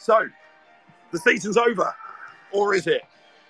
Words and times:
So, 0.00 0.28
the 1.12 1.18
season's 1.18 1.58
over, 1.58 1.94
or 2.52 2.74
is 2.74 2.86
it? 2.86 3.02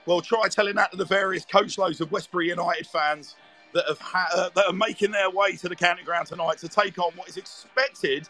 Well, 0.05 0.21
try 0.21 0.49
telling 0.49 0.75
that 0.75 0.91
to 0.91 0.97
the 0.97 1.05
various 1.05 1.45
coach 1.45 1.79
loads 1.79 2.01
of 2.01 2.11
Westbury 2.11 2.49
United 2.49 2.89
fans 2.89 3.37
that 3.73 3.85
have 3.87 4.01
ha- 4.01 4.29
uh, 4.35 4.51
that 4.57 4.67
are 4.67 4.73
making 4.73 5.13
their 5.13 5.31
way 5.31 5.55
to 5.57 5.69
the 5.69 5.77
county 5.77 6.03
ground 6.03 6.27
tonight 6.27 6.59
to 6.59 6.69
take 6.69 6.99
on 6.99 7.13
what 7.15 7.29
is 7.29 7.37
expected 7.37 8.29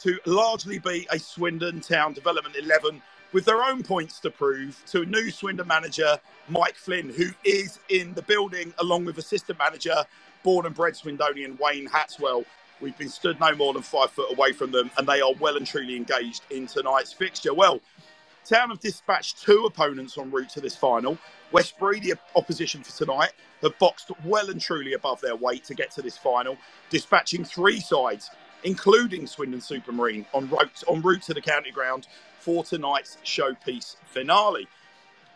to 0.00 0.18
largely 0.26 0.78
be 0.78 1.06
a 1.10 1.18
Swindon 1.18 1.80
Town 1.80 2.12
Development 2.12 2.54
11 2.54 3.00
with 3.32 3.46
their 3.46 3.64
own 3.64 3.82
points 3.82 4.20
to 4.20 4.30
prove 4.30 4.82
to 4.88 5.02
a 5.02 5.06
new 5.06 5.30
Swindon 5.30 5.66
manager, 5.66 6.18
Mike 6.48 6.76
Flynn, 6.76 7.08
who 7.08 7.30
is 7.44 7.80
in 7.88 8.12
the 8.14 8.22
building 8.22 8.74
along 8.78 9.06
with 9.06 9.16
assistant 9.18 9.58
manager, 9.58 10.04
born 10.42 10.66
and 10.66 10.74
bred 10.74 10.94
Swindonian 10.94 11.58
Wayne 11.58 11.88
Hatswell. 11.88 12.44
We've 12.80 12.96
been 12.98 13.08
stood 13.08 13.40
no 13.40 13.54
more 13.54 13.72
than 13.72 13.82
five 13.82 14.10
foot 14.10 14.32
away 14.32 14.52
from 14.52 14.72
them, 14.72 14.90
and 14.98 15.06
they 15.06 15.20
are 15.20 15.32
well 15.38 15.56
and 15.56 15.66
truly 15.66 15.96
engaged 15.96 16.42
in 16.50 16.66
tonight's 16.66 17.12
fixture. 17.12 17.54
Well, 17.54 17.80
Town 18.44 18.68
have 18.68 18.80
dispatched 18.80 19.42
two 19.42 19.64
opponents 19.64 20.18
en 20.18 20.30
route 20.30 20.50
to 20.50 20.60
this 20.60 20.76
final. 20.76 21.16
Westbury, 21.50 21.98
the 22.00 22.14
opposition 22.36 22.82
for 22.82 22.92
tonight, 22.92 23.32
have 23.62 23.78
boxed 23.78 24.10
well 24.24 24.50
and 24.50 24.60
truly 24.60 24.92
above 24.92 25.20
their 25.22 25.34
weight 25.34 25.64
to 25.64 25.74
get 25.74 25.90
to 25.92 26.02
this 26.02 26.18
final, 26.18 26.58
dispatching 26.90 27.42
three 27.42 27.80
sides, 27.80 28.30
including 28.64 29.26
Swindon 29.26 29.60
Supermarine, 29.60 30.26
en 30.34 30.48
route, 30.50 30.84
en 30.90 31.00
route 31.00 31.22
to 31.22 31.32
the 31.32 31.40
county 31.40 31.70
ground 31.70 32.06
for 32.38 32.62
tonight's 32.64 33.16
showpiece 33.24 33.96
finale. 34.04 34.68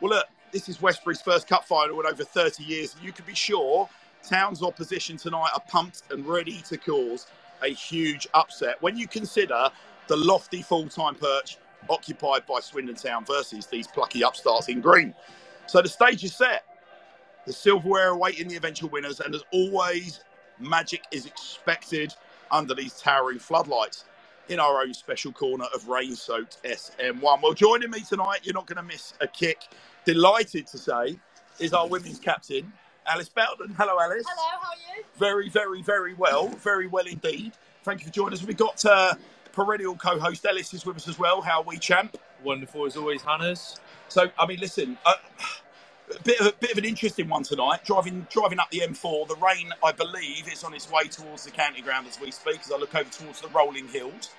Well, 0.01 0.11
look, 0.11 0.27
this 0.53 0.69
is 0.69 0.83
Westbury's 0.83 1.23
first 1.23 1.49
cup 1.49 1.65
final 1.65 1.99
in 2.01 2.07
over 2.07 2.25
30 2.25 2.63
years, 2.63 2.95
you 3.03 3.13
can 3.13 3.25
be 3.25 3.35
sure 3.35 3.89
Town's 4.29 4.63
opposition 4.63 5.17
tonight 5.17 5.51
are 5.55 5.63
pumped 5.69 6.03
and 6.11 6.27
ready 6.27 6.61
to 6.69 6.77
cause 6.77 7.27
a 7.63 7.69
huge 7.69 8.27
upset. 8.35 8.81
When 8.83 8.97
you 8.97 9.09
consider 9.09 9.71
the 10.07 10.17
lofty 10.17 10.61
full-time 10.63 11.15
perch 11.15 11.57
occupied 11.89 12.47
by 12.47 12.61
Swindon 12.61 12.95
Town 12.95 13.25
versus 13.25 13.67
these 13.67 13.87
plucky 13.87 14.23
upstarts 14.23 14.69
in 14.69 14.81
green. 14.81 15.15
So 15.67 15.81
the 15.81 15.89
stage 15.89 16.25
is 16.25 16.37
set. 16.37 16.65
The 17.47 17.53
silverware 17.53 18.09
awaiting 18.09 18.49
the 18.49 18.57
eventual 18.57 18.91
winners, 18.91 19.21
and 19.21 19.35
as 19.35 19.43
always, 19.53 20.21
magic 20.59 21.05
is 21.11 21.25
expected 21.25 22.15
under 22.51 22.75
these 22.75 23.01
towering 23.01 23.39
floodlights 23.39 24.05
in 24.49 24.61
our 24.61 24.83
own 24.83 24.93
special 24.93 25.33
corner 25.33 25.67
of 25.75 25.89
rain 25.89 26.15
soaked 26.15 26.59
SM1. 26.65 27.43
Well, 27.43 27.55
joining 27.55 27.91
me 27.91 28.01
tonight, 28.01 28.41
you're 28.43 28.55
not 28.55 28.67
going 28.67 28.77
to 28.77 28.83
miss 28.83 29.15
a 29.21 29.27
kick. 29.27 29.69
Delighted 30.05 30.67
to 30.69 30.79
say, 30.79 31.19
is 31.59 31.73
our 31.73 31.87
women's 31.89 32.19
captain, 32.19 32.73
Alice 33.09 33.29
Belton. 33.29 33.75
Hello, 33.79 33.99
Alice. 34.01 34.25
Hello, 34.29 34.59
how 34.61 34.69
are 34.69 34.97
you? 34.99 35.05
Very, 35.19 35.49
very, 35.49 35.83
very 35.83 36.15
well. 36.15 36.49
Very 36.49 36.87
well 36.87 37.07
indeed. 37.07 37.53
Thank 37.85 38.01
you 38.01 38.07
for 38.07 38.13
joining 38.13 38.35
us. 38.35 38.45
We've 38.45 38.57
got 38.57 38.85
uh, 38.85 39.15
perennial 39.53 39.97
co-host 39.97 40.47
Ellis 40.49 40.75
is 40.75 40.87
with 40.87 40.97
us 40.97 41.09
as 41.09 41.19
well. 41.19 41.41
How 41.41 41.61
are 41.61 41.65
we, 41.65 41.79
champ? 41.79 42.17
Wonderful 42.45 42.87
as 42.87 42.97
always, 42.97 43.23
Hannah's. 43.23 43.81
So, 44.09 44.31
I 44.39 44.47
mean, 44.47 44.61
listen, 44.61 44.99
uh, 45.07 45.15
a 46.15 46.23
bit 46.25 46.41
of 46.41 46.49
a 46.49 46.53
bit 46.61 46.73
of 46.73 46.79
an 46.79 46.85
interesting 46.85 47.29
one 47.29 47.43
tonight. 47.45 47.85
Driving 47.85 48.27
driving 48.31 48.59
up 48.61 48.71
the 48.71 48.81
M4, 48.81 49.29
the 49.29 49.37
rain, 49.37 49.73
I 49.85 49.93
believe, 49.93 50.53
is 50.53 50.65
on 50.65 50.75
its 50.75 50.91
way 50.91 51.05
towards 51.05 51.45
the 51.45 51.51
county 51.51 51.83
ground 51.83 52.07
as 52.09 52.21
we 52.21 52.31
speak. 52.31 52.61
As 52.61 52.73
I 52.73 52.77
look 52.77 52.95
over 52.95 53.11
towards 53.11 53.41
the 53.41 53.49
rolling 53.49 53.89
hills. 53.89 54.31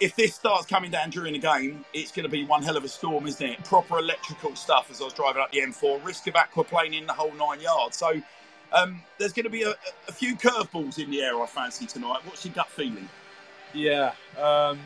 If 0.00 0.16
this 0.16 0.34
starts 0.34 0.66
coming 0.66 0.90
down 0.90 1.10
during 1.10 1.34
the 1.34 1.38
game, 1.38 1.84
it's 1.92 2.10
going 2.10 2.24
to 2.24 2.30
be 2.30 2.44
one 2.44 2.62
hell 2.62 2.76
of 2.76 2.84
a 2.84 2.88
storm, 2.88 3.26
isn't 3.26 3.46
it? 3.46 3.64
Proper 3.64 3.98
electrical 3.98 4.54
stuff 4.56 4.90
as 4.90 5.00
I 5.00 5.04
was 5.04 5.12
driving 5.12 5.40
up 5.42 5.52
the 5.52 5.60
M4. 5.60 6.04
Risk 6.04 6.26
of 6.26 6.34
aquaplaning 6.34 7.06
the 7.06 7.12
whole 7.12 7.32
nine 7.34 7.60
yards. 7.60 7.96
So 7.96 8.20
um, 8.72 9.00
there's 9.18 9.32
going 9.32 9.44
to 9.44 9.50
be 9.50 9.62
a, 9.62 9.74
a 10.08 10.12
few 10.12 10.34
curveballs 10.36 10.98
in 10.98 11.10
the 11.10 11.22
air, 11.22 11.40
I 11.40 11.46
fancy, 11.46 11.86
tonight. 11.86 12.20
What's 12.24 12.44
your 12.44 12.54
gut 12.54 12.68
feeling? 12.68 13.08
Yeah, 13.72 14.12
um, 14.40 14.80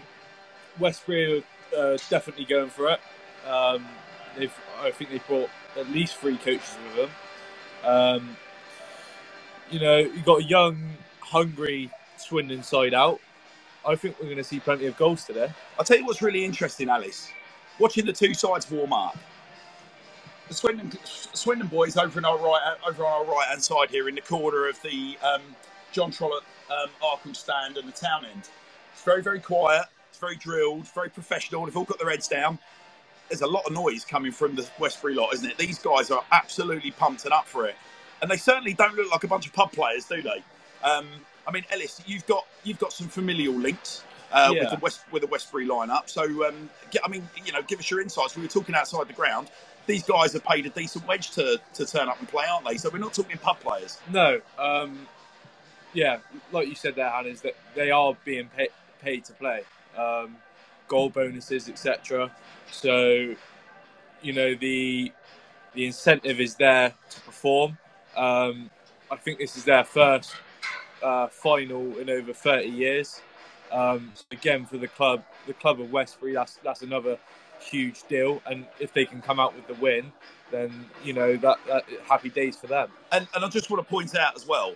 Westbury 0.79 1.45
are 1.77 1.95
uh, 1.95 1.99
definitely 2.09 2.45
going 2.45 2.71
for 2.71 2.91
it. 2.91 3.01
Um, 3.47 3.87
they've, 4.37 4.55
I 4.81 4.91
think 4.91 5.11
they've 5.11 5.27
brought 5.27 5.51
at 5.77 5.89
least 5.91 6.17
three 6.17 6.37
coaches 6.37 6.77
with 6.85 6.97
them. 6.97 7.11
Um, 7.85 8.37
you 9.71 9.81
know, 9.81 9.99
you've 9.99 10.25
got 10.25 10.41
a 10.41 10.45
young, 10.45 10.79
hungry 11.21 11.91
Swindon 12.17 12.63
side 12.63 12.95
out. 12.95 13.21
I 13.87 13.95
think 13.95 14.19
we're 14.19 14.27
going 14.27 14.39
to 14.39 14.45
see 14.45 14.61
plenty 14.61 14.87
of 14.87 14.97
goals 14.97 15.25
today. 15.25 15.51
I'll 15.79 15.85
tell 15.85 15.99
you 15.99 16.05
what's 16.05 16.23
really 16.23 16.45
interesting, 16.45 16.89
Alice. 16.89 17.31
Watching 17.79 18.07
the 18.07 18.13
two 18.13 18.35
sides 18.35 18.71
warm 18.71 18.93
up, 18.93 19.17
the 20.49 20.55
Swindon, 20.55 20.93
Swindon 21.05 21.69
boys 21.69 21.97
over, 21.97 22.25
our 22.27 22.39
right, 22.39 22.77
over 22.87 23.05
on 23.05 23.13
our 23.13 23.25
right 23.33 23.47
hand 23.49 23.63
side 23.63 23.91
here 23.91 24.09
in 24.09 24.15
the 24.15 24.21
corner 24.21 24.69
of 24.69 24.81
the 24.83 25.17
um, 25.23 25.43
John 25.93 26.11
Trollope 26.11 26.45
um, 26.71 26.89
Arkell 27.03 27.35
stand 27.35 27.77
and 27.77 27.87
the 27.87 27.93
town 27.93 28.25
end. 28.25 28.49
It's 28.93 29.03
very, 29.05 29.23
very 29.23 29.41
quiet. 29.41 29.85
It's 30.11 30.19
very 30.19 30.37
drilled, 30.37 30.89
very 30.89 31.11
professional. 31.11 31.65
They've 31.65 31.77
all 31.77 31.85
got 31.85 31.99
their 31.99 32.11
heads 32.11 32.29
down. 32.29 32.59
There's 33.29 33.43
a 33.43 33.47
lot 33.47 33.67
of 33.67 33.73
noise 33.73 34.05
coming 34.05 34.33
from 34.33 34.57
the 34.57 34.69
Westbury 34.79 35.15
lot, 35.15 35.35
isn't 35.35 35.51
it? 35.51 35.59
These 35.59 35.79
guys 35.79 36.11
are 36.11 36.25
absolutely 36.33 36.91
pumped 36.93 37.25
and 37.25 37.33
up 37.33 37.47
for 37.47 37.67
it, 37.67 37.77
and 38.23 38.31
they 38.31 38.39
certainly 38.39 38.73
don't 38.73 38.95
look 38.97 39.13
like 39.13 39.25
a 39.25 39.29
bunch 39.29 39.47
of 39.47 39.53
pub 39.53 39.71
players, 39.73 40.07
do 40.07 40.23
they? 40.23 40.43
Um, 40.83 41.07
I 41.49 41.51
mean, 41.51 41.65
Ellis, 41.73 42.01
you've 42.07 42.27
got 42.27 42.47
you've 42.63 42.79
got 42.79 42.93
some 42.93 43.09
familial 43.09 43.55
links 43.55 44.05
uh, 44.33 44.53
Yeah. 44.55 44.61
with 44.61 44.71
the 44.71 44.77
West 44.77 45.01
with 45.11 45.23
the 45.23 45.29
Westbury 45.29 45.67
lineup. 45.67 46.09
So, 46.09 46.23
um, 46.47 46.69
get, 46.91 47.03
I 47.05 47.09
mean, 47.09 47.27
you 47.45 47.53
know, 47.53 47.63
give 47.63 47.79
us 47.79 47.91
your 47.91 48.01
insights. 48.03 48.37
We 48.37 48.43
were 48.43 48.49
talking 48.49 48.75
outside 48.75 49.09
the 49.09 49.15
ground. 49.15 49.49
These 49.87 50.03
guys 50.05 50.35
have 50.35 50.45
paid 50.45 50.67
a 50.67 50.69
decent 50.69 51.09
wage 51.09 51.31
to, 51.31 51.59
to 51.73 51.87
turn 51.87 52.11
up 52.11 52.19
and 52.19 52.29
play, 52.29 52.45
aren't 52.45 52.67
they? 52.69 52.77
So 52.77 52.91
we're 52.91 52.99
not 52.99 53.15
talking 53.15 53.39
pub 53.39 53.59
players. 53.61 53.99
No, 54.13 54.39
um, 54.59 55.09
yeah, 55.95 56.19
like 56.53 56.69
you 56.69 56.75
said 56.75 56.95
there, 56.95 57.09
Hannah, 57.09 57.29
is 57.29 57.41
that 57.41 57.55
they 57.75 57.91
are 57.91 58.15
being 58.27 58.51
pay, 58.55 58.69
paid 59.01 59.25
to 59.25 59.33
play, 59.33 59.63
um, 59.97 60.37
goal 60.89 61.09
bonuses, 61.09 61.71
etc. 61.71 62.31
So, 62.71 63.35
you 64.21 64.33
know, 64.35 64.55
the 64.55 65.11
the 65.73 65.87
incentive 65.87 66.39
is 66.41 66.57
there 66.57 66.93
to 67.11 67.21
perform. 67.23 67.79
Um, 68.15 68.71
I 69.11 69.17
think 69.17 69.39
this 69.39 69.57
is 69.57 69.65
their 69.65 69.85
first 69.85 70.35
uh, 71.03 71.29
final 71.29 71.97
in 71.99 72.11
over 72.11 72.33
30 72.33 72.69
years. 72.69 73.21
Um, 73.71 74.13
so 74.15 74.25
again, 74.33 74.65
for 74.65 74.79
the 74.79 74.89
club, 74.89 75.23
the 75.47 75.55
club 75.55 75.81
of 75.81 75.93
Westbury, 75.93 76.33
that's 76.33 76.59
that's 76.65 76.83
another 76.83 77.19
huge 77.61 78.03
deal. 78.09 78.41
And 78.47 78.67
if 78.81 78.93
they 78.93 79.05
can 79.05 79.21
come 79.21 79.39
out 79.39 79.55
with 79.55 79.67
the 79.67 79.75
win, 79.75 80.13
then 80.51 80.87
you 81.05 81.13
know 81.13 81.37
that, 81.37 81.59
that 81.67 81.85
happy 82.09 82.31
days 82.31 82.57
for 82.57 82.67
them. 82.67 82.91
And, 83.13 83.27
and 83.35 83.45
I 83.45 83.49
just 83.49 83.71
want 83.71 83.87
to 83.87 83.91
point 83.91 84.17
out 84.17 84.37
as 84.37 84.47
well, 84.47 84.75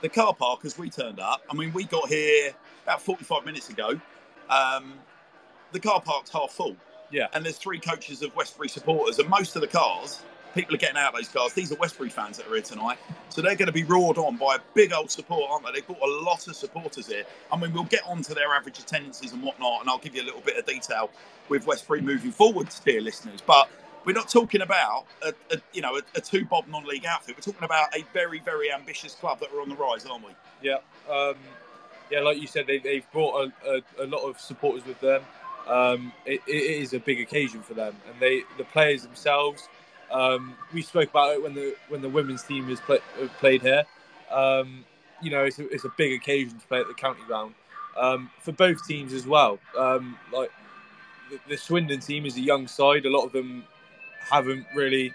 the 0.00 0.08
car 0.08 0.34
park 0.34 0.64
as 0.64 0.78
we 0.78 0.90
turned 0.90 1.20
up. 1.20 1.42
I 1.50 1.54
mean, 1.54 1.72
we 1.72 1.84
got 1.84 2.08
here 2.08 2.52
about 2.84 3.02
45 3.02 3.44
minutes 3.44 3.68
ago. 3.68 4.00
Um, 4.48 4.94
the 5.72 5.80
car 5.80 6.00
park's 6.00 6.30
half 6.30 6.50
full. 6.50 6.76
Yeah. 7.10 7.26
And 7.34 7.44
there's 7.44 7.58
three 7.58 7.80
coaches 7.80 8.22
of 8.22 8.34
Westbury 8.36 8.68
supporters, 8.68 9.18
and 9.18 9.28
most 9.28 9.56
of 9.56 9.62
the 9.62 9.68
cars, 9.68 10.22
people 10.54 10.74
are 10.74 10.78
getting 10.78 10.96
out 10.96 11.14
of 11.14 11.20
those 11.20 11.28
cars. 11.28 11.52
These 11.52 11.72
are 11.72 11.76
Westbury 11.76 12.10
fans 12.10 12.36
that 12.38 12.46
are 12.46 12.54
here 12.54 12.62
tonight, 12.62 12.98
so 13.28 13.42
they're 13.42 13.56
going 13.56 13.66
to 13.66 13.72
be 13.72 13.84
roared 13.84 14.18
on 14.18 14.36
by 14.36 14.56
a 14.56 14.58
big 14.74 14.92
old 14.92 15.10
support, 15.10 15.50
aren't 15.50 15.66
they? 15.66 15.72
They've 15.72 15.86
got 15.86 16.00
a 16.00 16.22
lot 16.22 16.46
of 16.48 16.56
supporters 16.56 17.06
here. 17.06 17.24
I 17.52 17.56
mean, 17.56 17.72
we'll 17.72 17.84
get 17.84 18.02
on 18.06 18.22
to 18.22 18.34
their 18.34 18.52
average 18.52 18.78
attendances 18.78 19.32
and 19.32 19.42
whatnot, 19.42 19.80
and 19.80 19.90
I'll 19.90 19.98
give 19.98 20.14
you 20.14 20.22
a 20.22 20.24
little 20.26 20.40
bit 20.40 20.56
of 20.56 20.66
detail 20.66 21.10
with 21.48 21.66
Westbury 21.66 22.00
moving 22.00 22.30
forwards, 22.32 22.80
dear 22.80 23.00
listeners. 23.00 23.40
But 23.40 23.68
we're 24.04 24.12
not 24.12 24.28
talking 24.28 24.62
about 24.62 25.04
a, 25.22 25.32
a 25.52 25.58
you 25.72 25.82
know 25.82 25.96
a, 25.96 26.02
a 26.14 26.20
two 26.20 26.44
bob 26.44 26.66
non-league 26.68 27.06
outfit. 27.06 27.36
We're 27.36 27.52
talking 27.52 27.64
about 27.64 27.94
a 27.94 28.04
very 28.12 28.40
very 28.40 28.72
ambitious 28.72 29.14
club 29.14 29.40
that 29.40 29.52
are 29.52 29.60
on 29.60 29.68
the 29.68 29.76
rise, 29.76 30.06
aren't 30.06 30.24
we? 30.26 30.32
Yeah, 30.62 30.78
um, 31.10 31.34
yeah, 32.10 32.20
like 32.20 32.38
you 32.40 32.46
said, 32.46 32.66
they, 32.66 32.78
they've 32.78 33.10
brought 33.12 33.52
a, 33.64 33.82
a, 33.98 34.04
a 34.04 34.06
lot 34.06 34.28
of 34.28 34.40
supporters 34.40 34.84
with 34.84 35.00
them. 35.00 35.22
Um, 35.68 36.12
it, 36.26 36.40
it 36.46 36.52
is 36.52 36.94
a 36.94 36.98
big 36.98 37.20
occasion 37.20 37.62
for 37.62 37.74
them, 37.74 37.94
and 38.10 38.20
they 38.20 38.42
the 38.58 38.64
players 38.64 39.02
themselves. 39.02 39.68
Um, 40.10 40.56
we 40.72 40.82
spoke 40.82 41.10
about 41.10 41.34
it 41.34 41.42
when 41.42 41.54
the 41.54 41.76
when 41.88 42.02
the 42.02 42.08
women's 42.08 42.42
team 42.42 42.64
has 42.68 42.80
play, 42.80 42.98
played 43.38 43.62
here. 43.62 43.84
Um, 44.30 44.84
you 45.22 45.30
know, 45.30 45.44
it's 45.44 45.58
a, 45.58 45.68
it's 45.68 45.84
a 45.84 45.92
big 45.96 46.12
occasion 46.12 46.58
to 46.58 46.66
play 46.66 46.80
at 46.80 46.88
the 46.88 46.94
county 46.94 47.20
ground 47.26 47.54
um, 47.96 48.30
for 48.40 48.52
both 48.52 48.86
teams 48.86 49.12
as 49.12 49.26
well. 49.26 49.58
Um, 49.78 50.18
like 50.32 50.50
the, 51.30 51.38
the 51.48 51.56
Swindon 51.56 52.00
team 52.00 52.26
is 52.26 52.36
a 52.36 52.40
young 52.40 52.66
side. 52.66 53.06
A 53.06 53.10
lot 53.10 53.24
of 53.24 53.32
them 53.32 53.64
haven't 54.18 54.66
really, 54.74 55.12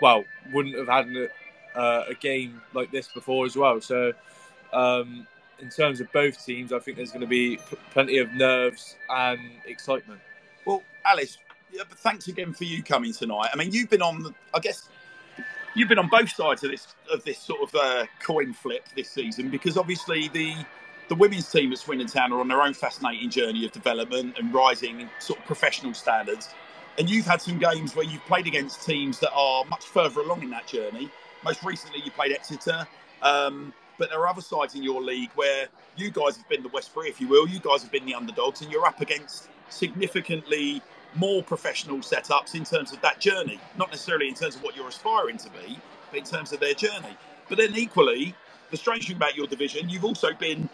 well, 0.00 0.24
wouldn't 0.52 0.76
have 0.76 0.88
had 0.88 1.08
a, 1.16 1.78
uh, 1.78 2.04
a 2.08 2.14
game 2.14 2.60
like 2.72 2.90
this 2.90 3.08
before 3.08 3.46
as 3.46 3.56
well. 3.56 3.80
So, 3.80 4.12
um, 4.72 5.26
in 5.60 5.70
terms 5.70 6.00
of 6.00 6.12
both 6.12 6.44
teams, 6.44 6.72
I 6.72 6.78
think 6.78 6.96
there's 6.96 7.10
going 7.10 7.20
to 7.20 7.26
be 7.26 7.58
plenty 7.92 8.18
of 8.18 8.32
nerves 8.32 8.96
and 9.08 9.40
excitement. 9.66 10.20
Well, 10.66 10.82
Alice, 11.04 11.38
but 11.88 11.98
thanks 11.98 12.28
again 12.28 12.52
for 12.52 12.64
you 12.64 12.82
coming 12.82 13.12
tonight. 13.12 13.48
I 13.52 13.56
mean, 13.56 13.72
you've 13.72 13.90
been 13.90 14.02
on, 14.02 14.34
I 14.52 14.60
guess, 14.60 14.88
you've 15.74 15.88
been 15.88 15.98
on 15.98 16.08
both 16.08 16.30
sides 16.30 16.62
of 16.64 16.70
this 16.70 16.88
of 17.12 17.24
this 17.24 17.38
sort 17.38 17.62
of 17.62 17.74
uh, 17.74 18.06
coin 18.20 18.52
flip 18.52 18.86
this 18.96 19.10
season 19.10 19.50
because 19.50 19.76
obviously 19.76 20.28
the 20.28 20.54
the 21.08 21.14
women's 21.14 21.50
team 21.50 21.72
at 21.72 21.78
Swindon 21.78 22.06
Town 22.06 22.32
are 22.32 22.40
on 22.40 22.48
their 22.48 22.62
own 22.62 22.74
fascinating 22.74 23.28
journey 23.28 23.66
of 23.66 23.72
development 23.72 24.38
and 24.38 24.54
rising 24.54 25.08
sort 25.18 25.38
of 25.38 25.44
professional 25.44 25.92
standards. 25.92 26.48
And 26.96 27.10
you've 27.10 27.26
had 27.26 27.42
some 27.42 27.58
games 27.58 27.94
where 27.94 28.04
you've 28.04 28.24
played 28.24 28.46
against 28.46 28.86
teams 28.86 29.18
that 29.18 29.32
are 29.32 29.64
much 29.64 29.84
further 29.84 30.20
along 30.20 30.42
in 30.42 30.50
that 30.50 30.66
journey. 30.66 31.10
Most 31.42 31.62
recently, 31.62 32.00
you 32.02 32.10
played 32.10 32.32
Exeter. 32.32 32.86
Um, 33.20 33.74
but 33.98 34.10
there 34.10 34.20
are 34.20 34.28
other 34.28 34.40
sides 34.40 34.74
in 34.74 34.82
your 34.82 35.02
league 35.02 35.30
where 35.34 35.68
you 35.96 36.10
guys 36.10 36.36
have 36.36 36.48
been 36.48 36.62
the 36.62 36.68
Westbury, 36.68 37.08
if 37.08 37.20
you 37.20 37.28
will. 37.28 37.46
You 37.46 37.60
guys 37.60 37.82
have 37.82 37.92
been 37.92 38.06
the 38.06 38.14
underdogs, 38.14 38.62
and 38.62 38.70
you're 38.70 38.86
up 38.86 39.00
against 39.00 39.48
significantly 39.68 40.82
more 41.14 41.42
professional 41.42 41.98
setups 41.98 42.54
in 42.54 42.64
terms 42.64 42.92
of 42.92 43.00
that 43.02 43.20
journey, 43.20 43.60
not 43.78 43.90
necessarily 43.90 44.28
in 44.28 44.34
terms 44.34 44.56
of 44.56 44.62
what 44.62 44.76
you're 44.76 44.88
aspiring 44.88 45.36
to 45.38 45.50
be, 45.50 45.78
but 46.10 46.18
in 46.18 46.24
terms 46.24 46.52
of 46.52 46.60
their 46.60 46.74
journey. 46.74 47.16
But 47.48 47.58
then 47.58 47.76
equally, 47.76 48.34
the 48.70 48.76
strange 48.76 49.06
thing 49.06 49.16
about 49.16 49.36
your 49.36 49.46
division, 49.46 49.88
you've 49.88 50.04
also 50.04 50.32
been 50.32 50.68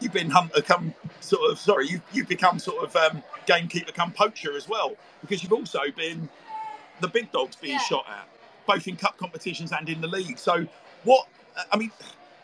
you've 0.00 0.12
been 0.12 0.30
hum, 0.30 0.50
become 0.54 0.94
sort 1.20 1.50
of 1.50 1.58
sorry, 1.58 1.88
you've, 1.88 2.02
you've 2.12 2.28
become 2.28 2.58
sort 2.58 2.84
of 2.84 2.94
um, 2.96 3.22
gamekeeper, 3.46 3.92
come 3.92 4.12
poacher 4.12 4.56
as 4.56 4.68
well, 4.68 4.94
because 5.20 5.42
you've 5.42 5.52
also 5.52 5.80
been 5.96 6.28
the 7.00 7.08
big 7.08 7.30
dogs 7.32 7.56
being 7.56 7.74
yeah. 7.74 7.80
shot 7.80 8.06
at, 8.08 8.28
both 8.66 8.86
in 8.86 8.96
cup 8.96 9.16
competitions 9.16 9.72
and 9.72 9.88
in 9.88 10.00
the 10.00 10.06
league. 10.06 10.38
So 10.38 10.66
what 11.04 11.26
I 11.72 11.76
mean, 11.76 11.90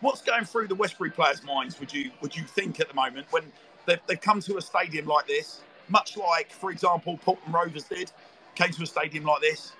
what's 0.01 0.23
going 0.23 0.45
through 0.45 0.69
the 0.69 0.75
Westbury 0.75 1.11
players' 1.11 1.43
minds? 1.43 1.79
Would 1.81 1.93
you 1.93 2.11
would 2.21 2.35
you 2.37 2.45
think 2.45 2.81
at 2.81 2.89
the 2.89 2.95
moment 2.95 3.27
when 3.31 3.45
they've, 3.87 4.01
they've 4.07 4.21
come 4.21 4.41
to 4.41 4.57
a 4.57 4.63
stadium 4.63 5.07
like 5.07 5.27
this, 5.27 5.61
much 5.89 6.17
like, 6.17 6.51
for 6.51 6.71
example, 6.71 7.19
Paulton 7.25 7.53
Rovers 7.53 7.85
did, 7.85 8.11
came 8.55 8.71
to 8.71 8.83
a 8.83 8.87
stadium 8.87 9.25
like 9.25 9.41
this. 9.41 9.73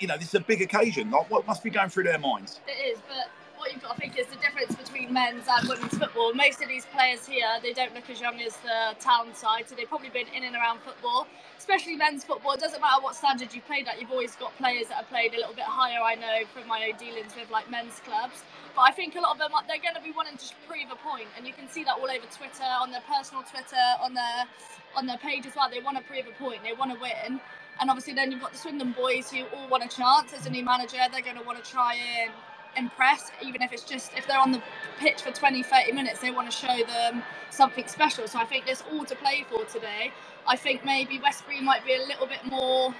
You 0.00 0.06
know, 0.06 0.16
this 0.16 0.28
is 0.28 0.34
a 0.34 0.40
big 0.40 0.62
occasion. 0.62 1.10
What 1.10 1.46
must 1.46 1.64
be 1.64 1.70
going 1.70 1.88
through 1.88 2.04
their 2.04 2.18
minds? 2.18 2.60
It 2.66 2.92
is, 2.92 2.98
but 3.08 3.30
what 3.66 3.74
you've 3.74 3.82
got 3.82 3.94
to 3.96 4.00
think 4.00 4.16
is 4.16 4.28
the 4.28 4.38
difference 4.38 4.76
between 4.76 5.12
men's 5.12 5.42
and 5.50 5.68
women's 5.68 5.98
football. 5.98 6.32
Most 6.34 6.62
of 6.62 6.68
these 6.68 6.86
players 6.86 7.26
here, 7.26 7.50
they 7.62 7.72
don't 7.72 7.92
look 7.94 8.08
as 8.08 8.20
young 8.20 8.38
as 8.40 8.56
the 8.58 8.94
town 9.00 9.34
side, 9.34 9.68
so 9.68 9.74
they've 9.74 9.88
probably 9.88 10.10
been 10.10 10.28
in 10.30 10.44
and 10.44 10.54
around 10.54 10.78
football. 10.86 11.26
Especially 11.58 11.96
men's 11.96 12.22
football, 12.22 12.52
it 12.52 12.60
doesn't 12.60 12.80
matter 12.80 13.02
what 13.02 13.16
standard 13.16 13.52
you've 13.52 13.66
played 13.66 13.88
at, 13.88 14.00
you've 14.00 14.12
always 14.12 14.36
got 14.36 14.56
players 14.56 14.86
that 14.86 15.02
have 15.02 15.08
played 15.08 15.34
a 15.34 15.36
little 15.36 15.54
bit 15.54 15.64
higher, 15.66 15.98
I 15.98 16.14
know, 16.14 16.46
from 16.54 16.68
my 16.68 16.86
own 16.86 16.96
dealings 16.96 17.34
with 17.34 17.50
like 17.50 17.68
men's 17.68 17.98
clubs. 18.06 18.44
But 18.76 18.82
I 18.82 18.92
think 18.92 19.16
a 19.16 19.20
lot 19.20 19.32
of 19.34 19.38
them, 19.38 19.50
they're 19.66 19.82
going 19.82 19.98
to 19.98 20.04
be 20.04 20.14
wanting 20.14 20.36
to 20.36 20.46
prove 20.68 20.86
a 20.92 20.98
point, 21.02 21.26
and 21.36 21.44
you 21.44 21.52
can 21.52 21.66
see 21.66 21.82
that 21.90 21.98
all 21.98 22.06
over 22.06 22.26
Twitter, 22.30 22.70
on 22.78 22.92
their 22.92 23.02
personal 23.10 23.42
Twitter, 23.42 23.86
on 24.00 24.14
their 24.14 24.46
on 24.94 25.06
their 25.06 25.18
page 25.18 25.44
as 25.44 25.54
well. 25.56 25.68
They 25.68 25.82
want 25.82 25.98
to 25.98 26.04
prove 26.04 26.24
a 26.24 26.32
point, 26.38 26.62
they 26.62 26.72
want 26.72 26.94
to 26.94 26.98
win. 27.02 27.40
And 27.80 27.90
obviously, 27.90 28.14
then 28.14 28.30
you've 28.30 28.40
got 28.40 28.52
the 28.52 28.58
Swindon 28.58 28.92
boys 28.92 29.28
who 29.30 29.44
all 29.52 29.68
want 29.68 29.84
a 29.84 29.88
chance 29.88 30.32
as 30.32 30.46
a 30.46 30.50
new 30.50 30.64
manager. 30.64 30.96
They're 31.12 31.20
going 31.20 31.36
to 31.36 31.44
want 31.44 31.62
to 31.62 31.70
try 31.70 31.98
and 32.22 32.32
impress, 32.76 33.30
even 33.44 33.62
if 33.62 33.72
it's 33.72 33.84
just 33.84 34.12
if 34.16 34.26
they're 34.26 34.38
on 34.38 34.52
the 34.52 34.62
pitch 34.98 35.22
for 35.22 35.30
20, 35.30 35.62
30 35.62 35.92
minutes, 35.92 36.20
they 36.20 36.30
want 36.30 36.50
to 36.50 36.56
show 36.56 36.78
them 36.86 37.22
something 37.50 37.86
special. 37.86 38.28
So 38.28 38.38
I 38.38 38.44
think 38.44 38.66
there's 38.66 38.82
all 38.92 39.04
to 39.04 39.16
play 39.16 39.44
for 39.48 39.64
today. 39.64 40.12
I 40.46 40.56
think 40.56 40.84
maybe 40.84 41.18
Westbury 41.18 41.60
might 41.60 41.84
be 41.84 41.94
a 41.94 42.06
little 42.06 42.26
bit 42.26 42.44
more 42.44 42.94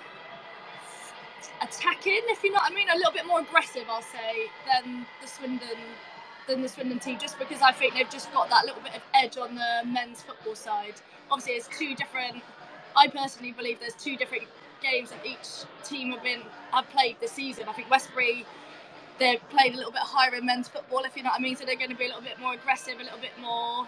attacking, 1.63 2.21
if 2.27 2.43
you 2.43 2.51
know 2.51 2.57
what 2.57 2.73
I 2.73 2.75
mean, 2.75 2.89
a 2.93 2.97
little 2.97 3.13
bit 3.13 3.27
more 3.27 3.41
aggressive, 3.41 3.85
I'll 3.89 4.03
say, 4.03 4.51
than 4.67 5.07
the 5.21 5.29
Swindon 5.29 5.79
than 6.47 6.63
the 6.63 6.69
Swindon 6.69 7.01
team, 7.01 7.19
just 7.19 7.39
because 7.41 7.61
I 7.61 7.73
think 7.73 7.95
they've 7.95 8.09
just 8.09 8.33
got 8.33 8.49
that 8.51 8.65
little 8.67 8.81
bit 8.81 8.95
of 8.95 9.03
edge 9.15 9.37
on 9.37 9.57
the 9.57 9.83
men's 9.85 10.23
football 10.23 10.55
side. 10.55 10.95
Obviously, 11.29 11.55
it's 11.55 11.69
two 11.77 11.97
different. 11.97 12.43
I 12.97 13.09
personally 13.09 13.51
believe 13.53 13.81
there's 13.81 13.95
two 13.95 14.17
different 14.17 14.45
games 14.81 15.11
that 15.11 15.27
each 15.27 15.65
team 15.83 16.13
have 16.13 16.23
been 16.23 16.43
have 16.71 16.89
played 16.91 17.17
this 17.21 17.33
season. 17.33 17.65
I 17.69 17.73
think 17.73 17.91
Westbury 17.91 18.47
they've 19.19 19.41
played 19.51 19.75
a 19.75 19.77
little 19.77 19.93
bit 19.93 20.03
higher 20.03 20.35
in 20.35 20.47
men's 20.47 20.69
football, 20.69 21.01
if 21.05 21.17
you 21.17 21.23
know 21.23 21.31
what 21.31 21.41
I 21.41 21.43
mean. 21.43 21.57
So 21.57 21.65
they're 21.65 21.77
going 21.77 21.91
to 21.91 21.97
be 21.97 22.05
a 22.05 22.09
little 22.09 22.23
bit 22.23 22.39
more 22.41 22.55
aggressive, 22.55 22.95
a 23.01 23.03
little 23.03 23.19
bit 23.19 23.33
more 23.41 23.87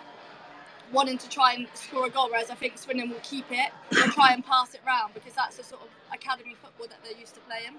wanting 0.92 1.18
to 1.18 1.28
try 1.28 1.52
and 1.52 1.66
score 1.74 2.06
a 2.06 2.10
goal. 2.10 2.28
Whereas 2.30 2.50
I 2.50 2.54
think 2.54 2.78
Swindon 2.78 3.10
will 3.10 3.20
keep 3.22 3.46
it 3.50 3.70
and 4.02 4.12
try 4.12 4.32
and 4.32 4.44
pass 4.44 4.74
it 4.74 4.80
round 4.86 5.14
because 5.14 5.34
that's 5.34 5.56
the 5.56 5.62
sort 5.64 5.82
of 5.82 5.88
academy 6.12 6.56
football 6.62 6.86
that 6.88 6.98
they're 7.04 7.18
used 7.18 7.34
to 7.34 7.40
playing. 7.40 7.76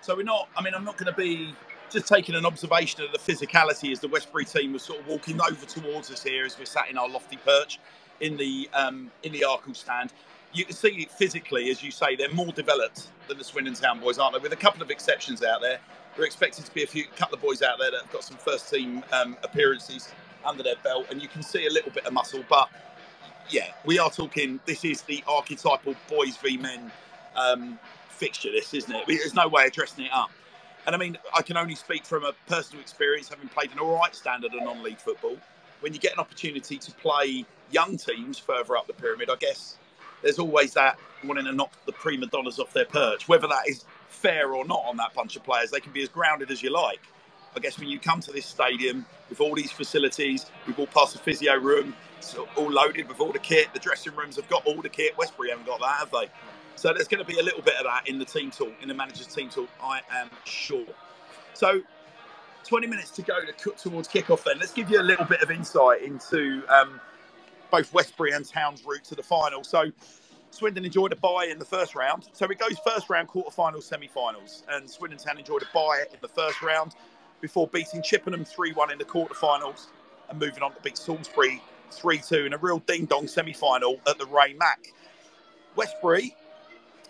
So 0.00 0.14
we're 0.14 0.24
not. 0.24 0.48
I 0.56 0.62
mean, 0.62 0.74
I'm 0.74 0.84
not 0.84 0.98
going 0.98 1.12
to 1.12 1.18
be 1.18 1.54
just 1.90 2.08
taking 2.08 2.34
an 2.34 2.44
observation 2.44 3.02
of 3.02 3.12
the 3.12 3.18
physicality 3.18 3.92
as 3.92 4.00
the 4.00 4.08
Westbury 4.08 4.44
team 4.44 4.72
was 4.72 4.82
sort 4.82 5.00
of 5.00 5.06
walking 5.06 5.40
over 5.40 5.64
towards 5.66 6.10
us 6.10 6.22
here 6.22 6.44
as 6.44 6.58
we're 6.58 6.64
sat 6.64 6.90
in 6.90 6.98
our 6.98 7.08
lofty 7.08 7.36
perch 7.36 7.78
in 8.20 8.36
the 8.36 8.68
um, 8.74 9.10
in 9.22 9.32
the 9.32 9.44
Arkell 9.44 9.74
stand. 9.74 10.12
You 10.52 10.64
can 10.64 10.74
see 10.76 11.08
physically, 11.18 11.70
as 11.70 11.82
you 11.82 11.90
say, 11.90 12.14
they're 12.14 12.32
more 12.32 12.52
developed 12.52 13.08
than 13.26 13.38
the 13.38 13.44
Swindon 13.44 13.74
Town 13.74 13.98
boys, 13.98 14.18
aren't 14.18 14.34
they? 14.34 14.40
With 14.40 14.52
a 14.52 14.56
couple 14.56 14.82
of 14.82 14.90
exceptions 14.90 15.42
out 15.42 15.60
there. 15.60 15.80
We're 16.16 16.24
expected 16.24 16.64
to 16.64 16.72
be 16.72 16.84
a 16.84 16.86
few 16.86 17.04
couple 17.16 17.34
of 17.34 17.42
boys 17.42 17.62
out 17.62 17.78
there 17.78 17.90
that 17.90 18.02
have 18.02 18.12
got 18.12 18.24
some 18.24 18.36
first 18.36 18.70
team 18.70 19.02
um, 19.12 19.36
appearances 19.42 20.12
under 20.44 20.62
their 20.62 20.76
belt, 20.84 21.06
and 21.10 21.20
you 21.20 21.28
can 21.28 21.42
see 21.42 21.66
a 21.66 21.70
little 21.70 21.90
bit 21.90 22.06
of 22.06 22.12
muscle. 22.12 22.44
But 22.48 22.68
yeah, 23.50 23.72
we 23.84 23.98
are 23.98 24.10
talking. 24.10 24.60
This 24.66 24.84
is 24.84 25.02
the 25.02 25.24
archetypal 25.26 25.94
boys 26.08 26.36
v 26.36 26.56
men 26.56 26.92
um, 27.34 27.78
fixture. 28.08 28.52
This 28.52 28.72
isn't 28.74 28.94
it? 28.94 29.04
There's 29.06 29.34
no 29.34 29.48
way 29.48 29.66
of 29.66 29.72
dressing 29.72 30.04
it 30.04 30.12
up. 30.12 30.30
And 30.86 30.94
I 30.94 30.98
mean, 30.98 31.16
I 31.34 31.42
can 31.42 31.56
only 31.56 31.74
speak 31.74 32.04
from 32.04 32.24
a 32.24 32.32
personal 32.46 32.80
experience, 32.82 33.28
having 33.28 33.48
played 33.48 33.72
an 33.72 33.78
all 33.78 33.96
right 33.96 34.14
standard 34.14 34.54
of 34.54 34.62
non-league 34.62 34.98
football. 34.98 35.36
When 35.80 35.92
you 35.92 35.98
get 35.98 36.12
an 36.12 36.20
opportunity 36.20 36.78
to 36.78 36.92
play 36.92 37.44
young 37.70 37.96
teams 37.96 38.38
further 38.38 38.76
up 38.76 38.86
the 38.86 38.92
pyramid, 38.92 39.30
I 39.30 39.36
guess 39.36 39.76
there's 40.22 40.38
always 40.38 40.74
that 40.74 40.98
wanting 41.24 41.46
to 41.46 41.52
knock 41.52 41.72
the 41.86 41.92
prima 41.92 42.26
donnas 42.26 42.58
off 42.58 42.72
their 42.72 42.84
perch. 42.84 43.28
Whether 43.28 43.48
that 43.48 43.68
is 43.68 43.84
fair 44.14 44.54
or 44.54 44.64
not 44.64 44.82
on 44.86 44.96
that 44.96 45.12
bunch 45.14 45.36
of 45.36 45.44
players. 45.44 45.70
They 45.70 45.80
can 45.80 45.92
be 45.92 46.02
as 46.02 46.08
grounded 46.08 46.50
as 46.50 46.62
you 46.62 46.70
like. 46.70 47.00
I 47.56 47.60
guess 47.60 47.78
when 47.78 47.88
you 47.88 48.00
come 48.00 48.20
to 48.20 48.32
this 48.32 48.46
stadium 48.46 49.06
with 49.28 49.40
all 49.40 49.54
these 49.54 49.70
facilities, 49.70 50.46
we've 50.66 50.78
all 50.78 50.86
passed 50.88 51.12
the 51.12 51.18
physio 51.18 51.56
room, 51.56 51.94
it's 52.18 52.34
all 52.56 52.70
loaded 52.70 53.06
with 53.06 53.20
all 53.20 53.32
the 53.32 53.38
kit. 53.38 53.68
The 53.74 53.80
dressing 53.80 54.14
rooms 54.16 54.36
have 54.36 54.48
got 54.48 54.64
all 54.66 54.80
the 54.80 54.88
kit. 54.88 55.16
Westbury 55.18 55.50
haven't 55.50 55.66
got 55.66 55.80
that, 55.80 55.96
have 55.98 56.10
they? 56.10 56.28
So 56.76 56.92
there's 56.92 57.06
going 57.06 57.24
to 57.24 57.30
be 57.30 57.38
a 57.38 57.42
little 57.42 57.62
bit 57.62 57.74
of 57.76 57.84
that 57.84 58.08
in 58.08 58.18
the 58.18 58.24
team 58.24 58.50
talk, 58.50 58.72
in 58.80 58.88
the 58.88 58.94
manager's 58.94 59.26
team 59.26 59.48
talk, 59.48 59.68
I 59.82 60.00
am 60.10 60.30
sure. 60.44 60.86
So 61.52 61.82
20 62.64 62.86
minutes 62.86 63.10
to 63.10 63.22
go 63.22 63.44
to 63.44 63.52
cut 63.52 63.78
towards 63.78 64.08
kickoff 64.08 64.42
then. 64.44 64.58
Let's 64.58 64.72
give 64.72 64.90
you 64.90 65.00
a 65.00 65.02
little 65.02 65.26
bit 65.26 65.42
of 65.42 65.50
insight 65.50 66.02
into 66.02 66.62
um, 66.68 67.00
both 67.70 67.92
Westbury 67.92 68.32
and 68.32 68.44
Town's 68.44 68.84
route 68.84 69.04
to 69.04 69.14
the 69.14 69.22
final. 69.22 69.62
So 69.62 69.92
Swindon 70.54 70.84
enjoyed 70.84 71.12
a 71.12 71.16
bye 71.16 71.48
in 71.50 71.58
the 71.58 71.64
first 71.64 71.96
round. 71.96 72.28
So 72.32 72.46
it 72.46 72.58
goes 72.58 72.78
first 72.86 73.10
round, 73.10 73.28
quarterfinals, 73.28 73.82
semi 73.82 74.06
finals. 74.06 74.62
And 74.68 74.88
Swindon 74.88 75.18
Town 75.18 75.36
enjoyed 75.36 75.62
a 75.62 75.66
bye 75.74 76.04
in 76.12 76.18
the 76.22 76.28
first 76.28 76.62
round 76.62 76.94
before 77.40 77.66
beating 77.66 78.02
Chippenham 78.02 78.44
3 78.44 78.72
1 78.72 78.92
in 78.92 78.98
the 78.98 79.04
quarterfinals 79.04 79.88
and 80.30 80.38
moving 80.38 80.62
on 80.62 80.72
to 80.72 80.80
beat 80.82 80.96
Salisbury 80.96 81.60
3 81.90 82.18
2 82.18 82.46
in 82.46 82.52
a 82.52 82.58
real 82.58 82.78
ding 82.78 83.04
dong 83.06 83.26
semi 83.26 83.52
final 83.52 83.98
at 84.08 84.16
the 84.18 84.26
Ray 84.26 84.54
Mac. 84.54 84.92
Westbury, 85.74 86.36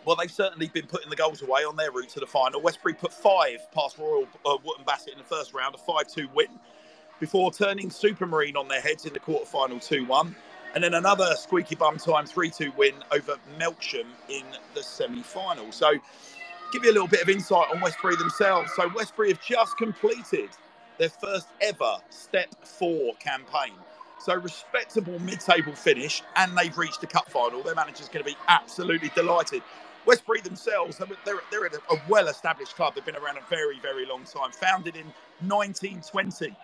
well, 0.06 0.16
they've 0.16 0.30
certainly 0.30 0.68
been 0.68 0.86
putting 0.86 1.10
the 1.10 1.16
goals 1.16 1.42
away 1.42 1.64
on 1.64 1.76
their 1.76 1.92
route 1.92 2.08
to 2.10 2.20
the 2.20 2.26
final. 2.26 2.62
Westbury 2.62 2.94
put 2.94 3.12
five 3.12 3.58
past 3.72 3.98
Royal 3.98 4.26
uh, 4.46 4.56
Wootton 4.64 4.86
Bassett 4.86 5.12
in 5.12 5.18
the 5.18 5.24
first 5.24 5.52
round, 5.52 5.74
a 5.74 5.78
5 5.78 6.08
2 6.08 6.28
win, 6.34 6.48
before 7.20 7.52
turning 7.52 7.90
Supermarine 7.90 8.56
on 8.56 8.68
their 8.68 8.80
heads 8.80 9.04
in 9.04 9.12
the 9.12 9.20
quarterfinal 9.20 9.86
2 9.86 10.06
1 10.06 10.34
and 10.74 10.84
then 10.84 10.94
another 10.94 11.34
squeaky 11.36 11.74
bum 11.74 11.98
time 11.98 12.26
3 12.26 12.50
2 12.50 12.72
win 12.76 12.94
over 13.12 13.36
Melksham 13.58 14.06
in 14.28 14.44
the 14.74 14.82
semi 14.82 15.22
final. 15.22 15.70
So, 15.72 15.92
give 16.72 16.84
you 16.84 16.90
a 16.90 16.94
little 16.94 17.08
bit 17.08 17.22
of 17.22 17.28
insight 17.28 17.66
on 17.72 17.80
Westbury 17.80 18.16
themselves. 18.16 18.72
So, 18.76 18.90
Westbury 18.94 19.30
have 19.30 19.42
just 19.42 19.76
completed 19.78 20.50
their 20.98 21.10
first 21.10 21.48
ever 21.60 21.96
Step 22.10 22.54
4 22.64 23.14
campaign. 23.16 23.74
So, 24.20 24.34
respectable 24.34 25.18
mid 25.20 25.40
table 25.40 25.74
finish, 25.74 26.22
and 26.36 26.56
they've 26.56 26.76
reached 26.76 27.00
the 27.00 27.06
cup 27.06 27.30
final. 27.30 27.62
Their 27.62 27.74
manager's 27.74 28.08
going 28.08 28.24
to 28.24 28.30
be 28.30 28.36
absolutely 28.48 29.10
delighted. 29.14 29.62
Westbury 30.06 30.40
themselves, 30.42 30.98
they're, 31.24 31.40
they're 31.50 31.66
a 31.66 31.96
well 32.08 32.28
established 32.28 32.76
club. 32.76 32.94
They've 32.94 33.04
been 33.04 33.16
around 33.16 33.38
a 33.38 33.44
very, 33.48 33.80
very 33.80 34.06
long 34.06 34.24
time. 34.24 34.50
Founded 34.52 34.96
in 34.96 35.06
1920 35.48 36.54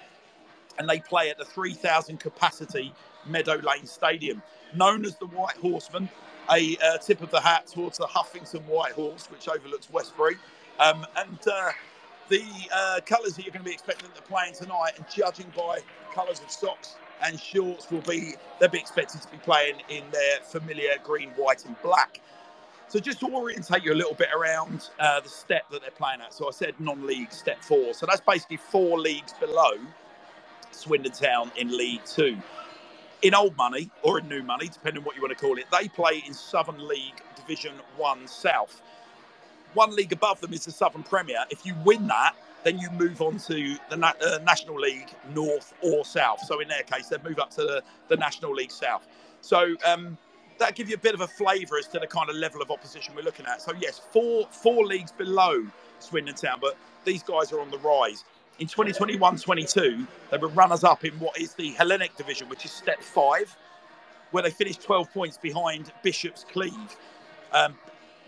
and 0.78 0.88
they 0.88 0.98
play 1.00 1.30
at 1.30 1.38
the 1.38 1.44
3,000 1.44 2.18
capacity 2.18 2.92
Meadow 3.26 3.56
Lane 3.56 3.86
Stadium, 3.86 4.42
known 4.74 5.04
as 5.04 5.16
the 5.16 5.26
White 5.26 5.56
Horsemen. 5.56 6.08
A 6.50 6.76
uh, 6.78 6.98
tip 6.98 7.20
of 7.22 7.30
the 7.30 7.40
hat 7.40 7.68
towards 7.68 7.98
the 7.98 8.06
Huffington 8.06 8.64
White 8.64 8.92
Horse, 8.92 9.30
which 9.30 9.48
overlooks 9.48 9.88
Westbury. 9.90 10.36
Um, 10.80 11.06
and 11.16 11.38
uh, 11.46 11.70
the 12.28 12.42
uh, 12.74 13.00
colours 13.06 13.36
that 13.36 13.44
you're 13.44 13.52
going 13.52 13.64
to 13.64 13.68
be 13.68 13.72
expecting 13.72 14.10
to 14.14 14.22
play 14.22 14.44
in 14.48 14.54
tonight, 14.54 14.92
and 14.96 15.04
judging 15.14 15.52
by 15.56 15.80
colours 16.12 16.40
of 16.40 16.50
socks 16.50 16.96
and 17.22 17.38
shorts, 17.38 17.90
will 17.90 18.00
be 18.00 18.34
they'll 18.58 18.70
be 18.70 18.78
expected 18.78 19.20
to 19.22 19.28
be 19.28 19.36
playing 19.38 19.76
in 19.90 20.02
their 20.10 20.40
familiar 20.42 20.92
green, 21.04 21.28
white, 21.30 21.66
and 21.66 21.76
black. 21.82 22.20
So 22.88 22.98
just 22.98 23.20
to 23.20 23.26
orientate 23.26 23.84
you 23.84 23.92
a 23.92 23.94
little 23.94 24.14
bit 24.14 24.30
around 24.34 24.88
uh, 24.98 25.20
the 25.20 25.28
step 25.28 25.70
that 25.70 25.82
they're 25.82 25.92
playing 25.92 26.20
at. 26.22 26.34
So 26.34 26.48
I 26.48 26.50
said 26.50 26.74
non-league 26.80 27.30
step 27.30 27.62
four. 27.62 27.94
So 27.94 28.06
that's 28.06 28.20
basically 28.20 28.56
four 28.56 28.98
leagues 28.98 29.32
below 29.34 29.72
Swindon 30.72 31.12
Town 31.12 31.52
in 31.56 31.76
League 31.76 32.04
Two. 32.04 32.36
In 33.22 33.34
old 33.34 33.56
money 33.56 33.90
or 34.02 34.18
in 34.20 34.28
new 34.28 34.42
money, 34.42 34.68
depending 34.68 35.02
on 35.02 35.06
what 35.06 35.16
you 35.16 35.22
want 35.22 35.36
to 35.36 35.44
call 35.44 35.58
it, 35.58 35.66
they 35.72 35.88
play 35.88 36.22
in 36.26 36.34
Southern 36.34 36.86
League 36.88 37.22
Division 37.36 37.74
One 37.96 38.26
South. 38.28 38.80
One 39.74 39.94
league 39.94 40.12
above 40.12 40.40
them 40.40 40.52
is 40.54 40.64
the 40.64 40.72
Southern 40.72 41.02
Premier. 41.02 41.44
If 41.50 41.66
you 41.66 41.74
win 41.84 42.06
that, 42.08 42.34
then 42.64 42.78
you 42.78 42.90
move 42.92 43.22
on 43.22 43.38
to 43.38 43.76
the 43.90 43.96
Na- 43.96 44.14
uh, 44.24 44.38
National 44.44 44.76
League 44.80 45.10
North 45.34 45.74
or 45.82 46.04
South. 46.04 46.40
So 46.46 46.60
in 46.60 46.68
their 46.68 46.82
case, 46.82 47.08
they 47.08 47.18
move 47.24 47.38
up 47.38 47.50
to 47.52 47.62
the, 47.62 47.82
the 48.08 48.16
National 48.16 48.54
League 48.54 48.72
South. 48.72 49.06
So 49.42 49.76
um, 49.86 50.18
that 50.58 50.74
gives 50.74 50.90
you 50.90 50.96
a 50.96 51.00
bit 51.00 51.14
of 51.14 51.20
a 51.20 51.28
flavour 51.28 51.78
as 51.78 51.88
to 51.88 52.00
the 52.00 52.06
kind 52.06 52.30
of 52.30 52.36
level 52.36 52.62
of 52.62 52.70
opposition 52.70 53.14
we're 53.14 53.22
looking 53.22 53.46
at. 53.46 53.62
So 53.62 53.72
yes, 53.80 54.00
four 54.12 54.46
four 54.50 54.86
leagues 54.86 55.12
below 55.12 55.64
Swindon 56.00 56.34
Town, 56.34 56.58
but 56.60 56.76
these 57.04 57.22
guys 57.22 57.52
are 57.52 57.60
on 57.60 57.70
the 57.70 57.78
rise. 57.78 58.24
In 58.60 58.68
2021 58.68 59.38
22, 59.38 60.06
they 60.30 60.38
were 60.38 60.48
runners 60.48 60.84
up 60.84 61.04
in 61.04 61.12
what 61.20 61.40
is 61.40 61.54
the 61.54 61.72
Hellenic 61.72 62.16
division, 62.16 62.48
which 62.48 62.64
is 62.66 62.72
step 62.72 63.02
five. 63.02 63.54
where 64.32 64.42
they 64.42 64.50
finished 64.50 64.82
12 64.82 65.12
points 65.12 65.38
behind 65.38 65.92
Bishop's 66.02 66.44
Cleeve. 66.52 66.96
Um, 67.52 67.76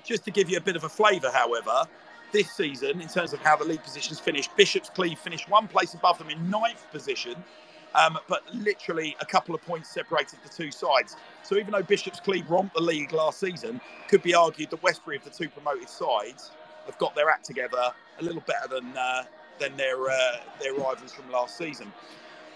just 0.05 0.25
to 0.27 0.31
give 0.31 0.51
you 0.51 0.59
a 0.59 0.61
bit 0.61 0.77
of 0.77 0.85
a 0.85 0.91
flavour, 0.91 1.31
however, 1.33 1.85
this 2.33 2.51
season, 2.53 3.01
in 3.03 3.09
terms 3.09 3.33
of 3.33 3.41
how 3.41 3.57
the 3.57 3.65
league 3.65 3.83
positions 3.83 4.21
finished, 4.21 4.57
Bishop's 4.57 4.91
Cleeve 4.91 5.19
finished 5.19 5.51
one 5.51 5.69
place 5.69 5.95
above 5.95 6.19
them 6.19 6.31
in 6.31 6.51
ninth 6.51 6.87
position, 6.93 7.37
um, 7.95 8.19
but 8.29 8.43
literally 8.55 9.17
a 9.21 9.27
couple 9.27 9.55
of 9.55 9.63
points 9.63 9.91
separated 9.91 10.39
the 10.45 10.51
two 10.51 10.71
sides. 10.73 11.17
So 11.45 11.57
even 11.57 11.73
though 11.73 11.83
Bishop's 11.83 12.21
Cleeve 12.21 12.51
romped 12.51 12.75
the 12.75 12.83
league 12.83 13.13
last 13.13 13.41
season, 13.41 13.81
could 14.09 14.23
be 14.23 14.35
argued 14.35 14.71
that 14.71 14.83
Westbury, 14.83 15.19
of 15.19 15.25
the 15.25 15.31
two 15.31 15.49
promoted 15.51 15.89
sides, 15.89 16.53
have 16.87 16.99
got 16.99 17.15
their 17.15 17.31
act 17.31 17.45
together 17.47 17.93
a 18.21 18.25
little 18.25 18.43
better 18.43 18.69
than 18.69 18.97
uh, 18.97 19.25
than 19.59 19.77
their 19.77 20.11
uh, 20.11 20.37
their 20.61 20.75
rivals 20.75 21.13
from 21.13 21.31
last 21.31 21.57
season. 21.57 21.93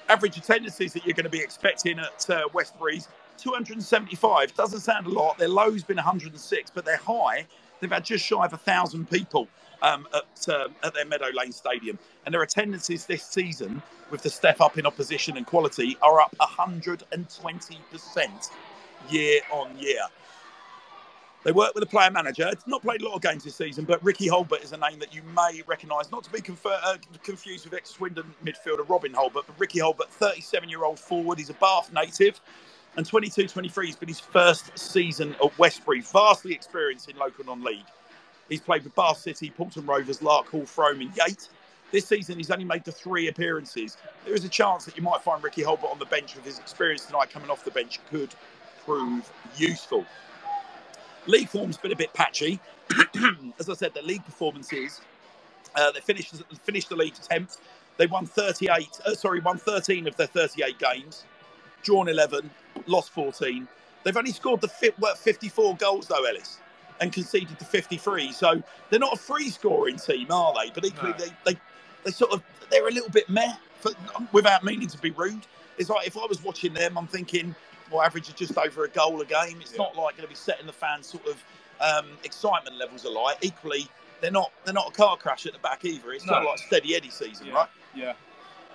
Average 0.08 0.36
attendances 0.36 0.92
that 0.92 1.04
you're 1.04 1.14
going 1.14 1.24
to 1.24 1.30
be 1.30 1.40
expecting 1.40 1.98
at 1.98 2.30
uh, 2.30 2.42
Westbury's 2.52 3.08
275 3.38 4.54
doesn't 4.54 4.80
sound 4.80 5.06
a 5.06 5.10
lot. 5.10 5.36
Their 5.38 5.48
low's 5.48 5.82
been 5.82 5.96
106, 5.96 6.70
but 6.70 6.84
their 6.84 6.96
high 6.96 7.46
they've 7.80 7.90
had 7.90 8.04
just 8.04 8.24
shy 8.24 8.44
of 8.44 8.52
a 8.52 8.56
thousand 8.56 9.10
people 9.10 9.48
um, 9.82 10.06
at, 10.14 10.48
uh, 10.48 10.68
at 10.82 10.94
their 10.94 11.04
Meadow 11.04 11.28
Lane 11.34 11.52
Stadium, 11.52 11.98
and 12.24 12.34
their 12.34 12.42
attendances 12.42 13.04
this 13.06 13.22
season, 13.22 13.82
with 14.10 14.22
the 14.22 14.30
step 14.30 14.60
up 14.60 14.78
in 14.78 14.86
opposition 14.86 15.36
and 15.36 15.46
quality, 15.46 15.96
are 16.02 16.20
up 16.20 16.34
120 16.38 17.78
percent 17.90 18.48
year 19.10 19.40
on 19.52 19.76
year. 19.78 20.00
They 21.46 21.52
work 21.52 21.76
with 21.76 21.84
a 21.84 21.86
player 21.86 22.10
manager. 22.10 22.48
It's 22.50 22.66
not 22.66 22.82
played 22.82 23.02
a 23.02 23.08
lot 23.08 23.14
of 23.14 23.22
games 23.22 23.44
this 23.44 23.54
season, 23.54 23.84
but 23.84 24.02
Ricky 24.02 24.26
Hulbert 24.26 24.64
is 24.64 24.72
a 24.72 24.76
name 24.78 24.98
that 24.98 25.14
you 25.14 25.22
may 25.32 25.62
recognise, 25.68 26.10
not 26.10 26.24
to 26.24 26.32
be 26.32 26.40
confer- 26.40 26.80
uh, 26.82 26.96
confused 27.22 27.64
with 27.64 27.72
ex 27.72 27.90
Swindon 27.90 28.34
midfielder 28.44 28.86
Robin 28.88 29.14
Hulbert, 29.14 29.44
but 29.46 29.54
Ricky 29.56 29.78
Hulbert, 29.78 30.10
37 30.10 30.68
year 30.68 30.82
old 30.82 30.98
forward. 30.98 31.38
He's 31.38 31.48
a 31.48 31.54
Bath 31.54 31.92
native. 31.92 32.40
And 32.96 33.06
22 33.06 33.46
23 33.46 33.86
has 33.86 33.94
been 33.94 34.08
his 34.08 34.18
first 34.18 34.76
season 34.76 35.36
at 35.40 35.56
Westbury, 35.56 36.00
vastly 36.00 36.52
experienced 36.52 37.08
in 37.08 37.16
local 37.16 37.44
non 37.44 37.62
league. 37.62 37.86
He's 38.48 38.60
played 38.60 38.82
with 38.82 38.96
Bath 38.96 39.18
City, 39.18 39.50
Paulton 39.50 39.86
Rovers, 39.86 40.18
Larkhall, 40.18 40.66
Frome, 40.66 41.00
and 41.00 41.16
Yate. 41.16 41.48
This 41.92 42.06
season, 42.06 42.38
he's 42.38 42.50
only 42.50 42.64
made 42.64 42.82
the 42.82 42.90
three 42.90 43.28
appearances. 43.28 43.98
There 44.24 44.34
is 44.34 44.44
a 44.44 44.48
chance 44.48 44.84
that 44.86 44.96
you 44.96 45.04
might 45.04 45.22
find 45.22 45.44
Ricky 45.44 45.62
Hulbert 45.62 45.90
on 45.92 46.00
the 46.00 46.06
bench 46.06 46.34
with 46.34 46.44
his 46.44 46.58
experience 46.58 47.06
tonight 47.06 47.30
coming 47.30 47.50
off 47.50 47.64
the 47.64 47.70
bench 47.70 48.00
could 48.10 48.34
prove 48.84 49.30
useful. 49.56 50.04
League 51.26 51.48
form's 51.48 51.76
been 51.76 51.92
a 51.92 51.96
bit 51.96 52.12
patchy. 52.14 52.60
As 53.58 53.68
I 53.68 53.74
said, 53.74 53.94
the 53.94 54.02
league 54.02 54.24
performances, 54.24 55.00
uh, 55.74 55.90
they 55.92 56.00
finished 56.00 56.34
finished 56.62 56.88
the 56.88 56.96
league 56.96 57.14
10th. 57.14 57.58
They 57.96 58.06
won 58.06 58.26
38, 58.26 58.88
uh, 59.06 59.14
sorry, 59.14 59.40
won 59.40 59.58
13 59.58 60.06
of 60.06 60.16
their 60.16 60.26
38 60.26 60.78
games, 60.78 61.24
drawn 61.82 62.08
11, 62.08 62.50
lost 62.86 63.10
14. 63.10 63.66
They've 64.04 64.16
only 64.16 64.32
scored 64.32 64.60
the 64.60 64.68
54 64.68 65.76
goals 65.76 66.06
though, 66.06 66.24
Ellis, 66.24 66.58
and 67.00 67.12
conceded 67.12 67.58
the 67.58 67.64
53. 67.64 68.32
So 68.32 68.62
they're 68.90 69.00
not 69.00 69.14
a 69.14 69.18
free 69.18 69.50
scoring 69.50 69.96
team, 69.96 70.30
are 70.30 70.54
they? 70.54 70.70
But 70.70 70.84
equally, 70.84 71.12
no. 71.12 71.18
they, 71.18 71.52
they 71.52 71.60
they 72.04 72.10
sort 72.12 72.32
of 72.32 72.42
they're 72.70 72.86
a 72.86 72.92
little 72.92 73.10
bit 73.10 73.28
meh, 73.28 73.54
for, 73.80 73.92
without 74.32 74.64
meaning 74.64 74.88
to 74.88 74.98
be 74.98 75.10
rude. 75.10 75.46
It's 75.78 75.90
like 75.90 76.06
if 76.06 76.16
I 76.16 76.24
was 76.26 76.42
watching 76.42 76.72
them, 76.72 76.96
I'm 76.96 77.06
thinking 77.06 77.54
well, 77.90 78.02
average 78.02 78.28
is 78.28 78.34
just 78.34 78.56
over 78.56 78.84
a 78.84 78.88
goal 78.88 79.20
a 79.20 79.24
game. 79.24 79.58
It's 79.60 79.72
yeah. 79.72 79.78
not 79.78 79.96
like 79.96 80.16
going 80.16 80.26
to 80.26 80.28
be 80.28 80.34
setting 80.34 80.66
the 80.66 80.72
fans 80.72 81.06
sort 81.06 81.26
of 81.26 81.42
um, 81.80 82.06
excitement 82.24 82.76
levels 82.76 83.04
alight. 83.04 83.36
Equally, 83.42 83.88
they're 84.20 84.30
not 84.30 84.50
they're 84.64 84.74
not 84.74 84.88
a 84.88 84.92
car 84.92 85.16
crash 85.16 85.46
at 85.46 85.52
the 85.52 85.58
back 85.58 85.84
either. 85.84 86.12
It's 86.12 86.26
no. 86.26 86.40
like 86.40 86.58
steady 86.58 86.94
Eddie 86.94 87.10
season, 87.10 87.48
yeah. 87.48 87.54
right? 87.54 87.68
Yeah. 87.94 88.12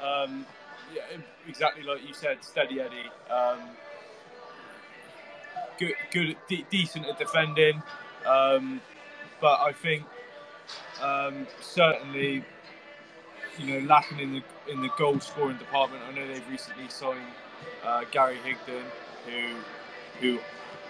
Um, 0.04 0.46
yeah, 0.94 1.04
exactly 1.48 1.84
like 1.84 2.08
you 2.08 2.14
said, 2.14 2.44
steady 2.44 2.80
Eddie. 2.82 3.10
Um, 3.30 3.60
good, 5.80 5.94
good, 6.12 6.36
de- 6.48 6.66
decent 6.70 7.06
at 7.06 7.18
defending, 7.18 7.82
um, 8.26 8.82
but 9.40 9.60
I 9.62 9.72
think 9.72 10.04
um, 11.02 11.48
certainly, 11.62 12.44
you 13.58 13.66
know, 13.66 13.88
lacking 13.88 14.20
in 14.20 14.34
the 14.34 14.44
in 14.72 14.82
the 14.82 14.90
goal 14.98 15.20
scoring 15.20 15.58
department. 15.58 16.04
I 16.08 16.12
know 16.14 16.28
they've 16.28 16.50
recently 16.50 16.90
signed 16.90 17.22
uh, 17.84 18.04
Gary 18.12 18.38
Higdon, 18.46 18.84
who 19.26 19.56
who 20.20 20.40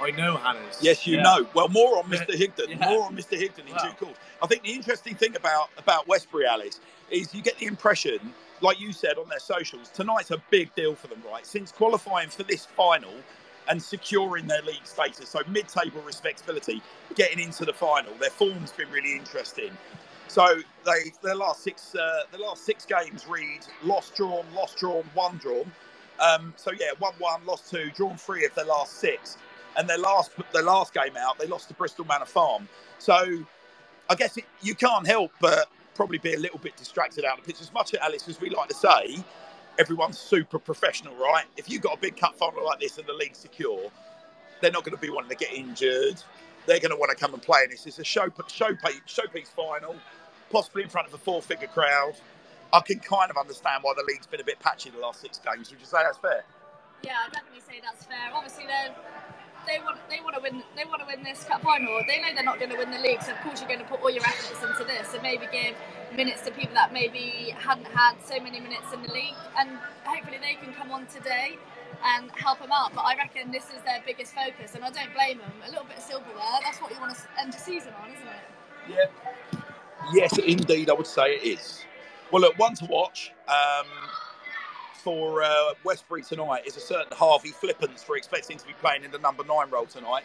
I 0.01 0.11
know 0.11 0.35
Hannah's. 0.37 0.79
Yes, 0.81 1.05
you 1.05 1.17
yeah. 1.17 1.23
know. 1.23 1.47
Well, 1.53 1.69
more 1.69 1.97
on 1.97 2.05
Mr. 2.05 2.31
Higdon. 2.31 2.69
Yeah. 2.69 2.89
More 2.89 3.05
on 3.05 3.15
Mr. 3.15 3.39
Higdon 3.39 3.67
in 3.67 3.73
wow. 3.73 3.83
due 3.83 4.05
course. 4.05 4.17
I 4.41 4.47
think 4.47 4.63
the 4.63 4.71
interesting 4.71 5.15
thing 5.15 5.35
about 5.35 5.69
about 5.77 6.07
Westbury, 6.07 6.45
Alice, 6.45 6.79
is 7.09 7.33
you 7.33 7.41
get 7.41 7.57
the 7.57 7.67
impression, 7.67 8.33
like 8.61 8.79
you 8.79 8.93
said 8.93 9.17
on 9.17 9.29
their 9.29 9.39
socials, 9.39 9.89
tonight's 9.89 10.31
a 10.31 10.41
big 10.49 10.73
deal 10.75 10.95
for 10.95 11.07
them, 11.07 11.21
right? 11.29 11.45
Since 11.45 11.71
qualifying 11.71 12.29
for 12.29 12.43
this 12.43 12.65
final 12.65 13.13
and 13.67 13.81
securing 13.81 14.47
their 14.47 14.61
league 14.63 14.85
status, 14.85 15.29
so 15.29 15.39
mid-table 15.47 16.01
respectability, 16.01 16.81
getting 17.15 17.39
into 17.39 17.63
the 17.63 17.73
final, 17.73 18.11
their 18.19 18.31
form's 18.31 18.71
been 18.71 18.89
really 18.89 19.13
interesting. 19.13 19.71
So 20.27 20.61
they 20.85 21.11
their 21.21 21.35
last 21.35 21.61
six 21.61 21.93
uh, 21.93 22.23
their 22.31 22.39
last 22.39 22.65
six 22.65 22.85
games 22.85 23.27
read 23.27 23.67
lost, 23.83 24.15
drawn, 24.15 24.45
lost, 24.55 24.77
drawn, 24.77 25.03
one 25.13 25.37
drawn. 25.37 25.71
Um, 26.21 26.53
so 26.55 26.71
yeah, 26.71 26.91
one 26.99 27.13
one, 27.17 27.45
lost 27.45 27.69
two, 27.71 27.91
drawn 27.95 28.15
three 28.17 28.45
of 28.45 28.53
their 28.55 28.65
last 28.65 28.93
six, 28.99 29.37
and 29.77 29.89
their 29.89 29.97
last 29.97 30.31
their 30.53 30.63
last 30.63 30.93
game 30.93 31.17
out, 31.17 31.39
they 31.39 31.47
lost 31.47 31.67
to 31.69 31.73
Bristol 31.73 32.05
Manor 32.05 32.25
Farm. 32.25 32.69
So 32.99 33.43
I 34.09 34.15
guess 34.15 34.37
it, 34.37 34.45
you 34.61 34.75
can't 34.75 35.07
help 35.07 35.31
but 35.41 35.67
probably 35.95 36.19
be 36.19 36.33
a 36.33 36.39
little 36.39 36.59
bit 36.59 36.75
distracted 36.77 37.25
out 37.25 37.39
of 37.39 37.45
the 37.45 37.51
pitch. 37.51 37.61
As 37.61 37.73
much 37.73 37.93
as 37.93 37.99
Alice 38.01 38.27
as 38.29 38.39
we 38.39 38.49
like 38.49 38.69
to 38.69 38.75
say, 38.75 39.17
everyone's 39.79 40.17
super 40.17 40.59
professional, 40.59 41.15
right? 41.15 41.45
If 41.57 41.69
you've 41.69 41.81
got 41.81 41.97
a 41.97 41.99
big 41.99 42.17
cup 42.17 42.35
final 42.35 42.63
like 42.65 42.79
this 42.79 42.97
and 42.97 43.07
the 43.07 43.13
league's 43.13 43.39
secure, 43.39 43.91
they're 44.61 44.71
not 44.71 44.83
going 44.83 44.95
to 44.95 45.01
be 45.01 45.09
wanting 45.09 45.29
to 45.29 45.35
get 45.35 45.53
injured. 45.53 46.21
They're 46.67 46.79
going 46.79 46.91
to 46.91 46.97
want 46.97 47.09
to 47.09 47.17
come 47.17 47.33
and 47.33 47.41
play, 47.41 47.63
and 47.63 47.71
this 47.71 47.87
is 47.87 47.97
a 47.99 48.03
show 48.03 48.27
showpiece 48.27 49.01
showpiece 49.07 49.47
final, 49.47 49.95
possibly 50.51 50.83
in 50.83 50.89
front 50.89 51.07
of 51.07 51.13
a 51.13 51.17
four-figure 51.17 51.69
crowd. 51.69 52.13
I 52.73 52.79
can 52.81 52.99
kind 52.99 53.29
of 53.29 53.37
understand 53.37 53.83
why 53.83 53.93
the 53.95 54.03
league's 54.07 54.27
been 54.27 54.41
a 54.41 54.43
bit 54.43 54.59
patchy 54.59 54.89
the 54.89 54.99
last 54.99 55.21
six 55.21 55.39
games. 55.39 55.69
Would 55.71 55.79
you 55.79 55.85
say 55.85 55.99
that's 56.03 56.17
fair? 56.17 56.43
Yeah, 57.03 57.17
I'd 57.25 57.33
definitely 57.33 57.61
say 57.61 57.81
that's 57.83 58.05
fair. 58.05 58.31
Obviously, 58.33 58.65
they 58.65 58.93
they 59.67 59.79
want 59.83 59.97
they 60.09 60.19
want 60.21 60.35
to 60.35 60.41
win 60.41 60.63
they 60.75 60.85
want 60.85 61.01
to 61.01 61.07
win 61.07 61.23
this 61.23 61.43
cup 61.43 61.61
final. 61.61 62.01
They 62.07 62.21
know 62.21 62.33
they're 62.33 62.43
not 62.43 62.59
going 62.59 62.71
to 62.71 62.77
win 62.77 62.91
the 62.91 62.99
league, 62.99 63.21
so 63.21 63.33
of 63.33 63.39
course 63.41 63.59
you're 63.59 63.67
going 63.67 63.81
to 63.81 63.89
put 63.89 64.01
all 64.01 64.09
your 64.09 64.23
efforts 64.23 64.61
into 64.63 64.83
this 64.85 65.13
and 65.13 65.21
maybe 65.21 65.47
give 65.51 65.75
minutes 66.15 66.41
to 66.43 66.51
people 66.51 66.73
that 66.75 66.93
maybe 66.93 67.53
hadn't 67.57 67.87
had 67.87 68.15
so 68.23 68.39
many 68.39 68.59
minutes 68.59 68.87
in 68.93 69.01
the 69.03 69.11
league, 69.11 69.37
and 69.57 69.69
hopefully 70.03 70.39
they 70.39 70.55
can 70.63 70.73
come 70.73 70.91
on 70.91 71.05
today 71.07 71.57
and 72.03 72.31
help 72.31 72.59
them 72.59 72.71
out. 72.71 72.93
But 72.95 73.01
I 73.01 73.15
reckon 73.17 73.51
this 73.51 73.65
is 73.65 73.81
their 73.85 74.01
biggest 74.05 74.33
focus, 74.33 74.75
and 74.75 74.83
I 74.83 74.89
don't 74.89 75.13
blame 75.13 75.39
them. 75.39 75.51
A 75.67 75.69
little 75.69 75.85
bit 75.85 75.97
of 75.97 76.03
silverware, 76.03 76.61
that's 76.63 76.79
what 76.79 76.91
you 76.91 76.99
want 76.99 77.15
to 77.15 77.21
end 77.39 77.53
the 77.53 77.59
season 77.59 77.93
on, 78.01 78.09
isn't 78.11 78.27
it? 78.27 78.43
Yeah. 78.89 79.59
Yes, 80.13 80.37
indeed, 80.39 80.89
I 80.89 80.93
would 80.93 81.07
say 81.07 81.35
it 81.35 81.59
is. 81.59 81.85
Well, 82.31 82.43
look, 82.43 82.57
one 82.57 82.75
to 82.75 82.85
watch 82.85 83.33
um, 83.49 83.85
for 85.03 85.43
uh, 85.43 85.73
Westbury 85.83 86.23
tonight 86.23 86.65
is 86.65 86.77
a 86.77 86.79
certain 86.79 87.11
Harvey 87.11 87.49
Flippens 87.49 88.03
for 88.03 88.15
expecting 88.15 88.57
to 88.57 88.65
be 88.65 88.71
playing 88.79 89.03
in 89.03 89.11
the 89.11 89.17
number 89.17 89.43
nine 89.43 89.69
role 89.69 89.85
tonight. 89.85 90.23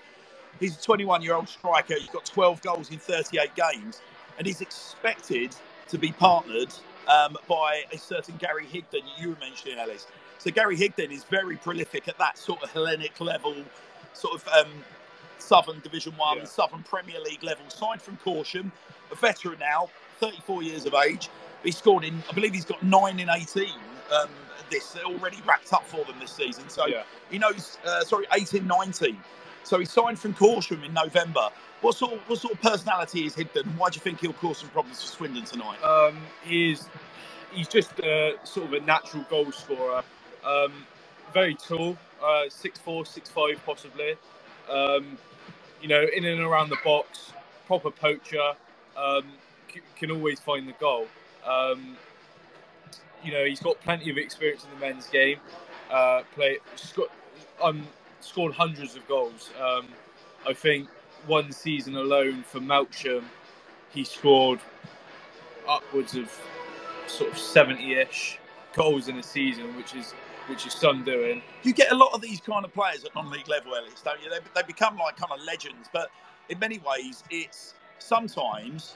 He's 0.61 0.79
a 0.79 0.83
21 0.83 1.23
year 1.23 1.35
old 1.35 1.49
striker. 1.49 1.95
He's 1.99 2.09
got 2.09 2.25
12 2.25 2.63
goals 2.63 2.93
in 2.93 2.99
38 2.99 3.51
games, 3.57 4.03
and 4.39 4.47
he's 4.47 4.61
expected 4.61 5.57
to 5.89 5.99
be 5.99 6.13
partnered 6.13 6.73
um, 7.09 7.37
by 7.49 7.83
a 7.93 7.99
certain 7.99 8.37
Gary 8.37 8.67
Higdon 8.67 9.03
you 9.19 9.31
were 9.31 9.37
mentioning, 9.41 9.81
Alice. 9.81 10.07
So 10.39 10.53
Gary 10.53 10.77
Higdon 10.77 11.11
is 11.11 11.25
very 11.25 11.57
prolific 11.57 12.07
at 12.07 12.19
that 12.19 12.39
sort 12.39 12.63
of 12.63 12.71
Hellenic 12.71 13.21
level, 13.21 13.57
sort 14.13 14.35
of 14.35 14.47
um, 14.49 14.71
Southern 15.39 15.81
Division 15.81 16.13
One, 16.13 16.39
yeah. 16.39 16.45
Southern 16.45 16.85
Premier 16.85 17.19
League 17.21 17.43
level. 17.43 17.69
Side 17.69 18.01
from 18.01 18.17
Corsham, 18.19 18.71
a 19.11 19.17
veteran 19.17 19.59
now, 19.59 19.89
34 20.21 20.63
years 20.63 20.87
of 20.87 20.95
age. 20.95 21.31
He 21.67 21.73
scored 21.73 22.05
in, 22.05 22.23
I 22.31 22.33
believe 22.33 22.55
he's 22.55 22.65
got 22.65 22.83
nine 22.83 23.21
in 23.21 23.29
18 23.29 23.69
um, 24.13 24.29
this 24.71 24.97
already 25.05 25.39
wrapped 25.47 25.73
up 25.73 25.85
for 25.87 26.05
them 26.05 26.17
this 26.21 26.33
season. 26.33 26.69
So 26.69 26.87
yeah. 26.87 27.03
he 27.31 27.39
knows, 27.39 27.79
uh, 27.85 28.03
sorry, 28.05 28.27
18 28.33 28.67
19. 28.67 29.19
So 29.65 29.79
he 29.79 29.85
signed 29.85 30.19
from 30.19 30.35
Corsham 30.35 30.85
in 30.85 30.93
November. 30.95 31.49
What 31.81 31.97
sort, 31.97 32.13
of, 32.15 32.21
what 32.29 32.39
sort 32.39 32.55
of 32.55 32.61
personality 32.61 33.27
is 33.27 33.35
Higdon? 33.35 33.67
Why 33.77 33.91
do 33.91 33.97
you 33.97 34.01
think 34.01 34.21
he'll 34.21 34.33
cause 34.35 34.59
some 34.59 34.71
problems 34.71 35.03
for 35.03 35.09
Swindon 35.09 35.45
tonight? 35.45 35.83
Um, 35.83 36.19
he's 36.45 36.89
he's 37.53 37.69
just 37.69 37.99
uh, 38.01 38.43
sort 38.45 38.67
of 38.67 38.73
a 38.73 38.81
natural 38.81 39.25
goal 39.29 39.51
scorer. 39.53 40.03
Um, 40.45 40.73
very 41.35 41.55
tall, 41.55 41.97
uh, 42.25 42.45
six 42.49 42.79
four, 42.79 43.05
six 43.05 43.29
five, 43.29 43.61
possibly. 43.67 44.17
Um, 44.71 45.19
you 45.83 45.89
know, 45.89 46.07
in 46.15 46.25
and 46.25 46.41
around 46.41 46.71
the 46.71 46.79
box, 46.85 47.33
proper 47.67 47.91
poacher. 47.91 48.53
Um, 48.97 49.25
c- 49.73 49.81
can 49.97 50.11
always 50.11 50.41
find 50.41 50.67
the 50.67 50.73
goal. 50.73 51.07
Um, 51.47 51.97
you 53.25 53.33
know, 53.33 53.45
he's 53.45 53.61
got 53.61 53.81
plenty 53.81 54.11
of 54.11 54.19
experience 54.19 54.65
in 54.65 54.71
the 54.79 54.87
men's 54.87 55.07
game. 55.09 55.39
Uh, 55.91 56.23
play, 56.35 56.59
sco- 56.77 57.11
um, 57.63 57.87
scored 58.21 58.53
hundreds 58.53 58.97
of 58.97 59.07
goals. 59.09 59.51
Um, 59.61 59.87
I 60.47 60.53
think 60.53 60.89
one 61.27 61.51
season 61.53 61.97
alone 61.97 62.43
for 62.43 62.61
Melksham, 62.61 63.25
he 63.91 64.05
scored 64.05 64.61
upwards 65.69 66.15
of 66.15 66.31
sort 67.07 67.31
of 67.31 67.37
70-ish 67.37 68.39
goals 68.75 69.09
in 69.09 69.19
a 69.19 69.23
season, 69.23 69.77
which 69.77 69.95
is 69.95 70.15
which 70.49 70.65
is 70.65 70.75
Son 70.75 71.03
doing. 71.03 71.43
You 71.65 71.73
get 71.73 71.91
a 71.91 71.95
lot 71.97 72.13
of 72.13 72.21
these 72.21 72.41
kind 72.41 72.65
of 72.65 72.73
players 72.73 73.05
at 73.05 73.13
non-league 73.17 73.49
level, 73.49 73.75
Ellis, 73.75 74.01
don't 74.05 74.23
you? 74.23 74.31
They, 74.31 74.39
they 74.55 74.63
become 74.65 74.97
like 74.97 75.17
kind 75.17 75.33
of 75.33 75.45
legends, 75.45 75.89
but 75.93 76.09
in 76.49 76.61
many 76.61 76.79
ways, 76.79 77.25
it's 77.31 77.75
sometimes 77.99 78.95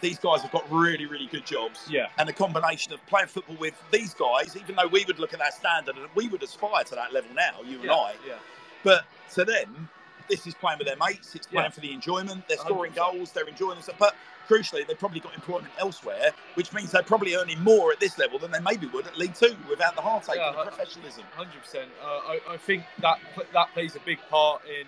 these 0.00 0.18
guys 0.18 0.42
have 0.42 0.50
got 0.52 0.70
really, 0.70 1.06
really 1.06 1.26
good 1.26 1.46
jobs. 1.46 1.86
Yeah. 1.88 2.06
And 2.18 2.28
the 2.28 2.32
combination 2.32 2.92
of 2.92 3.04
playing 3.06 3.28
football 3.28 3.56
with 3.56 3.80
these 3.90 4.14
guys, 4.14 4.56
even 4.56 4.74
though 4.76 4.88
we 4.88 5.04
would 5.04 5.18
look 5.18 5.32
at 5.32 5.38
that 5.40 5.54
standard 5.54 5.96
and 5.96 6.06
we 6.14 6.28
would 6.28 6.42
aspire 6.42 6.84
to 6.84 6.94
that 6.94 7.12
level 7.12 7.30
now, 7.34 7.60
you 7.64 7.76
and 7.76 7.84
yeah, 7.84 7.92
I. 7.94 8.14
Yeah. 8.26 8.34
But 8.82 9.04
to 9.34 9.44
them, 9.44 9.88
this 10.28 10.46
is 10.46 10.54
playing 10.54 10.78
with 10.78 10.86
their 10.88 10.96
mates. 10.96 11.34
It's 11.34 11.46
playing 11.46 11.66
Yeah. 11.66 11.70
for 11.70 11.80
the 11.80 11.92
enjoyment. 11.92 12.48
They're 12.48 12.56
scoring 12.58 12.92
100%. 12.92 12.96
goals. 12.96 13.32
They're 13.32 13.46
enjoying 13.46 13.74
themselves. 13.76 13.98
But 13.98 14.14
crucially, 14.48 14.86
they've 14.86 14.98
probably 14.98 15.20
got 15.20 15.34
employment 15.34 15.72
elsewhere, 15.78 16.32
which 16.54 16.72
means 16.72 16.90
they're 16.90 17.02
probably 17.02 17.34
earning 17.36 17.60
more 17.62 17.92
at 17.92 18.00
this 18.00 18.18
level 18.18 18.38
than 18.38 18.50
they 18.50 18.60
maybe 18.60 18.86
would 18.88 19.06
at 19.06 19.16
League 19.18 19.34
Two 19.34 19.54
without 19.68 19.94
the 19.94 20.00
heartache 20.02 20.36
Yeah, 20.36 20.48
and 20.48 20.58
the 20.58 20.62
professionalism. 20.64 21.24
Hundred 21.36 21.60
percent. 21.62 21.90
Uh, 22.02 22.06
I, 22.06 22.40
I 22.50 22.56
think 22.56 22.82
that 23.00 23.18
that 23.52 23.72
plays 23.74 23.94
a 23.94 24.00
big 24.00 24.18
part 24.30 24.62
in 24.66 24.86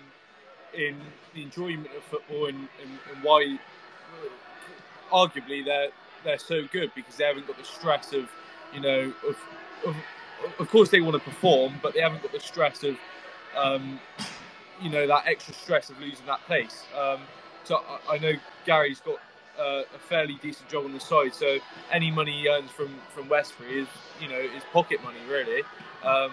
in 0.77 0.97
the 1.33 1.41
enjoyment 1.43 1.87
of 1.95 2.03
football 2.03 2.47
and, 2.47 2.57
and, 2.81 2.99
and 3.13 3.23
why, 3.23 3.57
arguably, 5.11 5.63
they're 5.63 5.89
they're 6.23 6.37
so 6.37 6.65
good 6.71 6.91
because 6.95 7.15
they 7.17 7.23
haven't 7.25 7.47
got 7.47 7.57
the 7.57 7.63
stress 7.63 8.13
of, 8.13 8.29
you 8.73 8.79
know, 8.79 9.13
of 9.27 9.37
of, 9.85 9.95
of 10.59 10.69
course 10.69 10.89
they 10.89 11.01
want 11.01 11.13
to 11.13 11.29
perform, 11.29 11.73
but 11.81 11.93
they 11.93 12.01
haven't 12.01 12.21
got 12.21 12.31
the 12.31 12.39
stress 12.39 12.83
of, 12.83 12.97
um, 13.55 13.99
you 14.81 14.89
know, 14.89 15.07
that 15.07 15.23
extra 15.27 15.53
stress 15.53 15.89
of 15.89 15.99
losing 15.99 16.25
that 16.25 16.41
place. 16.45 16.83
Um, 16.97 17.21
so 17.63 17.83
I, 18.09 18.15
I 18.15 18.17
know 18.17 18.33
Gary's 18.65 18.99
got. 18.99 19.19
Uh, 19.57 19.83
a 19.95 19.99
fairly 20.09 20.37
decent 20.41 20.67
job 20.67 20.83
on 20.83 20.91
the 20.91 20.99
side, 20.99 21.33
so 21.33 21.59
any 21.89 22.11
money 22.11 22.41
he 22.41 22.49
earns 22.49 22.69
from 22.71 22.93
from 23.13 23.29
Westbury 23.29 23.79
is, 23.79 23.87
you 24.19 24.27
know, 24.27 24.37
is 24.37 24.63
pocket 24.73 25.01
money 25.01 25.19
really. 25.29 25.63
Um, 26.03 26.31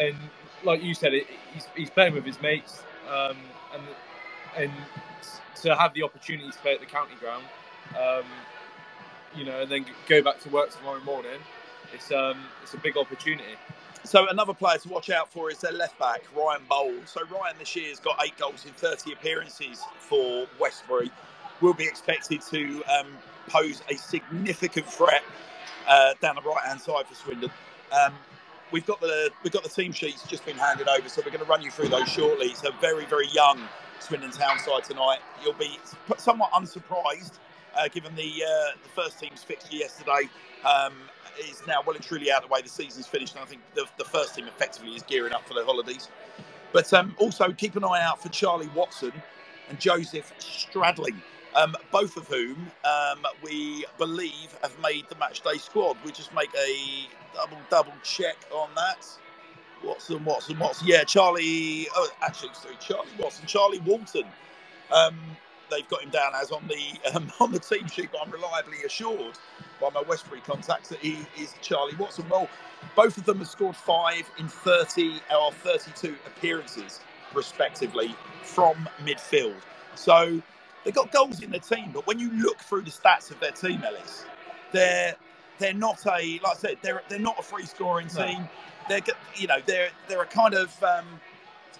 and 0.00 0.16
like 0.64 0.82
you 0.82 0.94
said, 0.94 1.12
it, 1.12 1.26
he's, 1.52 1.66
he's 1.76 1.90
playing 1.90 2.14
with 2.14 2.24
his 2.24 2.40
mates, 2.40 2.82
um, 3.06 3.36
and 3.74 3.82
and 4.56 4.72
to 5.62 5.74
have 5.76 5.92
the 5.94 6.02
opportunity 6.02 6.50
to 6.50 6.58
play 6.58 6.72
at 6.72 6.80
the 6.80 6.86
county 6.86 7.14
ground, 7.20 7.44
um, 7.98 8.24
you 9.36 9.44
know, 9.44 9.62
and 9.62 9.70
then 9.70 9.86
go 10.08 10.22
back 10.22 10.40
to 10.40 10.48
work 10.50 10.70
tomorrow 10.70 11.00
morning, 11.00 11.40
it's 11.92 12.10
um, 12.12 12.38
it's 12.62 12.74
a 12.74 12.78
big 12.78 12.96
opportunity. 12.96 13.54
So 14.04 14.28
another 14.28 14.52
player 14.52 14.78
to 14.78 14.88
watch 14.88 15.10
out 15.10 15.30
for 15.32 15.50
is 15.50 15.58
their 15.58 15.72
left 15.72 15.98
back, 15.98 16.22
Ryan 16.36 16.62
Bowl. 16.68 16.92
So 17.06 17.20
Ryan 17.26 17.56
this 17.58 17.76
year 17.76 17.88
has 17.88 18.00
got 18.00 18.20
eight 18.24 18.36
goals 18.36 18.66
in 18.66 18.72
30 18.72 19.12
appearances 19.12 19.80
for 19.98 20.46
Westbury. 20.58 21.10
Will 21.60 21.74
be 21.74 21.84
expected 21.84 22.42
to 22.50 22.82
um, 22.84 23.06
pose 23.48 23.82
a 23.88 23.94
significant 23.94 24.86
threat 24.86 25.22
uh, 25.86 26.14
down 26.20 26.34
the 26.34 26.42
right 26.42 26.64
hand 26.66 26.80
side 26.80 27.06
for 27.06 27.14
Swindon. 27.14 27.50
Um, 27.92 28.12
we've 28.72 28.86
got 28.86 29.00
the 29.00 29.30
we've 29.44 29.52
got 29.52 29.62
the 29.62 29.68
team 29.68 29.92
sheets 29.92 30.26
just 30.26 30.44
been 30.44 30.56
handed 30.56 30.88
over, 30.88 31.08
so 31.08 31.22
we're 31.24 31.30
going 31.30 31.44
to 31.44 31.50
run 31.50 31.62
you 31.62 31.70
through 31.70 31.88
those 31.88 32.08
shortly. 32.08 32.52
A 32.66 32.72
very 32.80 33.04
very 33.04 33.28
young 33.28 33.60
Swindon 34.00 34.32
Town 34.32 34.58
side 34.58 34.82
tonight. 34.82 35.18
You'll 35.44 35.52
be 35.54 35.78
somewhat 36.18 36.50
unsurprised 36.54 37.38
uh, 37.76 37.88
given 37.88 38.14
the 38.14 38.44
uh, 38.44 38.76
the 38.82 38.88
first 38.94 39.18
team's 39.20 39.42
fixture 39.42 39.76
yesterday. 39.76 40.28
Um, 40.64 40.94
is 41.48 41.62
now 41.66 41.82
well 41.86 41.96
and 41.96 42.04
truly 42.04 42.30
out 42.30 42.42
of 42.42 42.48
the 42.48 42.52
way. 42.54 42.62
The 42.62 42.68
season's 42.68 43.06
finished, 43.06 43.34
and 43.34 43.42
I 43.42 43.46
think 43.46 43.62
the, 43.74 43.86
the 43.98 44.04
first 44.04 44.34
team 44.34 44.46
effectively 44.48 44.92
is 44.92 45.02
gearing 45.02 45.32
up 45.32 45.46
for 45.48 45.54
the 45.54 45.64
holidays. 45.64 46.08
But 46.72 46.92
um, 46.94 47.14
also 47.18 47.52
keep 47.52 47.76
an 47.76 47.84
eye 47.84 48.02
out 48.02 48.22
for 48.22 48.28
Charlie 48.30 48.70
Watson 48.74 49.12
and 49.68 49.78
Joseph 49.80 50.32
Stradling, 50.38 51.16
um, 51.54 51.76
both 51.90 52.16
of 52.16 52.26
whom 52.28 52.70
um, 52.84 53.26
we 53.42 53.84
believe 53.98 54.56
have 54.62 54.78
made 54.80 55.06
the 55.08 55.14
matchday 55.16 55.60
squad. 55.60 55.96
We 56.04 56.12
just 56.12 56.34
make 56.34 56.50
a 56.54 57.08
double 57.34 57.58
double 57.70 57.92
check 58.02 58.36
on 58.52 58.70
that. 58.76 59.06
Watson, 59.84 60.24
Watson, 60.24 60.58
Watson. 60.58 60.86
Yeah, 60.86 61.04
Charlie. 61.04 61.88
Oh, 61.94 62.08
actually, 62.22 62.50
sorry, 62.54 62.76
Charlie 62.80 63.08
Watson, 63.18 63.46
Charlie 63.46 63.80
Walton. 63.80 64.24
Um, 64.92 65.18
they've 65.72 65.88
got 65.88 66.02
him 66.04 66.10
down 66.10 66.32
as 66.36 66.52
on 66.52 66.68
the 66.68 67.10
um, 67.16 67.32
on 67.40 67.52
the 67.52 67.60
team 67.60 67.88
sheet, 67.88 68.10
but 68.12 68.22
I'm 68.24 68.32
reliably 68.32 68.78
assured 68.86 69.38
by 69.80 69.90
my 69.90 70.02
Westbury 70.02 70.42
contacts 70.42 70.90
that 70.90 71.00
he 71.00 71.18
is 71.40 71.54
Charlie 71.62 71.96
Watson. 71.96 72.26
Well, 72.30 72.48
both 72.96 73.18
of 73.18 73.26
them 73.26 73.38
have 73.40 73.48
scored 73.48 73.76
five 73.76 74.30
in 74.38 74.48
30 74.48 75.20
or 75.38 75.52
32 75.52 76.16
appearances, 76.26 77.00
respectively, 77.34 78.14
from 78.42 78.88
midfield. 79.04 79.56
So 79.96 80.42
they've 80.84 80.94
got 80.94 81.12
goals 81.12 81.42
in 81.42 81.50
their 81.52 81.60
team, 81.60 81.90
but 81.94 82.06
when 82.06 82.20
you 82.20 82.30
look 82.32 82.60
through 82.60 82.82
the 82.82 82.92
stats 82.92 83.30
of 83.32 83.40
their 83.40 83.52
team, 83.52 83.82
Ellis, 83.84 84.26
they're 84.72 85.16
they're 85.58 85.74
not 85.74 86.04
a 86.06 86.40
like 86.44 86.46
I 86.46 86.54
said, 86.56 86.78
they're 86.82 87.02
they're 87.10 87.20
not 87.20 87.38
a 87.40 87.44
free 87.44 87.66
scoring 87.66 88.08
No. 88.16 88.26
team. 88.26 88.48
They're 88.88 89.00
you 89.36 89.48
know 89.48 89.58
they're 89.66 89.90
they're 90.08 90.22
a 90.22 90.26
kind 90.26 90.54
of 90.54 90.82
um, 90.84 91.06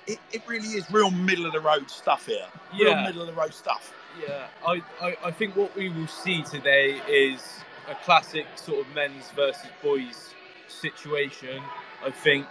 it, 0.07 0.19
it 0.33 0.43
really 0.47 0.69
is 0.69 0.91
real 0.91 1.11
middle 1.11 1.47
of 1.47 1.53
the 1.53 1.61
road 1.61 1.91
stuff 1.91 2.27
here. 2.27 2.47
Real 2.73 2.91
Yeah. 2.91 3.05
middle 3.07 3.23
of 3.23 3.27
the 3.29 3.33
road 3.35 3.55
stuff. 3.55 3.93
Yeah, 4.21 4.47
I, 4.67 4.83
I, 5.01 5.17
I 5.25 5.31
think 5.31 5.57
what 5.57 5.75
we 5.75 5.88
will 5.88 6.07
see 6.07 6.43
today 6.43 7.01
is 7.09 7.41
a 7.88 7.95
classic 8.05 8.47
sort 8.57 8.81
of 8.87 8.95
men's 8.95 9.31
versus 9.31 9.69
boys 9.83 10.35
situation. 10.69 11.62
I 12.05 12.11
think 12.11 12.47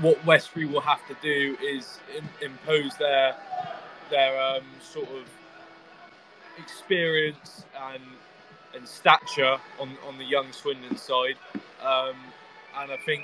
what 0.00 0.22
Westbury 0.26 0.66
will 0.66 0.82
have 0.82 1.00
to 1.08 1.16
do 1.22 1.56
is 1.62 1.98
im- 2.16 2.28
impose 2.42 2.94
their 2.96 3.36
their 4.10 4.40
um, 4.40 4.64
sort 4.80 5.08
of 5.08 5.24
experience 6.58 7.64
and 7.92 8.02
and 8.74 8.86
stature 8.86 9.56
on, 9.80 9.96
on 10.06 10.18
the 10.18 10.24
young 10.24 10.52
Swindon 10.52 10.98
side, 10.98 11.36
um, 11.82 12.14
and 12.78 12.92
I 12.92 12.98
think 13.06 13.22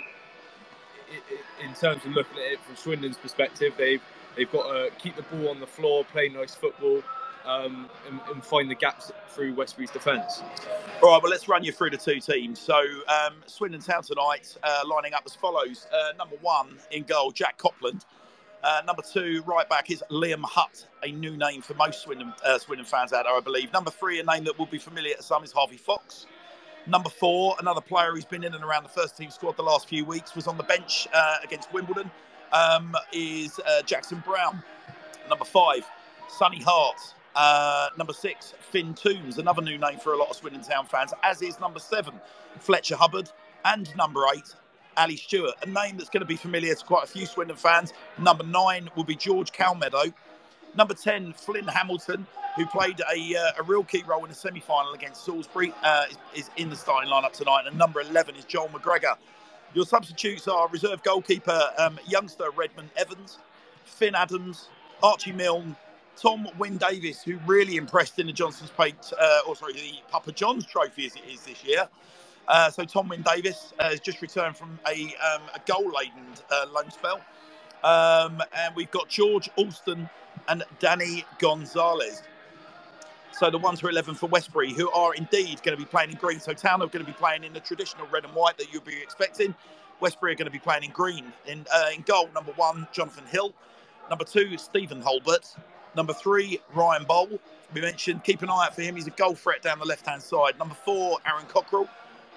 in 1.63 1.75
terms 1.75 2.05
of 2.05 2.13
looking 2.13 2.39
at 2.39 2.53
it 2.53 2.61
from 2.61 2.77
Swindon's 2.77 3.17
perspective, 3.17 3.75
they've 3.77 4.03
they've 4.37 4.51
got 4.51 4.65
to 4.65 4.91
keep 4.99 5.17
the 5.17 5.23
ball 5.23 5.49
on 5.49 5.61
the 5.61 5.67
floor, 5.67 6.05
play 6.05 6.29
nice 6.29 6.55
football, 6.55 7.03
um, 7.45 7.89
and, 8.09 8.21
and 8.31 8.45
find 8.45 8.71
the 8.71 8.75
gaps 8.75 9.13
through 9.29 9.55
Westbury's 9.55 9.91
defence. 9.91 10.43
All 11.03 11.13
right, 11.13 11.23
well, 11.23 11.31
let's 11.31 11.49
run 11.49 11.65
you 11.65 11.73
through 11.73 11.91
the 11.91 11.97
two 11.97 12.21
teams. 12.21 12.61
So, 12.61 12.79
um, 12.79 13.35
Swindon 13.47 13.81
Town 13.81 14.03
tonight 14.03 14.57
uh, 14.63 14.83
lining 14.87 15.15
up 15.15 15.23
as 15.27 15.35
follows. 15.35 15.87
Uh, 15.93 16.13
number 16.17 16.37
one 16.41 16.79
in 16.91 17.03
goal, 17.03 17.31
Jack 17.31 17.59
Copland. 17.59 18.05
Uh, 18.63 18.81
number 18.87 19.03
two, 19.03 19.43
right 19.45 19.69
back, 19.69 19.91
is 19.91 20.05
Liam 20.09 20.45
Hutt, 20.45 20.87
a 21.03 21.11
new 21.11 21.37
name 21.37 21.63
for 21.63 21.75
most 21.75 22.03
Swindon, 22.03 22.33
uh, 22.45 22.59
Swindon 22.59 22.87
fans 22.87 23.13
out 23.13 23.25
there, 23.25 23.35
I 23.35 23.41
believe. 23.41 23.73
Number 23.73 23.91
three, 23.91 24.21
a 24.21 24.25
name 24.25 24.45
that 24.45 24.57
will 24.57 24.67
be 24.67 24.79
familiar 24.79 25.17
to 25.17 25.23
some, 25.23 25.43
is 25.43 25.51
Harvey 25.51 25.77
Fox. 25.77 26.27
Number 26.87 27.09
four, 27.09 27.57
another 27.61 27.81
player 27.81 28.11
who's 28.13 28.25
been 28.25 28.43
in 28.43 28.55
and 28.55 28.65
around 28.65 28.83
the 28.83 28.89
first 28.89 29.17
team 29.17 29.31
squad 29.31 29.57
the 29.57 29.63
last 29.63 29.89
few 29.89 30.05
weeks, 30.05 30.35
was 30.35 30.49
on 30.49 30.57
the 30.57 30.65
bench 30.65 31.07
uh, 31.15 31.37
against 31.45 31.73
Wimbledon, 31.73 32.11
um, 32.53 32.97
is 33.13 33.61
uh, 33.61 33.83
Jackson 33.83 34.23
Brown. 34.27 34.63
Number 35.29 35.45
five, 35.45 35.87
Sonny 36.29 36.61
Hart. 36.61 36.99
Uh, 37.35 37.89
number 37.97 38.13
six, 38.13 38.53
Finn 38.61 38.93
Toombs, 38.95 39.39
another 39.39 39.63
new 39.63 39.79
name 39.79 39.99
for 39.99 40.13
a 40.13 40.17
lot 40.17 40.29
of 40.29 40.37
Swindon 40.37 40.63
Town 40.63 40.85
fans, 40.85 41.15
as 41.23 41.41
is 41.41 41.59
number 41.61 41.79
seven, 41.79 42.13
Fletcher 42.59 42.97
Hubbard, 42.97 43.31
and 43.65 43.95
number 43.97 44.21
eight, 44.35 44.55
Ali 44.99 45.17
Stewart, 45.17 45.55
a 45.63 45.67
name 45.67 45.97
that's 45.97 46.11
going 46.11 46.21
to 46.21 46.27
be 46.27 46.37
familiar 46.37 46.75
to 46.75 46.85
quite 46.85 47.05
a 47.05 47.07
few 47.07 47.25
Swindon 47.25 47.57
fans. 47.57 47.95
Number 48.19 48.45
nine 48.45 48.91
will 48.97 49.05
be 49.05 49.17
George 49.17 49.51
Calmeadow. 49.53 50.13
Number 50.77 50.95
10, 50.95 51.35
Flynn 51.35 51.67
Hamilton, 51.67 52.27
who 52.57 52.67
played 52.67 53.01
a, 53.15 53.37
uh, 53.37 53.53
a 53.59 53.63
real 53.63 53.85
key 53.85 54.03
role 54.07 54.23
in 54.25 54.31
the 54.31 54.35
semi 54.35 54.61
final 54.61 54.93
against 54.95 55.25
Salisbury, 55.25 55.73
uh, 55.83 56.05
is, 56.11 56.17
is 56.35 56.51
in 56.57 56.71
the 56.71 56.77
starting 56.77 57.11
lineup 57.11 57.33
tonight. 57.33 57.65
And 57.67 57.77
number 57.77 58.01
11 58.01 58.37
is 58.37 58.45
Joel 58.45 58.69
McGregor. 58.69 59.17
Your 59.75 59.85
substitutes 59.85 60.49
are 60.49 60.69
reserve 60.69 61.03
goalkeeper 61.03 61.61
um, 61.79 61.99
youngster 62.07 62.51
Redmond 62.57 62.91
Evans, 62.97 63.39
Finn 63.85 64.15
Adams, 64.15 64.69
Archie 65.03 65.33
Milne, 65.33 65.77
Tom 66.17 66.49
Wynne 66.59 66.77
Davis, 66.77 67.23
who 67.23 67.39
really 67.47 67.77
impressed 67.77 68.19
in 68.19 68.27
the 68.27 68.33
Johnstone's 68.33 68.71
Paint, 68.71 69.13
uh, 69.19 69.41
or 69.47 69.57
sorry, 69.57 69.73
the 69.73 69.93
Papa 70.11 70.33
John's 70.33 70.67
Trophy 70.67 71.07
as 71.07 71.17
it 71.17 71.23
is 71.31 71.41
this 71.43 71.65
year. 71.65 71.89
Uh, 72.49 72.71
so 72.71 72.85
Tom 72.85 73.09
Wynne 73.09 73.23
Davis 73.23 73.73
uh, 73.79 73.91
has 73.91 74.01
just 74.01 74.21
returned 74.21 74.57
from 74.57 74.79
a, 74.87 75.05
um, 75.17 75.43
a 75.55 75.61
goal-laden 75.67 76.27
uh, 76.51 76.67
loan 76.73 76.91
spell. 76.91 77.21
Um, 77.83 78.43
and 78.55 78.75
we've 78.77 78.91
got 78.91 79.09
George 79.09 79.49
Alston 79.57 80.09
and 80.49 80.65
Danny 80.79 81.25
Gonzalez. 81.39 82.23
So 83.33 83.51
the 83.51 83.59
ones 83.59 83.81
who 83.81 83.87
are 83.87 83.91
11 83.91 84.15
for 84.15 84.29
Westbury, 84.29 84.73
who 84.73 84.91
are 84.91 85.15
indeed 85.15 85.63
going 85.63 85.77
to 85.77 85.83
be 85.83 85.89
playing 85.89 86.11
in 86.11 86.17
green. 86.17 86.39
So 86.39 86.53
Town 86.53 86.83
are 86.83 86.87
going 86.87 87.05
to 87.05 87.11
be 87.11 87.17
playing 87.17 87.45
in 87.45 87.53
the 87.53 87.61
traditional 87.61 88.07
red 88.09 88.25
and 88.25 88.35
white 88.35 88.59
that 88.59 88.73
you'll 88.73 88.83
be 88.83 89.01
expecting. 89.03 89.55
Westbury 90.01 90.33
are 90.33 90.37
going 90.37 90.47
to 90.47 90.53
be 90.53 90.59
playing 90.59 90.85
in 90.85 90.91
green. 90.91 91.33
In, 91.47 91.65
uh, 91.73 91.87
in 91.95 92.03
goal, 92.03 92.29
number 92.35 92.53
one, 92.53 92.87
Jonathan 92.93 93.25
Hill. 93.27 93.55
Number 94.11 94.25
two, 94.25 94.59
Stephen 94.59 95.01
Hulbert. 95.01 95.47
Number 95.97 96.13
three, 96.13 96.61
Ryan 96.75 97.05
Bowl. 97.05 97.29
We 97.73 97.81
mentioned, 97.81 98.23
keep 98.25 98.43
an 98.43 98.51
eye 98.51 98.67
out 98.67 98.75
for 98.75 98.83
him. 98.83 98.97
He's 98.97 99.07
a 99.07 99.11
goal 99.11 99.35
threat 99.35 99.63
down 99.63 99.79
the 99.79 99.87
left-hand 99.87 100.23
side. 100.23 100.59
Number 100.59 100.75
four, 100.75 101.19
Aaron 101.27 101.47
Cockrell. 101.47 101.89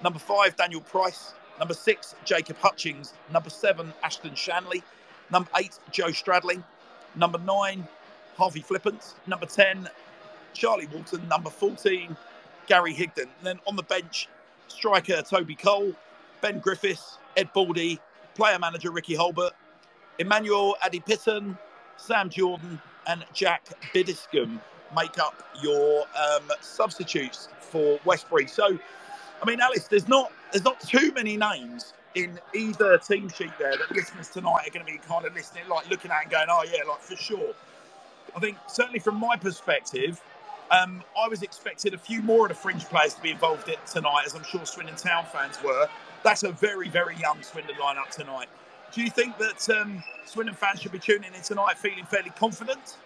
Number 0.02 0.18
five, 0.18 0.56
Daniel 0.56 0.80
Price. 0.80 1.34
Number 1.58 1.74
six, 1.74 2.14
Jacob 2.24 2.56
Hutchings. 2.58 3.14
Number 3.32 3.50
seven, 3.50 3.92
Ashton 4.02 4.34
Shanley. 4.34 4.82
Number 5.30 5.50
eight, 5.58 5.78
Joe 5.90 6.08
Stradling. 6.08 6.62
Number 7.14 7.38
nine, 7.38 7.86
Harvey 8.36 8.60
Flippant. 8.60 9.14
Number 9.26 9.46
10, 9.46 9.88
Charlie 10.52 10.88
Walton. 10.92 11.26
Number 11.28 11.50
14, 11.50 12.16
Gary 12.66 12.94
Higdon. 12.94 13.22
And 13.22 13.44
then 13.44 13.60
on 13.66 13.76
the 13.76 13.82
bench, 13.82 14.28
striker 14.68 15.22
Toby 15.22 15.54
Cole, 15.54 15.92
Ben 16.40 16.58
Griffiths, 16.58 17.18
Ed 17.36 17.52
Baldy, 17.52 17.98
player 18.34 18.58
manager 18.58 18.90
Ricky 18.90 19.14
Hulbert, 19.14 19.52
Emmanuel 20.18 20.76
Adipitton, 20.84 21.58
Sam 21.96 22.30
Jordan, 22.30 22.80
and 23.06 23.24
Jack 23.32 23.64
Biddiscombe 23.94 24.60
make 24.94 25.18
up 25.18 25.42
your 25.62 26.02
um, 26.02 26.50
substitutes 26.60 27.48
for 27.60 27.98
Westbury. 28.04 28.46
So, 28.46 28.78
I 29.42 29.46
mean, 29.46 29.60
Alice, 29.60 29.88
there's 29.88 30.08
not 30.08 30.32
there's 30.52 30.64
not 30.64 30.80
too 30.80 31.12
many 31.12 31.36
names 31.36 31.92
in 32.14 32.38
either 32.54 32.96
team 32.98 33.28
sheet 33.28 33.50
there 33.58 33.76
that 33.76 33.90
listeners 33.94 34.30
tonight 34.30 34.66
are 34.66 34.70
going 34.70 34.86
to 34.86 34.90
be 34.90 34.98
kind 34.98 35.26
of 35.26 35.34
listening, 35.34 35.68
like 35.68 35.88
looking 35.90 36.10
at 36.10 36.22
and 36.22 36.30
going, 36.30 36.46
oh 36.48 36.64
yeah, 36.72 36.82
like 36.88 37.00
for 37.00 37.16
sure. 37.16 37.54
I 38.34 38.40
think 38.40 38.56
certainly 38.66 38.98
from 38.98 39.16
my 39.16 39.36
perspective, 39.36 40.20
um, 40.70 41.02
I 41.18 41.28
was 41.28 41.42
expecting 41.42 41.94
a 41.94 41.98
few 41.98 42.22
more 42.22 42.46
of 42.46 42.48
the 42.48 42.54
fringe 42.54 42.84
players 42.86 43.14
to 43.14 43.22
be 43.22 43.30
involved 43.30 43.68
in 43.68 43.76
tonight, 43.90 44.22
as 44.26 44.34
I'm 44.34 44.42
sure 44.42 44.66
Swindon 44.66 44.96
Town 44.96 45.24
fans 45.32 45.58
were. 45.62 45.88
That's 46.24 46.42
a 46.42 46.50
very, 46.52 46.88
very 46.88 47.16
young 47.16 47.42
Swindon 47.42 47.76
lineup 47.76 48.10
tonight. 48.10 48.48
Do 48.92 49.02
you 49.02 49.10
think 49.10 49.38
that 49.38 49.68
um, 49.70 50.02
Swindon 50.24 50.54
fans 50.54 50.80
should 50.80 50.92
be 50.92 50.98
tuning 50.98 51.32
in 51.34 51.42
tonight 51.42 51.78
feeling 51.78 52.04
fairly 52.04 52.30
confident, 52.30 52.96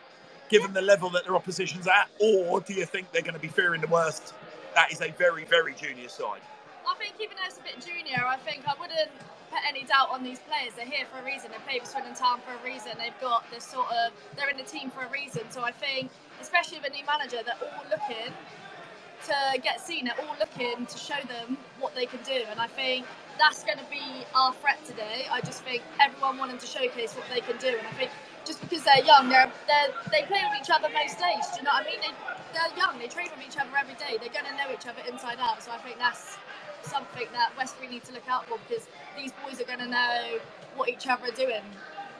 given 0.48 0.72
the 0.72 0.82
level 0.82 1.10
that 1.10 1.24
their 1.24 1.36
opposition's 1.36 1.86
at, 1.86 2.08
or 2.18 2.60
do 2.60 2.72
you 2.72 2.86
think 2.86 3.12
they're 3.12 3.22
going 3.22 3.34
to 3.34 3.40
be 3.40 3.48
fearing 3.48 3.80
the 3.80 3.88
worst? 3.88 4.34
That 4.74 4.92
is 4.92 5.00
a 5.00 5.10
very, 5.18 5.44
very 5.44 5.74
junior 5.74 6.08
side. 6.08 6.40
I 6.86 6.94
think 6.96 7.14
even 7.20 7.36
though 7.36 7.46
it's 7.46 7.58
a 7.58 7.62
bit 7.62 7.80
junior, 7.80 8.24
I 8.26 8.36
think 8.36 8.66
I 8.66 8.74
wouldn't 8.78 9.10
put 9.50 9.60
any 9.68 9.84
doubt 9.84 10.10
on 10.10 10.22
these 10.22 10.38
players. 10.40 10.74
They're 10.74 10.86
here 10.86 11.04
for 11.10 11.18
a 11.20 11.24
reason. 11.24 11.50
They 11.50 11.58
play 11.66 11.78
for 11.80 11.86
Swindon 11.86 12.14
Town 12.14 12.40
for 12.46 12.54
a 12.54 12.62
reason. 12.64 12.92
They've 12.98 13.20
got 13.20 13.44
this 13.50 13.64
sort 13.64 13.90
of 13.90 14.12
they're 14.36 14.48
in 14.48 14.56
the 14.56 14.68
team 14.68 14.90
for 14.90 15.02
a 15.02 15.10
reason. 15.10 15.42
So 15.50 15.62
I 15.62 15.72
think, 15.72 16.10
especially 16.40 16.78
with 16.78 16.90
a 16.90 16.94
new 16.94 17.04
manager, 17.04 17.42
they're 17.44 17.58
all 17.60 17.84
looking 17.90 18.32
to 19.26 19.60
get 19.60 19.80
seen. 19.80 20.06
They're 20.06 20.20
all 20.26 20.36
looking 20.38 20.86
to 20.86 20.98
show 20.98 21.18
them 21.28 21.58
what 21.78 21.94
they 21.94 22.06
can 22.06 22.20
do. 22.24 22.40
And 22.50 22.60
I 22.60 22.68
think 22.68 23.06
that's 23.38 23.64
going 23.64 23.78
to 23.78 23.88
be 23.90 24.24
our 24.34 24.54
threat 24.54 24.78
today. 24.86 25.26
I 25.30 25.40
just 25.40 25.62
think 25.62 25.82
everyone 26.00 26.38
wanting 26.38 26.58
to 26.58 26.66
showcase 26.66 27.14
what 27.14 27.26
they 27.32 27.40
can 27.40 27.58
do. 27.58 27.76
And 27.76 27.86
I 27.86 27.92
think 27.92 28.10
just 28.44 28.60
because 28.62 28.84
they're 28.84 29.04
young, 29.04 29.28
they're, 29.28 29.50
they're 29.66 29.92
they 30.10 30.22
play 30.24 30.40
with 30.48 30.62
each 30.62 30.70
other 30.70 30.88
most 30.88 31.18
days. 31.18 31.44
Do 31.52 31.60
you 31.60 31.64
know 31.68 31.74
what 31.74 31.84
I 31.84 31.90
mean? 31.90 32.00
They, 32.00 32.14
they're 32.56 32.72
young. 32.78 32.98
They 32.98 33.08
train 33.08 33.28
with 33.36 33.44
each 33.44 33.58
other 33.60 33.70
every 33.76 33.94
day. 34.00 34.16
They're 34.16 34.32
going 34.32 34.48
to 34.48 34.56
know 34.56 34.72
each 34.72 34.86
other 34.88 35.02
inside 35.04 35.36
out. 35.38 35.62
So 35.62 35.72
I 35.72 35.78
think 35.78 35.98
that's 35.98 36.38
something 36.82 37.26
that 37.32 37.52
Westbury 37.56 37.88
need 37.88 38.04
to 38.04 38.12
look 38.12 38.28
out 38.28 38.46
for 38.46 38.58
because 38.68 38.86
these 39.16 39.32
boys 39.44 39.60
are 39.60 39.64
going 39.64 39.80
to 39.80 39.88
know 39.88 40.38
what 40.76 40.88
each 40.88 41.06
other 41.06 41.28
are 41.28 41.36
doing. 41.36 41.62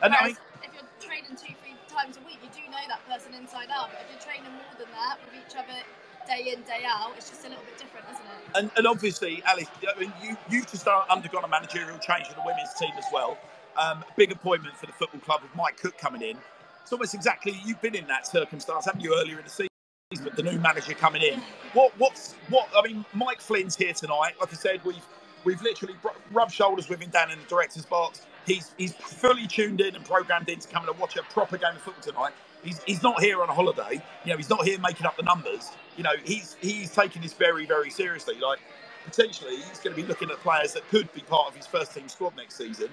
And 0.03 0.15
I 0.15 0.35
Whereas 0.35 0.37
if 0.63 0.71
you're 0.75 0.91
training 1.01 1.37
two, 1.37 1.55
three 1.63 1.77
times 1.89 2.17
a 2.17 2.25
week, 2.27 2.39
you 2.43 2.51
do 2.53 2.65
know 2.71 2.83
that 2.89 3.07
person 3.09 3.35
inside 3.35 3.69
out. 3.73 3.91
But 3.93 4.03
if 4.05 4.13
you're 4.13 4.25
training 4.25 4.53
more 4.53 4.75
than 4.79 4.89
that 4.93 5.19
with 5.25 5.35
each 5.35 5.57
other 5.57 5.77
day 6.27 6.53
in, 6.53 6.63
day 6.63 6.85
out, 6.87 7.13
it's 7.17 7.29
just 7.29 7.45
a 7.45 7.49
little 7.49 7.65
bit 7.65 7.79
different, 7.79 8.07
isn't 8.13 8.25
it? 8.25 8.41
And, 8.57 8.71
and 8.77 8.87
obviously, 8.87 9.43
Alice, 9.47 9.69
I 9.83 9.99
mean, 9.99 10.13
you, 10.23 10.37
you've 10.51 10.71
just 10.71 10.87
undergone 10.87 11.45
a 11.45 11.49
managerial 11.49 11.99
change 11.99 12.29
in 12.29 12.35
the 12.35 12.45
women's 12.45 12.73
team 12.79 12.93
as 12.97 13.05
well. 13.13 13.39
Um, 13.77 14.05
big 14.17 14.33
appointment 14.33 14.77
for 14.77 14.87
the 14.87 14.93
football 14.93 15.21
club 15.21 15.43
with 15.43 15.55
Mike 15.55 15.79
Cook 15.79 15.97
coming 15.99 16.23
in. 16.23 16.37
It's 16.83 16.93
almost 16.93 17.15
exactly 17.15 17.61
you've 17.65 17.81
been 17.81 17.95
in 17.95 18.07
that 18.09 18.27
circumstance, 18.27 18.87
haven't 18.87 19.01
you, 19.01 19.15
earlier 19.15 19.39
in 19.39 19.45
the 19.45 19.51
season? 19.51 19.70
But 20.19 20.35
the 20.35 20.43
new 20.43 20.59
manager 20.59 20.93
coming 20.95 21.23
in, 21.23 21.41
what 21.73 21.93
what's 21.97 22.35
what? 22.49 22.69
I 22.77 22.83
mean, 22.83 23.05
Mike 23.15 23.41
Flynn's 23.41 23.77
here 23.77 23.93
tonight. 23.93 24.33
Like 24.41 24.53
I 24.53 24.57
said, 24.57 24.85
we've 24.85 25.07
we've 25.45 25.63
literally 25.63 25.95
rubbed 26.33 26.51
shoulders 26.51 26.89
with 26.89 27.01
him 27.01 27.11
down 27.11 27.31
in 27.31 27.39
the 27.39 27.45
director's 27.45 27.87
box. 27.87 28.23
He's 28.45 28.75
he's 28.77 28.93
fully 28.93 29.47
tuned 29.47 29.81
in 29.81 29.95
and 29.95 30.05
programmed 30.05 30.49
in 30.49 30.59
to 30.59 30.67
come 30.67 30.89
and 30.89 30.99
watch 30.99 31.17
a 31.17 31.23
proper 31.23 31.59
game 31.59 31.77
of 31.77 31.83
football 31.83 32.03
tonight. 32.03 32.33
He's, 32.65 32.83
he's 32.83 33.05
not 33.05 33.23
here 33.23 33.41
on 33.41 33.51
a 33.51 33.55
holiday. 33.55 34.03
You 34.25 34.33
know, 34.33 34.37
he's 34.37 34.51
not 34.51 34.65
here 34.67 34.81
making 34.81 35.07
up 35.07 35.17
the 35.17 35.23
numbers. 35.23 35.71
You 35.97 36.03
know, 36.03 36.15
he's 36.25 36.57
he's 36.61 36.91
taking 36.93 37.23
this 37.23 37.33
very 37.35 37.65
very 37.65 37.91
seriously. 37.91 38.35
Like 38.41 38.59
potentially, 39.05 39.59
he's 39.59 39.79
going 39.79 39.95
to 39.95 40.03
be 40.03 40.09
looking 40.09 40.29
at 40.33 40.39
players 40.39 40.73
that 40.73 40.89
could 40.89 41.13
be 41.13 41.21
part 41.21 41.47
of 41.47 41.55
his 41.55 41.69
first 41.69 41.95
team 41.95 42.09
squad 42.09 42.37
next 42.37 42.57
season. 42.57 42.89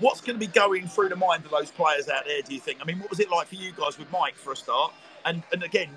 What's 0.00 0.20
going 0.20 0.34
to 0.34 0.44
be 0.44 0.52
going 0.52 0.88
through 0.88 1.10
the 1.10 1.16
mind 1.16 1.44
of 1.44 1.52
those 1.52 1.70
players 1.70 2.08
out 2.08 2.24
there? 2.24 2.42
Do 2.42 2.52
you 2.52 2.60
think? 2.60 2.80
I 2.82 2.84
mean, 2.86 2.98
what 2.98 3.08
was 3.08 3.20
it 3.20 3.30
like 3.30 3.46
for 3.46 3.54
you 3.54 3.70
guys 3.70 4.00
with 4.00 4.10
Mike 4.10 4.34
for 4.34 4.50
a 4.52 4.56
start? 4.56 4.92
And 5.24 5.44
and 5.52 5.62
again, 5.62 5.90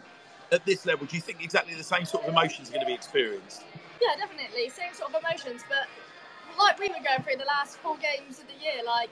at 0.52 0.66
this 0.66 0.86
level, 0.86 1.06
do 1.06 1.16
you 1.16 1.22
think 1.22 1.44
exactly 1.44 1.76
the 1.76 1.84
same 1.84 2.06
sort 2.06 2.24
of 2.24 2.30
emotions 2.30 2.70
are 2.70 2.74
going 2.74 2.86
to 2.86 2.88
be 2.88 2.94
experienced? 2.94 3.64
Yeah, 4.02 4.16
definitely. 4.18 4.70
Same 4.70 4.94
sort 4.94 5.14
of 5.14 5.22
emotions, 5.22 5.62
but 5.68 5.88
like 6.58 6.80
we 6.80 6.90
were 6.90 7.04
going 7.04 7.24
through 7.24 7.38
the 7.38 7.48
last 7.48 7.78
four 7.78 7.98
games 7.98 8.40
of 8.40 8.48
the 8.48 8.58
year, 8.60 8.84
like 8.86 9.10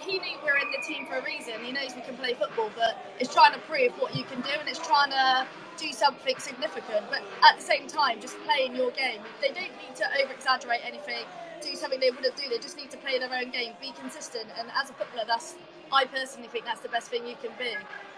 he 0.00 0.18
knew 0.18 0.38
we're 0.44 0.58
in 0.58 0.70
the 0.70 0.82
team 0.86 1.06
for 1.06 1.16
a 1.16 1.24
reason. 1.24 1.54
He 1.64 1.72
knows 1.72 1.94
we 1.94 2.02
can 2.02 2.16
play 2.16 2.34
football, 2.34 2.70
but 2.76 2.96
it's 3.18 3.32
trying 3.32 3.52
to 3.52 3.58
prove 3.60 3.92
what 3.98 4.14
you 4.14 4.24
can 4.24 4.40
do 4.42 4.50
and 4.58 4.68
it's 4.68 4.78
trying 4.78 5.10
to 5.10 5.46
do 5.76 5.92
something 5.92 6.38
significant. 6.38 7.06
But 7.10 7.22
at 7.42 7.56
the 7.58 7.64
same 7.64 7.86
time, 7.86 8.20
just 8.20 8.36
playing 8.44 8.76
your 8.76 8.90
game. 8.92 9.20
They 9.40 9.48
don't 9.48 9.74
need 9.78 9.96
to 9.96 10.04
over 10.22 10.32
exaggerate 10.32 10.80
anything, 10.84 11.24
do 11.60 11.74
something 11.74 12.00
they 12.00 12.10
wouldn't 12.10 12.36
do. 12.36 12.48
They 12.48 12.58
just 12.58 12.76
need 12.76 12.90
to 12.90 12.98
play 12.98 13.18
their 13.18 13.32
own 13.32 13.50
game, 13.50 13.72
be 13.80 13.92
consistent. 13.92 14.46
And 14.58 14.68
as 14.80 14.90
a 14.90 14.92
footballer, 14.94 15.24
that's 15.26 15.56
I 15.92 16.04
personally 16.04 16.48
think 16.48 16.64
that's 16.64 16.80
the 16.80 16.90
best 16.90 17.08
thing 17.08 17.26
you 17.26 17.36
can 17.40 17.52
be. 17.58 17.74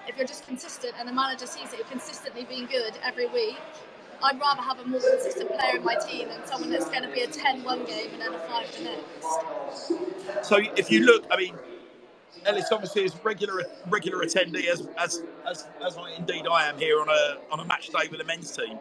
If 0.09 0.17
you're 0.17 0.27
just 0.27 0.47
consistent 0.47 0.95
and 0.99 1.09
the 1.09 1.13
manager 1.13 1.47
sees 1.47 1.71
that 1.71 1.79
you're 1.79 1.87
consistently 1.87 2.45
being 2.45 2.67
good 2.67 2.95
every 3.05 3.27
week, 3.27 3.57
I'd 4.23 4.39
rather 4.41 4.61
have 4.63 4.79
a 4.81 4.85
more 4.87 5.01
consistent 5.01 5.51
player 5.51 5.77
in 5.77 5.85
my 5.85 5.95
team 5.95 6.29
than 6.29 6.47
someone 6.47 6.71
that's 6.71 6.91
going 6.91 7.03
to 7.03 7.11
be 7.11 7.21
a 7.23 7.27
10 7.27 7.63
one 7.65 7.85
game 7.87 8.11
and 8.13 8.21
then 8.21 8.35
a 8.35 8.39
5 8.39 8.79
the 8.79 8.85
next. 8.85 10.47
So 10.47 10.59
if 10.77 10.91
you 10.91 11.05
look, 11.05 11.27
I 11.31 11.37
mean, 11.37 11.55
Ellis 12.45 12.71
obviously 12.73 13.05
is 13.05 13.15
regular 13.25 13.65
regular 13.89 14.25
attendee 14.25 14.67
as 14.67 14.89
as 14.99 15.23
as, 15.49 15.67
as 15.85 15.97
I, 15.97 16.13
indeed 16.17 16.47
I 16.51 16.69
am 16.69 16.79
here 16.79 17.01
on 17.01 17.09
a 17.09 17.37
on 17.53 17.61
a 17.61 17.65
match 17.65 17.89
day 17.89 18.09
with 18.11 18.19
the 18.19 18.25
men's 18.25 18.51
team. 18.57 18.79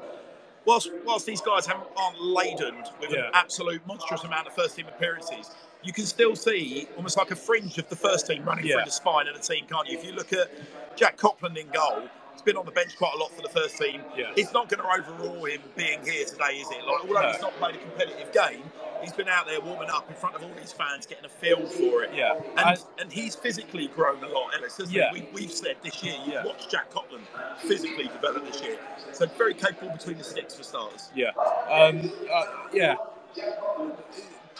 Whilst 0.65 0.89
whilst 1.05 1.25
these 1.25 1.41
guys 1.41 1.65
haven't, 1.65 1.87
aren't 1.97 2.21
laden 2.21 2.75
with 3.01 3.11
Yeah. 3.11 3.27
an 3.27 3.31
absolute 3.33 3.85
monstrous 3.87 4.23
amount 4.23 4.47
of 4.47 4.53
first 4.55 4.75
team 4.75 4.87
appearances, 4.87 5.51
you 5.83 5.93
can 5.93 6.05
still 6.05 6.35
see 6.35 6.87
almost 6.97 7.17
like 7.17 7.31
a 7.31 7.35
fringe 7.35 7.77
of 7.77 7.87
the 7.89 7.95
first 7.95 8.27
team 8.27 8.43
running 8.43 8.65
Yeah. 8.65 8.75
through 8.75 8.85
the 8.85 8.91
spine 8.91 9.27
of 9.27 9.35
the 9.35 9.41
team, 9.41 9.65
can't 9.69 9.87
you? 9.87 9.97
If 9.97 10.05
you 10.05 10.11
look 10.11 10.33
at 10.33 10.49
Jack 10.97 11.17
Copland 11.17 11.57
in 11.57 11.67
goal, 11.69 12.03
he's 12.33 12.41
been 12.41 12.57
on 12.57 12.65
the 12.65 12.71
bench 12.71 12.97
quite 12.97 13.13
a 13.15 13.17
lot 13.17 13.31
for 13.33 13.41
the 13.41 13.49
first 13.49 13.77
team. 13.77 14.01
Yeah. 14.15 14.31
It's 14.35 14.51
not 14.53 14.67
going 14.69 14.81
to 14.81 14.87
overrule 14.89 15.45
him 15.45 15.61
being 15.77 16.03
here 16.03 16.25
today, 16.25 16.57
is 16.59 16.69
it? 16.71 16.83
Like 16.85 17.01
although 17.01 17.21
No. 17.21 17.31
he's 17.31 17.41
not 17.41 17.53
played 17.57 17.75
a 17.75 17.77
competitive 17.77 18.31
game, 18.33 18.63
he's 19.01 19.13
been 19.13 19.29
out 19.29 19.45
there 19.47 19.61
warming 19.61 19.89
up 19.89 20.09
in 20.09 20.15
front 20.17 20.35
of 20.35 20.43
all 20.43 20.51
these 20.59 20.73
fans, 20.73 21.05
getting 21.05 21.23
a 21.23 21.29
feel 21.29 21.65
for 21.65 22.03
it. 22.03 22.13
Yeah. 22.13 22.33
And, 22.57 22.59
I- 22.59 22.77
and 22.99 23.09
he's 23.13 23.35
physically 23.35 23.87
grown 23.87 24.21
a 24.21 24.27
lot, 24.27 24.53
Ellis, 24.57 24.75
hasn't 24.75 24.91
Yeah. 24.97 25.13
he? 25.13 25.21
We, 25.21 25.27
we've 25.33 25.51
said 25.51 25.77
this 25.81 26.03
year, 26.03 26.15
you've 26.25 26.33
Yeah. 26.33 26.45
watched 26.45 26.69
Jack 26.69 26.91
Copland 26.91 27.25
physically 27.59 28.07
develop 28.09 28.45
this 28.51 28.61
year. 28.61 28.77
So 29.13 29.27
very 29.27 29.53
capable 29.53 29.93
between 29.93 30.17
the 30.17 30.25
sticks 30.25 30.55
for 30.55 30.63
starters. 30.63 31.09
Yeah, 31.15 31.29
um, 31.69 32.11
uh, 32.33 32.45
yeah. 32.73 32.95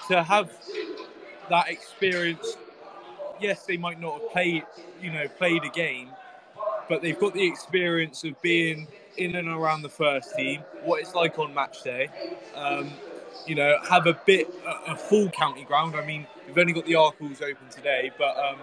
To 0.08 0.24
have 0.24 0.50
that 1.50 1.70
experience, 1.70 2.58
yes, 3.40 3.66
they 3.66 3.78
might 3.78 4.00
not 4.00 4.22
have 4.22 4.32
played, 4.32 4.64
you 5.02 5.12
know, 5.12 5.28
played 5.38 5.64
a 5.64 5.70
game, 5.70 6.10
but 6.88 7.02
they've 7.02 7.20
got 7.20 7.34
the 7.34 7.46
experience 7.46 8.24
of 8.24 8.42
being 8.42 8.88
in 9.18 9.36
and 9.36 9.48
around 9.48 9.82
the 9.82 9.90
first 9.90 10.36
team, 10.36 10.62
what 10.84 11.02
it's 11.02 11.14
like 11.14 11.38
on 11.38 11.54
match 11.54 11.84
day. 11.84 12.10
Um, 12.56 12.90
you 13.46 13.56
know, 13.56 13.78
have 13.88 14.08
a 14.08 14.20
bit 14.26 14.48
a, 14.66 14.94
a 14.94 14.96
full 14.96 15.30
county 15.30 15.64
ground. 15.64 15.96
I 15.96 16.06
mean, 16.06 16.26
we've 16.48 16.58
only 16.58 16.74
got 16.74 16.86
the 16.86 16.94
Arkells 16.94 17.42
open 17.42 17.70
today, 17.70 18.12
but 18.18 18.38
um, 18.38 18.58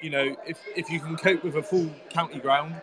you 0.00 0.10
know, 0.10 0.36
if 0.46 0.58
if 0.76 0.90
you 0.90 1.00
can 1.00 1.16
cope 1.16 1.42
with 1.42 1.56
a 1.56 1.62
full 1.62 1.90
county 2.10 2.38
ground, 2.38 2.74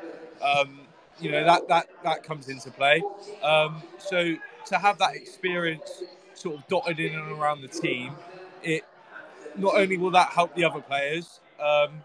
um, 0.41 0.81
you 1.19 1.31
know 1.31 1.43
that 1.43 1.67
that 1.67 1.87
that 2.03 2.23
comes 2.23 2.49
into 2.49 2.71
play. 2.71 3.01
Um, 3.41 3.81
so 3.97 4.35
to 4.67 4.77
have 4.77 4.97
that 4.99 5.15
experience 5.15 6.03
sort 6.35 6.57
of 6.57 6.67
dotted 6.67 6.99
in 6.99 7.15
and 7.15 7.31
around 7.31 7.61
the 7.61 7.67
team, 7.67 8.13
it 8.63 8.83
not 9.57 9.75
only 9.75 9.97
will 9.97 10.11
that 10.11 10.29
help 10.29 10.55
the 10.55 10.63
other 10.63 10.81
players, 10.81 11.39
um, 11.59 12.03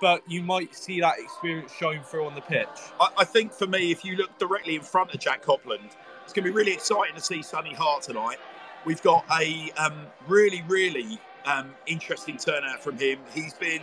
but 0.00 0.22
you 0.28 0.42
might 0.42 0.74
see 0.74 1.00
that 1.00 1.18
experience 1.18 1.72
showing 1.72 2.02
through 2.02 2.26
on 2.26 2.34
the 2.34 2.40
pitch. 2.40 2.68
I, 3.00 3.08
I 3.18 3.24
think 3.24 3.52
for 3.52 3.66
me, 3.66 3.90
if 3.90 4.04
you 4.04 4.16
look 4.16 4.36
directly 4.38 4.76
in 4.76 4.82
front 4.82 5.12
of 5.12 5.20
Jack 5.20 5.42
Copland, 5.42 5.90
it's 6.24 6.32
going 6.32 6.44
to 6.44 6.50
be 6.50 6.54
really 6.54 6.72
exciting 6.72 7.14
to 7.14 7.20
see 7.20 7.42
Sonny 7.42 7.74
Hart 7.74 8.02
tonight. 8.02 8.38
We've 8.84 9.02
got 9.02 9.24
a 9.40 9.72
um, 9.76 10.06
really, 10.26 10.62
really 10.68 11.18
um, 11.44 11.74
interesting 11.86 12.36
turnout 12.36 12.82
from 12.82 12.98
him. 12.98 13.18
He's 13.34 13.54
been 13.54 13.82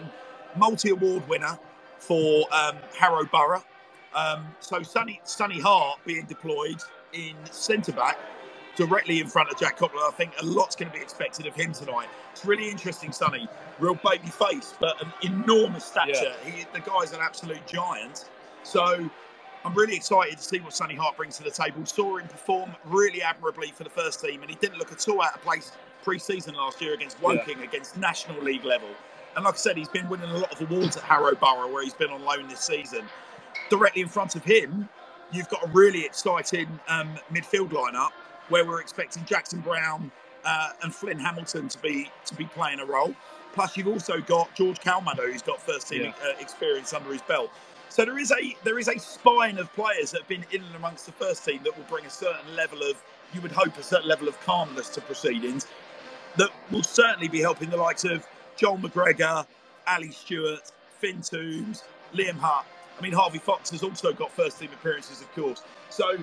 multi-award 0.56 1.28
winner 1.28 1.60
for 1.98 2.46
um, 2.54 2.78
Harrow 2.98 3.26
Borough. 3.26 3.64
Um, 4.14 4.46
so 4.60 4.82
Sonny, 4.82 5.20
Sonny 5.26 5.60
Hart 5.60 6.00
being 6.06 6.26
deployed 6.26 6.82
in 7.14 7.36
centre 7.52 7.92
back 7.92 8.18
directly 8.76 9.20
in 9.20 9.28
front 9.28 9.50
of 9.50 9.60
Jack 9.60 9.78
Copland. 9.78 10.06
I 10.08 10.12
think 10.12 10.32
a 10.42 10.46
lot's 10.46 10.76
going 10.76 10.92
to 10.92 10.98
be 10.98 11.02
expected 11.02 11.48
of 11.48 11.56
him 11.56 11.74
tonight. 11.74 12.08
It's 12.32 12.46
really 12.46 12.70
interesting, 12.70 13.12
Sonny. 13.12 13.48
Real 13.80 13.96
baby 13.96 14.28
face, 14.28 14.74
but 14.80 15.02
an 15.02 15.12
enormous 15.24 15.86
stature. 15.86 16.34
He, 16.46 16.66
the 16.74 16.80
guy's 16.80 17.14
an 17.14 17.20
absolute 17.22 17.66
giant. 17.68 18.30
So 18.64 19.10
I'm 19.64 19.74
really 19.74 19.96
excited 19.96 20.38
to 20.38 20.44
see 20.44 20.60
what 20.60 20.74
Sonny 20.74 20.96
Hart 20.96 21.18
brings 21.18 21.38
to 21.38 21.44
the 21.44 21.52
table. 21.52 21.86
Saw 21.86 22.18
him 22.18 22.28
perform 22.28 22.76
really 22.86 23.22
admirably 23.22 23.72
for 23.72 23.84
the 23.84 23.90
first 23.90 24.22
team, 24.22 24.42
and 24.42 24.50
he 24.50 24.58
didn't 24.58 24.78
look 24.78 24.92
at 24.92 25.08
all 25.08 25.22
out 25.22 25.36
of 25.36 25.42
place 25.42 25.72
pre-season 26.04 26.54
last 26.56 26.82
year 26.82 26.94
against 26.94 27.22
Woking, 27.22 27.62
against 27.62 27.98
National 27.98 28.42
League 28.42 28.64
level. 28.64 28.90
And 29.36 29.44
like 29.44 29.56
I 29.56 29.58
said, 29.58 29.76
he's 29.76 29.90
been 29.90 30.08
winning 30.08 30.30
a 30.30 30.38
lot 30.38 30.52
of 30.52 30.62
awards 30.62 30.96
at 30.98 31.04
Harrow 31.04 31.36
Borough, 31.36 31.72
where 31.72 31.84
he's 31.84 31.94
been 31.94 32.10
on 32.10 32.24
loan 32.24 32.48
this 32.48 32.62
season. 32.62 33.06
Directly 33.70 34.02
in 34.02 34.08
front 34.08 34.36
of 34.36 34.44
him, 34.44 34.88
you've 35.32 35.50
got 35.50 35.64
a 35.64 35.68
really 35.70 36.06
exciting 36.06 36.68
um, 36.88 37.18
midfield 37.34 37.70
lineup 37.70 38.12
where 38.50 38.66
we're 38.66 38.82
expecting 38.82 39.26
Jackson 39.26 39.60
Brown 39.62 40.12
uh, 40.44 40.70
and 40.84 40.94
Flynn 40.94 41.20
Hamilton 41.20 41.68
to 41.70 41.78
be 41.80 42.10
to 42.26 42.36
be 42.36 42.46
playing 42.46 42.80
a 42.80 42.86
role. 42.86 43.14
Plus, 43.54 43.78
you've 43.78 43.88
also 43.88 44.20
got 44.20 44.54
George 44.56 44.80
Calmado, 44.80 45.32
who's 45.32 45.42
got 45.42 45.62
first 45.62 45.88
team 45.88 46.04
Yeah. 46.04 46.14
uh, 46.24 46.34
experience 46.40 46.94
under 46.94 47.12
his 47.12 47.22
belt. 47.22 47.50
So 47.90 48.04
there 48.04 48.18
is 48.20 48.32
a 48.32 48.56
there 48.64 48.78
is 48.80 48.88
a 48.88 49.00
spine 49.00 49.58
of 49.58 49.72
players 49.74 50.12
that 50.12 50.22
have 50.22 50.28
been 50.28 50.46
in 50.52 50.62
and 50.64 50.76
amongst 50.76 51.06
the 51.06 51.14
first 51.14 51.46
team 51.46 51.62
that 51.64 51.76
will 51.78 51.86
bring 51.86 52.06
a 52.06 52.10
certain 52.10 52.56
level 52.56 52.82
of 52.84 53.02
you 53.34 53.42
would 53.42 53.52
hope 53.52 53.78
a 53.78 53.84
certain 53.84 54.08
level 54.08 54.28
of 54.28 54.40
calmness 54.42 54.90
to 54.90 55.02
proceedings 55.02 55.68
that 56.38 56.50
will 56.72 56.84
certainly 56.84 57.28
be 57.30 57.40
helping 57.40 57.70
the 57.70 57.78
likes 57.78 58.04
of 58.04 58.28
Joel 58.58 58.78
McGregor, 58.78 59.46
Ali 59.88 60.12
Stewart, 60.12 60.72
Finn 61.00 61.22
Toombs, 61.22 61.84
Liam 62.14 62.38
Hart. 62.38 62.66
I 62.98 63.02
mean, 63.02 63.14
Harvey 63.14 63.40
Fox 63.40 63.70
has 63.72 63.84
also 63.84 64.12
got 64.14 64.32
first 64.32 64.60
team 64.60 64.70
appearances, 64.74 65.22
of 65.22 65.34
course. 65.34 65.64
So 65.90 66.18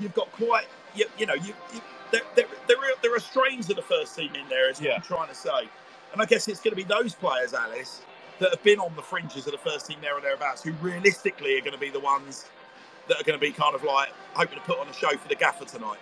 you've 0.00 0.14
got 0.14 0.30
quite, 0.32 0.66
you, 0.96 1.06
you 1.18 1.26
know, 1.26 1.34
you, 1.34 1.54
you 1.74 1.80
there, 2.12 2.22
there, 2.34 2.46
there, 2.68 2.76
are, 2.78 2.94
there 3.02 3.14
are 3.14 3.20
strains 3.20 3.68
of 3.70 3.76
the 3.76 3.82
first 3.82 4.16
team 4.16 4.34
in 4.34 4.48
there, 4.48 4.70
is 4.70 4.78
what 4.78 4.88
Yeah. 4.88 4.96
I'm 4.96 5.02
trying 5.02 5.28
to 5.28 5.34
say. 5.34 5.68
And 6.12 6.22
I 6.22 6.24
guess 6.24 6.48
it's 6.48 6.60
going 6.60 6.72
to 6.72 6.76
be 6.76 6.84
those 6.84 7.14
players, 7.14 7.52
Alice, 7.52 8.02
that 8.38 8.50
have 8.50 8.62
been 8.62 8.78
on 8.78 8.94
the 8.96 9.02
fringes 9.02 9.46
of 9.46 9.52
the 9.52 9.58
first 9.58 9.86
team 9.86 9.98
there 10.00 10.16
or 10.16 10.20
thereabouts, 10.20 10.62
who 10.62 10.72
realistically 10.80 11.56
are 11.58 11.60
going 11.60 11.72
to 11.72 11.78
be 11.80 11.90
the 11.90 12.00
ones 12.00 12.46
that 13.08 13.20
are 13.20 13.24
going 13.24 13.38
to 13.38 13.44
be 13.44 13.52
kind 13.52 13.74
of 13.74 13.82
like 13.84 14.10
hoping 14.34 14.58
to 14.58 14.64
put 14.64 14.78
on 14.78 14.88
a 14.88 14.92
show 14.92 15.10
for 15.16 15.28
the 15.28 15.34
gaffer 15.34 15.64
tonight. 15.64 15.98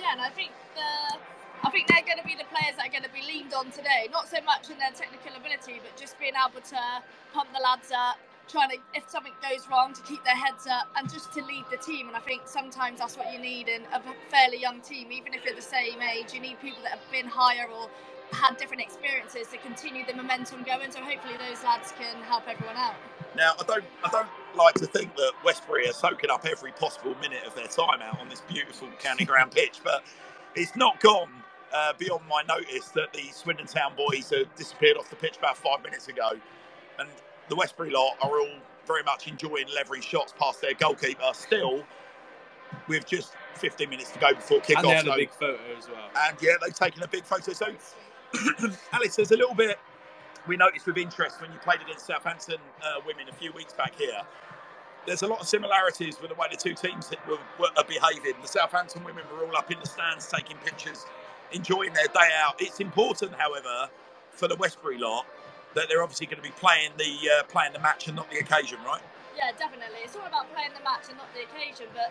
Yeah, 0.00 0.12
and 0.12 0.20
I 0.20 0.30
think 0.30 0.52
the 0.74 1.18
I 1.64 1.70
think 1.70 1.88
they're 1.88 2.04
going 2.04 2.18
to 2.18 2.24
be 2.26 2.36
the 2.36 2.46
players 2.52 2.76
that 2.76 2.86
are 2.86 2.92
going 2.92 3.02
to 3.02 3.10
be 3.10 3.22
leaned 3.26 3.54
on 3.54 3.70
today. 3.72 4.08
Not 4.12 4.28
so 4.28 4.38
much 4.44 4.70
in 4.70 4.78
their 4.78 4.92
technical 4.92 5.34
ability, 5.36 5.80
but 5.82 5.96
just 5.98 6.18
being 6.20 6.34
able 6.36 6.60
to 6.60 6.80
pump 7.32 7.48
the 7.52 7.60
lads 7.62 7.90
up, 7.96 8.18
trying 8.48 8.70
to 8.70 8.76
if 8.94 9.08
something 9.08 9.32
goes 9.42 9.68
wrong 9.68 9.92
to 9.92 10.02
keep 10.02 10.22
their 10.24 10.36
heads 10.36 10.66
up 10.66 10.88
and 10.96 11.12
just 11.12 11.32
to 11.34 11.44
lead 11.44 11.64
the 11.70 11.76
team. 11.76 12.08
And 12.08 12.16
I 12.16 12.20
think 12.20 12.42
sometimes 12.46 13.00
that's 13.00 13.16
what 13.16 13.32
you 13.32 13.38
need 13.38 13.68
in 13.68 13.82
a 13.92 14.00
fairly 14.30 14.60
young 14.60 14.80
team, 14.80 15.12
even 15.12 15.34
if 15.34 15.44
you're 15.44 15.54
the 15.54 15.62
same 15.62 16.00
age. 16.00 16.32
You 16.32 16.40
need 16.40 16.60
people 16.60 16.82
that 16.82 16.92
have 16.92 17.10
been 17.10 17.26
higher 17.26 17.66
or 17.68 17.88
had 18.32 18.56
different 18.56 18.82
experiences 18.82 19.48
to 19.48 19.58
continue 19.58 20.04
the 20.06 20.14
momentum 20.14 20.62
going. 20.64 20.90
So 20.90 21.00
hopefully 21.00 21.34
those 21.38 21.62
lads 21.62 21.92
can 21.98 22.16
help 22.24 22.48
everyone 22.48 22.76
out. 22.76 22.94
Now, 23.36 23.52
I 23.60 23.64
don't, 23.64 23.84
I 24.04 24.08
don't 24.10 24.28
like 24.56 24.74
to 24.76 24.86
think 24.86 25.14
that 25.16 25.32
Westbury 25.44 25.88
are 25.88 25.92
soaking 25.92 26.30
up 26.30 26.46
every 26.46 26.72
possible 26.72 27.14
minute 27.20 27.44
of 27.46 27.54
their 27.54 27.68
time 27.68 28.00
out 28.02 28.20
on 28.20 28.28
this 28.28 28.42
beautiful 28.48 28.88
county 28.98 29.24
ground 29.24 29.52
pitch, 29.52 29.80
but 29.84 30.02
it's 30.54 30.74
not 30.74 31.00
gone 31.00 31.28
uh, 31.72 31.92
beyond 31.98 32.22
my 32.28 32.42
notice 32.48 32.88
that 32.88 33.12
the 33.12 33.24
Swindon 33.32 33.66
Town 33.66 33.92
boys 33.96 34.30
have 34.30 34.54
disappeared 34.56 34.96
off 34.96 35.10
the 35.10 35.16
pitch 35.16 35.36
about 35.36 35.56
five 35.56 35.82
minutes 35.82 36.08
ago, 36.08 36.30
and 36.98 37.08
the 37.48 37.56
Westbury 37.56 37.90
lot 37.90 38.16
are 38.22 38.40
all 38.40 38.58
very 38.86 39.02
much 39.02 39.26
enjoying 39.28 39.66
levering 39.74 40.02
shots 40.02 40.32
past 40.38 40.60
their 40.60 40.74
goalkeeper. 40.74 41.30
Still, 41.32 41.84
with 42.88 43.06
just 43.06 43.32
15 43.54 43.88
minutes 43.88 44.10
to 44.12 44.18
go 44.18 44.34
before 44.34 44.60
kick 44.60 44.76
and 44.78 44.86
they 44.86 44.90
had 44.90 45.06
a 45.06 45.14
big 45.14 45.30
photo 45.30 45.58
as 45.76 45.88
well. 45.88 46.10
and 46.26 46.36
yeah, 46.40 46.52
they've 46.62 46.74
taken 46.74 47.02
a 47.02 47.08
big 47.08 47.24
photo. 47.24 47.52
So, 47.52 47.66
Alice, 48.92 49.16
there's 49.16 49.30
a 49.30 49.36
little 49.36 49.54
bit 49.54 49.78
we 50.46 50.56
noticed 50.56 50.86
with 50.86 50.96
interest 50.96 51.40
when 51.40 51.52
you 51.52 51.58
played 51.58 51.80
against 51.80 52.06
Southampton 52.06 52.58
uh, 52.82 53.00
women 53.06 53.28
a 53.28 53.32
few 53.32 53.52
weeks 53.52 53.72
back 53.72 53.94
here. 53.96 54.22
There's 55.06 55.22
a 55.22 55.26
lot 55.26 55.40
of 55.40 55.46
similarities 55.46 56.20
with 56.20 56.30
the 56.30 56.36
way 56.36 56.48
the 56.50 56.56
two 56.56 56.74
teams 56.74 57.10
were, 57.28 57.38
were, 57.58 57.68
are 57.76 57.84
behaving. 57.84 58.34
The 58.42 58.48
Southampton 58.48 59.04
women 59.04 59.24
were 59.32 59.46
all 59.46 59.56
up 59.56 59.70
in 59.70 59.78
the 59.80 59.86
stands 59.86 60.26
taking 60.28 60.56
pictures, 60.58 61.06
enjoying 61.52 61.92
their 61.92 62.08
day 62.08 62.28
out. 62.44 62.56
It's 62.58 62.80
important, 62.80 63.32
however, 63.34 63.88
for 64.30 64.48
the 64.48 64.56
Westbury 64.56 64.98
lot 64.98 65.26
that 65.76 65.92
they're 65.92 66.02
obviously 66.02 66.24
going 66.24 66.40
to 66.40 66.48
be 66.48 66.56
playing 66.56 66.90
the 66.96 67.12
uh, 67.28 67.44
playing 67.52 67.76
the 67.76 67.84
match 67.84 68.08
and 68.08 68.16
not 68.16 68.26
the 68.32 68.40
occasion, 68.40 68.80
right? 68.82 69.04
Yeah, 69.36 69.52
definitely. 69.52 70.00
It's 70.00 70.16
all 70.16 70.24
about 70.24 70.48
playing 70.56 70.72
the 70.72 70.80
match 70.80 71.12
and 71.12 71.20
not 71.20 71.28
the 71.36 71.44
occasion. 71.44 71.92
But 71.92 72.10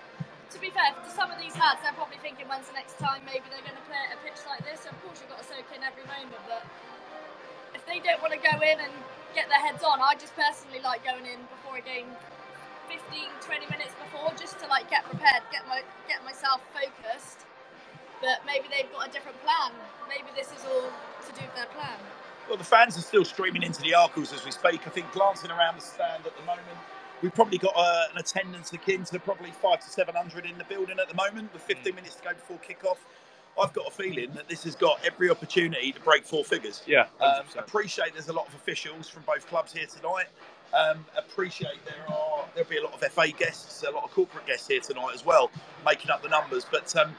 to 0.53 0.57
be 0.61 0.69
fair, 0.69 0.93
to 0.93 1.09
some 1.09 1.33
of 1.33 1.41
these 1.41 1.57
lads, 1.57 1.81
they're 1.81 1.97
probably 1.97 2.21
thinking 2.21 2.45
when's 2.45 2.69
the 2.69 2.77
next 2.77 3.01
time 3.01 3.25
maybe 3.25 3.49
they're 3.49 3.65
going 3.65 3.75
to 3.75 3.87
play 3.89 3.97
at 3.97 4.13
a 4.13 4.19
pitch 4.21 4.37
like 4.45 4.61
this. 4.61 4.85
Of 4.85 4.93
course, 5.01 5.17
you've 5.19 5.33
got 5.33 5.41
to 5.41 5.47
soak 5.49 5.65
in 5.73 5.81
every 5.81 6.05
moment. 6.05 6.37
But 6.45 6.61
if 7.73 7.81
they 7.89 7.97
don't 7.99 8.21
want 8.21 8.37
to 8.37 8.41
go 8.41 8.53
in 8.61 8.77
and 8.77 8.93
get 9.33 9.49
their 9.49 9.59
heads 9.59 9.81
on, 9.81 9.97
I 9.97 10.13
just 10.15 10.37
personally 10.37 10.79
like 10.85 11.01
going 11.01 11.25
in 11.25 11.41
before 11.49 11.81
a 11.81 11.83
game 11.83 12.07
15, 12.85 13.01
20 13.41 13.65
minutes 13.73 13.97
before 13.97 14.29
just 14.37 14.61
to 14.61 14.69
like 14.69 14.85
get 14.93 15.01
prepared, 15.09 15.41
get 15.49 15.65
my 15.65 15.81
get 16.05 16.21
myself 16.21 16.61
focused. 16.69 17.49
But 18.21 18.45
maybe 18.45 18.69
they've 18.69 18.89
got 18.93 19.09
a 19.09 19.11
different 19.11 19.41
plan. 19.41 19.73
Maybe 20.05 20.29
this 20.37 20.53
is 20.53 20.61
all 20.69 20.93
to 20.93 21.31
do 21.33 21.41
with 21.41 21.57
their 21.57 21.69
plan. 21.73 21.97
Well, 22.47 22.57
the 22.57 22.63
fans 22.63 22.97
are 22.97 23.01
still 23.01 23.25
streaming 23.25 23.63
into 23.63 23.81
the 23.81 23.91
Arkells 23.91 24.33
as 24.33 24.45
we 24.45 24.51
speak. 24.51 24.85
I 24.85 24.89
think 24.91 25.11
glancing 25.11 25.51
around 25.51 25.77
the 25.77 25.81
stand 25.81 26.25
at 26.25 26.35
the 26.37 26.43
moment, 26.43 26.65
we've 27.21 27.33
probably 27.33 27.57
got 27.57 27.73
uh, 27.75 28.03
an 28.11 28.19
attendance 28.19 28.71
akin 28.71 29.03
to 29.05 29.19
probably 29.19 29.51
five 29.51 29.79
to 29.81 29.89
seven 29.89 30.15
hundred 30.15 30.45
in 30.45 30.57
the 30.57 30.63
building 30.65 30.99
at 30.99 31.09
the 31.09 31.15
moment, 31.15 31.51
with 31.53 31.63
15 31.63 31.95
minutes 31.95 32.15
to 32.15 32.23
go 32.23 32.33
before 32.33 32.57
kick-off. 32.59 33.03
I've 33.59 33.73
got 33.73 33.87
a 33.87 33.91
feeling 33.91 34.33
that 34.33 34.49
this 34.49 34.65
has 34.65 34.75
got 34.75 34.99
every 35.05 35.29
opportunity 35.29 35.93
to 35.93 35.99
break 36.01 36.25
four 36.25 36.43
figures. 36.43 36.83
Yeah, 36.85 37.07
Um, 37.21 37.45
appreciate 37.57 38.11
there's 38.13 38.27
a 38.27 38.33
lot 38.33 38.47
of 38.47 38.53
officials 38.53 39.07
from 39.07 39.23
both 39.23 39.47
clubs 39.47 39.71
here 39.73 39.87
tonight. 39.87 40.27
Um, 40.73 41.05
appreciate 41.17 41.83
there 41.85 42.03
are 42.09 42.45
there'll 42.53 42.69
be 42.69 42.77
a 42.77 42.83
lot 42.83 42.93
of 42.93 42.99
FA 43.11 43.29
guests, 43.31 43.83
a 43.87 43.91
lot 43.91 44.03
of 44.03 44.11
corporate 44.11 44.45
guests 44.45 44.67
here 44.67 44.81
tonight 44.81 45.11
as 45.13 45.25
well, 45.25 45.49
making 45.85 46.11
up 46.11 46.21
the 46.21 46.27
numbers. 46.27 46.65
But 46.69 46.93
um, 46.97 47.15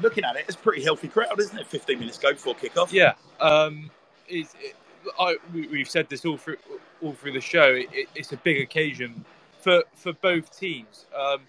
looking 0.00 0.22
at 0.24 0.36
it, 0.36 0.44
it's 0.46 0.54
a 0.54 0.58
pretty 0.58 0.82
healthy 0.84 1.08
crowd, 1.08 1.40
isn't 1.40 1.58
it? 1.58 1.66
15 1.66 1.98
minutes 1.98 2.18
to 2.18 2.22
go 2.28 2.32
before 2.32 2.54
kick-off. 2.54 2.92
Yeah, 2.92 3.14
um, 3.40 3.90
it's, 4.28 4.54
it, 4.60 4.74
I, 5.18 5.36
we, 5.52 5.66
we've 5.68 5.88
said 5.90 6.08
this 6.08 6.24
all 6.24 6.36
through 6.36 6.58
all 7.02 7.12
through 7.12 7.32
the 7.32 7.40
show. 7.40 7.74
It, 7.74 8.08
it's 8.14 8.32
a 8.32 8.36
big 8.36 8.60
occasion 8.60 9.24
for 9.60 9.82
for 9.94 10.12
both 10.14 10.56
teams. 10.58 11.06
Um, 11.16 11.40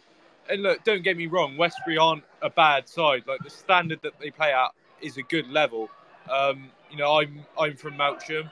and 0.50 0.62
look, 0.64 0.84
don't 0.84 1.04
get 1.04 1.16
me 1.18 1.28
wrong, 1.28 1.56
Westbury 1.58 1.98
aren't 1.98 2.24
a 2.42 2.50
bad 2.50 2.90
side. 2.90 3.24
Like 3.28 3.40
the 3.44 3.50
standard 3.50 4.02
that 4.02 4.14
they 4.20 4.30
play 4.32 4.52
at 4.52 4.72
is 5.02 5.18
a 5.18 5.24
good 5.24 5.48
level. 5.50 5.90
Um, 6.32 6.70
you 6.92 6.98
know, 6.98 7.20
I'm 7.20 7.46
I'm 7.60 7.76
from 7.76 7.94
Melksham. 7.96 8.50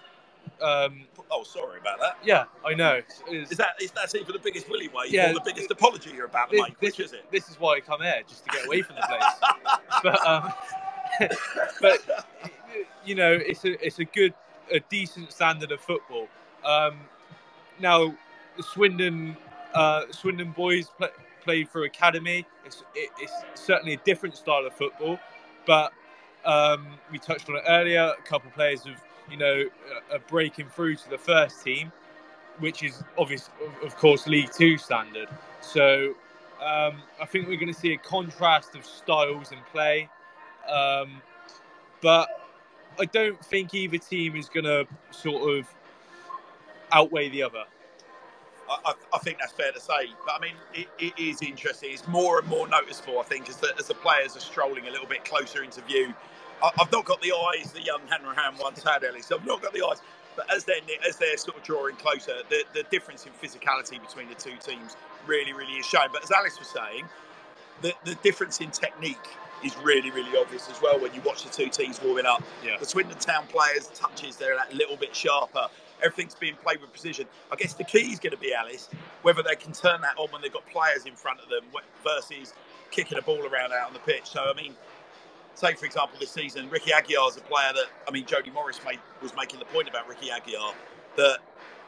Um, 0.62 1.06
Oh, 1.34 1.44
sorry 1.44 1.80
about 1.80 2.00
that. 2.02 2.18
yeah, 2.26 2.44
I 2.66 2.74
know. 2.74 2.96
It's- 3.30 3.52
Is 3.52 3.58
that 3.58 3.76
is 3.82 3.92
that 3.92 4.14
even 4.16 4.34
the 4.34 4.40
biggest 4.40 4.70
willy 4.70 4.90
way? 4.90 5.06
Yeah. 5.08 5.32
or 5.32 5.36
the 5.36 5.42
biggest 5.46 5.72
apology 5.72 6.12
you're 6.14 6.26
about 6.26 6.50
to 6.50 6.58
this, 6.58 6.62
make? 6.68 6.82
Which 6.82 6.98
this- 6.98 7.06
is 7.08 7.14
it? 7.14 7.26
This 7.32 7.50
is 7.50 7.60
why 7.60 7.76
I 7.76 7.80
come 7.80 8.02
here, 8.02 8.22
just 8.28 8.44
to 8.46 8.50
get 8.50 8.66
away 8.66 8.82
from 8.82 8.98
the 8.98 9.02
place. 9.04 9.80
but 10.04 10.28
um, 10.28 10.52
but 11.82 12.26
you 13.06 13.16
know, 13.16 13.32
it's 13.32 13.66
a 13.66 13.86
it's 13.86 14.00
a 14.00 14.06
good, 14.06 14.34
a 14.72 14.80
decent 14.90 15.32
standard 15.32 15.72
of 15.72 15.82
football. 15.82 16.28
Um, 16.64 17.00
now, 17.80 18.16
the 18.58 18.64
Swindon 18.64 19.36
uh, 19.74 20.04
Swindon 20.12 20.52
boys 20.52 20.88
play, 20.98 21.10
play 21.44 21.64
for 21.64 21.84
academy. 21.84 22.46
It's 22.66 22.84
it, 22.96 23.10
it's 23.20 23.34
certainly 23.56 23.94
a 23.94 23.98
different 23.98 24.36
style 24.36 24.66
of 24.66 24.74
football, 24.74 25.20
but 25.66 25.92
um, 26.46 26.88
we 27.12 27.20
touched 27.20 27.50
on 27.50 27.56
it 27.56 27.64
earlier. 27.68 28.14
A 28.18 28.22
couple 28.24 28.50
of 28.50 28.56
players 28.56 28.86
have 28.86 29.02
you 29.30 29.38
know 29.38 29.66
are 30.12 30.20
breaking 30.28 30.68
through 30.70 30.96
to 30.96 31.10
the 31.10 31.18
first 31.18 31.64
team, 31.64 31.92
which 32.60 32.84
is 32.84 33.04
obvious, 33.18 33.50
of 33.84 33.96
course, 33.98 34.28
League 34.28 34.52
Two 34.52 34.78
standard. 34.78 35.30
So 35.62 36.14
um, 36.62 37.02
I 37.22 37.26
think 37.26 37.48
we're 37.48 37.60
going 37.60 37.74
to 37.74 37.80
see 37.80 37.94
a 37.94 37.98
contrast 37.98 38.76
of 38.76 38.86
styles 38.86 39.52
and 39.52 39.66
play, 39.72 40.10
um, 40.70 41.22
but 42.02 42.28
I 43.00 43.06
don't 43.06 43.44
think 43.44 43.74
either 43.74 43.98
team 43.98 44.36
is 44.36 44.50
going 44.50 44.66
to 44.66 44.86
sort 45.12 45.58
of 45.58 45.68
outweigh 46.92 47.30
the 47.30 47.44
other. 47.44 47.64
I, 48.70 48.94
I, 49.14 49.18
think 49.20 49.40
that's 49.40 49.52
fair 49.52 49.72
to 49.72 49.80
say. 49.80 50.14
But 50.26 50.36
I 50.36 50.40
mean, 50.40 50.54
it, 50.74 50.88
it 50.98 51.22
is 51.22 51.42
interesting. 51.42 51.92
It's 51.92 52.08
more 52.08 52.40
and 52.40 52.48
more 52.48 52.68
noticeable, 52.68 53.20
I 53.20 53.24
think, 53.24 53.50
as 53.50 53.58
the, 53.58 53.74
as 53.78 53.88
the 53.88 53.96
players 53.96 54.38
are 54.38 54.42
strolling 54.42 54.88
a 54.88 54.92
little 54.92 55.08
bit 55.08 55.26
closer 55.26 55.64
into 55.64 55.82
view. 55.82 56.14
I, 56.64 56.70
I've 56.80 56.92
not 56.92 57.06
got 57.06 57.22
the 57.22 57.34
eyes 57.34 57.72
the 57.74 57.82
young 57.82 58.02
Hanrahan 58.10 58.56
once 58.60 58.84
had, 58.84 59.04
Ellie. 59.04 59.22
So 59.22 59.38
I've 59.38 59.46
not 59.46 59.62
got 59.62 59.74
the 59.74 59.86
eyes. 59.86 60.02
But 60.38 60.54
as 60.54 60.64
they're 60.64 60.78
as 61.08 61.18
they're 61.18 61.36
sort 61.36 61.58
of 61.58 61.64
drawing 61.64 61.98
closer, 61.98 62.36
the, 62.50 62.64
the 62.74 62.84
difference 62.84 63.26
in 63.26 63.34
physicality 63.34 64.02
between 64.02 64.30
the 64.30 64.36
two 64.36 64.56
teams 64.66 64.96
really, 65.28 65.52
really 65.52 65.74
is 65.74 65.86
shown. 65.86 66.08
But 66.14 66.24
as 66.24 66.32
Alice 66.32 66.58
was 66.58 66.70
saying, 66.70 67.06
the, 67.82 67.94
the 68.06 68.16
difference 68.16 68.62
in 68.62 68.72
technique 68.72 69.18
is 69.64 69.78
really, 69.78 70.12
really 70.12 70.38
obvious 70.38 70.70
as 70.70 70.82
well 70.82 71.00
when 71.00 71.14
you 71.14 71.22
watch 71.22 71.44
the 71.44 71.50
two 71.50 71.70
teams 71.70 72.02
warming 72.02 72.26
up. 72.26 72.44
Yeah. 72.66 72.78
The 72.78 72.86
Swindon 72.86 73.18
Town 73.18 73.46
players' 73.48 73.88
touches, 73.94 74.36
they're 74.38 74.56
that 74.56 74.74
little 74.74 74.98
bit 74.98 75.16
sharper. 75.16 75.68
Everything's 76.04 76.36
being 76.36 76.56
played 76.56 76.82
with 76.82 76.92
precision. 76.92 77.28
I 77.52 77.56
guess 77.56 77.74
the 77.74 77.84
key 77.84 78.12
is 78.12 78.20
going 78.20 78.32
to 78.32 78.38
be, 78.38 78.54
Alice, 78.54 78.90
whether 79.22 79.44
they 79.44 79.56
can 79.56 79.72
turn 79.72 80.02
that 80.02 80.18
on 80.18 80.30
when 80.32 80.42
they've 80.42 80.52
got 80.52 80.66
players 80.68 81.06
in 81.06 81.14
front 81.14 81.40
of 81.42 81.50
them 81.50 81.64
versus 82.04 82.54
kicking 82.90 83.18
a 83.18 83.22
ball 83.22 83.46
around 83.46 83.72
out 83.72 83.88
on 83.88 83.94
the 83.94 84.00
pitch. 84.00 84.26
So, 84.26 84.42
I 84.42 84.60
mean, 84.60 84.74
say, 85.54 85.76
for 85.76 85.86
example, 85.86 86.18
this 86.20 86.32
season, 86.32 86.70
Ricky 86.70 86.92
Aguiar 86.92 87.30
is 87.30 87.38
a 87.38 87.42
player 87.42 87.72
that, 87.74 87.86
I 88.08 88.12
mean, 88.12 88.26
Jody 88.26 88.50
Morris 88.50 88.80
made, 88.86 89.00
was 89.22 89.36
making 89.36 89.60
the 89.60 89.66
point 89.66 89.88
about 89.88 90.08
Ricky 90.08 90.28
Aguiar 90.30 90.74
that, 91.18 91.38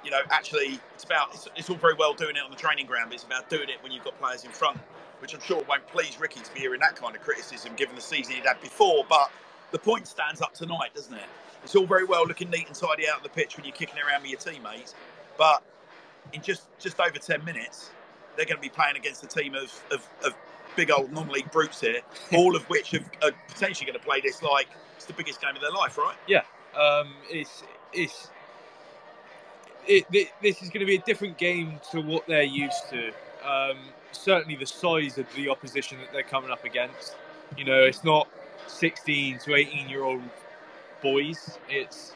you 0.04 0.12
know, 0.12 0.20
actually 0.30 0.80
it's 0.94 1.04
about, 1.04 1.30
it's, 1.34 1.48
it's 1.56 1.70
all 1.70 1.78
very 1.78 1.96
well 1.96 2.14
doing 2.14 2.36
it 2.36 2.44
on 2.44 2.52
the 2.52 2.58
training 2.58 2.86
ground, 2.86 3.10
but 3.10 3.16
it's 3.16 3.24
about 3.24 3.50
doing 3.50 3.70
it 3.70 3.82
when 3.82 3.92
you've 3.92 4.04
got 4.04 4.20
players 4.20 4.44
in 4.44 4.52
front, 4.52 4.80
which 5.24 5.34
I'm 5.34 5.40
sure 5.40 5.64
won't 5.70 5.88
please 5.88 6.20
Ricky 6.20 6.42
to 6.42 6.54
be 6.54 6.60
hearing 6.60 6.82
that 6.82 6.98
kind 6.98 7.16
of 7.16 7.22
criticism 7.22 7.72
given 7.78 7.96
the 7.96 8.02
season 8.02 8.36
he'd 8.36 8.46
had 8.46 8.60
before. 8.60 9.06
But 9.08 9.32
the 9.72 9.80
point 9.80 10.06
stands 10.06 10.42
up 10.42 10.54
tonight, 10.54 10.94
doesn't 10.94 11.14
it? 11.14 11.24
It's 11.64 11.78
all 11.78 11.86
very 11.86 12.04
well 12.04 12.28
looking 12.28 12.50
neat 12.50 12.68
and 12.68 12.76
tidy 12.76 13.08
out 13.08 13.16
on 13.16 13.24
the 13.24 13.30
pitch 13.30 13.56
when 13.56 13.66
you're 13.66 13.74
kicking 13.74 13.96
around 14.06 14.24
with 14.24 14.32
your 14.32 14.40
teammates, 14.42 14.96
but 15.38 15.64
in 16.34 16.42
just 16.42 16.68
just 16.78 17.00
over 17.00 17.18
ten 17.18 17.44
minutes, 17.46 17.92
they're 18.36 18.46
going 18.46 18.58
to 18.58 18.62
be 18.62 18.68
playing 18.68 18.98
against 18.98 19.24
a 19.24 19.28
team 19.28 19.56
of, 19.56 19.72
of, 19.92 20.06
of 20.26 20.34
big 20.76 20.92
old 20.92 21.14
non-league 21.14 21.50
brutes 21.54 21.80
here, 21.80 22.02
all 22.34 22.54
of 22.58 22.64
which 22.64 22.92
have, 22.92 23.10
are 23.24 23.32
potentially 23.48 23.90
going 23.90 23.98
to 23.98 24.06
play 24.06 24.20
this 24.20 24.44
like 24.44 24.68
it's 24.98 25.06
the 25.06 25.14
biggest 25.14 25.40
game 25.40 25.56
of 25.56 25.62
their 25.62 25.72
life, 25.72 25.98
right? 25.98 26.18
Yeah, 26.28 26.42
um, 26.78 27.14
it's 27.30 27.64
it's 27.94 28.30
it, 29.88 30.06
this 30.42 30.62
is 30.62 30.68
going 30.68 30.82
to 30.82 30.86
be 30.86 30.96
a 30.96 31.02
different 31.04 31.38
game 31.38 31.80
to 31.92 32.02
what 32.02 32.28
they're 32.28 32.44
used 32.44 32.90
to. 32.90 33.14
Um, 33.46 33.78
certainly, 34.12 34.56
the 34.56 34.66
size 34.66 35.18
of 35.18 35.26
the 35.36 35.50
opposition 35.50 35.98
that 36.00 36.12
they're 36.12 36.24
coming 36.24 36.52
up 36.52 36.66
against. 36.66 37.16
You 37.58 37.66
know, 37.66 37.84
it's 37.84 38.04
not 38.04 38.28
16 38.68 39.40
to 39.40 39.56
18 39.56 39.90
year 39.90 40.04
old 40.04 40.22
boys. 41.02 41.60
It's 41.70 42.14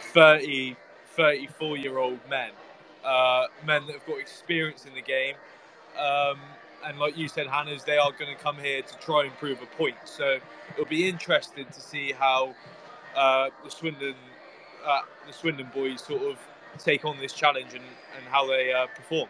30, 0.00 0.76
34 1.08 1.76
year 1.76 1.98
old 1.98 2.18
men, 2.28 2.50
uh, 3.04 3.46
men 3.64 3.86
that 3.86 3.94
have 3.94 4.06
got 4.06 4.18
experience 4.18 4.86
in 4.86 4.94
the 4.94 5.02
game. 5.02 5.34
Um, 5.98 6.38
and 6.84 6.98
like 6.98 7.16
you 7.16 7.28
said, 7.28 7.46
Hannah's, 7.46 7.84
they 7.84 7.96
are 7.96 8.12
going 8.12 8.34
to 8.34 8.42
come 8.42 8.56
here 8.56 8.82
to 8.82 8.98
try 8.98 9.24
and 9.24 9.32
prove 9.38 9.60
a 9.62 9.76
point. 9.76 9.96
So 10.04 10.38
it'll 10.72 10.84
be 10.84 11.08
interesting 11.08 11.66
to 11.66 11.80
see 11.80 12.12
how 12.12 12.54
uh, 13.16 13.50
the 13.64 13.70
Swindon, 13.70 14.14
uh, 14.86 15.00
the 15.26 15.32
Swindon 15.32 15.70
boys, 15.74 16.02
sort 16.02 16.22
of 16.22 16.38
take 16.78 17.04
on 17.04 17.18
this 17.18 17.32
challenge 17.32 17.72
and, 17.72 17.84
and 18.16 18.26
how 18.30 18.46
they 18.46 18.72
uh, 18.72 18.86
perform. 18.94 19.28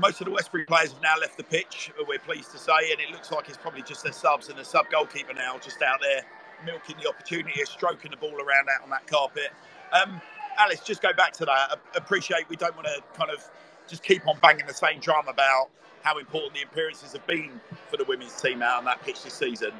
Most 0.00 0.20
of 0.22 0.24
the 0.24 0.30
Westbury 0.30 0.64
players 0.64 0.92
have 0.92 1.02
now 1.02 1.16
left 1.20 1.36
the 1.36 1.44
pitch, 1.44 1.92
we're 2.08 2.18
pleased 2.18 2.52
to 2.52 2.58
say, 2.58 2.90
and 2.90 3.00
it 3.00 3.10
looks 3.10 3.30
like 3.30 3.48
it's 3.48 3.58
probably 3.58 3.82
just 3.82 4.02
their 4.02 4.12
subs 4.12 4.48
and 4.48 4.58
the 4.58 4.64
sub 4.64 4.86
goalkeeper 4.90 5.34
now 5.34 5.58
just 5.58 5.82
out 5.82 6.00
there 6.00 6.22
milking 6.64 6.96
the 7.02 7.08
opportunity 7.08 7.60
stroking 7.64 8.10
the 8.10 8.16
ball 8.16 8.34
around 8.34 8.68
out 8.74 8.82
on 8.82 8.88
that 8.88 9.06
carpet. 9.06 9.50
Um, 9.92 10.20
Alice, 10.58 10.80
just 10.80 11.02
go 11.02 11.12
back 11.12 11.32
to 11.34 11.44
that. 11.44 11.52
I 11.72 11.76
appreciate 11.94 12.48
we 12.48 12.56
don't 12.56 12.74
want 12.76 12.86
to 12.88 13.02
kind 13.14 13.30
of 13.30 13.44
just 13.88 14.02
keep 14.02 14.26
on 14.26 14.38
banging 14.40 14.66
the 14.66 14.74
same 14.74 15.00
drum 15.00 15.28
about 15.28 15.68
how 16.02 16.18
important 16.18 16.54
the 16.54 16.62
appearances 16.62 17.12
have 17.12 17.26
been 17.26 17.60
for 17.90 17.98
the 17.98 18.04
women's 18.04 18.40
team 18.40 18.62
out 18.62 18.78
on 18.78 18.84
that 18.86 19.02
pitch 19.02 19.22
this 19.22 19.34
season. 19.34 19.72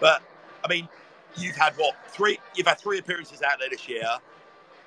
But 0.00 0.22
I 0.64 0.68
mean, 0.68 0.88
you've 1.36 1.56
had 1.56 1.74
what 1.74 1.94
three? 2.08 2.38
You've 2.54 2.66
had 2.66 2.78
three 2.78 2.98
appearances 2.98 3.42
out 3.42 3.58
there 3.60 3.68
this 3.68 3.86
year. 3.88 4.08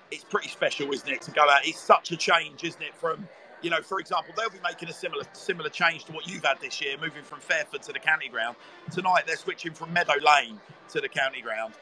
It's 0.09 0.23
pretty 0.23 0.49
special, 0.49 0.91
isn't 0.91 1.07
it, 1.07 1.21
to 1.23 1.31
go 1.31 1.43
out? 1.43 1.61
It's 1.63 1.79
such 1.79 2.11
a 2.11 2.17
change, 2.17 2.63
isn't 2.63 2.81
it, 2.81 2.95
from 2.95 3.27
you 3.61 3.69
know, 3.69 3.81
for 3.81 3.99
example, 3.99 4.33
they'll 4.37 4.49
be 4.49 4.59
making 4.63 4.89
a 4.89 4.93
similar 4.93 5.23
similar 5.33 5.69
change 5.69 6.05
to 6.05 6.11
what 6.11 6.27
you've 6.27 6.43
had 6.45 6.59
this 6.61 6.81
year, 6.81 6.95
moving 6.99 7.23
from 7.23 7.39
Fairford 7.39 7.81
to 7.83 7.93
the 7.93 7.99
county 7.99 8.29
ground. 8.29 8.55
Tonight 8.91 9.23
they're 9.27 9.37
switching 9.37 9.73
from 9.73 9.93
Meadow 9.93 10.15
Lane 10.25 10.59
to 10.89 11.01
the 11.01 11.09
county 11.09 11.41
ground. 11.41 11.73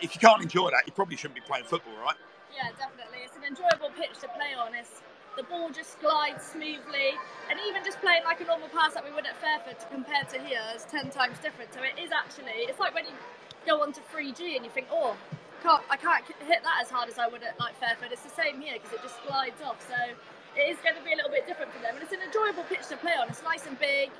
If 0.00 0.14
you 0.14 0.20
can't 0.20 0.42
enjoy 0.42 0.70
that, 0.70 0.82
you 0.86 0.92
probably 0.92 1.16
shouldn't 1.16 1.36
be 1.36 1.40
playing 1.40 1.64
football, 1.64 1.94
right? 2.04 2.16
Yeah, 2.54 2.68
definitely. 2.76 3.24
It's 3.24 3.36
an 3.36 3.44
enjoyable 3.44 3.90
pitch 3.96 4.20
to 4.20 4.28
play 4.28 4.52
on. 4.58 4.74
It's, 4.74 5.00
the 5.36 5.42
ball 5.44 5.70
just 5.70 6.00
glides 6.00 6.44
smoothly, 6.44 7.12
and 7.50 7.58
even 7.68 7.84
just 7.84 8.00
playing 8.00 8.24
like 8.24 8.40
a 8.40 8.44
normal 8.44 8.68
pass 8.68 8.94
that 8.94 9.04
we 9.04 9.12
would 9.12 9.26
at 9.26 9.36
Fairford 9.40 9.76
compared 9.90 10.28
to 10.30 10.40
here 10.40 10.62
is 10.74 10.84
ten 10.84 11.10
times 11.10 11.38
different. 11.42 11.72
So 11.72 11.80
it 11.80 12.00
is 12.00 12.10
actually. 12.12 12.64
It's 12.68 12.80
like 12.80 12.94
when 12.94 13.04
you 13.04 13.12
go 13.66 13.82
onto 13.82 14.00
3G 14.12 14.56
and 14.56 14.64
you 14.64 14.70
think, 14.70 14.88
oh, 14.90 15.16
I 15.90 15.96
can't 15.96 16.24
hit 16.46 16.62
that 16.62 16.78
as 16.80 16.90
hard 16.90 17.08
as 17.08 17.18
I 17.18 17.26
would 17.26 17.42
at 17.42 17.58
like 17.58 17.74
Fairford. 17.80 18.12
It's 18.12 18.22
the 18.22 18.30
same 18.30 18.60
here 18.60 18.74
because 18.74 18.92
it 18.92 19.02
just 19.02 19.20
glides 19.26 19.60
off. 19.64 19.84
So 19.88 20.14
it 20.56 20.70
is 20.70 20.78
going 20.82 20.96
to 20.96 21.04
be 21.04 21.12
a 21.12 21.16
little 21.16 21.30
bit 21.30 21.46
different 21.46 21.72
for 21.72 21.80
them, 21.80 21.94
and 21.94 22.02
it's 22.02 22.12
an 22.12 22.20
enjoyable 22.24 22.64
pitch 22.64 22.88
to 22.88 22.96
play 22.96 23.12
on. 23.20 23.28
It's 23.28 23.42
nice 23.42 23.66
and 23.66 23.78
big. 23.78 24.10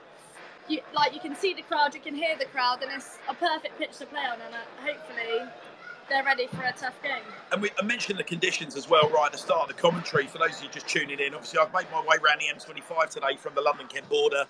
You, 0.68 0.81
like 0.94 1.14
you 1.14 1.20
can 1.20 1.37
see 1.37 1.55
the 1.55 1.62
crowd, 1.62 1.94
you 1.94 2.01
can 2.01 2.14
hear 2.14 2.37
the 2.37 2.46
crowd, 2.46 2.83
and 2.83 2.90
it's 2.92 3.18
a 3.29 3.35
perfect 3.35 3.79
pitch 3.79 3.99
to 3.99 4.07
play 4.07 4.20
on. 4.20 4.38
And 4.40 4.55
uh, 4.55 4.59
hopefully, 4.83 5.49
they're 6.09 6.25
ready 6.25 6.46
for 6.49 6.62
a 6.62 6.72
tough 6.72 7.01
game. 7.03 7.22
And 7.53 7.62
we 7.62 7.70
I 7.81 7.85
mentioned 7.85 8.18
the 8.18 8.25
conditions 8.25 8.77
as 8.77 8.88
well 8.88 9.09
right 9.11 9.27
at 9.27 9.33
the 9.33 9.38
start 9.38 9.62
of 9.62 9.68
the 9.68 9.81
commentary. 9.81 10.27
For 10.27 10.38
those 10.38 10.59
of 10.59 10.64
you 10.64 10.68
just 10.70 10.88
tuning 10.88 11.18
in, 11.18 11.35
obviously 11.35 11.59
I've 11.61 11.72
made 11.72 11.87
my 11.92 12.01
way 12.01 12.16
around 12.22 12.40
the 12.40 12.53
M25 12.55 13.11
today 13.11 13.37
from 13.37 13.55
the 13.55 13.61
London 13.61 13.87
Kent 13.87 14.09
border 14.09 14.44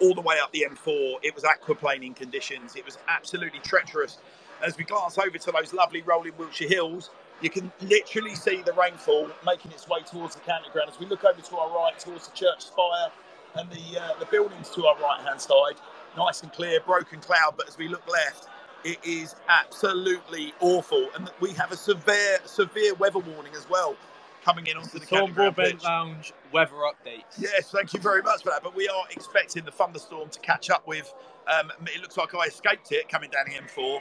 all 0.00 0.14
the 0.14 0.20
way 0.20 0.36
up 0.42 0.52
the 0.52 0.66
M4. 0.68 1.16
It 1.22 1.34
was 1.34 1.44
aquaplaning 1.44 2.16
conditions. 2.16 2.76
It 2.76 2.84
was 2.84 2.98
absolutely 3.08 3.60
treacherous. 3.60 4.18
As 4.64 4.76
we 4.76 4.84
glance 4.84 5.18
over 5.18 5.38
to 5.38 5.52
those 5.52 5.72
lovely 5.72 6.02
rolling 6.02 6.32
Wiltshire 6.38 6.68
hills, 6.68 7.10
you 7.42 7.50
can 7.50 7.72
literally 7.80 8.34
see 8.34 8.62
the 8.62 8.72
rainfall 8.72 9.28
making 9.44 9.72
its 9.72 9.88
way 9.88 10.00
towards 10.02 10.34
the 10.34 10.40
county 10.42 10.68
ground. 10.72 10.90
As 10.90 10.98
we 10.98 11.06
look 11.06 11.24
over 11.24 11.40
to 11.40 11.56
our 11.56 11.74
right, 11.74 11.98
towards 11.98 12.28
the 12.28 12.36
church 12.36 12.62
spire 12.62 13.10
and 13.56 13.68
the 13.70 14.00
uh, 14.00 14.18
the 14.18 14.26
buildings 14.26 14.70
to 14.70 14.86
our 14.86 14.96
right 15.00 15.20
hand 15.26 15.40
side, 15.40 15.74
nice 16.16 16.42
and 16.42 16.52
clear, 16.52 16.80
broken 16.80 17.20
cloud. 17.20 17.54
But 17.56 17.68
as 17.68 17.76
we 17.76 17.88
look 17.88 18.08
left, 18.08 18.48
it 18.84 18.98
is 19.04 19.34
absolutely 19.48 20.54
awful, 20.60 21.08
and 21.16 21.30
we 21.40 21.50
have 21.52 21.72
a 21.72 21.76
severe 21.76 22.38
severe 22.44 22.94
weather 22.94 23.18
warning 23.18 23.54
as 23.54 23.68
well 23.68 23.96
coming 24.44 24.66
in 24.66 24.76
onto 24.76 24.98
the 24.98 25.06
county 25.06 25.26
Thorn 25.26 25.32
ground 25.32 25.56
Broadbent 25.56 25.78
pitch. 25.78 25.84
Lounge 25.84 26.32
weather 26.52 26.74
updates. 26.74 27.38
Yes, 27.38 27.70
thank 27.70 27.92
you 27.92 28.00
very 28.00 28.22
much 28.22 28.42
for 28.42 28.50
that. 28.50 28.62
But 28.62 28.74
we 28.74 28.88
are 28.88 29.04
expecting 29.10 29.64
the 29.64 29.70
thunderstorm 29.70 30.28
to 30.30 30.40
catch 30.40 30.70
up 30.70 30.86
with. 30.86 31.12
Um, 31.46 31.72
it 31.86 32.00
looks 32.00 32.16
like 32.16 32.34
I 32.34 32.46
escaped 32.46 32.92
it 32.92 33.08
coming 33.08 33.30
down 33.30 33.46
the 33.46 33.54
M4. 33.54 34.00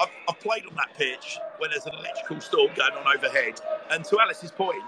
I've, 0.00 0.08
I've 0.28 0.40
played 0.40 0.66
on 0.66 0.74
that 0.76 0.94
pitch 0.96 1.38
when 1.58 1.70
there's 1.70 1.86
an 1.86 1.94
electrical 1.94 2.40
storm 2.40 2.70
going 2.76 2.92
on 2.92 3.16
overhead. 3.16 3.60
And 3.90 4.04
to 4.06 4.20
Alice's 4.20 4.50
point 4.50 4.82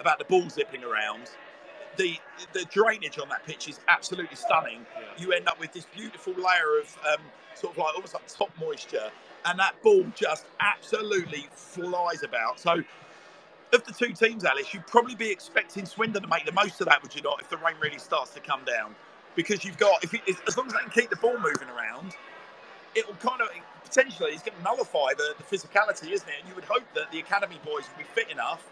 about 0.00 0.18
the 0.18 0.24
ball 0.24 0.48
zipping 0.48 0.84
around, 0.84 1.30
the 1.96 2.16
the 2.52 2.64
drainage 2.70 3.18
on 3.18 3.28
that 3.28 3.44
pitch 3.46 3.68
is 3.68 3.80
absolutely 3.88 4.36
stunning. 4.36 4.86
Yeah. 4.94 5.24
You 5.24 5.32
end 5.32 5.48
up 5.48 5.60
with 5.60 5.72
this 5.72 5.86
beautiful 5.94 6.32
layer 6.34 6.80
of 6.80 6.96
um, 7.12 7.20
sort 7.54 7.74
of 7.74 7.78
like 7.78 7.94
almost 7.94 8.14
like 8.14 8.26
top 8.26 8.50
moisture, 8.58 9.10
and 9.44 9.58
that 9.58 9.74
ball 9.82 10.04
just 10.14 10.46
absolutely 10.60 11.46
flies 11.52 12.22
about. 12.22 12.58
So, 12.58 12.82
of 13.72 13.84
the 13.84 13.92
two 13.92 14.12
teams, 14.12 14.44
Alice, 14.44 14.72
you'd 14.72 14.86
probably 14.86 15.14
be 15.14 15.30
expecting 15.30 15.86
Swindon 15.86 16.22
to 16.22 16.28
make 16.28 16.44
the 16.46 16.52
most 16.52 16.80
of 16.80 16.88
that, 16.88 17.02
would 17.02 17.14
you 17.14 17.22
not? 17.22 17.40
If 17.40 17.48
the 17.48 17.56
rain 17.58 17.74
really 17.80 17.98
starts 17.98 18.32
to 18.34 18.40
come 18.40 18.62
down, 18.64 18.94
because 19.34 19.64
you've 19.64 19.78
got 19.78 20.02
if 20.04 20.14
it, 20.14 20.22
as 20.46 20.56
long 20.56 20.66
as 20.66 20.72
they 20.72 20.80
can 20.80 20.90
keep 20.90 21.10
the 21.10 21.16
ball 21.16 21.38
moving 21.38 21.68
around, 21.68 22.14
it 22.94 23.06
will 23.06 23.16
kind 23.16 23.40
of 23.40 23.48
potentially 23.92 24.32
it's 24.32 24.42
going 24.42 24.56
to 24.56 24.64
nullify 24.64 25.12
the, 25.16 25.34
the 25.36 25.44
physicality, 25.44 26.12
isn't 26.12 26.28
it? 26.28 26.40
And 26.40 26.48
you 26.48 26.54
would 26.54 26.64
hope 26.64 26.84
that 26.94 27.12
the 27.12 27.20
academy 27.20 27.60
boys 27.64 27.84
will 27.92 28.00
be 28.00 28.08
fit 28.16 28.30
enough. 28.30 28.64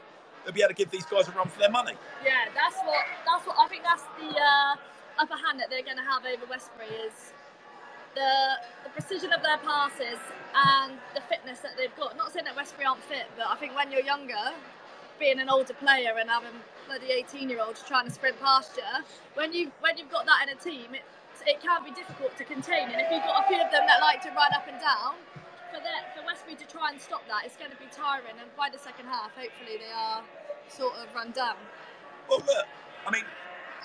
They'll 0.44 0.54
be 0.54 0.62
able 0.62 0.72
to 0.72 0.80
give 0.80 0.90
these 0.90 1.04
guys 1.04 1.28
a 1.28 1.32
run 1.32 1.48
for 1.48 1.60
their 1.60 1.70
money. 1.70 1.92
Yeah, 2.24 2.48
that's 2.54 2.76
what 2.88 3.04
that's 3.28 3.46
what 3.46 3.56
I 3.60 3.68
think. 3.68 3.84
That's 3.84 4.04
the 4.16 4.32
uh, 4.32 5.20
upper 5.20 5.36
hand 5.36 5.60
that 5.60 5.68
they're 5.68 5.84
going 5.84 6.00
to 6.00 6.08
have 6.08 6.24
over 6.24 6.48
Westbury 6.48 6.88
is 7.04 7.36
the 8.16 8.56
the 8.84 8.90
precision 8.96 9.32
of 9.36 9.42
their 9.42 9.58
passes 9.58 10.16
and 10.56 10.96
the 11.14 11.20
fitness 11.28 11.60
that 11.60 11.76
they've 11.76 11.94
got. 12.00 12.16
Not 12.16 12.32
saying 12.32 12.46
that 12.46 12.56
Westbury 12.56 12.86
aren't 12.86 13.04
fit, 13.04 13.28
but 13.36 13.46
I 13.52 13.56
think 13.56 13.76
when 13.76 13.92
you're 13.92 14.00
younger, 14.00 14.56
being 15.20 15.38
an 15.38 15.50
older 15.50 15.74
player 15.74 16.16
and 16.18 16.30
having 16.30 16.56
bloody 16.88 17.12
18 17.12 17.50
year 17.50 17.60
olds 17.60 17.84
trying 17.86 18.06
to 18.06 18.10
sprint 18.10 18.40
past 18.40 18.72
you, 18.80 19.04
when 19.34 19.52
you 19.52 19.70
when 19.84 19.98
you've 19.98 20.10
got 20.10 20.24
that 20.24 20.48
in 20.48 20.56
a 20.56 20.58
team, 20.58 20.96
it 20.96 21.04
it 21.46 21.60
can 21.60 21.84
be 21.84 21.90
difficult 21.90 22.36
to 22.36 22.44
contain. 22.44 22.90
And 22.90 23.00
if 23.00 23.08
you've 23.10 23.24
got 23.24 23.44
a 23.44 23.48
few 23.48 23.60
of 23.60 23.70
them 23.70 23.86
that 23.86 24.00
like 24.00 24.22
to 24.22 24.30
run 24.30 24.52
up 24.54 24.66
and 24.68 24.80
down, 24.80 25.14
for 25.70 25.80
that 25.80 26.14
for 26.14 26.24
Westbury 26.26 26.56
to 26.56 26.66
try 26.66 26.90
and 26.90 27.00
stop 27.00 27.22
that, 27.28 27.42
it's 27.44 27.56
going 27.56 27.70
to 27.70 27.76
be 27.78 27.86
tiring. 27.90 28.36
And 28.40 28.50
by 28.56 28.68
the 28.70 28.78
second 28.78 29.06
half, 29.06 29.30
hopefully 29.34 29.78
they 29.78 29.92
are 29.94 30.22
sort 30.68 30.94
of 30.96 31.14
run 31.14 31.30
down. 31.32 31.56
Well, 32.28 32.40
look, 32.40 32.66
I 33.06 33.10
mean, 33.10 33.24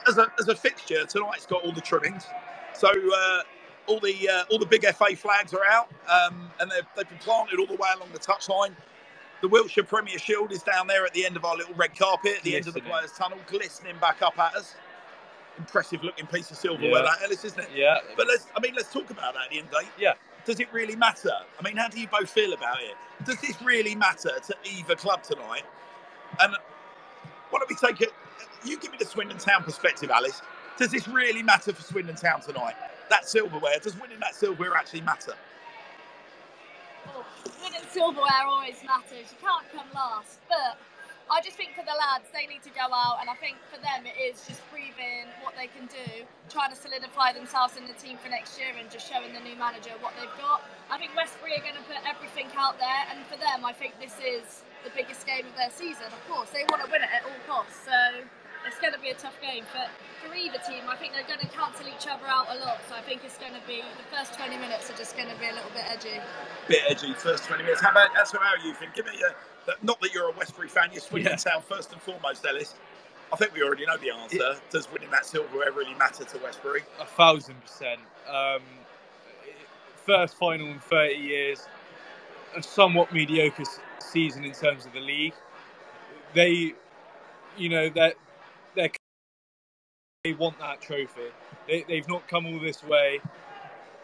as 0.08 0.18
a, 0.18 0.32
as 0.40 0.48
a 0.48 0.56
fixture 0.56 1.06
tonight's 1.06 1.46
got 1.46 1.64
all 1.64 1.72
the 1.72 1.82
trimmings, 1.82 2.26
so 2.74 2.90
uh, 2.90 3.42
all 3.88 4.00
the 4.00 4.30
uh, 4.30 4.44
all 4.52 4.60
the 4.60 4.66
big 4.66 4.86
FA 4.86 5.16
flags 5.16 5.54
are 5.54 5.66
out, 5.66 5.90
um, 6.10 6.50
and 6.60 6.70
they've, 6.72 6.86
they've 6.96 7.10
been 7.10 7.20
planted 7.20 7.60
all 7.60 7.68
the 7.68 7.76
way 7.76 7.90
along 7.96 8.10
the 8.14 8.20
touchline. 8.20 8.76
The 9.42 9.50
Wiltshire 9.50 9.84
Premier 9.84 10.18
Shield 10.18 10.52
is 10.52 10.64
down 10.64 10.88
there 10.88 11.06
at 11.06 11.14
the 11.14 11.26
end 11.26 11.36
of 11.36 11.46
our 11.46 11.56
little 11.56 11.76
red 11.76 11.98
carpet, 11.98 12.38
at 12.38 12.44
the 12.44 12.56
end 12.56 12.68
of 12.68 12.74
the 12.74 12.82
players' 12.82 13.12
tunnel, 13.12 13.38
glistening 13.48 13.96
back 14.00 14.22
up 14.22 14.40
at 14.40 14.56
us. 14.56 14.76
Impressive 15.58 16.04
looking 16.04 16.28
piece 16.28 16.52
of 16.52 16.58
silverware, 16.58 16.92
Yeah. 16.92 17.02
that 17.04 17.24
Ellis, 17.24 17.46
isn't 17.46 17.60
it? 17.60 17.70
Yeah. 17.74 17.98
But 18.18 18.28
let's, 18.28 18.48
I 18.56 18.60
mean, 18.60 18.74
let's 18.76 18.92
talk 18.92 19.10
about 19.10 19.34
that 19.36 19.46
at 19.46 19.50
the 19.52 19.58
end 19.60 19.68
of 19.68 19.72
the 19.74 19.80
day. 19.82 19.88
Yeah. 19.98 20.14
Does 20.46 20.60
it 20.60 20.68
really 20.74 20.96
matter? 20.96 21.32
I 21.60 21.64
mean, 21.64 21.78
how 21.78 21.88
do 21.88 22.00
you 22.00 22.08
both 22.08 22.30
feel 22.30 22.54
about 22.54 22.78
it? 22.82 22.96
Does 23.26 23.40
this 23.42 23.60
really 23.62 23.96
matter 23.96 24.32
to 24.48 24.56
either 24.78 24.96
club 24.96 25.24
tonight? 25.24 25.64
And 26.42 26.54
why 27.50 27.60
don't 27.60 27.70
we 27.70 27.76
take 27.76 28.02
it? 28.02 28.10
You 28.66 28.78
give 28.80 28.92
me 28.92 28.98
the 29.00 29.06
Swindon 29.06 29.38
Town 29.38 29.64
perspective, 29.64 30.12
Alice. 30.12 30.42
Does 30.78 30.92
this 30.92 31.08
really 31.08 31.42
matter 31.42 31.74
for 31.74 31.82
Swindon 31.82 32.16
Town 32.16 32.42
tonight? 32.42 32.76
That 33.10 33.28
silverware, 33.30 33.80
does 33.82 34.00
winning 34.00 34.20
that 34.20 34.36
silverware 34.36 34.76
actually 34.76 35.02
matter? 35.02 35.34
Oh, 37.08 37.26
winning 37.64 37.82
silverware 37.92 38.44
always 38.46 38.76
matters. 38.86 39.32
You 39.32 39.38
can't 39.48 39.66
come 39.74 39.88
last. 39.94 40.40
But 40.50 40.78
I 41.26 41.42
just 41.42 41.58
think 41.58 41.74
for 41.74 41.82
the 41.82 41.98
lads, 41.98 42.30
they 42.30 42.46
need 42.46 42.62
to 42.70 42.74
go 42.78 42.86
out, 42.86 43.18
and 43.18 43.26
I 43.26 43.34
think 43.42 43.58
for 43.74 43.82
them, 43.82 44.06
it 44.06 44.14
is 44.14 44.46
just 44.46 44.62
proving 44.70 45.26
what 45.42 45.58
they 45.58 45.66
can 45.66 45.90
do, 45.90 46.22
trying 46.54 46.70
to 46.70 46.78
solidify 46.78 47.34
themselves 47.34 47.82
in 47.82 47.90
the 47.90 47.98
team 47.98 48.22
for 48.22 48.30
next 48.30 48.62
year, 48.62 48.70
and 48.78 48.86
just 48.94 49.10
showing 49.10 49.34
the 49.34 49.42
new 49.42 49.58
manager 49.58 49.98
what 50.06 50.14
they've 50.22 50.38
got. 50.38 50.62
I 50.94 51.02
think 51.02 51.18
Westbury 51.18 51.58
are 51.58 51.66
going 51.66 51.82
to 51.82 51.88
put 51.90 51.98
everything 52.06 52.54
out 52.54 52.78
there, 52.78 53.10
and 53.10 53.26
for 53.26 53.42
them, 53.42 53.66
I 53.66 53.74
think 53.74 53.98
this 53.98 54.14
is 54.22 54.62
the 54.86 54.94
biggest 54.94 55.26
game 55.26 55.50
of 55.50 55.58
their 55.58 55.74
season. 55.74 56.14
Of 56.14 56.22
course, 56.30 56.54
they 56.54 56.62
want 56.70 56.86
to 56.86 56.90
win 56.94 57.02
it 57.02 57.10
at 57.10 57.26
all 57.26 57.42
costs. 57.50 57.90
So 57.90 57.98
it's 58.68 58.80
going 58.80 58.94
to 58.94 59.00
be 59.00 59.10
a 59.10 59.14
tough 59.16 59.40
game. 59.42 59.64
But 59.74 59.90
for 60.26 60.34
either 60.34 60.58
team, 60.68 60.84
I 60.90 60.96
think 60.96 61.14
they're 61.14 61.28
going 61.28 61.40
to 61.40 61.52
cancel 61.54 61.88
each 61.88 62.08
other 62.08 62.26
out 62.28 62.48
a 62.50 62.58
lot. 62.60 62.82
So 62.90 62.96
I 62.96 63.02
think 63.02 63.24
it's 63.24 63.38
going 63.38 63.54
to 63.54 63.64
be 63.68 63.82
the 63.82 64.08
first 64.16 64.34
20 64.34 64.58
minutes 64.58 64.90
are 64.90 64.98
just 64.98 65.16
going 65.16 65.30
to 65.30 65.38
be 65.40 65.48
a 65.48 65.54
little 65.54 65.72
bit 65.74 65.86
edgy. 65.88 66.20
Bit 66.68 66.84
edgy, 66.90 67.14
first 67.14 67.46
20 67.46 67.64
minutes. 67.64 67.82
How 67.82 67.92
about 67.92 68.10
that's 68.16 68.32
how 68.32 68.40
are 68.40 68.58
you 68.66 68.74
think? 68.74 68.94
Give 68.94 69.06
me 69.06 69.22
a, 69.22 69.72
not 69.86 70.02
that 70.02 70.14
you're 70.14 70.30
a 70.30 70.38
Westbury 70.38 70.68
fan, 70.68 70.90
you're 70.92 71.02
Swindon 71.02 71.34
Yeah. 71.34 71.38
Town 71.38 71.62
first 71.62 71.92
and 71.92 72.02
foremost, 72.02 72.46
Ellis. 72.46 72.76
I 73.34 73.38
think 73.38 73.54
we 73.54 73.64
already 73.64 73.86
know 73.86 73.98
the 73.98 74.12
answer. 74.12 74.60
Does 74.70 74.92
winning 74.92 75.10
that 75.12 75.26
silverware 75.26 75.72
really 75.72 75.96
matter 75.96 76.24
to 76.24 76.38
Westbury? 76.40 76.84
A 77.00 77.06
thousand 77.06 77.60
percent. 77.62 78.00
Um, 78.30 78.62
first 80.06 80.38
final 80.38 80.68
in 80.68 80.80
30 80.80 81.16
years, 81.16 81.66
a 82.56 82.62
somewhat 82.62 83.12
mediocre 83.12 83.64
season 84.00 84.46
in 84.46 84.54
terms 84.54 84.86
of 84.86 84.94
the 84.94 85.00
league. 85.00 85.34
They, 86.34 86.76
you 87.58 87.70
know, 87.70 87.90
that 87.90 88.16
they 88.16 88.25
they 90.26 90.34
want 90.34 90.58
that 90.58 90.82
trophy. 90.82 91.30
They, 91.68 91.86
they've 91.88 92.08
not 92.08 92.28
come 92.28 92.48
all 92.48 92.60
this 92.60 92.84
way 92.84 93.22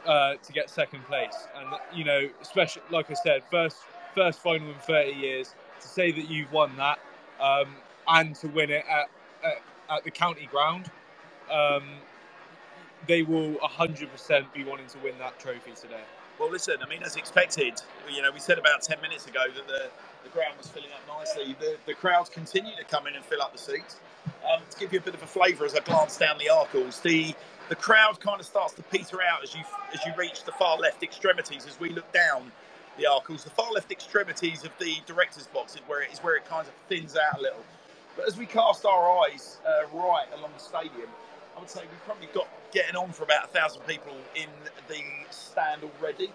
uh, 0.05 0.36
to 0.36 0.53
get 0.53 0.69
second 0.69 1.03
place, 1.05 1.36
and 1.57 1.67
you 1.97 2.05
know, 2.05 2.30
especially 2.41 2.84
like 2.91 3.09
I 3.09 3.15
said, 3.15 3.41
first 3.49 3.78
first 4.13 4.39
final 4.39 4.69
in 4.69 4.76
30 4.76 5.13
years. 5.13 5.55
To 5.82 5.88
say 5.88 6.11
that 6.11 6.30
you've 6.30 6.51
won 6.51 6.78
that 6.78 6.99
um, 7.39 7.76
and 8.07 8.36
to 8.36 8.47
win 8.49 8.69
it 8.69 8.86
at, 8.88 9.09
at, 9.43 9.63
at 9.89 10.03
the 10.03 10.11
county 10.11 10.47
ground. 10.51 10.91
Um, 11.51 11.84
they 13.07 13.24
will 13.24 13.53
100% 13.55 14.53
be 14.53 14.63
wanting 14.63 14.86
to 14.88 14.99
win 14.99 15.15
that 15.17 15.39
trophy 15.39 15.72
today. 15.72 16.03
Well, 16.39 16.51
listen, 16.51 16.76
I 16.86 16.88
mean, 16.88 17.01
as 17.03 17.15
expected, 17.15 17.82
you 18.13 18.22
know, 18.22 18.32
we 18.32 18.39
said 18.39 18.59
about 18.59 18.84
10 18.84 19.01
minutes 19.01 19.26
ago 19.26 19.45
that 19.55 19.67
the, 19.67 19.89
the 20.24 20.30
ground 20.30 20.53
was 20.59 20.67
filling 20.67 20.89
up 20.91 21.19
nicely. 21.19 21.55
The, 21.59 21.78
the 21.88 21.95
crowds 21.95 22.30
continue 22.30 22.76
to 22.78 22.84
come 22.84 23.07
in 23.07 23.15
and 23.15 23.26
fill 23.26 23.41
up 23.41 23.53
the 23.53 23.59
seats. 23.59 23.97
Um, 24.51 24.61
to 24.69 24.80
give 24.80 24.91
you 24.93 24.99
a 24.99 25.01
bit 25.01 25.13
of 25.13 25.24
a 25.24 25.28
flavour 25.28 25.65
as 25.65 25.76
I 25.76 25.80
glance 25.80 26.17
down 26.17 26.38
the 26.38 26.49
Arkells, 26.51 27.01
the 27.01 27.34
the 27.69 27.76
crowd 27.76 28.19
kind 28.19 28.39
of 28.39 28.45
starts 28.45 28.74
to 28.74 28.84
peter 28.84 29.19
out 29.22 29.43
as 29.43 29.55
you 29.55 29.61
as 29.93 30.03
you 30.05 30.11
reach 30.17 30.43
the 30.43 30.51
far 30.51 30.78
left 30.78 31.03
extremities 31.03 31.65
as 31.65 31.80
we 31.80 31.89
look 31.89 32.11
down 32.11 32.51
the 32.97 33.05
Arkells. 33.05 33.43
The 33.43 33.49
far 33.49 33.72
left 33.72 33.91
extremities 33.91 34.65
of 34.65 34.72
the 34.80 34.97
director's 35.05 35.47
box 35.47 35.76
is 35.76 35.82
where 35.88 36.01
it 36.01 36.11
is 36.11 36.19
where 36.19 36.36
it 36.36 36.45
kind 36.45 36.67
of 36.67 36.74
thins 36.89 37.15
out 37.15 37.39
a 37.39 37.41
little. 37.41 37.63
But 38.17 38.28
as 38.28 38.38
we 38.38 38.45
cast 38.45 38.86
our 38.86 39.24
eyes 39.24 39.59
uh, 39.65 39.88
right 39.97 40.26
along 40.36 40.51
the 40.57 40.63
stadium, 40.63 41.07
I 41.55 41.59
would 41.59 41.69
say 41.69 41.82
we've 41.82 42.05
probably 42.05 42.28
got 42.34 42.47
getting 42.72 42.95
on 42.95 43.11
for 43.11 43.24
about 43.24 43.45
a 43.45 43.47
thousand 43.47 43.82
people 43.88 44.13
in 44.36 44.49
the 44.88 45.01
stand 45.30 45.82
already, 45.84 46.32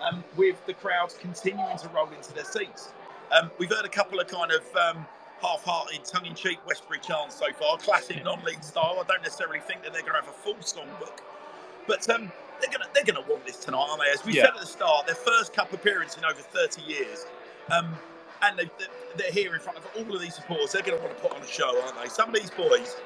um, 0.00 0.24
with 0.36 0.64
the 0.66 0.74
crowds 0.74 1.16
continuing 1.20 1.76
to 1.78 1.88
roll 1.88 2.08
into 2.10 2.32
their 2.32 2.44
seats. 2.44 2.92
Um, 3.30 3.50
we've 3.58 3.70
heard 3.70 3.84
a 3.84 3.90
couple 3.90 4.20
of 4.20 4.26
kind 4.26 4.52
of 4.52 4.64
um, 4.76 5.06
half-hearted, 5.42 6.04
tongue-in-cheek 6.04 6.58
Westbury 6.66 7.00
chants 7.00 7.36
so 7.36 7.46
far, 7.52 7.78
classic 7.78 8.22
non-league 8.24 8.62
style. 8.62 8.98
I 9.00 9.04
don't 9.06 9.22
necessarily 9.22 9.60
think 9.60 9.82
that 9.82 9.92
they're 9.92 10.02
going 10.02 10.14
to 10.14 10.20
have 10.20 10.28
a 10.28 10.38
full 10.38 10.54
songbook, 10.54 11.20
but 11.86 12.08
um, 12.10 12.32
they're 12.60 12.70
going 12.70 12.82
to 12.82 12.88
they're 12.94 13.04
going 13.04 13.22
to 13.22 13.30
want 13.30 13.44
this 13.46 13.56
tonight, 13.56 13.86
aren't 13.88 14.02
they? 14.02 14.10
As 14.10 14.24
we 14.24 14.34
yeah. 14.34 14.44
said 14.44 14.54
at 14.54 14.60
the 14.60 14.66
start, 14.66 15.06
their 15.06 15.14
first 15.14 15.52
cup 15.52 15.72
appearance 15.72 16.16
in 16.16 16.24
over 16.24 16.40
30 16.40 16.82
years. 16.82 17.26
Um, 17.70 17.96
and 18.40 18.56
they, 18.56 18.64
are 18.64 19.32
here 19.32 19.54
in 19.54 19.60
front 19.60 19.78
of 19.78 19.86
all 19.96 20.14
of 20.14 20.20
these 20.20 20.34
supporters. 20.34 20.70
They're 20.70 20.82
going 20.82 20.96
to 20.96 21.04
want 21.04 21.16
to 21.16 21.22
put 21.22 21.32
on 21.32 21.42
a 21.42 21.46
show, 21.46 21.80
aren't 21.82 22.00
they? 22.00 22.08
Some 22.08 22.28
of 22.28 22.34
these 22.36 22.50
boys 22.50 22.96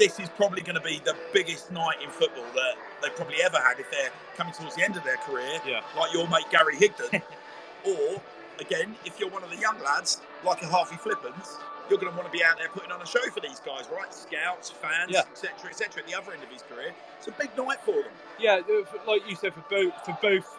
this 0.00 0.18
is 0.18 0.30
probably 0.30 0.62
going 0.62 0.76
to 0.76 0.80
be 0.80 0.98
the 1.04 1.14
biggest 1.34 1.70
night 1.70 1.96
in 2.02 2.08
football 2.08 2.46
that 2.54 2.72
they've 3.02 3.14
probably 3.14 3.36
ever 3.42 3.58
had 3.58 3.78
if 3.78 3.90
they're 3.90 4.10
coming 4.34 4.52
towards 4.54 4.74
the 4.74 4.82
end 4.82 4.96
of 4.96 5.04
their 5.04 5.18
career, 5.18 5.60
yeah. 5.66 5.82
like 5.94 6.10
your 6.14 6.26
mate 6.28 6.46
Gary 6.50 6.74
Higdon. 6.74 7.20
or, 7.84 8.20
again, 8.58 8.96
if 9.04 9.20
you're 9.20 9.28
one 9.28 9.44
of 9.44 9.50
the 9.50 9.58
young 9.58 9.78
lads, 9.84 10.22
like 10.42 10.62
a 10.62 10.66
Harvey 10.66 10.96
Flippens, 10.96 11.58
you're 11.90 11.98
going 11.98 12.12
to 12.12 12.16
want 12.16 12.30
to 12.30 12.36
be 12.36 12.44
out 12.44 12.56
there 12.56 12.68
putting 12.68 12.92
on 12.92 13.02
a 13.02 13.06
show 13.06 13.20
for 13.32 13.40
these 13.40 13.60
guys, 13.60 13.88
right? 13.94 14.14
Scouts, 14.14 14.70
fans, 14.70 15.14
etc., 15.14 15.50
yeah. 15.62 15.68
etc. 15.68 16.02
at 16.02 16.08
the 16.08 16.14
other 16.14 16.32
end 16.32 16.42
of 16.42 16.48
his 16.48 16.62
career. 16.62 16.92
It's 17.18 17.26
a 17.26 17.32
big 17.32 17.50
night 17.58 17.80
for 17.84 17.94
them. 17.94 18.12
Yeah, 18.38 18.60
like 19.06 19.28
you 19.28 19.34
said, 19.34 19.52
for 19.52 19.64
both 19.68 19.92
for 20.04 20.16
both 20.22 20.58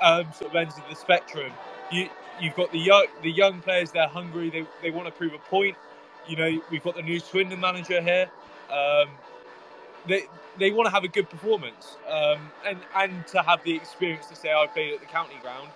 um, 0.00 0.32
sort 0.32 0.50
of 0.50 0.56
ends 0.56 0.76
of 0.78 0.84
the 0.88 0.96
spectrum, 0.96 1.52
you 1.92 2.08
you've 2.40 2.56
got 2.56 2.72
the 2.72 2.78
young 2.78 3.06
the 3.22 3.30
young 3.30 3.60
players. 3.60 3.92
They're 3.92 4.08
hungry. 4.08 4.50
They 4.50 4.66
they 4.80 4.90
want 4.90 5.06
to 5.06 5.12
prove 5.12 5.34
a 5.34 5.38
point. 5.38 5.76
You 6.26 6.36
know, 6.36 6.62
we've 6.70 6.82
got 6.82 6.96
the 6.96 7.02
new 7.02 7.20
Swindon 7.20 7.60
manager 7.60 8.00
here. 8.00 8.30
Um, 8.70 9.08
they 10.06 10.22
they 10.58 10.70
want 10.70 10.86
to 10.86 10.92
have 10.92 11.04
a 11.04 11.08
good 11.08 11.28
performance 11.28 11.96
um, 12.08 12.50
and 12.66 12.78
and 12.96 13.26
to 13.28 13.42
have 13.42 13.62
the 13.64 13.74
experience 13.74 14.26
to 14.26 14.36
say 14.36 14.52
I've 14.52 14.72
played 14.72 14.94
at 14.94 15.00
the 15.00 15.06
county 15.06 15.36
ground. 15.42 15.68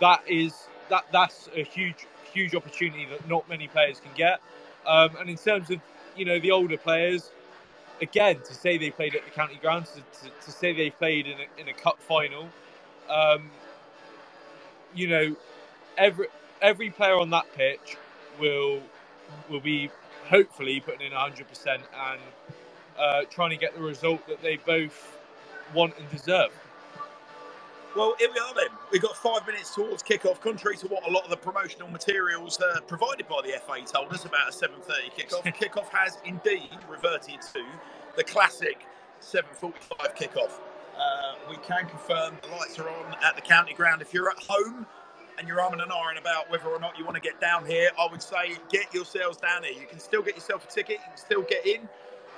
That 0.00 0.22
is 0.26 0.68
that 0.88 1.04
that's 1.12 1.48
a 1.54 1.62
huge 1.62 2.06
huge 2.32 2.54
opportunity 2.54 3.06
that 3.06 3.28
not 3.28 3.48
many 3.48 3.68
players 3.68 4.00
can 4.00 4.12
get. 4.16 4.40
Um, 4.86 5.16
and 5.20 5.30
in 5.30 5.36
terms 5.36 5.70
of 5.70 5.80
you 6.16 6.24
know 6.24 6.38
the 6.40 6.50
older 6.52 6.78
players, 6.78 7.30
again 8.02 8.40
to 8.46 8.54
say 8.54 8.78
they 8.78 8.90
played 8.90 9.14
at 9.16 9.24
the 9.24 9.30
county 9.32 9.58
grounds, 9.62 9.92
to, 9.92 10.00
to, 10.28 10.32
to 10.46 10.52
say 10.52 10.72
they 10.74 10.90
played 10.90 11.26
in 11.26 11.38
a, 11.38 11.60
in 11.60 11.68
a 11.68 11.74
cup 11.74 12.00
final, 12.02 12.48
um, 13.10 13.50
you 14.94 15.08
know 15.08 15.36
every 15.98 16.28
every 16.62 16.90
player 16.90 17.18
on 17.18 17.30
that 17.30 17.52
pitch 17.54 17.96
will 18.40 18.82
will 19.50 19.60
be 19.60 19.90
hopefully 20.28 20.80
putting 20.80 21.02
in 21.06 21.12
100% 21.12 21.44
and 21.68 22.20
uh, 22.98 23.22
trying 23.30 23.50
to 23.50 23.56
get 23.56 23.74
the 23.76 23.82
result 23.82 24.26
that 24.28 24.42
they 24.42 24.56
both 24.56 25.18
want 25.74 25.94
and 25.98 26.10
deserve. 26.10 26.50
Well, 27.96 28.14
here 28.18 28.28
we 28.32 28.38
are 28.38 28.54
then. 28.54 28.68
We've 28.92 29.02
got 29.02 29.16
five 29.16 29.46
minutes 29.46 29.74
towards 29.74 30.02
kick-off, 30.02 30.40
contrary 30.40 30.76
to 30.78 30.88
what 30.88 31.08
a 31.08 31.10
lot 31.10 31.24
of 31.24 31.30
the 31.30 31.36
promotional 31.36 31.88
materials 31.88 32.60
uh, 32.60 32.80
provided 32.82 33.26
by 33.28 33.40
the 33.42 33.52
FA 33.66 33.80
told 33.84 34.12
us 34.12 34.24
about 34.24 34.48
a 34.48 34.52
7.30 34.52 35.14
kick-off. 35.16 35.44
kick-off 35.58 35.88
has 35.90 36.18
indeed 36.24 36.70
reverted 36.88 37.40
to 37.54 37.64
the 38.16 38.22
classic 38.22 38.86
7.45 39.22 40.14
kick-off. 40.14 40.60
Uh, 40.96 41.34
we 41.48 41.56
can 41.56 41.88
confirm 41.88 42.36
the 42.42 42.48
lights 42.48 42.78
are 42.78 42.88
on 42.88 43.16
at 43.24 43.36
the 43.36 43.42
county 43.42 43.72
ground. 43.72 44.02
If 44.02 44.12
you're 44.12 44.30
at 44.30 44.38
home, 44.38 44.86
and 45.38 45.46
you're 45.46 45.60
arming 45.60 45.80
and 45.80 45.92
iron 45.92 46.18
about 46.18 46.50
whether 46.50 46.66
or 46.66 46.80
not 46.80 46.98
you 46.98 47.04
want 47.04 47.14
to 47.14 47.20
get 47.20 47.40
down 47.40 47.64
here, 47.64 47.90
I 47.98 48.08
would 48.10 48.22
say 48.22 48.56
get 48.70 48.92
yourselves 48.92 49.38
down 49.38 49.62
here. 49.62 49.72
You 49.72 49.86
can 49.86 50.00
still 50.00 50.20
get 50.20 50.34
yourself 50.34 50.68
a 50.68 50.70
ticket, 50.70 50.98
you 50.98 51.08
can 51.08 51.16
still 51.16 51.42
get 51.42 51.64
in. 51.64 51.88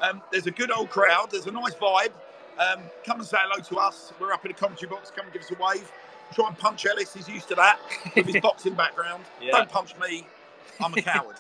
Um, 0.03 0.23
there's 0.31 0.47
a 0.47 0.51
good 0.51 0.71
old 0.71 0.91
crowd, 0.91 1.31
there's 1.31 1.47
a 1.47 1.51
nice 1.51 1.75
vibe. 1.75 2.13
Um, 2.61 2.83
come 3.07 3.21
and 3.21 3.27
say 3.27 3.39
hello 3.41 3.63
to 3.63 3.77
us. 3.79 4.13
We're 4.21 4.33
up 4.33 4.45
in 4.45 4.51
the 4.53 4.59
commentary 4.59 4.91
box. 4.91 5.11
Come 5.11 5.25
and 5.25 5.33
give 5.33 5.43
us 5.43 5.51
a 5.51 5.55
wave. 5.55 5.91
Try 6.35 6.47
and 6.47 6.59
punch 6.59 6.85
Ellis. 6.85 7.15
He's 7.15 7.29
used 7.29 7.49
to 7.49 7.55
that 7.55 7.81
with 8.15 8.27
his 8.27 8.37
boxing 8.43 8.75
background. 8.75 9.25
Yeah. 9.41 9.53
Don't 9.53 9.71
punch 9.71 9.95
me. 9.99 10.27
I'm 10.79 10.93
a 10.93 11.03
coward. 11.03 11.37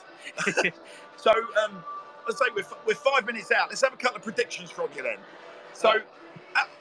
so, 1.16 1.30
um, 1.64 1.84
let's 2.26 2.38
say 2.38 2.46
we're, 2.56 2.64
we're 2.86 2.94
five 2.94 3.26
minutes 3.26 3.52
out. 3.52 3.68
Let's 3.68 3.82
have 3.82 3.92
a 3.92 3.96
couple 3.96 4.16
of 4.16 4.22
predictions 4.22 4.70
from 4.70 4.88
you 4.96 5.02
then. 5.02 5.18
So, 5.74 6.00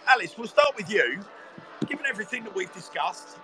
Alice, 0.08 0.38
we'll 0.38 0.48
start 0.48 0.76
with 0.78 0.90
you. 0.90 1.20
Given 1.88 2.06
everything 2.08 2.44
that 2.46 2.56
we've 2.56 2.74
discussed, 2.74 3.38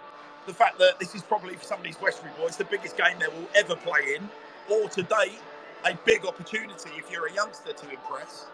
the 0.47 0.53
fact 0.53 0.79
that 0.79 0.99
this 0.99 1.13
is 1.13 1.21
probably 1.23 1.55
for 1.55 1.65
some 1.65 1.79
of 1.79 1.83
these 1.83 1.99
Westbury 2.01 2.31
boys 2.37 2.55
the 2.55 2.65
biggest 2.65 2.97
game 2.97 3.17
they 3.19 3.27
will 3.27 3.47
ever 3.55 3.75
play 3.75 4.15
in, 4.15 4.29
or 4.69 4.87
to 4.89 5.03
date, 5.03 5.39
a 5.85 5.93
big 6.05 6.25
opportunity 6.25 6.89
if 6.97 7.11
you're 7.11 7.27
a 7.27 7.33
youngster 7.33 7.73
to 7.73 7.89
impress. 7.89 8.45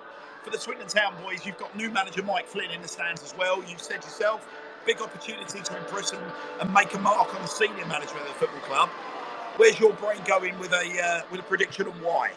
For 0.44 0.50
the 0.50 0.58
Swindon 0.58 0.88
Town 0.88 1.14
boys, 1.24 1.46
you've 1.46 1.58
got 1.58 1.76
new 1.76 1.90
manager 1.90 2.24
Mike 2.24 2.48
Flynn 2.48 2.72
in 2.72 2.82
the 2.82 2.88
stands 2.88 3.24
as 3.24 3.36
well. 3.38 3.64
You've 3.68 3.82
said 3.82 4.04
yourself, 4.04 4.48
big 4.86 5.02
opportunity 5.02 5.62
to 5.62 5.78
impress 5.78 6.12
and, 6.14 6.22
and 6.60 6.74
make 6.74 6.94
a 6.94 7.00
mark 7.00 7.34
on 7.36 7.42
the 7.42 7.48
senior 7.48 7.86
management 7.86 8.22
of 8.22 8.28
the 8.28 8.40
football 8.40 8.62
club. 8.62 8.90
Where's 9.58 9.80
your 9.80 9.94
brain 9.94 10.22
going 10.26 10.58
with 10.60 10.72
a 10.72 11.04
uh, 11.04 11.22
with 11.30 11.42
a 11.42 11.44
prediction 11.44 11.88
and 11.88 12.02
why? 12.02 12.32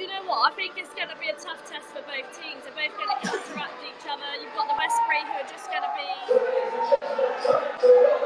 do 0.00 0.08
you 0.08 0.16
know 0.16 0.24
what? 0.32 0.48
I 0.48 0.56
think 0.56 0.80
it's 0.80 0.96
going 0.96 1.12
to 1.12 1.18
be 1.20 1.28
a 1.28 1.36
tough 1.36 1.60
test 1.68 1.92
for 1.92 2.00
both 2.08 2.24
teams. 2.32 2.64
They're 2.64 2.72
both 2.72 2.96
going 2.96 3.12
to 3.12 3.20
counteract 3.20 3.84
each 3.84 4.00
other. 4.08 4.24
You've 4.40 4.56
got 4.56 4.64
the 4.64 4.78
Westbury 4.80 5.28
who 5.28 5.44
are 5.44 5.44
just 5.44 5.68
going 5.68 5.84
to 5.84 5.92
be 5.92 6.08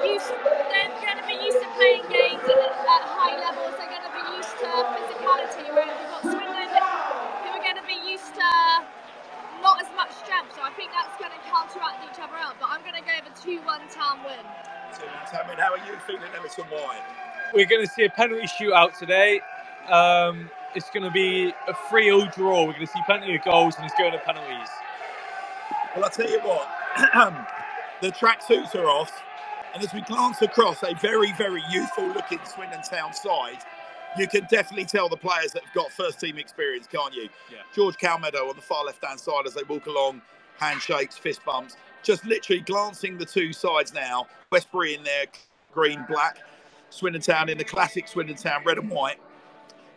used. 0.07 0.31
They're 0.71 0.95
going 1.03 1.19
to 1.19 1.27
be 1.27 1.35
used 1.35 1.59
to 1.59 1.67
playing 1.75 2.07
games 2.07 2.47
at, 2.47 3.03
high 3.19 3.35
levels. 3.43 3.75
They're 3.75 3.91
going 3.91 4.07
to 4.07 4.15
be 4.15 4.23
used 4.39 4.55
to 4.63 4.71
physicality. 4.71 5.67
Whereas 5.75 5.99
we've 5.99 6.15
got 6.15 6.23
who 7.43 7.51
are 7.51 7.65
going 7.67 7.81
to 7.83 7.89
be 7.91 7.99
used 8.07 8.31
to 8.39 8.51
not 9.59 9.83
as 9.83 9.84
much 9.97 10.13
strength. 10.13 10.55
So 10.55 10.63
I 10.63 10.71
think 10.77 10.91
that's 10.93 11.17
going 11.19 11.33
to 11.33 11.43
counteract 11.49 12.05
each 12.07 12.21
other 12.23 12.37
out. 12.37 12.57
But 12.61 12.69
I'm 12.71 12.83
going 12.83 12.95
to 12.99 13.03
go 13.05 13.15
with 13.23 13.33
a 13.33 13.37
two-one 13.43 13.83
town 13.91 14.21
win. 14.25 14.43
Two-one 14.95 15.27
town 15.31 15.49
win. 15.49 15.59
How 15.59 15.73
are 15.75 15.83
you 15.87 15.97
feeling, 16.07 16.31
Emerson 16.37 16.65
White? 16.71 17.03
We're 17.55 17.67
going 17.67 17.87
to 17.87 17.91
see 17.91 18.05
a 18.05 18.11
penalty 18.11 18.47
shootout 18.47 18.99
today. 18.99 19.41
Um, 19.91 20.51
it's 20.75 20.91
going 20.91 21.05
to 21.05 21.11
be 21.11 21.55
a 21.69 21.75
3 21.89 22.05
0 22.05 22.27
draw. 22.35 22.65
We're 22.67 22.75
going 22.75 22.87
to 22.87 22.93
see 22.93 23.03
plenty 23.07 23.35
of 23.37 23.45
goals 23.45 23.77
and 23.77 23.85
it's 23.87 23.95
going 23.99 24.13
to 24.13 24.19
penalties. 24.19 24.69
Well, 25.95 26.05
I'll 26.05 26.11
tell 26.11 26.29
you 26.29 26.41
what, 26.41 26.69
the 28.03 28.11
tracksuits 28.11 28.75
are 28.75 28.87
off. 28.87 29.13
And 29.75 29.83
as 29.83 29.93
we 29.93 30.01
glance 30.03 30.43
across 30.43 30.83
a 30.83 30.95
very, 30.95 31.33
very 31.33 31.63
youthful 31.71 32.09
looking 32.09 32.41
Swindon 32.45 32.83
Town 32.83 33.13
side, 33.13 33.59
you 34.19 34.29
can 34.29 34.47
definitely 34.51 34.85
tell 34.85 35.09
the 35.09 35.17
players 35.17 35.53
that 35.53 35.65
have 35.65 35.75
got 35.75 35.93
first 35.93 36.21
team 36.21 36.39
experience, 36.39 36.87
can't 36.87 37.15
you? 37.15 37.29
Yeah. 37.51 37.59
George 37.75 37.97
Calmedo 37.97 38.49
on 38.49 38.57
the 38.57 38.63
far 38.63 38.85
left 38.85 39.05
hand 39.05 39.19
side 39.19 39.47
as 39.47 39.55
they 39.55 39.63
walk 39.65 39.87
along, 39.87 40.23
handshakes, 40.59 41.17
fist 41.17 41.45
bumps. 41.45 41.77
Just 42.03 42.25
literally 42.25 42.61
glancing 42.61 43.17
the 43.17 43.25
two 43.25 43.53
sides 43.53 43.95
now. 43.95 44.27
Westbury 44.53 44.95
in 44.95 45.03
their 45.05 45.27
green, 45.73 46.05
black. 46.09 46.39
Swindon 46.91 47.23
Town 47.23 47.49
in 47.49 47.59
the 47.59 47.65
classic 47.65 48.07
Swindon 48.07 48.37
Town 48.37 48.63
red 48.65 48.79
and 48.79 48.89
white 48.89 49.19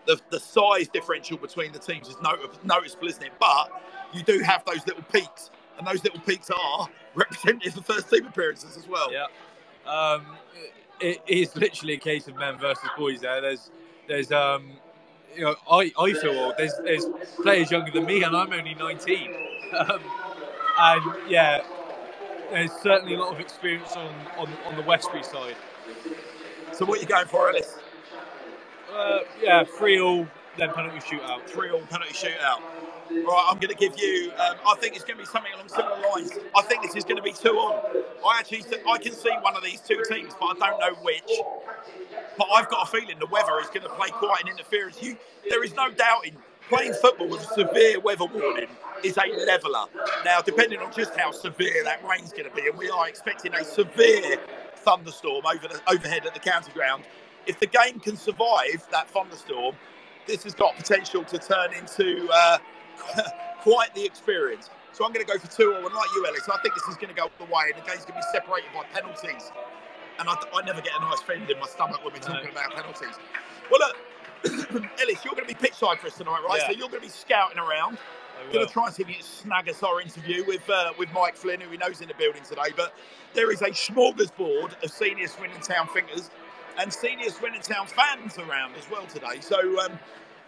the, 0.08 0.20
the 0.32 0.40
size 0.40 0.88
differential 0.88 1.38
between 1.38 1.72
the 1.72 1.80
teams 1.80 2.08
is 2.08 2.16
noticeable, 2.64 3.08
isn't 3.08 3.24
it? 3.24 3.34
But 3.40 3.70
you 4.14 4.24
do 4.24 4.40
have 4.40 4.64
those 4.66 4.88
little 4.88 5.04
peaks, 5.04 5.52
and 5.78 5.86
those 5.86 6.04
little 6.04 6.22
peaks 6.22 6.50
are 6.50 6.90
representative 7.16 7.78
of 7.78 7.86
first 7.86 8.10
team 8.10 8.26
appearances 8.26 8.78
as 8.78 8.88
well. 8.88 9.12
Yeah. 9.12 9.26
Um, 9.86 10.26
it 11.00 11.22
is 11.28 11.56
literally 11.56 11.94
a 11.94 12.00
case 12.00 12.28
of 12.28 12.36
men 12.38 12.58
versus 12.58 12.90
boys 12.98 13.22
there. 13.22 13.40
There's, 13.42 13.70
there's, 14.08 14.32
um, 14.32 14.72
you 15.36 15.44
know, 15.44 15.56
I, 15.72 15.92
I 16.00 16.14
feel 16.14 16.38
old. 16.40 16.56
There's 16.58 16.74
there's 16.84 17.06
players 17.42 17.72
younger 17.72 17.92
than 17.92 18.06
me, 18.06 18.24
and 18.24 18.36
I'm 18.36 18.54
only 18.54 18.76
19. 18.76 19.36
Um, 19.78 20.02
and 20.80 21.04
yeah, 21.30 21.62
there's 22.52 22.72
certainly 22.84 23.16
a 23.16 23.20
lot 23.20 23.34
of 23.34 23.40
experience 23.40 23.96
on, 23.96 24.14
on, 24.38 24.50
on 24.68 24.76
the 24.78 24.84
Westbury 24.84 25.24
side. 25.24 25.56
So 26.74 26.86
what 26.86 27.00
are 27.00 27.02
you 27.02 27.08
going 27.08 27.28
for, 27.28 27.50
Ellis? 27.50 27.78
Uh, 28.94 29.20
yeah, 29.42 29.64
three 29.66 30.00
all, 30.00 30.28
then 30.58 30.72
penalty 30.74 31.00
shootout. 31.00 31.46
Three 31.48 31.72
all 31.72 31.82
penalty 31.82 32.14
shootout. 32.14 32.62
Right, 33.10 33.48
I'm 33.50 33.58
going 33.60 33.70
to 33.70 33.76
give 33.76 33.98
you. 33.98 34.32
Um, 34.38 34.58
I 34.68 34.76
think 34.80 34.96
it's 34.96 35.06
going 35.06 35.18
to 35.18 35.24
be 35.24 35.30
something 35.30 35.52
along 35.54 35.70
similar 35.70 36.00
lines. 36.14 36.32
I 36.56 36.62
think 36.64 36.84
this 36.84 36.96
is 36.96 37.04
going 37.04 37.18
to 37.18 37.24
be 37.24 37.34
two 37.34 37.54
on. 37.58 38.04
I 38.26 38.40
actually, 38.40 38.64
I 38.90 38.98
can 38.98 39.14
see 39.14 39.32
one 39.42 39.56
of 39.56 39.64
these 39.64 39.82
two 39.82 40.02
teams, 40.10 40.34
but 40.40 40.62
I 40.62 40.70
don't 40.70 40.80
know 40.80 40.94
which. 41.02 41.32
But 42.38 42.48
I've 42.54 42.70
got 42.70 42.88
a 42.88 42.92
feeling 42.92 43.18
the 43.20 43.28
weather 43.28 43.60
is 43.62 43.68
going 43.68 43.84
to 43.84 43.90
play 43.90 44.10
quite 44.10 44.44
an 44.44 44.50
interference. 44.50 45.02
You, 45.02 45.18
there 45.50 45.64
is 45.64 45.74
no 45.76 45.92
doubting 45.92 46.36
playing 46.70 46.94
football 46.94 47.30
with 47.30 47.42
a 47.42 47.54
severe 47.54 48.00
weather 48.00 48.26
warning 48.26 48.68
is 49.04 49.18
a 49.18 49.46
leveller. 49.46 49.86
Now, 50.26 50.42
depending 50.42 50.80
on 50.80 50.92
just 50.94 51.16
how 51.16 51.32
severe 51.32 51.84
that 51.84 52.04
rain's 52.08 52.32
going 52.32 52.50
to 52.50 52.56
be, 52.56 52.68
and 52.68 52.78
we 52.78 52.90
are 52.90 53.08
expecting 53.08 53.54
a 53.54 53.64
severe 53.64 54.38
thunderstorm 54.78 55.46
over 55.46 55.68
the, 55.68 55.82
overhead 55.88 56.26
at 56.26 56.34
the 56.34 56.40
county 56.40 56.72
ground. 56.74 57.04
If 57.46 57.60
the 57.60 57.68
game 57.68 58.00
can 58.00 58.18
survive 58.18 58.86
that 58.92 59.10
thunderstorm, 59.10 59.76
this 60.26 60.44
has 60.44 60.54
got 60.54 60.76
potential 60.76 61.24
to 61.24 61.38
turn 61.38 61.74
into 61.74 62.28
uh, 62.34 62.58
quite 63.62 63.94
the 63.96 64.06
experience. 64.06 64.70
So 64.94 65.06
I'm 65.06 65.14
going 65.14 65.26
to 65.26 65.32
go 65.32 65.38
for 65.38 65.48
two 65.48 65.74
all, 65.74 65.86
and 65.86 65.94
like 65.94 66.10
you, 66.16 66.26
Ellis, 66.26 66.50
I 66.50 66.58
think 66.62 66.74
this 66.74 66.88
is 66.90 66.96
going 66.96 67.14
to 67.14 67.20
go 67.20 67.30
the 67.38 67.46
way, 67.46 67.70
and 67.74 67.82
the 67.82 67.86
game's 67.88 68.06
going 68.06 68.20
to 68.20 68.26
be 68.26 68.32
separated 68.32 68.70
by 68.74 68.84
penalties. 68.94 69.52
And 70.20 70.28
I, 70.28 70.34
I 70.34 70.66
never 70.66 70.82
get 70.82 70.94
a 70.98 71.02
nice 71.02 71.22
feeling 71.22 71.48
in 71.48 71.60
my 71.60 71.68
stomach 71.68 72.04
when 72.04 72.14
we're 72.14 72.20
talking 72.20 72.50
about 72.50 72.74
penalties. 72.74 73.14
Well, 73.70 73.80
look, 73.80 73.98
Ellis, 75.02 75.24
you're 75.24 75.36
going 75.36 75.48
to 75.48 75.54
be 75.54 75.60
pitch 75.60 75.76
side 75.76 76.00
for 76.00 76.08
us 76.08 76.18
tonight, 76.18 76.42
right? 76.48 76.60
Yeah. 76.62 76.68
So 76.68 76.72
you're 76.72 76.90
going 76.90 77.02
to 77.02 77.08
be 77.08 77.14
scouting 77.14 77.60
around. 77.60 77.98
Going 78.54 78.66
to 78.66 78.72
try 78.72 78.86
and 78.86 78.96
see 78.96 79.04
if 79.04 79.10
you 79.10 79.16
can 79.16 79.24
snag 79.24 79.68
us 79.68 79.84
our 79.84 80.00
interview 80.00 80.46
with 80.46 80.70
uh, 80.70 80.94
with 80.98 81.10
Mike 81.12 81.36
Flynn, 81.36 81.60
who 81.60 81.70
we 81.70 81.78
know's 81.78 82.02
in 82.02 82.08
the 82.08 82.14
building 82.14 82.44
today. 82.44 82.72
But 82.76 82.94
there 83.34 83.52
is 83.52 83.62
a 83.62 83.70
smorgasbord 83.70 84.82
of 84.84 84.92
senior 84.92 85.28
Swindon 85.28 85.60
Town 85.60 85.88
thinkers 85.94 86.30
and 86.78 86.94
senior 86.94 87.30
Swindon 87.30 87.62
Town 87.62 87.88
fans 87.88 88.38
around 88.38 88.76
as 88.76 88.90
well 88.90 89.06
today. 89.08 89.42
So 89.42 89.58
um, 89.82 90.00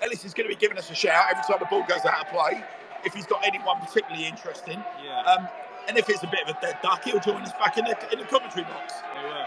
Ellis 0.01 0.25
is 0.25 0.33
going 0.33 0.49
to 0.49 0.55
be 0.55 0.59
giving 0.59 0.77
us 0.77 0.89
a 0.89 0.95
shout 0.95 1.25
every 1.31 1.43
time 1.43 1.57
the 1.59 1.65
ball 1.65 1.83
goes 1.87 2.05
out 2.05 2.21
of 2.25 2.27
play. 2.31 2.63
If 3.05 3.13
he's 3.13 3.25
got 3.25 3.45
anyone 3.45 3.79
particularly 3.79 4.27
interesting, 4.27 4.83
Yeah. 5.03 5.21
um, 5.23 5.47
and 5.87 5.97
if 5.97 6.09
it's 6.09 6.23
a 6.23 6.27
bit 6.27 6.41
of 6.47 6.55
a 6.55 6.61
dead 6.61 6.77
duck, 6.83 7.03
he'll 7.03 7.19
join 7.19 7.41
us 7.41 7.51
back 7.53 7.77
in 7.77 7.85
the 7.85 7.97
in 8.13 8.19
the 8.19 8.25
commentary 8.25 8.63
box 8.65 8.93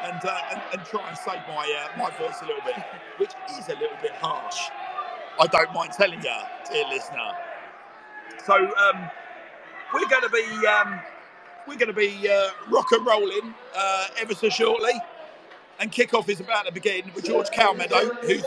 and, 0.05 0.21
uh, 0.25 0.41
and 0.51 0.61
and 0.73 0.85
try 0.87 1.07
and 1.09 1.17
save 1.19 1.41
my 1.49 1.65
uh, 1.95 1.99
my 1.99 2.11
voice 2.19 2.37
a 2.43 2.47
little 2.47 2.63
bit, 2.65 2.77
which 3.19 3.33
is 3.59 3.69
a 3.69 3.75
little 3.75 3.97
bit 4.03 4.13
harsh. 4.13 4.59
I 5.41 5.47
don't 5.47 5.73
mind 5.73 5.93
telling 5.93 6.23
you, 6.23 6.35
dear 6.71 6.85
listener. 6.89 7.33
So 8.45 8.55
um, 8.55 9.11
we're 9.95 10.09
going 10.09 10.23
to 10.23 10.31
be 10.31 10.67
um, 10.67 11.01
we're 11.69 11.77
going 11.77 11.89
to 11.89 11.93
be 11.95 12.29
uh, 12.29 12.51
rock 12.71 12.91
and 12.93 13.07
rolling 13.07 13.55
uh, 13.77 14.07
ever 14.19 14.35
so 14.35 14.49
shortly, 14.49 14.93
and 15.79 15.93
kickoff 15.93 16.29
is 16.29 16.41
about 16.41 16.67
to 16.67 16.73
begin 16.73 17.11
with 17.15 17.25
George 17.27 17.49
Calmeadow, 17.51 18.17
who's 18.25 18.45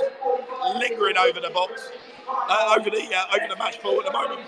lingering 0.73 1.17
over 1.17 1.39
the 1.39 1.49
box, 1.49 1.89
uh, 2.27 2.75
over 2.77 2.89
the 2.89 3.03
uh, 3.15 3.35
over 3.35 3.47
the 3.49 3.55
match 3.57 3.81
ball 3.81 3.99
at 3.99 4.05
the 4.05 4.11
moment. 4.11 4.41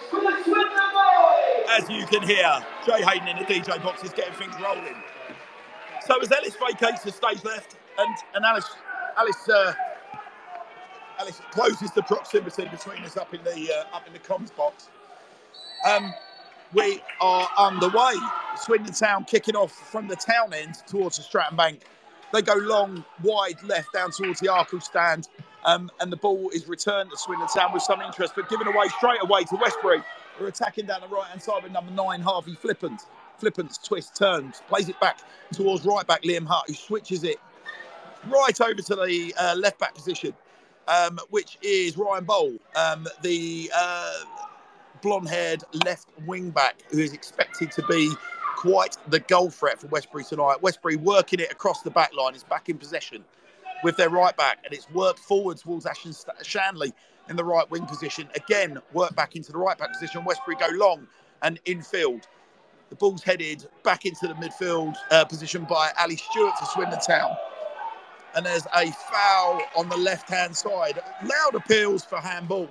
As 1.69 1.89
you 1.89 2.05
can 2.07 2.23
hear, 2.27 2.65
Jay 2.85 3.03
Hayden 3.03 3.27
in 3.27 3.37
the 3.37 3.45
DJ 3.45 3.81
box 3.83 4.03
is 4.03 4.11
getting 4.11 4.33
things 4.33 4.55
rolling. 4.61 4.95
So 6.05 6.19
as 6.21 6.31
Ellis 6.31 6.55
vacates 6.55 7.03
the 7.03 7.11
stage 7.11 7.43
left, 7.43 7.75
and 7.97 8.15
and 8.35 8.45
Alice 8.45 8.69
Alice 9.17 9.49
uh, 9.49 9.73
Alice 11.19 11.41
closes 11.51 11.91
the 11.91 12.03
proximity 12.03 12.65
between 12.67 13.03
us 13.03 13.17
up 13.17 13.33
in 13.33 13.43
the 13.43 13.71
uh, 13.73 13.95
up 13.95 14.07
in 14.07 14.13
the 14.13 14.19
comms 14.19 14.55
box. 14.55 14.89
Um, 15.85 16.13
we 16.73 17.01
are 17.21 17.47
underway. 17.57 18.13
Swindon 18.57 18.93
Town 18.93 19.25
kicking 19.25 19.55
off 19.55 19.71
from 19.71 20.07
the 20.07 20.15
town 20.15 20.53
end 20.53 20.75
towards 20.87 21.17
the 21.17 21.23
Stratton 21.23 21.55
Bank. 21.57 21.81
They 22.33 22.41
go 22.41 22.55
long, 22.55 23.05
wide 23.23 23.61
left 23.63 23.93
down 23.93 24.11
towards 24.11 24.41
the 24.41 24.51
Arkell 24.51 24.81
stand, 24.81 25.29
um, 25.65 25.91
and 25.99 26.11
the 26.11 26.17
ball 26.17 26.49
is 26.53 26.67
returned 26.67 27.11
to 27.11 27.17
Swindon 27.17 27.47
Town 27.47 27.73
with 27.73 27.83
some 27.83 28.01
interest, 28.01 28.33
but 28.35 28.49
given 28.49 28.67
away 28.67 28.87
straight 28.97 29.21
away 29.21 29.43
to 29.45 29.55
Westbury. 29.55 30.01
We're 30.39 30.47
attacking 30.47 30.85
down 30.85 31.01
the 31.01 31.07
right 31.07 31.25
hand 31.27 31.41
side 31.41 31.63
with 31.63 31.71
number 31.71 31.91
nine, 31.91 32.21
Harvey 32.21 32.53
Flippant. 32.53 33.01
Flippant's 33.39 33.77
twist 33.77 34.15
turns, 34.15 34.61
plays 34.67 34.89
it 34.89 34.99
back 34.99 35.19
towards 35.51 35.85
right 35.85 36.05
back 36.05 36.23
Liam 36.23 36.45
Hart, 36.45 36.67
who 36.67 36.73
switches 36.73 37.23
it 37.23 37.37
right 38.29 38.59
over 38.61 38.81
to 38.81 38.95
the 38.95 39.33
uh, 39.37 39.55
left 39.55 39.79
back 39.79 39.93
position, 39.93 40.33
um, 40.87 41.19
which 41.29 41.57
is 41.61 41.97
Ryan 41.97 42.25
Bowl, 42.25 42.53
um, 42.75 43.07
the 43.21 43.71
uh, 43.75 44.13
blonde 45.01 45.29
haired 45.29 45.63
left 45.85 46.07
wing 46.25 46.49
back, 46.49 46.81
who 46.91 46.99
is 46.99 47.13
expected 47.13 47.71
to 47.73 47.83
be 47.87 48.11
quite 48.55 48.97
the 49.07 49.19
goal 49.19 49.49
threat 49.49 49.79
for 49.79 49.87
Westbury 49.87 50.23
tonight. 50.23 50.61
Westbury 50.61 50.95
working 50.95 51.39
it 51.39 51.51
across 51.51 51.83
the 51.83 51.91
back 51.91 52.15
line, 52.15 52.33
is 52.33 52.43
back 52.43 52.69
in 52.69 52.77
possession 52.77 53.23
with 53.83 53.97
their 53.97 54.09
right 54.09 54.35
back, 54.35 54.59
and 54.65 54.73
it's 54.73 54.89
worked 54.91 55.19
forward 55.19 55.57
towards 55.57 55.85
Ashton 55.85 56.13
Shanley 56.43 56.93
in 57.29 57.35
the 57.35 57.43
right 57.43 57.69
wing 57.69 57.85
position. 57.85 58.27
Again, 58.35 58.79
work 58.93 59.15
back 59.15 59.35
into 59.35 59.51
the 59.51 59.57
right 59.57 59.77
back 59.77 59.93
position. 59.93 60.23
Westbury 60.23 60.57
go 60.57 60.67
long 60.73 61.07
and 61.41 61.59
infield. 61.65 62.27
The 62.89 62.95
ball's 62.95 63.23
headed 63.23 63.67
back 63.83 64.05
into 64.05 64.27
the 64.27 64.33
midfield 64.35 64.95
uh, 65.11 65.25
position 65.25 65.65
by 65.65 65.91
Ali 65.99 66.15
Stewart 66.15 66.57
for 66.57 66.65
Swindon 66.65 66.99
Town. 66.99 67.35
And 68.35 68.45
there's 68.45 68.65
a 68.75 68.91
foul 68.91 69.61
on 69.75 69.89
the 69.89 69.97
left 69.97 70.29
hand 70.29 70.55
side. 70.55 70.99
Loud 71.23 71.55
appeals 71.55 72.05
for 72.05 72.17
handball, 72.17 72.69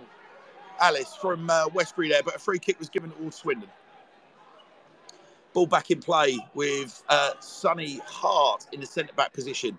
Alice, 0.81 1.15
from 1.21 1.51
uh, 1.51 1.69
Westbury 1.75 2.09
there, 2.09 2.23
but 2.23 2.37
a 2.37 2.39
free 2.39 2.59
kick 2.59 2.79
was 2.79 2.89
given 2.89 3.11
towards 3.11 3.37
Swindon. 3.37 3.69
Ball 5.53 5.67
back 5.67 5.91
in 5.91 6.01
play 6.01 6.39
with 6.55 7.03
uh, 7.09 7.33
Sonny 7.41 8.01
Hart 8.07 8.67
in 8.73 8.81
the 8.81 8.87
centre 8.87 9.15
back 9.15 9.33
position. 9.33 9.79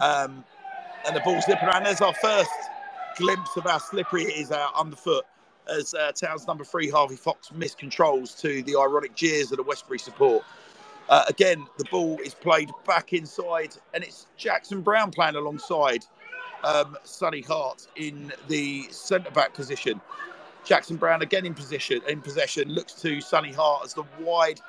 Um, 0.00 0.44
and 1.06 1.16
the 1.16 1.20
ball's 1.20 1.44
slipping 1.44 1.68
around. 1.68 1.84
There's 1.84 2.00
our 2.00 2.14
first 2.14 2.50
glimpse 3.16 3.56
of 3.56 3.64
how 3.64 3.78
slippery 3.78 4.24
it 4.24 4.36
is 4.38 4.52
out 4.52 4.72
underfoot 4.74 5.24
as 5.68 5.94
uh, 5.94 6.12
Town's 6.12 6.46
number 6.46 6.64
three, 6.64 6.88
Harvey 6.88 7.16
Fox, 7.16 7.50
miscontrols 7.50 8.38
to 8.40 8.62
the 8.62 8.76
ironic 8.76 9.14
jeers 9.14 9.50
of 9.50 9.58
the 9.58 9.62
Westbury 9.62 9.98
support. 9.98 10.44
Uh, 11.08 11.24
again, 11.28 11.66
the 11.78 11.84
ball 11.90 12.18
is 12.24 12.34
played 12.34 12.70
back 12.86 13.12
inside, 13.12 13.74
and 13.94 14.04
it's 14.04 14.26
Jackson 14.36 14.82
Brown 14.82 15.10
playing 15.10 15.36
alongside 15.36 16.04
um, 16.64 16.96
Sonny 17.04 17.40
Hart 17.40 17.86
in 17.96 18.32
the 18.48 18.86
centre 18.90 19.30
back 19.30 19.54
position. 19.54 20.00
Jackson 20.64 20.96
Brown 20.96 21.22
again 21.22 21.46
in 21.46 21.54
position 21.54 22.02
in 22.08 22.20
possession 22.20 22.68
looks 22.68 22.92
to 22.94 23.20
Sonny 23.20 23.52
Hart 23.52 23.84
as 23.84 23.94
the 23.94 24.04
wide 24.20 24.60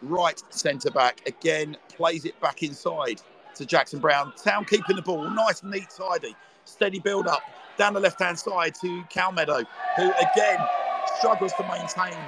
right 0.00 0.42
centre 0.50 0.90
back 0.90 1.20
again 1.26 1.76
plays 1.88 2.24
it 2.24 2.38
back 2.40 2.62
inside 2.62 3.20
to 3.54 3.66
Jackson 3.66 3.98
Brown. 3.98 4.32
Town 4.42 4.64
keeping 4.64 4.96
the 4.96 5.02
ball 5.02 5.28
nice, 5.30 5.62
neat, 5.62 5.88
tidy, 5.96 6.34
steady 6.64 6.98
build 6.98 7.26
up 7.26 7.42
down 7.78 7.94
the 7.94 8.00
left 8.00 8.20
hand 8.20 8.38
side 8.38 8.74
to 8.80 9.04
Cal 9.08 9.32
Meadow, 9.32 9.64
who 9.96 10.12
again 10.12 10.58
struggles 11.18 11.52
to 11.54 11.62
maintain 11.64 12.18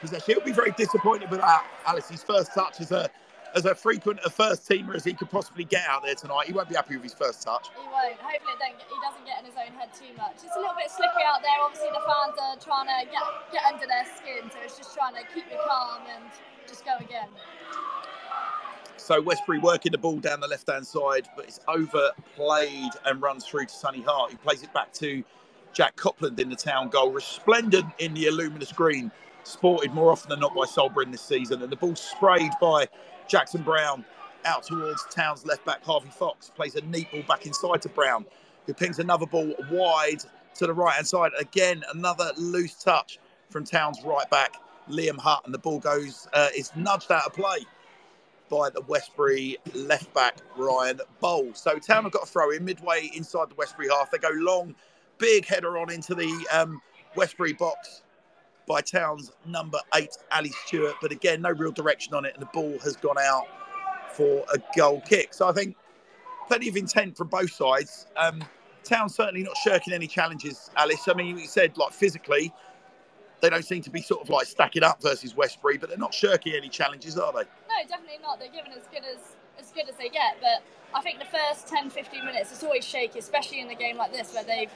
possession. 0.00 0.34
He'll 0.34 0.44
be 0.44 0.52
very 0.52 0.72
disappointed 0.72 1.30
with 1.30 1.40
that. 1.40 1.64
Alice, 1.86 2.08
his 2.08 2.22
first 2.22 2.52
touch 2.54 2.80
as 2.80 2.92
a 2.92 3.10
as 3.54 3.66
a 3.66 3.74
frequent 3.74 4.18
a 4.24 4.30
first 4.30 4.68
teamer 4.68 4.94
as 4.94 5.04
he 5.04 5.12
could 5.12 5.28
possibly 5.30 5.64
get 5.64 5.84
out 5.88 6.02
there 6.02 6.14
tonight. 6.14 6.46
He 6.46 6.52
won't 6.52 6.68
be 6.68 6.74
happy 6.74 6.96
with 6.96 7.04
his 7.04 7.14
first 7.14 7.42
touch. 7.42 7.68
He 7.68 7.84
won't. 7.88 8.16
Hopefully, 8.16 8.52
it 8.52 8.60
get, 8.60 8.88
he 8.88 8.98
doesn't 9.04 9.26
get 9.26 9.38
in 9.40 9.44
his 9.44 9.56
own 9.60 9.72
head 9.78 9.92
too 9.92 10.12
much. 10.16 10.40
It's 10.44 10.56
a 10.56 10.60
little 10.60 10.76
bit 10.76 10.90
slippery 10.90 11.24
out 11.24 11.42
there. 11.42 11.52
Obviously, 11.60 11.92
the 11.92 12.04
fans 12.04 12.36
are 12.40 12.56
trying 12.56 12.88
to 12.88 12.98
get 13.12 13.24
get 13.52 13.62
under 13.68 13.86
their 13.86 14.08
skin, 14.16 14.48
so 14.50 14.58
it's 14.64 14.76
just 14.76 14.94
trying 14.94 15.14
to 15.14 15.24
keep 15.34 15.46
me 15.48 15.56
calm 15.68 16.02
and 16.08 16.24
just 16.66 16.84
go 16.84 16.96
again. 17.00 17.28
So 19.02 19.20
Westbury 19.20 19.58
working 19.58 19.90
the 19.90 19.98
ball 19.98 20.20
down 20.20 20.38
the 20.38 20.46
left 20.46 20.70
hand 20.70 20.86
side, 20.86 21.28
but 21.34 21.46
it's 21.46 21.58
overplayed 21.66 22.92
and 23.04 23.20
runs 23.20 23.44
through 23.44 23.66
to 23.66 23.74
Sonny 23.74 24.00
Hart, 24.00 24.30
who 24.30 24.36
plays 24.36 24.62
it 24.62 24.72
back 24.72 24.92
to 24.94 25.24
Jack 25.72 25.96
Copland 25.96 26.38
in 26.38 26.48
the 26.48 26.54
town 26.54 26.88
goal. 26.88 27.10
Resplendent 27.10 27.86
in 27.98 28.14
the 28.14 28.30
luminous 28.30 28.70
green, 28.70 29.10
sported 29.42 29.92
more 29.92 30.12
often 30.12 30.28
than 30.28 30.38
not 30.38 30.54
by 30.54 30.66
Sol 30.66 30.88
Brynn 30.88 31.10
this 31.10 31.20
season. 31.20 31.62
And 31.62 31.72
the 31.72 31.74
ball 31.74 31.96
sprayed 31.96 32.52
by 32.60 32.86
Jackson 33.26 33.62
Brown 33.62 34.04
out 34.44 34.62
towards 34.62 35.04
Town's 35.10 35.44
left 35.44 35.64
back. 35.64 35.82
Harvey 35.82 36.10
Fox 36.10 36.52
plays 36.54 36.76
a 36.76 36.80
neat 36.82 37.10
ball 37.10 37.24
back 37.26 37.44
inside 37.44 37.82
to 37.82 37.88
Brown, 37.88 38.24
who 38.66 38.72
pings 38.72 39.00
another 39.00 39.26
ball 39.26 39.52
wide 39.68 40.22
to 40.54 40.66
the 40.68 40.72
right 40.72 40.94
hand 40.94 41.08
side. 41.08 41.32
Again, 41.40 41.82
another 41.92 42.30
loose 42.36 42.74
touch 42.74 43.18
from 43.50 43.64
Town's 43.64 43.98
right 44.04 44.30
back, 44.30 44.54
Liam 44.88 45.18
Hutt, 45.18 45.42
and 45.44 45.52
the 45.52 45.58
ball 45.58 45.80
goes 45.80 46.28
uh, 46.34 46.50
is 46.56 46.70
nudged 46.76 47.10
out 47.10 47.26
of 47.26 47.32
play 47.32 47.66
by 48.52 48.68
the 48.68 48.82
Westbury 48.82 49.56
left 49.72 50.12
back 50.12 50.36
Ryan 50.58 51.00
Bowles. 51.20 51.58
So 51.58 51.78
Town 51.78 52.02
have 52.02 52.12
got 52.12 52.24
a 52.24 52.26
throw 52.26 52.50
in 52.50 52.62
midway 52.66 53.10
inside 53.14 53.48
the 53.48 53.54
Westbury 53.54 53.88
half. 53.88 54.10
They 54.10 54.18
go 54.18 54.28
long, 54.34 54.74
big 55.16 55.46
header 55.46 55.78
on 55.78 55.90
into 55.90 56.14
the 56.14 56.30
um, 56.52 56.82
Westbury 57.16 57.54
box 57.54 58.02
by 58.68 58.82
Town's 58.82 59.32
number 59.46 59.78
eight, 59.94 60.18
Ali 60.30 60.52
Stewart. 60.66 60.96
But 61.00 61.12
again, 61.12 61.40
no 61.40 61.50
real 61.50 61.72
direction 61.72 62.12
on 62.12 62.26
it, 62.26 62.34
and 62.34 62.42
the 62.42 62.50
ball 62.52 62.78
has 62.80 62.94
gone 62.96 63.16
out 63.18 63.46
for 64.12 64.44
a 64.52 64.58
goal 64.76 65.00
kick. 65.00 65.32
So 65.32 65.48
I 65.48 65.52
think 65.52 65.74
plenty 66.46 66.68
of 66.68 66.76
intent 66.76 67.16
from 67.16 67.28
both 67.28 67.52
sides. 67.52 68.06
Um, 68.18 68.44
Town 68.84 69.08
certainly 69.08 69.44
not 69.44 69.56
shirking 69.56 69.94
any 69.94 70.06
challenges, 70.06 70.70
Alice. 70.76 71.08
I 71.08 71.14
mean, 71.14 71.38
you 71.38 71.46
said 71.46 71.78
like 71.78 71.92
physically, 71.94 72.52
they 73.40 73.48
don't 73.48 73.64
seem 73.64 73.80
to 73.82 73.90
be 73.90 74.02
sort 74.02 74.20
of 74.20 74.28
like 74.28 74.46
stacking 74.46 74.82
up 74.82 75.00
versus 75.02 75.34
Westbury, 75.34 75.78
but 75.78 75.88
they're 75.88 75.98
not 75.98 76.12
shirking 76.12 76.54
any 76.54 76.68
challenges, 76.68 77.18
are 77.18 77.32
they? 77.32 77.44
No, 77.72 77.88
definitely 77.88 78.18
not. 78.22 78.38
They're 78.38 78.52
given 78.52 78.72
as 78.72 78.86
good 78.92 79.04
as 79.04 79.36
as 79.58 79.70
good 79.70 79.88
as 79.88 79.96
they 79.96 80.08
get. 80.08 80.36
But 80.40 80.62
I 80.94 81.02
think 81.02 81.18
the 81.18 81.26
first 81.26 81.68
10, 81.68 81.90
15 81.90 82.24
minutes 82.24 82.52
it's 82.52 82.62
always 82.62 82.84
shaky, 82.84 83.18
especially 83.18 83.60
in 83.60 83.70
a 83.70 83.74
game 83.74 83.96
like 83.96 84.12
this 84.12 84.34
where 84.34 84.44
they've 84.44 84.70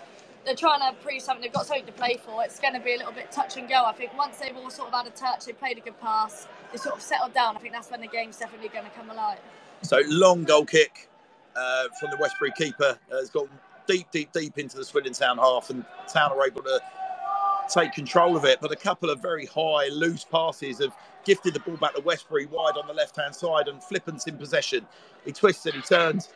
they're 0.45 0.55
trying 0.55 0.81
to 0.81 0.97
prove 1.03 1.21
something. 1.21 1.43
They've 1.43 1.53
got 1.53 1.67
something 1.67 1.87
to 1.87 1.93
play 1.93 2.19
for. 2.25 2.45
It's 2.45 2.61
going 2.61 2.75
to 2.75 2.81
be 2.81 2.95
a 2.95 2.99
little 2.99 3.13
bit 3.13 3.33
touch 3.33 3.57
and 3.57 3.69
go. 3.69 3.85
I 3.85 3.93
think 3.93 4.17
once 4.17 4.39
they've 4.39 4.57
all 4.57 4.71
sort 4.71 4.89
of 4.89 4.95
had 4.95 5.07
a 5.07 5.11
touch, 5.11 5.45
they 5.45 5.53
played 5.53 5.77
a 5.77 5.81
good 5.81 6.01
pass, 6.01 6.47
they 6.71 6.79
sort 6.79 6.95
of 6.95 7.03
settled 7.03 7.35
down. 7.35 7.57
I 7.57 7.59
think 7.59 7.75
that's 7.75 7.91
when 7.91 8.01
the 8.01 8.07
game's 8.07 8.37
definitely 8.39 8.69
going 8.69 8.85
to 8.85 8.91
come 8.93 9.11
alive. 9.11 9.41
So 9.83 10.01
long 10.07 10.45
goal 10.45 10.65
kick 10.65 11.09
uh, 11.57 11.89
from 11.99 12.11
the 12.13 12.17
Westbury 12.19 12.53
keeper 12.57 12.97
uh, 13.11 13.17
has 13.17 13.29
gone 13.29 13.49
deep, 13.89 14.07
deep, 14.13 14.33
deep 14.33 14.57
into 14.57 14.77
the 14.77 14.85
Swindon 14.85 15.15
Town 15.15 15.39
half, 15.39 15.69
and 15.71 15.85
Town 16.13 16.31
are 16.31 16.47
able 16.47 16.63
to 16.63 16.81
take 17.73 17.93
control 17.93 18.37
of 18.37 18.45
it. 18.45 18.61
But 18.61 18.73
a 18.73 18.77
couple 18.77 19.11
of 19.11 19.21
very 19.21 19.47
high, 19.47 19.89
loose 19.89 20.25
passes 20.25 20.79
have 20.79 20.97
gifted 21.25 21.55
the 21.55 21.61
ball 21.61 21.77
back 21.77 21.95
to 21.95 22.01
Westbury 22.01 22.47
wide 22.47 22.77
on 22.77 22.87
the 22.87 22.95
left 22.95 23.17
hand 23.17 23.35
side, 23.35 23.69
and 23.69 23.83
Flippant's 23.83 24.27
in 24.27 24.37
possession. 24.37 24.87
He 25.25 25.33
twists 25.33 25.67
and 25.67 25.75
he 25.75 25.83
turns, 25.83 26.31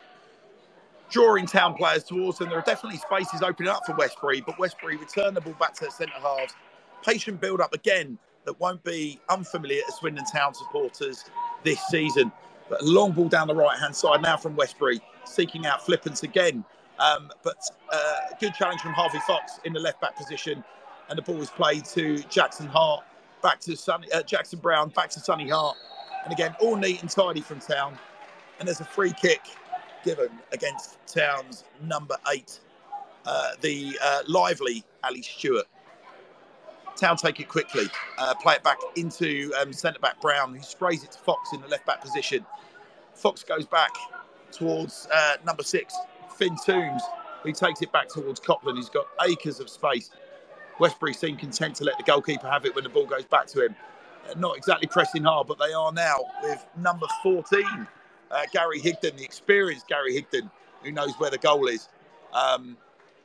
drawing 1.09 1.45
Town 1.45 1.73
players 1.73 2.03
towards 2.03 2.37
them. 2.39 2.49
There 2.49 2.59
are 2.59 2.63
definitely 2.63 2.99
spaces 2.99 3.41
opening 3.41 3.71
up 3.71 3.85
for 3.85 3.95
Westbury, 3.95 4.41
but 4.41 4.59
Westbury 4.59 4.97
return 4.97 5.33
the 5.33 5.41
ball 5.41 5.55
back 5.59 5.73
to 5.75 5.85
the 5.85 5.91
centre 5.91 6.13
halves. 6.21 6.53
Patient 7.03 7.41
build 7.41 7.61
up 7.61 7.73
again 7.73 8.17
that 8.45 8.59
won't 8.59 8.83
be 8.83 9.19
unfamiliar 9.29 9.81
to 9.85 9.91
Swindon 9.91 10.25
Town 10.25 10.53
supporters 10.53 11.25
this 11.63 11.79
season. 11.87 12.31
But 12.69 12.81
a 12.81 12.85
long 12.85 13.11
ball 13.11 13.27
down 13.27 13.47
the 13.47 13.55
right 13.55 13.77
hand 13.77 13.95
side 13.95 14.21
now 14.21 14.37
from 14.37 14.55
Westbury, 14.55 15.01
seeking 15.25 15.65
out 15.65 15.81
Flippants 15.81 16.23
again. 16.23 16.63
Um, 16.99 17.31
but 17.43 17.57
uh, 17.91 18.15
good 18.39 18.53
challenge 18.53 18.81
from 18.81 18.93
Harvey 18.93 19.19
Fox 19.25 19.59
in 19.65 19.73
the 19.73 19.79
left 19.79 19.99
back 20.01 20.15
position, 20.15 20.63
and 21.11 21.17
the 21.17 21.21
ball 21.21 21.35
was 21.35 21.49
played 21.49 21.83
to 21.83 22.23
Jackson 22.29 22.65
Hart, 22.67 23.03
back 23.43 23.59
to 23.61 23.75
Sonny, 23.75 24.09
uh, 24.13 24.23
Jackson 24.23 24.59
Brown, 24.59 24.89
back 24.89 25.09
to 25.09 25.19
Sonny 25.19 25.49
Hart, 25.49 25.75
and 26.23 26.31
again 26.31 26.55
all 26.61 26.77
neat 26.77 27.01
and 27.01 27.09
tidy 27.09 27.41
from 27.41 27.59
Town. 27.59 27.99
And 28.57 28.67
there's 28.67 28.79
a 28.79 28.85
free 28.85 29.11
kick 29.11 29.41
given 30.05 30.29
against 30.53 31.05
Town's 31.05 31.65
number 31.83 32.15
eight, 32.33 32.61
uh, 33.25 33.51
the 33.59 33.97
uh, 34.01 34.21
lively 34.27 34.85
Ali 35.03 35.21
Stewart. 35.21 35.65
Town 36.95 37.17
take 37.17 37.41
it 37.41 37.49
quickly, 37.49 37.87
uh, 38.17 38.33
play 38.35 38.55
it 38.55 38.63
back 38.63 38.77
into 38.95 39.51
um, 39.59 39.73
centre 39.73 39.99
back 39.99 40.21
Brown, 40.21 40.55
who 40.55 40.63
sprays 40.63 41.03
it 41.03 41.11
to 41.11 41.19
Fox 41.19 41.51
in 41.51 41.59
the 41.59 41.67
left 41.67 41.85
back 41.85 42.01
position. 42.01 42.45
Fox 43.15 43.43
goes 43.43 43.65
back 43.65 43.91
towards 44.53 45.09
uh, 45.13 45.35
number 45.45 45.63
six, 45.63 45.93
Finn 46.37 46.55
Toombs, 46.65 47.01
who 47.43 47.51
takes 47.51 47.81
it 47.81 47.91
back 47.91 48.07
towards 48.07 48.39
Copland. 48.39 48.77
He's 48.77 48.89
got 48.89 49.07
acres 49.27 49.59
of 49.59 49.69
space. 49.69 50.09
Westbury 50.81 51.13
seem 51.13 51.37
content 51.37 51.75
to 51.75 51.83
let 51.83 51.97
the 51.99 52.03
goalkeeper 52.03 52.49
have 52.49 52.65
it 52.65 52.73
when 52.73 52.83
the 52.83 52.89
ball 52.89 53.05
goes 53.05 53.23
back 53.25 53.45
to 53.47 53.65
him. 53.65 53.75
Uh, 54.27 54.33
not 54.39 54.57
exactly 54.57 54.87
pressing 54.87 55.23
hard, 55.23 55.47
but 55.47 55.59
they 55.59 55.71
are 55.73 55.93
now 55.93 56.17
with 56.41 56.65
number 56.75 57.05
14, 57.21 57.87
uh, 58.31 58.41
Gary 58.51 58.81
Higdon, 58.81 59.15
the 59.15 59.23
experienced 59.23 59.87
Gary 59.87 60.15
Higdon, 60.15 60.49
who 60.83 60.91
knows 60.91 61.13
where 61.19 61.29
the 61.29 61.37
goal 61.37 61.67
is. 61.67 61.87
Um, 62.33 62.75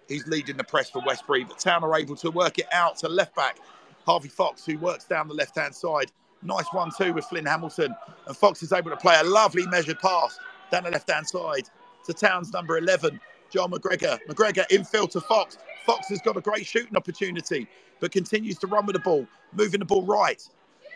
he's 0.06 0.26
leading 0.26 0.58
the 0.58 0.64
press 0.64 0.90
for 0.90 1.00
Westbury, 1.06 1.44
but 1.44 1.58
Town 1.58 1.82
are 1.82 1.98
able 1.98 2.14
to 2.16 2.30
work 2.30 2.58
it 2.58 2.66
out 2.72 2.98
to 2.98 3.08
left 3.08 3.34
back 3.34 3.58
Harvey 4.04 4.28
Fox, 4.28 4.66
who 4.66 4.76
works 4.78 5.04
down 5.04 5.26
the 5.26 5.34
left 5.34 5.56
hand 5.58 5.74
side. 5.74 6.12
Nice 6.42 6.66
one, 6.72 6.90
too, 6.96 7.14
with 7.14 7.24
Flynn 7.24 7.46
Hamilton. 7.46 7.96
And 8.26 8.36
Fox 8.36 8.62
is 8.62 8.72
able 8.72 8.90
to 8.90 8.96
play 8.98 9.16
a 9.18 9.24
lovely 9.24 9.66
measured 9.66 9.98
pass 9.98 10.38
down 10.70 10.84
the 10.84 10.90
left 10.90 11.10
hand 11.10 11.26
side 11.26 11.70
to 12.04 12.12
Town's 12.12 12.52
number 12.52 12.76
11, 12.76 13.18
John 13.56 13.70
McGregor. 13.70 14.18
McGregor 14.28 14.70
infield 14.70 15.12
to 15.12 15.20
Fox. 15.22 15.56
Fox 15.86 16.10
has 16.10 16.20
got 16.20 16.36
a 16.36 16.42
great 16.42 16.66
shooting 16.66 16.94
opportunity, 16.94 17.66
but 18.00 18.12
continues 18.12 18.58
to 18.58 18.66
run 18.66 18.84
with 18.84 18.92
the 18.92 19.00
ball, 19.00 19.26
moving 19.54 19.80
the 19.80 19.86
ball 19.86 20.04
right. 20.04 20.46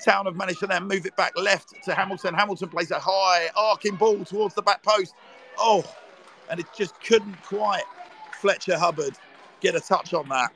Town 0.04 0.26
have 0.26 0.36
managed 0.36 0.60
to 0.60 0.66
then 0.66 0.86
move 0.86 1.06
it 1.06 1.16
back 1.16 1.32
left 1.38 1.72
to 1.84 1.94
Hamilton. 1.94 2.34
Hamilton 2.34 2.68
plays 2.68 2.90
a 2.90 2.98
high 2.98 3.48
arcing 3.56 3.96
ball 3.96 4.26
towards 4.26 4.54
the 4.54 4.60
back 4.60 4.82
post. 4.82 5.14
Oh, 5.56 5.82
and 6.50 6.60
it 6.60 6.66
just 6.76 7.02
couldn't 7.02 7.42
quite 7.42 7.84
Fletcher 8.42 8.78
Hulbert 8.78 9.18
get 9.62 9.74
a 9.74 9.80
touch 9.80 10.12
on 10.12 10.28
that. 10.28 10.52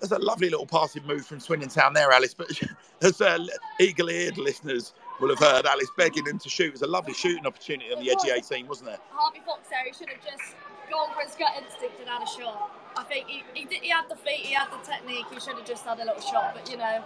That's 0.00 0.12
a 0.12 0.18
lovely 0.18 0.48
little 0.48 0.66
passing 0.66 1.06
move 1.06 1.26
from 1.26 1.38
Swindon 1.38 1.68
Town 1.68 1.92
there, 1.92 2.10
Alice. 2.12 2.32
But 2.32 2.48
as 3.02 3.20
uh, 3.20 3.44
eagle-eared 3.78 4.38
listeners 4.38 4.94
will 5.20 5.28
have 5.28 5.38
heard, 5.38 5.66
Alice 5.66 5.90
begging 5.98 6.26
him 6.26 6.38
to 6.38 6.48
shoot. 6.48 6.68
It 6.68 6.72
was 6.72 6.82
a 6.82 6.86
lovely 6.86 7.12
shooting 7.12 7.44
opportunity 7.44 7.92
on 7.92 8.02
the 8.02 8.10
edge 8.10 8.22
of 8.22 8.30
18, 8.34 8.66
wasn't 8.66 8.88
there? 8.88 8.98
Harvey 9.10 9.40
Fox 9.44 9.68
there, 9.68 9.84
he 9.84 9.92
should 9.92 10.08
have 10.08 10.24
just 10.24 10.54
gone 10.90 11.14
for 11.14 11.20
his 11.20 11.34
gut 11.36 11.52
instinct 11.62 12.00
and 12.00 12.08
had 12.08 12.22
a 12.22 12.26
shot. 12.26 12.70
I 12.96 13.04
think 13.04 13.26
he, 13.28 13.42
he, 13.54 13.64
did, 13.64 13.82
he 13.82 13.88
had 13.90 14.08
the 14.08 14.16
feet, 14.16 14.40
he 14.46 14.54
had 14.54 14.68
the 14.70 14.84
technique, 14.84 15.26
he 15.32 15.38
should 15.40 15.56
have 15.56 15.64
just 15.66 15.84
had 15.84 15.98
a 16.00 16.04
little 16.04 16.20
shot. 16.20 16.54
But, 16.54 16.70
you 16.70 16.76
know, 16.76 17.02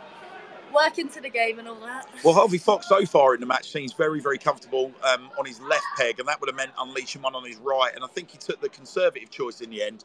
work 0.74 0.98
into 0.98 1.20
the 1.20 1.28
game 1.30 1.58
and 1.58 1.68
all 1.68 1.78
that. 1.80 2.06
Well, 2.24 2.34
Harvey 2.34 2.58
Fox 2.58 2.88
so 2.88 3.04
far 3.06 3.34
in 3.34 3.40
the 3.40 3.46
match 3.46 3.70
seems 3.70 3.92
very, 3.92 4.20
very 4.20 4.38
comfortable 4.38 4.90
um, 5.04 5.30
on 5.38 5.44
his 5.46 5.60
left 5.60 5.84
peg, 5.96 6.18
and 6.18 6.26
that 6.28 6.40
would 6.40 6.48
have 6.48 6.56
meant 6.56 6.72
unleashing 6.78 7.22
one 7.22 7.34
on 7.34 7.44
his 7.44 7.58
right. 7.58 7.94
And 7.94 8.02
I 8.02 8.08
think 8.08 8.30
he 8.30 8.38
took 8.38 8.60
the 8.60 8.68
conservative 8.70 9.30
choice 9.30 9.60
in 9.60 9.70
the 9.70 9.82
end, 9.82 10.04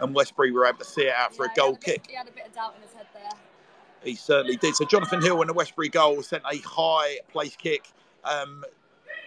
and 0.00 0.14
Westbury 0.14 0.50
were 0.50 0.66
able 0.66 0.78
to 0.78 0.84
see 0.84 1.02
it 1.02 1.14
out 1.14 1.36
for 1.36 1.44
Yeah, 1.46 1.52
a 1.52 1.56
goal 1.56 1.66
he 1.66 1.72
had 1.72 1.80
bit- 1.80 1.84
kick. 2.02 2.06
He 2.08 2.16
had 2.16 2.28
a 2.28 2.32
bit 2.32 2.46
of 2.46 2.54
doubt 2.54 2.74
in 2.76 2.82
his 2.82 2.92
head 2.94 3.06
there. 3.14 3.30
He 4.02 4.16
certainly 4.16 4.56
did. 4.56 4.74
So 4.74 4.84
Jonathan 4.84 5.22
Hill 5.22 5.40
in 5.42 5.46
the 5.46 5.52
Westbury 5.54 5.88
goal 5.88 6.22
sent 6.22 6.42
a 6.50 6.58
high 6.64 7.18
place 7.30 7.54
kick, 7.54 7.86
um, 8.24 8.64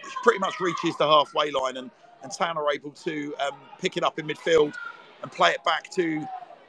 which 0.04 0.12
pretty 0.22 0.38
much 0.40 0.60
reaches 0.60 0.94
the 0.98 1.06
halfway 1.06 1.50
line, 1.50 1.78
and, 1.78 1.90
and 2.22 2.32
Town 2.32 2.56
are 2.56 2.72
able 2.72 2.90
to 2.90 3.34
um, 3.40 3.56
pick 3.80 3.96
it 3.96 4.02
up 4.02 4.18
in 4.18 4.26
midfield 4.26 4.74
and 5.22 5.32
play 5.32 5.50
it 5.50 5.62
back 5.64 5.90
to 5.92 6.26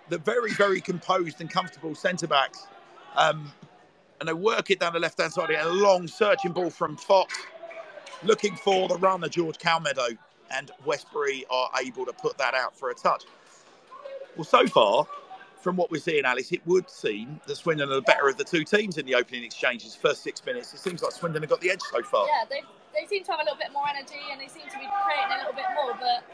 the 0.09 0.17
very, 0.17 0.53
very 0.53 0.81
composed 0.81 1.41
and 1.41 1.49
comfortable 1.49 1.95
centre 1.95 2.27
backs. 2.27 2.67
Um, 3.15 3.51
and 4.19 4.29
they 4.29 4.33
work 4.33 4.71
it 4.71 4.79
down 4.79 4.93
the 4.93 4.99
left 4.99 5.19
hand 5.19 5.33
side. 5.33 5.51
A 5.51 5.69
long 5.69 6.07
searching 6.07 6.51
ball 6.51 6.69
from 6.69 6.97
Fox, 6.97 7.37
looking 8.23 8.55
for 8.55 8.87
the 8.87 8.97
runner, 8.97 9.29
George 9.29 9.57
Calmeadow, 9.57 10.17
and 10.51 10.71
Westbury 10.85 11.45
are 11.49 11.69
able 11.83 12.05
to 12.05 12.13
put 12.13 12.37
that 12.37 12.53
out 12.53 12.77
for 12.77 12.89
a 12.89 12.93
touch. 12.95 13.25
Well, 14.35 14.45
so 14.45 14.65
far, 14.67 15.07
from 15.61 15.75
what 15.75 15.91
we're 15.91 16.01
seeing, 16.01 16.25
Alice, 16.25 16.51
it 16.51 16.61
would 16.65 16.89
seem 16.89 17.39
that 17.47 17.55
Swindon 17.57 17.89
are 17.89 17.95
the 17.95 18.01
better 18.01 18.29
of 18.29 18.37
the 18.37 18.43
two 18.43 18.63
teams 18.63 18.97
in 18.97 19.05
the 19.05 19.15
opening 19.15 19.43
exchanges. 19.43 19.95
First 19.95 20.23
six 20.23 20.45
minutes, 20.45 20.73
it 20.73 20.79
seems 20.79 21.01
like 21.01 21.11
Swindon 21.11 21.41
have 21.41 21.49
got 21.49 21.61
the 21.61 21.71
edge 21.71 21.81
so 21.91 22.01
far. 22.03 22.25
Yeah, 22.27 22.45
they, 22.49 22.61
they 22.97 23.05
seem 23.05 23.23
to 23.23 23.31
have 23.31 23.41
a 23.41 23.43
little 23.43 23.57
bit 23.57 23.71
more 23.71 23.87
energy 23.87 24.19
and 24.31 24.41
they 24.41 24.47
seem 24.47 24.65
to 24.65 24.79
be 24.79 24.87
creating 25.05 25.31
a 25.31 25.37
little 25.37 25.53
bit 25.53 25.69
more. 25.75 25.93
But 25.99 26.25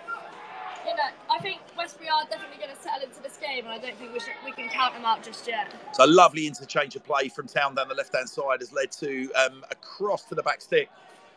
you 0.87 0.95
know, 0.95 1.09
I 1.29 1.39
think 1.39 1.61
Westbury 1.77 2.09
are 2.09 2.23
definitely 2.29 2.57
going 2.57 2.75
to 2.75 2.81
settle 2.81 3.03
into 3.03 3.21
this 3.21 3.37
game, 3.37 3.65
and 3.65 3.69
I 3.69 3.77
don't 3.77 3.95
think 3.97 4.13
we 4.13 4.19
should 4.19 4.33
we 4.43 4.51
can 4.51 4.69
count 4.69 4.93
them 4.93 5.05
out 5.05 5.23
just 5.23 5.47
yet. 5.47 5.73
So 5.93 6.05
a 6.05 6.07
lovely 6.07 6.47
interchange 6.47 6.95
of 6.95 7.03
play 7.03 7.29
from 7.29 7.47
Town 7.47 7.75
down 7.75 7.87
the 7.87 7.95
left-hand 7.95 8.29
side 8.29 8.59
has 8.59 8.73
led 8.73 8.91
to 8.93 9.31
um, 9.33 9.63
a 9.71 9.75
cross 9.75 10.23
to 10.25 10.35
the 10.35 10.43
back 10.43 10.61
stick, 10.61 10.89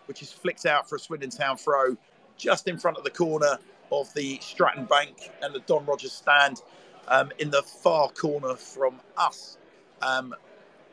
which 0.06 0.22
is 0.22 0.32
flicked 0.32 0.66
out 0.66 0.88
for 0.88 0.96
a 0.96 0.98
Swindon 0.98 1.30
Town 1.30 1.56
throw 1.56 1.96
just 2.36 2.68
in 2.68 2.78
front 2.78 2.96
of 2.96 3.04
the 3.04 3.10
corner 3.10 3.58
of 3.92 4.12
the 4.14 4.38
Stratton 4.40 4.84
Bank 4.84 5.30
and 5.42 5.54
the 5.54 5.60
Don 5.60 5.86
Rogers 5.86 6.12
stand 6.12 6.62
um, 7.08 7.30
in 7.38 7.50
the 7.50 7.62
far 7.62 8.08
corner 8.10 8.54
from 8.54 9.00
us. 9.16 9.58
Um, 10.02 10.34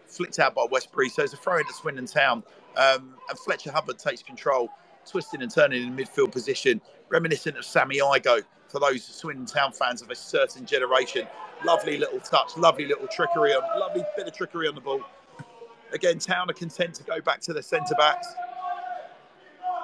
flicked 0.08 0.40
out 0.40 0.54
by 0.54 0.66
Westbury. 0.70 1.10
So 1.10 1.24
it's 1.24 1.34
a 1.34 1.38
throw 1.38 1.58
into 1.58 1.74
Swindon 1.74 2.06
Town. 2.06 2.44
Um, 2.78 3.16
and 3.30 3.38
Fletcher 3.40 3.72
Hulbert 3.72 4.00
takes 4.00 4.24
control, 4.24 4.70
twisting 5.06 5.42
and 5.42 5.52
turning 5.52 5.84
in 5.84 5.96
midfield 5.96 6.32
position, 6.32 6.82
reminiscent 7.10 7.58
of 7.58 7.66
Sammy 7.66 7.98
Igoe 7.98 8.42
for 8.68 8.80
those 8.80 9.04
Swindon 9.04 9.46
Town 9.46 9.72
fans 9.72 10.02
of 10.02 10.10
a 10.10 10.16
certain 10.16 10.66
generation. 10.66 11.28
Lovely 11.64 11.98
little 11.98 12.20
touch, 12.20 12.58
lovely 12.58 12.86
little 12.86 13.08
trickery, 13.08 13.54
on, 13.54 13.80
lovely 13.80 14.04
bit 14.16 14.28
of 14.28 14.34
trickery 14.34 14.68
on 14.68 14.76
the 14.76 14.82
ball. 14.82 15.02
Again, 15.94 16.18
Town 16.18 16.50
are 16.50 16.54
content 16.54 16.96
to 16.96 17.04
go 17.04 17.22
back 17.22 17.40
to 17.42 17.54
the 17.54 17.62
centre 17.62 17.96
backs 17.96 18.28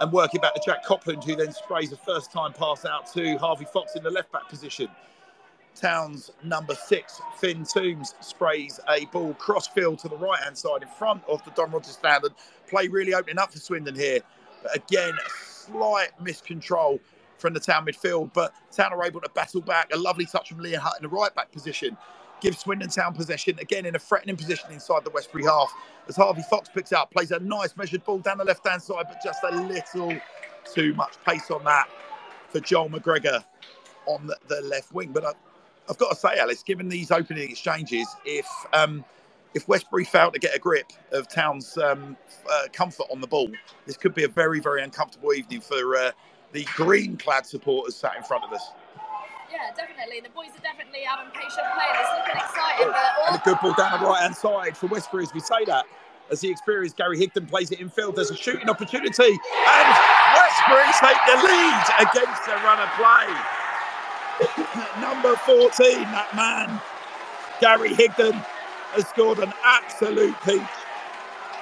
and 0.01 0.11
work 0.11 0.33
it 0.33 0.41
back 0.41 0.55
to 0.55 0.61
Jack 0.65 0.83
Copland, 0.83 1.23
who 1.23 1.35
then 1.35 1.51
sprays 1.51 1.91
a 1.91 1.97
first 1.97 2.31
time 2.31 2.53
pass 2.53 2.85
out 2.85 3.11
to 3.13 3.37
Harvey 3.37 3.65
Fox 3.65 3.95
in 3.95 4.03
the 4.03 4.09
left 4.09 4.31
back 4.31 4.49
position. 4.49 4.87
Town's 5.75 6.31
number 6.43 6.75
six, 6.75 7.21
Finn 7.37 7.63
Toombs, 7.63 8.15
sprays 8.21 8.79
a 8.89 9.05
ball 9.05 9.33
cross 9.35 9.67
field 9.67 9.99
to 9.99 10.07
the 10.09 10.17
right 10.17 10.39
hand 10.39 10.57
side 10.57 10.81
in 10.81 10.87
front 10.87 11.23
of 11.27 11.43
the 11.45 11.51
Don 11.51 11.71
Rogers 11.71 11.93
stand. 11.93 12.23
And 12.23 12.33
play 12.69 12.87
really 12.87 13.13
opening 13.13 13.39
up 13.39 13.51
for 13.51 13.59
Swindon 13.59 13.95
here. 13.95 14.19
But 14.63 14.75
again, 14.75 15.13
slight 15.37 16.09
miscontrol 16.21 16.99
from 17.37 17.53
the 17.53 17.59
Town 17.59 17.85
midfield. 17.85 18.33
But 18.33 18.53
Town 18.71 18.93
are 18.93 19.03
able 19.03 19.21
to 19.21 19.29
battle 19.29 19.61
back. 19.61 19.93
A 19.93 19.97
lovely 19.97 20.25
touch 20.25 20.49
from 20.49 20.59
Liam 20.59 20.77
Hutt 20.77 20.97
in 20.97 21.03
the 21.03 21.09
right 21.09 21.33
back 21.33 21.51
position. 21.51 21.97
Gives 22.41 22.59
Swindon 22.59 22.89
Town 22.89 23.13
possession 23.13 23.59
again 23.59 23.85
in 23.85 23.95
a 23.95 23.99
threatening 23.99 24.37
position 24.37 24.71
inside 24.71 25.03
the 25.03 25.09
Westbury 25.09 25.43
half. 25.43 25.73
As 26.07 26.15
Harvey 26.15 26.41
Fox 26.49 26.69
picks 26.69 26.93
up, 26.93 27.11
plays 27.11 27.31
a 27.31 27.39
nice 27.39 27.75
measured 27.75 28.03
ball 28.05 28.19
down 28.19 28.37
the 28.37 28.45
left 28.45 28.65
hand 28.67 28.81
side, 28.81 29.05
but 29.09 29.21
just 29.23 29.43
a 29.43 29.55
little 29.55 30.17
too 30.73 30.93
much 30.93 31.15
pace 31.25 31.51
on 31.51 31.63
that 31.65 31.89
for 32.49 32.59
Joel 32.59 32.89
McGregor 32.89 33.43
on 34.05 34.25
the, 34.27 34.37
the 34.47 34.61
left 34.61 34.93
wing. 34.93 35.11
But 35.11 35.25
I, 35.25 35.31
I've 35.89 35.97
got 35.97 36.09
to 36.11 36.15
say, 36.15 36.39
Alice, 36.39 36.63
given 36.63 36.87
these 36.87 37.11
opening 37.11 37.49
exchanges, 37.49 38.07
if 38.25 38.47
um, 38.73 39.03
if 39.53 39.67
Westbury 39.67 40.05
failed 40.05 40.33
to 40.33 40.39
get 40.39 40.55
a 40.55 40.59
grip 40.59 40.91
of 41.11 41.27
Town's 41.27 41.77
um, 41.77 42.15
uh, 42.51 42.63
comfort 42.71 43.07
on 43.11 43.21
the 43.21 43.27
ball, 43.27 43.49
this 43.85 43.97
could 43.97 44.13
be 44.13 44.23
a 44.23 44.27
very, 44.27 44.59
very 44.59 44.83
uncomfortable 44.83 45.33
evening 45.33 45.61
for 45.61 45.97
uh, 45.97 46.11
the 46.51 46.65
green-clad 46.75 47.45
supporters 47.45 47.95
sat 47.95 48.15
in 48.15 48.23
front 48.23 48.43
of 48.43 48.53
us. 48.53 48.71
Yeah, 49.51 49.71
definitely. 49.75 50.21
The 50.21 50.29
boys 50.29 50.49
are 50.55 50.61
definitely 50.61 51.01
having 51.01 51.31
patient 51.33 51.65
play. 51.73 51.85
It's 51.89 52.09
looking 52.17 52.41
exciting. 52.41 52.87
But 52.87 53.27
And 53.27 53.35
a 53.35 53.41
good 53.43 53.57
ball 53.61 53.73
down 53.73 53.99
the 53.99 54.05
right 54.05 54.21
hand 54.21 54.35
side 54.35 54.77
for 54.77 54.87
Westbury 54.87 55.23
as 55.23 55.33
we 55.33 55.39
say 55.39 55.65
that. 55.65 55.85
As 56.31 56.41
the 56.41 56.51
experienced 56.51 56.95
Gary 56.95 57.17
Higdon 57.17 57.49
plays 57.49 57.71
it 57.71 57.79
infield, 57.79 58.15
there's 58.15 58.29
a 58.29 58.37
shooting 58.37 58.69
opportunity, 58.69 59.33
and 59.33 59.87
Westbury 60.37 60.85
take 61.01 61.17
the 61.25 61.41
lead 61.41 61.85
against 61.99 62.45
the 62.45 62.53
run 62.61 62.77
of 62.77 62.89
play. 63.01 63.25
Number 65.01 65.35
14, 65.37 66.03
that 66.13 66.29
man, 66.35 66.79
Gary 67.59 67.89
Higdon, 67.89 68.45
has 68.93 69.07
scored 69.07 69.39
an 69.39 69.53
absolute 69.63 70.35
peach. 70.45 70.61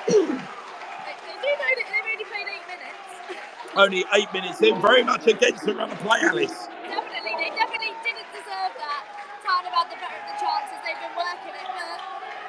they, 0.07 0.13
they 0.15 1.53
know 1.59 1.71
that 1.75 1.87
they've 1.91 2.09
only 2.11 2.25
played 2.25 2.47
eight 2.47 2.65
minutes. 2.71 3.11
Only 3.75 4.01
eight 4.15 4.31
minutes 4.33 4.61
in, 4.63 4.81
very 4.81 5.03
much 5.03 5.27
against 5.27 5.65
the 5.65 5.75
run 5.75 5.91
of 5.91 5.99
play, 5.99 6.17
Alice. 6.25 6.65
definitely, 6.87 7.35
they 7.37 7.51
definitely 7.53 7.93
didn't 8.01 8.25
deserve 8.33 8.73
that. 8.79 9.03
Town 9.45 9.61
have 9.69 9.75
had 9.75 9.87
the 9.93 9.99
better 10.01 10.17
of 10.17 10.25
the 10.25 10.37
chances. 10.41 10.79
They've 10.81 10.97
been 10.97 11.13
working 11.13 11.53
it, 11.53 11.67
but 11.77 11.99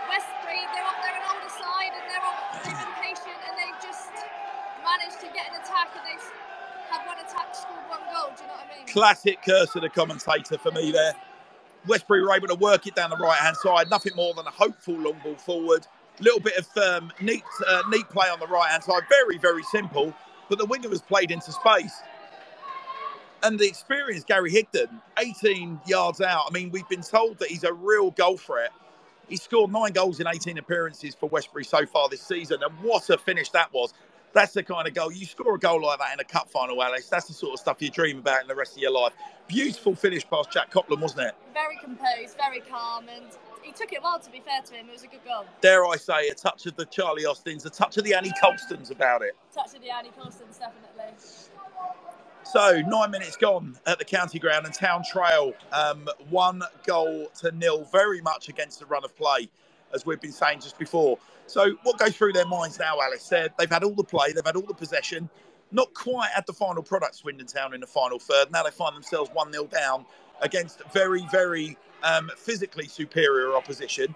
Westbury, 0.09 0.63
they're 0.73 0.89
up, 0.89 0.97
they're 1.05 1.19
an 1.21 1.27
older 1.29 1.53
side, 1.53 1.93
and 1.93 2.05
they're 2.09 2.25
all, 2.25 2.41
they've 2.65 2.81
been 2.81 2.97
patient, 3.03 3.39
and 3.45 3.53
they've 3.61 3.81
just 3.85 4.09
managed 4.81 5.21
to 5.21 5.29
get 5.37 5.53
an 5.53 5.61
attack, 5.61 5.93
and 5.99 6.05
they've 6.09 6.29
had 6.89 7.05
one 7.05 7.19
attack, 7.21 7.53
scored 7.53 7.85
one 7.93 8.01
goal. 8.09 8.33
Do 8.33 8.47
you 8.47 8.49
know 8.49 8.57
what 8.57 8.71
I 8.73 8.79
mean? 8.81 8.87
Classic 8.89 9.37
curse 9.45 9.77
of 9.77 9.83
the 9.85 9.93
commentator 9.93 10.57
for 10.57 10.73
me 10.73 10.93
there. 10.97 11.13
Westbury 11.89 12.23
were 12.23 12.35
able 12.35 12.49
to 12.49 12.55
work 12.55 12.87
it 12.87 12.95
down 12.95 13.11
the 13.11 13.17
right 13.17 13.39
hand 13.39 13.57
side, 13.57 13.91
nothing 13.91 14.15
more 14.17 14.35
than 14.35 14.47
a 14.47 14.51
hopeful 14.51 14.95
long 14.95 15.21
ball 15.25 15.37
forward. 15.37 15.87
A 16.19 16.23
Little 16.23 16.41
bit 16.41 16.57
of 16.57 16.77
um, 16.77 17.13
neat, 17.21 17.45
uh, 17.67 17.83
neat 17.91 18.09
play 18.11 18.29
on 18.29 18.41
the 18.41 18.47
right 18.47 18.71
hand 18.71 18.85
side, 18.85 19.03
very, 19.09 19.39
very 19.39 19.63
simple. 19.65 20.15
But 20.49 20.59
the 20.59 20.67
winger 20.67 20.89
was 20.89 21.03
played 21.03 21.31
into 21.31 21.53
space. 21.53 21.95
And 23.43 23.59
the 23.59 23.67
experienced 23.67 24.27
Gary 24.27 24.53
Higdon, 24.53 25.01
18 25.19 25.81
yards 25.87 26.21
out. 26.21 26.45
I 26.49 26.51
mean, 26.53 26.71
we've 26.71 26.89
been 26.89 27.03
told 27.03 27.39
that 27.39 27.49
he's 27.49 27.65
a 27.65 27.73
real 27.73 28.11
goal 28.11 28.37
threat. 28.37 28.71
He 29.29 29.37
scored 29.37 29.71
nine 29.71 29.93
goals 29.93 30.21
in 30.21 30.27
18 30.27 30.59
appearances 30.59 31.15
for 31.15 31.29
Westbury 31.29 31.65
so 31.65 31.87
far 31.87 32.09
this 32.09 32.23
season. 32.23 32.63
And 32.63 32.73
what 32.83 33.09
a 33.11 33.19
finish 33.19 33.51
that 33.51 33.73
was. 33.73 33.93
That's 34.33 34.53
the 34.53 34.63
kind 34.63 34.87
of 34.87 34.95
goal. 34.95 35.11
You 35.11 35.27
score 35.27 35.55
a 35.55 35.59
goal 35.59 35.83
like 35.83 35.99
that 35.99 36.13
in 36.13 36.21
a 36.21 36.25
cup 36.25 36.51
final, 36.51 36.83
Alice. 36.83 37.09
That's 37.09 37.27
the 37.27 37.35
sort 37.35 37.55
of 37.55 37.61
stuff 37.61 37.81
you 37.81 37.91
dream 37.91 38.19
about 38.19 38.43
in 38.43 38.49
the 38.49 38.55
rest 38.55 38.77
of 38.77 38.83
your 38.83 38.93
life. 38.93 39.13
Beautiful 39.47 39.95
finish 39.95 40.29
past 40.29 40.53
Jack 40.53 40.71
Copland, 40.71 41.03
wasn't 41.03 41.29
it? 41.29 41.35
Very 41.55 41.79
composed, 41.83 42.37
very 42.37 42.61
calm, 42.61 43.07
and 43.09 43.25
he 43.63 43.73
took 43.73 43.93
it 43.93 44.03
well. 44.03 44.19
To 44.19 44.31
be 44.31 44.41
fair 44.41 44.61
to 44.63 44.75
him, 44.75 44.89
it 44.89 44.93
was 44.93 45.03
a 45.03 45.07
good 45.07 45.25
goal. 45.25 45.47
Dare 45.61 45.87
I 45.87 45.97
say, 45.97 46.29
a 46.29 46.35
touch 46.35 46.67
of 46.67 46.77
the 46.77 46.85
Charlie 46.87 47.25
Austins, 47.25 47.65
a 47.65 47.71
touch 47.71 47.97
of 47.97 48.05
the 48.05 48.15
Annie 48.15 48.33
Colstons 48.41 48.91
about 48.91 49.23
it. 49.23 49.37
Touch 49.55 49.75
of 49.75 49.81
the 49.81 49.91
Annie 49.91 50.11
Colstons, 50.19 50.59
definitely. 50.59 51.15
So 52.45 52.81
nine 52.83 53.11
minutes 53.11 53.37
gone 53.37 53.79
at 53.87 53.99
the 53.99 54.05
county 54.07 54.39
ground 54.39 54.65
and 54.65 54.75
Town 54.75 55.03
Trail, 55.11 55.53
um, 55.73 56.09
one 56.31 56.63
goal 56.87 57.29
to 57.41 57.51
nil, 57.53 57.87
very 57.93 58.23
much 58.23 58.49
against 58.49 58.81
the 58.81 58.87
run 58.87 59.05
of 59.05 59.15
play, 59.17 59.49
as 59.93 60.07
we've 60.07 60.21
been 60.21 60.33
saying 60.33 60.61
just 60.61 60.79
before. 60.79 61.19
So 61.47 61.77
what 61.83 61.99
goes 61.99 62.17
through 62.17 62.33
their 62.35 62.47
minds 62.47 62.79
now, 62.79 63.01
Alice? 63.01 63.29
They're, 63.29 63.49
they've 63.59 63.71
had 63.71 63.85
all 63.85 63.95
the 63.95 64.05
play, 64.05 64.33
they've 64.33 64.45
had 64.45 64.57
all 64.57 64.63
the 64.63 64.75
possession, 64.75 65.29
not 65.73 65.93
quite 65.95 66.31
at 66.37 66.47
the 66.47 66.53
final 66.53 66.83
product, 66.83 67.17
Swindon 67.17 67.47
Town 67.47 67.75
in 67.75 67.81
the 67.81 67.87
final 67.87 68.19
third. 68.19 68.51
Now 68.51 68.63
they 68.63 68.71
find 68.71 68.95
themselves 68.95 69.31
one 69.33 69.53
0 69.53 69.67
down 69.67 70.05
against 70.41 70.83
very, 70.93 71.27
very 71.31 71.77
um, 72.03 72.31
physically 72.37 72.87
superior 72.87 73.55
opposition. 73.55 74.15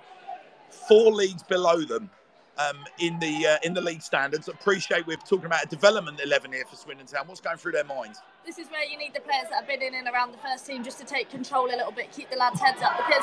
Four 0.88 1.12
leagues 1.12 1.42
below 1.42 1.82
them 1.82 2.10
um, 2.58 2.78
in 2.98 3.18
the 3.18 3.46
uh, 3.46 3.58
in 3.62 3.74
the 3.74 3.80
league 3.80 4.02
standards. 4.02 4.48
Appreciate 4.48 5.06
we're 5.06 5.16
talking 5.16 5.46
about 5.46 5.64
a 5.64 5.68
development 5.68 6.20
eleven 6.22 6.52
here 6.52 6.64
for 6.64 6.76
Swindon 6.76 7.06
Town. 7.06 7.26
What's 7.26 7.40
going 7.40 7.56
through 7.56 7.72
their 7.72 7.84
minds? 7.84 8.18
This 8.44 8.58
is 8.58 8.68
where 8.68 8.84
you 8.84 8.98
need 8.98 9.14
the 9.14 9.20
players 9.20 9.46
that 9.50 9.62
have 9.62 9.68
been 9.68 9.82
in 9.82 9.94
and 9.94 10.08
around 10.08 10.32
the 10.32 10.38
first 10.38 10.66
team 10.66 10.82
just 10.82 10.98
to 10.98 11.04
take 11.04 11.30
control 11.30 11.66
a 11.66 11.78
little 11.78 11.92
bit, 11.92 12.10
keep 12.10 12.28
the 12.28 12.36
lads' 12.36 12.58
heads 12.58 12.82
up 12.82 12.96
because 12.98 13.22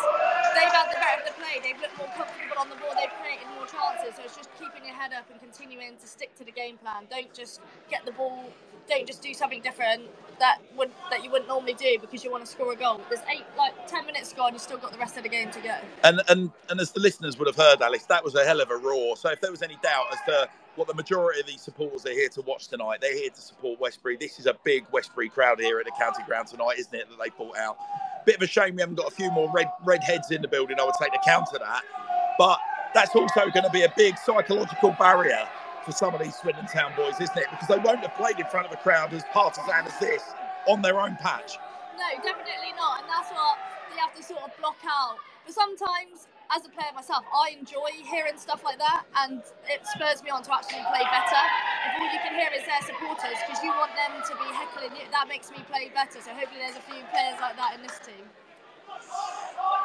they've 0.55 0.71
had 0.71 0.87
the 0.87 0.95
better 0.95 1.19
of 1.19 1.27
the 1.27 1.35
play. 1.35 1.59
They've 1.59 1.79
looked 1.81 1.97
more 1.97 2.07
comfortable 2.15 2.55
on 2.57 2.69
the 2.69 2.75
ball. 2.79 2.95
They've 2.95 3.11
created 3.19 3.47
more 3.55 3.67
chances. 3.67 4.15
So 4.15 4.23
it's 4.23 4.37
just 4.37 4.49
keeping 4.55 4.87
your 4.87 4.95
head 4.95 5.11
up 5.11 5.27
and 5.29 5.39
continuing 5.39 5.97
to 5.99 6.07
stick 6.07 6.35
to 6.39 6.45
the 6.45 6.55
game 6.55 6.77
plan. 6.77 7.03
Don't 7.11 7.33
just 7.33 7.59
get 7.89 8.05
the 8.05 8.13
ball. 8.13 8.47
Don't 8.87 9.07
just 9.07 9.21
do 9.21 9.33
something 9.33 9.61
different 9.61 10.03
that 10.39 10.59
would 10.75 10.89
that 11.09 11.23
you 11.23 11.29
wouldn't 11.29 11.47
normally 11.47 11.73
do 11.73 11.97
because 11.99 12.23
you 12.23 12.31
want 12.31 12.43
to 12.43 12.49
score 12.49 12.73
a 12.73 12.75
goal. 12.75 12.99
There's 13.09 13.21
eight, 13.29 13.43
like 13.57 13.87
ten 13.87 14.05
minutes 14.05 14.33
gone. 14.33 14.53
You've 14.53 14.61
still 14.61 14.77
got 14.77 14.91
the 14.91 14.97
rest 14.97 15.17
of 15.17 15.23
the 15.23 15.29
game 15.29 15.51
to 15.51 15.59
go. 15.59 15.75
And 16.03 16.21
and 16.29 16.51
and 16.69 16.79
as 16.79 16.91
the 16.91 16.99
listeners 16.99 17.37
would 17.37 17.47
have 17.47 17.55
heard, 17.55 17.81
Alice, 17.81 18.05
that 18.05 18.23
was 18.23 18.35
a 18.35 18.43
hell 18.43 18.61
of 18.61 18.71
a 18.71 18.77
roar. 18.77 19.15
So 19.17 19.29
if 19.29 19.41
there 19.41 19.51
was 19.51 19.61
any 19.61 19.77
doubt 19.83 20.05
as 20.11 20.19
to 20.27 20.49
what 20.75 20.87
the 20.87 20.93
majority 20.93 21.41
of 21.41 21.45
these 21.45 21.61
supporters 21.61 22.05
are 22.05 22.11
here 22.11 22.29
to 22.29 22.41
watch 22.41 22.69
tonight, 22.69 22.99
they're 23.01 23.15
here 23.15 23.29
to 23.29 23.41
support 23.41 23.79
Westbury. 23.79 24.17
This 24.17 24.39
is 24.39 24.45
a 24.45 24.55
big 24.63 24.85
Westbury 24.91 25.29
crowd 25.29 25.59
here 25.59 25.79
at 25.79 25.85
the 25.85 25.91
county 25.99 26.23
ground 26.25 26.47
tonight, 26.47 26.79
isn't 26.79 26.93
it? 26.93 27.09
That 27.09 27.19
they 27.21 27.29
brought 27.29 27.57
out. 27.57 27.77
Bit 28.25 28.37
of 28.37 28.41
a 28.41 28.47
shame 28.47 28.75
we 28.75 28.81
haven't 28.81 28.95
got 28.95 29.11
a 29.11 29.15
few 29.15 29.31
more 29.31 29.51
red 29.53 29.69
red 29.83 30.03
heads 30.03 30.31
in 30.31 30.41
the 30.41 30.47
building. 30.47 30.79
I 30.79 30.85
would 30.85 30.95
take 30.99 31.13
account 31.13 31.49
of 31.53 31.59
that, 31.59 31.83
but 32.37 32.59
that's 32.93 33.15
also 33.15 33.49
going 33.51 33.65
to 33.65 33.69
be 33.71 33.83
a 33.83 33.93
big 33.95 34.17
psychological 34.17 34.95
barrier 34.97 35.47
for 35.89 35.97
some 35.97 36.13
of 36.13 36.21
these 36.21 36.37
Swindon 36.37 36.69
Town 36.69 36.93
boys, 36.93 37.17
isn't 37.17 37.37
it? 37.37 37.49
Because 37.49 37.65
they 37.65 37.81
won't 37.81 38.05
have 38.05 38.13
played 38.13 38.37
in 38.37 38.45
front 38.45 38.69
of 38.69 38.71
a 38.71 38.77
crowd 38.77 39.09
as 39.09 39.25
partisan 39.33 39.89
as 39.89 39.97
this 39.97 40.21
on 40.69 40.85
their 40.85 41.01
own 41.01 41.17
patch. 41.17 41.57
No, 41.97 42.05
definitely 42.21 42.77
not. 42.77 43.01
And 43.01 43.09
that's 43.09 43.33
what 43.33 43.57
you 43.89 43.97
have 43.97 44.13
to 44.13 44.21
sort 44.21 44.45
of 44.45 44.53
block 44.61 44.77
out. 44.85 45.17
But 45.49 45.57
sometimes, 45.57 46.29
as 46.53 46.61
a 46.61 46.69
player 46.69 46.93
myself, 46.93 47.25
I 47.33 47.57
enjoy 47.57 47.89
hearing 48.05 48.37
stuff 48.37 48.61
like 48.61 48.77
that 48.77 49.01
and 49.25 49.41
it 49.65 49.81
spurs 49.89 50.21
me 50.21 50.29
on 50.29 50.45
to 50.45 50.53
actually 50.53 50.85
play 50.93 51.01
better. 51.09 51.43
If 51.89 51.91
all 51.97 52.09
you 52.13 52.21
can 52.21 52.37
hear 52.37 52.53
is 52.53 52.69
their 52.69 52.85
supporters 52.85 53.41
because 53.41 53.57
you 53.65 53.73
want 53.73 53.89
them 53.97 54.13
to 54.29 54.33
be 54.37 54.45
heckling 54.53 54.93
you, 54.93 55.09
that 55.09 55.25
makes 55.25 55.49
me 55.49 55.65
play 55.65 55.89
better. 55.89 56.21
So 56.21 56.29
hopefully 56.37 56.61
there's 56.61 56.77
a 56.77 56.85
few 56.85 57.01
players 57.09 57.41
like 57.41 57.57
that 57.57 57.73
in 57.73 57.81
this 57.81 57.97
team. 58.05 58.29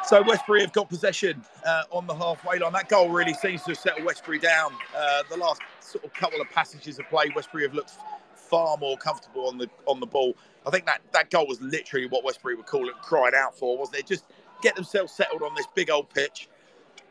So 0.05 0.21
Westbury 0.21 0.61
have 0.61 0.71
got 0.71 0.87
possession 0.87 1.43
uh, 1.65 1.83
on 1.89 2.05
the 2.05 2.13
halfway 2.13 2.59
line. 2.59 2.73
That 2.73 2.89
goal 2.89 3.09
really 3.09 3.33
seems 3.33 3.63
to 3.63 3.71
have 3.71 3.77
settled 3.79 4.05
Westbury 4.05 4.37
down. 4.37 4.71
Uh, 4.95 5.23
the 5.31 5.37
last 5.37 5.61
sort 5.79 6.05
of 6.05 6.13
couple 6.13 6.39
of 6.39 6.49
passages 6.51 6.99
of 6.99 7.09
play, 7.09 7.31
Westbury 7.35 7.63
have 7.63 7.73
looked 7.73 7.93
far 8.35 8.77
more 8.77 8.97
comfortable 8.97 9.47
on 9.47 9.57
the 9.57 9.67
on 9.87 9.99
the 9.99 10.05
ball. 10.05 10.35
I 10.67 10.69
think 10.69 10.85
that 10.85 11.01
that 11.13 11.31
goal 11.31 11.47
was 11.47 11.59
literally 11.59 12.07
what 12.07 12.23
Westbury 12.23 12.55
would 12.55 12.67
call 12.67 12.87
it, 12.87 12.95
cried 13.01 13.33
out 13.33 13.57
for, 13.57 13.77
wasn't 13.77 13.97
it? 13.97 14.05
Just 14.05 14.25
get 14.61 14.75
themselves 14.75 15.11
settled 15.11 15.41
on 15.41 15.55
this 15.55 15.67
big 15.73 15.89
old 15.89 16.09
pitch, 16.11 16.49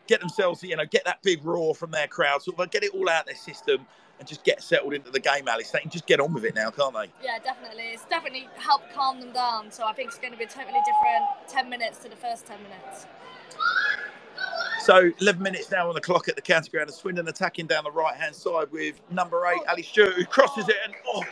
get 0.06 0.20
themselves, 0.20 0.62
you 0.62 0.76
know, 0.76 0.86
get 0.86 1.04
that 1.04 1.20
big 1.22 1.44
roar 1.44 1.74
from 1.74 1.90
their 1.90 2.06
crowd, 2.06 2.42
sort 2.42 2.58
of 2.60 2.70
get 2.70 2.84
it 2.84 2.94
all 2.94 3.08
out 3.08 3.22
of 3.22 3.26
their 3.26 3.34
system, 3.34 3.86
and 4.18 4.28
just 4.28 4.44
get 4.44 4.62
settled 4.62 4.94
into 4.94 5.10
the 5.10 5.20
game, 5.20 5.48
Alice. 5.48 5.70
They 5.70 5.80
can 5.80 5.90
just 5.90 6.06
get 6.06 6.20
on 6.20 6.32
with 6.32 6.44
it 6.44 6.54
now, 6.54 6.70
can't 6.70 6.94
they? 6.94 7.10
Yeah, 7.22 7.38
definitely. 7.42 7.84
It's 7.92 8.04
definitely 8.04 8.48
helped 8.56 8.92
calm 8.92 9.20
them 9.20 9.32
down. 9.32 9.70
So 9.70 9.84
I 9.84 9.92
think 9.92 10.08
it's 10.08 10.18
going 10.18 10.32
to 10.32 10.38
be 10.38 10.44
a 10.44 10.48
totally 10.48 10.80
different 10.84 11.48
10 11.48 11.68
minutes 11.68 11.98
to 11.98 12.08
the 12.08 12.16
first 12.16 12.46
10 12.46 12.58
minutes. 12.62 13.06
So 14.80 15.10
11 15.20 15.42
minutes 15.42 15.70
now 15.70 15.88
on 15.88 15.94
the 15.94 16.00
clock 16.00 16.28
at 16.28 16.36
the 16.36 16.42
county 16.42 16.70
ground, 16.70 16.88
and 16.88 16.94
Swindon 16.94 17.26
attacking 17.28 17.66
down 17.66 17.84
the 17.84 17.90
right 17.90 18.14
hand 18.14 18.34
side 18.34 18.70
with 18.70 19.00
number 19.10 19.46
eight, 19.46 19.60
oh. 19.66 19.70
Ali 19.70 19.82
Stewart, 19.82 20.12
who 20.12 20.26
crosses 20.26 20.68
it 20.68 20.76
and 20.84 20.94
oh, 21.08 21.24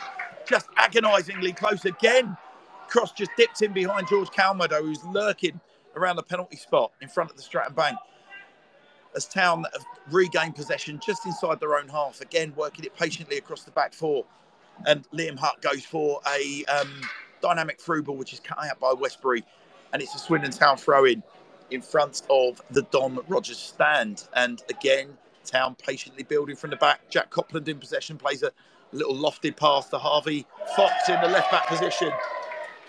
just 0.47 0.67
agonisingly 0.77 1.53
close 1.53 1.85
again. 1.85 2.35
Cross 2.87 3.13
just 3.13 3.31
dipped 3.37 3.61
in 3.61 3.71
behind 3.71 4.07
George 4.07 4.29
Calmado, 4.29 4.81
who's 4.81 5.03
lurking 5.05 5.59
around 5.95 6.15
the 6.15 6.23
penalty 6.23 6.57
spot 6.57 6.91
in 7.01 7.07
front 7.07 7.29
of 7.29 7.37
the 7.37 7.43
Stratton 7.43 7.75
Bank. 7.75 7.97
As 9.15 9.25
Town 9.25 9.65
have 9.73 9.85
regained 10.11 10.55
possession 10.55 10.99
just 11.05 11.25
inside 11.25 11.59
their 11.59 11.77
own 11.77 11.87
half, 11.87 12.21
again 12.21 12.53
working 12.55 12.85
it 12.85 12.95
patiently 12.95 13.37
across 13.37 13.63
the 13.63 13.71
back 13.71 13.93
four. 13.93 14.25
And 14.87 15.07
Liam 15.11 15.37
Hutt 15.37 15.61
goes 15.61 15.85
for 15.85 16.19
a 16.27 16.65
um, 16.65 17.01
dynamic 17.41 17.79
through 17.79 18.03
ball, 18.03 18.17
which 18.17 18.33
is 18.33 18.39
cut 18.39 18.57
out 18.63 18.79
by 18.79 18.93
Westbury, 18.93 19.43
and 19.91 20.01
it's 20.01 20.15
a 20.15 20.19
Swindon 20.19 20.51
Town 20.51 20.77
throw 20.77 21.05
in 21.05 21.21
in 21.71 21.81
front 21.81 22.21
of 22.29 22.61
the 22.71 22.81
Don 22.83 23.19
Rogers 23.27 23.57
stand. 23.59 24.27
And 24.35 24.61
again, 24.69 25.17
Town 25.45 25.75
patiently 25.75 26.23
building 26.23 26.55
from 26.55 26.69
the 26.69 26.75
back. 26.75 27.09
Jack 27.09 27.29
Copland 27.29 27.67
in 27.67 27.79
possession 27.79 28.17
plays 28.17 28.43
a 28.43 28.51
little 28.91 29.15
lofted 29.15 29.57
pass 29.57 29.89
to 29.89 29.97
Harvey 29.97 30.45
Fox 30.75 31.09
in 31.09 31.19
the 31.21 31.27
left 31.27 31.51
back 31.51 31.67
position, 31.67 32.11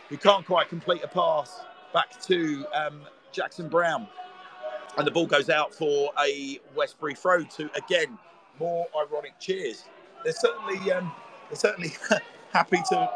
who 0.08 0.16
can't 0.16 0.44
quite 0.46 0.68
complete 0.68 1.02
a 1.02 1.08
pass 1.08 1.60
back 1.92 2.20
to 2.22 2.64
um, 2.74 3.02
Jackson 3.32 3.68
Brown. 3.68 4.06
And 4.96 5.06
the 5.06 5.10
ball 5.10 5.26
goes 5.26 5.50
out 5.50 5.74
for 5.74 6.12
a 6.24 6.60
Westbury 6.76 7.14
throw 7.14 7.42
to 7.42 7.70
again 7.74 8.18
more 8.60 8.86
ironic 8.96 9.38
cheers. 9.40 9.84
They're 10.22 10.32
certainly 10.32 10.92
um, 10.92 11.12
they're 11.48 11.56
certainly 11.56 11.92
happy 12.52 12.78
to 12.90 13.10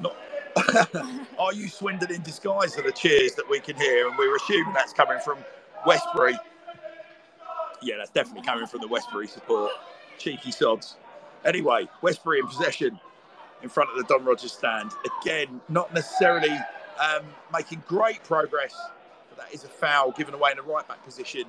not 0.00 0.16
are 1.38 1.52
you 1.52 1.68
Swindon 1.68 2.12
in 2.12 2.22
disguise 2.22 2.78
are 2.78 2.82
the 2.82 2.92
cheers 2.92 3.34
that 3.34 3.48
we 3.48 3.58
can 3.58 3.76
hear, 3.76 4.08
and 4.08 4.16
we're 4.16 4.36
assuming 4.36 4.72
that's 4.72 4.92
coming 4.92 5.18
from 5.18 5.38
Westbury. 5.84 6.38
Yeah, 7.82 7.96
that's 7.98 8.10
definitely 8.10 8.46
coming 8.46 8.66
from 8.66 8.80
the 8.80 8.88
Westbury 8.88 9.26
support. 9.26 9.72
Cheeky 10.18 10.52
sods. 10.52 10.96
Anyway, 11.44 11.88
Westbury 12.02 12.38
in 12.38 12.46
possession 12.46 12.98
in 13.62 13.68
front 13.68 13.90
of 13.90 13.96
the 13.96 14.04
Don 14.04 14.24
Rogers 14.24 14.52
stand. 14.52 14.92
Again, 15.22 15.60
not 15.68 15.92
necessarily 15.92 16.50
um, 16.50 17.24
making 17.52 17.82
great 17.86 18.22
progress, 18.24 18.74
but 19.34 19.44
that 19.44 19.54
is 19.54 19.64
a 19.64 19.68
foul 19.68 20.12
given 20.12 20.34
away 20.34 20.50
in 20.50 20.56
the 20.56 20.62
right 20.62 20.86
back 20.86 21.04
position 21.04 21.44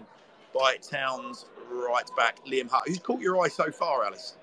by 0.53 0.77
Town's 0.77 1.45
right 1.71 2.09
back, 2.15 2.43
Liam 2.45 2.69
Hutt. 2.69 2.83
Who's 2.87 2.99
caught 2.99 3.21
your 3.21 3.41
eye 3.43 3.49
so 3.49 3.71
far, 3.71 4.05
Alice? 4.05 4.37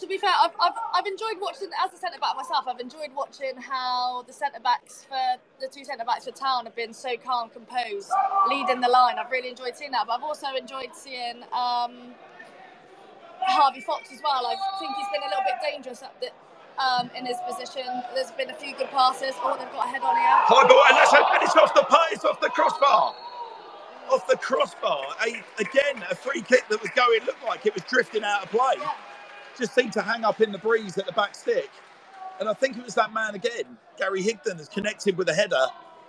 to 0.00 0.06
be 0.06 0.18
fair, 0.18 0.32
I've, 0.42 0.52
I've, 0.60 0.74
I've 0.94 1.06
enjoyed 1.06 1.40
watching 1.40 1.68
as 1.82 1.92
a 1.92 1.96
centre 1.96 2.18
back 2.18 2.36
myself. 2.36 2.66
I've 2.68 2.80
enjoyed 2.80 3.10
watching 3.14 3.56
how 3.56 4.24
the 4.26 4.32
centre 4.32 4.60
backs 4.60 5.06
for 5.08 5.40
the 5.60 5.68
two 5.68 5.84
centre 5.84 6.04
backs 6.04 6.24
for 6.26 6.32
Town 6.32 6.66
have 6.66 6.76
been 6.76 6.92
so 6.92 7.16
calm, 7.16 7.48
composed, 7.48 8.10
leading 8.48 8.80
the 8.80 8.88
line. 8.88 9.16
I've 9.18 9.30
really 9.30 9.48
enjoyed 9.48 9.76
seeing 9.76 9.92
that. 9.92 10.06
But 10.06 10.14
I've 10.14 10.22
also 10.22 10.48
enjoyed 10.54 10.90
seeing 10.92 11.42
um, 11.44 12.14
Harvey 13.40 13.80
Fox 13.80 14.12
as 14.12 14.20
well. 14.22 14.46
I 14.46 14.54
think 14.78 14.94
he's 14.96 15.08
been 15.12 15.22
a 15.22 15.30
little 15.30 15.44
bit 15.44 15.56
dangerous 15.62 16.02
at 16.02 16.18
the, 16.20 16.28
um, 16.78 17.10
in 17.16 17.26
his 17.26 17.36
position. 17.48 17.84
There's 18.14 18.30
been 18.32 18.50
a 18.50 18.54
few 18.54 18.76
good 18.76 18.88
passes. 18.88 19.34
Oh, 19.42 19.56
they've 19.58 19.70
got 19.72 19.86
a 19.86 19.88
head 19.88 20.02
on 20.02 20.16
here. 20.16 20.36
High 20.46 20.68
ball, 20.68 20.82
and 20.88 20.96
that's 20.96 21.12
a, 21.12 21.20
and 21.34 21.42
it's 21.42 21.56
off 21.56 21.74
the 21.74 21.86
it's 22.12 22.24
off 22.24 22.40
the 22.40 22.48
crossbar. 22.48 23.14
Off 24.10 24.26
the 24.28 24.36
crossbar. 24.36 25.04
A, 25.26 25.42
again, 25.60 26.04
a 26.10 26.14
free 26.14 26.42
kick 26.42 26.68
that 26.68 26.80
was 26.80 26.90
going 26.94 27.24
looked 27.26 27.44
like 27.44 27.66
it 27.66 27.74
was 27.74 27.82
drifting 27.84 28.24
out 28.24 28.44
of 28.44 28.50
play. 28.50 28.74
Yeah. 28.78 28.90
Just 29.58 29.74
seemed 29.74 29.92
to 29.94 30.02
hang 30.02 30.24
up 30.24 30.40
in 30.40 30.52
the 30.52 30.58
breeze 30.58 30.98
at 30.98 31.06
the 31.06 31.12
back 31.12 31.34
stick. 31.34 31.70
And 32.38 32.48
I 32.48 32.52
think 32.52 32.76
it 32.76 32.84
was 32.84 32.94
that 32.94 33.12
man 33.12 33.34
again, 33.34 33.78
Gary 33.96 34.22
Higdon, 34.22 34.58
has 34.58 34.68
connected 34.68 35.16
with 35.16 35.28
a 35.28 35.34
header. 35.34 35.66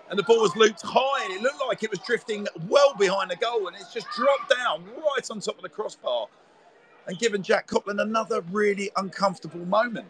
And 0.09 0.19
the 0.19 0.23
ball 0.23 0.41
was 0.41 0.55
looped 0.55 0.81
high, 0.83 1.25
and 1.25 1.33
it 1.33 1.41
looked 1.41 1.61
like 1.67 1.83
it 1.83 1.89
was 1.89 1.99
drifting 1.99 2.47
well 2.67 2.93
behind 2.95 3.31
the 3.31 3.35
goal, 3.35 3.67
and 3.67 3.75
it's 3.75 3.93
just 3.93 4.07
dropped 4.15 4.53
down 4.55 4.85
right 4.85 5.31
on 5.31 5.39
top 5.39 5.55
of 5.57 5.63
the 5.63 5.69
crossbar 5.69 6.27
and 7.07 7.17
given 7.17 7.41
Jack 7.41 7.67
Copland 7.67 7.99
another 7.99 8.41
really 8.51 8.91
uncomfortable 8.97 9.65
moment. 9.65 10.07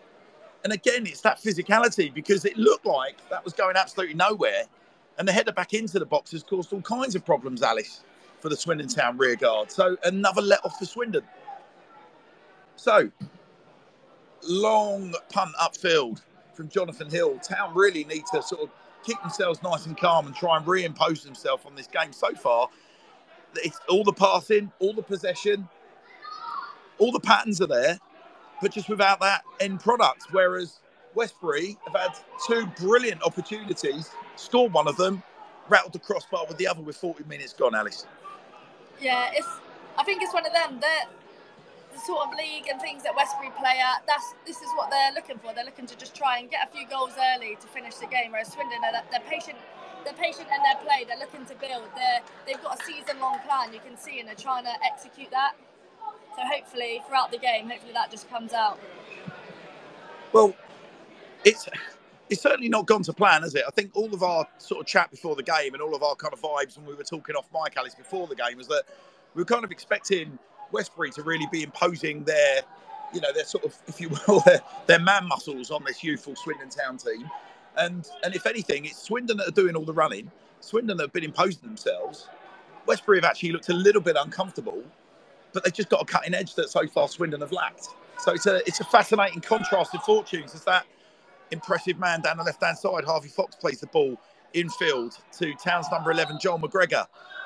And 0.67 0.73
again, 0.73 1.07
it's 1.07 1.21
that 1.21 1.41
physicality 1.41 2.13
because 2.13 2.43
it 2.43 2.57
looked 2.57 2.85
like 2.85 3.15
that 3.29 3.41
was 3.45 3.53
going 3.53 3.77
absolutely 3.77 4.15
nowhere. 4.15 4.63
And 5.17 5.25
the 5.25 5.31
header 5.31 5.53
back 5.53 5.73
into 5.73 5.97
the 5.97 6.05
box 6.05 6.31
has 6.31 6.43
caused 6.43 6.73
all 6.73 6.81
kinds 6.81 7.15
of 7.15 7.23
problems, 7.23 7.63
Alice, 7.63 8.03
for 8.41 8.49
the 8.49 8.57
Swindon 8.57 8.89
Town 8.89 9.17
rear 9.17 9.37
guard. 9.37 9.71
So 9.71 9.95
another 10.03 10.41
let 10.41 10.65
off 10.65 10.77
for 10.77 10.83
Swindon. 10.83 11.23
So, 12.75 13.09
long 14.43 15.15
punt 15.29 15.55
upfield 15.55 16.21
from 16.53 16.67
Jonathan 16.67 17.09
Hill. 17.09 17.39
Town 17.39 17.73
really 17.73 18.03
need 18.03 18.25
to 18.33 18.41
sort 18.41 18.63
of 18.63 18.69
keep 19.05 19.21
themselves 19.21 19.63
nice 19.63 19.85
and 19.85 19.97
calm 19.97 20.25
and 20.25 20.35
try 20.35 20.57
and 20.57 20.65
reimpose 20.65 21.23
themselves 21.23 21.63
on 21.65 21.75
this 21.75 21.87
game 21.87 22.11
so 22.11 22.33
far. 22.35 22.67
It's 23.55 23.79
all 23.87 24.03
the 24.03 24.11
passing, 24.11 24.69
all 24.79 24.91
the 24.91 25.01
possession, 25.01 25.69
all 26.97 27.13
the 27.13 27.21
patterns 27.21 27.61
are 27.61 27.67
there, 27.67 27.99
but 28.61 28.71
just 28.71 28.89
without 28.89 29.19
that 29.19 29.43
end 29.59 29.79
product. 29.79 30.27
Whereas 30.31 30.79
Westbury 31.15 31.77
have 31.85 31.99
had 31.99 32.17
two 32.47 32.67
brilliant 32.79 33.23
opportunities, 33.23 34.11
scored 34.35 34.73
one 34.73 34.87
of 34.87 34.97
them, 34.97 35.23
rattled 35.69 35.93
the 35.93 35.99
crossbar 35.99 36.45
with 36.47 36.57
the 36.57 36.67
other 36.67 36.81
with 36.81 36.97
40 36.97 37.23
minutes 37.25 37.53
gone, 37.53 37.75
Alice. 37.75 38.05
Yeah, 38.99 39.29
it's. 39.33 39.47
I 39.97 40.03
think 40.03 40.21
it's 40.21 40.33
one 40.33 40.45
of 40.45 40.53
them. 40.53 40.79
The 40.79 41.07
the 41.97 41.99
sort 42.05 42.27
of 42.27 42.37
league 42.37 42.69
and 42.69 42.79
things 42.79 43.03
that 43.03 43.15
Westbury 43.15 43.49
play 43.57 43.81
at. 43.81 44.05
That's 44.05 44.33
this 44.45 44.57
is 44.57 44.69
what 44.77 44.89
they're 44.89 45.13
looking 45.13 45.37
for. 45.39 45.53
They're 45.53 45.65
looking 45.65 45.87
to 45.87 45.97
just 45.97 46.15
try 46.15 46.37
and 46.37 46.49
get 46.49 46.67
a 46.67 46.71
few 46.71 46.87
goals 46.87 47.13
early 47.35 47.57
to 47.59 47.67
finish 47.67 47.95
the 47.95 48.07
game. 48.07 48.31
Whereas 48.31 48.53
Swindon, 48.53 48.79
are, 48.85 49.01
they're 49.11 49.25
patient. 49.29 49.57
They're 50.05 50.13
patient 50.13 50.47
in 50.47 50.61
their 50.63 50.77
play. 50.85 51.03
They're 51.07 51.19
looking 51.19 51.45
to 51.45 51.55
build. 51.55 51.89
They're, 51.95 52.21
they've 52.45 52.61
got 52.61 52.79
a 52.79 52.83
season-long 52.85 53.39
plan. 53.45 53.73
You 53.73 53.81
can 53.81 53.97
see, 53.97 54.19
and 54.19 54.27
they're 54.27 54.39
trying 54.39 54.63
to 54.63 54.71
execute 54.85 55.31
that. 55.31 55.53
So 56.37 56.43
hopefully, 56.45 57.01
throughout 57.07 57.31
the 57.31 57.39
game, 57.39 57.67
hopefully 57.67 57.93
that 57.93 58.11
just 58.11 58.29
comes 58.29 58.53
out. 58.53 58.79
Well, 60.33 60.55
it's 61.43 61.67
it's 62.29 62.41
certainly 62.41 62.69
not 62.69 62.85
gone 62.85 63.01
to 63.03 63.13
plan, 63.13 63.41
has 63.41 63.55
it? 63.55 63.63
I 63.67 63.71
think 63.71 63.91
all 63.95 64.13
of 64.13 64.21
our 64.21 64.45
sort 64.59 64.81
of 64.81 64.85
chat 64.85 65.09
before 65.09 65.35
the 65.35 65.43
game 65.43 65.73
and 65.73 65.81
all 65.81 65.95
of 65.95 66.03
our 66.03 66.15
kind 66.15 66.33
of 66.33 66.41
vibes 66.41 66.77
when 66.77 66.85
we 66.85 66.93
were 66.93 67.03
talking 67.03 67.35
off 67.35 67.47
Mike 67.53 67.75
Alice 67.77 67.95
before 67.95 68.27
the 68.27 68.35
game 68.35 68.57
was 68.57 68.67
that 68.67 68.83
we 69.33 69.41
were 69.41 69.45
kind 69.45 69.63
of 69.63 69.71
expecting 69.71 70.37
Westbury 70.71 71.09
to 71.11 71.23
really 71.23 71.47
be 71.51 71.63
imposing 71.63 72.23
their, 72.25 72.61
you 73.13 73.21
know, 73.21 73.31
their 73.33 73.45
sort 73.45 73.63
of, 73.63 73.75
if 73.87 74.01
you 74.01 74.09
will, 74.09 74.39
their, 74.45 74.59
their 74.87 74.99
man 74.99 75.27
muscles 75.27 75.71
on 75.71 75.83
this 75.85 76.03
youthful 76.03 76.35
Swindon 76.35 76.69
Town 76.69 76.97
team. 76.97 77.29
And 77.77 78.07
and 78.23 78.35
if 78.35 78.45
anything, 78.45 78.85
it's 78.85 79.01
Swindon 79.01 79.37
that 79.37 79.47
are 79.47 79.51
doing 79.51 79.75
all 79.75 79.85
the 79.85 79.93
running. 79.93 80.29
Swindon 80.59 80.97
that 80.97 81.03
have 81.03 81.13
been 81.13 81.23
imposing 81.23 81.61
themselves. 81.61 82.27
Westbury 82.85 83.17
have 83.17 83.25
actually 83.25 83.51
looked 83.51 83.69
a 83.69 83.73
little 83.73 84.01
bit 84.01 84.15
uncomfortable, 84.19 84.83
but 85.53 85.63
they've 85.63 85.73
just 85.73 85.89
got 85.89 86.01
a 86.01 86.05
cutting 86.05 86.33
edge 86.33 86.55
that 86.55 86.69
so 86.69 86.87
far 86.87 87.07
Swindon 87.07 87.41
have 87.41 87.51
lacked. 87.51 87.89
So 88.19 88.33
it's 88.33 88.47
a 88.47 88.57
it's 88.67 88.79
a 88.79 88.85
fascinating 88.85 89.41
contrast 89.41 89.93
of 89.93 90.01
fortunes 90.03 90.55
as 90.55 90.63
that 90.65 90.85
impressive 91.51 91.99
man 91.99 92.21
down 92.21 92.37
the 92.37 92.43
left 92.43 92.63
hand 92.63 92.77
side, 92.77 93.03
Harvey 93.05 93.29
Fox, 93.29 93.55
plays 93.55 93.79
the 93.79 93.87
ball 93.87 94.19
infield 94.53 95.17
to 95.39 95.53
Town's 95.55 95.87
number 95.91 96.11
11, 96.11 96.39
Joel 96.39 96.59
McGregor, 96.59 97.05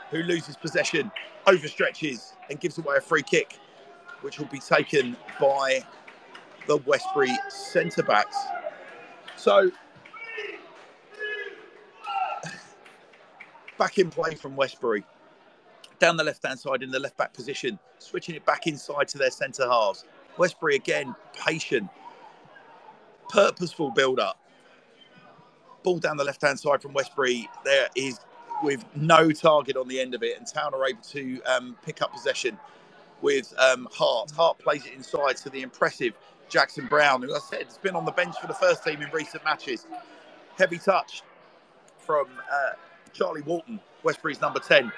who 0.09 0.23
loses 0.23 0.55
possession, 0.55 1.11
overstretches, 1.45 2.33
and 2.49 2.59
gives 2.59 2.77
away 2.77 2.97
a 2.97 3.01
free 3.01 3.23
kick, 3.23 3.57
which 4.21 4.39
will 4.39 4.47
be 4.47 4.59
taken 4.59 5.15
by 5.39 5.83
the 6.67 6.77
Westbury 6.77 7.31
centre 7.49 8.03
backs. 8.03 8.37
So, 9.35 9.71
back 13.77 13.97
in 13.97 14.09
play 14.09 14.35
from 14.35 14.55
Westbury. 14.55 15.03
Down 16.01 16.17
the 16.17 16.23
left 16.23 16.43
hand 16.43 16.59
side 16.59 16.81
in 16.81 16.89
the 16.89 16.99
left 16.99 17.15
back 17.15 17.31
position, 17.31 17.77
switching 17.99 18.33
it 18.33 18.43
back 18.43 18.65
inside 18.65 19.07
to 19.09 19.19
their 19.19 19.29
centre 19.29 19.69
halves. 19.69 20.03
Westbury 20.35 20.75
again, 20.75 21.13
patient, 21.45 21.87
purposeful 23.29 23.91
build 23.91 24.19
up. 24.19 24.39
Ball 25.83 25.99
down 25.99 26.17
the 26.17 26.23
left 26.23 26.41
hand 26.41 26.59
side 26.59 26.81
from 26.81 26.93
Westbury. 26.93 27.47
There 27.63 27.87
is 27.95 28.19
with 28.63 28.83
no 28.95 29.31
target 29.31 29.77
on 29.77 29.87
the 29.87 29.99
end 29.99 30.15
of 30.15 30.23
it, 30.23 30.39
and 30.39 30.47
Town 30.47 30.73
are 30.73 30.87
able 30.87 31.03
to 31.03 31.39
um, 31.43 31.77
pick 31.85 32.01
up 32.01 32.11
possession 32.11 32.57
with 33.21 33.53
um, 33.59 33.87
Hart. 33.91 34.31
Hart 34.31 34.57
plays 34.57 34.87
it 34.87 34.93
inside 34.93 35.37
to 35.37 35.51
the 35.51 35.61
impressive 35.61 36.13
Jackson 36.49 36.87
Brown, 36.87 37.21
who 37.21 37.35
I 37.35 37.39
said 37.39 37.65
has 37.65 37.77
been 37.77 37.95
on 37.95 38.05
the 38.05 38.11
bench 38.11 38.35
for 38.41 38.47
the 38.47 38.55
first 38.55 38.83
team 38.83 39.03
in 39.03 39.11
recent 39.11 39.43
matches. 39.43 39.85
Heavy 40.57 40.79
touch 40.79 41.21
from 41.99 42.25
uh, 42.51 42.71
Charlie 43.13 43.43
Walton, 43.43 43.79
Westbury's 44.01 44.41
number 44.41 44.59
10, 44.59 44.91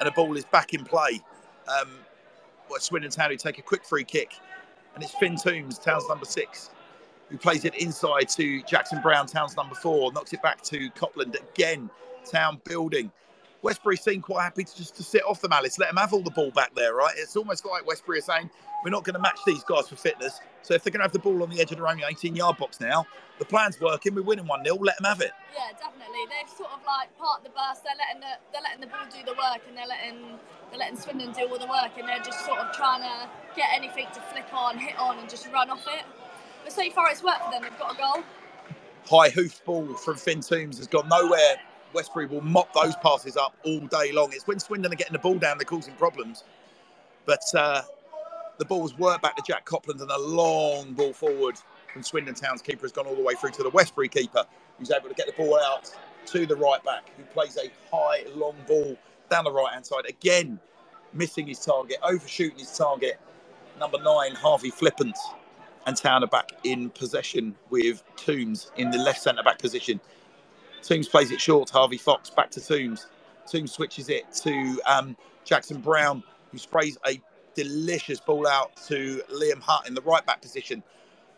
and 0.00 0.06
the 0.06 0.12
ball 0.12 0.36
is 0.36 0.44
back 0.46 0.74
in 0.74 0.84
play. 0.84 1.20
Um, 1.68 1.90
well, 2.68 2.80
Swindon 2.80 3.10
Town 3.10 3.30
who 3.30 3.36
take 3.36 3.58
a 3.58 3.62
quick 3.62 3.84
free 3.84 4.04
kick, 4.04 4.32
and 4.94 5.04
it's 5.04 5.14
Finn 5.14 5.36
Toombs, 5.36 5.78
Town's 5.78 6.08
number 6.08 6.24
six, 6.24 6.70
who 7.28 7.36
plays 7.36 7.64
it 7.64 7.74
inside 7.76 8.28
to 8.30 8.62
Jackson 8.62 9.00
Brown, 9.02 9.26
Town's 9.26 9.56
number 9.56 9.74
four, 9.74 10.12
knocks 10.12 10.32
it 10.32 10.42
back 10.42 10.62
to 10.62 10.90
Copland 10.90 11.36
again. 11.36 11.90
Town 12.24 12.60
building. 12.64 13.10
Westbury 13.62 13.96
seem 13.96 14.22
quite 14.22 14.42
happy 14.42 14.64
to 14.64 14.76
just 14.76 14.96
to 14.96 15.02
sit 15.02 15.22
off 15.24 15.40
the 15.40 15.48
malice, 15.48 15.78
let 15.78 15.88
them 15.88 15.96
have 15.96 16.12
all 16.12 16.22
the 16.22 16.30
ball 16.30 16.50
back 16.50 16.74
there, 16.74 16.94
right? 16.94 17.14
It's 17.16 17.36
almost 17.36 17.64
like 17.66 17.86
Westbury 17.86 18.18
are 18.18 18.22
saying 18.22 18.50
we're 18.82 18.90
not 18.90 19.04
going 19.04 19.14
to 19.14 19.20
match 19.20 19.38
these 19.46 19.62
guys 19.64 19.88
for 19.88 19.96
fitness. 19.96 20.40
So 20.62 20.74
if 20.74 20.82
they're 20.82 20.90
going 20.90 21.00
to 21.00 21.04
have 21.04 21.12
the 21.12 21.18
ball 21.18 21.42
on 21.42 21.50
the 21.50 21.60
edge 21.60 21.70
of 21.70 21.78
their 21.78 21.88
own 21.88 22.00
18 22.02 22.34
yard 22.34 22.56
box 22.56 22.80
now, 22.80 23.06
the 23.38 23.44
plan's 23.44 23.80
working. 23.80 24.14
We're 24.14 24.22
winning 24.22 24.46
one 24.46 24.64
0 24.64 24.76
Let 24.76 24.98
them 24.98 25.06
have 25.06 25.20
it. 25.20 25.32
Yeah, 25.54 25.72
definitely. 25.78 26.20
They've 26.28 26.48
sort 26.48 26.70
of 26.72 26.80
like 26.86 27.16
part 27.18 27.42
the 27.42 27.50
burst. 27.50 27.84
They're 27.84 27.96
letting 27.96 28.20
the 28.20 28.36
they're 28.52 28.62
letting 28.62 28.80
the 28.80 28.86
ball 28.86 29.06
do 29.10 29.24
the 29.24 29.32
work, 29.32 29.62
and 29.68 29.76
they're 29.76 29.86
letting 29.86 30.38
they're 30.70 30.78
letting 30.78 30.96
Swindon 30.96 31.32
do 31.32 31.48
all 31.48 31.58
the 31.58 31.66
work, 31.66 31.96
and 31.98 32.06
they're 32.08 32.22
just 32.22 32.44
sort 32.44 32.58
of 32.58 32.72
trying 32.76 33.02
to 33.02 33.28
get 33.56 33.68
anything 33.74 34.06
to 34.14 34.20
flick 34.32 34.52
on, 34.52 34.78
hit 34.78 34.98
on, 34.98 35.18
and 35.18 35.28
just 35.28 35.46
run 35.52 35.70
off 35.70 35.86
it. 35.88 36.04
But 36.64 36.72
so 36.72 36.88
far, 36.90 37.10
it's 37.10 37.22
worked 37.22 37.44
for 37.44 37.50
them. 37.50 37.62
They've 37.62 37.78
got 37.78 37.94
a 37.94 37.98
goal. 37.98 38.24
High 39.08 39.30
hoof 39.30 39.64
ball 39.64 39.94
from 39.94 40.16
Finn 40.16 40.40
Toombs 40.40 40.76
has 40.76 40.86
gone 40.86 41.08
nowhere. 41.08 41.56
Westbury 41.92 42.26
will 42.26 42.40
mop 42.40 42.72
those 42.74 42.96
passes 42.96 43.36
up 43.36 43.54
all 43.64 43.80
day 43.80 44.12
long. 44.12 44.32
It's 44.32 44.46
when 44.46 44.58
Swindon 44.58 44.92
are 44.92 44.96
getting 44.96 45.12
the 45.12 45.18
ball 45.18 45.38
down, 45.38 45.58
they're 45.58 45.64
causing 45.64 45.94
problems. 45.94 46.44
But 47.26 47.42
uh, 47.54 47.82
the 48.58 48.64
ball 48.64 48.82
was 48.82 48.96
worked 48.98 49.22
back 49.22 49.36
to 49.36 49.42
Jack 49.46 49.64
Copland 49.64 50.00
and 50.00 50.10
a 50.10 50.18
long 50.18 50.92
ball 50.92 51.12
forward 51.12 51.56
from 51.92 52.02
Swindon 52.02 52.34
Town's 52.34 52.62
keeper 52.62 52.82
has 52.82 52.92
gone 52.92 53.06
all 53.06 53.16
the 53.16 53.22
way 53.22 53.34
through 53.34 53.50
to 53.52 53.62
the 53.62 53.70
Westbury 53.70 54.08
keeper, 54.08 54.44
who's 54.78 54.90
able 54.90 55.08
to 55.08 55.14
get 55.14 55.26
the 55.26 55.32
ball 55.32 55.58
out 55.58 55.92
to 56.26 56.46
the 56.46 56.56
right 56.56 56.82
back, 56.84 57.10
who 57.16 57.24
plays 57.24 57.56
a 57.56 57.70
high, 57.94 58.24
long 58.34 58.54
ball 58.66 58.96
down 59.28 59.44
the 59.44 59.52
right 59.52 59.72
hand 59.72 59.84
side. 59.84 60.06
Again, 60.08 60.58
missing 61.12 61.46
his 61.46 61.58
target, 61.58 61.98
overshooting 62.02 62.58
his 62.58 62.76
target. 62.76 63.18
Number 63.78 63.98
nine, 64.02 64.34
Harvey 64.34 64.70
Flippant. 64.70 65.16
And 65.86 65.96
Town 65.96 66.22
are 66.22 66.28
back 66.28 66.52
in 66.62 66.90
possession 66.90 67.54
with 67.70 68.04
Toombs 68.16 68.70
in 68.76 68.90
the 68.90 68.98
left 68.98 69.22
centre 69.22 69.42
back 69.42 69.58
position. 69.58 69.98
Toombs 70.82 71.08
plays 71.08 71.30
it 71.30 71.40
short. 71.40 71.70
Harvey 71.70 71.98
Fox 71.98 72.30
back 72.30 72.50
to 72.52 72.60
Toombs. 72.60 73.06
Toombs 73.46 73.72
switches 73.72 74.08
it 74.08 74.32
to 74.32 74.80
um, 74.86 75.16
Jackson 75.44 75.80
Brown, 75.80 76.22
who 76.52 76.58
sprays 76.58 76.98
a 77.06 77.20
delicious 77.54 78.20
ball 78.20 78.46
out 78.46 78.76
to 78.88 79.22
Liam 79.32 79.60
Hutt 79.60 79.88
in 79.88 79.94
the 79.94 80.02
right 80.02 80.24
back 80.24 80.40
position. 80.40 80.82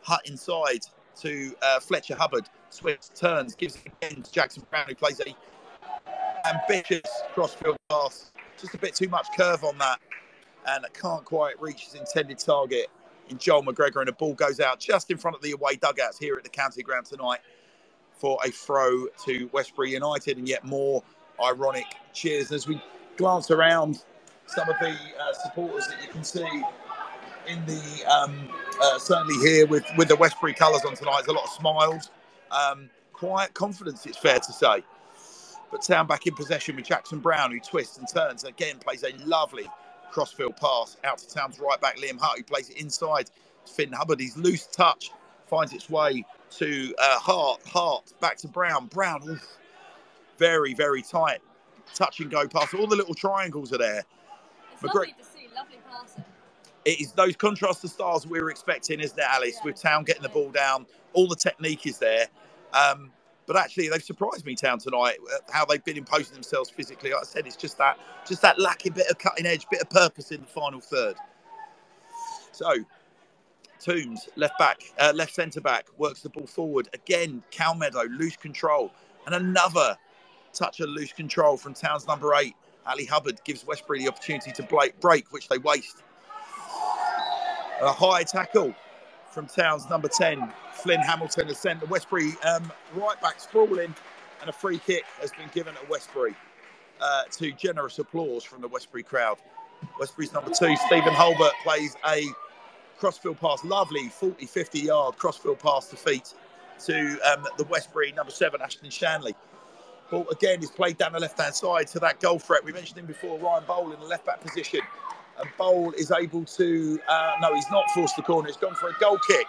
Hutt 0.02 0.20
inside 0.28 0.80
to 1.20 1.54
uh, 1.62 1.80
Fletcher 1.80 2.14
Hulbert. 2.14 2.48
Switch 2.70 3.08
turns, 3.14 3.54
gives 3.54 3.76
it 3.76 3.92
again 4.00 4.22
to 4.22 4.32
Jackson 4.32 4.64
Brown, 4.70 4.86
who 4.88 4.94
plays 4.94 5.20
a 5.20 5.34
ambitious 6.48 7.08
crossfield 7.34 7.76
pass. 7.90 8.32
Just 8.58 8.74
a 8.74 8.78
bit 8.78 8.94
too 8.94 9.08
much 9.08 9.26
curve 9.36 9.64
on 9.64 9.76
that, 9.78 10.00
and 10.68 10.84
it 10.84 10.94
can't 10.94 11.24
quite 11.24 11.60
reach 11.60 11.84
his 11.84 11.94
intended 11.94 12.38
target 12.38 12.86
in 13.28 13.38
Joel 13.38 13.62
McGregor, 13.62 13.98
and 13.98 14.08
the 14.08 14.12
ball 14.12 14.34
goes 14.34 14.60
out 14.60 14.80
just 14.80 15.10
in 15.10 15.18
front 15.18 15.36
of 15.36 15.42
the 15.42 15.52
away 15.52 15.76
dugouts 15.76 16.18
here 16.18 16.36
at 16.36 16.44
the 16.44 16.50
county 16.50 16.82
ground 16.82 17.06
tonight 17.06 17.40
for 18.14 18.38
a 18.44 18.50
throw 18.50 19.06
to 19.24 19.48
Westbury 19.52 19.92
United, 19.92 20.38
and 20.38 20.48
yet 20.48 20.64
more 20.64 21.02
ironic 21.42 21.86
cheers 22.12 22.52
as 22.52 22.68
we 22.68 22.80
glance 23.16 23.50
around 23.50 24.02
some 24.46 24.68
of 24.68 24.76
the 24.80 24.90
uh, 24.90 25.32
supporters 25.44 25.86
that 25.88 26.02
you 26.02 26.08
can 26.08 26.24
see 26.24 26.62
in 27.48 27.64
the 27.66 28.04
um, 28.06 28.48
uh, 28.80 28.98
certainly 28.98 29.34
here 29.46 29.66
with 29.66 29.84
with 29.96 30.08
the 30.08 30.16
Westbury 30.16 30.54
colours 30.54 30.84
on 30.84 30.94
tonight. 30.94 31.18
There's 31.18 31.28
a 31.28 31.32
lot 31.32 31.44
of 31.44 31.50
smiles, 31.50 32.10
um, 32.50 32.90
quiet 33.12 33.54
confidence. 33.54 34.06
It's 34.06 34.18
fair 34.18 34.38
to 34.38 34.52
say. 34.52 34.84
But 35.70 35.82
Town 35.82 36.06
back 36.06 36.26
in 36.26 36.34
possession 36.34 36.76
with 36.76 36.84
Jackson 36.84 37.18
Brown, 37.18 37.50
who 37.50 37.58
twists 37.58 37.96
and 37.96 38.06
turns 38.06 38.44
again, 38.44 38.78
plays 38.78 39.04
a 39.04 39.16
lovely 39.24 39.66
crossfield 40.10 40.56
pass 40.58 40.98
out 41.02 41.18
to 41.18 41.28
Town's 41.28 41.58
right 41.58 41.80
back 41.80 41.96
Liam 41.96 42.20
Hart, 42.20 42.36
who 42.36 42.44
plays 42.44 42.68
it 42.68 42.76
inside 42.76 43.30
Finn 43.66 43.90
Hulbert. 43.92 44.20
His 44.20 44.36
loose 44.36 44.66
touch 44.66 45.10
finds 45.46 45.72
its 45.72 45.88
way 45.88 46.24
to 46.58 46.94
uh, 46.98 47.18
Hart. 47.20 47.60
Hart 47.66 48.12
back 48.20 48.36
to 48.38 48.48
Brown. 48.48 48.86
Brown, 48.86 49.22
oof, 49.28 49.46
very 50.38 50.74
very 50.74 51.02
tight. 51.02 51.40
Touch 51.94 52.20
and 52.20 52.30
go 52.30 52.48
pass. 52.48 52.74
All 52.74 52.86
the 52.86 52.96
little 52.96 53.14
triangles 53.14 53.72
are 53.72 53.78
there. 53.78 54.04
It's 54.72 54.82
lovely 54.84 55.14
to 55.18 55.24
see, 55.24 55.48
lovely 55.56 55.78
passing. 55.90 56.24
It 56.84 57.00
is 57.00 57.12
those 57.12 57.36
contrast 57.36 57.82
to 57.82 57.88
stars 57.88 58.26
we 58.26 58.40
were 58.40 58.50
expecting, 58.50 59.00
isn't 59.00 59.18
it, 59.18 59.24
Alice? 59.28 59.56
Yeah, 59.58 59.66
with 59.66 59.80
Town 59.80 60.04
getting 60.04 60.22
the 60.22 60.28
ball 60.30 60.50
down, 60.50 60.86
all 61.14 61.28
the 61.28 61.36
technique 61.36 61.86
is 61.86 61.98
there. 61.98 62.28
Um, 62.74 63.12
but 63.46 63.56
actually, 63.56 63.88
they've 63.88 64.02
surprised 64.02 64.46
me, 64.46 64.56
Town 64.56 64.78
tonight. 64.78 65.18
uh, 65.32 65.38
How 65.52 65.64
they've 65.64 65.84
been 65.84 65.96
imposing 65.98 66.34
themselves 66.34 66.70
physically. 66.70 67.10
Like 67.12 67.22
I 67.22 67.24
said, 67.24 67.46
it's 67.46 67.56
just 67.56 67.78
that, 67.78 67.98
just 68.26 68.42
that 68.42 68.58
lacking 68.60 68.94
bit 68.94 69.08
of 69.10 69.18
cutting 69.18 69.46
edge, 69.46 69.66
bit 69.70 69.82
of 69.82 69.90
purpose 69.90 70.32
in 70.32 70.40
the 70.42 70.46
final 70.48 70.80
third. 70.80 71.16
So, 72.52 72.72
Toombs, 73.82 74.28
left 74.36 74.58
back, 74.58 74.80
uh, 74.98 75.12
left 75.14 75.34
centre 75.34 75.60
back, 75.60 75.86
works 75.98 76.22
the 76.22 76.28
ball 76.28 76.46
forward 76.46 76.88
again. 76.94 77.42
Cal 77.50 77.74
Meadow, 77.74 78.04
loose 78.04 78.36
control, 78.36 78.92
and 79.26 79.34
another 79.34 79.96
touch 80.52 80.80
of 80.80 80.88
loose 80.88 81.12
control 81.12 81.56
from 81.56 81.74
Town's 81.74 82.06
number 82.06 82.34
eight. 82.34 82.54
Ali 82.86 83.04
Hubbard 83.04 83.40
gives 83.44 83.66
Westbury 83.66 84.00
the 84.00 84.08
opportunity 84.08 84.52
to 84.52 84.62
break, 85.00 85.32
which 85.32 85.48
they 85.48 85.58
waste. 85.58 86.02
A 87.80 87.92
high 87.92 88.22
tackle 88.22 88.74
from 89.30 89.46
Towns 89.46 89.88
number 89.88 90.08
10. 90.08 90.52
Flynn 90.74 91.00
Hamilton 91.00 91.48
has 91.48 91.58
sent 91.58 91.80
the 91.80 91.86
Westbury 91.86 92.32
um, 92.44 92.70
right 92.94 93.20
back 93.20 93.40
sprawling, 93.40 93.94
and 94.40 94.50
a 94.50 94.52
free 94.52 94.78
kick 94.78 95.04
has 95.20 95.30
been 95.32 95.48
given 95.52 95.74
at 95.74 95.88
Westbury 95.88 96.34
uh, 97.00 97.24
to 97.32 97.52
generous 97.52 97.98
applause 97.98 98.44
from 98.44 98.60
the 98.60 98.68
Westbury 98.68 99.02
crowd. 99.02 99.38
Westbury's 99.98 100.32
number 100.32 100.50
two, 100.50 100.76
Stephen 100.86 101.12
Holbert, 101.12 101.52
plays 101.64 101.96
a 102.06 102.24
crossfield 103.02 103.40
pass, 103.40 103.64
lovely 103.64 104.08
40 104.10 104.46
50 104.46 104.78
yard 104.78 105.16
crossfield 105.16 105.58
pass 105.58 105.88
to 105.88 105.96
feet 105.96 106.34
to 106.84 107.18
um, 107.32 107.44
the 107.58 107.64
Westbury 107.64 108.12
number 108.12 108.30
seven, 108.30 108.62
Ashton 108.62 108.90
Shanley. 108.90 109.34
Ball 110.08 110.28
again 110.30 110.62
is 110.62 110.70
played 110.70 110.98
down 110.98 111.12
the 111.12 111.18
left 111.18 111.40
hand 111.40 111.52
side 111.52 111.88
to 111.88 111.98
that 111.98 112.20
goal 112.20 112.38
threat. 112.38 112.64
We 112.64 112.72
mentioned 112.72 113.00
him 113.00 113.06
before, 113.06 113.40
Ryan 113.40 113.64
Bowl 113.64 113.92
in 113.92 113.98
the 113.98 114.06
left 114.06 114.24
back 114.24 114.40
position. 114.40 114.82
And 115.36 115.48
Bowl 115.58 115.90
is 115.98 116.12
able 116.12 116.44
to, 116.44 117.00
uh, 117.08 117.32
no, 117.40 117.52
he's 117.56 117.68
not 117.72 117.90
forced 117.90 118.14
the 118.14 118.22
corner. 118.22 118.46
He's 118.46 118.56
gone 118.56 118.76
for 118.76 118.90
a 118.90 118.94
goal 119.00 119.18
kick 119.26 119.48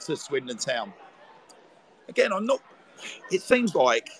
to 0.00 0.14
Swindon 0.14 0.58
Town. 0.58 0.92
Again, 2.10 2.34
I'm 2.34 2.44
not, 2.44 2.60
it 3.30 3.40
seems 3.40 3.74
like 3.74 4.10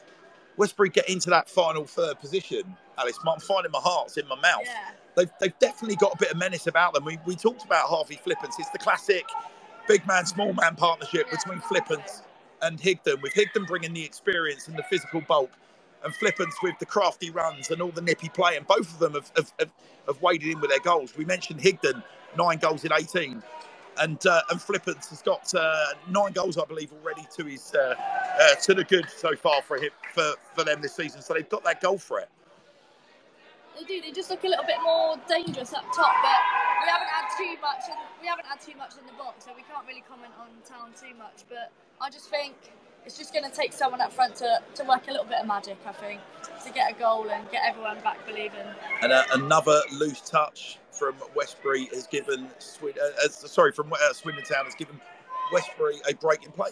Westbury 0.56 0.88
get 0.88 1.06
into 1.10 1.28
that 1.28 1.50
final 1.50 1.84
third 1.84 2.18
position. 2.18 2.62
Alice, 2.96 3.18
I'm 3.28 3.40
finding 3.40 3.72
my 3.72 3.80
heart's 3.80 4.16
in 4.16 4.26
my 4.26 4.36
mouth. 4.36 4.62
Yeah. 4.64 4.92
They've, 5.16 5.30
they've 5.40 5.58
definitely 5.58 5.96
got 5.96 6.14
a 6.14 6.18
bit 6.18 6.30
of 6.30 6.38
menace 6.38 6.66
about 6.66 6.94
them. 6.94 7.04
We, 7.04 7.18
we 7.26 7.36
talked 7.36 7.64
about 7.64 7.88
Harvey 7.88 8.18
Flippance. 8.24 8.54
It's 8.58 8.70
the 8.70 8.78
classic 8.78 9.24
big 9.88 10.06
man, 10.06 10.26
small 10.26 10.52
man 10.52 10.76
partnership 10.76 11.30
between 11.30 11.60
Flippance 11.60 12.22
and 12.62 12.80
Higdon, 12.80 13.20
with 13.22 13.34
Higdon 13.34 13.66
bringing 13.66 13.92
the 13.92 14.04
experience 14.04 14.68
and 14.68 14.76
the 14.78 14.82
physical 14.84 15.20
bulk, 15.22 15.50
and 16.04 16.14
Flippance 16.14 16.54
with 16.62 16.78
the 16.78 16.86
crafty 16.86 17.30
runs 17.30 17.70
and 17.70 17.82
all 17.82 17.90
the 17.90 18.00
nippy 18.00 18.28
play. 18.28 18.56
And 18.56 18.66
both 18.66 18.92
of 18.92 18.98
them 18.98 19.14
have, 19.14 19.30
have, 19.36 19.52
have, 19.58 19.72
have 20.06 20.22
waded 20.22 20.48
in 20.48 20.60
with 20.60 20.70
their 20.70 20.80
goals. 20.80 21.16
We 21.16 21.24
mentioned 21.24 21.60
Higdon, 21.60 22.02
nine 22.38 22.58
goals 22.58 22.84
in 22.84 22.92
18. 22.92 23.42
And 23.98 24.24
uh, 24.24 24.40
and 24.50 24.60
Flippance 24.60 25.10
has 25.10 25.20
got 25.20 25.52
uh, 25.54 25.86
nine 26.08 26.32
goals, 26.32 26.56
I 26.56 26.64
believe, 26.64 26.92
already 26.92 27.26
to 27.36 27.44
his 27.44 27.74
uh, 27.74 27.94
uh, 28.40 28.54
to 28.54 28.72
the 28.72 28.84
good 28.84 29.06
so 29.14 29.34
far 29.34 29.60
for 29.60 29.76
him 29.76 29.90
for, 30.14 30.34
for 30.54 30.64
them 30.64 30.80
this 30.80 30.94
season. 30.94 31.20
So 31.20 31.34
they've 31.34 31.48
got 31.48 31.64
that 31.64 31.82
goal 31.82 31.98
threat. 31.98 32.30
They 33.80 33.86
do. 33.86 34.02
They 34.02 34.12
just 34.12 34.28
look 34.28 34.44
a 34.44 34.48
little 34.48 34.64
bit 34.66 34.76
more 34.82 35.16
dangerous 35.26 35.72
up 35.72 35.84
top, 35.94 36.12
but 36.22 36.40
we 36.82 36.90
haven't 36.90 37.08
had 37.08 37.28
too 37.36 37.60
much. 37.62 37.88
In, 37.88 37.96
we 38.20 38.26
haven't 38.28 38.46
had 38.46 38.60
too 38.60 38.76
much 38.76 38.92
in 39.00 39.06
the 39.06 39.12
box, 39.16 39.46
so 39.46 39.52
we 39.56 39.62
can't 39.62 39.86
really 39.86 40.04
comment 40.06 40.32
on 40.38 40.48
town 40.68 40.92
too 40.92 41.16
much. 41.16 41.44
But 41.48 41.72
I 42.00 42.10
just 42.10 42.28
think 42.28 42.54
it's 43.06 43.16
just 43.16 43.32
going 43.32 43.48
to 43.48 43.56
take 43.56 43.72
someone 43.72 44.02
up 44.02 44.12
front 44.12 44.36
to, 44.36 44.60
to 44.74 44.84
work 44.84 45.08
a 45.08 45.12
little 45.12 45.24
bit 45.24 45.38
of 45.40 45.46
magic. 45.46 45.78
I 45.86 45.92
think 45.92 46.20
to 46.64 46.72
get 46.72 46.90
a 46.90 46.98
goal 46.98 47.30
and 47.30 47.50
get 47.50 47.62
everyone 47.66 48.00
back 48.00 48.26
believing. 48.26 48.66
And 49.00 49.12
uh, 49.12 49.24
another 49.32 49.80
loose 49.92 50.20
touch 50.20 50.78
from 50.92 51.14
Westbury 51.34 51.86
has 51.94 52.06
given 52.06 52.48
uh, 52.82 52.86
uh, 53.24 53.28
sorry 53.28 53.72
from 53.72 53.92
uh, 53.92 54.12
Swindon 54.12 54.44
Town 54.44 54.66
has 54.66 54.74
given 54.74 55.00
Westbury 55.54 55.96
a 56.06 56.14
break 56.14 56.44
in 56.44 56.52
play. 56.52 56.70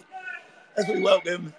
As 0.77 0.87
we 0.87 1.01
welcome 1.01 1.53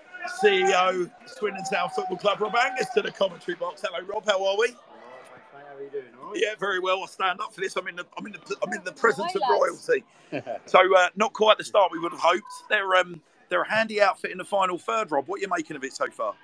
CEO 0.44 1.10
Swindon 1.26 1.64
Town 1.64 1.88
Football 1.90 2.18
Club 2.18 2.40
Rob 2.40 2.54
Angus 2.54 2.86
to 2.94 3.02
the 3.02 3.10
commentary 3.10 3.56
box. 3.56 3.82
Hello, 3.84 4.06
Rob. 4.06 4.24
How 4.26 4.44
are 4.44 4.56
we? 4.56 4.76
How 5.80 5.84
are 5.84 5.86
you 5.86 6.02
doing? 6.02 6.12
All 6.22 6.30
right? 6.32 6.42
Yeah, 6.42 6.54
very 6.58 6.78
well. 6.78 7.02
I 7.02 7.06
stand 7.06 7.40
up 7.40 7.54
for 7.54 7.62
this. 7.62 7.74
I'm 7.76 7.88
in 7.88 7.96
the 7.96 8.06
I'm 8.18 8.26
in 8.26 8.32
the 8.32 8.56
I'm 8.62 8.72
in 8.74 8.84
the 8.84 8.92
presence 9.04 9.34
of 9.34 9.42
royalty. 9.48 10.04
So 10.66 10.78
uh, 10.96 11.08
not 11.16 11.32
quite 11.32 11.58
the 11.58 11.64
start 11.64 11.90
we 11.90 11.98
would 11.98 12.12
have 12.12 12.20
hoped. 12.20 12.44
They're 12.68 12.94
um 12.94 13.20
they're 13.48 13.62
a 13.62 13.68
handy 13.68 14.00
outfit 14.00 14.30
in 14.30 14.38
the 14.38 14.44
final 14.44 14.78
third. 14.78 15.10
Rob, 15.10 15.26
what 15.26 15.38
are 15.38 15.40
you 15.40 15.48
making 15.48 15.74
of 15.74 15.82
it 15.82 15.92
so 15.92 16.06
far? 16.06 16.34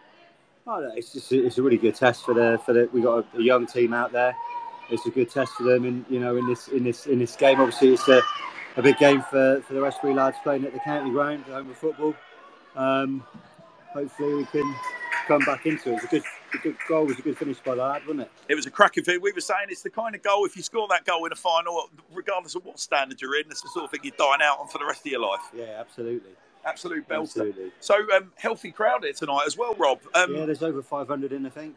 Oh, 0.67 0.81
no, 0.81 0.91
it's 0.97 1.13
just 1.13 1.31
it's 1.31 1.59
a 1.59 1.63
really 1.63 1.77
good 1.77 1.95
test 1.95 2.25
for 2.25 2.35
the 2.35 2.61
for 2.67 2.73
the 2.73 2.89
we 2.93 3.01
got 3.01 3.25
a, 3.33 3.39
a 3.39 3.43
young 3.43 3.65
team 3.65 3.95
out 3.95 4.11
there. 4.11 4.35
It's 4.91 5.07
a 5.07 5.11
good 5.11 5.31
test 5.31 5.53
for 5.53 5.63
them, 5.63 5.85
and 5.85 6.05
you 6.09 6.19
know 6.19 6.37
in 6.37 6.49
this 6.49 6.67
in 6.67 6.83
this 6.83 7.07
in 7.07 7.21
this 7.21 7.37
game, 7.37 7.61
obviously 7.61 7.93
it's 7.93 8.09
a, 8.09 8.23
a 8.77 8.83
big 8.83 8.99
game 8.99 9.23
for, 9.23 9.63
for 9.63 9.75
the 9.75 9.81
Westbury 9.81 10.15
lads 10.15 10.37
playing 10.43 10.65
at 10.65 10.73
the 10.73 10.81
county 10.81 11.11
ground, 11.11 11.45
the 11.47 11.53
home 11.53 11.71
of 11.71 11.77
football. 11.77 12.17
Um, 12.75 13.23
hopefully 13.93 14.35
we 14.35 14.45
can 14.47 14.75
come 15.29 15.45
back 15.45 15.65
into 15.67 15.93
it. 15.93 15.95
It's 15.95 16.05
a 16.05 16.09
good 16.09 16.25
a 16.57 16.63
good 16.63 16.77
goal. 16.89 17.05
It 17.05 17.09
was 17.09 17.19
a 17.19 17.23
good 17.23 17.39
finish 17.39 17.59
by 17.61 17.75
the 17.75 17.83
lad, 17.83 18.03
wasn't 18.03 18.23
it? 18.23 18.31
It 18.49 18.55
was 18.55 18.67
a 18.67 18.71
cracking 18.71 19.05
thing. 19.05 19.21
We 19.23 19.33
were 19.33 19.41
saying 19.41 19.67
it's 19.69 19.83
the 19.83 19.91
kind 19.91 20.15
of 20.15 20.23
goal, 20.23 20.45
if 20.45 20.57
you 20.57 20.63
score 20.63 20.89
that 20.89 21.05
goal 21.05 21.25
in 21.27 21.33
a 21.33 21.37
final, 21.37 21.91
regardless 22.13 22.55
of 22.55 22.65
what 22.65 22.79
standard 22.81 23.21
you're 23.21 23.37
in, 23.39 23.47
it's 23.51 23.63
the 23.63 23.69
sort 23.69 23.85
of 23.85 23.91
thing 23.91 24.01
you 24.03 24.13
dine 24.19 24.43
out 24.43 24.59
on 24.59 24.69
for 24.69 24.79
the 24.79 24.85
rest 24.87 25.07
of 25.07 25.13
your 25.13 25.21
life. 25.21 25.41
Yeah, 25.55 25.77
absolutely, 25.79 26.31
Absolute 26.65 27.09
belter. 27.09 27.21
absolutely. 27.23 27.73
So, 27.81 27.95
um, 28.17 28.33
healthy 28.37 28.73
crowd 28.73 29.05
here 29.05 29.13
tonight 29.13 29.45
as 29.47 29.57
well, 29.57 29.75
Rob. 29.79 30.01
Um, 30.15 30.35
Yeah, 30.35 30.47
there's 30.47 30.63
over 30.63 30.83
500 30.83 31.33
in, 31.33 31.47
I 31.47 31.51
think. 31.51 31.77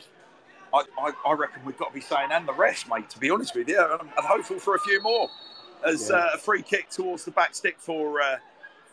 I, 0.74 0.84
I, 1.00 1.12
I 1.26 1.34
reckon 1.34 1.64
we've 1.66 1.78
got 1.78 1.90
to 1.90 1.94
be 1.94 2.02
saying, 2.02 2.30
and 2.32 2.48
the 2.48 2.54
rest, 2.54 2.88
mate, 2.90 3.10
to 3.12 3.20
be 3.20 3.30
honest 3.30 3.56
with 3.56 3.68
you. 3.70 3.80
I'm, 3.80 4.08
I'm 4.18 4.24
hopeful 4.26 4.60
for 4.60 4.76
a 4.76 4.80
few 4.80 5.02
more. 5.02 5.30
As 5.86 6.10
Yeah. 6.10 6.18
uh, 6.18 6.30
a 6.36 6.38
free 6.38 6.62
kick 6.62 6.90
towards 6.90 7.24
the 7.26 7.32
back 7.32 7.56
stick 7.56 7.78
for 7.80 8.22
uh, 8.22 8.36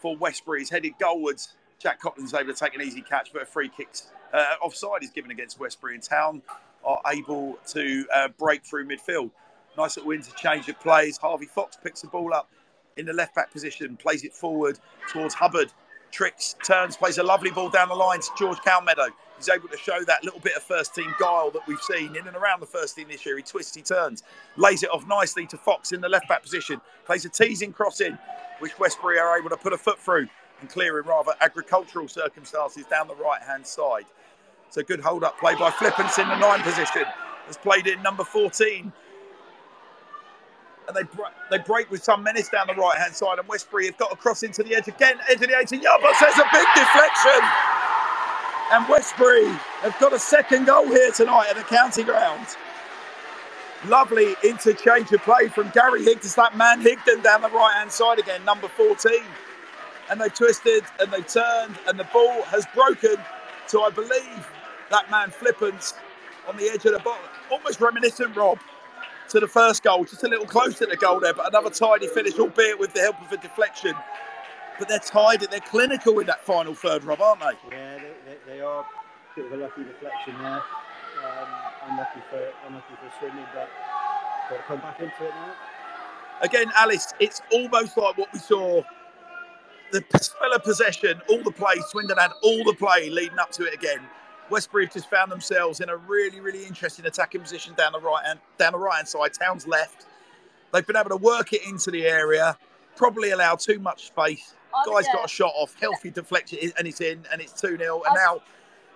for 0.01 0.17
Westbury 0.17 0.63
is 0.63 0.71
headed 0.71 0.93
goalwards. 1.01 1.49
Jack 1.79 2.01
Cotton's 2.01 2.35
able 2.35 2.53
to 2.53 2.59
take 2.59 2.75
an 2.75 2.83
easy 2.83 3.03
catch, 3.03 3.33
but 3.33 3.43
a 3.43 3.47
free 3.47 3.69
kick 3.69 3.89
uh, 4.33 4.55
offside 4.63 5.03
is 5.03 5.11
given 5.11 5.31
against 5.31 5.61
Westbury 5.61 5.95
and 5.95 6.03
Town 6.03 6.43
are 6.85 7.01
able 7.09 7.59
to 7.69 8.07
uh, 8.15 8.29
break 8.39 8.65
through 8.65 8.87
midfield. 8.87 9.31
Nice 9.77 9.97
little 9.97 10.13
interchange 10.13 10.69
of 10.69 10.79
plays. 10.81 11.19
Harvey 11.19 11.47
Fox 11.47 11.77
picks 11.83 12.01
the 12.01 12.09
ball 12.09 12.33
up 12.33 12.49
in 12.97 13.05
the 13.05 13.13
left 13.13 13.35
back 13.35 13.53
position, 13.53 13.97
plays 13.97 14.25
it 14.25 14.33
forward 14.33 14.79
towards 15.11 15.35
Hulbert. 15.35 15.73
Tricks, 16.13 16.55
turns, 16.65 16.97
plays 16.97 17.19
a 17.19 17.23
lovely 17.23 17.51
ball 17.51 17.69
down 17.69 17.89
the 17.89 17.95
line 17.95 18.21
to 18.21 18.29
George 18.39 18.59
Calmeadow. 18.59 19.09
He's 19.37 19.51
able 19.51 19.69
to 19.69 19.77
show 19.77 20.03
that 20.05 20.25
little 20.25 20.41
bit 20.41 20.57
of 20.57 20.63
first 20.63 20.95
team 20.95 21.15
guile 21.19 21.51
that 21.51 21.67
we've 21.67 21.83
seen 21.83 22.17
in 22.17 22.27
and 22.27 22.37
around 22.37 22.61
the 22.61 22.67
first 22.67 22.97
team 22.97 23.09
this 23.09 23.27
year. 23.27 23.37
He 23.37 23.43
twists, 23.43 23.75
he 23.75 23.83
turns, 23.83 24.23
lays 24.57 24.83
it 24.83 24.91
off 24.91 25.07
nicely 25.07 25.47
to 25.49 25.59
Fox 25.59 25.93
in 25.93 26.01
the 26.01 26.09
left 26.09 26.29
back 26.29 26.43
position, 26.43 26.81
plays 27.05 27.27
a 27.27 27.29
teasing 27.29 27.73
cross 27.73 28.01
in, 28.01 28.19
which 28.61 28.79
Westbury 28.79 29.19
are 29.19 29.37
able 29.39 29.51
to 29.51 29.57
put 29.59 29.75
a 29.75 29.77
foot 29.77 29.99
through 29.99 30.29
and 30.61 30.69
clear 30.69 31.01
in 31.01 31.07
rather 31.07 31.35
agricultural 31.41 32.09
circumstances 32.09 32.85
down 32.87 33.09
the 33.09 33.15
right 33.17 33.43
hand 33.43 33.67
side. 33.67 34.07
A 34.77 34.83
good 34.83 35.01
hold 35.01 35.25
up 35.25 35.41
play 35.41 35.55
by 35.55 35.71
Flippance 35.71 36.23
in 36.23 36.29
the 36.29 36.37
nine 36.37 36.61
position. 36.61 37.05
Has 37.47 37.57
played 37.57 37.87
in 37.87 38.03
number 38.03 38.25
14 38.25 38.93
and 40.89 40.97
they 40.97 41.03
they 41.51 41.59
break 41.63 41.91
with 41.91 42.03
some 42.03 42.23
menace 42.23 42.49
down 42.49 42.67
the 42.67 42.75
right 42.75 42.99
hand 42.99 43.15
side. 43.15 43.39
And 43.39 43.49
Westbury 43.49 43.87
have 43.87 43.97
got 43.97 44.13
a 44.13 44.17
cross 44.17 44.43
into 44.43 44.63
the 44.63 44.75
edge 44.75 44.89
again, 44.89 45.19
edge 45.29 45.41
of 45.43 45.49
the 45.49 45.59
18 45.59 45.81
yard 45.81 46.03
box. 46.03 46.21
There's 46.21 46.39
a 46.39 46.49
big 46.53 46.67
deflection. 46.75 47.41
And 48.73 48.89
Westbury 48.89 49.47
have 49.83 49.97
got 50.01 50.13
a 50.13 50.19
second 50.19 50.67
goal 50.67 50.87
here 50.87 51.13
tonight 51.13 51.47
at 51.51 51.57
the 51.57 51.63
county 51.63 52.03
ground. 52.03 52.47
Lovely 53.87 54.35
interchange 54.43 55.13
of 55.13 55.23
play 55.23 55.49
from 55.49 55.71
Gary 55.71 56.05
Higdon, 56.05 56.35
that 56.35 56.57
man 56.57 56.83
Higdon 56.83 57.23
down 57.23 57.43
the 57.43 57.51
right 57.51 57.75
hand 57.77 57.93
side 57.93 58.19
again, 58.19 58.45
number 58.45 58.69
14. 58.69 59.13
And 60.11 60.21
they 60.21 60.29
twisted 60.29 60.85
and 61.01 61.11
they 61.11 61.23
turned, 61.23 61.77
and 61.89 61.99
the 61.99 62.07
ball 62.13 62.43
has 62.43 62.67
broken 62.75 63.17
to, 63.69 63.81
I 63.81 63.91
believe, 63.91 64.49
that 64.91 65.11
man 65.11 65.31
Flippance 65.31 65.95
on 66.49 66.57
the 66.57 66.65
edge 66.65 66.85
of 66.87 66.93
the 66.93 66.99
box. 67.01 67.21
Almost 67.51 67.81
reminiscent, 67.81 68.37
Rob, 68.37 68.59
to 69.31 69.41
the 69.41 69.49
first 69.49 69.83
goal, 69.83 70.05
just 70.05 70.23
a 70.25 70.29
little 70.29 70.47
closer 70.47 70.85
to 70.85 70.87
the 70.87 70.97
goal 70.97 71.21
there, 71.21 71.35
but 71.35 71.49
another 71.49 71.71
tidy 71.71 72.07
finish, 72.09 72.39
albeit 72.39 72.79
with 72.79 72.93
the 72.95 73.01
help 73.01 73.21
of 73.21 73.33
a 73.33 73.37
deflection. 73.37 73.95
But 74.79 74.89
they're 74.89 74.99
tidy, 74.99 75.47
they're 75.47 75.61
clinical 75.61 76.19
in 76.21 76.27
that 76.27 76.45
final 76.45 76.75
third, 76.75 77.05
Rob, 77.05 77.21
aren't 77.21 77.41
they? 77.41 77.77
Yeah, 77.77 77.99
they, 77.99 78.37
they, 78.47 78.61
are 78.61 78.81
a 78.81 78.87
bit 79.35 79.47
of 79.47 79.53
a 79.53 79.57
lucky 79.57 79.85
deflection 79.85 80.35
there. 80.39 80.63
Um, 81.25 81.49
unlucky 81.89 82.21
for 82.31 82.53
unlucky 82.67 82.95
for 83.01 83.13
Swindon, 83.19 83.47
but 83.55 83.69
got 84.51 84.57
to 84.57 84.63
come 84.65 84.81
back 84.81 85.01
into 85.01 85.25
it 85.25 85.31
now. 85.31 85.55
Again, 86.43 86.71
Alice, 86.77 87.15
it's 87.19 87.41
almost 87.51 87.97
like 87.97 88.19
what 88.19 88.31
we 88.33 88.39
saw. 88.39 88.83
The 89.93 90.05
spell 90.21 90.53
of 90.53 90.63
possession, 90.65 91.21
all 91.29 91.43
the 91.43 91.51
play. 91.51 91.77
Swindon 91.89 92.19
had 92.19 92.33
all 92.43 92.65
the 92.65 92.75
play 92.75 93.09
leading 93.09 93.39
up 93.39 93.51
to 93.53 93.65
it 93.65 93.75
again. 93.75 94.01
Westbury 94.51 94.85
have 94.85 94.93
just 94.93 95.11
found 95.11 95.31
themselves 95.31 95.81
in 95.81 95.89
a 95.89 95.97
really, 95.97 96.41
really 96.41 96.65
interesting 96.65 97.07
attacking 97.07 97.41
position 97.41 97.75
down 97.75 97.93
the 97.93 98.01
right 98.01 98.23
and 98.27 98.39
down 98.59 98.73
the 98.73 98.79
right 98.79 98.97
hand 98.97 99.09
side. 99.09 99.33
Town's 99.33 99.67
left. 99.67 100.07
They've 100.73 100.87
been 100.87 100.97
able 100.97 101.11
to 101.11 101.17
work 101.17 101.53
it 101.53 101.63
into 101.67 101.91
the 101.91 102.07
area. 102.07 102.57
Probably 102.97 103.31
allowed 103.31 103.61
too 103.61 103.79
much 103.79 104.07
space. 104.09 104.55
Oh, 104.75 104.95
Guy's 104.95 105.07
got 105.13 105.25
a 105.25 105.29
shot 105.29 105.53
off, 105.55 105.75
healthy 105.81 106.11
deflection, 106.11 106.59
and 106.79 106.87
it's 106.87 107.01
in, 107.01 107.25
and 107.33 107.41
it's 107.41 107.53
two 107.53 107.79
0 107.79 108.03
And 108.07 108.15
now 108.15 108.43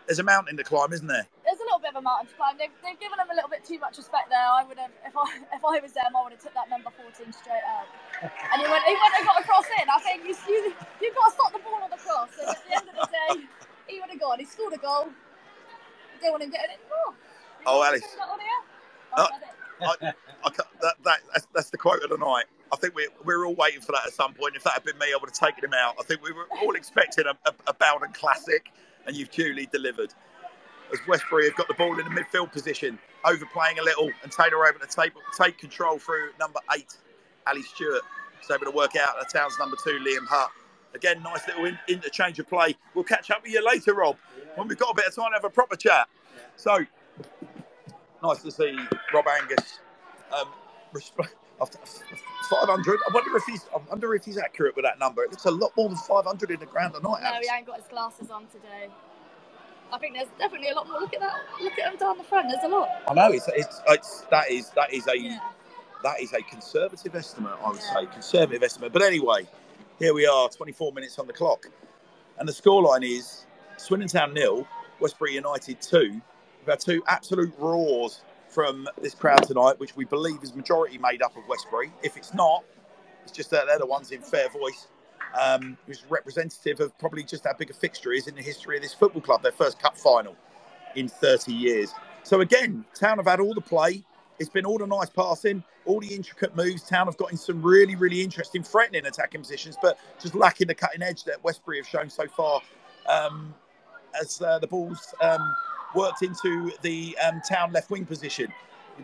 there's 0.06 0.18
a 0.18 0.24
mountain 0.24 0.56
to 0.56 0.64
climb, 0.64 0.92
isn't 0.92 1.06
there? 1.06 1.26
Little 1.70 1.86
bit 1.86 1.94
of 1.94 2.02
a 2.02 2.04
mountain 2.04 2.26
to 2.26 2.34
climb. 2.34 2.58
They've, 2.58 2.74
they've 2.82 2.98
given 2.98 3.14
them 3.14 3.30
a 3.30 3.36
little 3.38 3.46
bit 3.46 3.62
too 3.62 3.78
much 3.78 3.94
respect 3.94 4.26
there. 4.26 4.42
I 4.42 4.66
would 4.66 4.74
have, 4.74 4.90
if 5.06 5.14
I 5.14 5.22
if 5.54 5.62
I 5.62 5.78
was 5.78 5.94
them, 5.94 6.18
I 6.18 6.26
would 6.26 6.34
have 6.34 6.42
took 6.42 6.50
that 6.58 6.66
number 6.66 6.90
14 6.90 7.14
straight 7.30 7.62
out. 7.62 7.86
And 8.26 8.58
he 8.58 8.66
went, 8.66 8.82
he 8.90 8.98
went 8.98 9.14
and 9.14 9.22
got 9.22 9.38
across 9.38 9.70
cross 9.70 9.78
in. 9.78 9.86
I 9.86 10.02
think 10.02 10.26
you, 10.26 10.34
you 10.50 10.74
you've 10.98 11.14
got 11.14 11.30
to 11.30 11.34
stop 11.38 11.54
the 11.54 11.62
ball 11.62 11.78
on 11.78 11.94
the 11.94 12.02
cross. 12.02 12.34
And 12.42 12.50
at 12.50 12.58
the 12.66 12.74
end 12.74 12.86
of 12.90 12.96
the 12.98 13.06
day, 13.06 13.46
he 13.86 14.02
would 14.02 14.10
have 14.10 14.18
gone. 14.18 14.42
He 14.42 14.50
scored 14.50 14.74
a 14.74 14.82
goal. 14.82 15.14
Don't 16.18 16.34
want 16.34 16.42
him 16.42 16.50
getting 16.50 16.74
it 16.74 16.82
more. 16.90 17.14
Oh, 17.70 17.86
Alice. 17.86 18.02
That 18.18 18.26
on 18.26 18.42
here? 18.42 18.62
Oh. 19.14 19.28
I. 19.30 19.38
I, 19.80 20.12
I, 20.44 20.50
that, 20.82 20.94
that, 21.04 21.18
that's, 21.32 21.46
that's 21.54 21.70
the 21.70 21.78
quote 21.78 22.02
of 22.02 22.10
the 22.10 22.18
night. 22.18 22.44
I 22.72 22.76
think 22.76 22.94
we, 22.94 23.08
we 23.24 23.34
were 23.34 23.46
all 23.46 23.54
waiting 23.54 23.80
for 23.80 23.92
that 23.92 24.06
at 24.06 24.12
some 24.12 24.34
point. 24.34 24.56
If 24.56 24.64
that 24.64 24.74
had 24.74 24.84
been 24.84 24.98
me, 24.98 25.06
I 25.14 25.18
would 25.20 25.30
have 25.30 25.38
taken 25.38 25.64
him 25.64 25.74
out. 25.74 25.94
I 25.98 26.02
think 26.02 26.22
we 26.22 26.32
were 26.32 26.46
all 26.62 26.74
expecting 26.74 27.26
a, 27.26 27.38
a, 27.48 27.54
a 27.68 27.74
Bowden 27.74 28.12
classic, 28.12 28.72
and 29.06 29.16
you've 29.16 29.30
duly 29.30 29.66
delivered. 29.70 30.12
As 30.92 30.98
Westbury 31.06 31.44
have 31.46 31.56
got 31.56 31.68
the 31.68 31.74
ball 31.74 31.98
in 31.98 32.04
the 32.04 32.10
midfield 32.10 32.52
position, 32.52 32.98
overplaying 33.24 33.78
a 33.78 33.82
little, 33.82 34.10
and 34.22 34.32
Taylor 34.32 34.66
able 34.66 34.80
to 34.80 34.86
take, 34.86 35.12
take 35.38 35.58
control 35.58 35.98
through 35.98 36.30
number 36.38 36.58
eight, 36.76 36.96
Ali 37.46 37.62
Stewart. 37.62 38.02
He's 38.40 38.50
able 38.50 38.64
to 38.66 38.76
work 38.76 38.96
out 38.96 39.14
the 39.18 39.26
Town's 39.26 39.58
number 39.58 39.76
two, 39.84 39.98
Liam 40.00 40.26
Hutt. 40.26 40.50
Again, 40.94 41.22
nice 41.22 41.46
little 41.46 41.66
in, 41.66 41.78
interchange 41.88 42.38
of 42.40 42.48
play. 42.48 42.76
We'll 42.94 43.04
catch 43.04 43.30
up 43.30 43.42
with 43.42 43.52
you 43.52 43.64
later, 43.64 43.94
Rob, 43.94 44.16
when 44.56 44.66
we've 44.66 44.78
got 44.78 44.90
a 44.90 44.94
bit 44.94 45.06
of 45.06 45.14
time 45.14 45.30
to 45.30 45.34
have 45.34 45.44
a 45.44 45.50
proper 45.50 45.76
chat. 45.76 46.08
So, 46.56 46.84
nice 48.22 48.42
to 48.42 48.50
see 48.50 48.76
Rob 49.14 49.26
Angus. 49.28 49.78
Um, 50.36 50.48
after 51.60 51.78
500. 52.50 52.98
I 53.08 53.14
wonder 53.14 53.36
if 53.36 53.44
he's. 53.44 53.66
I 53.74 53.78
wonder 53.88 54.14
if 54.14 54.24
he's 54.24 54.38
accurate 54.38 54.74
with 54.74 54.84
that 54.84 54.98
number. 54.98 55.22
It 55.22 55.30
looks 55.30 55.44
a 55.44 55.50
lot 55.50 55.72
more 55.76 55.88
than 55.88 55.98
500 55.98 56.50
in 56.50 56.58
the 56.58 56.66
ground 56.66 56.94
tonight. 56.94 57.20
No, 57.22 57.28
Alex. 57.28 57.46
he 57.46 57.54
ain't 57.56 57.66
got 57.66 57.76
his 57.76 57.86
glasses 57.86 58.30
on 58.30 58.46
today. 58.46 58.88
I 59.92 59.98
think 59.98 60.14
there's 60.14 60.28
definitely 60.38 60.70
a 60.70 60.74
lot 60.74 60.88
more. 60.88 61.00
Look 61.00 61.14
at 61.14 61.20
that. 61.20 61.34
Look 61.60 61.78
at 61.78 61.90
them 61.90 61.98
down 61.98 62.18
the 62.18 62.24
front. 62.24 62.48
There's 62.50 62.64
a 62.64 62.68
lot. 62.68 62.88
I 63.08 63.14
know 63.14 63.30
it's, 63.32 63.48
it's, 63.48 63.80
it's 63.88 64.20
that 64.30 64.50
is 64.50 64.70
that 64.70 64.92
is 64.92 65.06
a 65.08 65.18
Yeah. 65.18 65.38
that 66.02 66.20
is 66.20 66.32
a 66.32 66.42
conservative 66.42 67.14
estimate. 67.14 67.52
I 67.62 67.70
would 67.70 67.80
Yeah. 67.80 67.94
say 67.94 68.06
conservative 68.06 68.62
estimate. 68.62 68.92
But 68.92 69.02
anyway, 69.02 69.46
here 69.98 70.14
we 70.14 70.26
are, 70.26 70.48
24 70.48 70.92
minutes 70.92 71.18
on 71.18 71.26
the 71.26 71.32
clock, 71.32 71.66
and 72.38 72.48
the 72.48 72.52
scoreline 72.52 73.04
is 73.04 73.46
Swindon 73.76 74.08
Town 74.08 74.32
nil, 74.34 74.66
Westbury 75.00 75.34
United 75.34 75.80
two. 75.80 76.20
We've 76.60 76.68
had 76.68 76.80
two 76.80 77.02
absolute 77.06 77.52
roars 77.58 78.22
from 78.48 78.88
this 79.00 79.14
crowd 79.14 79.42
tonight, 79.44 79.78
which 79.80 79.96
we 79.96 80.04
believe 80.04 80.42
is 80.42 80.54
majority 80.54 80.98
made 80.98 81.22
up 81.22 81.36
of 81.36 81.46
Westbury. 81.48 81.90
If 82.02 82.16
it's 82.16 82.34
not, 82.34 82.64
it's 83.22 83.32
just 83.32 83.50
that 83.50 83.66
they're 83.66 83.78
the 83.78 83.86
ones 83.86 84.10
in 84.10 84.20
fair 84.22 84.48
voice. 84.50 84.88
Um, 85.38 85.76
who's 85.86 86.04
representative 86.08 86.80
of 86.80 86.96
probably 86.98 87.22
just 87.22 87.44
how 87.44 87.52
big 87.52 87.70
a 87.70 87.72
fixture 87.72 88.12
is 88.12 88.26
in 88.26 88.34
the 88.34 88.42
history 88.42 88.76
of 88.76 88.82
this 88.82 88.92
football 88.92 89.22
club, 89.22 89.42
their 89.42 89.52
first 89.52 89.78
cup 89.78 89.96
final 89.96 90.34
in 90.96 91.08
30 91.08 91.52
years. 91.52 91.92
So 92.24 92.40
again, 92.40 92.84
Town 92.94 93.18
have 93.18 93.26
had 93.26 93.38
all 93.38 93.54
the 93.54 93.60
play. 93.60 94.02
It's 94.40 94.50
been 94.50 94.64
all 94.64 94.78
the 94.78 94.86
nice 94.86 95.10
passing, 95.10 95.62
all 95.84 96.00
the 96.00 96.12
intricate 96.12 96.56
moves. 96.56 96.82
Town 96.82 97.06
have 97.06 97.16
got 97.16 97.30
in 97.30 97.36
some 97.36 97.62
really, 97.62 97.94
really 97.94 98.22
interesting, 98.22 98.62
threatening 98.62 99.06
attacking 99.06 99.40
positions, 99.40 99.76
but 99.80 99.98
just 100.20 100.34
lacking 100.34 100.66
the 100.66 100.74
cutting 100.74 101.02
edge 101.02 101.24
that 101.24 101.42
Westbury 101.44 101.76
have 101.76 101.86
shown 101.86 102.10
so 102.10 102.26
far. 102.26 102.60
Um, 103.08 103.54
as 104.20 104.42
uh, 104.42 104.58
the 104.58 104.66
ball's 104.66 105.14
um, 105.20 105.54
worked 105.94 106.22
into 106.22 106.72
the 106.82 107.16
um, 107.18 107.40
Town 107.48 107.72
left 107.72 107.90
wing 107.90 108.04
position 108.04 108.52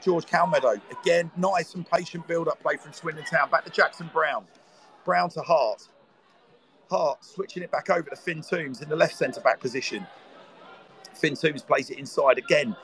George 0.00 0.26
Calmedo. 0.26 0.80
Again, 1.02 1.30
nice 1.36 1.74
and 1.74 1.88
patient 1.88 2.26
build-up 2.26 2.60
play 2.62 2.76
from 2.76 2.92
Swindon 2.92 3.24
Town. 3.24 3.50
Back 3.50 3.64
to 3.64 3.70
Jackson 3.70 4.10
Brown. 4.12 4.44
Brown 5.04 5.30
to 5.30 5.40
Hart. 5.40 5.88
Hart 6.90 7.24
switching 7.24 7.62
it 7.62 7.70
back 7.70 7.90
over 7.90 8.08
to 8.10 8.16
Finn 8.16 8.42
Toombs 8.42 8.82
in 8.82 8.88
the 8.88 8.96
left 8.96 9.16
centre 9.16 9.40
back 9.40 9.60
position. 9.60 10.06
Finn 11.14 11.34
Toombs 11.34 11.62
plays 11.62 11.90
it 11.90 11.98
inside 11.98 12.38
again. 12.38 12.76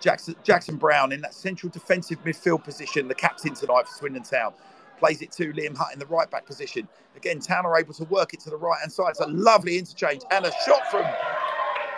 Jackson, 0.00 0.36
Jackson 0.44 0.76
Brown 0.76 1.12
in 1.12 1.20
that 1.22 1.34
central 1.34 1.70
defensive 1.70 2.22
midfield 2.24 2.62
position, 2.62 3.08
the 3.08 3.14
captain 3.14 3.54
tonight 3.54 3.88
for 3.88 3.94
Swindon 3.94 4.22
Town. 4.22 4.52
Plays 4.98 5.22
it 5.22 5.32
to 5.32 5.52
Liam 5.52 5.76
Hutt 5.76 5.92
in 5.92 5.98
the 5.98 6.06
right 6.06 6.30
back 6.30 6.46
position. 6.46 6.88
Again, 7.16 7.40
Town 7.40 7.66
are 7.66 7.78
able 7.78 7.94
to 7.94 8.04
work 8.04 8.34
it 8.34 8.40
to 8.40 8.50
the 8.50 8.56
right 8.56 8.78
hand 8.80 8.92
side. 8.92 9.10
It's 9.10 9.20
a 9.20 9.26
lovely 9.26 9.78
interchange 9.78 10.22
and 10.30 10.44
a 10.44 10.52
shot 10.64 10.90
from 10.90 11.04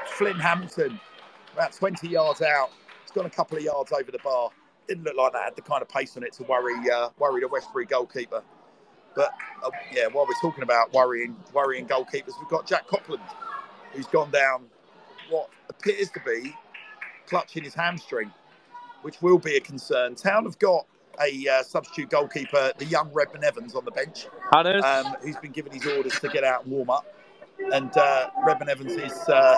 Flynn 0.06 0.36
Hamilton, 0.38 1.00
about 1.54 1.72
20 1.72 2.08
yards 2.08 2.42
out. 2.42 2.70
It's 3.02 3.12
gone 3.12 3.26
a 3.26 3.30
couple 3.30 3.56
of 3.58 3.64
yards 3.64 3.92
over 3.92 4.10
the 4.10 4.18
bar. 4.18 4.50
Didn't 4.86 5.04
look 5.04 5.16
like 5.16 5.32
that 5.32 5.44
had 5.44 5.56
the 5.56 5.62
kind 5.62 5.82
of 5.82 5.88
pace 5.88 6.16
on 6.16 6.22
it 6.22 6.32
to 6.34 6.42
worry 6.44 6.74
uh, 6.90 7.10
worry 7.18 7.40
the 7.40 7.48
Westbury 7.48 7.86
goalkeeper. 7.86 8.42
But 9.14 9.32
uh, 9.64 9.70
yeah, 9.92 10.06
while 10.06 10.26
we're 10.26 10.40
talking 10.40 10.62
about 10.62 10.92
worrying 10.92 11.36
worrying 11.52 11.86
goalkeepers, 11.86 12.32
we've 12.40 12.48
got 12.48 12.66
Jack 12.66 12.86
Copland, 12.86 13.22
who's 13.92 14.06
gone 14.06 14.30
down 14.30 14.66
what 15.28 15.48
appears 15.68 16.10
to 16.10 16.20
be 16.20 16.54
clutching 17.26 17.62
his 17.64 17.74
hamstring, 17.74 18.30
which 19.02 19.20
will 19.22 19.38
be 19.38 19.56
a 19.56 19.60
concern. 19.60 20.14
Town 20.14 20.44
have 20.44 20.58
got 20.58 20.86
a 21.20 21.48
uh, 21.48 21.62
substitute 21.62 22.10
goalkeeper, 22.10 22.72
the 22.78 22.84
young 22.84 23.12
Redmond 23.12 23.44
Evans, 23.44 23.74
on 23.74 23.84
the 23.84 23.90
bench, 23.90 24.26
um, 24.82 25.16
who's 25.22 25.36
been 25.36 25.52
given 25.52 25.72
his 25.72 25.86
orders 25.86 26.18
to 26.20 26.28
get 26.28 26.44
out 26.44 26.64
and 26.64 26.72
warm 26.72 26.90
up. 26.90 27.04
And 27.72 27.94
uh, 27.96 28.30
Redmond 28.44 28.70
Evans 28.70 28.92
is 28.92 29.12
uh, 29.28 29.56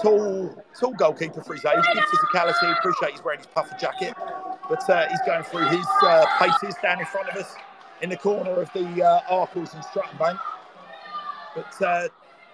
tall, 0.00 0.64
tall 0.78 0.92
goalkeeper 0.92 1.42
for 1.42 1.54
his 1.54 1.64
age, 1.64 1.84
good 1.92 2.04
physicality. 2.04 2.78
Appreciate 2.78 3.12
he's 3.12 3.24
wearing 3.24 3.40
his 3.40 3.48
puffer 3.48 3.76
jacket, 3.80 4.14
but 4.68 4.88
uh, 4.88 5.08
he's 5.08 5.20
going 5.26 5.42
through 5.42 5.66
his 5.66 5.86
uh, 6.02 6.24
paces 6.38 6.76
down 6.82 7.00
in 7.00 7.06
front 7.06 7.28
of 7.28 7.36
us 7.36 7.54
in 8.02 8.10
the 8.10 8.16
corner 8.16 8.60
of 8.60 8.72
the 8.72 9.02
uh, 9.02 9.20
Arkells 9.30 9.74
and 9.74 9.84
Stratton 9.84 10.18
Bank. 10.18 10.38
But 11.54 11.82
uh, 11.82 12.08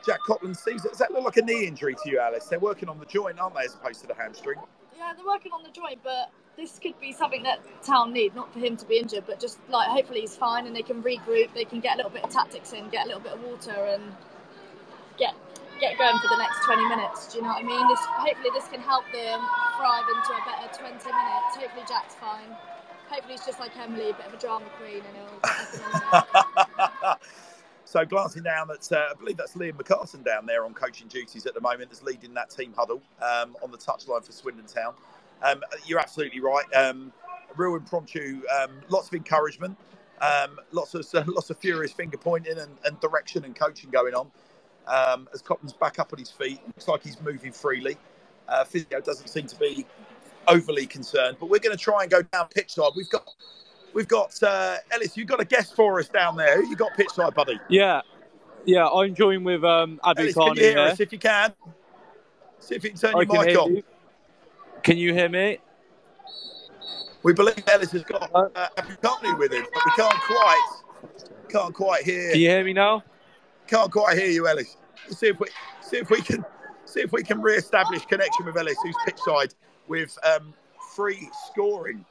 Jack 0.05 0.21
Copland 0.27 0.57
sees 0.57 0.85
it. 0.85 0.91
Does 0.91 0.99
that 0.99 1.11
look 1.11 1.25
like 1.25 1.37
a 1.39 1.43
knee 1.43 1.67
injury 1.67 1.95
to 2.05 2.11
you, 2.11 2.21
Alice? 2.21 2.45
They're 2.45 2.59
working 2.59 2.89
on 2.89 2.99
the 2.99 3.07
joint, 3.07 3.39
aren't 3.39 3.55
they, 3.55 3.63
as 3.63 3.75
opposed 3.75 4.01
to 4.03 4.07
the 4.07 4.15
hamstring? 4.15 4.59
Yeah, 4.97 5.13
they're 5.17 5.27
working 5.27 5.53
on 5.53 5.63
the 5.63 5.71
joint, 5.71 6.01
but 6.05 6.31
this 6.57 6.79
could 6.79 6.99
be 7.01 7.13
something 7.13 7.43
that 7.45 7.61
Town 7.83 8.13
need, 8.13 8.35
not 8.35 8.53
for 8.53 8.59
him 8.59 8.77
to 8.77 8.85
be 8.85 8.99
injured, 8.99 9.25
but 9.27 9.41
just 9.41 9.59
like 9.71 9.89
hopefully 9.89 10.21
he's 10.21 10.37
fine 10.37 10.67
and 10.67 10.75
they 10.75 10.83
can 10.83 11.03
regroup, 11.03 11.55
they 11.55 11.65
can 11.65 11.81
get 11.81 11.95
a 11.95 11.97
little 11.97 12.11
bit 12.11 12.25
of 12.25 12.31
tactics 12.31 12.73
in, 12.73 12.89
get 12.91 13.05
a 13.05 13.07
little 13.07 13.23
bit 13.23 13.33
of 13.33 13.43
water 13.45 13.71
and 13.71 14.03
get 15.19 15.35
get 15.81 15.97
going 15.97 16.19
for 16.19 16.27
the 16.27 16.37
next 16.37 16.65
20 16.65 16.89
minutes. 16.89 17.33
Do 17.33 17.39
you 17.39 17.43
know 17.45 17.51
what 17.51 17.63
I 17.63 17.67
mean? 17.67 17.87
This, 17.87 18.01
hopefully 18.03 18.51
this 18.53 18.67
can 18.67 18.81
help 18.81 19.05
them 19.13 19.39
thrive 19.79 20.03
into 20.11 20.33
a 20.35 20.43
better 20.43 20.67
20 20.75 20.91
minutes. 21.07 21.55
Hopefully 21.55 21.85
Jack's 21.87 22.17
fine. 22.17 22.51
Hopefully 23.11 23.35
he's 23.35 23.47
just 23.47 23.59
like 23.61 23.77
Emily, 23.77 24.11
a 24.11 24.15
bit 24.15 24.27
of 24.27 24.35
a 24.35 24.37
drama 24.37 24.67
queen 24.79 25.03
and 25.03 25.17
so 27.85 28.05
glancing 28.05 28.43
down 28.43 28.71
at, 28.71 28.93
uh, 28.93 29.09
I 29.11 29.15
believe 29.19 29.37
that's 29.37 29.55
Liam 29.55 29.73
McCarson 29.73 30.25
down 30.25 30.45
there 30.45 30.65
on 30.65 30.75
coaching 30.75 31.09
duties 31.09 31.47
at 31.47 31.55
the 31.55 31.61
moment, 31.61 31.91
that's 31.91 32.03
leading 32.03 32.35
that 32.35 32.51
team 32.51 32.75
huddle 32.77 33.01
um, 33.23 33.57
on 33.63 33.71
the 33.71 33.79
touchline 33.79 34.25
for 34.25 34.33
Swindon 34.33 34.67
Town. 34.67 34.95
Um, 35.43 35.63
you're 35.87 36.01
absolutely 36.01 36.41
right. 36.41 36.67
Um, 36.75 37.13
real 37.57 37.77
impromptu, 37.77 38.43
um, 38.61 38.71
lots 38.89 39.09
of 39.09 39.15
encouragement, 39.15 39.77
um, 40.21 40.59
lots 40.73 40.95
of 40.95 41.07
lots 41.29 41.51
of 41.51 41.59
furious 41.59 41.93
finger 41.93 42.19
pointing 42.19 42.59
and, 42.59 42.77
and 42.85 43.01
direction 43.01 43.45
and 43.45 43.55
coaching 43.55 43.91
going 43.91 44.15
on. 44.15 44.31
Um, 44.87 45.29
as 45.35 45.43
Copland's 45.43 45.75
back 45.75 45.99
up 45.99 46.13
on 46.13 46.19
his 46.19 46.31
feet, 46.31 46.61
looks 46.67 46.89
like 46.89 47.03
he's 47.03 47.21
moving 47.21 47.53
freely. 47.53 47.97
Uh, 48.49 48.65
physio 48.65 49.01
doesn't 49.01 49.29
seem 49.29 49.47
to 49.47 49.57
be 49.57 49.85
overly 50.49 50.87
concerned, 50.87 51.37
but 51.41 51.49
we're 51.49 51.59
going 51.59 51.77
to 51.77 51.83
try 51.83 52.03
and 52.03 52.11
go 52.11 52.23
down 52.23 52.49
pitch 52.55 52.73
side. 52.75 52.91
We've 52.97 53.09
got 53.09 53.29
we've 53.95 54.09
got 54.09 54.41
uh, 54.43 54.77
Ellis. 54.91 55.17
You've 55.17 55.29
got 55.29 55.41
a 55.41 55.45
guest 55.45 55.75
for 55.75 55.99
us 55.99 56.09
down 56.09 56.37
there. 56.37 56.57
Who 56.61 56.69
you 56.69 56.77
got 56.77 56.95
pitch 56.97 57.11
side, 57.11 57.35
buddy? 57.35 57.59
yeah, 57.69 58.01
yeah, 58.65 58.87
I'm 58.87 59.15
joined 59.15 59.45
with 59.45 59.65
um, 59.65 60.01
Abu 60.05 60.23
Ellis, 60.23 60.35
can 60.35 60.57
you 60.57 60.63
hear 60.63 60.71
here. 60.73 60.81
us 60.81 61.01
if 61.01 61.13
you 61.13 61.19
can? 61.19 61.53
See 62.61 62.75
if 62.75 62.85
you 62.85 62.91
can 62.91 62.99
turn 62.99 63.15
I 63.15 63.21
your 63.21 63.27
can 63.27 63.47
mic 63.47 63.59
on. 63.59 63.77
you. 63.77 63.83
Can 64.83 64.99
you 64.99 65.13
hear 65.15 65.29
me? 65.29 65.59
We 67.23 67.33
believe 67.33 67.63
Ellis 67.67 67.93
has 67.93 68.05
got 68.05 68.31
uh, 68.35 68.69
Abu 68.77 68.95
Kanu 68.97 69.39
with 69.39 69.53
him, 69.53 69.65
but 69.73 69.83
we 69.85 69.93
can't 69.97 70.21
quite 70.23 70.69
can't 71.49 71.75
quite 71.75 72.05
hear 72.05 72.33
Can 72.33 72.41
you 72.41 72.49
hear 72.49 72.65
me 72.65 72.73
now? 72.73 73.03
can't 73.67 73.91
quite 73.91 74.17
hear 74.17 74.31
you, 74.31 74.47
Ellis. 74.47 74.77
Let's 75.07 75.19
see 75.21 75.29
if 75.29 75.41
we 75.41 75.49
see 75.81 75.97
if 75.99 76.11
we 76.11 76.21
can 76.21 76.45
see 76.85 77.01
if 77.01 77.13
we 77.13 77.23
can 77.23 77.41
re-establish 77.43 78.05
connection 78.07 78.47
with 78.47 78.57
Ellis, 78.57 78.77
who's 78.83 78.97
pitch 79.05 79.19
side 79.19 79.55
with 79.89 80.17
um, 80.25 80.55
free 80.95 81.29
scoring 81.47 82.05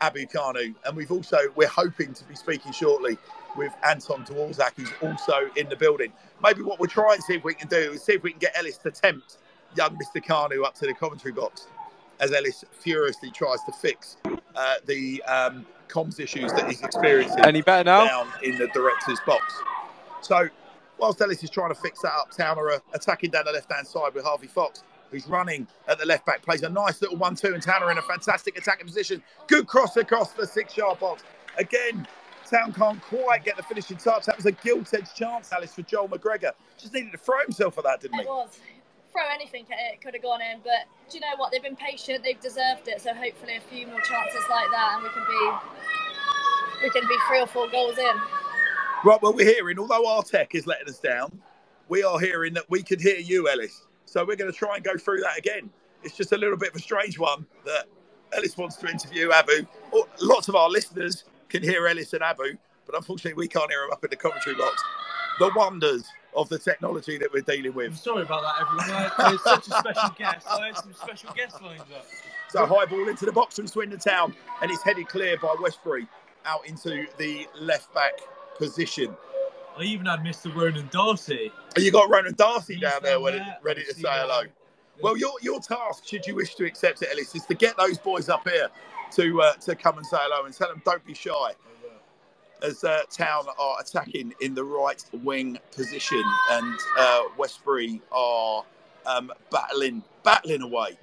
Abu 0.00 0.26
Kanu, 0.26 0.74
and 0.86 0.96
we've 0.96 1.12
also 1.12 1.36
we're 1.56 1.68
hoping 1.68 2.14
to 2.14 2.24
be 2.24 2.34
speaking 2.34 2.72
shortly 2.72 3.18
with 3.56 3.72
Anton 3.84 4.24
Dworzak, 4.24 4.72
who's 4.76 4.90
also 5.02 5.50
in 5.56 5.68
the 5.68 5.76
building. 5.76 6.12
Maybe 6.42 6.62
what 6.62 6.78
we'll 6.80 6.88
try 6.88 7.14
and 7.14 7.22
see 7.22 7.34
if 7.34 7.44
we 7.44 7.54
can 7.54 7.68
do 7.68 7.92
is 7.92 8.02
see 8.02 8.12
if 8.14 8.22
we 8.22 8.30
can 8.30 8.38
get 8.38 8.56
Ellis 8.56 8.78
to 8.78 8.90
tempt 8.90 9.38
young 9.76 9.96
Mr. 9.98 10.24
Kanu 10.24 10.64
up 10.64 10.74
to 10.76 10.86
the 10.86 10.94
commentary 10.94 11.32
box 11.32 11.66
as 12.20 12.32
Ellis 12.32 12.64
furiously 12.72 13.30
tries 13.30 13.62
to 13.64 13.72
fix 13.72 14.16
uh, 14.54 14.74
the 14.86 15.22
um, 15.24 15.66
comms 15.88 16.20
issues 16.20 16.52
that 16.52 16.68
he's 16.68 16.82
experiencing 16.82 17.40
Any 17.44 17.62
better 17.62 17.84
now? 17.84 18.06
down 18.06 18.28
in 18.42 18.58
the 18.58 18.68
director's 18.68 19.20
box. 19.26 19.54
So, 20.20 20.48
whilst 20.98 21.20
Ellis 21.20 21.42
is 21.42 21.50
trying 21.50 21.70
to 21.74 21.80
fix 21.80 22.00
that 22.02 22.12
up, 22.12 22.30
Town 22.30 22.58
are 22.58 22.80
attacking 22.92 23.30
down 23.30 23.44
the 23.46 23.52
left 23.52 23.72
hand 23.72 23.86
side 23.86 24.14
with 24.14 24.24
Harvey 24.24 24.46
Fox, 24.46 24.82
who's 25.10 25.26
running 25.26 25.66
at 25.88 25.98
the 25.98 26.06
left 26.06 26.26
back, 26.26 26.42
plays 26.42 26.62
a 26.62 26.68
nice 26.68 27.00
little 27.02 27.16
one 27.16 27.34
two, 27.34 27.54
and 27.54 27.62
Towner 27.62 27.90
in 27.90 27.98
a 27.98 28.02
fantastic 28.02 28.56
attacking 28.56 28.86
position. 28.86 29.22
Good 29.46 29.66
cross 29.66 29.96
across 29.96 30.32
the 30.32 30.46
six 30.46 30.76
yard 30.76 30.98
box. 31.00 31.22
Again, 31.58 32.06
Town 32.48 32.72
can't 32.72 33.00
quite 33.02 33.44
get 33.44 33.56
the 33.56 33.62
finishing 33.62 33.96
touch. 33.96 34.26
That 34.26 34.36
was 34.36 34.46
a 34.46 34.52
gilt 34.52 34.92
edged 34.92 35.14
chance, 35.14 35.52
Alice, 35.52 35.74
for 35.74 35.82
Joel 35.82 36.08
McGregor. 36.08 36.52
Just 36.78 36.92
needed 36.94 37.12
to 37.12 37.18
throw 37.18 37.40
himself 37.42 37.78
at 37.78 37.84
that, 37.84 38.00
didn't 38.00 38.16
he? 38.16 38.22
It 38.22 38.28
was. 38.28 38.58
Throw 39.12 39.22
anything 39.32 39.66
at 39.72 39.92
it, 39.92 40.00
could 40.00 40.14
have 40.14 40.22
gone 40.22 40.40
in. 40.40 40.60
But 40.62 40.86
do 41.10 41.18
you 41.18 41.20
know 41.20 41.36
what? 41.36 41.50
They've 41.50 41.62
been 41.62 41.76
patient. 41.76 42.22
They've 42.22 42.40
deserved 42.40 42.86
it. 42.86 43.00
So 43.00 43.12
hopefully 43.12 43.56
a 43.56 43.60
few 43.60 43.86
more 43.86 44.00
chances 44.00 44.44
like 44.48 44.70
that, 44.70 44.92
and 44.94 45.02
we 45.02 45.08
can 45.10 45.24
be 45.28 45.52
we 46.82 46.90
can 46.90 47.08
be 47.08 47.16
three 47.28 47.40
or 47.40 47.46
four 47.46 47.68
goals 47.68 47.98
in. 47.98 48.16
Right, 49.04 49.20
well, 49.22 49.32
we're 49.32 49.46
hearing, 49.46 49.78
although 49.78 50.06
our 50.06 50.22
tech 50.22 50.54
is 50.54 50.66
letting 50.66 50.88
us 50.88 50.98
down, 50.98 51.40
we 51.88 52.02
are 52.02 52.20
hearing 52.20 52.54
that 52.54 52.68
we 52.68 52.82
could 52.82 53.00
hear 53.00 53.16
you, 53.16 53.48
Ellis. 53.48 53.86
So 54.10 54.24
we're 54.24 54.34
going 54.34 54.50
to 54.50 54.58
try 54.58 54.74
and 54.74 54.82
go 54.82 54.96
through 54.96 55.20
that 55.20 55.38
again. 55.38 55.70
It's 56.02 56.16
just 56.16 56.32
a 56.32 56.36
little 56.36 56.56
bit 56.56 56.70
of 56.70 56.74
a 56.74 56.80
strange 56.80 57.16
one 57.16 57.46
that 57.64 57.84
Ellis 58.32 58.56
wants 58.56 58.74
to 58.78 58.88
interview 58.88 59.30
Abu. 59.30 59.64
Lots 60.20 60.48
of 60.48 60.56
our 60.56 60.68
listeners 60.68 61.22
can 61.48 61.62
hear 61.62 61.86
Ellis 61.86 62.12
and 62.12 62.20
Abu, 62.20 62.56
but 62.86 62.96
unfortunately 62.96 63.34
we 63.40 63.46
can't 63.46 63.70
hear 63.70 63.82
them 63.82 63.92
up 63.92 64.02
in 64.02 64.10
the 64.10 64.16
commentary 64.16 64.56
box. 64.56 64.82
The 65.38 65.52
wonders 65.54 66.02
of 66.34 66.48
the 66.48 66.58
technology 66.58 67.18
that 67.18 67.32
we're 67.32 67.42
dealing 67.42 67.66
I'm 67.70 67.76
with. 67.76 67.96
sorry 67.98 68.22
about 68.22 68.42
that, 68.42 68.66
everyone. 68.66 69.12
I- 69.16 69.28
There's 69.30 69.44
such 69.44 69.68
a 69.68 69.78
special 69.78 70.10
guest. 70.18 70.44
I 70.50 70.66
had 70.66 70.76
some 70.78 70.92
special 70.94 71.32
guests 71.32 71.60
lined 71.62 71.80
up. 71.80 72.04
So 72.48 72.66
high 72.66 72.86
ball 72.86 73.08
into 73.08 73.26
the 73.26 73.32
box 73.32 73.54
from 73.56 73.68
Swindon 73.68 74.00
Town, 74.00 74.34
and 74.60 74.72
it's 74.72 74.82
headed 74.82 75.06
clear 75.06 75.36
by 75.38 75.54
Westbury 75.60 76.08
out 76.44 76.66
into 76.66 77.06
the 77.16 77.46
left 77.60 77.94
back 77.94 78.14
position. 78.58 79.16
I 79.80 79.84
even 79.84 80.04
had 80.04 80.20
Mr. 80.20 80.54
Ronan 80.54 80.88
Darcy. 80.92 81.50
And 81.74 81.82
you 81.82 81.90
got 81.90 82.10
Ronan 82.10 82.34
Darcy 82.34 82.74
He's 82.74 82.82
down 82.82 83.02
there 83.02 83.18
ready, 83.18 83.38
there. 83.38 83.58
ready 83.62 83.82
to 83.84 83.94
say 83.94 84.02
hello. 84.04 84.42
Well, 85.02 85.16
your 85.16 85.32
your 85.40 85.58
task, 85.58 86.06
should 86.06 86.26
you 86.26 86.34
wish 86.34 86.54
to 86.56 86.66
accept 86.66 87.00
it, 87.00 87.08
Ellis, 87.10 87.34
is 87.34 87.46
to 87.46 87.54
get 87.54 87.78
those 87.78 87.96
boys 87.96 88.28
up 88.28 88.46
here 88.46 88.68
to 89.12 89.40
uh, 89.40 89.52
to 89.54 89.74
come 89.74 89.96
and 89.96 90.04
say 90.06 90.18
hello 90.20 90.44
and 90.44 90.54
tell 90.54 90.68
them 90.68 90.82
don't 90.84 91.04
be 91.06 91.14
shy. 91.14 91.52
As 92.62 92.84
uh, 92.84 93.04
Town 93.10 93.46
are 93.58 93.80
attacking 93.80 94.34
in 94.42 94.54
the 94.54 94.64
right 94.64 95.02
wing 95.22 95.58
position, 95.74 96.22
and 96.50 96.78
uh, 96.98 97.22
Westbury 97.38 98.02
are 98.12 98.62
um, 99.06 99.32
battling 99.50 100.02
battling 100.22 100.60
away 100.60 100.98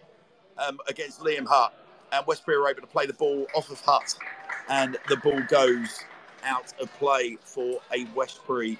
um, 0.59 0.77
against 0.87 1.21
Liam 1.21 1.47
Hutt, 1.47 1.73
and 2.11 2.23
Westbury 2.27 2.57
are 2.57 2.69
able 2.69 2.81
to 2.81 2.87
play 2.87 3.07
the 3.07 3.13
ball 3.13 3.47
off 3.55 3.71
of 3.71 3.81
Hutt, 3.81 4.13
and 4.69 4.99
the 5.09 5.17
ball 5.17 5.41
goes 5.49 6.03
out 6.43 6.73
of 6.79 6.93
play 6.97 7.37
for 7.43 7.79
a 7.93 8.05
Westbury 8.15 8.79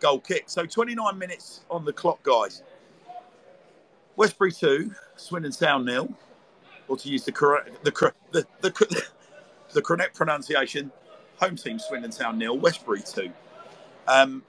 goal 0.00 0.20
kick. 0.20 0.44
So 0.46 0.66
29 0.66 1.18
minutes 1.18 1.62
on 1.70 1.84
the 1.84 1.92
clock, 1.92 2.22
guys. 2.22 2.62
Westbury 4.16 4.52
two, 4.52 4.92
Swindon 5.16 5.52
Town 5.52 5.84
nil, 5.84 6.08
or 6.88 6.96
to 6.96 7.08
use 7.08 7.24
the 7.24 7.32
correct 7.32 7.82
the 7.84 7.90
the 8.30 8.46
the, 8.60 8.70
the, 8.70 9.02
the 9.72 9.82
correct 9.82 10.16
pronunciation, 10.16 10.92
home 11.36 11.56
team 11.56 11.78
Swindon 11.78 12.10
Town 12.10 12.38
nil, 12.38 12.56
Westbury 12.56 13.02
two. 13.02 13.32
Um, 14.06 14.42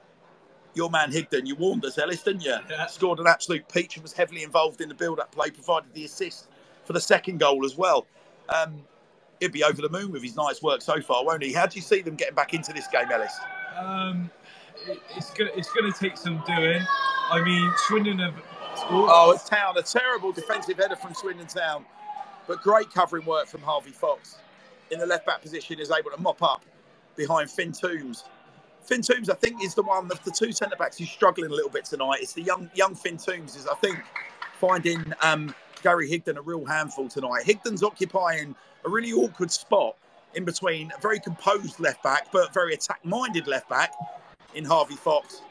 your 0.75 0.89
man 0.89 1.11
Higdon, 1.11 1.47
you 1.47 1.55
warned 1.55 1.85
us, 1.85 1.97
Ellis, 1.97 2.21
didn't 2.21 2.43
you? 2.43 2.55
Yeah. 2.69 2.85
Scored 2.87 3.19
an 3.19 3.27
absolute 3.27 3.67
peach 3.69 3.95
and 3.95 4.03
was 4.03 4.11
heavily 4.11 4.43
involved 4.43 4.81
in 4.81 4.89
the 4.89 4.95
build-up 4.95 5.31
play, 5.31 5.49
provided 5.49 5.93
the 5.93 6.03
assist 6.03 6.47
for 6.83 6.93
the 6.93 6.99
second 6.99 7.39
goal 7.39 7.65
as 7.65 7.77
well. 7.77 8.05
Um, 8.49 8.83
he'd 9.39 9.51
be 9.51 9.63
over 9.63 9.81
the 9.81 9.89
moon 9.89 10.11
with 10.11 10.23
his 10.23 10.35
night's 10.35 10.61
work 10.61 10.81
so 10.81 11.01
far, 11.01 11.25
won't 11.25 11.43
he? 11.43 11.53
How 11.53 11.65
do 11.65 11.75
you 11.75 11.81
see 11.81 12.01
them 12.01 12.15
getting 12.15 12.35
back 12.35 12.53
into 12.53 12.73
this 12.73 12.87
game, 12.87 13.07
Ellis? 13.11 13.33
Um, 13.77 14.29
it, 14.87 14.99
it's 15.15 15.31
gonna 15.31 15.51
it's 15.55 15.71
gonna 15.71 15.91
take 15.91 16.17
some 16.17 16.43
doing. 16.45 16.81
I 17.31 17.41
mean, 17.43 17.71
Swindon 17.87 18.19
have. 18.19 18.35
Oh, 18.89 19.31
it's 19.31 19.47
Town. 19.47 19.77
A 19.77 19.81
terrible 19.81 20.31
defensive 20.31 20.77
header 20.77 20.95
from 20.95 21.13
Swindon 21.13 21.47
Town, 21.47 21.85
but 22.47 22.61
great 22.61 22.91
covering 22.93 23.25
work 23.25 23.47
from 23.47 23.61
Harvey 23.61 23.91
Fox. 23.91 24.37
In 24.91 24.99
the 24.99 25.05
left 25.05 25.25
back 25.25 25.41
position, 25.41 25.79
is 25.79 25.89
able 25.91 26.11
to 26.11 26.21
mop 26.21 26.43
up 26.43 26.63
behind 27.15 27.49
Finn 27.49 27.71
Toombs. 27.71 28.25
Finn 28.83 29.01
Toombs, 29.01 29.29
I 29.29 29.33
think, 29.33 29.63
is 29.63 29.73
the 29.73 29.81
one 29.81 30.11
of 30.11 30.23
the 30.23 30.31
two 30.31 30.51
centre 30.51 30.75
backs 30.75 30.99
who's 30.99 31.09
struggling 31.09 31.49
a 31.49 31.53
little 31.53 31.71
bit 31.71 31.85
tonight. 31.85 32.19
It's 32.21 32.33
the 32.33 32.43
young 32.43 32.69
young 32.75 32.93
Finn 32.93 33.17
Toombs 33.17 33.55
is, 33.55 33.65
I 33.67 33.75
think, 33.75 33.97
finding 34.59 35.03
um, 35.21 35.55
Gary 35.85 36.09
Higdon 36.09 36.37
a 36.37 36.41
real 36.41 36.65
handful 36.65 37.07
tonight. 37.07 37.43
Higdon's 37.45 37.83
occupying 37.83 38.55
a 38.85 38.89
really 38.89 39.13
awkward 39.13 39.51
spot 39.51 39.95
in 40.33 40.43
between 40.43 40.91
a 40.97 40.99
very 40.99 41.19
composed 41.19 41.79
left 41.79 42.01
back, 42.01 42.31
but 42.31 42.51
very 42.55 42.73
attack-minded 42.73 43.45
left 43.45 43.69
back 43.69 43.93
in 44.55 44.65
Harvey 44.65 44.95
Fox, 44.95 45.43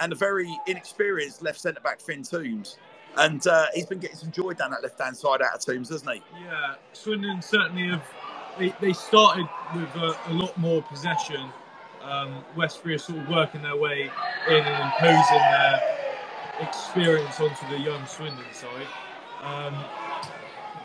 and 0.00 0.12
a 0.12 0.14
very 0.14 0.54
inexperienced 0.66 1.40
left 1.40 1.58
centre 1.58 1.80
back 1.80 1.98
Finn 1.98 2.22
Toombs. 2.22 2.76
And 3.16 3.46
uh, 3.46 3.68
he's 3.72 3.86
been 3.86 4.00
getting 4.00 4.18
some 4.18 4.30
joy 4.30 4.52
down 4.52 4.72
that 4.72 4.82
left 4.82 5.00
hand 5.00 5.16
side 5.16 5.40
out 5.40 5.54
of 5.54 5.60
Toombs, 5.60 5.88
hasn't 5.88 6.12
he? 6.12 6.22
Yeah, 6.44 6.74
Swindon 6.92 7.40
certainly 7.40 7.88
have. 7.88 8.04
They, 8.58 8.74
they 8.82 8.92
started 8.92 9.48
with 9.74 9.94
a, 9.94 10.14
a 10.26 10.34
lot 10.34 10.54
more 10.58 10.82
possession. 10.82 11.48
Um, 12.02 12.44
Westbury 12.54 12.96
are 12.96 12.98
sort 12.98 13.20
of 13.20 13.28
working 13.30 13.62
their 13.62 13.76
way 13.76 14.10
in 14.46 14.56
and 14.56 14.92
imposing 14.92 15.38
their 15.38 15.80
experience 16.60 17.40
onto 17.40 17.66
the 17.70 17.78
young 17.78 18.04
Swindon 18.04 18.44
side. 18.52 18.86
Um, 19.42 19.74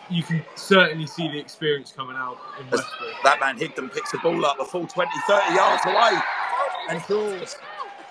you 0.10 0.24
can 0.24 0.44
certainly 0.56 1.08
see 1.08 1.28
the 1.28 1.40
experience 1.40 1.92
coming 1.92 2.16
out 2.16 2.38
in 2.60 2.66
Westbury. 2.70 3.12
that 3.24 3.40
man 3.40 3.58
Higdon 3.58 3.92
picks 3.94 4.12
the 4.12 4.20
ball 4.20 4.46
up 4.46 4.60
a 4.60 4.66
full 4.66 4.88
20, 4.88 5.12
30 5.28 5.56
yards 5.56 5.86
away 5.86 6.22
and 6.90 7.04
draws, 7.04 7.58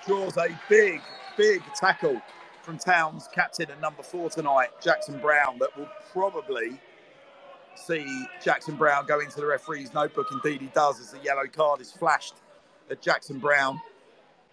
draws 0.07 0.37
a 0.37 0.49
big, 0.69 1.01
big 1.37 1.63
tackle 1.75 2.21
from 2.63 2.79
Town's 2.79 3.29
captain 3.33 3.71
and 3.71 3.81
number 3.81 4.03
four 4.03 4.31
tonight, 4.31 4.69
Jackson 4.83 5.19
Brown, 5.21 5.59
that 5.59 5.77
will 5.77 5.89
probably 6.13 6.81
see 7.77 8.07
Jackson 8.43 8.77
Brown 8.77 9.07
go 9.07 9.21
into 9.21 9.37
the 9.37 9.47
referee's 9.47 9.93
notebook. 9.93 10.29
Indeed, 10.33 10.63
he 10.63 10.69
does 10.69 11.01
as 11.01 11.11
the 11.11 11.19
yellow 11.19 11.47
card 11.47 11.81
is 11.81 11.93
flashed 11.93 12.35
at 12.91 13.03
Jackson 13.03 13.39
Brown. 13.39 13.81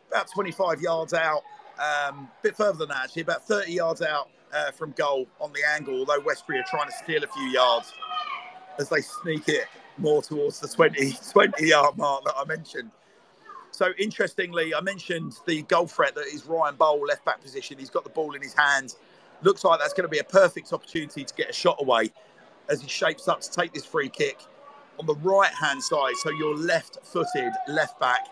About 0.10 0.30
25 0.34 0.82
yards 0.82 1.14
out, 1.14 1.44
um, 1.80 2.30
a 2.40 2.44
bit 2.44 2.56
further 2.56 2.80
than 2.80 2.90
that 2.90 3.06
actually, 3.06 3.22
about 3.22 3.48
30 3.48 3.72
yards 3.72 4.02
out 4.02 4.30
uh, 4.54 4.72
from 4.72 4.92
goal 4.92 5.28
on 5.40 5.52
the 5.54 5.62
angle, 5.76 6.00
although 6.00 6.20
Westbury 6.20 6.60
are 6.60 6.66
trying 6.70 6.88
to 6.88 6.96
steal 7.04 7.24
a 7.24 7.28
few 7.28 7.48
yards 7.50 7.94
as 8.80 8.90
they 8.90 9.02
sneak 9.02 9.48
it 9.48 9.66
more 9.98 10.22
towards 10.22 10.60
the 10.60 10.68
20, 10.68 11.14
20 11.32 11.68
yard 11.68 11.98
mark 11.98 12.24
that 12.26 12.34
I 12.38 12.46
mentioned. 12.46 12.92
So 13.72 13.92
interestingly, 13.98 14.76
I 14.76 14.82
mentioned 14.82 15.34
the 15.46 15.62
goal 15.64 15.88
threat 15.88 16.16
that 16.16 16.26
is 16.28 16.46
Ryan 16.46 16.76
Bowl, 16.76 17.02
left 17.06 17.24
back 17.24 17.42
position. 17.42 17.78
He's 17.78 17.90
got 17.90 18.04
the 18.04 18.10
ball 18.10 18.36
in 18.36 18.42
his 18.42 18.54
hands. 18.54 18.98
Looks 19.44 19.64
like 19.64 19.80
that's 19.80 19.94
going 19.94 20.04
to 20.04 20.10
be 20.12 20.20
a 20.20 20.24
perfect 20.24 20.74
opportunity 20.74 21.24
to 21.24 21.34
get 21.34 21.50
a 21.50 21.54
shot 21.54 21.78
away 21.80 22.12
as 22.70 22.82
he 22.82 22.88
shapes 22.88 23.28
up 23.28 23.42
to 23.42 23.50
take 23.50 23.74
this 23.74 23.86
free 23.86 24.10
kick 24.10 24.40
on 25.00 25.06
the 25.06 25.16
right 25.16 25.54
hand 25.54 25.82
side. 25.82 26.16
So 26.18 26.32
your 26.32 26.56
left 26.56 27.00
footed 27.04 27.54
left 27.68 28.00
back 28.00 28.28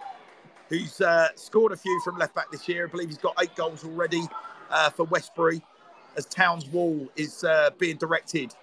who's 0.70 1.02
uh, 1.02 1.30
scored 1.36 1.72
a 1.72 1.76
few 1.76 2.00
from 2.06 2.18
left 2.18 2.36
back 2.36 2.52
this 2.52 2.68
year. 2.68 2.86
I 2.86 2.90
believe 2.90 3.10
he's 3.10 3.18
got 3.18 3.36
eight 3.42 3.56
goals 3.56 3.84
already 3.84 4.22
uh, 4.70 4.90
for 4.92 5.04
Westbury 5.06 5.62
as 6.20 6.26
Towns 6.26 6.68
Wall 6.68 7.08
is 7.16 7.46
uh, 7.46 7.70
being 7.80 7.96
directed 7.96 8.54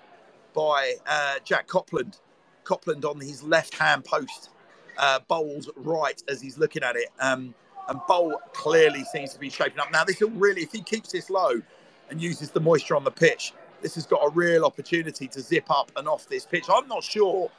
by 0.54 0.94
uh, 1.06 1.36
Jack 1.42 1.66
Copland. 1.66 2.18
Copland 2.64 3.04
on 3.04 3.18
his 3.18 3.42
left 3.42 3.74
hand 3.74 4.04
post, 4.04 4.50
uh, 4.98 5.20
Bowles 5.26 5.70
right 5.74 6.22
as 6.28 6.40
he's 6.40 6.58
looking 6.58 6.82
at 6.82 6.96
it. 6.96 7.08
Um, 7.18 7.54
and 7.88 7.98
Bowl 8.06 8.38
clearly 8.52 9.04
seems 9.04 9.32
to 9.32 9.38
be 9.38 9.48
shaping 9.48 9.78
up. 9.78 9.90
Now, 9.90 10.04
this 10.04 10.20
will 10.20 10.30
really, 10.30 10.62
if 10.62 10.72
he 10.72 10.82
keeps 10.82 11.12
this 11.12 11.30
low 11.30 11.62
and 12.10 12.20
uses 12.20 12.50
the 12.50 12.60
moisture 12.60 12.94
on 12.94 13.04
the 13.04 13.10
pitch, 13.10 13.54
this 13.80 13.94
has 13.94 14.04
got 14.06 14.20
a 14.26 14.30
real 14.30 14.64
opportunity 14.64 15.26
to 15.28 15.40
zip 15.40 15.70
up 15.70 15.90
and 15.96 16.06
off 16.06 16.28
this 16.28 16.44
pitch. 16.44 16.64
I'm 16.68 16.88
not 16.88 17.04
sure 17.04 17.50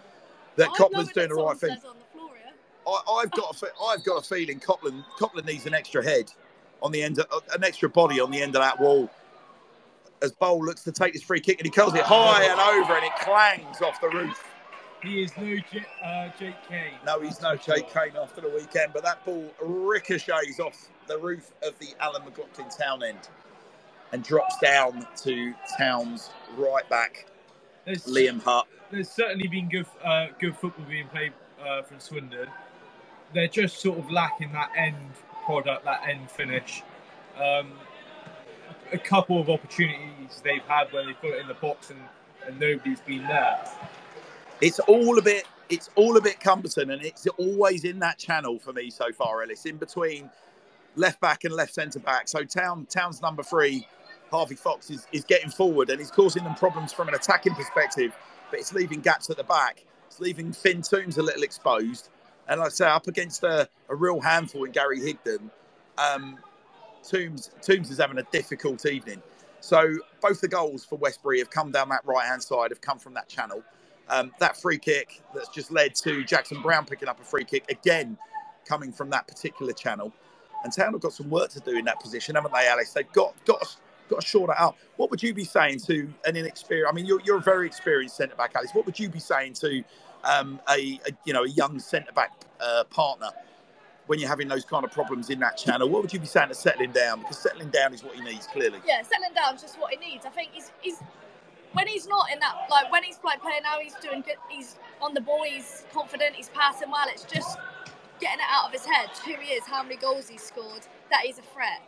that 0.58 0.70
I'd 0.70 0.76
Copland's 0.76 1.12
doing 1.12 1.30
the 1.30 1.36
right 1.36 1.58
thing. 1.58 1.76
the 1.76 2.18
floor, 2.18 2.32
yeah? 2.36 2.52
I, 2.86 3.22
I've 3.22 3.32
got 3.32 3.62
a, 3.62 3.68
I've 3.84 4.04
got 4.04 4.18
a 4.18 4.28
feeling 4.28 4.60
Copland 4.60 5.04
Copland 5.18 5.48
needs 5.48 5.66
an 5.66 5.74
extra 5.74 6.04
head 6.04 6.32
on 6.84 6.92
the 6.92 7.02
end, 7.02 7.20
of, 7.20 7.44
an 7.54 7.64
extra 7.64 7.90
body 7.90 8.20
on 8.20 8.30
the 8.30 8.42
end 8.42 8.56
of 8.56 8.62
that 8.62 8.80
wall. 8.80 9.10
As 10.22 10.32
Bowl 10.32 10.64
looks 10.64 10.84
to 10.84 10.92
take 10.92 11.14
this 11.14 11.24
free 11.24 11.40
kick 11.40 11.60
and 11.60 11.66
he 11.66 11.72
curls 11.72 11.94
it 11.94 12.02
high 12.02 12.44
and 12.46 12.60
over 12.60 12.94
and 12.96 13.06
it 13.06 13.16
clangs 13.22 13.82
off 13.82 14.02
the 14.02 14.10
roof. 14.10 14.44
He 15.04 15.22
is 15.22 15.32
no 15.38 15.44
J- 15.72 15.86
uh, 16.04 16.30
Jake 16.40 16.56
Kane. 16.68 16.94
No, 17.06 17.20
he's 17.22 17.40
no 17.42 17.56
Jake 17.56 17.94
Kane 17.94 18.14
after 18.20 18.42
the 18.42 18.50
weekend, 18.50 18.94
but 18.94 19.04
that 19.04 19.24
ball 19.26 19.48
ricochets 19.62 20.60
off 20.60 20.90
the 21.08 21.18
roof 21.20 21.52
of 21.62 21.78
the 21.80 21.90
Alan 22.00 22.24
McLaughlin 22.26 22.68
Town 22.70 23.04
end 23.04 23.30
and 24.12 24.24
drops 24.24 24.58
down 24.58 25.06
to 25.24 25.54
Town's 25.78 26.32
right 26.58 26.88
back, 26.90 27.28
There's, 27.86 28.06
Liam 28.06 28.42
Hutt. 28.42 28.68
there's 28.90 29.10
certainly 29.10 29.48
been 29.48 29.70
good 29.70 29.86
uh, 30.04 30.28
good 30.40 30.56
football 30.58 30.86
being 30.90 31.08
played 31.10 31.34
uh, 31.64 31.84
from 31.84 32.00
Swindon. 32.00 32.48
They're 33.34 33.48
just 33.48 33.80
sort 33.82 34.00
of 34.00 34.10
lacking 34.10 34.52
that 34.54 34.72
end 34.76 34.96
product, 35.46 35.84
that 35.86 36.08
end 36.08 36.32
finish. 36.32 36.82
Um, 37.38 37.74
a 38.92 38.98
couple 38.98 39.40
of 39.40 39.50
opportunities 39.50 40.42
they've 40.44 40.62
had 40.64 40.92
where 40.92 41.06
they've 41.06 41.22
got 41.22 41.32
it 41.32 41.42
in 41.42 41.48
the 41.48 41.54
box 41.56 41.90
and, 41.90 42.00
and 42.46 42.60
nobody's 42.60 43.02
been 43.02 43.24
there. 43.24 43.60
It's 44.62 44.80
all 44.80 45.18
a 45.18 45.22
bit 45.22 45.46
it's 45.70 45.90
all 45.96 46.16
a 46.16 46.22
bit 46.22 46.40
cumbersome, 46.40 46.90
and 46.90 47.04
it's 47.04 47.28
always 47.38 47.84
in 47.84 48.00
that 48.00 48.18
channel 48.18 48.58
for 48.58 48.72
me 48.72 48.90
so 48.90 49.12
far, 49.12 49.44
Ellis, 49.44 49.66
in 49.66 49.76
between 49.78 50.30
left 50.96 51.20
back 51.20 51.44
and 51.44 51.54
left 51.54 51.74
centre 51.74 52.00
back. 52.00 52.28
So 52.28 52.44
Town 52.44 52.86
Town's 52.90 53.22
number 53.22 53.44
three, 53.44 53.88
Harvey 54.32 54.56
Fox, 54.56 54.90
is, 54.90 55.08
is 55.12 55.24
getting 55.24 55.50
forward 55.50 55.90
and 55.90 56.00
he's 56.00 56.12
causing 56.12 56.44
them 56.44 56.56
problems 56.56 56.94
from 56.94 57.08
an 57.08 57.16
attacking 57.16 57.54
perspective, 57.56 58.16
but 58.50 58.60
it's 58.60 58.74
leaving 58.74 59.02
gaps 59.02 59.30
at 59.30 59.38
the 59.38 59.44
back. 59.44 59.86
It's 60.08 60.20
leaving 60.20 60.54
Finn 60.54 60.82
Toombs 60.82 61.18
a 61.18 61.24
little 61.24 61.44
exposed. 61.44 62.10
And 62.48 62.60
like 62.60 62.68
I 62.68 62.70
say, 62.70 62.88
up 62.88 63.08
against 63.08 63.44
a, 63.44 63.68
a 63.90 63.96
real 63.96 64.22
handful 64.22 64.64
in 64.64 64.72
Gary 64.72 65.00
Higdon, 65.02 65.50
um, 65.98 66.38
Toombs, 67.08 67.52
Toombs 67.62 67.90
is 67.90 67.98
having 68.00 68.18
a 68.18 68.24
difficult 68.32 68.86
evening. 68.86 69.22
So 69.60 69.98
both 70.22 70.42
the 70.42 70.48
goals 70.48 70.86
for 70.86 70.98
Westbury 70.98 71.40
have 71.40 71.50
come 71.50 71.72
down 71.72 71.90
that 71.90 72.02
right 72.06 72.28
hand 72.28 72.44
side, 72.44 72.72
have 72.72 72.82
come 72.82 73.00
from 73.00 73.14
that 73.16 73.28
channel. 73.28 73.64
Um, 74.10 74.32
that 74.40 74.56
free 74.58 74.78
kick 74.78 75.22
that's 75.36 75.50
just 75.50 75.72
led 75.72 75.94
to 75.96 76.24
Jackson 76.24 76.62
Brown 76.62 76.86
picking 76.86 77.10
up 77.10 77.20
a 77.20 77.24
free 77.24 77.44
kick 77.44 77.70
again, 77.70 78.18
coming 78.66 78.92
from 78.92 79.10
that 79.10 79.28
particular 79.28 79.74
channel. 79.74 80.14
And 80.64 80.74
Town 80.74 80.94
have 80.94 81.02
got 81.02 81.14
some 81.14 81.30
work 81.30 81.50
to 81.52 81.60
do 81.60 81.78
in 81.78 81.86
that 81.86 82.00
position, 82.00 82.36
haven't 82.36 82.54
they, 82.54 82.68
Alice? 82.68 82.94
They've 82.94 83.12
got 83.12 83.34
got 83.46 83.76
got 84.10 84.22
to 84.22 84.28
short 84.28 84.50
it 84.50 84.56
out. 84.60 84.76
What 84.96 85.12
would 85.12 85.22
you 85.22 85.34
be 85.34 85.44
saying 85.44 85.80
to 85.82 86.08
an 86.26 86.36
inexperienced? 86.38 86.90
I 86.92 86.96
mean, 86.96 87.06
you're, 87.06 87.22
you're 87.26 87.38
a 87.38 87.42
very 87.42 87.68
experienced 87.68 88.16
centre 88.18 88.36
back, 88.36 88.54
Alice. 88.56 88.72
What 88.74 88.86
would 88.86 88.98
you 89.00 89.10
be 89.10 89.20
saying 89.20 89.54
to 89.56 89.84
um, 90.24 90.60
a, 90.70 91.00
a, 91.06 91.12
you 91.26 91.34
know 91.34 91.44
a 91.44 91.50
young 91.50 91.80
centre 91.80 92.12
back 92.14 92.32
uh, 92.62 92.86
partner 92.86 93.30
when 94.08 94.20
you're 94.20 94.30
having 94.30 94.48
those 94.48 94.66
kind 94.66 94.84
of 94.84 94.92
problems 94.92 95.30
in 95.30 95.40
that 95.40 95.58
channel? 95.58 95.88
What 95.90 96.02
would 96.02 96.12
you 96.12 96.20
be 96.20 96.26
saying 96.26 96.50
to 96.50 96.56
settling 96.56 96.92
down? 96.92 97.20
Because 97.20 97.38
settling 97.38 97.70
down 97.70 97.94
is 97.94 98.04
what 98.04 98.16
he 98.16 98.22
needs, 98.22 98.48
clearly. 98.48 98.80
Yeah, 98.86 99.02
settling 99.04 99.34
down 99.36 99.56
is 99.56 99.62
just 99.62 99.80
what 99.80 99.94
he 99.94 99.98
needs. 99.98 100.26
I 100.26 100.30
think 100.30 100.50
he's 100.54 100.72
he's 100.82 101.00
when 101.74 101.88
he's 101.88 102.08
not 102.08 102.32
in 102.32 102.40
that 102.40 102.56
like 102.72 102.92
when 102.92 103.04
he's 103.04 103.20
like 103.24 103.42
playing 103.42 103.64
now, 103.64 103.80
he's 103.80 103.96
doing 103.96 104.22
good. 104.22 104.38
He's 104.50 104.78
on 105.02 105.14
the 105.14 105.22
ball. 105.22 105.44
He's 105.44 105.86
confident. 105.94 106.36
He's 106.36 106.50
passing 106.50 106.90
well. 106.90 107.06
It's 107.10 107.24
just 107.24 107.58
getting 108.20 108.40
it 108.40 108.46
out 108.50 108.66
of 108.66 108.72
his 108.72 108.86
head 108.86 109.10
who 109.26 109.34
he 109.34 109.54
is, 109.54 109.64
how 109.66 109.84
many 109.84 109.96
goals 109.96 110.28
he's 110.28 110.42
scored, 110.42 110.82
that 111.12 111.22
he's 111.24 111.38
a 111.38 111.44
threat. 111.54 111.82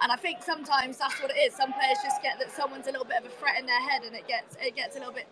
And 0.00 0.12
I 0.12 0.16
think 0.16 0.42
sometimes 0.44 0.98
that's 0.98 1.20
what 1.20 1.32
it 1.32 1.38
is. 1.38 1.54
Some 1.54 1.72
players 1.72 1.98
just 2.04 2.22
get 2.22 2.38
that 2.38 2.52
someone's 2.52 2.86
a 2.86 2.92
little 2.92 3.04
bit 3.04 3.18
of 3.18 3.24
a 3.26 3.34
threat 3.34 3.58
in 3.58 3.66
their 3.66 3.80
head, 3.80 4.04
and 4.04 4.14
it 4.14 4.28
gets 4.28 4.56
it 4.60 4.76
gets 4.76 4.96
a 4.96 5.00
little 5.00 5.14
bit 5.14 5.26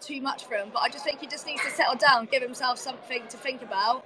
too 0.00 0.20
much 0.20 0.44
for 0.44 0.54
him. 0.54 0.70
But 0.72 0.80
I 0.80 0.88
just 0.88 1.04
think 1.04 1.20
he 1.20 1.26
just 1.26 1.46
needs 1.46 1.62
to 1.62 1.70
settle 1.70 1.94
down, 1.96 2.26
give 2.30 2.42
himself 2.42 2.78
something 2.78 3.22
to 3.28 3.36
think 3.36 3.62
about, 3.62 4.04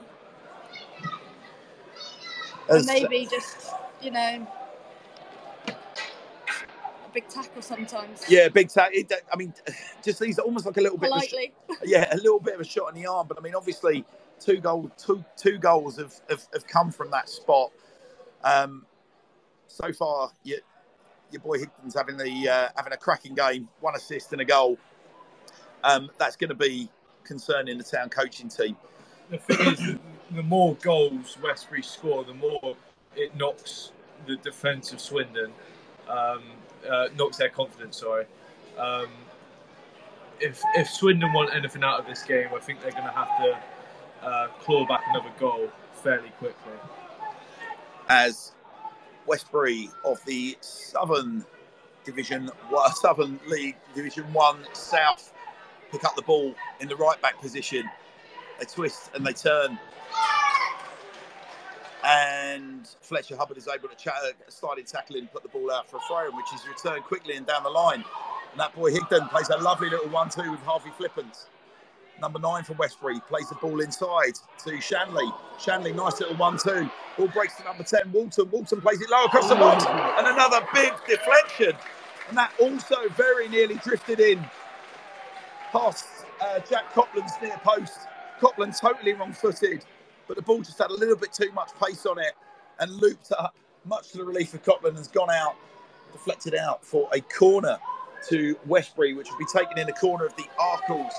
and 2.69 2.87
maybe 2.87 3.27
just 3.31 3.73
you 4.01 4.11
know 4.11 4.47
a 5.69 5.75
big 7.13 7.29
tackle 7.29 7.63
sometimes. 7.63 8.25
Yeah, 8.29 8.49
big 8.49 8.69
tackle. 8.69 9.03
I 9.33 9.37
mean, 9.37 9.53
just 10.03 10.23
he's 10.23 10.39
almost 10.39 10.67
like 10.67 10.77
a 10.77 10.81
little 10.81 10.99
bit. 10.99 11.11
Politely. 11.11 11.53
Of 11.69 11.77
a, 11.83 11.89
yeah, 11.89 12.13
a 12.13 12.17
little 12.17 12.41
bit 12.41 12.55
of 12.55 12.61
a 12.61 12.65
shot 12.65 12.95
in 12.95 13.01
the 13.01 13.09
arm. 13.09 13.27
But 13.29 13.39
I 13.39 13.41
mean, 13.43 13.55
obviously, 13.55 14.05
two 14.41 14.59
goals, 14.59 14.91
two 14.99 15.25
two 15.37 15.59
goals 15.59 15.99
have, 15.99 16.15
have, 16.29 16.47
have 16.53 16.67
come 16.67 16.91
from 16.91 17.11
that 17.11 17.29
spot. 17.29 17.71
Um, 18.45 18.87
so 19.69 19.93
far, 19.93 20.31
your, 20.45 20.59
your 21.31 21.41
boy 21.41 21.59
Higdon's 21.59 21.95
having 21.95 22.17
the 22.17 22.49
uh, 22.49 22.69
having 22.77 22.93
a 22.93 22.97
cracking 22.97 23.35
game, 23.35 23.69
one 23.81 23.95
assist 23.95 24.33
and 24.33 24.41
a 24.41 24.45
goal. 24.45 24.79
Um, 25.85 26.11
that's 26.19 26.37
going 26.37 26.51
to 26.51 26.55
be 26.55 26.89
concerning 27.25 27.79
the 27.79 27.85
town 27.85 28.09
coaching 28.09 28.49
team. 28.49 28.77
The 29.31 29.39
thing 29.39 29.67
is, 29.73 29.99
the 30.35 30.43
more 30.43 30.75
goals 30.77 31.37
Westbury 31.43 31.83
score, 31.83 32.25
the 32.25 32.35
more 32.35 32.77
it 33.17 33.37
knocks 33.37 33.93
the 34.27 34.37
defence 34.37 34.93
of 34.93 35.01
Swindon, 35.01 35.53
um, 36.09 36.43
uh, 36.89 37.09
knocks 37.17 37.37
their 37.37 37.49
confidence. 37.49 37.99
Sorry. 37.99 38.27
Um, 38.79 39.09
if 40.41 40.63
if 40.75 40.89
Swindon 40.89 41.33
want 41.33 41.55
anything 41.55 41.85
out 41.85 42.01
of 42.01 42.07
this 42.07 42.23
game, 42.23 42.49
I 42.55 42.59
think 42.59 42.81
they're 42.81 42.93
going 42.93 43.05
to 43.05 43.11
have 43.11 43.29
to 43.39 44.27
uh, 44.27 44.49
claw 44.61 44.87
back 44.87 45.03
another 45.11 45.31
goal 45.39 45.69
fairly 45.93 46.31
quickly. 46.39 46.73
As 48.09 48.53
Westbury 49.27 49.89
of 50.05 50.25
the 50.25 50.57
Southern 50.61 51.45
Division, 52.05 52.51
Southern 52.95 53.39
League 53.47 53.77
Division 53.95 54.25
One 54.33 54.59
South, 54.73 55.33
pick 55.91 56.05
up 56.05 56.17
the 56.17 56.23
ball 56.23 56.55
in 56.81 56.89
the 56.89 56.97
right 56.97 57.21
back 57.23 57.41
position. 57.41 57.89
They 58.59 58.65
twist 58.65 59.11
and 59.15 59.25
they 59.25 59.33
turn. 59.33 59.79
And 62.05 62.89
Fletcher 63.01 63.37
Hulbert 63.37 63.59
is 63.59 63.69
able 63.69 63.89
to 63.89 63.95
ch- 63.97 64.09
uh, 64.09 64.33
started 64.49 64.87
tackling, 64.87 65.29
put 65.29 65.43
the 65.43 65.49
ball 65.49 65.70
out 65.70 65.89
for 65.89 65.99
a 65.99 66.01
throw, 66.09 66.29
in, 66.29 66.37
which 66.37 66.53
is 66.55 66.66
returned 66.66 67.05
quickly 67.05 67.37
and 67.37 67.47
down 67.47 67.62
the 67.62 67.70
line. 67.70 68.05
And 68.51 68.61
that 68.61 68.74
boy 68.74 68.93
Higdon 68.93 69.31
plays 69.31 69.49
a 69.51 69.57
lovely 69.59 69.89
little 69.89 70.09
one-two 70.09 70.51
with 70.51 70.61
Harvey 70.61 70.91
Flippance 70.99 71.47
number 72.23 72.39
nine 72.39 72.62
for 72.62 72.74
Westbury, 72.74 73.20
plays 73.29 73.49
the 73.49 73.57
ball 73.57 73.81
inside 73.81 74.35
to 74.65 74.81
Shanley. 74.81 75.29
Shanley, 75.59 75.93
nice 75.93 76.20
little 76.20 76.37
one-two. 76.37 76.89
Ball 77.19 77.29
breaks 77.29 77.57
to 77.57 77.65
number 77.65 77.83
10, 77.83 78.12
Walton. 78.12 78.49
Walton 78.51 78.81
plays 78.81 79.01
it 79.03 79.11
low 79.11 79.24
across 79.24 79.49
the 79.49 79.57
box. 79.57 79.85
And 79.85 80.27
another 80.27 80.65
big 80.73 80.93
deflection. 81.07 81.73
And 82.29 82.39
that 82.39 82.53
also 82.61 82.97
very 83.16 83.49
nearly 83.49 83.74
drifted 83.77 84.20
in 84.20 84.43
past 85.73 86.07
uh, 86.41 86.61
Jack 86.61 86.93
Copland's 86.95 87.33
near 87.43 87.57
post. 87.65 87.99
Copland 88.41 88.74
totally 88.81 89.12
wrong-footed, 89.15 89.85
but 90.33 90.37
the 90.37 90.43
ball 90.51 90.63
just 90.63 90.79
had 90.79 90.91
a 90.91 90.95
little 90.95 91.15
bit 91.15 91.31
too 91.31 91.53
much 91.53 91.73
pace 91.79 92.07
on 92.07 92.19
it 92.19 92.33
and 92.79 92.91
looped 92.91 93.33
up, 93.33 93.55
much 93.85 94.13
to 94.13 94.17
the 94.17 94.25
relief 94.25 94.55
of 94.55 94.63
Copland, 94.63 94.97
has 94.97 95.07
gone 95.07 95.29
out, 95.29 95.57
deflected 96.11 96.55
out 96.55 96.83
for 96.83 97.07
a 97.13 97.21
corner 97.21 97.77
to 98.31 98.57
Westbury, 98.65 99.13
which 99.13 99.31
will 99.31 99.37
be 99.37 99.45
taken 99.53 99.79
in 99.79 99.87
the 99.87 99.93
corner 99.93 100.25
of 100.25 100.35
the 100.37 100.47
Arkells 100.59 101.13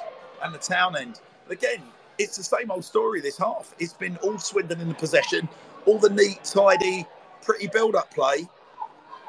and 0.43 0.51
the 0.51 0.57
town 0.57 0.97
end. 0.97 1.21
But 1.47 1.57
again, 1.57 1.83
it's 2.17 2.37
the 2.37 2.43
same 2.43 2.71
old 2.71 2.83
story 2.83 3.21
this 3.21 3.37
half. 3.37 3.75
It's 3.77 3.93
been 3.93 4.17
all 4.23 4.39
Swindon 4.39 4.81
in 4.81 4.87
the 4.87 4.95
possession, 4.95 5.47
all 5.85 5.99
the 5.99 6.09
neat, 6.09 6.43
tidy, 6.43 7.05
pretty 7.43 7.67
build 7.67 7.95
up 7.95 8.11
play. 8.11 8.47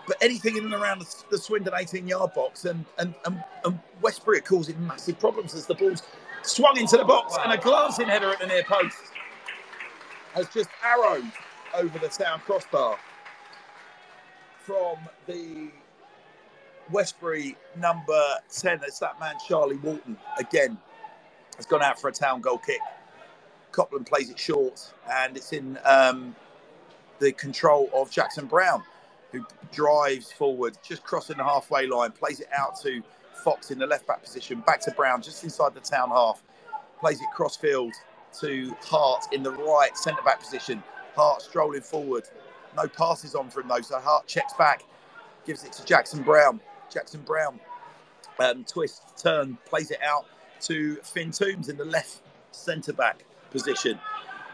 But 0.06 0.16
anything 0.22 0.56
in 0.56 0.64
and 0.64 0.72
around 0.72 1.04
the, 1.28 1.36
Swindon 1.36 1.74
18 1.76 2.08
yard 2.08 2.32
box 2.32 2.64
and, 2.64 2.86
and, 2.98 3.14
and, 3.26 3.44
and 3.66 3.78
Westbury 4.00 4.38
are 4.38 4.40
causing 4.40 4.86
massive 4.86 5.18
problems 5.18 5.54
as 5.54 5.66
the 5.66 5.74
ball's 5.74 6.02
swung 6.40 6.78
into 6.78 6.96
the 6.96 7.04
box 7.04 7.36
and 7.42 7.52
a 7.52 7.58
glancing 7.58 8.06
header 8.06 8.30
at 8.30 8.38
the 8.38 8.46
near 8.46 8.62
post 8.64 8.96
has 10.34 10.48
just 10.48 10.68
arrowed 10.84 11.30
over 11.74 11.98
the 11.98 12.08
town 12.08 12.40
crossbar 12.40 12.98
from 14.58 14.96
the 15.26 15.70
Westbury 16.90 17.56
number 17.76 18.22
10. 18.50 18.80
It's 18.82 18.98
that 18.98 19.18
man, 19.20 19.34
Charlie 19.46 19.76
Walton, 19.76 20.16
again 20.38 20.76
has 21.56 21.66
gone 21.66 21.82
out 21.82 22.00
for 22.00 22.08
a 22.08 22.12
town 22.12 22.40
goal 22.40 22.58
kick. 22.58 22.80
Copland 23.72 24.06
plays 24.06 24.30
it 24.30 24.38
short, 24.38 24.92
and 25.10 25.36
it's 25.36 25.52
in 25.52 25.78
um, 25.84 26.34
the 27.18 27.32
control 27.32 27.88
of 27.94 28.10
Jackson 28.10 28.46
Brown, 28.46 28.82
who 29.32 29.44
drives 29.72 30.32
forward, 30.32 30.76
just 30.82 31.04
crossing 31.04 31.36
the 31.36 31.44
halfway 31.44 31.86
line, 31.86 32.12
plays 32.12 32.40
it 32.40 32.48
out 32.56 32.80
to 32.82 33.02
Fox 33.44 33.70
in 33.70 33.78
the 33.78 33.86
left 33.86 34.06
back 34.06 34.22
position, 34.22 34.60
back 34.66 34.80
to 34.80 34.90
Brown 34.92 35.22
just 35.22 35.44
inside 35.44 35.74
the 35.74 35.80
town 35.80 36.10
half, 36.10 36.42
plays 37.00 37.20
it 37.20 37.26
cross 37.34 37.56
field 37.56 37.92
to 38.40 38.74
Hart 38.82 39.26
in 39.32 39.42
the 39.42 39.52
right 39.52 39.96
centre 39.96 40.22
back 40.22 40.40
position. 40.40 40.82
Hart 41.14 41.42
strolling 41.42 41.82
forward, 41.82 42.24
no 42.76 42.88
passes 42.88 43.34
on 43.34 43.50
from 43.50 43.68
those, 43.68 43.88
so 43.88 43.98
Hart 43.98 44.26
checks 44.26 44.52
back, 44.54 44.84
gives 45.46 45.64
it 45.64 45.72
to 45.72 45.84
Jackson 45.84 46.22
Brown. 46.22 46.60
Jackson 46.90 47.20
Brown 47.22 47.60
um, 48.38 48.64
twist, 48.64 49.02
turn, 49.16 49.58
plays 49.64 49.90
it 49.90 50.02
out 50.02 50.26
to 50.62 50.96
Finn 50.96 51.30
Toombs 51.30 51.68
in 51.68 51.76
the 51.76 51.84
left 51.84 52.20
centre 52.52 52.92
back 52.92 53.24
position. 53.50 53.98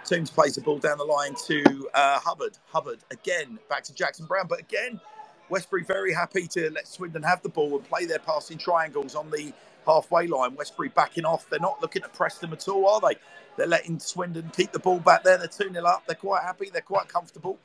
Toombs 0.05 0.31
plays 0.31 0.55
the 0.55 0.61
ball 0.61 0.79
down 0.79 0.99
the 0.99 1.05
line 1.05 1.35
to 1.47 1.89
uh, 1.95 2.19
Hulbert. 2.21 2.59
Hulbert 2.73 3.01
again 3.11 3.59
back 3.69 3.85
to 3.85 3.95
Jackson 3.95 4.27
Brown, 4.27 4.47
but 4.49 4.61
again, 4.61 5.01
Westbury 5.49 5.85
very 5.85 6.13
happy 6.13 6.47
to 6.49 6.71
let 6.71 6.87
Swindon 6.87 7.23
have 7.23 7.43
the 7.43 7.49
ball 7.49 7.77
and 7.77 7.85
play 7.85 8.07
their 8.07 8.19
passing 8.19 8.57
triangles 8.57 9.15
on 9.15 9.31
the 9.31 9.53
halfway 9.87 10.27
line. 10.27 10.55
Westbury 10.55 10.89
backing 10.89 11.25
off. 11.25 11.49
They're 11.49 11.61
not 11.61 11.81
looking 11.81 12.03
to 12.03 12.09
press 12.09 12.39
them 12.39 12.53
at 12.53 12.69
all, 12.69 12.87
are 12.89 13.01
they? 13.01 13.19
They're 13.57 13.67
letting 13.67 13.99
Swindon 13.99 14.51
keep 14.55 14.73
the 14.73 14.79
ball 14.79 15.01
back 15.01 15.25
there. 15.25 15.39
They're 15.39 15.49
2 15.49 15.73
0 15.73 15.85
up. 15.85 16.07
They're 16.07 16.15
quite 16.15 16.43
happy. 16.43 16.71
They're 16.71 16.83
quite 16.83 17.09
comfortable. 17.09 17.59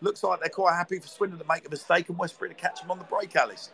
Looks 0.00 0.22
like 0.22 0.40
they're 0.40 0.48
quite 0.48 0.74
happy 0.74 0.98
for 0.98 1.08
Swindon 1.08 1.38
to 1.38 1.44
make 1.48 1.66
a 1.66 1.70
mistake 1.70 2.08
and 2.08 2.18
Westbury 2.18 2.50
to 2.50 2.54
catch 2.54 2.80
them 2.80 2.90
on 2.90 2.98
the 2.98 3.04
break, 3.04 3.34
Alice 3.34 3.70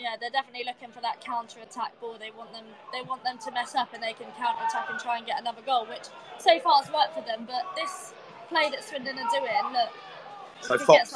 yeah, 0.00 0.16
they're 0.18 0.32
definitely 0.32 0.64
looking 0.64 0.90
for 0.90 1.00
that 1.02 1.20
counter 1.20 1.60
attack 1.60 1.92
ball. 2.00 2.16
They 2.18 2.32
want 2.32 2.52
them 2.52 2.64
they 2.92 3.02
want 3.02 3.22
them 3.22 3.36
to 3.44 3.50
mess 3.52 3.74
up 3.74 3.92
and 3.92 4.02
they 4.02 4.14
can 4.14 4.26
counter 4.38 4.64
attack 4.64 4.88
and 4.88 4.98
try 4.98 5.18
and 5.18 5.26
get 5.26 5.38
another 5.38 5.60
goal, 5.62 5.86
which 5.86 6.08
so 6.38 6.58
far 6.60 6.82
has 6.82 6.90
worked 6.90 7.14
for 7.14 7.22
them. 7.22 7.44
But 7.46 7.68
this 7.76 8.14
play 8.48 8.70
that 8.70 8.82
Swindon 8.82 9.18
are 9.18 9.30
doing, 9.30 9.72
look. 9.72 9.92
So 10.62 10.78
Fox, 10.78 11.14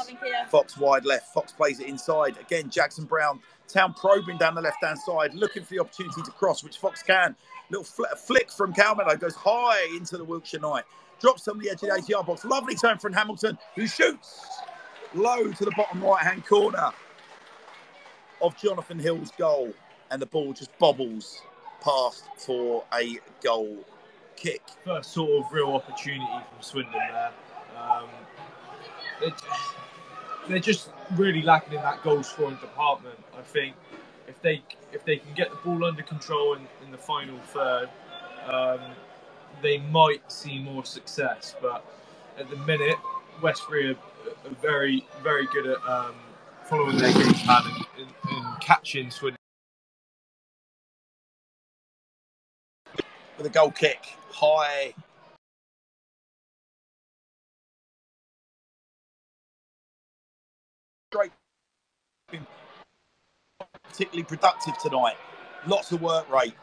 Fox 0.48 0.76
wide 0.76 1.04
left. 1.04 1.32
Fox 1.32 1.52
plays 1.52 1.80
it 1.80 1.86
inside 1.86 2.36
again. 2.38 2.70
Jackson 2.70 3.04
Brown, 3.04 3.40
Town 3.68 3.94
probing 3.94 4.38
down 4.38 4.54
the 4.54 4.60
left 4.60 4.82
hand 4.82 4.98
side, 4.98 5.34
looking 5.34 5.62
for 5.62 5.74
the 5.74 5.80
opportunity 5.80 6.22
to 6.22 6.30
cross, 6.32 6.62
which 6.62 6.78
Fox 6.78 7.02
can. 7.02 7.34
Little 7.70 7.84
fl- 7.84 8.04
flick 8.16 8.50
from 8.50 8.72
Calmedo 8.74 9.18
goes 9.18 9.34
high 9.34 9.88
into 9.96 10.16
the 10.16 10.24
Wiltshire 10.24 10.60
night, 10.60 10.84
drops 11.20 11.48
on 11.48 11.58
the 11.58 11.70
edge 11.70 11.82
of 11.82 11.88
the 11.88 11.94
80 11.94 12.12
yard 12.12 12.26
box. 12.26 12.44
Lovely 12.44 12.74
turn 12.74 12.98
from 12.98 13.12
Hamilton, 13.12 13.58
who 13.74 13.86
shoots 13.86 14.48
low 15.14 15.50
to 15.52 15.64
the 15.64 15.72
bottom 15.76 16.02
right 16.02 16.22
hand 16.22 16.44
corner 16.46 16.90
of 18.42 18.56
Jonathan 18.56 18.98
Hill's 18.98 19.30
goal, 19.38 19.72
and 20.10 20.20
the 20.20 20.26
ball 20.26 20.52
just 20.52 20.76
bobbles 20.78 21.40
past 21.82 22.24
for 22.36 22.84
a 22.94 23.18
goal 23.42 23.84
kick. 24.36 24.62
first 24.84 25.12
sort 25.12 25.30
of 25.30 25.52
real 25.52 25.70
opportunity 25.72 26.26
from 26.26 26.60
Swindon 26.62 26.92
there. 26.92 27.32
Um, 27.78 28.08
they, 29.24 29.34
they're 30.48 30.58
just 30.58 30.90
really 31.16 31.42
lacking 31.42 31.74
in 31.74 31.82
that 31.82 32.02
goal 32.02 32.22
scoring 32.22 32.56
department. 32.56 33.18
I 33.36 33.42
think 33.42 33.74
if 34.28 34.40
they 34.42 34.62
if 34.92 35.04
they 35.04 35.16
can 35.16 35.34
get 35.34 35.50
the 35.50 35.56
ball 35.56 35.84
under 35.84 36.02
control 36.02 36.54
in, 36.54 36.62
in 36.84 36.90
the 36.90 36.98
final 36.98 37.38
third, 37.38 37.88
um, 38.46 38.80
they 39.62 39.78
might 39.78 40.30
see 40.30 40.58
more 40.58 40.84
success. 40.84 41.54
But 41.60 41.84
at 42.38 42.48
the 42.50 42.56
minute, 42.56 42.96
Westbury 43.42 43.90
are, 43.90 43.96
are 44.46 44.54
very 44.60 45.06
very 45.22 45.46
good 45.46 45.66
at 45.66 45.78
um, 45.88 46.14
following 46.64 46.98
their 46.98 47.12
game 47.12 47.34
plan 47.34 47.62
and, 47.66 47.86
and, 47.98 48.14
and 48.30 48.60
catching 48.60 49.10
Swindon. 49.10 49.38
with 53.36 53.46
a 53.46 53.50
goal 53.50 53.70
kick 53.70 54.16
high. 54.30 54.94
Particularly 63.94 64.24
productive 64.24 64.76
tonight. 64.78 65.16
Lots 65.66 65.92
of 65.92 66.02
work 66.02 66.28
rate. 66.30 66.54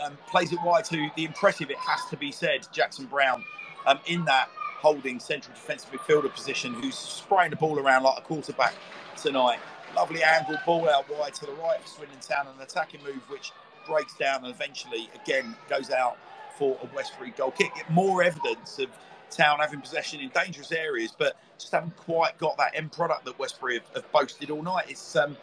Um, 0.00 0.16
plays 0.28 0.52
it 0.52 0.58
wide 0.64 0.84
to 0.86 1.08
the 1.16 1.24
impressive, 1.24 1.70
it 1.70 1.78
has 1.78 2.00
to 2.10 2.16
be 2.16 2.30
said, 2.30 2.66
Jackson 2.70 3.06
Brown 3.06 3.42
um, 3.86 3.98
in 4.06 4.24
that 4.26 4.50
holding 4.78 5.18
central 5.18 5.54
defensive 5.54 5.90
midfielder 5.90 6.32
position 6.32 6.74
who's 6.74 6.96
spraying 6.96 7.50
the 7.50 7.56
ball 7.56 7.78
around 7.78 8.02
like 8.02 8.18
a 8.18 8.20
quarterback 8.20 8.74
tonight. 9.16 9.58
Lovely 9.94 10.22
angle 10.22 10.58
ball 10.66 10.88
out 10.88 11.08
wide 11.08 11.32
to 11.34 11.46
the 11.46 11.52
right 11.52 11.80
for 11.80 11.88
Swindon 11.88 12.20
Town, 12.20 12.46
an 12.54 12.62
attacking 12.62 13.02
move 13.02 13.22
which 13.28 13.52
breaks 13.88 14.14
down 14.16 14.44
and 14.44 14.54
eventually 14.54 15.08
again 15.14 15.56
goes 15.70 15.90
out 15.90 16.18
for 16.58 16.76
a 16.82 16.94
Westbury 16.94 17.30
goal 17.30 17.52
kick. 17.52 17.72
More 17.88 18.22
evidence 18.22 18.78
of 18.78 18.88
Town 19.30 19.58
having 19.60 19.80
possession 19.80 20.20
in 20.20 20.30
dangerous 20.30 20.72
areas, 20.72 21.12
but 21.16 21.36
just 21.58 21.72
haven't 21.72 21.96
quite 21.96 22.38
got 22.38 22.56
that 22.58 22.72
end 22.74 22.92
product 22.92 23.24
that 23.24 23.38
Westbury 23.38 23.74
have, 23.74 23.88
have 23.94 24.12
boasted 24.12 24.50
all 24.50 24.62
night. 24.62 24.86
It's 24.88 25.16
um, 25.16 25.36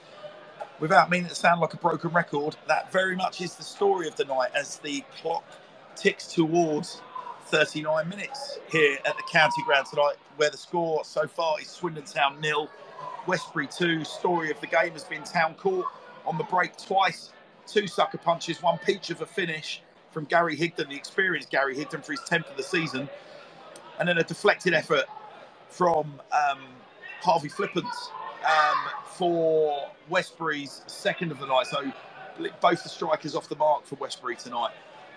without 0.80 1.10
meaning 1.10 1.30
to 1.30 1.36
sound 1.36 1.62
like 1.62 1.74
a 1.74 1.78
broken 1.78 2.12
record, 2.12 2.56
that 2.68 2.92
very 2.92 3.16
much 3.16 3.42
is 3.42 3.56
the 3.56 3.64
story 3.64 4.08
of 4.08 4.16
the 4.16 4.26
night 4.26 4.52
as 4.56 4.78
the 4.80 5.04
clock 5.22 5.44
ticks 5.96 6.28
towards 6.28 7.02
39 7.46 8.10
minutes 8.10 8.60
here 8.72 8.98
at 9.06 9.16
the 9.18 9.24
county 9.32 9.62
ground 9.66 9.86
tonight, 9.90 10.16
where 10.38 10.50
the 10.50 10.58
score 10.58 11.04
so 11.06 11.28
far 11.28 11.60
is 11.60 11.68
Swindon 11.68 12.04
Town 12.06 12.40
nil, 12.42 12.70
Westbury 13.28 13.68
two. 13.68 14.04
Story 14.04 14.52
of 14.52 14.60
the 14.62 14.68
game 14.68 14.94
has 14.94 15.04
been 15.04 15.24
Town 15.24 15.56
caught 15.56 15.86
on 16.26 16.38
the 16.38 16.44
break 16.46 16.78
twice, 16.78 17.32
two 17.68 17.88
sucker 17.88 18.18
punches, 18.18 18.62
one 18.62 18.78
peach 18.80 19.10
of 19.10 19.22
a 19.22 19.26
finish 19.26 19.82
from 20.12 20.26
Gary 20.26 20.56
Higdon, 20.56 20.90
the 20.90 20.96
experienced 20.96 21.50
Gary 21.50 21.76
Higdon 21.76 22.04
for 22.04 22.12
his 22.14 22.22
10th 22.22 22.50
of 22.50 22.58
the 22.58 22.64
season, 22.64 23.10
and 24.00 24.08
then 24.08 24.18
a 24.18 24.24
deflected 24.24 24.74
effort 24.74 25.06
from 25.70 26.20
um, 26.32 26.60
Harvey 27.22 27.50
Flippance 27.50 28.10
um, 28.46 28.78
for 29.06 29.90
Westbury's 30.10 30.82
second 30.88 31.32
of 31.32 31.40
the 31.40 31.48
night. 31.48 31.68
So 31.68 31.92
both 32.62 32.84
the 32.84 32.90
strikers 32.90 33.36
off 33.36 33.50
the 33.50 33.56
mark 33.56 33.86
for 33.86 33.96
Westbury 33.96 34.36
tonight, 34.36 34.72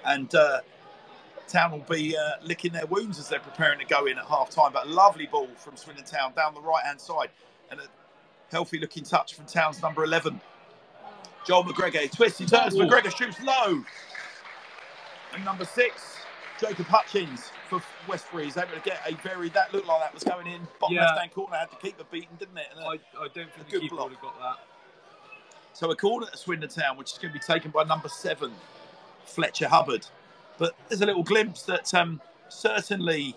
and 0.04 0.34
uh, 0.34 0.60
Town 1.48 1.72
will 1.72 1.78
be 1.80 2.16
uh, 2.16 2.42
licking 2.42 2.72
their 2.72 2.86
wounds 2.86 3.18
as 3.18 3.28
they're 3.28 3.40
preparing 3.40 3.78
to 3.78 3.84
go 3.84 4.06
in 4.06 4.18
at 4.18 4.26
half 4.26 4.50
time. 4.50 4.72
But 4.72 4.86
a 4.86 4.90
lovely 4.90 5.26
ball 5.26 5.48
from 5.56 5.76
Swindon 5.76 6.04
Town 6.04 6.32
down 6.34 6.54
the 6.54 6.60
right 6.60 6.84
hand 6.84 7.00
side, 7.00 7.30
and 7.70 7.80
a 7.80 7.84
healthy 8.50 8.78
looking 8.78 9.04
touch 9.04 9.34
from 9.34 9.46
Town's 9.46 9.80
number 9.82 10.04
11. 10.04 10.40
Joel 11.46 11.64
McGregor 11.64 12.10
twists, 12.10 12.38
he 12.38 12.46
turns, 12.46 12.74
Ooh. 12.74 12.80
McGregor 12.80 13.16
shoots 13.16 13.40
low. 13.42 13.82
And 15.32 15.44
number 15.44 15.64
six, 15.64 16.15
Jacob 16.60 16.86
Hutchins 16.86 17.50
for 17.68 17.82
Westbury 18.08 18.48
is 18.48 18.56
able 18.56 18.72
to 18.74 18.80
get 18.80 19.00
a 19.06 19.14
very, 19.16 19.48
that 19.50 19.72
looked 19.74 19.86
like 19.86 20.00
that 20.00 20.14
was 20.14 20.24
going 20.24 20.46
in. 20.46 20.66
Bottom 20.80 20.96
Yeah. 20.96 21.04
left 21.06 21.18
hand 21.20 21.32
corner 21.32 21.56
had 21.56 21.70
to 21.70 21.76
keep 21.76 21.98
the 21.98 22.04
beaten, 22.04 22.36
didn't 22.38 22.56
it? 22.56 22.66
Uh, 22.78 22.86
I, 22.88 22.92
I 22.94 23.28
don't 23.34 23.34
think 23.34 23.68
A 23.68 23.70
the 23.72 23.80
keeper 23.80 23.96
block. 23.96 24.04
would 24.08 24.12
have 24.14 24.22
got 24.22 24.38
that. 24.40 24.64
So 25.74 25.90
a 25.90 25.96
corner 25.96 26.26
to 26.30 26.36
Swindon 26.36 26.70
Town, 26.70 26.96
which 26.96 27.12
is 27.12 27.18
going 27.18 27.32
to 27.34 27.38
be 27.38 27.44
taken 27.44 27.70
by 27.70 27.84
number 27.84 28.08
seven, 28.08 28.52
Fletcher 29.26 29.68
Hulbert. 29.68 30.10
But 30.58 30.74
there's 30.88 31.02
a 31.02 31.06
little 31.06 31.22
glimpse 31.22 31.62
that 31.64 31.92
um, 31.92 32.20
certainly 32.48 33.36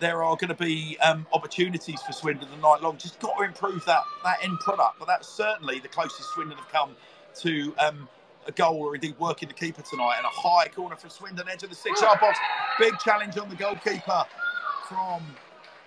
there 0.00 0.22
are 0.22 0.34
going 0.36 0.48
to 0.48 0.54
be 0.54 0.96
um, 1.00 1.26
opportunities 1.34 2.00
for 2.00 2.12
Swindon 2.12 2.48
the 2.50 2.56
night 2.56 2.80
long. 2.80 2.96
Just 2.96 3.18
got 3.20 3.36
to 3.36 3.42
improve 3.44 3.84
that 3.84 4.04
that 4.24 4.42
end 4.42 4.58
product. 4.60 4.98
But 4.98 5.08
that's 5.08 5.28
certainly 5.28 5.78
the 5.80 5.88
closest 5.88 6.30
Swindon 6.30 6.56
have 6.56 6.68
come 6.70 6.96
to 7.40 7.74
um, 7.78 8.08
a 8.46 8.52
goal 8.52 8.76
or 8.76 8.94
indeed 8.94 9.14
working 9.18 9.48
the 9.48 9.54
keeper 9.54 9.82
tonight. 9.82 10.16
And 10.16 10.26
a 10.26 10.30
high 10.30 10.68
corner 10.68 10.96
for 10.96 11.08
Swindon, 11.08 11.48
edge 11.48 11.62
of 11.62 11.70
the 11.70 11.76
six-yard 11.76 12.20
box. 12.20 12.38
Big 12.78 12.98
challenge 12.98 13.36
on 13.38 13.48
the 13.48 13.56
goalkeeper 13.56 14.24
from 14.88 15.22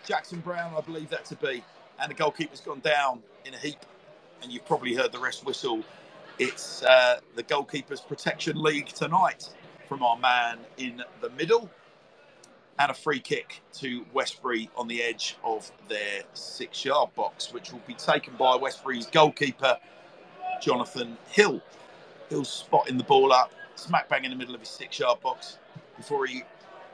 Jackson 0.06 0.40
Brown, 0.40 0.74
I 0.78 0.82
believe 0.82 1.10
that 1.10 1.26
to 1.26 1.36
be. 1.36 1.64
And 2.00 2.10
the 2.10 2.16
goalkeeper's 2.16 2.62
gone 2.62 2.80
down 2.80 3.22
in 3.46 3.54
a 3.54 3.58
heap 3.58 3.78
and 4.42 4.52
you've 4.52 4.66
probably 4.66 4.94
heard 4.94 5.12
the 5.12 5.20
rest 5.20 5.46
whistle. 5.46 5.84
It's 6.40 6.84
uh, 6.84 7.20
the 7.36 7.44
Goalkeepers 7.44 8.06
Protection 8.08 8.62
League 8.62 8.88
tonight 8.88 9.50
from 9.88 10.04
our 10.04 10.18
man 10.18 10.60
in 10.78 11.04
the 11.22 11.30
middle. 11.32 11.70
And 12.80 12.90
a 12.90 12.94
free 12.94 13.20
kick 13.20 13.62
to 13.74 14.06
Westbury 14.14 14.70
on 14.76 14.88
the 14.88 15.04
edge 15.04 15.38
of 15.44 15.72
their 15.88 16.24
six 16.34 16.84
yard 16.84 17.14
box, 17.16 17.54
which 17.54 17.72
will 17.72 17.82
be 17.86 17.94
taken 17.94 18.34
by 18.38 18.56
Westbury's 18.56 19.06
goalkeeper, 19.06 19.78
Jonathan 20.62 21.18
Hill. 21.30 21.62
Hill's 22.32 22.50
spotting 22.50 22.98
the 22.98 23.04
ball 23.04 23.34
up, 23.34 23.54
smack 23.76 24.08
bang 24.08 24.24
in 24.24 24.32
the 24.32 24.38
middle 24.38 24.56
of 24.56 24.62
his 24.62 24.70
six 24.70 24.98
yard 24.98 25.20
box 25.20 25.58
before 25.98 26.26
he 26.26 26.44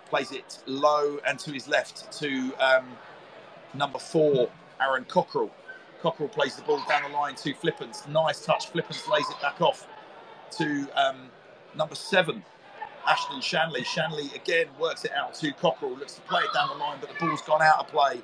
plays 0.09 0.31
it 0.31 0.57
low 0.65 1.19
and 1.27 1.37
to 1.37 1.51
his 1.51 1.67
left 1.67 2.11
to 2.13 2.51
um, 2.59 2.87
number 3.75 3.99
four, 3.99 4.49
Aaron 4.81 5.05
Cockrell. 5.05 5.51
Cockrell 6.01 6.27
plays 6.29 6.55
the 6.55 6.63
ball 6.63 6.83
down 6.89 7.03
the 7.03 7.15
line 7.15 7.35
to 7.35 7.53
Flippance. 7.53 8.07
Nice 8.07 8.43
touch. 8.43 8.73
Flippance 8.73 9.07
lays 9.07 9.29
it 9.29 9.39
back 9.39 9.61
off 9.61 9.87
to 10.57 10.87
um, 10.95 11.29
number 11.75 11.93
seven, 11.93 12.43
Ashton 13.07 13.39
Shanley. 13.39 13.83
Shanley 13.83 14.31
again 14.33 14.65
works 14.79 15.05
it 15.05 15.11
out 15.11 15.35
to 15.35 15.51
Cockrell. 15.51 15.99
Looks 15.99 16.15
to 16.15 16.21
play 16.21 16.41
it 16.41 16.51
down 16.55 16.69
the 16.69 16.83
line, 16.83 16.97
but 16.99 17.09
the 17.09 17.15
ball's 17.23 17.43
gone 17.43 17.61
out 17.61 17.77
of 17.77 17.87
play. 17.89 18.21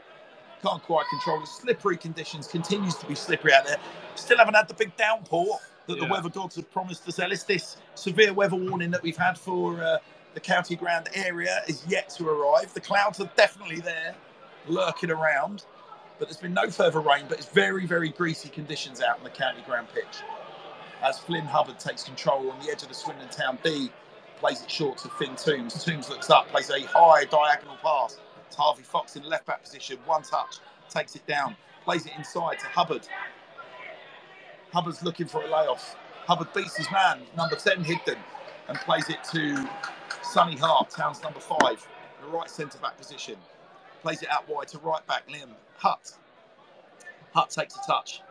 Can't 0.64 0.82
quite 0.82 1.06
control 1.12 1.42
the 1.42 1.46
slippery 1.46 1.98
conditions. 1.98 2.48
Continues 2.48 2.96
to 2.96 3.06
be 3.06 3.14
slippery 3.14 3.54
out 3.54 3.68
there. 3.68 3.78
Still 4.16 4.40
haven't 4.40 4.56
had 4.56 4.68
the 4.68 4.74
big 4.74 4.98
downpour 4.98 5.60
that 5.88 6.00
the 6.00 6.06
weather 6.06 6.30
gods 6.30 6.56
have 6.56 6.72
promised 6.72 7.08
us. 7.08 7.20
Ellis, 7.20 7.44
this 7.44 7.78
severe 7.96 8.34
weather 8.34 8.56
warning 8.56 8.92
that 8.92 9.04
we've 9.04 9.18
had 9.18 9.38
for 9.38 9.82
uh, 9.84 9.98
the 10.34 10.40
county 10.40 10.76
ground 10.76 11.10
area 11.14 11.62
is 11.68 11.86
yet 11.88 12.10
to 12.10 12.28
arrive. 12.28 12.74
The 12.74 12.82
clouds 12.82 13.20
are 13.20 13.30
definitely 13.36 13.82
there, 13.82 14.16
lurking 14.68 15.12
around 15.12 15.66
but 16.20 16.30
there's 16.30 16.38
been 16.38 16.54
no 16.54 16.70
further 16.70 17.00
rain. 17.00 17.26
But 17.28 17.40
it's 17.40 17.50
very, 17.50 17.86
very 17.86 18.10
greasy 18.10 18.50
conditions 18.50 19.02
out 19.02 19.18
on 19.18 19.24
the 19.24 19.30
county 19.30 19.62
ground 19.66 19.88
pitch. 19.94 20.24
As 21.02 21.20
Flynn 21.20 21.46
Hubbard 21.46 21.80
takes 21.80 22.04
control 22.04 22.50
on 22.50 22.60
the 22.64 22.72
edge 22.72 22.82
of 22.82 22.88
the 22.88 22.94
Swindon 22.94 23.28
Town 23.30 23.58
B, 23.62 23.92
plays 24.40 24.62
it 24.62 24.72
short 24.72 24.98
to 25.00 25.10
Finn 25.10 25.36
Toombs. 25.36 25.84
Toombs 25.84 26.10
looks 26.10 26.30
up, 26.30 26.48
plays 26.48 26.70
a 26.70 26.82
high 26.84 27.26
diagonal 27.26 27.76
pass 27.84 28.18
to 28.52 28.58
Harvey 28.58 28.84
Fox 28.84 29.16
in 29.18 29.24
the 29.24 29.28
left 29.28 29.46
back 29.46 29.64
position. 29.64 29.98
One 30.06 30.22
touch, 30.22 30.60
takes 30.90 31.16
it 31.16 31.28
down, 31.28 31.58
plays 31.84 32.06
it 32.06 32.14
inside 32.18 32.60
to 32.60 32.68
Hulbert. 32.68 33.10
Hulbert's 34.74 35.04
looking 35.04 35.28
for 35.28 35.44
a 35.44 35.48
layoff. 35.48 35.96
Hubbard 36.26 36.54
beats 36.54 36.76
his 36.78 36.90
man, 36.92 37.22
number 37.38 37.56
10, 37.56 37.84
Higdon, 37.84 38.18
and 38.70 38.78
plays 38.80 39.10
it 39.10 39.24
to 39.34 39.70
Sonny 40.24 40.58
Hart, 40.58 40.90
Town's 40.90 41.22
number 41.22 41.40
five, 41.40 41.86
the 42.22 42.28
right 42.28 42.50
centre 42.50 42.78
back 42.80 42.98
position 42.98 43.38
plays 44.04 44.22
it 44.22 44.30
out 44.30 44.48
wide 44.50 44.68
to 44.68 44.78
right 44.80 45.06
back 45.08 45.28
Liam 45.30 45.50
Hutt. 45.78 46.14
Hutt 47.34 47.50
takes 47.50 47.76
a 47.76 47.80
touch. 47.88 48.22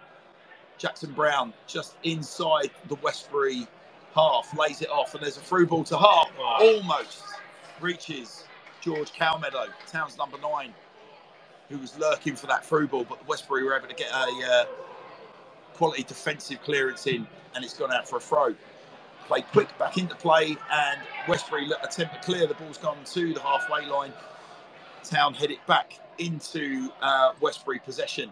Jackson 0.78 1.12
Brown 1.12 1.52
just 1.66 1.96
inside 2.04 2.70
the 2.88 2.94
Westbury 2.96 3.66
half, 4.14 4.56
lays 4.56 4.82
it 4.82 4.90
off, 4.90 5.14
and 5.14 5.22
there's 5.22 5.38
a 5.38 5.40
through 5.40 5.66
ball 5.66 5.84
to 5.84 5.96
Hart. 5.96 6.28
Almost 6.38 7.22
reaches 7.80 8.44
George 8.80 9.12
Calmeadow, 9.12 9.68
Town's 9.90 10.18
number 10.18 10.38
nine, 10.38 10.74
who 11.70 11.78
was 11.78 11.98
lurking 11.98 12.36
for 12.36 12.46
that 12.48 12.64
through 12.66 12.88
ball, 12.88 13.04
but 13.08 13.18
the 13.20 13.24
Westbury 13.24 13.64
were 13.64 13.76
able 13.76 13.88
to 13.88 13.94
get 13.94 14.10
a 14.12 14.16
uh, 14.46 14.64
quality 15.82 16.04
defensive 16.04 16.62
clearance 16.62 17.08
in, 17.08 17.26
and 17.56 17.64
it's 17.64 17.76
gone 17.76 17.92
out 17.92 18.08
for 18.08 18.18
a 18.18 18.20
throw. 18.20 18.54
Played 19.26 19.44
quick 19.50 19.78
back 19.80 19.98
into 19.98 20.14
play, 20.14 20.56
and 20.70 21.00
Westbury 21.26 21.68
attempt 21.82 22.14
to 22.14 22.20
clear. 22.20 22.46
The 22.46 22.54
ball's 22.54 22.78
gone 22.78 22.98
to 23.04 23.34
the 23.34 23.40
halfway 23.40 23.84
line. 23.86 24.12
Town 25.02 25.34
head 25.34 25.50
it 25.50 25.58
back 25.66 25.98
into 26.18 26.88
uh, 27.00 27.32
Westbury 27.40 27.80
possession. 27.80 28.30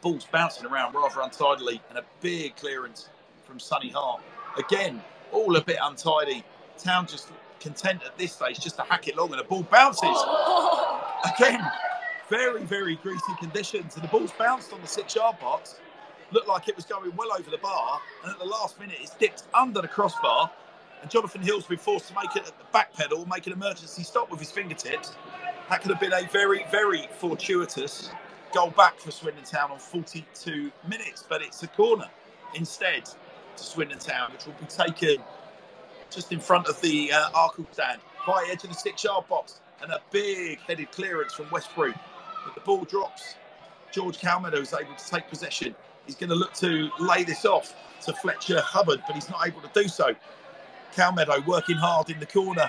Ball's 0.00 0.24
bouncing 0.24 0.64
around 0.64 0.94
rather 0.94 1.20
untidily, 1.20 1.82
and 1.90 1.98
a 1.98 2.04
big 2.22 2.56
clearance 2.56 3.10
from 3.44 3.60
Sonny 3.60 3.90
Hart. 3.90 4.22
Again, 4.56 5.02
all 5.32 5.54
a 5.54 5.60
bit 5.60 5.76
untidy. 5.82 6.42
Town 6.78 7.06
just 7.06 7.28
content 7.60 8.00
at 8.06 8.16
this 8.16 8.32
stage 8.32 8.58
just 8.58 8.76
to 8.76 8.82
hack 8.84 9.06
it 9.06 9.18
long, 9.18 9.30
and 9.32 9.38
the 9.38 9.44
ball 9.44 9.64
bounces. 9.64 10.08
Again, 11.36 11.60
very, 12.30 12.62
very 12.62 12.96
greasy 12.96 13.34
conditions, 13.38 13.96
and 13.96 14.02
the 14.02 14.08
ball's 14.08 14.32
bounced 14.32 14.72
on 14.72 14.80
the 14.80 14.86
six 14.86 15.14
yard 15.14 15.38
box. 15.40 15.74
Looked 16.30 16.48
like 16.48 16.68
it 16.68 16.76
was 16.76 16.84
going 16.84 17.14
well 17.16 17.32
over 17.32 17.50
the 17.50 17.58
bar, 17.58 18.00
and 18.22 18.32
at 18.32 18.38
the 18.38 18.44
last 18.44 18.78
minute, 18.78 18.96
it's 19.00 19.14
dipped 19.14 19.44
under 19.54 19.80
the 19.80 19.88
crossbar. 19.88 20.50
And 21.00 21.10
Jonathan 21.10 21.42
Hill's 21.42 21.64
been 21.66 21.78
forced 21.78 22.08
to 22.08 22.14
make 22.14 22.36
it 22.36 22.46
at 22.46 22.58
the 22.58 22.64
back 22.72 22.92
pedal, 22.94 23.24
make 23.26 23.46
an 23.46 23.52
emergency 23.52 24.02
stop 24.02 24.30
with 24.30 24.40
his 24.40 24.50
fingertips. 24.50 25.14
That 25.70 25.80
could 25.80 25.90
have 25.90 26.00
been 26.00 26.12
a 26.12 26.28
very, 26.32 26.66
very 26.70 27.08
fortuitous 27.18 28.10
goal 28.52 28.70
back 28.70 28.98
for 28.98 29.10
Swindon 29.10 29.44
Town 29.44 29.70
on 29.70 29.78
42 29.78 30.70
minutes, 30.88 31.24
but 31.28 31.40
it's 31.40 31.62
a 31.62 31.68
corner 31.68 32.08
instead 32.54 33.04
to 33.04 33.62
Swindon 33.62 33.98
Town, 33.98 34.32
which 34.32 34.46
will 34.46 34.54
be 34.54 34.66
taken 34.66 35.22
just 36.10 36.32
in 36.32 36.40
front 36.40 36.66
of 36.68 36.80
the 36.80 37.12
uh, 37.12 37.30
Arkell 37.34 37.66
stand, 37.72 38.00
right 38.26 38.48
edge 38.50 38.64
of 38.64 38.70
the 38.70 38.76
six 38.76 39.04
yard 39.04 39.28
box, 39.28 39.60
and 39.82 39.92
a 39.92 40.00
big 40.10 40.58
headed 40.60 40.90
clearance 40.90 41.32
from 41.34 41.46
Westbury. 41.50 41.94
But 42.44 42.54
the 42.54 42.60
ball 42.62 42.84
drops. 42.84 43.34
George 43.92 44.18
Calmedo 44.18 44.60
is 44.60 44.72
able 44.72 44.94
to 44.94 45.10
take 45.10 45.28
possession. 45.28 45.74
He's 46.08 46.16
going 46.16 46.30
to 46.30 46.36
look 46.36 46.54
to 46.54 46.90
lay 46.98 47.22
this 47.22 47.44
off 47.44 47.76
to 48.06 48.12
Fletcher 48.14 48.60
Hulbert, 48.60 49.02
but 49.06 49.14
he's 49.14 49.30
not 49.30 49.46
able 49.46 49.60
to 49.60 49.70
do 49.74 49.86
so. 49.86 50.14
Calmedo 50.96 51.46
working 51.46 51.76
hard 51.76 52.10
in 52.10 52.18
the 52.18 52.26
corner, 52.26 52.68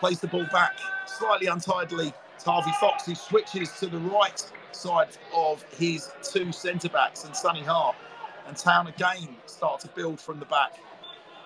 plays 0.00 0.20
the 0.20 0.26
ball 0.26 0.46
back 0.52 0.76
slightly 1.06 1.46
untidily 1.46 2.12
Harvey 2.44 2.72
Fox, 2.80 3.06
who 3.06 3.14
switches 3.14 3.70
to 3.78 3.86
the 3.86 3.98
right 3.98 4.44
side 4.72 5.16
of 5.34 5.62
his 5.78 6.10
two 6.22 6.50
centre 6.50 6.88
backs 6.88 7.24
and 7.24 7.34
Sonny 7.34 7.62
Hart. 7.62 7.94
And 8.48 8.56
Town 8.56 8.88
again 8.88 9.36
start 9.46 9.78
to 9.80 9.88
build 9.88 10.20
from 10.20 10.40
the 10.40 10.46
back. 10.46 10.74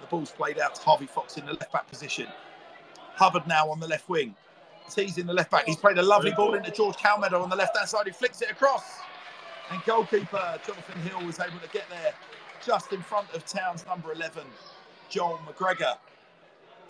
The 0.01 0.06
ball's 0.06 0.32
played 0.32 0.59
out 0.59 0.74
to 0.77 0.82
Harvey 0.82 1.06
Fox 1.06 1.36
in 1.36 1.44
the 1.44 1.52
left 1.52 1.73
back 1.73 1.89
position. 1.89 2.27
Hulbert 3.16 3.47
now 3.47 3.68
on 3.68 3.81
the 3.81 3.86
left 3.86 4.09
wing. 4.09 4.35
He's 4.94 5.18
in 5.18 5.27
the 5.27 5.35
left 5.35 5.51
back. 5.51 5.66
He's 5.66 5.77
played 5.77 5.98
a 5.98 6.02
lovely 6.02 6.32
ball 6.32 6.55
into 6.55 6.70
George 6.70 6.97
Calmedo 6.97 7.43
on 7.43 7.51
the 7.51 7.56
left 7.56 7.77
hand 7.77 7.89
side. 7.89 8.06
He 8.06 8.12
flicks 8.12 8.40
it 8.40 8.51
across. 8.51 8.85
And 9.70 9.82
goalkeeper 9.84 10.59
Jonathan 10.64 11.01
Hill 11.02 11.26
was 11.26 11.40
able 11.40 11.59
to 11.59 11.68
get 11.72 11.88
there 11.90 12.12
just 12.64 12.93
in 12.93 13.02
front 13.02 13.32
of 13.34 13.44
Town's 13.44 13.84
number 13.86 14.12
11, 14.12 14.44
Joel 15.09 15.40
McGregor, 15.47 15.97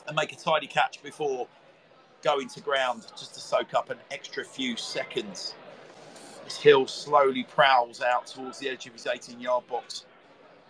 and 0.06 0.14
make 0.14 0.32
a 0.32 0.36
tidy 0.36 0.66
catch 0.66 1.02
before 1.02 1.48
going 2.22 2.48
to 2.48 2.60
ground 2.60 3.06
just 3.16 3.34
to 3.34 3.40
soak 3.40 3.74
up 3.74 3.90
an 3.90 3.98
extra 4.10 4.44
few 4.44 4.76
seconds. 4.76 5.54
As 6.46 6.56
Hill 6.56 6.86
slowly 6.86 7.44
prowls 7.44 8.02
out 8.02 8.26
towards 8.26 8.58
the 8.58 8.68
edge 8.68 8.86
of 8.86 8.92
his 8.92 9.06
18 9.06 9.40
yard 9.40 9.66
box 9.68 10.04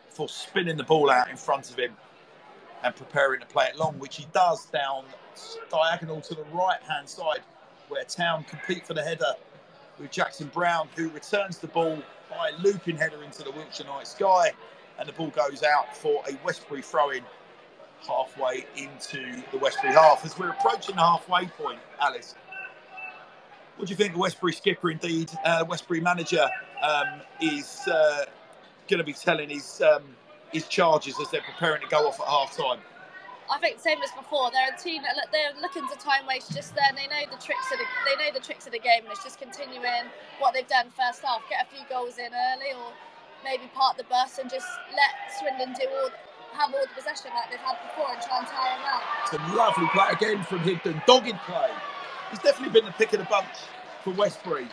before 0.09 0.29
spinning 0.29 0.77
the 0.77 0.85
ball 0.85 1.11
out 1.11 1.29
in 1.29 1.37
front 1.37 1.71
of 1.71 1.79
him 1.79 1.95
and 2.83 2.95
preparing 2.95 3.41
to 3.41 3.47
play 3.47 3.67
it 3.67 3.77
long, 3.77 3.99
which 3.99 4.17
he 4.17 4.27
does 4.33 4.67
down 4.67 5.05
diagonal 5.71 6.21
to 6.21 6.35
the 6.35 6.45
right 6.53 6.83
hand 6.89 7.09
side 7.09 7.41
where 7.89 8.05
Town 8.05 8.45
compete 8.45 8.87
for 8.87 8.95
the 8.95 9.03
header 9.03 9.33
with 9.99 10.11
Jackson 10.11 10.51
Brown, 10.53 10.89
who 10.97 11.09
returns 11.11 11.59
the 11.59 11.69
ball 11.69 11.99
by 12.31 12.51
looping 12.63 12.97
header 12.97 13.23
into 13.23 13.43
the 13.43 13.51
Wiltshire 13.51 13.87
night 13.87 14.07
sky, 14.07 14.53
and 14.99 15.09
the 15.09 15.13
ball 15.13 15.31
goes 15.31 15.63
out 15.63 15.97
for 15.97 16.23
a 16.29 16.37
Westbury 16.45 16.83
throw 16.83 17.11
in 17.11 17.23
halfway 18.07 18.67
into 18.77 19.43
the 19.53 19.59
Westbury 19.59 19.93
half. 19.93 20.25
As 20.25 20.39
we're 20.39 20.51
approaching 20.51 20.97
the 20.97 21.03
halfway 21.03 21.47
point, 21.47 21.79
Alice, 22.01 22.35
what 23.77 23.89
do 23.89 23.91
you 23.91 23.97
think 23.97 24.15
the 24.15 24.19
Westbury 24.19 24.53
skipper, 24.53 24.91
indeed, 24.91 25.31
uh, 25.45 25.65
Westbury 25.69 26.01
manager, 26.01 26.49
um, 26.83 27.21
is 27.41 27.87
uh, 27.89 28.25
going 28.89 28.99
to 28.99 29.05
be 29.05 29.13
telling 29.13 29.51
his 29.51 29.83
um, 29.83 30.03
his 30.53 30.69
charges 30.69 31.19
as 31.21 31.31
they're 31.31 31.43
preparing 31.43 31.83
to 31.83 31.89
go 31.89 32.07
off 32.09 32.21
at 32.21 32.27
half 32.27 32.57
time? 32.57 32.81
I 33.51 33.59
think 33.59 33.79
same 33.79 34.03
as 34.03 34.11
before. 34.13 34.51
They're 34.51 34.75
a 34.75 34.79
team 34.79 35.03
that 35.03 35.15
they're 35.31 35.55
looking 35.61 35.87
to 35.89 35.97
time 35.99 36.27
waste 36.27 36.53
just 36.53 36.75
there. 36.75 36.91
They 36.95 37.07
know 37.07 37.25
the 37.31 37.41
tricks 37.43 37.71
of 37.73 37.79
the 37.79 37.87
they 38.05 38.17
know 38.19 38.31
the 38.35 38.45
tricks 38.45 38.67
of 38.67 38.73
the 38.73 38.83
game, 38.83 39.05
and 39.05 39.11
it's 39.11 39.23
just 39.23 39.39
continuing 39.39 40.11
what 40.39 40.55
they've 40.55 40.67
done 40.67 40.91
first 40.91 41.23
half. 41.23 41.43
Get 41.49 41.67
a 41.67 41.69
few 41.71 41.87
goals 41.89 42.19
in 42.19 42.31
early, 42.35 42.75
or 42.75 42.93
maybe 43.45 43.71
part 43.75 43.97
the 43.97 44.05
bus 44.05 44.39
and 44.39 44.51
just 44.51 44.67
let 44.91 45.15
Swindon 45.39 45.75
do 45.75 45.87
all 46.03 46.11
have 46.55 46.75
all 46.75 46.81
the 46.83 46.95
possession 46.95 47.31
like 47.35 47.51
they've 47.51 47.61
had 47.61 47.77
before 47.87 48.11
and 48.11 48.23
try 48.23 48.39
and 48.39 48.47
tire 48.49 48.75
them 48.75 48.87
out. 48.89 49.03
A 49.31 49.57
lovely 49.57 49.87
play 49.93 50.09
again 50.11 50.43
from 50.45 50.61
Higdon. 50.61 51.05
Dogged 51.07 51.39
play. 51.47 51.71
He's 52.31 52.41
definitely 52.41 52.73
been 52.81 52.87
the 52.87 52.97
pick 52.97 53.13
of 53.13 53.21
the 53.21 53.27
bunch 53.27 53.69
for 54.03 54.11
Westbury. 54.11 54.67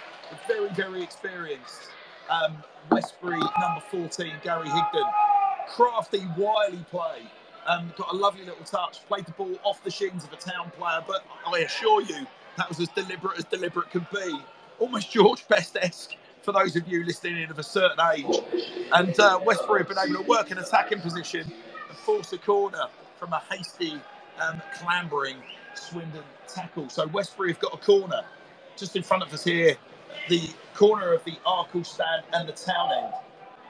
Very, 0.47 0.69
very 0.73 1.03
experienced 1.03 1.89
um, 2.29 2.57
Westbury 2.89 3.39
number 3.59 3.81
14, 3.91 4.33
Gary 4.41 4.67
Higdon. 4.67 5.11
Crafty, 5.75 6.25
wily 6.37 6.85
play 6.89 7.29
um, 7.67 7.93
got 7.97 8.11
a 8.11 8.15
lovely 8.15 8.45
little 8.45 8.63
touch, 8.65 9.05
played 9.07 9.25
the 9.25 9.31
ball 9.31 9.57
off 9.63 9.83
the 9.83 9.91
shins 9.91 10.23
of 10.23 10.33
a 10.33 10.37
town 10.37 10.71
player, 10.77 11.03
but 11.07 11.25
I 11.45 11.59
assure 11.59 12.01
you 12.01 12.25
that 12.57 12.69
was 12.69 12.79
as 12.79 12.89
deliberate 12.89 13.37
as 13.37 13.45
deliberate 13.45 13.89
could 13.91 14.07
be. 14.11 14.39
Almost 14.79 15.11
George 15.11 15.47
Best 15.47 15.77
esque 15.81 16.15
for 16.41 16.51
those 16.51 16.75
of 16.75 16.87
you 16.87 17.03
listening 17.03 17.41
in 17.41 17.49
of 17.49 17.59
a 17.59 17.63
certain 17.63 17.99
age. 18.13 18.39
And 18.93 19.17
uh, 19.19 19.39
Westbury 19.45 19.79
have 19.79 19.87
been 19.87 19.97
able 19.97 20.21
to 20.23 20.29
work 20.29 20.51
an 20.51 20.57
attacking 20.57 20.99
position 20.99 21.51
and 21.89 21.97
force 21.99 22.33
a 22.33 22.37
corner 22.37 22.85
from 23.17 23.33
a 23.33 23.41
hasty, 23.49 23.99
um, 24.41 24.61
clambering 24.75 25.37
Swindon 25.73 26.23
tackle. 26.47 26.89
So 26.89 27.07
Westbury 27.07 27.53
have 27.53 27.59
got 27.59 27.73
a 27.73 27.77
corner 27.77 28.21
just 28.75 28.95
in 28.95 29.03
front 29.03 29.23
of 29.23 29.33
us 29.33 29.43
here, 29.43 29.75
the 30.29 30.49
corner 30.73 31.13
of 31.13 31.23
the 31.23 31.33
Arkell 31.45 31.83
stand 31.83 32.23
and 32.33 32.47
the 32.47 32.53
town 32.53 32.89
end, 32.91 33.13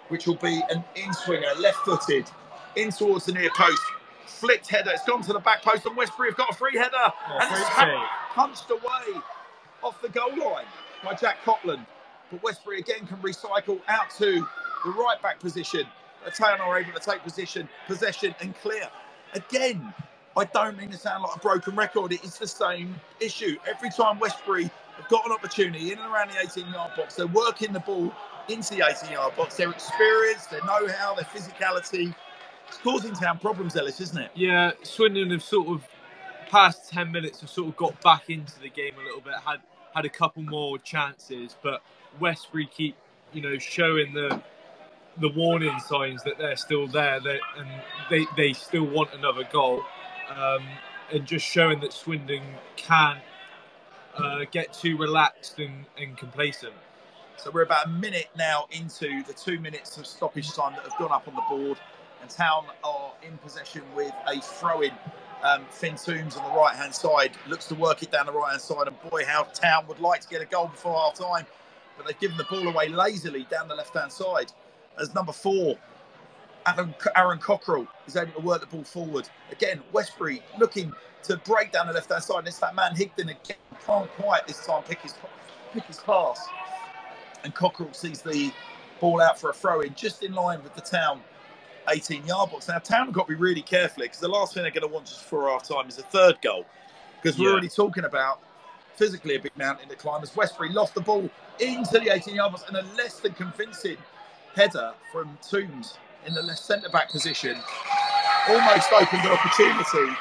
which 0.08 0.26
will 0.26 0.36
be 0.36 0.62
an 0.70 0.84
in 0.96 1.14
swinger, 1.14 1.54
left 1.60 1.78
footed 1.80 2.26
in 2.76 2.92
towards 2.92 3.26
the 3.26 3.34
near 3.34 3.50
post. 3.56 3.82
Flicked 4.26 4.68
header. 4.70 4.92
It's 4.92 5.06
gone 5.06 5.22
to 5.24 5.34
the 5.34 5.40
back 5.40 5.62
post, 5.64 5.86
and 5.86 5.96
Westbury 5.96 6.30
have 6.30 6.38
got 6.38 6.52
a 6.52 6.56
free 6.56 6.78
header. 6.78 6.92
Oh, 6.96 7.38
and 7.40 7.52
it's 7.52 7.70
ha- 7.70 8.30
punched 8.34 8.70
away 8.70 9.22
off 9.84 10.02
the 10.02 10.10
goal 10.10 10.30
line 10.38 10.66
by 11.04 11.14
Jack 11.14 11.38
Copland. 11.44 11.86
But 12.32 12.44
Westbury 12.44 12.80
again 12.80 13.06
can 13.06 13.18
recycle 13.18 13.80
out 13.88 14.10
to 14.18 14.46
the 14.86 14.92
right 14.92 15.22
back 15.22 15.40
position. 15.40 15.86
Town 16.36 16.62
are 16.62 16.80
able 16.80 16.94
to 16.94 17.00
take 17.00 17.22
position, 17.24 17.68
possession, 17.86 18.34
and 18.40 18.56
clear. 18.58 18.90
Again, 19.34 19.94
I 20.36 20.46
don't 20.46 20.78
mean 20.78 20.90
to 20.92 20.98
sound 20.98 21.24
like 21.24 21.36
a 21.36 21.40
broken 21.40 21.76
record. 21.76 22.12
It 22.14 22.24
is 22.24 22.38
the 22.38 22.48
same 22.48 22.96
issue. 23.20 23.58
Every 23.68 23.90
time 23.90 24.20
Westbury 24.20 24.64
have 24.98 25.08
got 25.10 25.26
an 25.26 25.32
opportunity 25.32 25.92
in 25.92 26.00
and 26.00 26.12
around 26.12 26.32
the 26.32 26.40
18 26.40 26.72
yard 26.72 26.92
box, 26.98 27.16
they're 27.16 27.28
working 27.28 27.74
the 27.74 27.82
ball 27.82 28.12
into 28.50 28.76
the 28.76 28.84
18 28.90 29.12
yard 29.12 29.36
box. 29.36 29.58
Their 29.58 29.70
experience, 29.70 30.48
their 30.48 30.64
know 30.66 30.88
how, 30.88 31.14
their 31.14 31.26
physicality 31.26 32.16
causing 32.84 33.14
town 33.14 33.40
problems, 33.40 33.76
Ellis, 33.76 34.02
isn't 34.02 34.18
it? 34.18 34.32
Yeah, 34.36 34.72
Swindon 34.84 35.32
have 35.32 35.44
sort 35.44 35.68
of 35.68 35.88
past 36.50 36.90
ten 36.90 37.12
minutes 37.12 37.42
have 37.42 37.50
sort 37.50 37.70
of 37.70 37.78
got 37.78 38.00
back 38.02 38.30
into 38.30 38.60
the 38.60 38.70
game 38.70 38.94
a 39.00 39.04
little 39.04 39.22
bit. 39.22 39.34
Had 39.46 39.60
had 39.96 40.06
a 40.06 40.10
couple 40.10 40.44
more 40.44 40.78
chances, 40.80 41.56
but 41.62 41.82
Westbury 42.20 42.66
keep 42.68 42.96
you 43.32 43.42
know 43.42 43.58
showing 43.58 44.14
the 44.14 44.42
the 45.18 45.30
warning 45.30 45.80
signs 45.80 46.24
that 46.24 46.38
they're 46.38 46.56
still 46.56 46.88
there, 46.88 47.20
that, 47.20 47.40
and 47.58 47.68
they 48.10 48.26
they 48.36 48.54
still 48.54 48.86
want 48.86 49.14
another 49.14 49.44
goal, 49.52 49.84
um, 50.36 50.64
and 51.12 51.26
just 51.26 51.46
showing 51.46 51.80
that 51.82 51.94
Swindon 51.94 52.44
can 52.76 53.18
uh, 54.18 54.46
get 54.52 54.74
too 54.74 54.98
relaxed 54.98 55.60
and, 55.60 55.86
and 55.98 56.18
complacent. 56.18 56.74
So 57.38 57.52
we're 57.52 57.64
about 57.64 57.88
a 57.88 57.90
minute 57.90 58.30
now 58.38 58.68
into 58.72 59.24
the 59.24 59.34
two 59.34 59.60
minutes 59.60 59.98
of 59.98 60.06
stoppage 60.06 60.52
time 60.54 60.74
that 60.74 60.84
have 60.84 60.98
gone 60.98 61.12
up 61.12 61.28
on 61.28 61.36
the 61.36 61.42
board 61.50 61.80
and 62.24 62.32
Town 62.32 62.66
are 62.86 63.12
in 63.22 63.38
possession 63.40 63.84
with 63.96 64.14
a 64.28 64.40
throw-in. 64.40 64.94
Um, 65.44 65.66
Finn 65.70 65.98
Toombs 65.98 66.38
on 66.38 66.50
the 66.50 66.58
right-hand 66.58 66.96
side 66.96 67.32
looks 67.50 67.66
to 67.66 67.76
work 67.76 68.02
it 68.02 68.12
down 68.12 68.26
the 68.28 68.32
right-hand 68.32 68.62
side, 68.62 68.88
and 68.88 68.96
boy, 69.10 69.26
how 69.26 69.44
Town 69.44 69.86
would 69.88 70.00
like 70.00 70.22
to 70.22 70.30
get 70.30 70.42
a 70.42 70.46
goal 70.46 70.68
before 70.68 70.98
half-time, 70.98 71.46
but 71.98 72.08
they've 72.08 72.20
given 72.20 72.38
the 72.38 72.46
ball 72.46 72.66
away 72.66 72.88
lazily 72.88 73.46
down 73.52 73.68
the 73.68 73.76
left-hand 73.76 74.10
side. 74.10 74.54
As 74.98 75.14
number 75.14 75.34
four, 75.34 75.76
Aaron, 76.66 77.40
Cockrell 77.40 77.88
is 78.08 78.16
able 78.16 78.32
to 78.32 78.40
work 78.40 78.62
the 78.62 78.68
ball 78.68 78.86
forward. 78.86 79.28
Again, 79.52 79.82
Westbury 79.92 80.42
looking 80.58 80.94
to 81.24 81.36
break 81.38 81.74
down 81.74 81.88
the 81.88 81.94
left-hand 81.94 82.24
side, 82.24 82.40
and 82.40 82.48
it's 82.48 82.60
that 82.60 82.74
man 82.74 82.96
Higdon 82.96 83.24
again 83.24 83.58
can't 83.86 84.10
quite 84.12 84.48
this 84.48 84.66
time 84.66 84.82
pick 84.84 85.02
his 85.02 85.14
pick 85.74 85.84
his 85.84 86.00
pass, 86.00 86.48
and 87.44 87.54
Cockrell 87.54 87.92
sees 87.92 88.22
the 88.22 88.54
ball 89.02 89.20
out 89.20 89.38
for 89.38 89.50
a 89.50 89.54
throw-in, 89.54 89.94
just 89.94 90.24
in 90.24 90.32
line 90.34 90.64
with 90.64 90.74
the 90.74 90.82
Town 90.82 91.20
18 91.90 92.26
yard 92.26 92.52
box. 92.52 92.68
Now, 92.68 92.80
Town 92.80 93.06
have 93.08 93.14
got 93.14 93.28
to 93.28 93.34
be 93.34 93.40
really 93.40 93.62
careful 93.62 94.04
because 94.04 94.20
the 94.20 94.28
last 94.28 94.54
thing 94.54 94.64
they're 94.64 94.72
going 94.72 94.88
to 94.88 94.94
want 94.94 95.06
just 95.06 95.22
for 95.22 95.50
half 95.50 95.68
time 95.68 95.88
is 95.88 95.98
a 95.98 96.04
third 96.04 96.42
goal. 96.42 96.66
Because 97.22 97.38
we're 97.40 97.46
Yeah. 97.48 97.52
already 97.54 97.70
talking 97.70 98.06
about 98.06 98.40
physically 98.96 99.36
a 99.36 99.40
big 99.40 99.56
mountain 99.58 99.90
to 99.90 99.96
climb 99.96 100.22
as 100.24 100.36
Westbury 100.36 100.70
lost 100.70 100.94
the 100.94 101.02
ball 101.02 101.30
into 101.60 102.00
the 102.00 102.14
18 102.14 102.36
yard 102.36 102.52
box 102.52 102.64
and 102.68 102.78
a 102.78 102.84
less 102.96 103.20
than 103.20 103.34
convincing 103.34 103.98
header 104.56 104.94
from 105.12 105.38
Toombs 105.48 105.98
in 106.26 106.34
the 106.34 106.42
left 106.42 106.60
centre 106.60 106.90
back 106.90 107.10
position 107.10 107.58
almost 108.50 108.92
opened 108.94 109.22
an 109.22 109.32
opportunity 109.32 110.16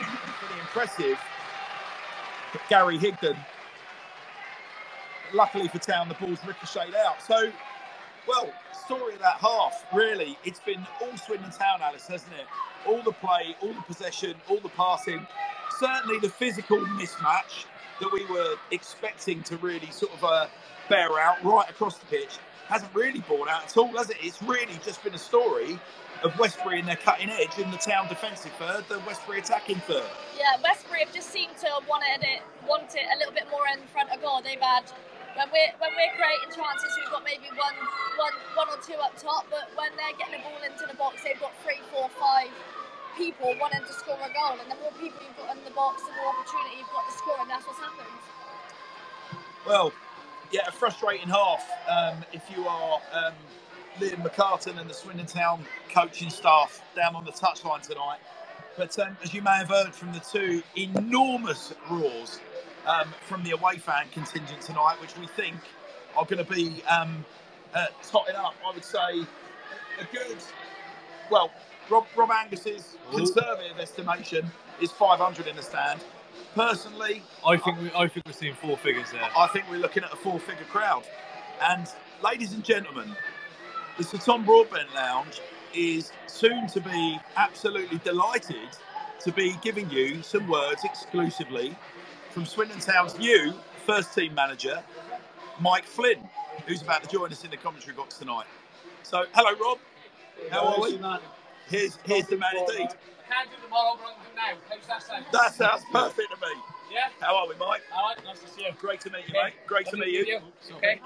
the 0.00 0.60
impressive 0.60 1.18
Gary 2.68 2.98
Higdon. 2.98 3.36
Luckily 5.32 5.68
for 5.68 5.78
Town, 5.78 6.08
the 6.08 6.14
ball's 6.14 6.38
ricocheted 6.46 6.94
out. 6.94 7.20
So 7.22 7.50
well, 8.26 8.52
story 8.84 9.14
of 9.14 9.20
that 9.20 9.36
half, 9.36 9.84
really, 9.92 10.38
it's 10.44 10.60
been 10.60 10.86
all 11.02 11.16
Swindon 11.16 11.50
Town, 11.50 11.80
Alice, 11.82 12.06
hasn't 12.06 12.32
it? 12.32 12.46
All 12.86 13.02
the 13.02 13.12
play, 13.12 13.56
all 13.62 13.72
the 13.72 13.82
possession, 13.82 14.34
all 14.48 14.60
the 14.60 14.68
passing. 14.70 15.26
Certainly 15.78 16.20
the 16.20 16.28
physical 16.28 16.78
mismatch 16.78 17.66
that 18.00 18.10
we 18.12 18.24
were 18.26 18.54
expecting 18.70 19.42
to 19.44 19.56
really 19.58 19.90
sort 19.90 20.12
of 20.14 20.24
uh, 20.24 20.46
bear 20.88 21.18
out 21.18 21.42
right 21.44 21.68
across 21.68 21.98
the 21.98 22.06
pitch 22.06 22.38
hasn't 22.68 22.92
really 22.94 23.20
borne 23.20 23.48
out 23.48 23.64
at 23.64 23.76
all, 23.76 23.88
has 23.96 24.10
it? 24.10 24.16
It's 24.20 24.42
really 24.42 24.78
just 24.84 25.02
been 25.04 25.14
a 25.14 25.18
story 25.18 25.78
of 26.22 26.36
Westbury 26.38 26.80
in 26.80 26.86
their 26.86 26.96
cutting 26.96 27.30
edge 27.30 27.58
in 27.58 27.70
the 27.70 27.76
town 27.76 28.08
defensive 28.08 28.52
third, 28.58 28.84
the 28.88 28.98
Westbury 29.06 29.38
attacking 29.38 29.76
third. 29.80 30.08
Yeah, 30.36 30.60
Westbury 30.62 31.00
have 31.00 31.14
just 31.14 31.30
seemed 31.30 31.56
to 31.58 31.66
have 31.66 31.88
wanted 31.88 32.24
it, 32.26 32.42
want 32.66 32.94
it 32.94 33.04
a 33.14 33.18
little 33.18 33.32
bit 33.32 33.44
more 33.50 33.62
in 33.72 33.86
front 33.88 34.10
of 34.10 34.20
goal. 34.20 34.40
They've 34.42 34.60
had 34.60 34.90
when 35.36 35.48
we're 35.52 35.72
when 35.78 35.92
we're 35.92 36.14
creating 36.16 36.48
chances, 36.48 36.90
we've 36.96 37.12
got 37.12 37.22
maybe 37.22 37.52
one 37.52 37.76
one 38.16 38.36
one 38.56 38.68
or 38.72 38.80
two 38.80 38.96
up 39.04 39.12
top, 39.20 39.44
but 39.52 39.68
when 39.76 39.92
they're 40.00 40.16
getting 40.16 40.40
the 40.40 40.42
ball 40.42 40.56
into 40.64 40.88
the 40.88 40.96
box, 40.96 41.20
they've 41.22 41.38
got 41.38 41.52
three, 41.60 41.78
four, 41.92 42.08
five 42.16 42.48
people 43.16 43.52
wanting 43.60 43.84
to 43.84 43.92
score 43.92 44.16
a 44.16 44.32
goal, 44.32 44.56
and 44.56 44.68
the 44.72 44.80
more 44.80 44.92
people 44.96 45.20
you've 45.20 45.36
got 45.36 45.52
in 45.52 45.62
the 45.64 45.76
box, 45.76 46.02
the 46.02 46.12
more 46.16 46.32
opportunity 46.32 46.80
you've 46.80 46.92
got 46.92 47.04
to 47.04 47.14
score, 47.16 47.36
and 47.40 47.48
that's 47.48 47.64
what's 47.68 47.80
happened. 47.80 48.16
Well, 49.68 49.92
yeah, 50.52 50.68
a 50.68 50.72
frustrating 50.72 51.28
half 51.28 51.64
um, 51.88 52.24
if 52.32 52.44
you 52.54 52.66
are 52.66 53.00
um, 53.12 53.34
Liam 54.00 54.24
McCartan 54.24 54.80
and 54.80 54.88
the 54.88 54.94
Swindon 54.94 55.26
Town 55.26 55.64
coaching 55.92 56.30
staff 56.30 56.82
down 56.94 57.14
on 57.14 57.24
the 57.24 57.32
touchline 57.32 57.82
tonight. 57.82 58.18
But 58.76 58.98
um, 58.98 59.16
as 59.22 59.32
you 59.32 59.40
may 59.40 59.56
have 59.56 59.68
heard 59.68 59.94
from 59.94 60.12
the 60.12 60.20
two 60.20 60.62
enormous 60.76 61.72
roars 61.90 62.40
um, 62.86 63.12
from 63.26 63.42
the 63.42 63.50
away 63.50 63.76
fan 63.76 64.06
contingent 64.12 64.60
tonight, 64.62 64.96
which 65.00 65.16
we 65.18 65.26
think 65.26 65.56
are 66.16 66.24
going 66.24 66.44
to 66.44 66.50
be 66.50 66.82
um, 66.84 67.24
uh, 67.74 67.86
totting 68.02 68.36
up, 68.36 68.54
I 68.66 68.72
would 68.72 68.84
say, 68.84 69.26
a 70.00 70.04
good, 70.12 70.36
well, 71.30 71.50
Rob, 71.90 72.06
Rob 72.16 72.30
Angus's 72.30 72.96
conservative 73.10 73.78
estimation 73.78 74.46
is 74.80 74.90
500 74.92 75.46
in 75.46 75.56
the 75.56 75.62
stand. 75.62 76.00
Personally, 76.54 77.22
I 77.46 77.56
think 77.56 77.80
we, 77.80 77.90
I 77.94 78.08
think 78.08 78.26
we're 78.26 78.32
seeing 78.32 78.54
four 78.54 78.76
figures 78.76 79.10
there. 79.12 79.28
I 79.36 79.46
think 79.48 79.66
we're 79.70 79.78
looking 79.78 80.04
at 80.04 80.12
a 80.12 80.16
four 80.16 80.38
figure 80.38 80.64
crowd. 80.64 81.04
And 81.62 81.86
ladies 82.22 82.52
and 82.52 82.64
gentlemen, 82.64 83.14
the 83.98 84.04
Sir 84.04 84.18
Tom 84.18 84.44
Broadbent 84.44 84.94
Lounge 84.94 85.40
is 85.74 86.12
soon 86.26 86.66
to 86.68 86.80
be 86.80 87.18
absolutely 87.36 87.98
delighted 87.98 88.68
to 89.20 89.32
be 89.32 89.56
giving 89.62 89.90
you 89.90 90.22
some 90.22 90.48
words 90.48 90.84
exclusively 90.84 91.76
from 92.36 92.44
Swindon 92.44 92.78
Town's 92.80 93.18
new 93.18 93.54
first 93.86 94.14
team 94.14 94.34
manager, 94.34 94.84
Mike 95.58 95.86
Flynn, 95.86 96.18
who's 96.66 96.82
about 96.82 97.02
to 97.02 97.08
join 97.08 97.32
us 97.32 97.42
in 97.44 97.50
the 97.50 97.56
commentary 97.56 97.96
box 97.96 98.18
tonight. 98.18 98.44
So, 99.04 99.24
hello, 99.32 99.58
Rob. 99.58 99.78
How 100.50 100.66
are 100.66 100.82
we? 100.82 101.00
Here's, 101.66 101.96
here's 102.04 102.26
the 102.26 102.36
man 102.36 102.50
indeed. 102.58 102.88
Can't 103.26 103.48
do 103.48 103.56
tomorrow, 103.64 103.96
but 103.98 104.08
I 104.08 104.12
can 104.12 104.22
do 104.22 104.36
now. 104.36 104.58
How's 104.68 104.86
that 104.86 105.02
sound? 105.02 105.24
That 105.32 105.54
sounds 105.54 105.82
perfect 105.90 106.28
to 106.28 106.36
me. 106.46 106.52
Yeah? 106.92 107.08
How 107.20 107.36
are 107.38 107.48
we, 107.48 107.54
Mike? 107.54 107.80
All 107.96 108.10
right, 108.10 108.22
nice 108.22 108.40
to 108.40 108.48
see 108.50 108.64
you. 108.64 108.72
Great 108.78 109.00
to 109.00 109.10
meet 109.10 109.26
you, 109.28 109.34
Okay. 109.34 109.42
mate. 109.44 109.54
Great 109.66 109.86
to 109.86 109.96
meet 109.96 110.12
you. 110.28 110.40
Okay. 110.76 111.00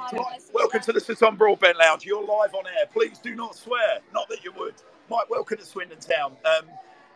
Welcome 0.52 0.80
to 0.80 0.92
the 0.92 1.00
Sir 1.00 1.14
Tom 1.14 1.36
Broadbent 1.36 1.78
Lounge. 1.78 2.04
You're 2.04 2.26
live 2.26 2.56
on 2.56 2.66
air. 2.66 2.86
Please 2.92 3.18
do 3.18 3.36
not 3.36 3.54
swear. 3.54 4.00
Not 4.12 4.28
that 4.30 4.42
you 4.42 4.50
would. 4.58 4.74
Mike, 5.08 5.30
welcome 5.30 5.58
to 5.58 5.64
Swindon 5.64 6.00
Town. 6.00 6.32
Um, 6.44 6.66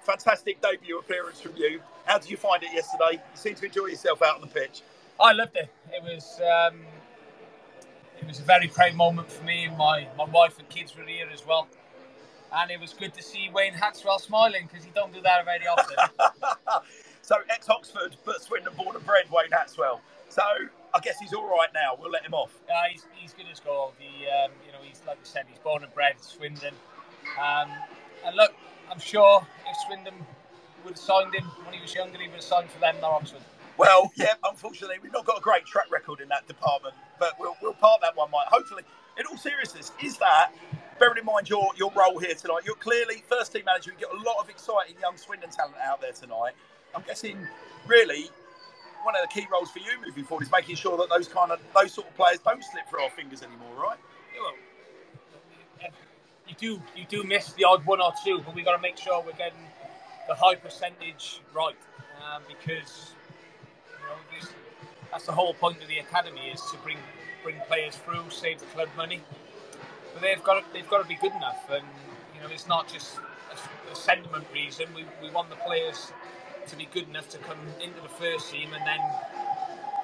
fantastic 0.03 0.63
debut 0.63 1.01
appearance 1.01 1.41
from 1.41 1.57
you. 1.57 1.81
How 2.05 2.19
did 2.19 2.31
you 2.31 2.37
find 2.37 2.63
it 2.63 2.73
yesterday? 2.73 3.13
You 3.15 3.21
seem 3.37 3.55
to 3.57 3.67
enjoy 3.67 3.87
yourself 3.87 4.23
out 4.23 4.37
on 4.37 4.41
the 4.43 4.47
pitch. 4.47 4.83
I 5.21 5.33
loved 5.33 5.57
it. 5.57 5.69
It 5.93 6.03
was 6.03 6.41
um, 6.41 6.81
it 8.21 8.27
was 8.27 8.41
a 8.41 8.43
very 8.43 8.69
proud 8.69 8.95
moment 8.95 9.31
for 9.31 9.45
me. 9.45 9.65
and 9.65 9.77
My 9.79 10.07
my 10.17 10.25
wife 10.25 10.59
and 10.59 10.69
kids 10.69 10.97
were 10.97 11.05
here 11.05 11.29
as 11.33 11.47
well, 11.47 11.69
and 12.53 12.71
it 12.71 12.81
was 12.81 12.93
good 12.93 13.15
to 13.15 13.23
see 13.23 13.51
Wayne 13.53 13.75
Hatswell 13.75 14.21
smiling 14.21 14.69
because 14.71 14.85
he 14.85 14.91
don't 14.95 15.13
do 15.13 15.21
that 15.23 15.45
very 15.45 15.67
often. 15.67 15.97
so, 17.23 17.37
ex 17.51 17.69
Oxford, 17.71 18.17
but 18.25 18.43
Swindon 18.43 18.75
born 18.75 18.97
and 18.97 19.07
bred, 19.07 19.27
Wayne 19.31 19.51
Hatswell. 19.51 20.01
So, 20.29 20.43
I 20.95 21.01
guess 21.01 21.19
he's 21.21 21.33
all 21.33 21.49
right 21.49 21.69
now. 21.75 21.97
We'll 21.99 22.11
let 22.11 22.25
him 22.25 22.35
off. 22.35 22.53
uh, 22.69 22.75
he's, 22.91 23.07
he's 23.15 23.33
good 23.33 23.47
as 23.51 23.61
gold. 23.61 23.95
He 23.99 24.27
um, 24.27 24.51
you 24.67 24.73
know 24.73 24.79
he's 24.83 25.01
like 25.07 25.19
I 25.19 25.25
said 25.27 25.45
he's 25.49 25.59
born 25.61 25.85
and 25.85 25.95
bred 25.95 26.15
Swindon, 26.21 26.75
um, 27.41 27.71
and 28.27 28.37
look 28.37 28.53
I'm 28.91 28.99
sure 29.01 29.47
if 29.69 29.77
Swindon 29.87 30.15
would 30.85 30.95
have 30.95 30.99
signed 30.99 31.35
him 31.35 31.45
when 31.65 31.75
he 31.75 31.81
was 31.81 31.95
younger, 31.95 32.19
he 32.19 32.29
would 32.29 32.37
have 32.37 32.45
signed 32.45 32.71
for 32.71 32.79
them, 32.81 32.97
not 33.01 33.13
Oxford. 33.13 33.41
Well, 33.77 34.13
yeah, 34.15 34.35
unfortunately, 34.45 34.97
we've 35.03 35.13
not 35.13 35.25
got 35.25 35.39
a 35.39 35.41
great 35.41 35.67
track 35.67 35.91
record 35.91 36.21
in 36.21 36.29
that 36.29 36.47
department, 36.47 36.95
but 37.19 37.35
we'll, 37.41 37.57
we'll 37.61 37.73
part 37.73 38.01
that 38.03 38.17
one, 38.17 38.31
Mike. 38.31 38.47
Hopefully, 38.47 38.85
in 39.19 39.27
all 39.27 39.37
seriousness, 39.37 39.91
is 40.03 40.17
that, 40.19 40.53
bearing 41.01 41.19
in 41.19 41.25
mind 41.25 41.51
your, 41.51 41.71
your 41.77 41.91
role 41.97 42.19
here 42.19 42.35
tonight, 42.35 42.63
you're 42.65 42.77
clearly 42.77 43.25
first 43.29 43.53
team 43.53 43.65
manager, 43.65 43.91
you 43.91 43.99
get 43.99 44.13
a 44.13 44.23
lot 44.23 44.37
of 44.41 44.49
exciting 44.49 44.95
young 45.01 45.17
Swindon 45.17 45.51
talent 45.51 45.77
out 45.83 46.01
there 46.01 46.13
tonight. 46.13 46.53
I'm 46.95 47.03
guessing, 47.03 47.37
really, 47.87 48.31
one 49.03 49.15
of 49.17 49.23
the 49.23 49.29
key 49.29 49.47
roles 49.51 49.71
for 49.71 49.81
you 49.81 49.91
moving 50.05 50.25
forward 50.25 50.45
is 50.45 50.53
making 50.53 50.77
sure 50.77 50.97
that 50.97 51.09
those 51.11 51.29
kind 51.29 51.51
of 51.51 51.61
those 51.75 51.93
sort 51.93 52.09
of 52.09 52.17
players 52.17 52.39
don't 52.39 52.63
slip 52.63 52.89
through 52.89 53.03
our 53.03 53.11
fingers 53.11 53.43
anymore, 53.43 53.75
right? 53.77 53.99
Well, 54.39 54.55
you 56.49 56.55
do 56.59 56.83
you 56.97 57.05
do 57.09 57.23
miss 57.25 57.53
the 57.55 57.65
odd 57.65 57.85
one 57.85 58.01
or 58.01 58.13
two, 58.25 58.41
but 58.45 58.55
we've 58.55 58.65
got 58.65 58.77
to 58.77 58.83
make 58.83 58.97
sure 58.97 59.23
we're 59.23 59.33
getting 59.33 59.59
the 60.29 60.35
high 60.35 60.57
percentage 60.57 61.41
right 61.55 61.77
um, 62.25 62.43
because 62.49 63.13
you 63.89 64.07
know 64.07 64.17
this, 64.41 64.51
that's 65.13 65.27
the 65.27 65.33
whole 65.33 65.55
point 65.55 65.83
of 65.83 65.89
the 65.89 65.99
academy 65.99 66.49
is 66.55 66.61
to 66.73 66.79
bring 66.79 66.99
bring 67.45 67.57
players 67.69 67.97
through, 67.97 68.31
save 68.31 68.61
the 68.61 68.67
club 68.67 68.89
money. 68.97 69.23
But 70.15 70.23
they've 70.23 70.43
got 70.45 70.61
to, 70.61 70.75
they've 70.75 70.89
got 70.91 71.03
to 71.03 71.09
be 71.09 71.17
good 71.17 71.33
enough, 71.35 71.69
and 71.71 71.85
you 72.35 72.41
know 72.43 72.49
it's 72.53 72.69
not 72.69 72.89
just 72.89 73.19
a, 73.19 73.93
a 73.93 73.97
sentiment 73.97 74.47
reason. 74.55 74.87
We, 74.95 75.05
we 75.23 75.31
want 75.33 75.51
the 75.51 75.57
players 75.57 76.13
to 76.69 76.77
be 76.77 76.89
good 76.93 77.09
enough 77.09 77.29
to 77.31 77.39
come 77.39 77.59
into 77.83 78.01
the 78.03 78.09
first 78.11 78.53
team 78.53 78.71
and 78.75 78.87
then 78.87 79.01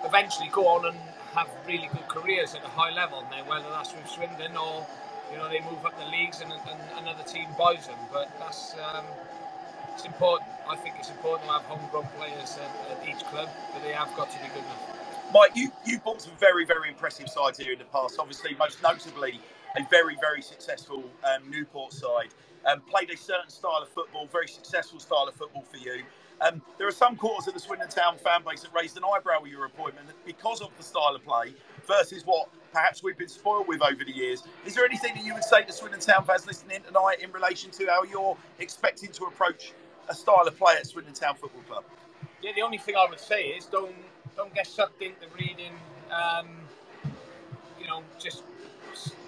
eventually 0.05 0.51
go 0.53 0.69
on 0.69 0.87
and 0.87 0.99
have 1.35 1.49
really 1.67 1.89
good 1.93 2.09
careers 2.09 2.55
at 2.55 2.65
a 2.65 2.69
high 2.69 2.93
level. 2.93 3.25
Now, 3.31 3.49
whether 3.49 3.71
that's 3.71 3.93
with 3.95 4.09
Swindon 4.09 4.57
or 4.57 4.87
you 5.33 5.39
know 5.39 5.49
they 5.49 5.61
move 5.61 5.85
up 5.87 5.99
the 5.99 6.07
leagues 6.11 6.41
and, 6.43 6.53
and 6.53 6.81
another 6.99 7.25
team 7.25 7.49
buys 7.59 7.87
them, 7.87 7.99
but 8.13 8.31
that's 8.39 8.75
um, 8.95 9.05
it's 10.01 10.07
important. 10.07 10.49
I 10.67 10.77
think 10.77 10.95
it's 10.99 11.11
important 11.11 11.47
to 11.47 11.53
have 11.53 11.63
homegrown 11.63 12.09
players 12.17 12.57
at, 12.57 12.73
at 12.91 13.09
each 13.09 13.23
club, 13.27 13.51
but 13.75 13.83
they 13.83 13.93
have 13.93 14.09
got 14.17 14.31
to 14.31 14.39
be 14.39 14.49
good 14.49 14.65
enough. 14.65 14.97
Mike, 15.33 15.53
you, 15.55 15.71
you've 15.85 16.03
bought 16.03 16.23
some 16.23 16.33
very, 16.41 16.65
very 16.65 16.89
impressive 16.89 17.29
sides 17.29 17.59
here 17.59 17.73
in 17.73 17.79
the 17.79 17.85
past. 17.85 18.17
Obviously, 18.19 18.57
most 18.59 18.83
notably, 18.83 19.41
a 19.77 19.83
very, 19.91 20.17
very 20.19 20.41
successful 20.41 21.05
um, 21.25 21.51
Newport 21.51 21.93
side. 21.93 22.29
Um, 22.65 22.81
played 22.81 23.11
a 23.11 23.17
certain 23.17 23.51
style 23.51 23.81
of 23.83 23.89
football, 23.91 24.27
very 24.27 24.49
successful 24.49 25.01
style 25.01 25.27
of 25.29 25.35
football 25.35 25.65
for 25.71 25.77
you. 25.77 26.03
Um, 26.41 26.63
there 26.79 26.89
are 26.89 26.93
some 26.93 27.17
quarters 27.17 27.49
of 27.49 27.55
the 27.55 27.61
Swindon 27.61 27.89
Town 27.89 28.17
fan 28.17 28.41
base 28.47 28.63
that 28.63 28.73
raised 28.73 28.97
an 28.97 29.03
eyebrow 29.05 29.43
with 29.43 29.53
your 29.53 29.67
appointment 29.67 30.09
because 30.25 30.63
of 30.63 30.71
the 30.79 30.83
style 30.83 31.15
of 31.15 31.23
play 31.23 31.53
versus 31.87 32.23
what 32.25 32.49
perhaps 32.73 33.03
we've 33.03 33.19
been 33.19 33.29
spoiled 33.29 33.69
with 33.69 33.83
over 33.83 34.05
the 34.05 34.13
years. 34.13 34.43
Is 34.65 34.75
there 34.75 34.87
anything 34.87 35.15
that 35.15 35.25
you 35.25 35.35
would 35.35 35.45
say 35.45 35.63
to 35.63 35.73
Swindon 35.73 36.01
Town 36.01 36.25
fans 36.25 36.47
listening 36.47 36.81
tonight 36.83 37.17
in 37.21 37.31
relation 37.33 37.71
to 37.73 37.87
how 37.87 38.05
you're 38.05 38.37
expecting 38.59 39.11
to 39.13 39.25
approach 39.25 39.73
a 40.11 40.15
style 40.15 40.45
of 40.47 40.59
play 40.59 40.75
at 40.77 40.87
Swindon 40.87 41.15
Town 41.15 41.37
Football 41.37 41.63
Club? 41.63 41.85
Yeah, 42.43 42.53
the 42.55 42.63
only 42.63 42.79
thing 42.79 42.97
I 42.97 43.07
would 43.09 43.21
say 43.21 43.45
is 43.45 43.67
don't 43.67 43.95
don't 44.37 44.55
get 44.55 44.67
sucked 44.67 45.01
into 45.03 45.27
reading, 45.39 45.73
um, 46.11 46.47
you 47.81 47.87
know, 47.87 48.03
just 48.19 48.43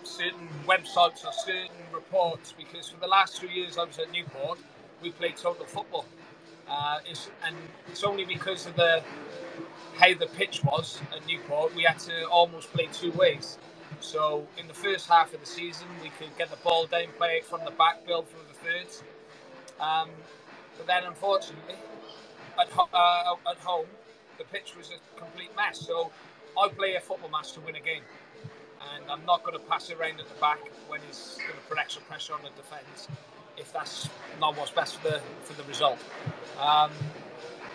certain 0.04 0.48
websites 0.66 1.24
or 1.24 1.32
certain 1.32 1.70
reports 1.92 2.54
because 2.56 2.88
for 2.88 3.00
the 3.00 3.06
last 3.06 3.36
two 3.36 3.48
years 3.48 3.78
I 3.78 3.84
was 3.84 3.98
at 3.98 4.10
Newport, 4.12 4.58
we 5.02 5.10
played 5.10 5.36
total 5.36 5.64
football. 5.64 6.04
Uh, 6.68 6.98
it's, 7.08 7.30
and 7.44 7.56
it's 7.88 8.04
only 8.04 8.24
because 8.24 8.66
of 8.66 8.76
the 8.76 9.02
how 9.98 10.14
the 10.14 10.26
pitch 10.26 10.64
was 10.64 11.00
at 11.14 11.26
Newport, 11.26 11.74
we 11.74 11.82
had 11.82 11.98
to 12.00 12.26
almost 12.28 12.72
play 12.72 12.88
two 12.92 13.12
ways. 13.12 13.58
So 14.00 14.46
in 14.58 14.66
the 14.66 14.74
first 14.74 15.08
half 15.08 15.34
of 15.34 15.40
the 15.40 15.46
season, 15.46 15.86
we 16.02 16.08
could 16.10 16.36
get 16.38 16.50
the 16.50 16.56
ball 16.56 16.86
down, 16.86 17.06
play 17.18 17.36
it 17.36 17.44
from 17.44 17.60
the 17.64 17.70
back, 17.72 18.06
build 18.06 18.28
through 18.28 18.40
the 18.48 18.54
thirds. 18.54 19.02
Um, 19.80 20.08
but 20.76 20.86
then, 20.86 21.04
unfortunately, 21.04 21.76
at, 22.60 22.68
ho- 22.70 22.88
uh, 22.92 23.50
at 23.50 23.58
home, 23.58 23.86
the 24.38 24.44
pitch 24.44 24.74
was 24.76 24.90
a 24.90 25.20
complete 25.20 25.50
mess. 25.56 25.80
So 25.80 26.10
I 26.60 26.68
play 26.68 26.94
a 26.96 27.00
football 27.00 27.30
match 27.30 27.52
to 27.52 27.60
win 27.60 27.76
a 27.76 27.80
game. 27.80 28.02
And 28.96 29.10
I'm 29.10 29.24
not 29.26 29.44
going 29.44 29.58
to 29.58 29.64
pass 29.64 29.90
it 29.90 29.98
around 29.98 30.20
at 30.20 30.28
the 30.28 30.40
back 30.40 30.60
when 30.88 31.00
he's 31.06 31.38
going 31.38 31.58
to 31.58 31.66
put 31.68 31.78
extra 31.78 32.02
pressure 32.02 32.34
on 32.34 32.40
the 32.42 32.50
defence 32.50 33.08
if 33.56 33.72
that's 33.72 34.08
not 34.40 34.56
what's 34.56 34.70
best 34.70 34.96
for 34.98 35.08
the, 35.10 35.20
for 35.44 35.54
the 35.54 35.66
result. 35.68 35.98
Um, 36.60 36.90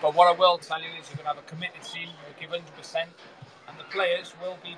but 0.02 0.16
what 0.16 0.28
I 0.28 0.38
will 0.38 0.58
tell 0.58 0.82
you 0.82 0.88
is 1.00 1.10
you're 1.10 1.18
going 1.18 1.30
to 1.30 1.36
have 1.36 1.38
a 1.38 1.48
committed 1.50 1.82
team, 1.84 2.10
you'll 2.10 2.40
give 2.40 2.50
100%, 2.52 2.96
and 3.68 3.80
the 3.80 3.84
players 3.86 4.34
will 4.42 4.58
be, 4.64 4.76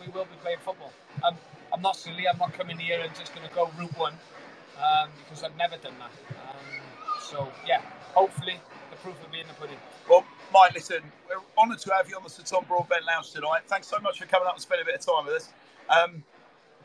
we 0.00 0.10
will 0.12 0.24
be 0.24 0.36
playing 0.42 0.58
football. 0.64 0.92
Um, 1.24 1.36
I'm 1.72 1.82
not 1.82 1.96
silly, 1.96 2.28
I'm 2.28 2.38
not 2.38 2.52
coming 2.54 2.78
here 2.78 3.00
and 3.00 3.14
just 3.14 3.34
going 3.34 3.48
to 3.48 3.54
go 3.54 3.70
route 3.78 3.96
one 3.98 4.14
um, 4.78 5.08
because 5.24 5.42
I've 5.44 5.56
never 5.56 5.76
done 5.78 5.94
that. 6.00 6.12
Um, 6.36 6.71
so, 7.32 7.50
yeah, 7.66 7.80
hopefully 8.14 8.60
the 8.90 8.96
proof 8.96 9.20
will 9.22 9.32
be 9.32 9.40
in 9.40 9.48
the 9.48 9.54
pudding. 9.54 9.78
Well, 10.08 10.24
Mike, 10.52 10.74
listen, 10.74 11.00
we're 11.28 11.40
honoured 11.56 11.78
to 11.80 11.92
have 11.94 12.08
you 12.08 12.16
on 12.16 12.22
the 12.22 12.28
Sir 12.28 12.42
Tom 12.44 12.64
Broadbent 12.68 13.06
Lounge 13.06 13.30
tonight. 13.32 13.62
Thanks 13.66 13.86
so 13.86 13.98
much 14.00 14.18
for 14.18 14.26
coming 14.26 14.46
up 14.46 14.54
and 14.54 14.62
spending 14.62 14.84
a 14.84 14.86
bit 14.86 15.00
of 15.00 15.06
time 15.06 15.24
with 15.24 15.36
us. 15.36 15.48
Um, 15.88 16.22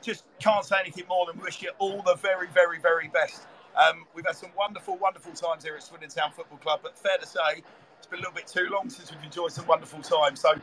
just 0.02 0.24
can't 0.40 0.64
say 0.64 0.78
anything 0.80 1.04
more 1.10 1.26
than 1.26 1.38
wish 1.42 1.62
you 1.62 1.72
all 1.80 2.02
the 2.02 2.16
very, 2.16 2.48
very, 2.48 2.80
very 2.80 3.10
best. 3.10 3.42
Um, 3.76 4.06
we've 4.16 4.26
had 4.26 4.36
some 4.38 4.50
wonderful, 4.58 4.96
wonderful 4.98 5.34
times 5.34 5.64
here 5.66 5.76
at 5.76 5.84
Swindon 5.84 6.10
Town 6.10 6.32
Football 6.32 6.60
Club, 6.60 6.80
but 6.82 6.98
fair 6.98 7.18
to 7.18 7.28
say, 7.28 7.62
it's 7.98 8.08
been 8.08 8.20
a 8.20 8.22
little 8.22 8.34
bit 8.34 8.48
too 8.48 8.70
long 8.72 8.90
since 8.90 9.12
we've 9.12 9.24
enjoyed 9.24 9.52
some 9.52 9.68
wonderful 9.68 10.02
times. 10.02 10.40
So, 10.40 10.54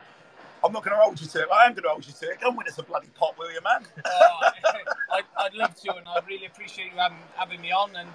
I'm 0.63 0.71
not 0.71 0.83
going 0.83 0.97
to 0.97 1.01
hold 1.01 1.21
you 1.21 1.27
to 1.27 1.41
it. 1.41 1.47
I 1.53 1.65
am 1.67 1.73
going 1.73 1.83
to 1.83 1.89
hold 1.89 2.07
you 2.07 2.13
to 2.13 2.25
it. 2.31 2.41
Come 2.41 2.55
win 2.55 2.67
us 2.67 2.79
a 2.79 2.83
bloody 2.83 3.09
pot, 3.13 3.37
will 3.37 3.51
you, 3.51 3.61
man? 3.63 3.85
Oh, 4.03 4.39
I'd, 5.13 5.23
I'd 5.37 5.53
love 5.53 5.75
to, 5.75 5.95
and 5.95 6.07
I 6.07 6.19
really 6.27 6.47
appreciate 6.47 6.91
you 6.91 6.97
having, 6.97 7.19
having 7.35 7.61
me 7.61 7.71
on. 7.71 7.95
And 7.95 8.09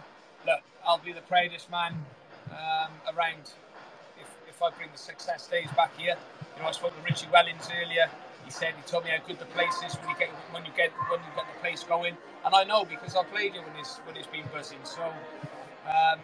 look, 0.47 0.61
I'll 0.87 0.99
be 0.99 1.13
the 1.13 1.23
proudest 1.23 1.71
man 1.71 1.95
um, 2.51 2.93
around 3.17 3.53
if, 4.21 4.29
if 4.49 4.63
I 4.63 4.71
bring 4.71 4.91
the 4.93 4.99
success 4.99 5.47
days 5.49 5.69
back 5.77 5.97
here. 5.99 6.17
You 6.57 6.63
know, 6.63 6.69
I 6.69 6.73
spoke 6.73 6.97
to 6.97 7.03
Richie 7.05 7.27
Wellens 7.29 7.71
earlier. 7.83 8.09
He 8.45 8.51
said 8.53 8.75
he 8.77 8.83
told 8.91 9.05
me 9.05 9.11
how 9.11 9.25
good 9.27 9.39
the 9.39 9.47
place 9.47 9.77
is 9.87 9.95
when 9.97 10.11
you 10.11 10.17
get 10.19 10.31
when 10.53 10.65
you 10.65 10.73
get 10.77 10.91
when 11.11 11.21
you 11.21 11.31
get 11.37 11.47
the 11.55 11.61
place 11.61 11.85
going, 11.85 12.17
and 12.45 12.55
I 12.55 12.65
know 12.65 12.85
because 12.85 13.17
I 13.17 13.25
played 13.25 13.55
it 13.55 13.61
when 13.65 13.77
it's 13.79 13.99
when 14.07 14.17
it's 14.17 14.27
been 14.29 14.47
buzzing. 14.53 14.81
So 14.85 15.03
um, 15.87 16.21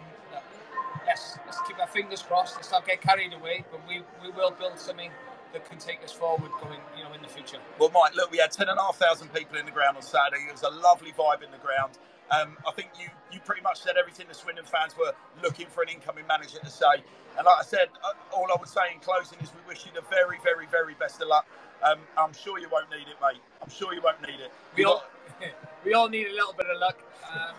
let's 1.07 1.37
let's 1.45 1.61
keep 1.67 1.79
our 1.79 1.87
fingers 1.87 2.21
crossed. 2.23 2.55
Let's 2.57 2.71
not 2.71 2.87
get 2.87 3.01
carried 3.01 3.33
away, 3.33 3.65
but 3.71 3.81
we, 3.87 4.01
we 4.23 4.31
will 4.31 4.51
build 4.51 4.79
something 4.79 5.11
that 5.53 5.69
can 5.69 5.77
take 5.77 6.03
us 6.03 6.11
forward 6.11 6.51
going 6.61 6.79
you 6.97 7.03
know 7.03 7.13
in 7.13 7.21
the 7.21 7.27
future. 7.27 7.57
Well, 7.79 7.91
Mike, 7.93 8.15
look, 8.15 8.31
we 8.31 8.37
had 8.37 8.51
10,500 8.51 9.33
people 9.33 9.57
in 9.57 9.65
the 9.65 9.71
ground 9.71 9.97
on 9.97 10.03
Saturday. 10.03 10.43
It 10.47 10.51
was 10.51 10.63
a 10.63 10.69
lovely 10.69 11.11
vibe 11.11 11.43
in 11.43 11.51
the 11.51 11.57
ground. 11.57 11.97
Um, 12.29 12.57
I 12.67 12.71
think 12.71 12.89
you, 12.99 13.07
you 13.31 13.39
pretty 13.39 13.61
much 13.61 13.79
said 13.79 13.95
everything 13.97 14.27
the 14.27 14.35
Swindon 14.35 14.65
fans 14.65 14.97
were 14.97 15.13
looking 15.41 15.67
for 15.67 15.81
an 15.83 15.89
incoming 15.89 16.27
manager 16.27 16.59
to 16.59 16.69
say. 16.69 16.99
And 17.37 17.45
like 17.45 17.59
I 17.59 17.63
said, 17.63 17.87
uh, 18.03 18.35
all 18.35 18.47
I 18.51 18.59
would 18.59 18.67
say 18.67 18.91
in 18.93 18.99
closing 18.99 19.39
is 19.39 19.49
we 19.53 19.61
wish 19.67 19.85
you 19.85 19.91
the 19.95 20.03
very, 20.09 20.37
very, 20.43 20.67
very 20.67 20.93
best 20.95 21.21
of 21.21 21.29
luck. 21.29 21.47
Um, 21.83 21.99
I'm 22.17 22.33
sure 22.33 22.59
you 22.59 22.67
won't 22.69 22.89
need 22.89 23.07
it, 23.07 23.15
mate. 23.21 23.41
I'm 23.61 23.69
sure 23.69 23.93
you 23.93 24.01
won't 24.01 24.21
need 24.21 24.41
it. 24.41 24.51
We 24.75 24.83
all 24.83 25.03
we 25.85 25.93
all 25.93 26.09
need 26.09 26.27
a 26.27 26.33
little 26.33 26.53
bit 26.53 26.65
of 26.65 26.79
luck, 26.79 26.97
um, 27.31 27.55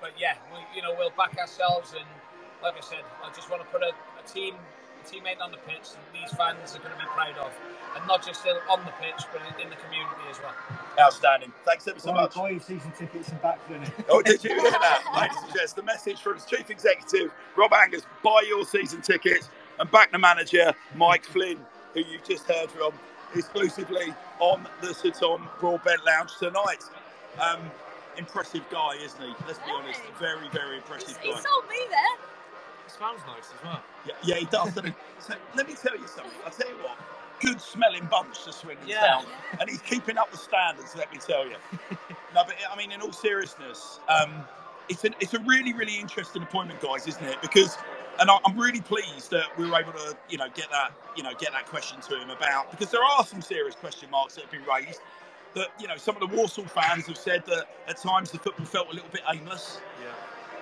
but 0.00 0.12
yeah, 0.16 0.34
we, 0.52 0.60
you 0.76 0.82
know 0.82 0.94
we'll 0.96 1.10
back 1.10 1.36
ourselves. 1.36 1.92
And 1.92 2.06
like 2.62 2.76
I 2.76 2.80
said, 2.80 3.02
I 3.24 3.34
just 3.34 3.50
want 3.50 3.62
to 3.62 3.68
put 3.68 3.82
a, 3.82 3.90
a 3.90 4.26
team 4.26 4.54
a 4.54 4.77
teammate 5.10 5.40
on 5.40 5.50
the 5.50 5.56
pitch 5.66 5.90
that 5.92 6.06
these 6.12 6.30
fans 6.36 6.76
are 6.76 6.78
going 6.80 6.92
to 6.92 6.98
be 7.00 7.06
proud 7.14 7.36
of, 7.38 7.50
and 7.96 8.06
not 8.06 8.24
just 8.24 8.44
in- 8.46 8.56
on 8.70 8.80
the 8.84 8.92
pitch, 9.00 9.24
but 9.32 9.40
in, 9.48 9.64
in 9.64 9.70
the 9.70 9.76
community 9.76 10.22
as 10.30 10.38
well. 10.40 10.54
Outstanding. 11.00 11.52
Thanks 11.64 11.86
ever 11.88 11.98
so 11.98 12.12
Buy, 12.12 12.22
much. 12.22 12.34
buy 12.34 12.50
your 12.50 12.60
season 12.60 12.92
tickets 12.98 13.28
and 13.30 13.40
back 13.42 13.64
Flynn. 13.66 13.82
Oh, 14.08 14.20
did 14.22 14.42
you 14.44 14.50
hear 14.60 14.70
that? 14.70 15.02
Ladies 15.18 15.36
and 15.44 15.54
gents, 15.54 15.72
the 15.72 15.82
message 15.82 16.20
from 16.20 16.34
his 16.34 16.44
chief 16.44 16.70
executive, 16.70 17.32
Rob 17.56 17.72
Angus, 17.72 18.02
buy 18.22 18.42
your 18.46 18.64
season 18.64 19.00
tickets 19.02 19.48
and 19.80 19.90
back 19.90 20.12
the 20.12 20.18
manager, 20.18 20.72
Mike 20.96 21.24
Flynn, 21.24 21.58
who 21.94 22.00
you've 22.00 22.24
just 22.24 22.46
heard 22.46 22.70
from 22.70 22.92
exclusively 23.34 24.12
on 24.40 24.66
the 24.80 24.92
Sir 24.94 25.10
Tom 25.10 25.48
Broadbent 25.60 26.04
Lounge 26.04 26.30
tonight. 26.38 26.82
Um, 27.40 27.60
impressive 28.16 28.64
guy, 28.70 28.96
isn't 29.02 29.20
he? 29.22 29.34
Let's 29.46 29.58
be 29.60 29.70
honest. 29.72 30.00
Very, 30.18 30.48
very 30.52 30.76
impressive 30.78 31.16
He 31.22 31.32
guy. 31.32 31.38
sold 31.40 31.68
me 31.68 31.76
there. 31.88 32.26
It 32.88 32.92
smells 32.96 33.20
nice 33.26 33.52
as 33.54 33.62
well. 33.62 33.82
Yeah, 34.06 34.14
yeah 34.22 34.36
he 34.36 34.46
does. 34.46 34.72
So 34.72 35.34
let 35.54 35.68
me 35.68 35.74
tell 35.74 35.94
you 35.94 36.06
something. 36.06 36.32
I'll 36.42 36.50
tell 36.50 36.68
you 36.68 36.76
what. 36.76 36.96
Good 37.38 37.60
smelling 37.60 38.06
bunch 38.06 38.44
to 38.44 38.52
swing 38.52 38.78
Yeah. 38.86 39.00
Town, 39.00 39.24
and 39.60 39.68
he's 39.68 39.82
keeping 39.82 40.16
up 40.16 40.30
the 40.30 40.38
standards. 40.38 40.96
Let 40.96 41.12
me 41.12 41.18
tell 41.18 41.46
you. 41.46 41.56
no, 42.34 42.44
but 42.46 42.54
I 42.72 42.76
mean, 42.78 42.90
in 42.90 43.02
all 43.02 43.12
seriousness, 43.12 44.00
um, 44.08 44.32
it's 44.88 45.04
an 45.04 45.14
it's 45.20 45.34
a 45.34 45.38
really 45.40 45.74
really 45.74 45.98
interesting 45.98 46.42
appointment, 46.42 46.80
guys, 46.80 47.06
isn't 47.06 47.24
it? 47.24 47.36
Because, 47.42 47.76
and 48.20 48.30
I, 48.30 48.38
I'm 48.46 48.58
really 48.58 48.80
pleased 48.80 49.30
that 49.32 49.56
we 49.58 49.68
were 49.68 49.78
able 49.78 49.92
to 49.92 50.16
you 50.30 50.38
know 50.38 50.48
get 50.54 50.70
that 50.70 50.92
you 51.14 51.22
know 51.22 51.32
get 51.38 51.52
that 51.52 51.66
question 51.66 52.00
to 52.08 52.18
him 52.18 52.30
about 52.30 52.70
because 52.70 52.90
there 52.90 53.04
are 53.04 53.24
some 53.24 53.42
serious 53.42 53.74
question 53.74 54.10
marks 54.10 54.34
that 54.36 54.44
have 54.44 54.50
been 54.50 54.64
raised. 54.64 55.00
That 55.54 55.68
you 55.78 55.88
know 55.88 55.96
some 55.98 56.16
of 56.16 56.28
the 56.28 56.34
Walsall 56.34 56.64
fans 56.64 57.06
have 57.06 57.18
said 57.18 57.44
that 57.46 57.66
at 57.86 57.98
times 57.98 58.30
the 58.30 58.38
football 58.38 58.66
felt 58.66 58.88
a 58.90 58.94
little 58.94 59.10
bit 59.10 59.22
aimless. 59.30 59.78
Yeah. 60.02 60.08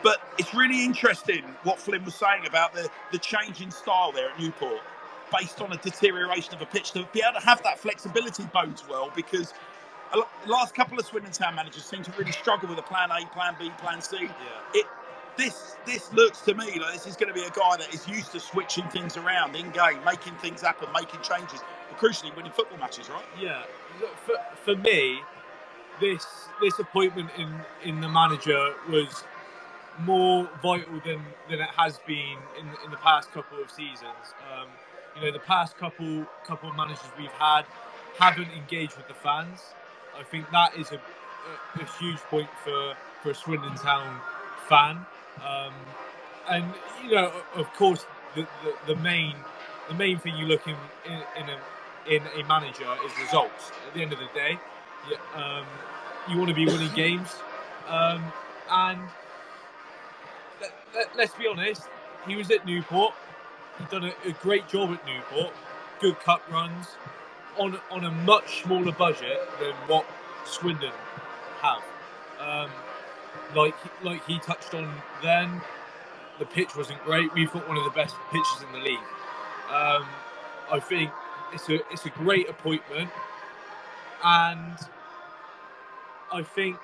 But 0.06 0.20
it's 0.38 0.54
really 0.54 0.84
interesting 0.84 1.42
what 1.64 1.80
Flynn 1.80 2.04
was 2.04 2.14
saying 2.14 2.46
about 2.46 2.72
the, 2.72 2.88
the 3.10 3.18
change 3.18 3.60
in 3.60 3.72
style 3.72 4.12
there 4.12 4.30
at 4.30 4.38
Newport, 4.38 4.78
based 5.36 5.60
on 5.60 5.72
a 5.72 5.76
deterioration 5.78 6.54
of 6.54 6.62
a 6.62 6.66
pitch. 6.66 6.92
To 6.92 7.04
be 7.12 7.24
able 7.28 7.40
to 7.40 7.44
have 7.44 7.60
that 7.64 7.80
flexibility 7.80 8.44
bodes 8.54 8.84
well 8.88 9.10
because 9.16 9.52
the 10.12 10.24
last 10.46 10.76
couple 10.76 10.96
of 10.96 11.06
Swindon 11.06 11.32
Town 11.32 11.56
managers 11.56 11.84
seem 11.84 12.04
to 12.04 12.12
really 12.12 12.30
struggle 12.30 12.68
with 12.68 12.78
a 12.78 12.82
plan 12.82 13.08
A, 13.10 13.26
plan 13.34 13.56
B, 13.58 13.68
plan 13.78 14.00
C. 14.00 14.18
Yeah. 14.20 14.28
It 14.74 14.86
this 15.36 15.74
this 15.86 16.12
looks 16.12 16.40
to 16.42 16.54
me 16.54 16.78
like 16.78 16.92
this 16.92 17.08
is 17.08 17.16
going 17.16 17.34
to 17.34 17.34
be 17.34 17.44
a 17.44 17.50
guy 17.50 17.76
that 17.76 17.92
is 17.92 18.06
used 18.06 18.30
to 18.30 18.38
switching 18.38 18.88
things 18.90 19.16
around 19.16 19.56
in 19.56 19.72
game, 19.72 19.98
making 20.04 20.34
things 20.34 20.60
happen, 20.60 20.86
making 20.94 21.18
changes, 21.22 21.58
but 21.90 21.98
crucially 21.98 22.34
winning 22.36 22.52
football 22.52 22.78
matches, 22.78 23.10
right? 23.10 23.24
Yeah, 23.42 23.64
for, 24.24 24.36
for 24.64 24.76
me, 24.76 25.18
this 26.00 26.24
this 26.62 26.78
appointment 26.78 27.30
in 27.36 27.52
in 27.82 28.00
the 28.00 28.08
manager 28.08 28.74
was 28.88 29.24
more 30.00 30.48
vital 30.62 31.00
than 31.04 31.22
than 31.48 31.60
it 31.60 31.70
has 31.76 31.98
been 32.06 32.38
in 32.58 32.66
in 32.84 32.90
the 32.90 32.96
past 32.98 33.32
couple 33.32 33.60
of 33.62 33.70
seasons. 33.70 34.34
Um, 34.52 34.68
you 35.16 35.22
know, 35.22 35.32
the 35.32 35.38
past 35.40 35.76
couple 35.76 36.26
couple 36.44 36.70
of 36.70 36.76
managers 36.76 37.04
we've 37.18 37.30
had 37.32 37.64
haven't 38.18 38.50
engaged 38.52 38.96
with 38.96 39.08
the 39.08 39.14
fans. 39.14 39.60
I 40.18 40.22
think 40.22 40.50
that 40.50 40.76
is 40.76 40.92
a, 40.92 40.96
a, 40.96 41.82
a 41.82 41.84
huge 41.98 42.18
point 42.30 42.48
for 42.64 42.94
for 43.22 43.30
a 43.30 43.34
Swindon 43.34 43.74
Town 43.76 44.20
fan. 44.68 45.04
Um, 45.44 45.74
and 46.48 46.64
you 47.04 47.10
know, 47.12 47.32
of 47.54 47.72
course, 47.74 48.06
the, 48.34 48.46
the, 48.64 48.94
the 48.94 48.96
main 48.96 49.34
the 49.88 49.94
main 49.94 50.18
thing 50.18 50.36
you 50.36 50.46
look 50.46 50.66
in 50.66 50.76
in, 51.06 51.22
in 51.42 51.48
a 51.50 51.58
in 52.14 52.22
a 52.40 52.46
manager 52.46 52.88
is 53.04 53.12
results. 53.20 53.72
At 53.86 53.94
the 53.94 54.02
end 54.02 54.12
of 54.12 54.18
the 54.18 54.28
day, 54.34 54.58
you, 55.08 55.16
um, 55.40 55.66
you 56.28 56.38
want 56.38 56.48
to 56.48 56.54
be 56.54 56.66
winning 56.66 56.92
games, 56.94 57.34
um, 57.88 58.22
and 58.70 59.00
let, 60.94 61.16
let's 61.16 61.34
be 61.34 61.46
honest, 61.46 61.82
he 62.26 62.36
was 62.36 62.50
at 62.50 62.66
Newport. 62.66 63.14
He'd 63.78 63.88
done 63.90 64.04
a, 64.04 64.28
a 64.28 64.32
great 64.42 64.68
job 64.68 64.90
at 64.90 65.04
Newport. 65.06 65.52
Good 66.00 66.18
cup 66.20 66.42
runs 66.50 66.88
on 67.58 67.78
on 67.90 68.04
a 68.04 68.10
much 68.10 68.62
smaller 68.62 68.92
budget 68.92 69.40
than 69.60 69.72
what 69.86 70.04
Swindon 70.44 70.92
have. 71.60 71.82
Um, 72.38 72.70
like 73.54 73.74
like 74.02 74.24
he 74.26 74.38
touched 74.38 74.74
on 74.74 74.92
then, 75.22 75.60
the 76.38 76.46
pitch 76.46 76.76
wasn't 76.76 77.02
great. 77.04 77.32
We've 77.34 77.52
got 77.52 77.66
one 77.68 77.76
of 77.76 77.84
the 77.84 77.90
best 77.90 78.14
pitches 78.30 78.62
in 78.66 78.72
the 78.72 78.84
league. 78.84 78.98
Um, 79.70 80.06
I 80.70 80.80
think 80.80 81.10
it's 81.52 81.68
a 81.68 81.76
it's 81.92 82.06
a 82.06 82.10
great 82.10 82.48
appointment, 82.48 83.10
and 84.24 84.76
I 86.32 86.42
think 86.42 86.76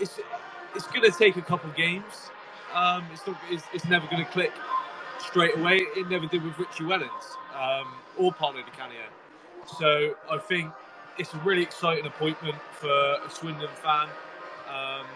it's 0.00 0.20
it's 0.74 0.86
going 0.88 1.10
to 1.10 1.16
take 1.16 1.36
a 1.36 1.42
couple 1.42 1.70
games. 1.70 2.30
Um, 2.74 3.06
it's 3.12 3.26
not 3.26 3.38
it's, 3.50 3.64
it's 3.72 3.86
never 3.86 4.06
going 4.06 4.24
to 4.24 4.30
click 4.30 4.52
straight 5.18 5.56
away. 5.56 5.78
It 5.96 6.08
never 6.08 6.26
did 6.26 6.42
with 6.44 6.58
Richie 6.58 6.84
Wellens 6.84 7.36
um, 7.54 7.88
or 8.16 8.32
Paolo 8.32 8.54
Di 8.62 8.70
Canio. 8.76 9.00
So 9.78 10.16
I 10.30 10.38
think 10.38 10.72
it's 11.18 11.34
a 11.34 11.38
really 11.38 11.62
exciting 11.62 12.06
appointment 12.06 12.56
for 12.72 12.88
a 12.88 13.30
Swindon 13.30 13.68
fan. 13.82 14.08
Um, 14.68 15.06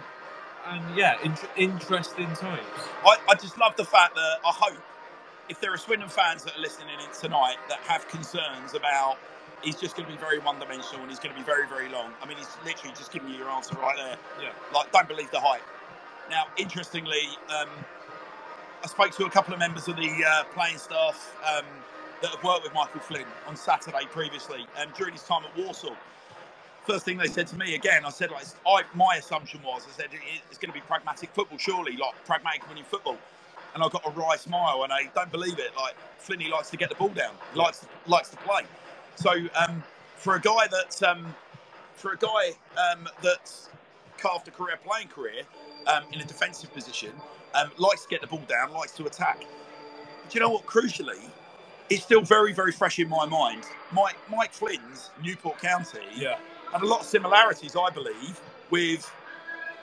and 0.69 0.97
yeah, 0.97 1.17
in- 1.23 1.37
interesting 1.57 2.27
times. 2.35 2.67
I, 3.05 3.17
I 3.29 3.35
just 3.35 3.59
love 3.59 3.77
the 3.77 3.85
fact 3.85 4.15
that 4.15 4.37
I 4.45 4.53
hope 4.53 4.81
if 5.49 5.61
there 5.61 5.73
are 5.73 5.79
Swindon 5.79 6.09
fans 6.09 6.45
that 6.45 6.57
are 6.57 6.61
listening 6.61 6.89
in 6.89 7.15
tonight 7.21 7.57
that 7.69 7.79
have 7.81 8.09
concerns 8.09 8.75
about 8.75 9.19
he's 9.63 9.77
just 9.77 9.97
going 9.97 10.07
to 10.07 10.13
be 10.13 10.19
very 10.19 10.39
one 10.39 10.59
dimensional 10.59 11.01
and 11.03 11.11
he's 11.11 11.19
going 11.19 11.35
to 11.35 11.41
be 11.41 11.45
very, 11.45 11.67
very 11.69 11.89
long. 11.89 12.13
I 12.23 12.27
mean, 12.27 12.37
he's 12.37 12.49
literally 12.65 12.95
just 12.97 13.13
giving 13.13 13.31
you 13.31 13.37
your 13.37 13.49
answer 13.49 13.75
right 13.77 13.97
there. 13.97 14.17
Yeah. 14.41 14.51
Like, 14.75 14.93
don't 14.93 15.09
believe 15.09 15.31
the 15.31 15.41
hype. 15.41 15.63
Now, 16.31 16.45
interestingly, 16.57 17.29
um, 17.49 17.69
I 18.83 18.87
spoke 18.87 19.13
to 19.13 19.27
a 19.27 19.31
couple 19.31 19.53
of 19.55 19.61
members 19.61 19.89
of 19.89 19.97
the 19.97 20.11
uh, 20.27 20.45
playing 20.55 20.79
staff 20.79 21.37
um, 21.47 21.65
that 22.21 22.31
have 22.31 22.43
worked 22.43 22.65
with 22.65 22.75
Michael 22.75 23.01
Flynn 23.01 23.27
on 23.47 23.57
Saturday 23.57 24.07
previously 24.11 24.67
um, 24.81 24.89
during 24.97 25.13
his 25.13 25.23
time 25.23 25.43
at 25.45 25.57
Walsall. 25.57 25.97
First 26.87 27.05
thing 27.05 27.17
they 27.17 27.29
said 27.29 27.47
to 27.49 27.57
me 27.57 27.75
again, 27.75 28.05
I 28.05 28.11
said, 28.11 28.31
like, 28.31 28.45
I, 28.67 28.83
my 28.95 29.17
assumption 29.17 29.61
was, 29.63 29.87
I 29.89 29.97
said, 29.97 30.09
it's 30.49 30.59
going 30.59 30.71
to 30.71 30.75
be 30.75 30.81
pragmatic 30.81 31.31
football, 31.31 31.59
surely, 31.59 31.97
like 31.97 32.13
pragmatic 32.25 32.69
winning 32.69 32.85
football. 32.85 33.19
And 33.75 33.83
I 33.83 33.89
got 33.89 34.07
a 34.07 34.11
wry 34.11 34.37
smile, 34.37 34.83
and 34.85 34.93
I 34.93 35.09
don't 35.15 35.31
believe 35.31 35.59
it. 35.59 35.71
Like 35.77 35.95
Flinny 36.23 36.51
likes 36.51 36.71
to 36.71 36.77
get 36.77 36.89
the 36.89 36.95
ball 36.95 37.09
down, 37.09 37.35
likes 37.55 37.87
likes 38.07 38.29
to 38.31 38.37
play. 38.39 38.63
So 39.15 39.31
um, 39.57 39.83
for 40.17 40.35
a 40.35 40.41
guy 40.41 40.67
that 40.71 41.03
um, 41.05 41.35
for 41.95 42.13
a 42.13 42.19
guy 42.19 42.51
um, 42.77 43.09
that's 43.23 43.71
carved 44.19 44.47
a 44.49 44.51
career 44.51 44.79
playing 44.85 45.09
career 45.09 45.43
um, 45.87 46.05
in 46.13 46.21
a 46.21 46.25
defensive 46.25 46.73
position, 46.73 47.13
um, 47.55 47.71
likes 47.79 48.03
to 48.05 48.09
get 48.09 48.21
the 48.21 48.27
ball 48.27 48.43
down, 48.49 48.73
likes 48.73 48.93
to 48.93 49.05
attack. 49.07 49.45
But 50.25 50.35
you 50.35 50.41
know 50.41 50.51
what? 50.51 50.67
Crucially, 50.67 51.21
it's 51.91 52.03
still 52.05 52.23
very 52.23 52.53
very 52.53 52.73
fresh 52.73 52.99
in 52.99 53.09
my 53.09 53.27
mind. 53.27 53.65
Mike 53.93 54.17
Mike 54.31 54.53
Flynn's 54.53 55.11
Newport 55.23 55.61
County 55.61 56.01
Yeah. 56.15 56.39
had 56.73 56.83
a 56.83 56.87
lot 56.87 57.01
of 57.01 57.07
similarities, 57.07 57.77
I 57.77 57.91
believe, 57.91 58.41
with 58.71 59.11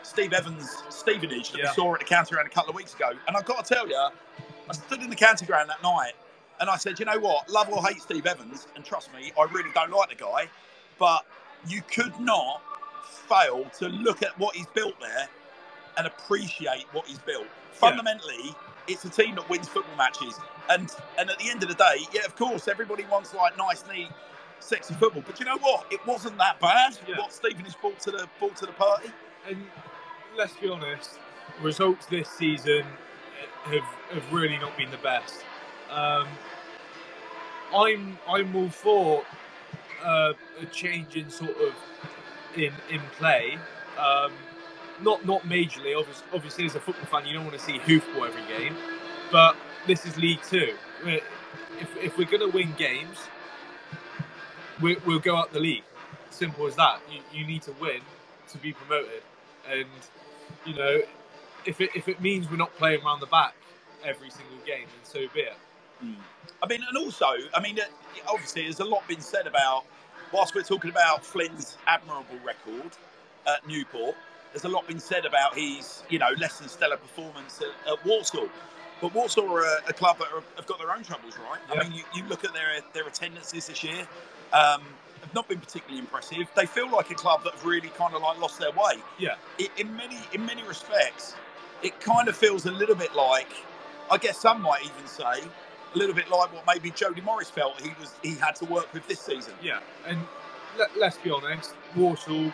Steve 0.03 0.33
Evans' 0.33 0.75
Stevenage 0.89 1.51
that 1.51 1.59
Yeah. 1.59 1.69
we 1.69 1.75
saw 1.75 1.93
at 1.93 1.99
the 1.99 2.05
county 2.05 2.33
ground 2.33 2.47
a 2.47 2.51
couple 2.51 2.69
of 2.71 2.75
weeks 2.75 2.93
ago. 2.93 3.11
And 3.27 3.37
I've 3.37 3.45
got 3.45 3.63
to 3.65 3.73
tell 3.75 3.87
you, 3.87 3.95
I 3.97 4.73
stood 4.73 5.01
in 5.01 5.09
the 5.09 5.15
county 5.15 5.45
ground 5.45 5.69
that 5.69 5.83
night 5.83 6.13
and 6.59 6.69
I 6.69 6.77
said, 6.77 6.99
you 6.99 7.05
know 7.05 7.19
what, 7.19 7.49
love 7.49 7.69
or 7.69 7.83
hate 7.85 8.01
Steve 8.01 8.25
Evans, 8.25 8.67
and 8.75 8.83
trust 8.83 9.13
me, 9.13 9.31
I 9.39 9.43
really 9.43 9.69
don't 9.73 9.91
like 9.91 10.09
the 10.09 10.15
guy, 10.15 10.49
but 10.97 11.25
you 11.67 11.81
could 11.83 12.17
not 12.19 12.61
fail 13.29 13.65
to 13.79 13.87
look 13.87 14.23
at 14.23 14.37
what 14.39 14.55
he's 14.55 14.65
built 14.67 14.99
there 14.99 15.29
and 15.99 16.07
appreciate 16.07 16.85
what 16.93 17.05
he's 17.05 17.19
built. 17.19 17.45
Fundamentally, 17.73 18.55
It's 18.87 19.05
a 19.05 19.09
team 19.09 19.35
that 19.35 19.47
wins 19.49 19.67
football 19.67 19.95
matches, 19.97 20.39
and 20.69 20.89
and 21.19 21.29
at 21.29 21.37
the 21.37 21.49
end 21.51 21.61
of 21.61 21.69
the 21.69 21.75
day, 21.75 21.97
yeah, 22.11 22.25
of 22.25 22.35
course, 22.35 22.67
everybody 22.67 23.05
wants 23.11 23.35
like 23.35 23.55
nice, 23.57 23.83
neat, 23.91 24.09
sexy 24.59 24.95
football. 24.95 25.23
But 25.27 25.39
you 25.39 25.45
know 25.45 25.59
what? 25.59 25.85
It 25.91 25.99
wasn't 26.07 26.37
that 26.39 26.59
bad. 26.59 26.97
Yeah. 27.07 27.19
What 27.19 27.31
Stevenage 27.33 27.79
brought 27.81 27.99
to 28.01 28.11
the 28.11 28.27
brought 28.39 28.55
to 28.57 28.65
the 28.65 28.71
party. 28.71 29.11
And 29.47 29.63
let's 30.37 30.55
be 30.57 30.69
honest, 30.69 31.19
results 31.61 32.07
this 32.07 32.29
season 32.29 32.83
have 33.65 33.83
have 34.11 34.33
really 34.33 34.57
not 34.57 34.75
been 34.77 34.89
the 34.89 34.97
best. 34.97 35.45
Um, 35.91 36.27
I'm 37.75 38.17
I'm 38.27 38.55
all 38.55 38.69
for 38.69 39.23
uh, 40.03 40.33
a 40.61 40.65
change 40.67 41.15
in 41.15 41.29
sort 41.29 41.57
of 41.57 41.75
in 42.55 42.73
in 42.89 43.01
play. 43.19 43.59
Um, 43.99 44.31
not 45.01 45.25
not 45.25 45.43
majorly. 45.43 45.97
Obviously, 45.97 46.27
obviously, 46.33 46.65
as 46.65 46.75
a 46.75 46.79
football 46.79 47.05
fan, 47.05 47.27
you 47.27 47.33
don't 47.33 47.45
want 47.45 47.57
to 47.57 47.63
see 47.63 47.79
hoofball 47.79 48.27
every 48.27 48.45
game, 48.47 48.75
but 49.31 49.55
this 49.87 50.05
is 50.05 50.17
League 50.17 50.41
Two. 50.43 50.73
If, 51.05 51.95
if 51.97 52.17
we're 52.17 52.25
going 52.25 52.41
to 52.41 52.55
win 52.55 52.73
games, 52.77 53.17
we, 54.81 54.97
we'll 55.05 55.19
go 55.19 55.37
up 55.37 55.53
the 55.53 55.59
league. 55.59 55.83
Simple 56.29 56.67
as 56.67 56.75
that. 56.75 56.99
You, 57.11 57.21
you 57.33 57.47
need 57.47 57.61
to 57.63 57.71
win 57.79 58.01
to 58.49 58.57
be 58.57 58.73
promoted, 58.73 59.21
and 59.69 59.87
you 60.65 60.73
know, 60.75 61.01
if 61.65 61.81
it 61.81 61.91
if 61.95 62.07
it 62.07 62.21
means 62.21 62.49
we're 62.49 62.57
not 62.57 62.75
playing 62.75 63.03
around 63.03 63.19
the 63.19 63.27
back 63.27 63.55
every 64.03 64.29
single 64.29 64.57
game, 64.65 64.85
then 64.85 65.03
so 65.03 65.19
be 65.33 65.41
it. 65.41 65.57
I 66.63 66.67
mean, 66.67 66.81
and 66.87 66.97
also, 66.97 67.25
I 67.53 67.61
mean, 67.61 67.79
uh, 67.79 67.83
obviously, 68.27 68.63
there's 68.63 68.79
a 68.79 68.85
lot 68.85 69.07
been 69.07 69.21
said 69.21 69.47
about. 69.47 69.83
Whilst 70.31 70.53
we're 70.53 70.61
talking 70.61 70.91
about 70.91 71.25
Flynn's 71.25 71.75
admirable 71.87 72.37
record 72.45 72.91
at 73.47 73.67
Newport, 73.67 74.15
there's 74.51 74.65
a 74.65 74.69
lot 74.69 74.87
been 74.87 74.99
said 74.99 75.25
about 75.25 75.55
his, 75.55 76.03
you 76.09 76.19
know, 76.19 76.29
less 76.37 76.59
than 76.59 76.69
stellar 76.69 76.97
performance 76.97 77.61
at, 77.61 77.91
at 77.91 78.05
Walsall. 78.05 78.49
But 79.01 79.13
Walsall 79.13 79.49
are 79.51 79.63
a, 79.63 79.77
a 79.89 79.93
club 79.93 80.17
that 80.19 80.27
are, 80.33 80.43
have 80.57 80.65
got 80.65 80.79
their 80.79 80.91
own 80.91 81.03
troubles, 81.03 81.37
right? 81.37 81.59
Yeah. 81.73 81.79
I 81.79 81.83
mean, 81.83 81.93
you, 81.93 82.03
you 82.15 82.27
look 82.27 82.43
at 82.43 82.53
their 82.53 82.81
their 82.93 83.07
attendances 83.07 83.67
this 83.67 83.83
year, 83.83 84.07
um, 84.51 84.81
have 85.21 85.33
not 85.33 85.47
been 85.47 85.59
particularly 85.59 85.99
impressive. 85.99 86.49
They 86.55 86.65
feel 86.65 86.89
like 86.91 87.09
a 87.11 87.15
club 87.15 87.43
that 87.43 87.53
have 87.53 87.65
really 87.65 87.89
kind 87.89 88.13
of 88.13 88.21
like 88.21 88.39
lost 88.39 88.59
their 88.59 88.71
way. 88.71 89.01
Yeah. 89.17 89.35
I 89.59 89.67
in 89.77 89.95
many 89.95 90.17
in 90.33 90.45
many 90.45 90.63
respects, 90.63 91.35
it 91.83 91.99
kind 92.01 92.27
of 92.27 92.35
feels 92.35 92.65
a 92.65 92.71
little 92.71 92.95
bit 92.95 93.15
like, 93.15 93.51
I 94.11 94.17
guess 94.17 94.37
some 94.37 94.61
might 94.61 94.83
even 94.83 95.07
say, 95.07 95.47
a 95.93 95.97
little 95.97 96.15
bit 96.15 96.29
like 96.29 96.53
what 96.53 96.65
maybe 96.67 96.91
Jody 96.91 97.21
Morris 97.21 97.49
felt 97.49 97.79
he 97.81 97.91
was 97.99 98.13
he 98.21 98.35
had 98.35 98.55
to 98.57 98.65
work 98.65 98.93
with 98.93 99.07
this 99.07 99.19
season. 99.19 99.53
Yeah, 99.61 99.79
and 100.07 100.19
let, 100.77 100.97
let's 100.97 101.17
be 101.17 101.31
honest, 101.31 101.73
Walsall 101.95 102.51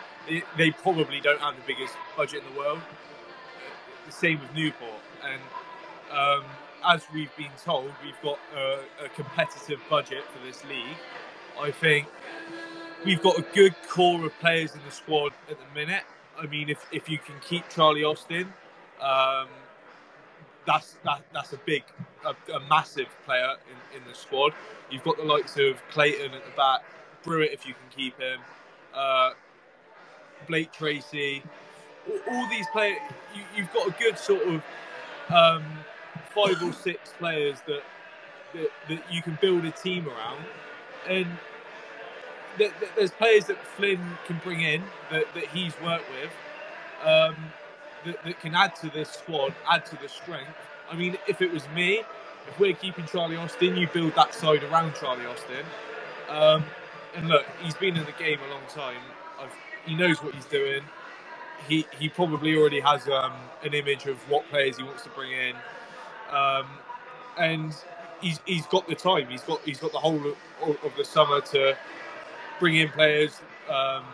they, 0.56 0.70
probably 0.70 1.20
don't 1.20 1.40
have 1.40 1.56
the 1.56 1.62
biggest 1.66 1.94
budget 2.16 2.42
in 2.46 2.54
the 2.54 2.58
world. 2.58 2.80
The 4.06 4.12
same 4.12 4.40
with 4.40 4.54
Newport, 4.54 5.00
and 5.24 5.40
um, 6.16 6.44
as 6.84 7.02
we've 7.12 7.34
been 7.36 7.50
told, 7.64 7.90
we've 8.04 8.20
got 8.22 8.38
a, 8.54 9.04
a 9.04 9.08
competitive 9.10 9.80
budget 9.90 10.24
for 10.32 10.44
this 10.46 10.64
league. 10.64 10.96
I 11.60 11.70
think 11.70 12.06
we've 13.04 13.22
got 13.22 13.38
a 13.38 13.42
good 13.54 13.74
core 13.88 14.24
of 14.24 14.38
players 14.38 14.74
in 14.74 14.80
the 14.84 14.92
squad 14.92 15.32
at 15.50 15.58
the 15.58 15.74
minute. 15.74 16.04
I 16.38 16.46
mean, 16.46 16.68
if, 16.68 16.84
if 16.92 17.08
you 17.08 17.18
can 17.18 17.34
keep 17.40 17.68
Charlie 17.68 18.04
Austin, 18.04 18.52
um, 19.00 19.48
that's 20.66 20.96
that, 21.04 21.22
that's 21.32 21.52
a 21.52 21.58
big, 21.58 21.84
a, 22.24 22.52
a 22.52 22.60
massive 22.68 23.08
player 23.24 23.54
in, 23.70 23.98
in 23.98 24.08
the 24.08 24.14
squad. 24.14 24.52
You've 24.90 25.04
got 25.04 25.16
the 25.16 25.24
likes 25.24 25.56
of 25.56 25.82
Clayton 25.90 26.32
at 26.32 26.44
the 26.44 26.56
back, 26.56 26.82
Brewitt 27.24 27.52
if 27.52 27.66
you 27.66 27.74
can 27.74 27.96
keep 27.96 28.20
him, 28.20 28.40
uh, 28.94 29.30
Blake 30.46 30.72
Tracy, 30.72 31.42
all, 32.08 32.34
all 32.34 32.48
these 32.48 32.66
players. 32.72 32.98
You, 33.34 33.42
you've 33.56 33.72
got 33.72 33.88
a 33.88 33.92
good 33.92 34.18
sort 34.18 34.42
of 34.42 34.62
um, 35.34 35.64
five 36.34 36.62
or 36.62 36.72
six 36.72 37.10
players 37.18 37.58
that, 37.66 37.82
that 38.54 38.70
that 38.88 39.02
you 39.12 39.22
can 39.22 39.38
build 39.40 39.64
a 39.64 39.70
team 39.70 40.06
around, 40.08 40.44
and 41.08 41.26
th- 42.58 42.72
th- 42.80 42.92
there's 42.96 43.10
players 43.12 43.46
that 43.46 43.58
Flynn 43.76 44.00
can 44.26 44.40
bring 44.42 44.60
in 44.60 44.82
that, 45.10 45.24
that 45.34 45.46
he's 45.48 45.74
worked 45.80 46.08
with. 46.10 46.30
Um, 47.04 47.36
that, 48.04 48.22
that 48.24 48.40
can 48.40 48.54
add 48.54 48.74
to 48.76 48.88
this 48.90 49.10
squad, 49.10 49.54
add 49.68 49.84
to 49.86 49.96
the 50.00 50.08
strength. 50.08 50.50
I 50.90 50.96
mean, 50.96 51.18
if 51.26 51.42
it 51.42 51.52
was 51.52 51.68
me, 51.74 52.02
if 52.48 52.58
we're 52.58 52.74
keeping 52.74 53.04
Charlie 53.06 53.36
Austin, 53.36 53.76
you 53.76 53.88
build 53.88 54.14
that 54.14 54.34
side 54.34 54.62
around 54.64 54.94
Charlie 54.94 55.26
Austin. 55.26 55.64
Um, 56.28 56.64
and 57.16 57.28
look, 57.28 57.44
he's 57.62 57.74
been 57.74 57.96
in 57.96 58.04
the 58.04 58.12
game 58.12 58.38
a 58.46 58.50
long 58.50 58.62
time. 58.68 59.00
I've, 59.40 59.52
he 59.86 59.94
knows 59.94 60.22
what 60.22 60.34
he's 60.34 60.44
doing. 60.46 60.82
He 61.68 61.86
he 61.98 62.08
probably 62.08 62.56
already 62.56 62.80
has 62.80 63.08
um, 63.08 63.32
an 63.64 63.74
image 63.74 64.06
of 64.06 64.18
what 64.30 64.48
players 64.50 64.76
he 64.76 64.82
wants 64.82 65.02
to 65.04 65.08
bring 65.10 65.32
in, 65.32 65.56
um, 66.30 66.66
and 67.38 67.74
he's 68.20 68.40
he's 68.44 68.66
got 68.66 68.86
the 68.88 68.94
time. 68.94 69.28
He's 69.28 69.42
got 69.42 69.60
he's 69.62 69.80
got 69.80 69.92
the 69.92 69.98
whole 69.98 70.20
of, 70.62 70.84
of 70.84 70.92
the 70.96 71.04
summer 71.04 71.40
to 71.40 71.76
bring 72.58 72.76
in 72.76 72.88
players, 72.88 73.40
um, 73.70 74.04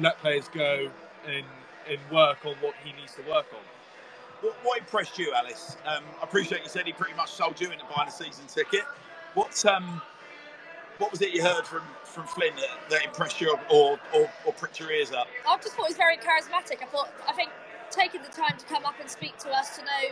let 0.00 0.18
players 0.18 0.48
go, 0.48 0.90
and 1.26 1.44
and 1.88 1.98
work 2.10 2.44
on 2.44 2.54
what 2.60 2.74
he 2.84 2.92
needs 2.92 3.14
to 3.14 3.22
work 3.22 3.46
on. 3.52 3.60
What, 4.42 4.54
what 4.62 4.78
impressed 4.78 5.18
you, 5.18 5.32
Alice? 5.34 5.76
Um, 5.86 6.04
I 6.20 6.24
appreciate 6.24 6.62
you 6.62 6.68
said 6.68 6.84
he 6.86 6.92
pretty 6.92 7.14
much 7.14 7.32
sold 7.32 7.60
you 7.60 7.70
into 7.70 7.84
buying 7.94 8.08
a 8.08 8.12
season 8.12 8.46
ticket. 8.46 8.82
What 9.34 9.64
um, 9.66 10.02
what 10.98 11.10
was 11.10 11.20
it 11.22 11.32
you 11.34 11.42
heard 11.42 11.66
from 11.66 11.82
from 12.04 12.26
Flynn 12.26 12.54
that, 12.56 12.90
that 12.90 13.04
impressed 13.04 13.40
you 13.40 13.56
or, 13.70 13.98
or 14.14 14.30
or 14.44 14.52
pricked 14.54 14.80
your 14.80 14.90
ears 14.90 15.12
up? 15.12 15.28
I 15.46 15.56
just 15.58 15.76
thought 15.76 15.86
he 15.86 15.92
was 15.92 15.96
very 15.96 16.16
charismatic. 16.16 16.82
I 16.82 16.86
thought, 16.86 17.12
I 17.28 17.32
think 17.32 17.50
taking 17.90 18.22
the 18.22 18.32
time 18.32 18.56
to 18.58 18.64
come 18.66 18.84
up 18.84 18.98
and 19.00 19.08
speak 19.10 19.36
to 19.38 19.50
us, 19.50 19.76
to 19.76 19.84
know, 19.84 20.04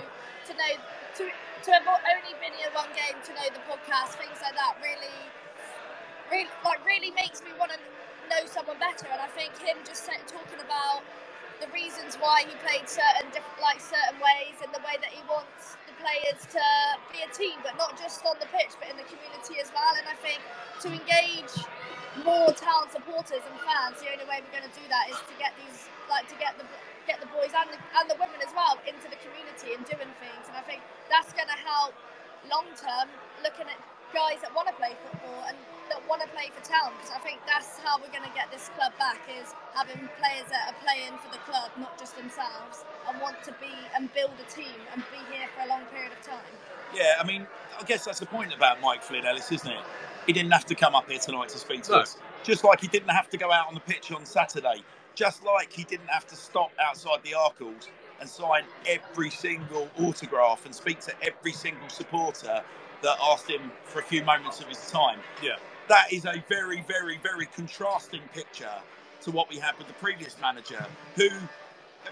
to 0.47 0.52
know, 0.52 0.73
to 1.16 1.23
to 1.65 1.70
have 1.73 1.89
only 1.89 2.35
been 2.40 2.52
here 2.61 2.69
one 2.77 2.93
game, 2.93 3.16
to 3.24 3.32
know 3.32 3.48
the 3.48 3.62
podcast, 3.65 4.20
things 4.20 4.36
like 4.44 4.55
that, 4.55 4.77
really, 4.85 5.16
really, 6.31 6.51
like 6.65 6.85
really 6.85 7.11
makes 7.12 7.40
me 7.40 7.51
want 7.59 7.73
to 7.73 7.81
know 8.28 8.44
someone 8.44 8.77
better. 8.78 9.09
And 9.09 9.20
I 9.20 9.28
think 9.32 9.56
him 9.59 9.78
just 9.85 10.05
talking 10.28 10.61
about 10.61 11.01
the 11.60 11.70
reasons 11.70 12.16
why 12.18 12.47
he 12.47 12.55
played 12.62 12.89
certain 12.89 13.31
different, 13.31 13.60
like 13.62 13.78
certain 13.78 14.18
ways, 14.18 14.59
and 14.62 14.70
the 14.74 14.82
way 14.82 14.98
that 14.98 15.12
he 15.12 15.22
wants 15.31 15.78
the 15.86 15.94
players 16.01 16.40
to 16.51 16.64
be 17.14 17.22
a 17.22 17.31
team, 17.31 17.59
but 17.62 17.78
not 17.78 17.94
just 17.98 18.24
on 18.26 18.35
the 18.43 18.48
pitch, 18.51 18.74
but 18.81 18.90
in 18.90 18.97
the 18.98 19.06
community 19.06 19.62
as 19.62 19.70
well. 19.70 19.94
And 19.94 20.06
I 20.09 20.16
think 20.18 20.40
to 20.82 20.89
engage 20.90 21.55
more 22.26 22.51
town 22.55 22.90
supporters 22.90 23.43
and 23.43 23.56
fans, 23.62 23.98
the 24.02 24.10
only 24.10 24.26
way 24.26 24.43
we're 24.43 24.55
going 24.55 24.66
to 24.66 24.76
do 24.76 24.86
that 24.90 25.10
is 25.10 25.18
to 25.31 25.35
get 25.39 25.55
these, 25.59 25.86
like, 26.10 26.26
to 26.31 26.36
get 26.39 26.59
the 26.59 26.66
get 27.05 27.20
the 27.20 27.28
boys 27.36 27.52
and 27.52 27.68
the, 27.68 27.76
and 28.01 28.09
the 28.09 28.16
women 28.16 28.40
as 28.40 28.48
well 28.56 28.81
into 28.89 29.05
the 29.12 29.20
community 29.20 29.76
and 29.76 29.85
doing 29.85 30.09
things. 30.24 30.44
And 30.48 30.56
I 30.56 30.64
think 30.64 30.81
that's 31.12 31.36
going 31.36 31.52
to 31.52 31.60
help 31.60 31.93
long 32.48 32.64
term, 32.81 33.12
looking 33.44 33.68
at 33.68 33.76
guys 34.16 34.40
that 34.40 34.55
want 34.56 34.68
to 34.72 34.76
play 34.81 34.97
football 35.05 35.44
and 35.48 35.56
that 35.89 36.01
want 36.09 36.23
to 36.23 36.28
play 36.28 36.51
for 36.55 36.62
town. 36.65 36.93
Because 36.98 37.12
I 37.15 37.20
think 37.20 37.40
that's 37.47 37.78
how 37.81 37.98
we're 37.98 38.12
going 38.12 38.27
to 38.28 38.35
get 38.35 38.51
this 38.51 38.70
club 38.77 38.93
back 38.98 39.20
is 39.28 39.52
having 39.74 40.09
players 40.20 40.47
that 40.51 40.73
are 40.73 40.78
playing 40.85 41.19
for 41.24 41.31
the 41.32 41.43
club, 41.48 41.70
not 41.78 41.98
just 41.98 42.16
themselves, 42.16 42.85
and 43.09 43.20
want 43.20 43.43
to 43.44 43.52
be 43.61 43.73
and 43.97 44.12
build 44.15 44.32
a 44.40 44.48
team 44.51 44.77
and 44.93 45.02
be 45.12 45.20
here 45.32 45.47
for 45.56 45.65
a 45.65 45.69
long 45.69 45.82
period 45.93 46.12
of 46.12 46.20
time. 46.27 46.52
Yeah, 46.94 47.15
I 47.20 47.24
mean, 47.24 47.47
I 47.78 47.82
guess 47.85 48.05
that's 48.05 48.20
the 48.20 48.27
point 48.27 48.55
about 48.55 48.81
Mike 48.81 49.02
Flynn 49.02 49.24
Ellis, 49.27 49.51
isn't 49.51 49.70
it? 49.70 49.85
He 50.27 50.32
didn't 50.32 50.52
have 50.52 50.65
to 50.66 50.74
come 50.74 50.94
up 50.94 51.11
here 51.11 51.19
tonight 51.19 51.51
to 51.51 51.59
speak 51.59 51.82
to 51.85 51.93
No. 51.93 51.98
us. 52.01 52.16
Just 52.43 52.65
like 52.65 52.81
he 52.81 52.89
didn't 52.89 53.11
have 53.11 53.28
to 53.31 53.36
go 53.36 53.51
out 53.52 53.66
on 53.69 53.74
the 53.74 53.81
pitch 53.81 54.12
on 54.12 54.24
Saturday. 54.24 54.82
Just 55.15 55.44
like 55.44 55.73
he 55.73 55.85
didn't 55.85 56.09
have 56.09 56.27
to 56.28 56.36
stop 56.36 56.70
outside 56.81 57.23
the 57.23 57.32
Arkells 57.32 57.89
and 58.20 58.28
sign 58.28 58.65
every 58.86 59.31
single 59.31 59.89
autograph 60.01 60.65
and 60.65 60.74
speak 60.74 61.01
to 61.01 61.12
every 61.23 61.52
single 61.52 61.89
supporter 61.89 62.62
that 63.02 63.16
asked 63.23 63.48
him 63.48 63.70
for 63.85 63.98
a 63.98 64.02
few 64.02 64.24
moments 64.24 64.61
of 64.61 64.66
his 64.66 64.90
time. 64.90 65.19
Yeah. 65.43 65.56
That 65.89 66.12
is 66.12 66.24
a 66.24 66.43
very, 66.48 66.82
very, 66.89 67.19
very 67.23 67.47
contrasting 67.47 68.23
picture 68.35 68.70
to 69.23 69.31
what 69.31 69.48
we 69.51 69.59
had 69.59 69.77
with 69.78 69.86
the 69.86 69.93
previous 69.94 70.36
manager, 70.40 70.85
who 71.16 71.28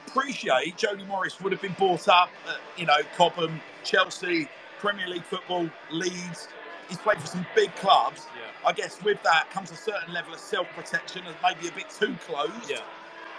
appreciate 0.07 0.77
Jody 0.77 1.05
Morris 1.05 1.40
would 1.40 1.53
have 1.53 1.62
been 1.62 1.74
brought 1.74 2.09
up 2.09 2.31
at, 2.49 2.59
you 2.78 2.86
know, 2.86 2.99
Cobham, 3.16 3.61
Chelsea, 3.85 4.49
Premier 4.78 5.09
League 5.09 5.24
football, 5.24 5.69
Leeds. 5.90 6.49
He's 6.89 6.99
played 6.99 7.19
for 7.20 7.27
some 7.27 7.47
big 7.55 7.74
clubs. 7.77 8.27
Yeah. 8.36 8.69
I 8.69 8.73
guess 8.73 9.03
with 9.03 9.23
that 9.23 9.51
comes 9.51 9.70
a 9.70 9.77
certain 9.77 10.12
level 10.12 10.35
of 10.35 10.40
self 10.40 10.69
protection 10.77 11.23
and 11.27 11.36
maybe 11.43 11.69
a 11.69 11.73
bit 11.73 11.89
too 11.90 12.15
closed 12.27 12.70
Yeah. 12.70 12.81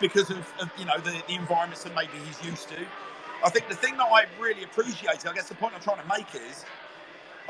because 0.01 0.29
of, 0.31 0.39
of 0.59 0.71
you 0.77 0.85
know 0.85 0.97
the, 0.99 1.21
the 1.27 1.35
environments 1.35 1.83
that 1.83 1.93
maybe 1.95 2.11
he's 2.25 2.43
used 2.43 2.69
to. 2.69 2.77
I 3.43 3.49
think 3.49 3.67
the 3.69 3.75
thing 3.75 3.97
that 3.97 4.07
I 4.11 4.25
really 4.39 4.63
appreciate, 4.63 5.27
I 5.27 5.33
guess 5.33 5.49
the 5.49 5.55
point 5.55 5.73
I'm 5.75 5.81
trying 5.81 6.01
to 6.01 6.07
make 6.07 6.33
is 6.35 6.65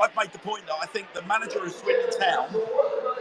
I've 0.00 0.14
made 0.16 0.32
the 0.32 0.38
point 0.38 0.66
that 0.66 0.76
I 0.82 0.86
think 0.86 1.12
the 1.14 1.22
manager 1.22 1.64
of 1.64 1.72
Swindon 1.72 2.10
Town 2.18 2.48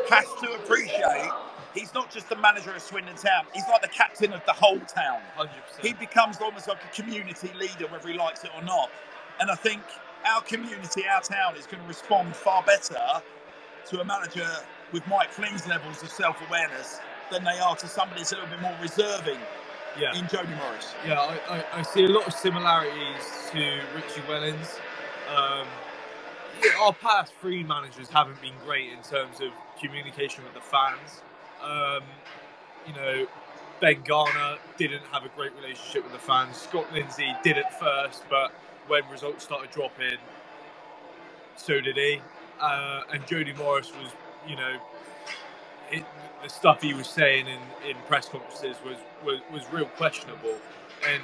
has 0.10 0.26
to 0.42 0.54
appreciate 0.56 1.30
he's 1.74 1.94
not 1.94 2.12
just 2.12 2.30
the 2.30 2.36
manager 2.36 2.74
of 2.76 2.82
Swindon 2.82 3.16
Town, 3.16 3.46
he's 3.54 3.64
like 3.70 3.82
the 3.82 3.88
captain 3.88 4.34
of 4.34 4.46
the 4.46 4.54
whole 4.54 4.80
town 4.82 5.22
Hundred 5.36 5.52
he 5.82 5.94
becomes 5.94 6.38
almost 6.42 6.68
like 6.68 6.80
a 6.84 6.96
community 7.02 7.52
leader, 7.60 7.88
whether 7.88 8.10
he 8.10 8.18
likes 8.18 8.44
it 8.44 8.52
or 8.56 8.64
not. 8.64 8.90
And 9.40 9.50
I 9.52 9.56
think 9.56 9.82
our 10.26 10.42
community, 10.42 11.04
our 11.08 11.22
town, 11.22 11.56
is 11.58 11.66
going 11.66 11.82
to 11.82 11.88
respond 11.88 12.36
far 12.36 12.64
better 12.64 13.00
to 13.90 14.02
a 14.02 14.06
manager 14.06 14.48
with 14.92 15.06
Mike 15.08 15.32
Flynn's 15.32 15.68
levels 15.68 16.02
of 16.04 16.10
self-awareness 16.10 17.00
than 17.32 17.44
they 17.44 17.60
are 17.60 17.76
to 17.76 17.88
somebody 17.88 18.22
that's 18.22 18.32
a 18.32 18.36
little 18.36 18.50
bit 18.50 18.62
more 18.62 18.76
reserving 18.82 19.40
Yeah. 20.00 20.16
in 20.16 20.28
Jody 20.28 20.54
Morris. 20.56 20.94
Yeah, 21.06 21.20
I, 21.20 21.58
I, 21.58 21.64
I 21.80 21.82
see 21.82 22.06
a 22.06 22.10
lot 22.10 22.28
of 22.28 22.34
similarities 22.34 23.24
to 23.52 23.82
Richie 23.96 24.22
Wellens. 24.28 24.80
Um, 25.36 25.68
our 26.80 26.94
past 26.94 27.34
three 27.42 27.64
managers 27.64 28.10
haven't 28.10 28.42
been 28.42 28.54
great 28.66 28.92
in 28.92 29.02
terms 29.04 29.42
of 29.42 29.52
communication 29.80 30.44
with 30.44 30.54
the 30.54 30.62
fans. 30.62 31.22
Um, 31.62 32.04
you 32.88 32.94
know, 32.94 33.28
Ben 33.80 34.02
Garner 34.06 34.58
didn't 34.78 35.04
have 35.12 35.26
a 35.26 35.30
great 35.30 35.54
relationship 35.56 36.04
with 36.04 36.14
the 36.14 36.20
fans. 36.20 36.58
Scott 36.58 36.92
Lindsey 36.94 37.34
did 37.44 37.58
at 37.58 37.80
first, 37.80 38.24
but 38.30 38.52
when 38.88 39.04
results 39.10 39.44
started 39.44 39.72
dropping, 39.72 40.18
so 41.56 41.82
did 41.82 41.96
he. 41.96 42.22
Uh, 42.60 43.02
and 43.12 43.26
Jody 43.28 43.54
Morris 43.54 43.92
was, 44.02 44.12
you 44.48 44.56
know, 44.56 44.78
it, 45.92 46.06
the 46.42 46.50
stuff 46.50 46.82
he 46.82 46.94
was 46.94 47.08
saying 47.08 47.48
in, 47.48 47.60
in 47.90 47.96
press 48.08 48.28
conferences 48.30 48.78
was, 48.86 48.98
was, 49.26 49.40
was 49.52 49.64
real 49.72 49.86
questionable, 49.86 50.58
and 51.10 51.22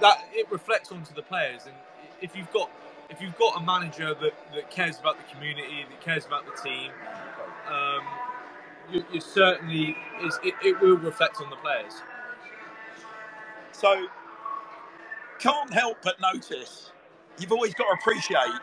that 0.00 0.24
it 0.32 0.50
reflects 0.50 0.92
onto 0.92 1.14
the 1.14 1.22
players. 1.22 1.62
And 1.66 1.74
if 2.20 2.36
you've 2.36 2.52
got 2.52 2.70
if 3.10 3.20
you've 3.20 3.36
got 3.36 3.60
a 3.60 3.64
manager 3.64 4.14
that, 4.14 4.32
that 4.54 4.70
cares 4.70 4.98
about 4.98 5.16
the 5.18 5.34
community, 5.34 5.84
that 5.88 6.00
cares 6.00 6.26
about 6.26 6.44
the 6.46 6.62
team, 6.62 6.90
um, 7.68 8.02
you, 8.90 9.04
you 9.12 9.20
certainly 9.20 9.96
it, 10.42 10.54
it 10.64 10.80
will 10.80 10.96
reflect 10.96 11.40
on 11.40 11.50
the 11.50 11.56
players. 11.56 11.94
So, 13.72 14.06
can't 15.38 15.72
help 15.72 15.98
but 16.02 16.20
notice 16.20 16.92
you've 17.38 17.52
always 17.52 17.74
got 17.74 17.84
to 17.84 17.98
appreciate 18.00 18.60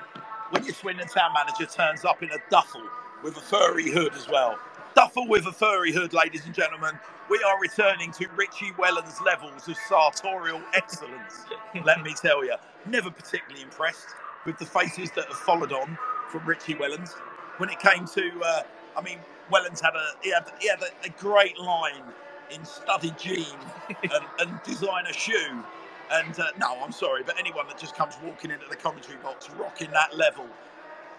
when 0.52 0.64
your 0.64 0.74
Swindon 0.74 1.08
Town 1.08 1.32
manager 1.34 1.66
turns 1.66 2.06
up 2.06 2.22
in 2.24 2.30
a 2.32 2.38
duffel 2.50 2.84
with 3.24 3.36
a 3.38 3.42
furry 3.42 3.90
hood 3.90 4.14
as 4.14 4.28
well. 4.30 4.58
Duffel 4.96 5.28
with 5.28 5.46
a 5.46 5.52
furry 5.52 5.92
hood, 5.92 6.14
ladies 6.14 6.46
and 6.46 6.54
gentlemen. 6.54 6.98
We 7.30 7.44
are 7.46 7.60
returning 7.60 8.12
to 8.14 8.28
Richie 8.36 8.72
Wellens 8.78 9.24
levels 9.26 9.68
of 9.68 9.76
sartorial 9.90 10.62
excellence. 10.74 11.46
let 11.84 12.02
me 12.02 12.14
tell 12.14 12.46
you, 12.46 12.56
never 12.86 13.12
particularly 13.12 13.64
impressed 13.64 14.08
with 14.46 14.58
the 14.58 14.66
faces 14.66 15.12
that 15.12 15.26
have 15.28 15.38
followed 15.38 15.74
on 15.74 15.98
from 16.30 16.46
Richie 16.46 16.76
Wellens. 16.76 17.14
When 17.58 17.70
it 17.70 17.80
came 17.80 18.06
to, 18.08 18.32
uh, 18.46 18.62
I 18.98 19.02
mean, 19.02 19.20
Wellens 19.52 19.82
had 19.82 19.96
a 19.96 20.08
he 20.24 20.32
had, 20.32 20.52
he 20.60 20.70
had 20.70 20.82
a, 20.82 21.08
a 21.08 21.10
great 21.10 21.60
line 21.60 22.04
in 22.52 22.64
studded 22.66 23.18
jean 23.18 23.46
and, 24.04 24.26
and 24.40 24.64
designer 24.64 25.14
shoe. 25.14 25.64
And 26.12 26.40
uh, 26.40 26.48
no, 26.60 26.78
I'm 26.84 26.92
sorry, 26.92 27.24
but 27.24 27.40
anyone 27.40 27.68
that 27.68 27.78
just 27.80 27.96
comes 27.96 28.16
walking 28.24 28.52
into 28.52 28.66
the 28.70 28.76
commentary 28.78 29.18
box 29.20 29.50
rocking 29.52 29.92
that 29.92 30.18
level 30.18 30.48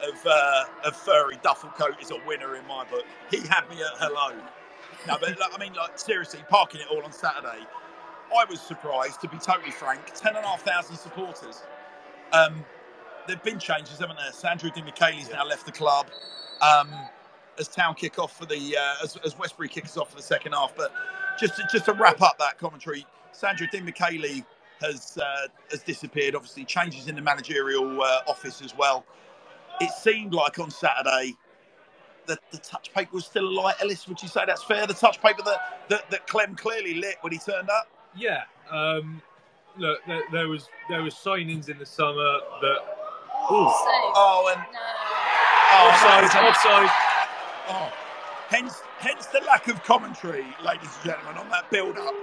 of 0.02 0.26
uh, 0.26 0.64
of 0.84 0.96
furry 0.96 1.38
duffel 1.42 1.70
coat 1.70 1.96
is 2.02 2.10
a 2.10 2.18
winner 2.26 2.56
in 2.56 2.66
my 2.66 2.84
book. 2.86 3.04
He 3.30 3.38
had 3.48 3.68
me 3.70 3.76
at 3.82 3.98
hello. 3.98 4.36
No, 5.08 5.16
but 5.20 5.38
like, 5.38 5.50
I 5.54 5.58
mean, 5.58 5.74
like 5.74 5.98
seriously, 5.98 6.40
parking 6.50 6.80
it 6.82 6.86
all 6.90 7.04
on 7.04 7.12
Saturday. 7.12 7.66
I 8.36 8.44
was 8.50 8.60
surprised, 8.60 9.20
to 9.22 9.28
be 9.28 9.38
totally 9.38 9.70
frank. 9.72 10.00
Ten 10.14 10.36
and 10.36 10.44
a 10.44 10.48
half 10.48 10.62
thousand 10.62 10.96
supporters. 10.96 11.62
Um, 12.32 12.64
there've 13.28 13.42
been 13.44 13.58
changes, 13.60 13.98
haven't 13.98 14.16
there? 14.16 14.32
Sandro 14.32 14.70
Di 14.70 14.82
Michele's 14.82 15.30
now 15.30 15.46
left 15.46 15.66
the 15.66 15.72
club. 15.72 16.06
Um, 16.60 16.90
as 17.58 17.68
Town 17.68 17.94
kick 17.94 18.18
off 18.18 18.36
for 18.36 18.46
the 18.46 18.76
uh, 18.76 19.04
as, 19.04 19.16
as 19.24 19.38
Westbury 19.38 19.68
kicks 19.68 19.96
off 19.96 20.10
for 20.10 20.16
the 20.16 20.22
second 20.22 20.52
half. 20.52 20.74
But 20.76 20.92
just 21.38 21.56
to, 21.56 21.62
just 21.70 21.84
to 21.84 21.92
wrap 21.92 22.20
up 22.22 22.38
that 22.38 22.58
commentary, 22.58 23.06
Sandro 23.32 23.66
Di 23.70 23.80
Michele 23.80 24.44
has 24.80 25.18
uh, 25.18 25.48
has 25.70 25.82
disappeared. 25.82 26.34
Obviously, 26.34 26.64
changes 26.64 27.06
in 27.06 27.14
the 27.14 27.22
managerial 27.22 28.02
uh, 28.02 28.20
office 28.26 28.62
as 28.62 28.76
well. 28.76 29.04
It 29.80 29.90
seemed 29.90 30.34
like 30.34 30.58
on 30.58 30.70
Saturday 30.70 31.36
that 32.26 32.40
the 32.50 32.58
touch 32.58 32.92
paper 32.92 33.10
was 33.12 33.24
still 33.24 33.46
alight. 33.46 33.76
Ellis, 33.80 34.06
would 34.08 34.20
you 34.20 34.28
say 34.28 34.42
that's 34.46 34.64
fair? 34.64 34.86
The 34.86 34.94
touch 34.94 35.20
paper 35.20 35.42
that 35.44 35.88
that, 35.88 36.10
that 36.10 36.26
Clem 36.26 36.56
clearly 36.56 36.94
lit 36.94 37.16
when 37.20 37.32
he 37.32 37.38
turned 37.38 37.70
up. 37.70 37.88
Yeah. 38.16 38.42
Um, 38.70 39.22
look, 39.76 40.00
there, 40.06 40.22
there 40.32 40.48
was 40.48 40.68
there 40.88 41.02
was 41.02 41.14
signings 41.14 41.68
in 41.68 41.78
the 41.78 41.86
summer 41.86 42.40
that. 42.62 42.97
Ooh, 43.50 43.68
Oh, 44.16 44.52
and 44.54 44.62
No. 44.72 44.80
oh, 45.72 45.88
offside, 45.88 46.42
no, 46.42 46.48
offside. 46.48 46.90
Oh, 47.68 47.92
hence, 48.48 48.82
hence 48.98 49.26
the 49.26 49.40
lack 49.46 49.68
of 49.68 49.82
commentary, 49.84 50.46
ladies 50.62 50.90
and 50.96 51.04
gentlemen, 51.12 51.38
on 51.38 51.48
that 51.50 51.70
build-up, 51.70 52.14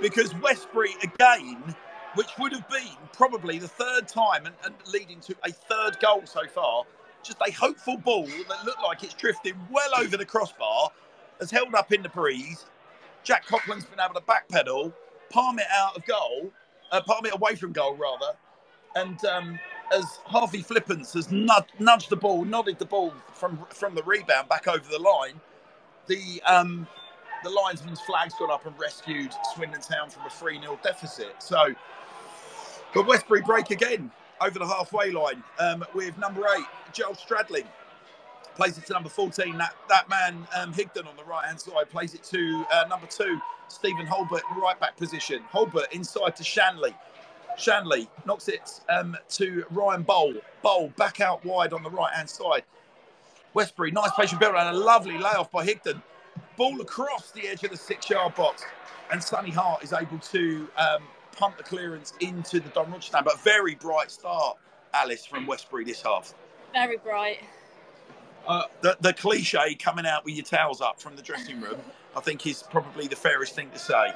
because 0.00 0.34
Westbury 0.36 0.94
again, 1.02 1.74
which 2.14 2.30
would 2.38 2.52
have 2.52 2.68
been 2.68 2.96
probably 3.12 3.58
the 3.58 3.68
third 3.68 4.08
time 4.08 4.46
and, 4.46 4.54
and 4.64 4.74
leading 4.92 5.20
to 5.20 5.36
a 5.44 5.52
third 5.52 5.98
goal 6.00 6.22
so 6.24 6.46
far, 6.48 6.84
just 7.22 7.38
a 7.46 7.52
hopeful 7.52 7.96
ball 7.96 8.26
that 8.26 8.64
looked 8.64 8.82
like 8.82 9.02
it's 9.04 9.14
drifting 9.14 9.54
well 9.70 9.90
over 9.98 10.16
the 10.16 10.24
crossbar, 10.26 10.90
has 11.40 11.50
held 11.50 11.74
up 11.74 11.92
in 11.92 12.02
the 12.02 12.08
breeze. 12.08 12.66
Jack 13.24 13.46
Copland's 13.46 13.84
been 13.84 14.00
able 14.00 14.14
to 14.14 14.20
backpedal, 14.22 14.92
palm 15.30 15.58
it 15.58 15.66
out 15.72 15.96
of 15.96 16.04
goal, 16.06 16.50
uh, 16.92 17.00
palm 17.02 17.24
it 17.26 17.34
away 17.34 17.54
from 17.56 17.72
goal 17.72 17.94
rather, 17.96 18.32
and 18.94 19.24
um, 19.26 19.58
as 19.92 20.04
Harvey 20.24 20.62
Flippance 20.62 21.14
has 21.14 21.30
nudged, 21.30 22.10
the 22.10 22.16
ball, 22.16 22.44
nodded 22.44 22.78
the 22.78 22.84
ball 22.86 23.12
from 23.32 23.58
from 23.70 23.94
the 23.94 24.02
rebound 24.02 24.48
back 24.48 24.68
over 24.68 24.88
the 24.90 24.98
line, 24.98 25.40
the 26.06 26.42
um, 26.46 26.86
the 27.44 27.50
linesman's 27.50 28.00
flag's 28.00 28.34
gone 28.34 28.50
up 28.50 28.66
and 28.66 28.78
rescued 28.78 29.32
Swindon 29.54 29.80
Town 29.80 30.10
from 30.10 30.26
a 30.26 30.30
3 30.30 30.60
0 30.60 30.78
deficit. 30.82 31.34
So, 31.40 31.74
but 32.94 33.06
Westbury 33.06 33.42
break 33.42 33.70
again 33.70 34.10
over 34.40 34.58
the 34.58 34.66
halfway 34.66 35.10
line 35.10 35.42
um, 35.58 35.84
with 35.94 36.16
number 36.18 36.42
eight, 36.56 36.66
Joel 36.92 37.14
Stradling. 37.14 37.66
Plays 38.56 38.78
it 38.78 38.86
to 38.86 38.94
number 38.94 39.10
14. 39.10 39.58
That, 39.58 39.74
that 39.88 40.08
man, 40.08 40.46
um, 40.56 40.72
Higdon, 40.72 41.06
on 41.06 41.16
the 41.16 41.24
right 41.24 41.44
hand 41.44 41.60
side, 41.60 41.90
plays 41.90 42.14
it 42.14 42.22
to 42.24 42.64
uh, 42.72 42.84
number 42.88 43.06
two, 43.06 43.38
Stephen 43.68 44.06
Holbert, 44.06 44.40
in 44.50 44.56
the 44.56 44.62
right 44.62 44.78
back 44.80 44.96
position. 44.96 45.42
Holbert 45.52 45.92
inside 45.92 46.36
to 46.36 46.44
Shanley. 46.44 46.94
Shanley 47.56 48.08
knocks 48.24 48.48
it 48.48 48.80
um, 48.88 49.16
to 49.30 49.64
Ryan 49.70 50.02
Bowl. 50.02 50.34
Bowl 50.62 50.92
back 50.96 51.20
out 51.20 51.44
wide 51.44 51.72
on 51.72 51.82
the 51.82 51.90
right 51.90 52.12
hand 52.12 52.28
side. 52.28 52.64
Westbury, 53.54 53.90
nice 53.90 54.10
patient 54.16 54.40
build 54.40 54.54
and 54.54 54.76
a 54.76 54.78
lovely 54.78 55.16
layoff 55.18 55.50
by 55.50 55.66
Higdon. 55.66 56.02
Ball 56.56 56.80
across 56.80 57.30
the 57.30 57.48
edge 57.48 57.64
of 57.64 57.70
the 57.70 57.76
six 57.76 58.10
yard 58.10 58.34
box. 58.34 58.64
And 59.10 59.22
Sonny 59.22 59.50
Hart 59.50 59.82
is 59.82 59.92
able 59.92 60.18
to 60.18 60.68
um, 60.76 61.02
punt 61.36 61.56
the 61.56 61.62
clearance 61.62 62.12
into 62.20 62.60
the 62.60 62.68
Don 62.70 62.90
Rogers 62.90 63.06
stand. 63.06 63.24
But 63.24 63.40
very 63.40 63.74
bright 63.76 64.10
start, 64.10 64.58
Alice, 64.92 65.24
from 65.24 65.46
Westbury 65.46 65.84
this 65.84 66.02
half. 66.02 66.34
Very 66.72 66.98
bright. 66.98 67.38
Uh, 68.46 68.64
The, 68.82 68.96
the 69.00 69.12
cliche 69.12 69.74
coming 69.76 70.06
out 70.06 70.24
with 70.24 70.34
your 70.34 70.44
towels 70.44 70.80
up 70.80 71.00
from 71.00 71.16
the 71.16 71.22
dressing 71.22 71.60
room, 71.60 71.80
I 72.16 72.20
think, 72.20 72.46
is 72.46 72.62
probably 72.62 73.06
the 73.06 73.16
fairest 73.16 73.54
thing 73.54 73.70
to 73.70 73.78
say. 73.78 74.12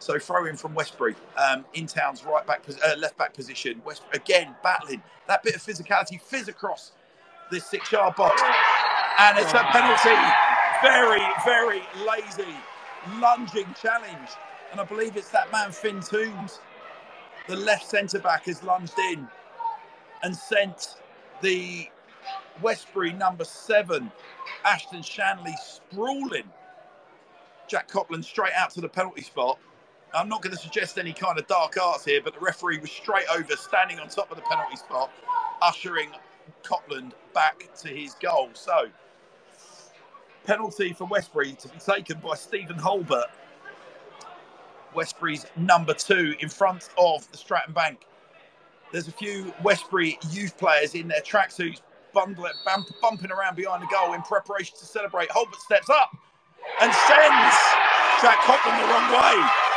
So 0.00 0.18
throw 0.18 0.46
in 0.46 0.56
from 0.56 0.74
Westbury 0.74 1.14
um, 1.36 1.64
in 1.74 1.86
town's 1.86 2.24
right 2.24 2.46
back, 2.46 2.62
uh, 2.68 2.96
left 2.98 3.18
back 3.18 3.34
position. 3.34 3.82
West 3.84 4.02
again 4.14 4.56
battling 4.62 5.02
that 5.28 5.42
bit 5.42 5.54
of 5.54 5.62
physicality, 5.62 6.20
fizz 6.20 6.48
across 6.48 6.92
this 7.50 7.66
six 7.66 7.92
yard 7.92 8.16
box, 8.16 8.42
and 9.18 9.38
it's 9.38 9.52
a 9.52 9.62
penalty. 9.70 10.16
Very, 10.82 11.20
very 11.44 11.82
lazy, 12.08 12.56
lunging 13.20 13.66
challenge, 13.80 14.30
and 14.72 14.80
I 14.80 14.84
believe 14.84 15.16
it's 15.16 15.28
that 15.30 15.52
man 15.52 15.70
Finn 15.70 16.00
Toombs, 16.00 16.60
the 17.46 17.56
left 17.56 17.86
centre 17.88 18.18
back, 18.20 18.46
has 18.46 18.62
lunged 18.62 18.98
in 19.12 19.28
and 20.22 20.34
sent 20.34 20.96
the 21.42 21.88
Westbury 22.62 23.12
number 23.12 23.44
seven, 23.44 24.10
Ashton 24.64 25.02
Shanley, 25.02 25.54
sprawling. 25.62 26.44
Jack 27.68 27.88
Copland 27.88 28.24
straight 28.24 28.52
out 28.54 28.70
to 28.70 28.80
the 28.80 28.88
penalty 28.88 29.22
spot. 29.22 29.58
I'm 30.14 30.28
not 30.28 30.42
going 30.42 30.54
to 30.54 30.60
suggest 30.60 30.98
any 30.98 31.12
kind 31.12 31.38
of 31.38 31.46
dark 31.46 31.76
arts 31.80 32.04
here, 32.04 32.20
but 32.22 32.34
the 32.34 32.40
referee 32.40 32.78
was 32.78 32.90
straight 32.90 33.26
over, 33.32 33.54
standing 33.56 34.00
on 34.00 34.08
top 34.08 34.30
of 34.30 34.36
the 34.36 34.42
penalty 34.42 34.76
spot, 34.76 35.10
ushering 35.62 36.10
Copland 36.62 37.14
back 37.32 37.68
to 37.82 37.88
his 37.88 38.14
goal. 38.14 38.50
So, 38.54 38.88
penalty 40.44 40.92
for 40.92 41.04
Westbury 41.04 41.52
to 41.52 41.68
be 41.68 41.78
taken 41.78 42.18
by 42.18 42.34
Stephen 42.34 42.76
Holbert. 42.76 43.26
Westbury's 44.94 45.46
number 45.56 45.94
two 45.94 46.34
in 46.40 46.48
front 46.48 46.88
of 46.98 47.30
the 47.30 47.38
Stratton 47.38 47.72
Bank. 47.72 48.06
There's 48.90 49.06
a 49.06 49.12
few 49.12 49.54
Westbury 49.62 50.18
youth 50.32 50.58
players 50.58 50.96
in 50.96 51.06
their 51.06 51.20
tracksuits, 51.20 51.82
bump, 52.12 52.36
bumping 53.00 53.30
around 53.30 53.54
behind 53.54 53.84
the 53.84 53.86
goal 53.86 54.14
in 54.14 54.22
preparation 54.22 54.76
to 54.80 54.84
celebrate. 54.84 55.28
Holbert 55.28 55.60
steps 55.60 55.88
up 55.88 56.10
and 56.80 56.92
sends 56.92 57.56
Jack 58.20 58.38
Copland 58.40 58.82
the 58.82 58.86
wrong 58.88 59.12
way 59.12 59.69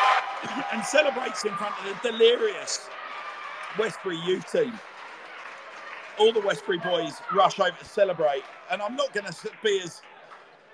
and 0.74 0.84
celebrates 0.84 1.45
in 1.45 1.53
front 1.56 1.74
of 1.80 2.02
the 2.02 2.11
delirious 2.11 2.88
Westbury 3.78 4.18
youth 4.18 4.52
team. 4.52 4.74
All 6.20 6.32
the 6.32 6.41
Westbury 6.41 6.78
boys 6.78 7.14
rush 7.34 7.60
over 7.60 7.76
to 7.78 7.86
celebrate, 7.86 8.44
and 8.72 8.82
I'm 8.82 8.95
not 8.95 9.14
going 9.14 9.26
to 9.26 9.34
be 9.64 9.82
as 9.84 10.02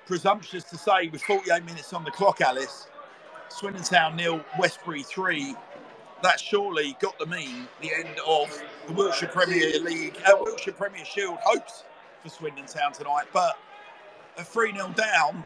presumptuous 0.06 0.64
to 0.66 0.78
say 0.78 1.08
with 1.08 1.22
48 1.24 1.64
minutes 1.66 1.94
on 1.94 2.04
the 2.04 2.12
clock, 2.12 2.41
Alice, 2.41 2.88
Swindon 3.50 3.84
Town 3.84 4.16
nil, 4.16 4.44
Westbury 4.58 5.04
three. 5.04 5.56
That 6.22 6.40
surely 6.40 6.98
got 7.00 7.18
to 7.20 7.26
mean 7.26 7.68
the 7.82 7.94
end 7.94 8.20
of 8.28 8.62
the 8.88 8.94
Wiltshire 8.94 9.30
Premier 9.30 9.80
League, 9.80 10.18
uh, 10.26 10.34
Wiltshire 10.40 10.74
Premier 10.74 11.06
Shield 11.06 11.38
hopes 11.44 11.86
for 12.22 12.30
Swindon 12.30 12.66
Town 12.66 12.91
tonight. 12.91 13.26
But 13.32 13.58
a 14.38 14.44
3 14.44 14.74
0 14.74 14.94
down, 14.96 15.46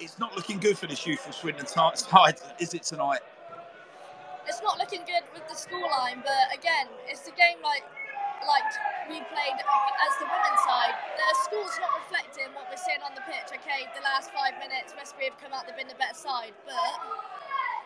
it's 0.00 0.18
not 0.18 0.36
looking 0.36 0.58
good 0.58 0.78
for 0.78 0.86
this 0.86 1.06
youth 1.06 1.24
youthful 1.24 1.32
Swindon 1.32 1.66
side, 1.66 2.36
is 2.58 2.74
it 2.74 2.82
tonight? 2.82 3.20
It's 4.46 4.62
not 4.62 4.78
looking 4.78 5.02
good 5.06 5.24
with 5.34 5.48
the 5.48 5.54
scoreline, 5.54 6.22
but 6.22 6.54
again, 6.56 6.86
it's 7.08 7.26
a 7.26 7.34
game 7.34 7.58
like 7.62 7.82
like 8.46 8.68
we 9.08 9.18
played 9.32 9.58
as 9.58 10.12
the 10.20 10.28
women's 10.28 10.62
side, 10.62 10.94
the 11.16 11.26
score's 11.42 11.78
not 11.80 11.98
reflecting 12.04 12.52
what 12.54 12.68
we're 12.68 12.78
seeing 12.78 13.00
on 13.02 13.16
the 13.16 13.24
pitch. 13.24 13.48
Okay, 13.48 13.88
the 13.96 14.04
last 14.04 14.30
five 14.30 14.54
minutes, 14.60 14.94
Westbury 14.94 15.32
have 15.32 15.40
come 15.40 15.52
out, 15.52 15.66
they've 15.66 15.76
been 15.76 15.88
the 15.88 15.98
better 15.98 16.14
side, 16.14 16.52
but 16.68 17.00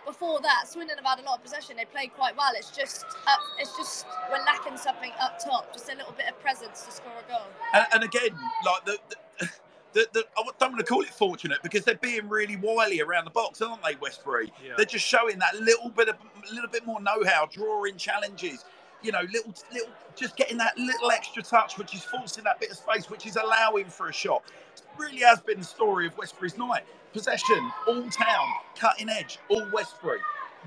before 0.05 0.41
that, 0.43 0.67
Swindon 0.67 0.99
have 0.99 1.07
had 1.07 1.21
a 1.21 1.27
lot 1.27 1.39
of 1.39 1.43
possession. 1.45 1.77
They 1.77 1.85
played 1.85 2.13
quite 2.15 2.37
well. 2.37 2.51
It's 2.57 2.71
just, 2.71 3.05
up, 3.29 3.41
it's 3.59 3.77
just 3.77 4.07
we're 4.29 4.43
lacking 4.45 4.77
something 4.77 5.13
up 5.21 5.39
top, 5.39 5.73
just 5.73 5.89
a 5.89 5.95
little 5.95 6.13
bit 6.13 6.27
of 6.29 6.41
presence 6.41 6.83
to 6.85 6.91
score 6.91 7.13
a 7.15 7.31
goal. 7.31 7.47
And, 7.73 7.87
and 7.95 8.03
again, 8.05 8.37
like 8.67 8.85
the, 8.85 8.99
the, 9.09 9.49
the, 9.93 10.07
the, 10.13 10.25
I 10.39 10.43
don't 10.59 10.73
want 10.73 10.79
to 10.79 10.85
call 10.85 11.03
it 11.03 11.09
fortunate 11.09 11.59
because 11.63 11.85
they're 11.85 11.97
being 11.97 12.29
really 12.29 12.57
wily 12.57 13.01
around 13.01 13.25
the 13.25 13.31
box, 13.31 13.61
aren't 13.63 13.83
they, 13.83 13.97
Westbury? 13.97 14.53
Yeah. 14.65 14.75
They're 14.77 14.87
just 14.87 15.05
showing 15.05 15.39
that 15.41 15.57
little 15.57 15.89
bit 15.91 16.09
of, 16.09 16.17
a 16.17 16.55
little 16.55 16.71
bit 16.71 16.87
more 16.87 17.01
know-how, 17.01 17.47
drawing 17.53 17.97
challenges. 17.97 18.65
You 19.03 19.13
know, 19.13 19.23
little, 19.33 19.55
little, 19.73 19.89
just 20.15 20.37
getting 20.37 20.59
that 20.59 20.77
little 20.79 21.11
extra 21.11 21.43
touch, 21.43 21.79
which 21.79 21.95
is 21.95 22.05
forcing 22.05 22.45
that 22.45 22.61
bit 22.61 22.71
of 22.71 22.77
space, 22.77 23.09
which 23.09 23.27
is 23.27 23.37
allowing 23.37 23.87
for 23.87 24.09
a 24.09 24.13
shot. 24.13 24.43
It 24.77 24.83
really 24.99 25.21
has 25.21 25.41
been 25.41 25.59
the 25.59 25.65
story 25.65 26.07
of 26.07 26.17
Westbury's 26.19 26.59
night. 26.59 26.85
Possession, 27.13 27.71
all 27.89 28.09
town, 28.11 28.47
cutting 28.77 29.09
edge, 29.09 29.39
all 29.49 29.67
Westbury. 29.73 30.19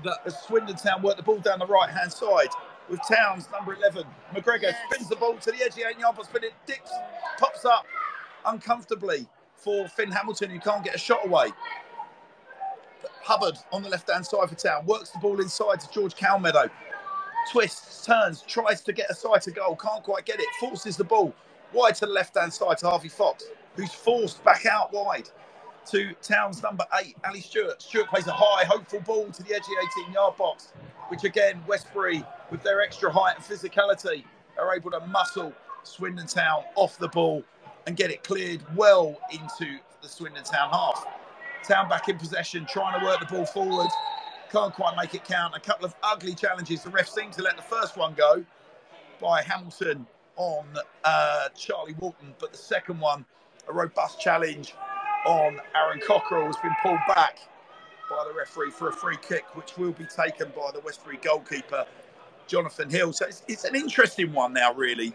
That- 0.02 0.18
As 0.26 0.36
Swindon 0.42 0.76
Town 0.76 1.00
work 1.02 1.16
the 1.16 1.22
ball 1.22 1.38
down 1.38 1.60
the 1.60 1.66
right 1.66 1.88
hand 1.88 2.12
side 2.12 2.48
with 2.90 3.00
Towns, 3.08 3.48
number 3.52 3.74
11. 3.74 4.04
McGregor 4.34 4.62
Yes. 4.64 4.76
spins 4.92 5.08
the 5.08 5.16
ball 5.16 5.36
to 5.36 5.50
the 5.52 5.58
edge 5.62 5.68
of 5.68 5.74
the 5.76 5.88
eight 5.88 5.98
yard 5.98 6.16
box, 6.16 6.28
but 6.32 6.42
it 6.44 6.52
dips, 6.66 6.90
pops 7.38 7.64
up 7.64 7.86
uncomfortably 8.46 9.26
for 9.56 9.88
Finn 9.88 10.10
Hamilton, 10.10 10.50
who 10.50 10.58
can't 10.58 10.84
get 10.84 10.94
a 10.94 10.98
shot 10.98 11.26
away. 11.26 11.48
Hulbert 13.22 13.58
on 13.72 13.82
the 13.82 13.88
left 13.88 14.10
hand 14.10 14.26
side 14.26 14.48
for 14.48 14.54
Town 14.54 14.84
works 14.84 15.10
the 15.10 15.18
ball 15.18 15.40
inside 15.40 15.80
to 15.80 15.90
George 15.90 16.14
Calmeadow. 16.14 16.70
Twists, 17.50 18.04
turns, 18.04 18.42
tries 18.42 18.82
to 18.82 18.92
get 18.92 19.10
a 19.10 19.14
side 19.14 19.42
to 19.42 19.50
goal, 19.50 19.76
can't 19.76 20.02
quite 20.02 20.24
get 20.26 20.40
it, 20.40 20.46
forces 20.60 20.96
the 20.96 21.04
ball 21.04 21.34
wide 21.74 21.94
to 21.96 22.06
the 22.06 22.12
left 22.12 22.38
hand 22.38 22.52
side 22.52 22.78
to 22.78 22.88
Harvey 22.88 23.08
Fox, 23.08 23.44
who's 23.76 23.92
forced 23.92 24.42
back 24.44 24.64
out 24.64 24.92
wide 24.92 25.28
to 25.86 26.14
Town's 26.22 26.62
number 26.62 26.86
eight, 27.02 27.16
Ali 27.26 27.40
Stewart. 27.40 27.82
Stewart 27.82 28.08
plays 28.08 28.26
a 28.26 28.32
high, 28.32 28.64
hopeful 28.64 29.00
ball 29.00 29.30
to 29.30 29.42
the 29.42 29.54
edge 29.54 29.62
of 29.62 29.66
the 29.66 30.02
18 30.02 30.12
yard 30.14 30.36
box, 30.36 30.72
which 31.08 31.24
again, 31.24 31.62
Westbury, 31.66 32.24
with 32.50 32.62
their 32.62 32.80
extra 32.80 33.10
height 33.12 33.36
and 33.36 33.44
physicality, 33.44 34.24
are 34.58 34.74
able 34.74 34.90
to 34.92 35.00
muscle 35.06 35.52
Swindon 35.82 36.26
Town 36.26 36.62
off 36.76 36.98
the 36.98 37.08
ball 37.08 37.42
and 37.86 37.96
get 37.96 38.10
it 38.10 38.22
cleared 38.22 38.62
well 38.76 39.18
into 39.30 39.78
the 40.02 40.08
Swindon 40.08 40.44
Town 40.44 40.70
half. 40.70 41.06
Town 41.66 41.88
back 41.88 42.08
in 42.08 42.18
possession, 42.18 42.66
trying 42.66 42.98
to 42.98 43.04
work 43.04 43.20
the 43.20 43.26
ball 43.26 43.46
forward. 43.46 43.88
Can't 44.50 44.72
quite 44.74 44.96
make 44.96 45.14
it 45.14 45.24
count. 45.24 45.54
A 45.56 45.60
couple 45.60 45.84
of 45.84 45.94
ugly 46.02 46.34
challenges. 46.34 46.82
The 46.82 46.90
ref 46.90 47.08
seemed 47.08 47.32
to 47.34 47.42
let 47.42 47.56
the 47.56 47.62
first 47.62 47.96
one 47.96 48.14
go 48.14 48.44
by 49.20 49.42
Hamilton 49.42 50.06
on 50.36 50.66
uh, 51.04 51.48
Charlie 51.56 51.94
Walton, 51.98 52.34
but 52.38 52.52
the 52.52 52.58
second 52.58 53.00
one, 53.00 53.24
a 53.68 53.72
robust 53.72 54.20
challenge 54.20 54.74
on 55.26 55.58
Aaron 55.74 56.00
Cockrell, 56.06 56.46
has 56.46 56.56
been 56.58 56.74
pulled 56.82 56.98
back 57.08 57.38
by 58.10 58.24
the 58.28 58.34
referee 58.36 58.70
for 58.70 58.88
a 58.88 58.92
free 58.92 59.16
kick, 59.26 59.44
which 59.56 59.76
will 59.78 59.92
be 59.92 60.04
taken 60.04 60.52
by 60.56 60.70
the 60.72 60.80
Westbury 60.80 61.18
goalkeeper, 61.22 61.86
Jonathan 62.46 62.90
Hill. 62.90 63.12
So 63.12 63.26
it's, 63.26 63.42
it's 63.48 63.64
an 63.64 63.74
interesting 63.74 64.32
one 64.32 64.52
now, 64.52 64.74
really. 64.74 65.14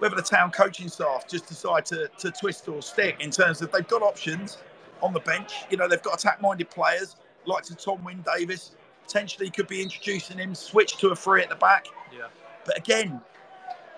Whether 0.00 0.16
the 0.16 0.22
town 0.22 0.50
coaching 0.50 0.88
staff 0.88 1.28
just 1.28 1.46
decide 1.46 1.86
to, 1.86 2.08
to 2.18 2.30
twist 2.30 2.68
or 2.68 2.82
stick 2.82 3.16
in 3.20 3.30
terms 3.30 3.62
of 3.62 3.70
they've 3.70 3.86
got 3.86 4.02
options 4.02 4.58
on 5.02 5.12
the 5.12 5.20
bench. 5.20 5.52
You 5.70 5.76
know, 5.76 5.88
they've 5.88 6.02
got 6.02 6.18
attack 6.18 6.40
minded 6.40 6.70
players 6.70 7.16
like 7.46 7.64
to 7.64 7.74
Tom 7.74 8.02
Wynne 8.04 8.24
Davis. 8.36 8.72
Potentially 9.02 9.50
could 9.50 9.66
be 9.66 9.82
introducing 9.82 10.38
him, 10.38 10.54
switch 10.54 10.96
to 10.98 11.08
a 11.08 11.16
three 11.16 11.42
at 11.42 11.48
the 11.48 11.56
back. 11.56 11.86
Yeah. 12.12 12.26
But 12.64 12.78
again, 12.78 13.20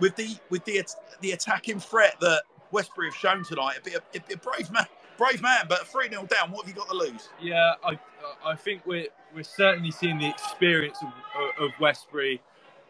with 0.00 0.16
the 0.16 0.36
with 0.50 0.64
the 0.64 0.82
the 1.20 1.32
attacking 1.32 1.80
threat 1.80 2.16
that 2.20 2.42
Westbury 2.70 3.08
have 3.08 3.16
shown 3.16 3.44
tonight, 3.44 3.72
it'd 3.72 3.84
be 3.84 3.94
a, 3.94 4.00
it'd 4.12 4.28
be 4.28 4.34
a 4.34 4.38
brave 4.38 4.70
man, 4.70 4.86
brave 5.16 5.42
man. 5.42 5.66
But 5.68 5.86
three 5.86 6.08
0 6.08 6.26
down, 6.26 6.50
what 6.52 6.66
have 6.66 6.68
you 6.68 6.80
got 6.80 6.88
to 6.88 6.96
lose? 6.96 7.28
Yeah, 7.40 7.74
I 7.84 7.98
I 8.44 8.54
think 8.54 8.86
we're 8.86 9.08
we're 9.34 9.42
certainly 9.42 9.90
seeing 9.90 10.18
the 10.18 10.28
experience 10.28 10.98
of, 11.02 11.64
of 11.64 11.70
Westbury 11.80 12.40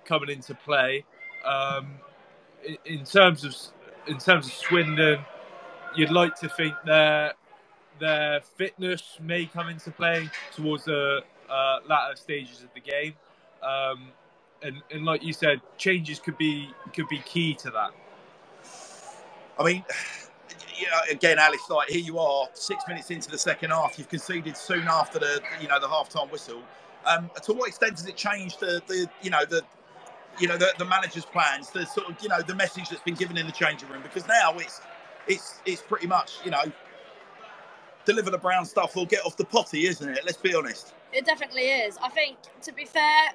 coming 0.05 0.31
into 0.31 0.55
play. 0.55 1.05
Um, 1.45 1.89
in, 2.65 2.77
in 2.85 3.05
terms 3.05 3.45
of 3.45 3.55
in 4.07 4.19
terms 4.19 4.47
of 4.47 4.53
Swindon, 4.53 5.25
you'd 5.95 6.11
like 6.11 6.35
to 6.37 6.49
think 6.49 6.75
their 6.85 7.35
their 7.99 8.41
fitness 8.41 9.19
may 9.21 9.47
come 9.47 9.69
into 9.69 9.91
play 9.91 10.29
towards 10.55 10.85
the 10.85 11.21
uh, 11.49 11.79
latter 11.89 12.17
stages 12.17 12.63
of 12.63 12.69
the 12.75 12.81
game, 12.81 13.15
um, 13.63 14.09
and 14.63 14.83
and 14.91 15.05
like 15.05 15.23
you 15.23 15.33
said, 15.33 15.61
changes 15.77 16.19
could 16.19 16.39
be 16.39 16.71
could 16.93 17.09
be 17.09 17.19
key 17.21 17.55
to 17.55 17.71
that. 17.71 17.91
I 19.59 19.65
mean, 19.65 19.85
again, 21.11 21.39
Alice, 21.39 21.69
like 21.69 21.89
here 21.89 22.01
you 22.01 22.19
are, 22.19 22.49
six 22.55 22.85
minutes 22.87 23.11
into 23.11 23.31
the 23.31 23.39
second 23.39 23.71
half. 23.71 23.99
You've 23.99 24.09
conceded 24.09 24.57
soon 24.57 24.87
after 24.89 25.19
the 25.19 25.41
you 25.61 25.69
know 25.69 25.81
the 25.81 25.89
half 25.89 26.09
time 26.09 26.29
whistle. 26.29 26.63
Um, 27.05 27.31
to 27.45 27.53
what 27.53 27.69
extent 27.69 27.97
does 27.97 28.07
it 28.07 28.17
change 28.17 28.59
the 28.59 28.83
the 28.87 29.09
you 29.23 29.31
know 29.31 29.45
the 29.45 29.63
you 30.41 30.49
know 30.49 30.57
the, 30.57 30.73
the 30.79 30.85
manager's 30.85 31.25
plans, 31.25 31.71
the 31.71 31.85
sort 31.87 32.09
of 32.09 32.17
you 32.23 32.29
know 32.29 32.41
the 32.43 32.55
message 32.55 32.89
that's 32.89 33.03
been 33.03 33.15
given 33.15 33.37
in 33.37 33.47
the 33.47 33.53
changing 33.53 33.89
room? 33.89 34.03
Because 34.03 34.27
now 34.27 34.53
it's 34.57 34.81
it's 35.27 35.61
it's 35.67 35.83
pretty 35.83 36.07
much 36.07 36.39
you 36.45 36.51
know 36.51 36.63
deliver 38.05 38.31
the 38.31 38.39
brown 38.39 38.65
stuff 38.65 38.97
or 38.97 39.07
get 39.07 39.25
off 39.25 39.37
the 39.37 39.45
potty, 39.45 39.87
isn't 39.87 40.09
it? 40.09 40.21
Let's 40.25 40.39
be 40.39 40.55
honest. 40.55 40.95
It 41.13 41.27
definitely 41.27 41.63
is. 41.63 41.99
I 42.03 42.09
think, 42.09 42.39
to 42.63 42.73
be 42.73 42.87
fair, 42.87 43.33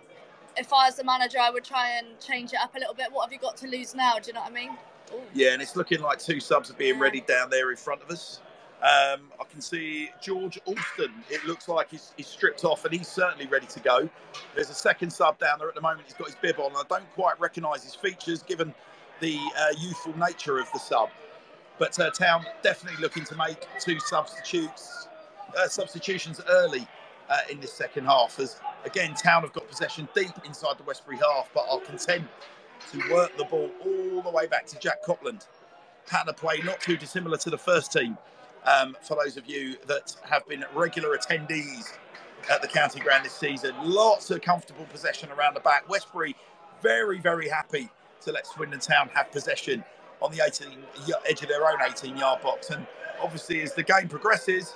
if 0.58 0.74
I 0.74 0.88
was 0.88 0.96
the 0.96 1.04
manager, 1.04 1.38
I 1.40 1.52
would 1.52 1.64
try 1.64 1.92
and 1.98 2.20
change 2.20 2.54
it 2.54 2.60
up 2.62 2.76
a 2.76 2.80
little 2.80 2.96
bit. 2.96 3.08
What 3.12 3.26
have 3.26 3.34
you 3.34 3.40
got 3.40 3.56
to 3.58 3.68
lose 3.68 3.94
now? 3.94 4.16
Do 4.20 4.28
you 4.28 4.34
know 4.34 4.42
what 4.42 4.52
I 4.52 4.54
mean? 4.54 4.72
Ooh. 5.14 5.22
Yeah, 5.34 5.54
and 5.54 5.62
it's 5.62 5.76
looking 5.76 6.02
like 6.02 6.20
two 6.20 6.40
subs 6.40 6.72
are 6.72 6.76
being 6.76 6.98
ready 7.00 7.22
down 7.22 7.50
there 7.50 7.70
in 7.70 7.78
front 7.78 8.02
of 8.02 8.10
us. 8.10 8.42
Um, 8.84 9.32
I 9.40 9.46
can 9.50 9.62
see 9.62 10.10
George 10.22 10.60
Alston. 10.66 11.14
It 11.30 11.46
looks 11.46 11.70
like 11.70 11.90
he's, 11.90 12.12
he's 12.18 12.28
stripped 12.28 12.66
off 12.66 12.84
and 12.84 12.94
he's 12.94 13.08
certainly 13.08 13.48
ready 13.48 13.66
to 13.68 13.80
go. 13.80 14.10
There's 14.56 14.70
a 14.70 14.74
second 14.74 15.10
sub 15.12 15.40
down 15.40 15.60
there 15.60 15.70
at 15.70 15.76
the 15.76 15.82
moment. 15.82 16.02
He's 16.06 16.16
got 16.16 16.28
his 16.28 16.36
bib 16.36 16.60
on. 16.60 16.72
I 16.76 16.84
don't 16.90 17.10
quite 17.14 17.40
recognise 17.40 17.82
his 17.84 17.96
features 17.96 18.44
given 18.44 18.74
the 19.22 19.40
uh, 19.58 19.68
youthful 19.80 20.18
nature 20.18 20.60
of 20.60 20.70
the 20.74 20.80
sub. 20.80 21.10
But 21.80 21.98
uh, 21.98 22.12
Town 22.12 22.46
definitely 22.62 23.02
looking 23.02 23.24
to 23.24 23.36
make 23.38 23.66
two 23.80 24.00
substitutes, 24.02 25.08
uh, 25.58 25.70
substitutions 25.70 26.42
early 26.50 26.86
uh, 27.30 27.40
in 27.50 27.62
this 27.62 27.72
second 27.72 28.04
half. 28.04 28.38
As 28.38 28.60
again, 28.84 29.14
Town 29.14 29.44
have 29.44 29.54
got 29.54 29.66
possession 29.70 30.10
deep 30.14 30.34
inside 30.46 30.78
the 30.78 30.84
Westbury 30.84 31.18
half, 31.18 31.50
but 31.54 31.66
are 31.72 31.80
content 31.80 32.28
to 32.92 33.14
work 33.14 33.36
the 33.38 33.46
ball 33.46 33.72
all 33.86 34.22
the 34.22 34.30
way 34.30 34.46
back 34.46 34.68
to 34.68 34.80
Jack 34.80 35.04
Copland. 35.04 35.46
Pattern 36.06 36.30
of 36.30 36.36
play 36.36 36.60
not 36.66 36.82
too 36.82 36.98
dissimilar 36.98 37.38
to 37.38 37.50
the 37.50 37.58
first 37.58 37.94
team. 37.94 38.18
Um, 38.66 38.96
for 39.02 39.18
those 39.22 39.38
of 39.38 39.48
you 39.50 39.76
that 39.88 40.16
have 40.24 40.48
been 40.48 40.64
regular 40.74 41.18
attendees 41.18 41.98
at 42.50 42.62
the 42.62 42.68
county 42.68 43.00
ground 43.00 43.26
this 43.26 43.34
season, 43.34 43.74
lots 43.84 44.32
of 44.32 44.42
comfortable 44.42 44.86
possession 44.86 45.30
around 45.32 45.56
the 45.56 45.60
back. 45.60 45.90
Westbury 45.90 46.36
very, 46.82 47.20
very 47.20 47.48
happy 47.48 47.90
to 48.22 48.32
let 48.32 48.46
Swindon 48.46 48.80
Town 48.80 49.10
have 49.14 49.32
possession 49.32 49.84
on 50.22 50.32
the 50.32 50.44
18 50.46 50.70
edge 51.30 51.42
of 51.42 51.50
their 51.50 51.68
own 51.68 51.80
18 51.82 52.16
yard 52.18 52.42
box. 52.42 52.70
And 52.70 52.86
obviously, 53.22 53.62
as 53.62 53.74
the 53.74 53.84
game 53.84 54.08
progresses, 54.08 54.76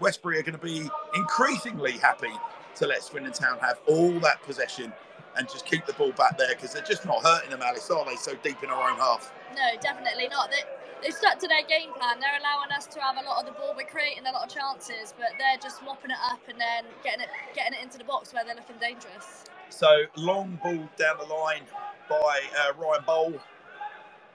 Westbury 0.00 0.38
are 0.38 0.42
going 0.42 0.58
to 0.58 0.64
be 0.64 0.88
increasingly 1.14 1.92
happy 1.92 2.32
to 2.76 2.86
let 2.86 3.02
Swindon 3.02 3.32
Town 3.32 3.58
have 3.60 3.78
all 3.86 4.18
that 4.20 4.42
possession 4.42 4.92
and 5.36 5.48
just 5.48 5.66
keep 5.66 5.86
the 5.86 5.92
ball 5.92 6.12
back 6.12 6.38
there 6.38 6.54
because 6.54 6.72
they're 6.72 6.82
just 6.82 7.04
not 7.06 7.22
hurting 7.22 7.50
them, 7.50 7.62
Alice, 7.62 7.88
are 7.90 8.04
they? 8.04 8.16
So 8.16 8.34
deep 8.42 8.62
in 8.62 8.70
our 8.70 8.90
own 8.90 8.96
half. 8.98 9.32
No, 9.54 9.80
definitely 9.80 10.28
not. 10.28 10.50
They, 10.50 10.62
they've 11.02 11.14
stuck 11.14 11.38
to 11.40 11.48
their 11.48 11.62
game 11.62 11.92
plan. 11.92 12.20
They're 12.20 12.38
allowing 12.38 12.70
us 12.76 12.86
to 12.88 13.00
have 13.00 13.16
a 13.16 13.26
lot 13.26 13.40
of 13.40 13.46
the 13.46 13.52
ball. 13.52 13.74
We're 13.76 13.86
creating 13.86 14.26
a 14.26 14.32
lot 14.32 14.44
of 14.48 14.54
chances, 14.54 15.14
but 15.18 15.30
they're 15.38 15.58
just 15.62 15.82
mopping 15.84 16.10
it 16.10 16.18
up 16.30 16.40
and 16.48 16.60
then 16.60 16.84
getting 17.02 17.20
it 17.22 17.28
getting 17.54 17.78
it 17.78 17.82
into 17.82 17.98
the 17.98 18.04
box 18.04 18.32
where 18.32 18.44
they're 18.44 18.54
looking 18.56 18.76
dangerous. 18.80 19.44
So 19.70 20.04
long 20.16 20.58
ball 20.62 20.88
down 20.96 21.18
the 21.18 21.26
line 21.32 21.62
by 22.08 22.40
uh, 22.58 22.72
Ryan 22.78 23.04
Bowl. 23.06 23.34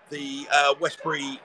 The 0.10 0.48
uh, 0.52 0.76
Westbury 0.80 1.40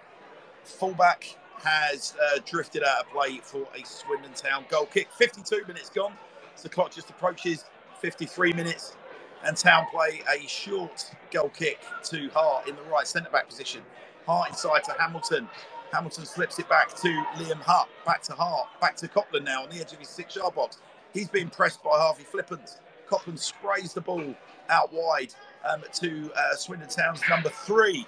fullback 0.64 1.36
has 1.62 2.14
uh, 2.22 2.38
drifted 2.46 2.82
out 2.82 3.00
of 3.00 3.10
play 3.10 3.40
for 3.42 3.66
a 3.76 3.84
Swindon 3.84 4.32
Town 4.34 4.64
goal 4.68 4.86
kick. 4.86 5.08
52 5.12 5.64
minutes 5.66 5.90
gone. 5.90 6.12
So 6.56 6.64
the 6.64 6.68
clock 6.74 6.92
just 6.92 7.10
approaches 7.10 7.64
53 8.00 8.52
minutes. 8.52 8.96
And 9.44 9.56
Town 9.56 9.86
play 9.90 10.22
a 10.30 10.46
short 10.46 11.10
goal 11.30 11.48
kick 11.50 11.80
to 12.04 12.28
Hart 12.30 12.68
in 12.68 12.76
the 12.76 12.82
right 12.82 13.06
centre 13.06 13.30
back 13.30 13.48
position. 13.48 13.82
Hart 14.26 14.50
inside 14.50 14.84
to 14.84 14.92
Hamilton. 14.98 15.48
Hamilton 15.92 16.24
slips 16.24 16.58
it 16.58 16.68
back 16.68 16.94
to 16.96 17.08
Liam 17.34 17.60
Hutt, 17.60 17.88
back 18.06 18.22
to 18.22 18.32
Hart, 18.32 18.68
back 18.80 18.96
to 18.96 19.08
Copland 19.08 19.44
now 19.44 19.64
on 19.64 19.70
the 19.70 19.80
edge 19.80 19.92
of 19.92 19.98
his 19.98 20.08
six 20.08 20.36
yard 20.36 20.54
box. 20.54 20.78
He's 21.12 21.28
being 21.28 21.50
pressed 21.50 21.82
by 21.82 21.90
Harvey 21.92 22.24
Flippance. 22.24 22.76
Copland 23.08 23.40
sprays 23.40 23.92
the 23.92 24.00
ball 24.00 24.34
out 24.68 24.92
wide 24.92 25.34
um, 25.68 25.82
to 25.94 26.30
uh, 26.36 26.54
Swindon 26.54 26.88
Town's 26.88 27.20
number 27.28 27.48
three, 27.48 28.06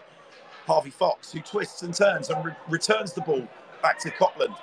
Harvey 0.67 0.91
Fox, 0.91 1.33
who 1.33 1.41
twists 1.41 1.83
and 1.83 1.93
turns 1.93 2.31
and 2.31 2.45
re- 2.45 2.55
returns 2.69 3.13
the 3.13 3.21
ball 3.21 3.47
back 3.83 3.99
to 4.01 4.11
Copland. 4.13 4.55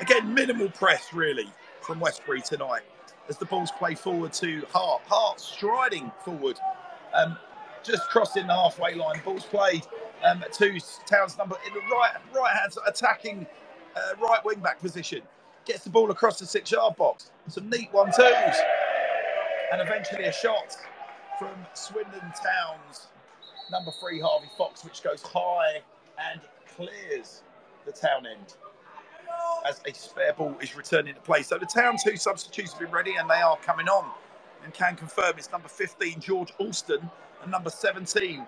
Again, 0.00 0.32
minimal 0.32 0.70
press 0.70 1.12
really 1.12 1.52
from 1.82 2.00
Westbury 2.00 2.40
tonight 2.40 2.82
as 3.28 3.36
the 3.36 3.44
ball's 3.44 3.70
played 3.72 3.98
forward 3.98 4.32
to 4.34 4.64
Hart. 4.70 5.02
Hart 5.06 5.40
striding 5.40 6.10
forward. 6.24 6.58
Um, 7.12 7.36
just 7.82 8.08
crossing 8.08 8.46
the 8.46 8.54
halfway 8.54 8.94
line. 8.94 9.20
Ball's 9.24 9.44
played 9.44 9.86
um, 10.24 10.44
to 10.52 10.80
Towns 11.06 11.38
number 11.38 11.56
in 11.66 11.74
the 11.74 11.80
right 11.80 12.12
right 12.34 12.56
hand 12.56 12.74
attacking 12.86 13.46
uh, 13.96 14.00
right 14.20 14.44
wing 14.44 14.60
back 14.60 14.80
position. 14.80 15.22
Gets 15.64 15.84
the 15.84 15.90
ball 15.90 16.10
across 16.10 16.38
the 16.38 16.46
six 16.46 16.70
yard 16.72 16.96
box. 16.96 17.30
Some 17.48 17.70
neat 17.70 17.88
one 17.92 18.12
twos. 18.12 18.56
And 19.72 19.80
eventually 19.80 20.24
a 20.24 20.32
shot 20.32 20.76
from 21.38 21.54
Swindon 21.74 22.20
Towns, 22.20 23.08
number 23.70 23.90
three, 24.00 24.20
Harvey 24.20 24.48
Fox, 24.56 24.84
which 24.84 25.02
goes 25.02 25.22
high 25.22 25.82
and 26.30 26.40
clears 26.76 27.42
the 27.86 27.92
town 27.92 28.26
end 28.26 28.54
as 29.68 29.80
a 29.86 29.94
spare 29.94 30.32
ball 30.34 30.56
is 30.60 30.76
returned 30.76 31.08
to 31.08 31.14
play. 31.22 31.42
So 31.42 31.58
the 31.58 31.66
town 31.66 31.96
two 32.02 32.16
substitutes 32.16 32.72
have 32.72 32.80
been 32.80 32.90
ready 32.90 33.16
and 33.16 33.28
they 33.28 33.40
are 33.40 33.56
coming 33.58 33.88
on 33.88 34.10
and 34.62 34.72
can 34.72 34.96
confirm 34.96 35.34
it's 35.38 35.50
number 35.50 35.68
15, 35.68 36.20
George 36.20 36.52
Alston, 36.58 37.10
and 37.42 37.50
number 37.50 37.70
17, 37.70 38.46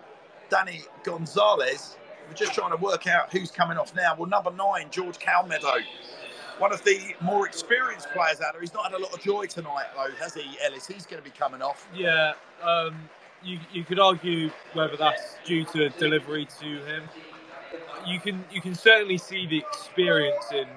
Danny 0.51 0.83
Gonzalez. 1.05 1.97
We're 2.29 2.35
just 2.35 2.55
trying 2.55 2.71
to 2.71 2.77
work 2.77 3.07
out 3.07 3.33
who's 3.33 3.51
coming 3.51 3.79
off 3.79 3.95
now. 3.95 4.17
Well, 4.17 4.29
number 4.29 4.51
nine, 4.51 4.89
George 4.91 5.19
Calmeadow, 5.19 5.81
one 6.59 6.73
of 6.73 6.83
the 6.85 7.15
more 7.21 7.47
experienced 7.47 8.09
players 8.11 8.41
out 8.41 8.53
there. 8.53 8.61
He's 8.61 8.75
not 8.75 8.91
had 8.91 8.95
a 8.95 9.03
lot 9.03 9.13
of 9.13 9.21
joy 9.21 9.47
tonight, 9.47 9.87
though, 9.95 10.11
has 10.19 10.35
he, 10.35 10.59
Ellis? 10.65 10.87
He's 10.87 11.07
going 11.07 11.23
to 11.23 11.29
be 11.29 11.37
coming 11.37 11.63
off. 11.63 11.89
Yeah, 11.95 12.33
um, 12.63 12.97
you, 13.45 13.61
you 13.73 13.85
could 13.85 14.01
argue 14.01 14.51
whether 14.73 14.97
that's 14.97 15.37
due 15.45 15.65
to 15.67 15.87
a 15.87 15.91
delivery 15.91 16.49
to 16.61 16.67
him. 16.85 17.05
You 18.07 18.21
can 18.21 18.45
you 18.53 18.61
can 18.61 18.75
certainly 18.75 19.19
see 19.19 19.47
the 19.47 19.59
experience 19.59 20.53
in 20.53 20.69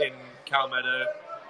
in 0.00 0.12
Calmeadow 0.46 1.02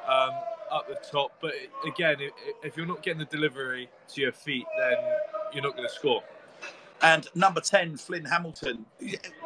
um, 0.09 0.31
up 0.71 0.89
the 0.89 0.97
top, 1.11 1.33
but 1.41 1.53
again, 1.87 2.17
if 2.63 2.77
you're 2.77 2.87
not 2.87 3.03
getting 3.03 3.19
the 3.19 3.25
delivery 3.27 3.89
to 4.09 4.21
your 4.21 4.33
feet, 4.33 4.67
then 4.79 4.97
you're 5.53 5.63
not 5.63 5.77
going 5.77 5.89
to 5.89 5.95
score. 5.95 6.23
And 7.03 7.29
number 7.35 7.61
10, 7.61 7.97
Finn 7.97 8.25
Hamilton, 8.25 8.85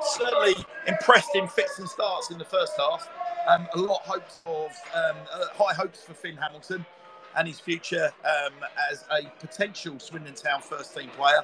certainly 0.01 0.55
impressed 0.87 1.35
in 1.35 1.47
fits 1.49 1.79
and 1.79 1.89
starts 1.89 2.31
in 2.31 2.39
the 2.39 2.45
first 2.45 2.73
half. 2.79 3.09
Um, 3.49 3.69
a 3.75 3.79
lot 3.79 4.01
hopes 4.03 4.41
of 4.47 4.71
um, 4.95 5.17
uh, 5.33 5.47
high 5.55 5.75
hopes 5.75 6.03
for 6.03 6.15
Finn 6.15 6.37
Hamilton 6.37 6.87
and 7.37 7.47
his 7.49 7.61
future 7.61 8.11
um, 8.25 8.53
as 8.91 9.05
a 9.11 9.29
potential 9.39 9.99
Swindon 9.99 10.35
Town 10.35 10.63
first 10.63 10.97
team 10.97 11.11
player. 11.17 11.43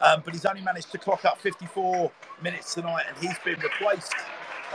Um, 0.00 0.22
but 0.24 0.32
he's 0.32 0.46
only 0.46 0.62
managed 0.62 0.92
to 0.92 0.98
clock 0.98 1.24
up 1.24 1.40
54 1.40 2.12
minutes 2.40 2.74
tonight, 2.74 3.04
and 3.08 3.16
he's 3.18 3.38
been 3.44 3.58
replaced 3.58 4.14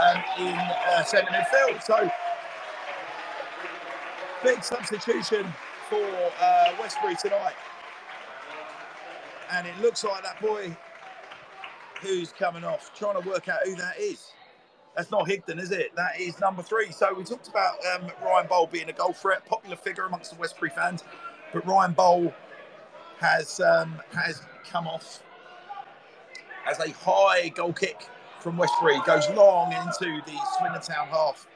um, 0.01 0.22
in 0.39 0.53
uh, 0.53 1.03
centre 1.03 1.31
midfield. 1.31 1.81
So 1.81 2.11
big 4.43 4.64
substitution 4.64 5.45
for 5.89 6.31
uh, 6.41 6.73
Westbury 6.80 7.15
tonight, 7.15 7.53
and 9.52 9.68
it 9.68 9.78
looks 9.82 10.03
like 10.03 10.24
that 10.24 10.41
boy 10.41 10.76
who's 12.02 12.32
coming 12.34 12.64
off, 12.64 12.91
trying 12.94 13.22
to 13.22 13.28
work 13.28 13.48
out 13.49 13.60
who 13.65 13.76
that 13.76 13.99
is. 13.99 14.32
That's 14.95 15.10
not 15.10 15.28
Higdon, 15.28 15.60
is 15.60 15.72
it? 15.72 15.95
That 15.95 16.20
is 16.20 16.40
number 16.40 16.61
three. 16.61 16.91
So 16.91 17.14
we 17.14 17.24
talked 17.24 17.48
about 17.48 17.76
um, 17.95 18.11
Ryan 18.24 18.48
Bowl 18.48 18.68
being 18.68 18.90
a 18.90 18.94
goal 18.94 19.14
threat, 19.14 19.45
popular 19.45 19.76
figure 19.76 20.06
amongst 20.06 20.32
the 20.32 20.38
Westbury 20.38 20.70
fans, 20.70 21.03
but 21.52 21.65
Ryan 21.65 21.94
Bowl 21.94 22.34
has 23.20 23.60
um, 23.60 23.99
has 24.14 24.41
come 24.70 24.88
off 24.88 25.24
as 26.68 26.80
a 26.80 26.91
high 26.91 27.49
goal 27.49 27.74
kick 27.74 28.07
from 28.40 28.57
Westbury. 28.57 28.99
Goes 29.06 29.30
long 29.32 29.72
into 29.74 30.22
the 30.26 30.38
Swindon 30.57 30.82
Town 30.82 31.07
half. 31.07 31.48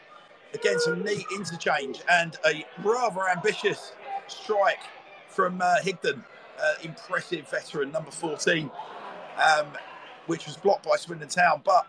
Again, 0.54 0.80
some 0.80 1.04
neat 1.04 1.26
interchange 1.36 2.02
and 2.10 2.38
a 2.46 2.66
rather 2.84 3.30
ambitious 3.30 3.92
strike 4.28 4.80
from 5.28 5.62
uh, 5.62 5.76
Higdon, 5.84 6.24
uh, 6.62 6.74
impressive 6.84 7.48
veteran 7.50 7.92
number 7.92 8.12
14, 8.12 8.70
um, 9.38 9.68
which 10.26 10.46
was 10.46 10.58
blocked 10.58 10.86
by 10.86 10.96
Swindon 10.96 11.28
Town, 11.28 11.62
but 11.64 11.88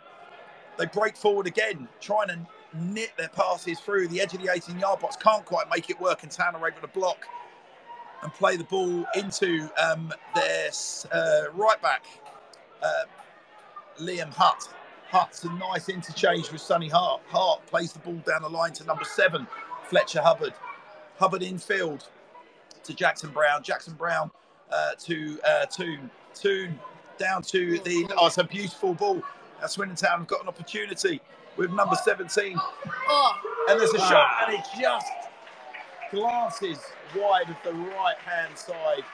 they 0.77 0.87
break 0.87 1.17
forward 1.17 1.47
again, 1.47 1.89
trying 2.01 2.29
to 2.29 2.39
knit 2.75 3.13
their 3.17 3.29
passes 3.29 3.81
through 3.81 4.09
the 4.09 4.21
edge 4.21 4.35
of 4.35 4.43
the 4.43 4.51
18 4.53 4.79
yard 4.79 5.01
box. 5.01 5.17
Can't 5.17 5.45
quite 5.45 5.67
make 5.75 5.91
it 5.91 6.01
work, 6.01 6.23
and 6.23 6.31
Town 6.31 6.55
are 6.55 6.69
able 6.69 6.81
to 6.81 6.89
block 6.89 7.27
and 8.23 8.33
play 8.35 8.57
the 8.57 8.65
ball 8.65 9.05
into 9.15 9.69
um, 9.81 10.13
their 10.35 10.71
uh, 11.13 11.51
right 11.55 11.81
back, 11.81 12.05
uh, 12.83 13.05
Liam 14.01 14.33
Hutt. 14.33 14.69
Hutt's 15.11 15.45
a 15.45 15.53
nice 15.55 15.89
interchange 15.89 16.53
with 16.53 16.61
Sonny 16.61 16.89
Hart. 16.89 17.23
Hart 17.29 17.65
plays 17.67 17.93
the 17.93 17.99
ball 18.01 18.21
down 18.27 18.43
the 18.43 18.49
line 18.49 18.73
to 18.75 18.85
number 18.85 19.05
seven, 19.05 19.47
Fletcher 19.85 20.21
Hulbert. 20.21 20.53
Hulbert 21.19 21.43
infield 21.43 22.09
to 22.85 22.95
Jackson 22.95 23.31
Brown. 23.31 23.63
Jackson 23.63 23.95
Brown 23.95 24.31
uh, 24.71 24.93
to 25.01 25.39
uh, 25.47 25.67
Toon. 25.67 26.11
Toon 26.35 26.79
down 27.19 27.43
to 27.43 27.79
the. 27.81 28.09
Oh, 28.17 28.27
it's 28.27 28.39
a 28.39 28.45
beautiful 28.45 28.95
ball 28.95 29.23
Swindon 29.67 29.97
Town 29.97 30.21
have 30.21 30.29
got 30.29 30.43
an 30.43 30.49
opportunity 30.49 31.21
with 31.57 31.73
number 31.73 31.97
17. 31.97 32.55
Oh. 33.09 33.33
And 33.69 33.81
there's 33.81 33.93
a 33.93 33.99
shot, 33.99 34.45
and 34.47 34.55
it 34.55 34.65
just 34.81 35.07
glances 36.11 36.79
wide 37.17 37.51
of 37.51 37.57
the 37.65 37.73
right 37.73 38.17
hand 38.19 38.57
side 38.57 39.05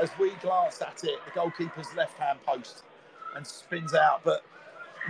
as 0.00 0.10
we 0.18 0.30
glance 0.40 0.80
at 0.80 1.02
it, 1.02 1.18
the 1.24 1.32
goalkeeper's 1.32 1.92
left 1.96 2.16
hand 2.18 2.38
post, 2.46 2.84
and 3.34 3.44
spins 3.44 3.94
out. 3.94 4.20
But 4.24 4.44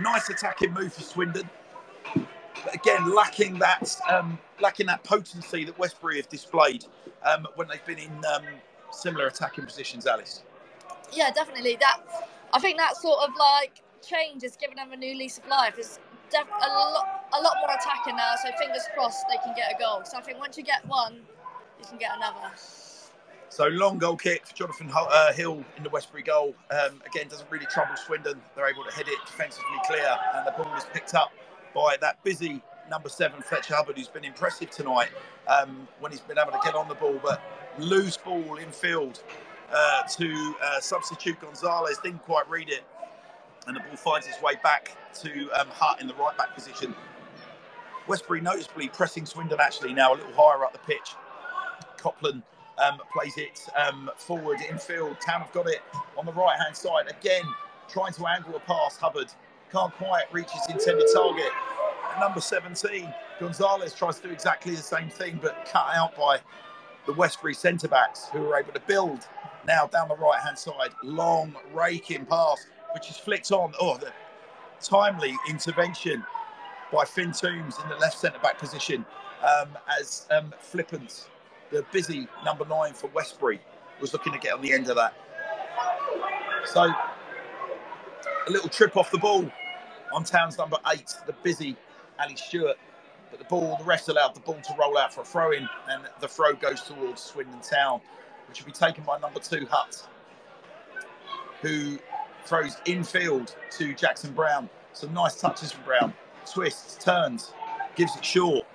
nice 0.01 0.29
attacking 0.29 0.73
move 0.73 0.93
for 0.93 1.03
Swindon. 1.03 1.47
But 2.15 2.73
again, 2.73 3.13
lacking 3.13 3.59
that 3.59 3.95
um, 4.09 4.39
lacking 4.59 4.87
that 4.87 5.03
potency 5.03 5.63
that 5.65 5.77
Westbury 5.77 6.17
have 6.17 6.27
displayed 6.27 6.85
um, 7.23 7.47
when 7.55 7.67
they've 7.67 7.85
been 7.85 7.99
in 7.99 8.25
um, 8.25 8.43
similar 8.91 9.27
attacking 9.27 9.65
positions, 9.65 10.07
Alice. 10.07 10.43
Yeah, 11.11 11.31
definitely. 11.31 11.77
That 11.79 12.01
I 12.53 12.59
think 12.59 12.77
that 12.77 12.95
sort 12.97 13.19
of 13.27 13.35
like 13.37 13.81
change 14.01 14.43
has 14.43 14.55
given 14.55 14.77
them 14.77 14.91
a 14.91 14.97
new 14.97 15.15
lease 15.15 15.37
of 15.37 15.47
life. 15.47 15.75
It's 15.77 15.99
def- 16.29 16.47
a 16.47 16.67
lot, 16.67 17.25
a 17.33 17.41
lot 17.41 17.55
more 17.61 17.75
attacking 17.75 18.15
now. 18.15 18.33
So 18.43 18.49
fingers 18.57 18.83
crossed 18.95 19.25
they 19.29 19.37
can 19.43 19.55
get 19.55 19.73
a 19.75 19.79
goal. 19.79 20.01
So 20.05 20.17
I 20.17 20.21
think 20.21 20.39
once 20.39 20.57
you 20.57 20.63
get 20.63 20.85
one, 20.87 21.21
you 21.79 21.85
can 21.87 21.97
get 21.97 22.11
another. 22.15 22.51
So 23.49 23.67
long 23.67 23.97
goal 23.97 24.15
kick 24.15 24.45
for 24.45 24.55
Jonathan 24.55 24.91
uh, 24.93 25.33
Hill 25.33 25.63
in 25.75 25.83
the 25.83 25.89
Westbury 25.89 26.21
goal. 26.21 26.53
Um, 26.69 27.01
again, 27.05 27.27
doesn't 27.27 27.49
really 27.49 27.65
trouble 27.65 27.95
Swindon. 27.95 28.39
They're 28.55 28.69
able 28.69 28.83
to 28.83 28.91
head 28.91 29.07
it 29.07 29.17
defensively 29.25 29.77
clear, 29.87 30.07
and 30.35 30.45
the 30.45 30.51
ball 30.51 30.71
is 30.75 30.85
picked 30.93 31.15
up 31.15 31.31
by 31.73 31.97
that 32.01 32.23
busy 32.23 32.61
number 32.89 33.09
seven 33.09 33.41
Fletcher 33.41 33.75
Hulbert, 33.75 33.97
who's 33.97 34.07
been 34.07 34.23
impressive 34.23 34.69
tonight 34.69 35.09
um, 35.47 35.87
when 35.99 36.11
he's 36.11 36.21
been 36.21 36.37
able 36.37 36.51
to 36.51 36.59
get 36.63 36.75
on 36.75 36.87
the 36.87 36.95
ball. 36.95 37.19
But 37.23 37.41
loose 37.81 38.17
ball 38.17 38.55
in 38.57 38.71
field 38.71 39.23
uh, 39.71 40.03
to 40.03 40.55
uh, 40.63 40.79
substitute 40.79 41.39
Gonzalez. 41.39 41.99
Didn't 42.03 42.23
quite 42.23 42.49
read 42.49 42.69
it 42.69 42.83
and 43.69 43.75
the 43.75 43.81
ball 43.81 43.95
finds 43.95 44.27
its 44.27 44.41
way 44.41 44.53
back 44.63 44.97
to 45.13 45.49
um, 45.51 45.67
Hutt 45.69 46.01
in 46.01 46.07
the 46.07 46.13
right 46.15 46.35
back 46.37 46.55
position. 46.55 46.95
Westbury 48.07 48.41
noticeably 48.41 48.89
pressing 48.89 49.25
Swindon 49.25 49.59
actually 49.61 49.93
now 49.93 50.13
a 50.13 50.15
little 50.15 50.33
higher 50.33 50.65
up 50.65 50.73
the 50.73 50.79
pitch. 50.79 51.13
Copland 51.97 52.41
um, 52.83 52.99
plays 53.13 53.33
it 53.37 53.61
um, 53.77 54.09
forward 54.17 54.57
infield. 54.67 55.21
Town 55.21 55.41
have 55.41 55.51
got 55.51 55.67
it 55.67 55.81
on 56.17 56.25
the 56.25 56.33
right 56.33 56.57
hand 56.59 56.75
side 56.75 57.07
again, 57.09 57.43
trying 57.87 58.13
to 58.13 58.25
angle 58.25 58.55
a 58.55 58.59
pass. 58.59 58.97
Hulbert 58.97 59.35
can't 59.71 59.93
quite 59.93 60.23
reach 60.31 60.49
his 60.49 60.67
intended 60.73 61.07
target. 61.13 61.51
Number 62.19 62.41
17, 62.41 63.13
Gonzalez 63.39 63.93
tries 63.93 64.19
to 64.19 64.27
do 64.27 64.33
exactly 64.33 64.73
the 64.73 64.81
same 64.81 65.09
thing, 65.09 65.39
but 65.41 65.69
cut 65.71 65.89
out 65.93 66.17
by 66.17 66.39
the 67.05 67.13
Westbury 67.13 67.53
centre 67.53 67.87
backs 67.87 68.27
who 68.31 68.49
are 68.49 68.59
able 68.59 68.73
to 68.73 68.81
build 68.81 69.27
now 69.67 69.87
down 69.87 70.07
the 70.07 70.15
right 70.15 70.39
hand 70.39 70.57
side. 70.57 70.91
Long 71.03 71.55
raking 71.73 72.25
pass 72.25 72.65
which 72.93 73.09
is 73.09 73.17
flicked 73.17 73.51
on. 73.51 73.73
Oh, 73.79 73.97
the 73.97 74.11
timely 74.81 75.35
intervention 75.47 76.23
by 76.91 77.05
Finn 77.05 77.31
Toombs 77.31 77.75
in 77.83 77.89
the 77.89 77.95
left 77.97 78.17
centre 78.17 78.39
back 78.39 78.57
position 78.57 79.05
um, 79.43 79.69
as 79.99 80.27
um, 80.31 80.53
Flippance, 80.61 81.27
the 81.71 81.85
busy 81.91 82.27
number 82.43 82.65
nine 82.65 82.93
for 82.93 83.07
Westbury, 83.07 83.59
was 84.01 84.13
looking 84.13 84.33
to 84.33 84.39
get 84.39 84.53
on 84.53 84.61
the 84.61 84.73
end 84.73 84.89
of 84.89 84.95
that. 84.95 85.13
So 86.65 86.81
a 86.83 88.51
little 88.51 88.69
trip 88.69 88.97
off 88.97 89.11
the 89.11 89.17
ball 89.17 89.49
on 90.13 90.23
Town's 90.23 90.57
number 90.57 90.77
eight, 90.93 91.13
the 91.27 91.33
busy 91.43 91.75
Ali 92.19 92.35
Stewart. 92.35 92.77
But 93.29 93.39
the 93.39 93.45
ball, 93.45 93.77
the 93.77 93.85
rest 93.85 94.09
allowed 94.09 94.35
the 94.35 94.41
ball 94.41 94.55
to 94.61 94.75
roll 94.79 94.97
out 94.97 95.13
for 95.13 95.21
a 95.21 95.25
throw 95.25 95.51
in, 95.51 95.69
and 95.89 96.03
the 96.21 96.27
throw 96.27 96.53
goes 96.53 96.81
towards 96.83 97.21
Swindon 97.21 97.61
Town, 97.61 98.01
which 98.47 98.61
will 98.61 98.67
be 98.67 98.73
taken 98.73 99.03
by 99.03 99.19
number 99.19 99.39
two 99.39 99.67
Hutt, 99.71 100.07
who 101.61 101.99
throws 102.45 102.77
infield 102.85 103.55
to 103.77 103.93
Jackson 103.95 104.33
Brown. 104.33 104.69
Some 104.93 105.13
nice 105.13 105.39
touches 105.39 105.71
from 105.71 105.83
Brown. 105.85 106.13
Twists, 106.51 107.03
turns, 107.03 107.53
gives 107.95 108.15
it 108.17 108.25
short. 108.25 108.65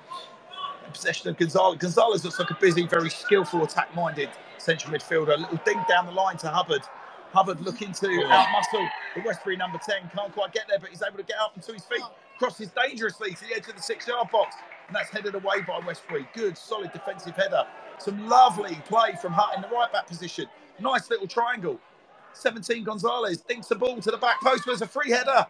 possession 0.93 1.31
of 1.31 1.37
Gonzalez. 1.39 1.79
Gonzalez 1.79 2.25
looks 2.25 2.39
like 2.41 2.51
a 2.51 2.59
busy, 2.61 2.87
very 2.87 3.11
skillful, 3.11 3.65
attack-minded 3.65 4.31
central 4.59 4.95
midfielder. 4.95 5.35
A 5.35 5.39
little 5.39 5.61
ding 5.65 5.83
down 5.89 6.07
the 6.07 6.13
line 6.13 6.37
to 6.39 6.49
Hulbert. 6.51 6.87
Hulbert 7.35 7.61
looking 7.61 7.93
to 7.93 8.07
outmuscle 8.07 8.89
the 9.17 9.23
Westbury 9.25 9.57
number 9.57 9.79
10. 9.79 10.11
Can't 10.15 10.33
quite 10.33 10.53
get 10.53 10.67
there, 10.69 10.79
but 10.79 10.91
he's 10.91 11.03
able 11.03 11.19
to 11.19 11.25
get 11.25 11.37
up 11.39 11.57
into 11.57 11.73
his 11.73 11.85
feet. 11.85 12.03
Crosses 12.39 12.71
dangerously 12.71 13.33
to 13.35 13.41
the 13.49 13.55
edge 13.57 13.69
of 13.69 13.75
the 13.75 13.83
six-yard 13.83 14.31
box. 14.31 14.57
And 14.87 14.95
that's 14.95 15.11
headed 15.11 15.35
away 15.35 15.63
by 15.67 15.81
Westbury. 15.85 16.29
Good, 16.35 16.57
solid 16.57 16.93
defensive 16.93 17.35
header. 17.35 17.67
Some 17.99 18.29
lovely 18.29 18.77
play 18.87 19.17
from 19.21 19.33
Hutt 19.33 19.57
in 19.57 19.63
the 19.63 19.69
right 19.69 19.93
back 19.93 20.07
position. 20.07 20.47
Nice 20.81 21.11
little 21.11 21.27
triangle 21.27 21.81
17 22.35 22.85
Gonzalez 22.85 23.39
dinks 23.43 23.69
the 23.69 23.75
ball 23.75 24.01
to 24.01 24.11
the 24.11 24.17
back 24.17 24.41
post. 24.41 24.65
There's 24.67 24.83
a 24.83 24.87
free 24.87 25.11
header, 25.11 25.47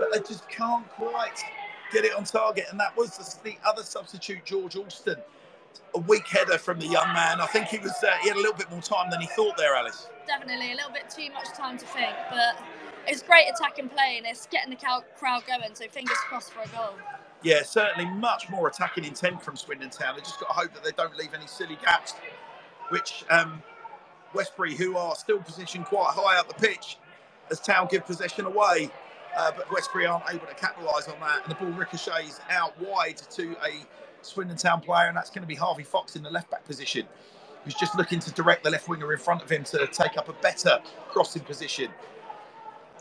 but 0.00 0.12
they 0.12 0.20
just 0.20 0.48
can't 0.48 0.88
quite 0.90 1.38
get 1.92 2.04
it 2.04 2.14
on 2.14 2.24
target. 2.24 2.66
And 2.70 2.78
that 2.80 2.96
was 2.96 3.16
the, 3.42 3.50
the 3.50 3.56
other 3.66 3.82
substitute, 3.82 4.44
George 4.44 4.76
Alston. 4.76 5.16
A 5.94 6.00
weak 6.00 6.26
header 6.26 6.58
from 6.58 6.78
the 6.78 6.86
young 6.86 7.12
man. 7.14 7.40
I 7.40 7.46
think 7.46 7.68
he 7.68 7.78
was 7.78 7.92
uh, 8.02 8.10
he 8.22 8.28
had 8.28 8.36
a 8.36 8.40
little 8.40 8.56
bit 8.56 8.70
more 8.70 8.82
time 8.82 9.10
than 9.10 9.20
he 9.20 9.26
thought 9.28 9.56
there, 9.56 9.74
Alice. 9.74 10.08
Definitely 10.26 10.72
a 10.72 10.76
little 10.76 10.92
bit 10.92 11.08
too 11.08 11.32
much 11.32 11.48
time 11.56 11.78
to 11.78 11.86
think, 11.86 12.14
but 12.30 12.56
it's 13.06 13.22
great 13.22 13.46
attacking 13.48 13.88
play 13.88 14.16
and 14.18 14.26
it's 14.26 14.46
getting 14.46 14.70
the 14.70 14.76
crowd 14.76 15.42
going. 15.46 15.74
So 15.74 15.88
fingers 15.88 16.18
crossed 16.28 16.52
for 16.52 16.60
a 16.60 16.68
goal. 16.68 16.94
Yeah, 17.42 17.62
certainly 17.62 18.10
much 18.10 18.50
more 18.50 18.68
attacking 18.68 19.04
intent 19.04 19.42
from 19.42 19.56
Swindon 19.56 19.90
Town. 19.90 20.14
They 20.16 20.20
just 20.22 20.40
got 20.40 20.48
to 20.48 20.52
hope 20.52 20.74
that 20.74 20.82
they 20.84 20.90
don't 20.90 21.16
leave 21.16 21.34
any 21.34 21.46
silly 21.46 21.78
gaps, 21.82 22.14
which 22.88 23.24
um, 23.30 23.62
Westbury, 24.34 24.74
who 24.74 24.96
are 24.96 25.14
still 25.14 25.38
positioned 25.38 25.86
quite 25.86 26.10
high 26.10 26.38
up 26.38 26.48
the 26.48 26.54
pitch, 26.54 26.98
as 27.50 27.60
Town 27.60 27.86
give 27.90 28.04
possession 28.04 28.44
away. 28.44 28.90
Uh, 29.36 29.52
but 29.56 29.70
Westbury 29.70 30.06
aren't 30.06 30.24
able 30.28 30.46
to 30.46 30.54
capitalise 30.54 31.06
on 31.06 31.18
that, 31.20 31.42
and 31.44 31.50
the 31.50 31.54
ball 31.54 31.72
ricochets 31.72 32.40
out 32.50 32.78
wide 32.80 33.18
to 33.30 33.52
a 33.64 33.86
Swindon 34.22 34.56
Town 34.56 34.80
player, 34.80 35.08
and 35.08 35.16
that's 35.16 35.30
going 35.30 35.42
to 35.42 35.48
be 35.48 35.54
Harvey 35.54 35.82
Fox 35.82 36.16
in 36.16 36.22
the 36.22 36.30
left 36.30 36.50
back 36.50 36.64
position, 36.64 37.06
who's 37.64 37.74
just 37.74 37.96
looking 37.96 38.18
to 38.20 38.30
direct 38.32 38.64
the 38.64 38.70
left 38.70 38.88
winger 38.88 39.12
in 39.12 39.18
front 39.18 39.42
of 39.42 39.50
him 39.50 39.64
to 39.64 39.86
take 39.88 40.16
up 40.16 40.28
a 40.28 40.32
better 40.34 40.78
crossing 41.10 41.42
position. 41.42 41.90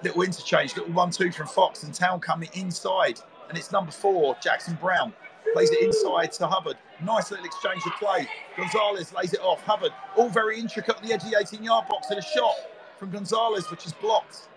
Little 0.03 0.21
interchange, 0.21 0.75
little 0.75 0.93
one-two 0.93 1.31
from 1.31 1.47
Fox, 1.47 1.83
and 1.83 1.93
Town 1.93 2.19
coming 2.19 2.49
inside, 2.53 3.19
and 3.49 3.57
it's 3.57 3.71
number 3.71 3.91
four, 3.91 4.35
Jackson 4.41 4.77
Brown, 4.79 5.13
plays 5.53 5.71
it 5.71 5.81
inside 5.81 6.31
to 6.33 6.47
Hulbert. 6.47 6.77
Nice 7.03 7.31
little 7.31 7.45
exchange 7.45 7.81
of 7.85 7.93
play. 7.93 8.27
Gonzalez 8.55 9.13
lays 9.13 9.33
it 9.33 9.39
off. 9.41 9.61
Hulbert, 9.63 9.91
all 10.15 10.29
very 10.29 10.59
intricate 10.59 10.97
on 10.97 11.07
the 11.07 11.13
edge 11.13 11.23
of 11.23 11.31
the 11.31 11.37
18-yard 11.37 11.87
box, 11.87 12.09
and 12.09 12.19
a 12.19 12.21
shot 12.21 12.55
from 12.97 13.11
Gonzalez, 13.11 13.69
which 13.71 13.85
is 13.85 13.93
blocked 13.93 14.49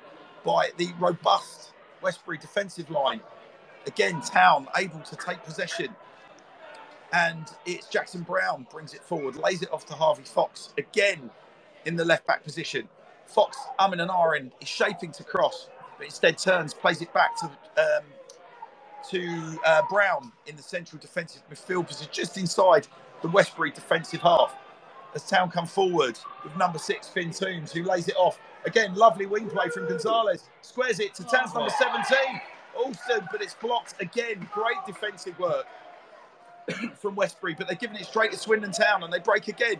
by 0.45 0.71
the 0.77 0.89
robust 0.99 1.73
Westbury 2.03 2.39
defensive 2.39 2.91
line. 2.91 3.21
Again, 3.87 4.21
Town 4.21 4.69
able 4.77 5.01
to 5.01 5.17
take 5.17 5.43
possession. 5.45 5.89
And 7.13 7.47
it's 7.67 7.89
Jackson 7.89 8.23
Brown 8.23 8.67
brings 8.71 8.95
it 8.95 9.03
forward, 9.03 9.37
lays 9.37 9.63
it 9.63 9.73
off 9.73 9.85
to 9.87 9.95
Harvey 9.95 10.23
Fox 10.23 10.73
again 10.79 11.31
in 11.85 11.97
the 11.97 12.05
left 12.05 12.27
back 12.27 12.45
position. 12.45 12.89
Fox, 13.27 13.57
i'm 13.79 13.93
umming 13.93 14.03
and 14.03 14.11
ahhing, 14.11 14.51
is 14.61 14.69
shaping 14.69 15.13
to 15.13 15.25
cross, 15.25 15.69
but 15.99 16.05
instead 16.05 16.37
turns, 16.39 16.75
plays 16.75 17.01
it 17.01 17.13
back 17.13 17.37
to 17.37 17.47
um, 17.47 18.05
to 19.09 19.59
uh, 19.65 19.83
Brown 19.89 20.33
in 20.47 20.57
the 20.57 20.63
central 20.63 21.01
defensive 21.01 21.43
midfield 21.51 21.87
position, 21.89 22.11
just 22.13 22.37
inside 22.37 22.87
the 23.23 23.29
Westbury 23.29 23.71
defensive 23.71 24.21
half. 24.21 24.55
As 25.15 25.25
Town 25.27 25.51
come 25.51 25.67
forward 25.67 26.19
with 26.45 26.57
number 26.57 26.79
six, 26.79 27.09
Finn 27.09 27.31
Toombs, 27.33 27.73
who 27.73 27.83
lays 27.83 28.07
it 28.09 28.15
off. 28.17 28.39
Again, 28.65 28.95
lovely 28.95 29.27
wing 29.27 29.49
play 29.49 29.69
from 29.69 29.89
Gonzalez. 29.89 30.45
Squares 30.61 31.01
it 31.01 31.15
to 31.15 31.25
Town's 31.25 31.53
number 31.53 31.71
17. 31.71 32.41
Also, 32.77 33.27
but 33.33 33.43
it's 33.43 33.55
blocked 33.55 33.95
again. 34.01 34.49
Great 34.53 34.77
defensive 34.87 35.37
work 35.41 35.67
from 36.99 37.15
Westbury, 37.15 37.55
but 37.55 37.67
they're 37.67 37.77
giving 37.77 37.97
it 37.97 38.07
straight 38.07 38.33
to 38.33 38.39
Swindon 38.39 38.73
Town 38.73 39.03
and 39.03 39.13
they 39.13 39.19
break 39.19 39.49
again. 39.49 39.77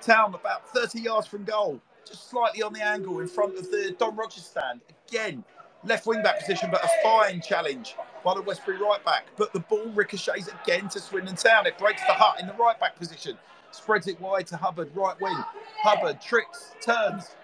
Town 0.00 0.34
about 0.34 0.68
30 0.70 1.00
yards 1.00 1.26
from 1.26 1.44
goal, 1.44 1.80
just 2.06 2.28
slightly 2.30 2.62
on 2.62 2.72
the 2.72 2.84
angle 2.84 3.20
in 3.20 3.28
front 3.28 3.56
of 3.56 3.70
the 3.70 3.94
Don 3.98 4.16
Rogers 4.16 4.44
stand. 4.44 4.80
Again, 5.08 5.44
left 5.84 6.06
wing 6.06 6.22
back 6.22 6.40
position, 6.40 6.70
but 6.70 6.84
a 6.84 6.88
fine 7.02 7.40
challenge 7.40 7.94
by 8.24 8.34
the 8.34 8.42
Westbury 8.42 8.78
right 8.78 9.04
back. 9.04 9.26
But 9.36 9.52
the 9.52 9.60
ball 9.60 9.86
ricochets 9.94 10.48
again 10.48 10.88
to 10.90 11.00
Swindon 11.00 11.36
Town. 11.36 11.66
It 11.66 11.78
breaks 11.78 12.02
the 12.06 12.12
Hutt 12.12 12.40
in 12.40 12.46
the 12.46 12.54
right 12.54 12.78
back 12.80 12.96
position, 12.96 13.36
spreads 13.70 14.08
it 14.08 14.20
wide 14.20 14.46
to 14.48 14.56
Hulbert, 14.56 14.90
right 14.94 15.20
wing. 15.20 15.36
Hulbert 15.82 16.20
tricks, 16.20 16.72
turns, 16.84 17.36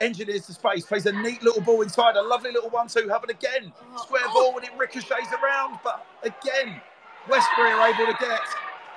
engineers 0.00 0.46
the 0.46 0.52
space, 0.54 0.84
plays 0.84 1.06
a 1.06 1.12
neat 1.12 1.42
little 1.42 1.62
ball 1.62 1.82
inside, 1.82 2.16
a 2.16 2.22
lovely 2.22 2.52
little 2.52 2.70
one-two. 2.70 3.08
Hulbert 3.08 3.30
again, 3.30 3.72
oh. 3.94 4.02
square 4.02 4.26
ball, 4.32 4.56
and 4.56 4.64
it 4.64 4.72
ricochets 4.76 5.28
around. 5.42 5.78
But 5.84 6.04
again, 6.22 6.80
Westbury 7.28 7.70
are 7.70 7.88
able 7.88 8.06
to 8.12 8.18
get 8.18 8.40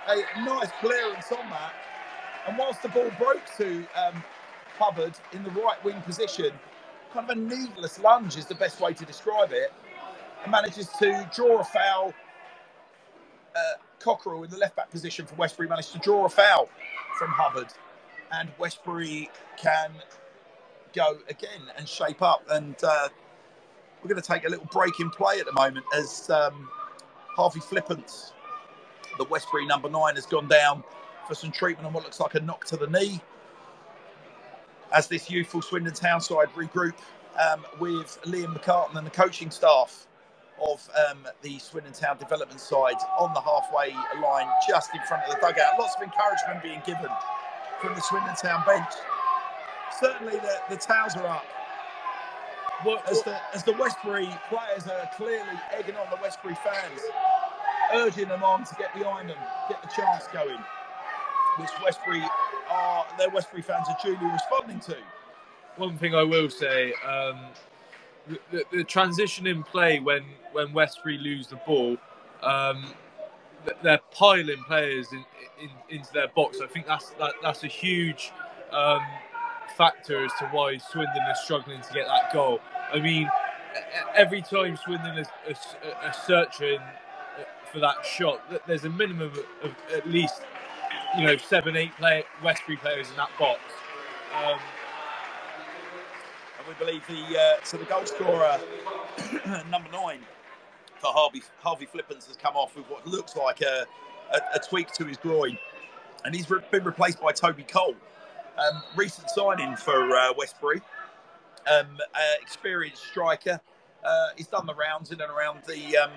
a 0.08 0.44
nice 0.44 0.70
clearance 0.80 1.32
on 1.32 1.50
that. 1.50 1.74
And 2.48 2.58
whilst 2.58 2.82
the 2.82 2.90
ball 2.90 3.10
broke 3.18 3.42
to 3.58 3.86
um, 3.96 4.24
Hulbert 4.78 5.20
in 5.34 5.44
the 5.44 5.52
right 5.52 5.84
wing 5.84 6.02
position, 6.02 6.52
kind 7.14 7.30
of 7.30 7.38
a 7.38 7.40
needless 7.40 8.00
lunge 8.00 8.38
is 8.38 8.46
the 8.46 8.56
best 8.56 8.80
way 8.82 8.94
to 8.94 9.06
describe 9.06 9.52
it, 9.52 9.72
and 10.44 10.52
manages 10.52 10.88
to 11.00 11.30
draw 11.36 11.60
a 11.60 11.64
foul. 11.64 12.14
Uh, 13.56 13.60
Cockerell 14.00 14.44
in 14.44 14.50
the 14.50 14.58
left 14.58 14.76
back 14.76 14.92
position 14.92 15.26
for 15.26 15.36
Westbury 15.36 15.70
managed 15.70 15.94
to 15.94 16.00
draw 16.00 16.26
a 16.26 16.30
foul 16.30 16.70
from 17.18 17.30
Hulbert, 17.30 17.74
and 18.32 18.50
Westbury 18.60 19.30
can 19.58 19.92
go 20.94 21.18
again 21.30 21.62
and 21.78 21.88
shape 21.88 22.22
up. 22.22 22.44
And 22.50 22.76
uh, 22.84 23.10
we're 24.04 24.10
going 24.10 24.22
to 24.22 24.28
take 24.28 24.46
a 24.46 24.50
little 24.50 24.68
break 24.72 25.00
in 25.00 25.10
play 25.10 25.40
at 25.40 25.46
the 25.46 25.54
moment 25.54 25.86
as 25.96 26.30
um, 26.30 26.70
Harvey 27.36 27.60
Flippance, 27.60 28.32
the 29.18 29.26
Westbury 29.26 29.66
number 29.66 29.90
nine, 29.90 30.16
has 30.16 30.26
gone 30.26 30.48
down 30.48 30.84
for 31.28 31.36
some 31.36 31.52
treatment 31.52 31.86
on 31.86 31.94
what 31.94 32.04
looks 32.04 32.20
like 32.20 32.36
a 32.36 32.40
knock 32.40 32.66
to 32.66 32.78
the 32.78 32.88
knee 32.88 33.20
as 34.94 35.08
this 35.08 35.30
youthful 35.30 35.62
Swindon 35.62 35.94
Town 35.94 36.22
side 36.22 36.48
regroup 36.56 36.94
um, 37.40 37.66
with 37.80 38.18
Liam 38.24 38.56
McCartan 38.56 38.96
and 38.96 39.06
the 39.06 39.12
coaching 39.12 39.52
staff 39.52 40.08
of 40.66 40.88
um, 41.10 41.28
the 41.42 41.60
Swindon 41.60 41.92
Town 41.92 42.18
development 42.18 42.62
side 42.62 42.96
on 43.20 43.34
the 43.34 43.42
halfway 43.42 43.94
line, 44.22 44.48
just 44.68 44.96
in 44.96 45.02
front 45.02 45.24
of 45.24 45.32
the 45.32 45.42
dugout. 45.42 45.78
Lots 45.78 45.96
of 45.96 46.04
encouragement 46.04 46.64
being 46.64 46.82
given 46.86 47.12
from 47.82 47.94
the 47.96 48.02
Swindon 48.02 48.36
Town 48.36 48.64
bench. 48.66 48.94
Certainly, 50.00 50.38
the, 50.38 50.60
the 50.70 50.78
towels 50.78 51.16
are 51.18 51.28
up. 51.28 51.46
What, 52.84 53.10
as, 53.10 53.24
the, 53.24 53.40
as 53.54 53.64
the 53.64 53.74
Westbury 53.74 54.30
players 54.50 54.88
are 54.88 55.10
clearly 55.16 55.60
egging 55.72 55.96
on 55.96 56.08
the 56.10 56.18
Westbury 56.22 56.56
fans, 56.64 57.00
urging 57.94 58.28
them 58.28 58.44
on 58.44 58.64
to 58.66 58.76
get 58.76 58.94
behind 58.94 59.30
them, 59.30 59.38
get 59.70 59.82
the 59.82 59.90
chance 59.90 60.28
going, 60.34 60.60
which 61.58 61.70
Westbury 61.84 62.22
are 62.70 63.06
their 63.18 63.30
Westbury 63.30 63.62
fans 63.62 63.88
are 63.90 63.98
duly 64.04 64.26
responding 64.32 64.80
to. 64.82 64.98
One 65.78 65.98
thing 65.98 66.16
I 66.16 66.24
will 66.24 66.50
say, 66.50 66.94
um, 67.08 67.40
the, 68.28 68.40
the, 68.52 68.64
the, 68.72 68.84
transition 68.84 69.46
in 69.46 69.64
play 69.64 70.00
when 70.00 70.24
when 70.52 70.74
Westbury 70.74 71.18
lose 71.18 71.48
the 71.48 71.58
ball, 71.68 71.98
um, 72.42 72.94
they're 73.84 74.00
piling 74.12 74.64
players 74.64 75.08
in, 75.12 75.24
in, 75.62 75.70
into 75.90 76.12
their 76.14 76.28
box. 76.30 76.60
I 76.64 76.68
think 76.68 76.88
that's 76.88 77.12
that, 77.12 77.34
that's 77.42 77.64
a 77.64 77.68
huge 77.68 78.32
um, 78.72 79.02
factor 79.78 80.24
as 80.26 80.32
to 80.40 80.46
why 80.48 80.78
Swindon 80.78 81.24
is 81.32 81.40
struggling 81.42 81.82
to 81.82 81.94
get 81.94 82.08
that 82.08 82.34
goal. 82.34 82.60
I 82.94 83.00
mean, 83.00 83.30
every 84.16 84.42
time 84.42 84.78
Swindon 84.78 85.18
is, 85.18 85.28
is, 85.48 85.58
is 86.08 86.16
searching 86.26 86.80
for 87.72 87.80
that 87.80 88.06
shot, 88.06 88.42
there's 88.68 88.86
a 88.86 88.90
minimum 88.90 89.32
of, 89.32 89.38
of 89.64 89.76
at 89.94 90.08
least 90.08 90.42
you 91.18 91.26
know 91.26 91.38
seven, 91.38 91.76
eight 91.76 91.96
play, 91.98 92.24
Westbury 92.44 92.78
players 92.78 93.10
in 93.10 93.16
that 93.18 93.30
box. 93.40 93.60
Um, 94.44 94.60
and 96.60 96.68
we 96.68 96.74
believe 96.86 97.06
the 97.08 97.40
uh, 97.40 97.64
so 97.64 97.78
the 97.78 97.86
goal 97.86 98.06
scorer 98.06 98.60
number 99.70 99.90
nine 99.92 100.20
for 100.98 101.08
Harvey 101.08 101.44
Harvey 101.60 101.88
Flippance 101.88 102.28
has 102.28 102.36
come 102.36 102.56
off 102.56 102.76
with 102.76 102.86
what 102.90 103.06
looks 103.08 103.36
like 103.36 103.62
a, 103.62 103.86
a, 104.34 104.40
a 104.56 104.60
tweak 104.60 104.92
to 104.94 105.06
his 105.06 105.18
groin, 105.18 105.58
and 106.24 106.36
he's 106.36 106.46
been 106.46 106.84
replaced 106.84 107.22
by 107.22 107.32
Toby 107.32 107.64
Cole, 107.64 107.96
um, 108.58 108.84
recent 108.96 109.30
signing 109.30 109.76
for 109.76 110.16
uh, 110.16 110.34
Westbury, 110.38 110.82
um, 111.72 111.98
uh, 112.14 112.20
experienced 112.42 113.04
striker. 113.06 113.60
Uh, 114.04 114.28
he's 114.38 114.48
done 114.48 114.66
the 114.66 114.76
rounds 114.76 115.12
in 115.12 115.20
and 115.22 115.32
around 115.32 115.62
the 115.68 115.98
um, 115.98 116.12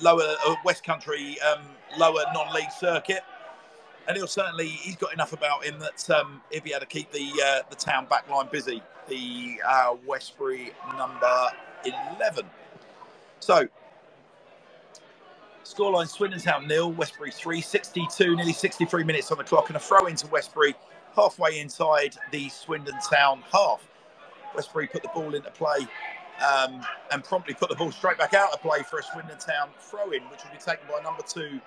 lower 0.00 0.36
uh, 0.46 0.54
West 0.64 0.84
Country 0.84 1.38
um, 1.40 1.62
lower 1.98 2.24
non-league 2.34 2.70
circuit 2.70 3.22
and 4.08 4.16
he'll 4.16 4.26
certainly 4.26 4.68
he's 4.68 4.96
got 4.96 5.12
enough 5.12 5.32
about 5.32 5.64
him 5.64 5.78
that 5.78 6.02
he'll 6.50 6.62
be 6.62 6.70
able 6.70 6.80
to 6.80 6.86
keep 6.86 7.10
the 7.12 7.30
uh, 7.44 7.60
the 7.70 7.76
town 7.76 8.06
backline 8.06 8.50
busy. 8.50 8.82
The 9.08 9.60
uh, 9.66 9.96
Westbury 10.06 10.72
number 10.96 11.48
eleven. 11.84 12.46
So 13.40 13.68
scoreline: 15.64 16.08
Swindon 16.08 16.40
Town 16.40 16.66
nil, 16.66 16.92
Westbury 16.92 17.30
three. 17.30 17.60
62, 17.60 18.36
nearly 18.36 18.52
63 18.52 19.04
minutes 19.04 19.30
on 19.30 19.38
the 19.38 19.44
clock, 19.44 19.68
and 19.68 19.76
a 19.76 19.80
throw 19.80 20.06
into 20.06 20.26
Westbury 20.28 20.74
halfway 21.14 21.60
inside 21.60 22.16
the 22.30 22.48
Swindon 22.48 22.96
Town 23.10 23.42
half. 23.52 23.86
Westbury 24.54 24.86
put 24.86 25.02
the 25.02 25.10
ball 25.14 25.34
into 25.34 25.50
play. 25.50 25.86
Um, 26.42 26.80
and 27.12 27.22
promptly 27.22 27.54
put 27.54 27.68
the 27.68 27.76
ball 27.76 27.92
straight 27.92 28.18
back 28.18 28.34
out 28.34 28.52
of 28.52 28.60
play 28.62 28.82
for 28.82 28.98
a 28.98 29.02
Swindon 29.02 29.38
Town 29.38 29.68
throw 29.78 30.10
in, 30.10 30.22
which 30.24 30.40
will 30.42 30.50
be 30.50 30.58
taken 30.58 30.88
by 30.88 31.00
number 31.02 31.22
two, 31.22 31.60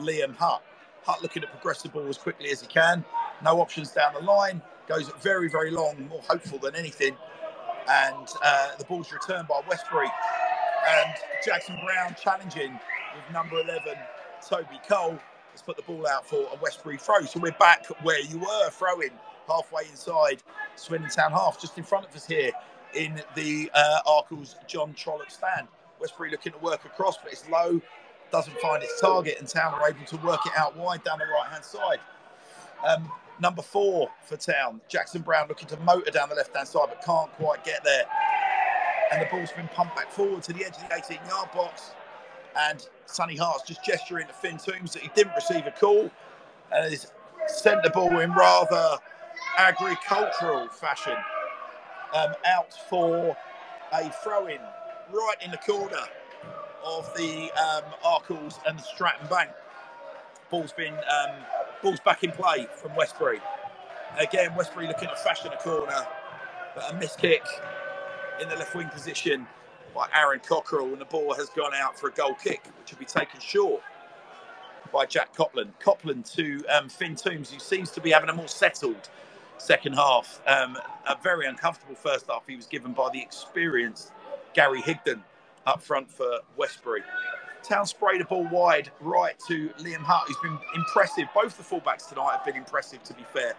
Liam 0.00 0.36
Hutt. 0.36 0.62
Hutt 1.04 1.22
looking 1.22 1.40
to 1.42 1.48
progress 1.48 1.82
the 1.82 1.88
ball 1.88 2.06
as 2.08 2.18
quickly 2.18 2.50
as 2.50 2.60
he 2.60 2.66
can. 2.66 3.04
No 3.42 3.60
options 3.60 3.92
down 3.92 4.12
the 4.14 4.20
line. 4.20 4.60
Goes 4.86 5.10
very, 5.22 5.48
very 5.48 5.70
long, 5.70 6.08
more 6.08 6.22
hopeful 6.28 6.58
than 6.58 6.74
anything. 6.74 7.16
And 7.88 8.28
uh, 8.42 8.76
the 8.76 8.84
ball's 8.84 9.12
returned 9.12 9.48
by 9.48 9.60
Westbury. 9.68 10.08
And 10.86 11.14
Jackson 11.44 11.78
Brown 11.84 12.14
challenging 12.22 12.72
with 12.72 13.32
number 13.32 13.60
11, 13.60 13.94
Toby 14.46 14.80
Cole, 14.88 15.18
put 15.62 15.76
the 15.76 15.82
ball 15.82 16.06
out 16.06 16.26
for 16.26 16.48
a 16.52 16.56
Westbury 16.60 16.98
throw. 16.98 17.22
So 17.22 17.40
we're 17.40 17.52
back 17.52 17.86
where 18.02 18.20
you 18.20 18.38
were 18.38 18.70
throwing 18.70 19.10
halfway 19.48 19.82
inside 19.90 20.42
Swindon 20.76 21.10
Town 21.10 21.32
half, 21.32 21.60
just 21.60 21.78
in 21.78 21.84
front 21.84 22.06
of 22.06 22.14
us 22.14 22.26
here 22.26 22.52
in 22.94 23.20
the 23.34 23.70
uh, 23.74 24.00
Arkells 24.06 24.54
John 24.66 24.94
Trollope 24.94 25.30
stand. 25.30 25.68
Westbury 26.00 26.30
looking 26.30 26.52
to 26.52 26.58
work 26.58 26.84
across, 26.84 27.16
but 27.18 27.32
it's 27.32 27.48
low, 27.48 27.80
doesn't 28.30 28.56
find 28.58 28.82
its 28.82 29.00
target, 29.00 29.36
and 29.38 29.48
Town 29.48 29.74
are 29.74 29.88
able 29.88 30.04
to 30.06 30.16
work 30.18 30.40
it 30.46 30.52
out 30.56 30.76
wide 30.76 31.02
down 31.02 31.18
the 31.18 31.24
right 31.24 31.48
hand 31.50 31.64
side. 31.64 31.98
Um, 32.86 33.10
number 33.40 33.62
four 33.62 34.10
for 34.22 34.36
Town, 34.36 34.80
Jackson 34.88 35.22
Brown 35.22 35.48
looking 35.48 35.68
to 35.68 35.80
motor 35.80 36.10
down 36.10 36.28
the 36.28 36.34
left 36.36 36.54
hand 36.54 36.68
side, 36.68 36.86
but 36.88 37.02
can't 37.04 37.32
quite 37.32 37.64
get 37.64 37.82
there. 37.84 38.04
And 39.10 39.22
the 39.22 39.26
ball's 39.30 39.50
been 39.52 39.68
pumped 39.68 39.96
back 39.96 40.10
forward 40.10 40.42
to 40.44 40.52
the 40.52 40.64
edge 40.64 40.76
of 40.76 40.88
the 40.88 40.94
18 40.94 41.18
yard 41.28 41.50
box. 41.52 41.92
And 42.58 42.86
Sonny 43.06 43.36
Hart's 43.36 43.64
just 43.64 43.84
gesturing 43.84 44.26
to 44.26 44.32
Finn 44.32 44.58
Toombs 44.58 44.92
that 44.92 45.02
he 45.02 45.10
didn't 45.14 45.34
receive 45.34 45.66
a 45.66 45.70
call 45.70 46.10
and 46.72 46.90
has 46.90 47.12
sent 47.46 47.82
the 47.82 47.90
ball 47.90 48.18
in 48.18 48.32
rather 48.32 48.98
agricultural 49.58 50.68
fashion 50.68 51.16
um, 52.14 52.32
out 52.46 52.72
for 52.88 53.36
a 53.92 54.10
throw 54.22 54.46
in 54.46 54.58
right 55.12 55.36
in 55.44 55.50
the 55.50 55.58
corner 55.58 56.02
of 56.84 57.12
the 57.16 57.50
um, 57.52 57.84
Arkells 58.04 58.58
and 58.66 58.80
Stratton 58.80 59.26
Bank. 59.28 59.50
Ball's 60.50 60.72
been 60.72 60.94
um, 60.94 61.36
ball's 61.82 62.00
back 62.00 62.24
in 62.24 62.32
play 62.32 62.66
from 62.76 62.94
Westbury. 62.96 63.40
Again, 64.18 64.54
Westbury 64.56 64.86
looking 64.86 65.08
to 65.08 65.16
fashion 65.16 65.50
a 65.52 65.56
corner, 65.56 66.06
but 66.74 66.92
a 66.92 66.96
missed 66.96 67.18
kick 67.18 67.42
in 68.40 68.48
the 68.48 68.56
left 68.56 68.74
wing 68.74 68.88
position 68.88 69.46
by 69.98 70.08
Aaron 70.14 70.38
Cockerell, 70.38 70.92
and 70.92 71.00
the 71.00 71.06
ball 71.06 71.34
has 71.34 71.48
gone 71.50 71.72
out 71.74 71.98
for 71.98 72.08
a 72.08 72.12
goal 72.12 72.32
kick, 72.34 72.62
which 72.78 72.92
will 72.92 73.00
be 73.00 73.04
taken 73.04 73.40
short 73.40 73.82
by 74.92 75.04
Jack 75.04 75.34
Copland. 75.34 75.72
Copland 75.80 76.24
to 76.24 76.64
um, 76.66 76.88
Finn 76.88 77.16
Toombs, 77.16 77.50
who 77.50 77.58
seems 77.58 77.90
to 77.90 78.00
be 78.00 78.12
having 78.12 78.30
a 78.30 78.32
more 78.32 78.46
settled 78.46 79.08
second 79.58 79.94
half. 79.94 80.40
Um, 80.46 80.78
a 81.08 81.16
very 81.20 81.48
uncomfortable 81.48 81.96
first 81.96 82.26
half 82.28 82.44
he 82.46 82.54
was 82.54 82.66
given 82.66 82.92
by 82.92 83.08
the 83.12 83.20
experienced 83.20 84.12
Gary 84.54 84.80
Higdon 84.80 85.20
up 85.66 85.82
front 85.82 86.08
for 86.08 86.30
Westbury. 86.56 87.02
Town 87.64 87.84
sprayed 87.84 88.20
a 88.20 88.24
ball 88.24 88.46
wide 88.52 88.92
right 89.00 89.36
to 89.48 89.68
Liam 89.80 90.04
Hutt, 90.04 90.28
who's 90.28 90.36
been 90.40 90.56
impressive. 90.76 91.24
Both 91.34 91.56
the 91.56 91.64
fullbacks 91.64 92.08
tonight 92.08 92.36
have 92.36 92.44
been 92.44 92.56
impressive, 92.56 93.02
to 93.02 93.14
be 93.14 93.24
fair. 93.32 93.54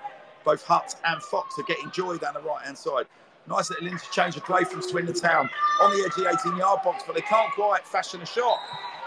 Both 0.46 0.64
Hutt 0.64 0.96
and 1.04 1.22
Fox 1.22 1.60
are 1.60 1.64
getting 1.64 1.92
joy 1.92 2.16
down 2.16 2.34
the 2.34 2.40
right 2.40 2.64
hand 2.64 2.78
side. 2.78 3.08
Nice 3.50 3.72
little 3.72 3.88
interchange 3.88 4.38
of 4.38 4.46
play 4.46 4.64
from 4.64 4.82
Swindon 4.82 5.16
Town 5.16 5.50
on 5.82 5.92
the 5.92 6.04
edge 6.06 6.12
of 6.18 6.24
the 6.24 6.50
18 6.50 6.58
yard 6.58 6.82
box, 6.84 7.04
but 7.06 7.16
they 7.16 7.22
can't 7.22 7.52
quite 7.54 7.86
fashion 7.86 8.22
a 8.22 8.26
shot. 8.26 8.60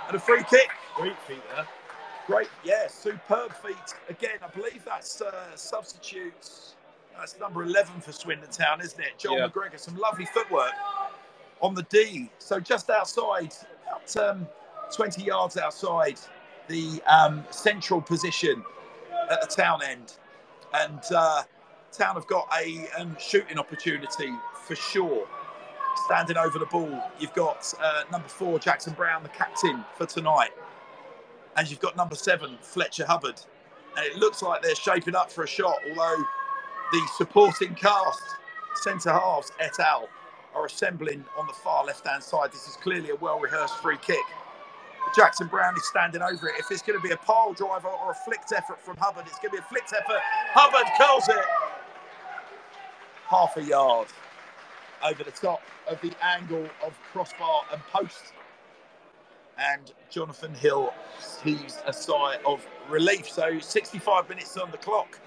And 0.08 0.16
a 0.16 0.20
free 0.20 0.42
kick. 0.50 0.68
Great 0.96 1.16
feet 1.28 1.42
there. 1.54 1.66
Great, 2.26 2.48
yeah, 2.64 2.88
superb 2.88 3.52
feet. 3.52 3.76
Again, 4.08 4.38
I 4.44 4.48
believe 4.48 4.84
that's 4.84 5.20
uh, 5.20 5.54
substitutes. 5.54 6.74
That's 7.16 7.38
number 7.38 7.62
11 7.62 8.00
for 8.00 8.10
Swindon 8.10 8.50
Town, 8.50 8.80
isn't 8.80 9.00
it? 9.00 9.16
John 9.18 9.38
Yeah. 9.38 9.48
McGregor. 9.48 9.78
Some 9.78 9.96
lovely 9.96 10.24
footwork 10.26 10.72
on 11.60 11.74
the 11.74 11.82
D. 11.84 12.30
So 12.38 12.58
just 12.58 12.90
outside, 12.90 13.54
about 13.86 14.16
um, 14.16 14.48
20 14.92 15.22
yards 15.22 15.56
outside 15.56 16.18
the 16.68 17.00
um, 17.06 17.44
central 17.50 18.00
position 18.00 18.64
at 19.30 19.40
the 19.40 19.46
town 19.46 19.82
end. 19.84 20.14
And 20.74 21.00
uh, 21.14 21.42
Town 21.92 22.14
have 22.14 22.26
got 22.26 22.48
a 22.58 22.88
um, 22.98 23.16
shooting 23.20 23.58
opportunity 23.58 24.30
for 24.64 24.74
sure. 24.76 25.26
Standing 26.06 26.38
over 26.38 26.58
the 26.58 26.66
ball, 26.66 27.02
you've 27.18 27.34
got 27.34 27.72
uh, 27.80 28.04
number 28.10 28.28
four, 28.28 28.58
Jackson 28.58 28.94
Brown, 28.94 29.22
the 29.22 29.28
captain 29.28 29.84
for 29.96 30.06
tonight 30.06 30.50
and 31.56 31.70
you've 31.70 31.80
got 31.80 31.96
number 31.96 32.14
seven, 32.14 32.56
Fletcher 32.60 33.06
Hulbert. 33.06 33.46
And 33.96 34.06
it 34.06 34.16
looks 34.16 34.42
like 34.42 34.62
they're 34.62 34.74
shaping 34.74 35.14
up 35.14 35.30
for 35.30 35.44
a 35.44 35.46
shot, 35.46 35.76
although 35.88 36.24
the 36.92 37.08
supporting 37.16 37.74
cast, 37.74 38.22
centre 38.74 39.12
halves 39.12 39.52
et 39.60 39.78
al., 39.78 40.08
are 40.54 40.66
assembling 40.66 41.24
on 41.38 41.46
the 41.46 41.52
far 41.52 41.84
left 41.84 42.06
hand 42.06 42.22
side. 42.22 42.52
This 42.52 42.68
is 42.68 42.76
clearly 42.76 43.10
a 43.10 43.16
well 43.16 43.38
rehearsed 43.40 43.76
free 43.78 43.96
kick. 43.98 44.24
Jackson 45.16 45.46
Brown 45.46 45.74
is 45.76 45.86
standing 45.88 46.22
over 46.22 46.48
it. 46.48 46.54
If 46.58 46.70
it's 46.70 46.82
going 46.82 46.98
to 46.98 47.06
be 47.06 47.12
a 47.12 47.16
pile 47.16 47.52
driver 47.52 47.88
or 47.88 48.12
a 48.12 48.14
flicked 48.14 48.52
effort 48.52 48.80
from 48.80 48.96
Hulbert, 48.98 49.24
it's 49.26 49.38
going 49.38 49.50
to 49.50 49.56
be 49.56 49.58
a 49.58 49.62
flicked 49.62 49.92
effort. 49.92 50.20
Hulbert 50.54 50.88
curls 50.98 51.28
it 51.28 51.44
half 53.32 53.56
a 53.56 53.64
yard 53.64 54.08
over 55.02 55.24
the 55.24 55.30
top 55.30 55.62
of 55.88 55.98
the 56.02 56.12
angle 56.22 56.68
of 56.84 56.92
crossbar 57.12 57.62
and 57.72 57.80
post 57.84 58.34
and 59.58 59.92
Jonathan 60.10 60.52
Hill 60.54 60.92
heaves 61.42 61.78
a 61.86 61.92
sigh 61.94 62.36
of 62.44 62.66
relief. 62.90 63.28
So 63.28 63.58
65 63.58 64.28
minutes 64.28 64.56
on 64.58 64.70
the 64.70 64.76
clock, 64.76 65.18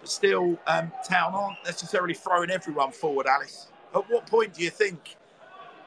but 0.00 0.10
still, 0.10 0.58
um, 0.66 0.92
Town 1.08 1.32
aren't 1.34 1.56
necessarily 1.64 2.14
throwing 2.14 2.50
everyone 2.50 2.92
forward. 2.92 3.26
Alice, 3.26 3.68
at 3.94 4.04
what 4.10 4.26
point 4.26 4.52
do 4.52 4.62
you 4.62 4.70
think 4.70 5.16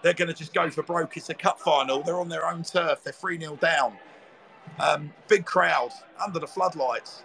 they're 0.01 0.13
going 0.13 0.29
to 0.29 0.33
just 0.33 0.55
go 0.55 0.69
for 0.71 0.81
broke? 0.81 1.15
It's 1.15 1.29
a 1.29 1.35
cup 1.35 1.59
final. 1.59 2.01
They're 2.01 2.19
on 2.19 2.29
their 2.29 2.47
own 2.47 2.63
turf. 2.63 3.03
They're 3.03 3.13
three 3.13 3.39
0 3.39 3.57
down. 3.57 3.97
Um, 4.79 5.13
big 5.27 5.45
crowd 5.45 5.91
under 6.23 6.39
the 6.39 6.47
floodlights. 6.47 7.23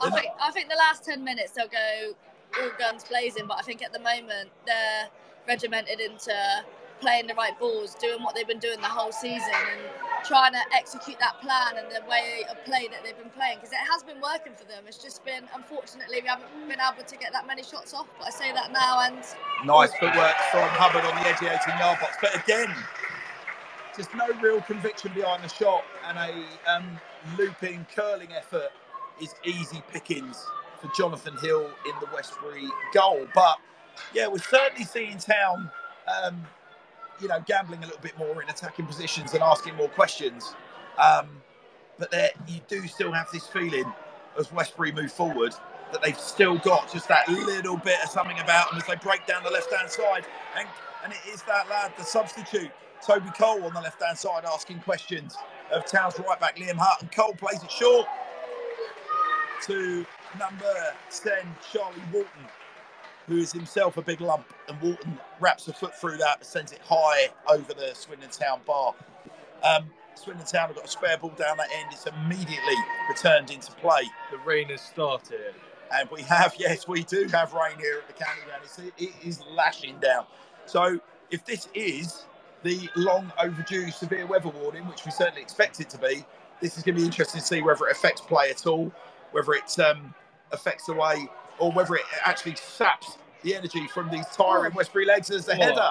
I 0.00 0.10
think 0.10 0.26
I 0.40 0.50
think 0.50 0.68
the 0.68 0.76
last 0.76 1.04
ten 1.04 1.22
minutes 1.22 1.52
they'll 1.52 1.68
go 1.68 2.14
all 2.60 2.70
guns 2.78 3.04
blazing, 3.04 3.46
but 3.46 3.58
I 3.58 3.62
think 3.62 3.82
at 3.82 3.92
the 3.92 4.00
moment 4.00 4.50
they're 4.66 5.08
regimented 5.48 6.00
into 6.00 6.34
playing 7.00 7.26
the 7.26 7.34
right 7.34 7.58
balls, 7.58 7.96
doing 7.96 8.22
what 8.22 8.34
they've 8.34 8.46
been 8.46 8.60
doing 8.60 8.80
the 8.80 8.86
whole 8.86 9.10
season, 9.10 9.52
and 9.52 9.80
trying 10.24 10.52
to 10.52 10.60
execute 10.72 11.18
that 11.18 11.40
plan 11.40 11.74
and 11.76 11.90
the 11.90 12.08
way 12.08 12.44
of 12.48 12.64
play 12.64 12.86
that 12.88 13.02
they've 13.02 13.18
been 13.18 13.30
playing 13.30 13.56
because 13.56 13.72
it 13.72 13.82
has 13.90 14.04
been 14.04 14.20
working 14.22 14.54
for 14.54 14.64
them. 14.64 14.84
It's 14.86 14.98
just 14.98 15.24
been 15.24 15.44
unfortunately 15.54 16.20
we 16.22 16.28
haven't 16.28 16.46
been 16.68 16.78
able 16.78 17.04
to 17.04 17.16
get 17.16 17.32
that 17.32 17.46
many 17.46 17.64
shots 17.64 17.92
off. 17.92 18.06
But 18.18 18.28
I 18.28 18.30
say 18.30 18.52
that 18.52 18.72
now, 18.72 19.00
and 19.02 19.18
Nice 19.66 19.92
footwork 19.98 20.36
from 20.52 20.68
Hulbert 20.78 21.04
on 21.04 21.14
the 21.20 21.28
edge 21.28 21.42
of 21.42 21.48
the 21.48 21.70
18 21.70 21.78
yard 21.78 21.98
box. 22.00 22.16
But 22.20 22.36
again, 22.36 22.72
just 23.96 24.14
no 24.14 24.28
real 24.40 24.60
conviction 24.62 25.12
behind 25.12 25.42
the 25.42 25.48
shot 25.48 25.82
and 26.06 26.16
a 26.16 26.72
um, 26.72 27.00
looping, 27.36 27.84
curling 27.94 28.32
effort 28.32 28.70
is 29.20 29.34
easy 29.44 29.82
pickings 29.92 30.46
for 30.82 30.90
Jonathan 30.94 31.36
Hill 31.40 31.70
in 31.86 31.92
the 32.00 32.06
Westbury 32.12 32.68
goal. 32.92 33.26
But 33.34 33.56
yeah, 34.12 34.26
we're 34.26 34.38
certainly 34.38 34.84
seeing 34.84 35.16
Town, 35.18 35.70
um, 36.22 36.42
you 37.20 37.28
know, 37.28 37.42
gambling 37.46 37.82
a 37.84 37.86
little 37.86 38.00
bit 38.00 38.18
more 38.18 38.42
in 38.42 38.48
attacking 38.48 38.86
positions 38.86 39.32
and 39.32 39.42
asking 39.42 39.76
more 39.76 39.88
questions. 39.88 40.54
Um, 40.98 41.28
but 41.98 42.10
there, 42.10 42.30
you 42.48 42.60
do 42.68 42.86
still 42.88 43.12
have 43.12 43.28
this 43.32 43.46
feeling 43.46 43.90
as 44.38 44.52
Westbury 44.52 44.92
move 44.92 45.12
forward 45.12 45.54
that 45.92 46.02
they've 46.02 46.18
still 46.18 46.58
got 46.58 46.90
just 46.92 47.06
that 47.08 47.28
little 47.28 47.76
bit 47.76 47.98
of 48.02 48.08
something 48.10 48.38
about 48.40 48.70
them 48.70 48.80
as 48.80 48.86
they 48.86 48.96
break 48.96 49.26
down 49.26 49.42
the 49.44 49.50
left 49.50 49.72
hand 49.72 49.90
side. 49.90 50.24
And, 50.58 50.66
and 51.04 51.12
it 51.12 51.20
is 51.32 51.42
that 51.42 51.68
lad, 51.68 51.92
the 51.98 52.04
substitute, 52.04 52.70
Toby 53.06 53.30
Cole 53.38 53.62
on 53.64 53.74
the 53.74 53.80
left 53.80 54.02
hand 54.02 54.16
side, 54.16 54.44
asking 54.44 54.80
questions 54.80 55.36
of 55.70 55.84
Town's 55.84 56.18
right 56.18 56.40
back, 56.40 56.56
Liam 56.56 56.76
Hart. 56.76 57.02
And 57.02 57.12
Cole 57.12 57.34
plays 57.34 57.62
it 57.62 57.70
short 57.70 58.06
to 59.64 60.06
number 60.38 60.94
10, 61.10 61.32
Charlie 61.72 61.96
Walton, 62.12 62.46
who 63.26 63.36
is 63.36 63.52
himself 63.52 63.96
a 63.96 64.02
big 64.02 64.20
lump. 64.20 64.52
And 64.68 64.80
Walton 64.80 65.18
wraps 65.40 65.68
a 65.68 65.72
foot 65.72 65.94
through 65.94 66.18
that, 66.18 66.44
sends 66.44 66.72
it 66.72 66.80
high 66.84 67.28
over 67.48 67.72
the 67.74 67.92
Swindon 67.94 68.30
Town 68.30 68.60
bar. 68.66 68.94
Um, 69.62 69.90
Swindon 70.14 70.46
Town 70.46 70.68
have 70.68 70.76
got 70.76 70.84
a 70.84 70.88
spare 70.88 71.16
ball 71.16 71.30
down 71.30 71.56
that 71.56 71.68
end. 71.74 71.88
It's 71.92 72.06
immediately 72.06 72.76
returned 73.08 73.50
into 73.50 73.72
play. 73.72 74.02
The 74.30 74.38
rain 74.38 74.68
has 74.68 74.80
started. 74.80 75.54
And 75.94 76.08
we 76.10 76.22
have, 76.22 76.54
yes, 76.58 76.88
we 76.88 77.04
do 77.04 77.26
have 77.32 77.52
rain 77.52 77.78
here 77.78 77.98
at 77.98 78.06
the 78.06 78.24
county 78.24 78.40
ground. 78.46 78.62
It's, 78.64 78.78
it 78.78 79.12
is 79.24 79.42
lashing 79.50 79.98
down. 79.98 80.26
So 80.66 81.00
if 81.30 81.44
this 81.44 81.68
is 81.74 82.24
the 82.62 82.88
long 82.96 83.32
overdue 83.42 83.90
severe 83.90 84.26
weather 84.26 84.50
warning, 84.50 84.86
which 84.86 85.04
we 85.04 85.10
certainly 85.10 85.42
expect 85.42 85.80
it 85.80 85.90
to 85.90 85.98
be, 85.98 86.24
this 86.60 86.76
is 86.78 86.84
going 86.84 86.94
to 86.94 87.00
be 87.00 87.06
interesting 87.06 87.40
to 87.40 87.46
see 87.46 87.60
whether 87.62 87.86
it 87.86 87.92
affects 87.92 88.20
play 88.20 88.50
at 88.50 88.66
all, 88.66 88.92
whether 89.32 89.52
it's 89.52 89.78
um, 89.78 90.14
affects 90.52 90.86
the 90.86 90.94
way, 90.94 91.28
or 91.58 91.72
whether 91.72 91.94
it 91.94 92.02
actually 92.24 92.54
saps 92.56 93.18
the 93.42 93.54
energy 93.54 93.86
from 93.88 94.10
these 94.10 94.26
tiring 94.26 94.74
Westbury 94.74 95.04
legs 95.04 95.30
as 95.30 95.46
the 95.46 95.54
header 95.54 95.90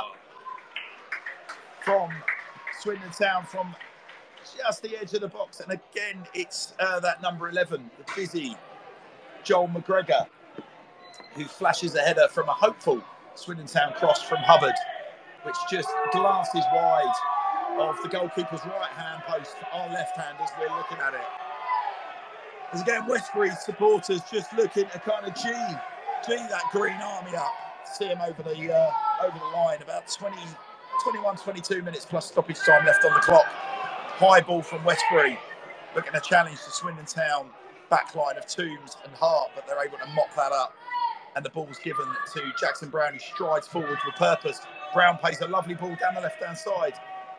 from 1.83 2.09
Swindon 2.79 3.11
Town 3.11 3.43
from 3.45 3.75
just 4.57 4.81
the 4.81 4.97
edge 4.97 5.13
of 5.13 5.21
the 5.21 5.27
box. 5.27 5.59
And 5.59 5.71
again, 5.71 6.25
it's 6.33 6.73
uh, 6.79 6.99
that 6.99 7.21
number 7.21 7.49
11, 7.49 7.89
the 7.97 8.13
busy 8.15 8.55
Joel 9.43 9.67
McGregor, 9.67 10.27
who 11.33 11.45
flashes 11.45 11.95
a 11.95 12.01
header 12.01 12.27
from 12.29 12.49
a 12.49 12.53
hopeful 12.53 13.03
Swindon 13.35 13.67
Town 13.67 13.93
cross 13.93 14.21
from 14.21 14.39
Hulbert, 14.39 14.75
which 15.43 15.55
just 15.69 15.89
glances 16.11 16.63
wide 16.73 17.13
of 17.79 17.97
the 18.03 18.09
goalkeeper's 18.09 18.65
right 18.65 18.91
hand 18.95 19.23
post, 19.27 19.55
our 19.71 19.89
left 19.89 20.17
hand, 20.17 20.38
as 20.41 20.49
we're 20.59 20.75
looking 20.75 20.97
at 20.97 21.13
it. 21.13 21.50
As 22.73 22.81
again, 22.81 23.06
Westbury 23.07 23.52
supporters 23.52 24.22
just 24.31 24.53
looking 24.53 24.88
to 24.89 24.99
kind 24.99 25.26
of 25.26 25.35
G, 25.35 25.43
G 26.27 26.35
that 26.35 26.64
green 26.72 26.95
army 27.02 27.35
up, 27.35 27.53
see 27.93 28.06
him 28.07 28.22
over 28.22 28.43
the 28.43 28.73
uh, 28.73 28.91
over 29.26 29.38
the 29.38 29.57
line. 29.57 29.81
About 29.81 30.07
20, 30.10 30.38
21, 31.03 31.38
22 31.38 31.81
minutes 31.84 32.06
plus 32.06 32.27
stoppage 32.27 32.60
time 32.60 32.85
left 32.85 33.03
on 33.06 33.14
the 33.14 33.19
clock. 33.19 33.45
High 33.48 34.41
ball 34.41 34.61
from 34.61 34.84
Westbury, 34.85 35.38
looking 35.95 36.14
to 36.14 36.22
challenge 36.22 36.60
the 36.65 36.72
Swindon 36.72 37.06
Town 37.06 37.49
back 37.89 38.15
line 38.15 38.38
of 38.38 38.48
Toombs 38.48 38.98
and 39.06 39.14
Hart, 39.15 39.49
but 39.56 39.68
they're 39.68 39.84
able 39.85 39.98
to 39.98 40.07
mop 40.15 40.34
that 40.35 40.53
up. 40.53 40.73
and 41.35 41.45
the 41.45 41.49
ball's 41.49 41.80
given 41.80 42.06
to 42.34 42.41
Jackson 42.60 42.89
Brown, 42.89 43.14
who 43.14 43.19
strides 43.19 43.68
forward 43.68 43.99
with 44.06 44.15
purpose. 44.15 44.61
Brown 44.93 45.18
plays 45.18 45.41
a 45.41 45.48
lovely 45.48 45.73
ball 45.76 45.95
down 45.99 46.15
the 46.15 46.22
left 46.22 46.41
hand 46.43 46.57
side, 46.57 46.93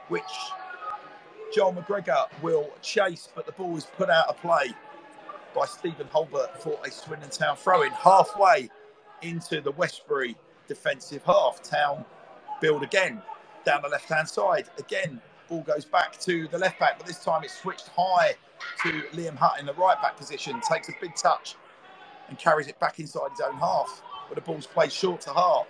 which 0.08 0.22
Joel 1.54 1.74
McGregor 1.74 2.26
will 2.42 2.70
chase, 2.82 3.28
but 3.34 3.46
the 3.46 3.52
ball 3.52 3.76
is 3.76 3.86
put 3.86 4.10
out 4.10 4.28
of 4.28 4.36
play 4.38 4.74
by 5.54 5.66
Stephen 5.66 6.06
Holbert 6.08 6.56
for 6.58 6.78
a 6.84 6.90
Swindon 6.90 7.30
Town 7.30 7.56
throw 7.56 7.82
in 7.82 7.92
halfway 7.92 8.70
into 9.22 9.60
the 9.60 9.72
Westbury 9.72 10.36
defensive 10.68 11.22
half. 11.24 11.62
Town 11.62 12.04
build 12.60 12.82
again 12.82 13.22
down 13.64 13.82
the 13.82 13.88
left 13.88 14.08
hand 14.08 14.28
side. 14.28 14.68
Again, 14.78 15.20
ball 15.48 15.62
goes 15.62 15.84
back 15.84 16.18
to 16.20 16.48
the 16.48 16.58
left 16.58 16.78
back, 16.78 16.98
but 16.98 17.06
this 17.06 17.22
time 17.22 17.44
it's 17.44 17.60
switched 17.60 17.88
high 17.96 18.34
to 18.82 19.02
Liam 19.12 19.36
Hutt 19.36 19.60
in 19.60 19.66
the 19.66 19.74
right 19.74 20.00
back 20.00 20.16
position. 20.16 20.60
Takes 20.68 20.88
a 20.88 20.92
big 21.00 21.14
touch 21.16 21.56
and 22.28 22.38
carries 22.38 22.68
it 22.68 22.78
back 22.80 22.98
inside 22.98 23.30
his 23.30 23.40
own 23.40 23.56
half. 23.56 24.02
But 24.28 24.36
the 24.36 24.40
ball's 24.40 24.66
played 24.66 24.92
short 24.92 25.20
to 25.22 25.30
Hart 25.30 25.66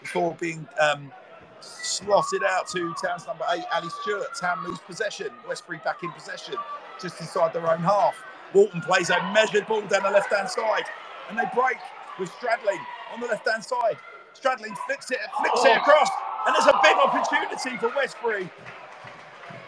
before 0.00 0.34
being 0.40 0.66
um, 0.80 1.12
slotted 1.60 2.42
out 2.42 2.66
to 2.68 2.94
Town's 3.02 3.26
number 3.26 3.44
eight, 3.50 3.64
Ali 3.72 3.88
Stewart. 4.02 4.34
Town 4.38 4.64
lose 4.66 4.78
possession. 4.80 5.28
Westbury 5.46 5.80
back 5.84 6.02
in 6.02 6.10
possession, 6.12 6.54
just 7.00 7.20
inside 7.20 7.52
their 7.52 7.70
own 7.70 7.78
half. 7.78 8.16
Walton 8.54 8.80
plays 8.80 9.10
a 9.10 9.32
measured 9.32 9.66
ball 9.66 9.82
down 9.82 10.02
the 10.02 10.10
left 10.10 10.32
hand 10.32 10.48
side, 10.48 10.84
and 11.28 11.38
they 11.38 11.44
break 11.54 11.78
with 12.18 12.30
Stradling 12.30 12.80
on 13.12 13.20
the 13.20 13.26
left 13.26 13.48
hand 13.48 13.64
side. 13.64 13.96
Stradling 14.34 14.76
flicks 14.86 15.10
it, 15.10 15.18
flicks 15.38 15.64
it 15.64 15.76
oh. 15.76 15.80
across, 15.80 16.10
and 16.46 16.54
there's 16.54 16.66
a 16.66 16.78
big 16.82 16.96
opportunity 16.96 17.76
for 17.78 17.94
Westbury. 17.96 18.50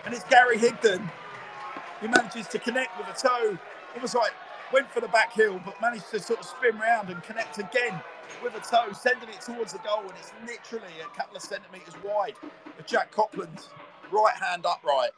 And 0.05 0.15
it's 0.15 0.25
Gary 0.25 0.59
Higdon 0.59 1.09
who 2.03 2.09
manages 2.09 2.49
to 2.49 2.59
connect 2.59 2.99
with 2.99 3.07
a 3.07 3.19
toe, 3.19 3.57
almost 3.95 4.17
like 4.17 4.33
went 4.73 4.91
for 4.91 5.01
the 5.01 5.09
back 5.09 5.33
heel, 5.33 5.61
but 5.65 5.81
managed 5.81 6.11
to 6.11 6.19
sort 6.19 6.41
of 6.41 6.47
spin 6.47 6.77
round 6.79 7.09
and 7.11 7.23
connect 7.23 7.59
again 7.59 8.01
with 8.43 8.55
a 8.55 8.61
toe, 8.61 8.93
sending 8.93 9.29
it 9.29 9.41
towards 9.41 9.73
the 9.73 9.79
goal, 9.79 10.01
and 10.01 10.13
it's 10.19 10.33
literally 10.45 10.93
a 11.01 11.17
couple 11.17 11.37
of 11.37 11.43
centimetres 11.43 11.95
wide 12.05 12.35
of 12.79 12.87
Jack 12.87 13.13
Copland's 13.13 13.69
right 14.11 14.35
hand 14.35 14.67
upright. 14.67 15.13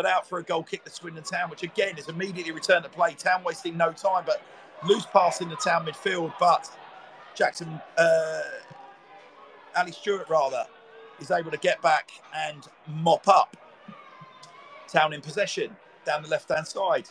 But 0.00 0.08
out 0.08 0.26
for 0.26 0.38
a 0.38 0.42
goal 0.42 0.62
kick 0.62 0.82
to 0.84 0.90
Swindon 0.90 1.24
Town, 1.24 1.50
which 1.50 1.62
again 1.62 1.98
is 1.98 2.08
immediately 2.08 2.52
returned 2.52 2.84
to 2.84 2.88
play. 2.88 3.12
Town 3.12 3.44
wasting 3.44 3.76
no 3.76 3.92
time, 3.92 4.24
but 4.24 4.42
loose 4.88 5.04
pass 5.04 5.42
in 5.42 5.50
the 5.50 5.56
Town 5.56 5.84
midfield. 5.84 6.32
But 6.40 6.74
Jackson, 7.34 7.78
uh, 7.98 8.40
Ali 9.76 9.92
Stewart 9.92 10.26
rather, 10.30 10.64
is 11.20 11.30
able 11.30 11.50
to 11.50 11.58
get 11.58 11.82
back 11.82 12.12
and 12.34 12.66
mop 12.86 13.28
up. 13.28 13.58
Town 14.88 15.12
in 15.12 15.20
possession 15.20 15.76
down 16.06 16.22
the 16.22 16.30
left 16.30 16.48
hand 16.48 16.66
side 16.66 17.06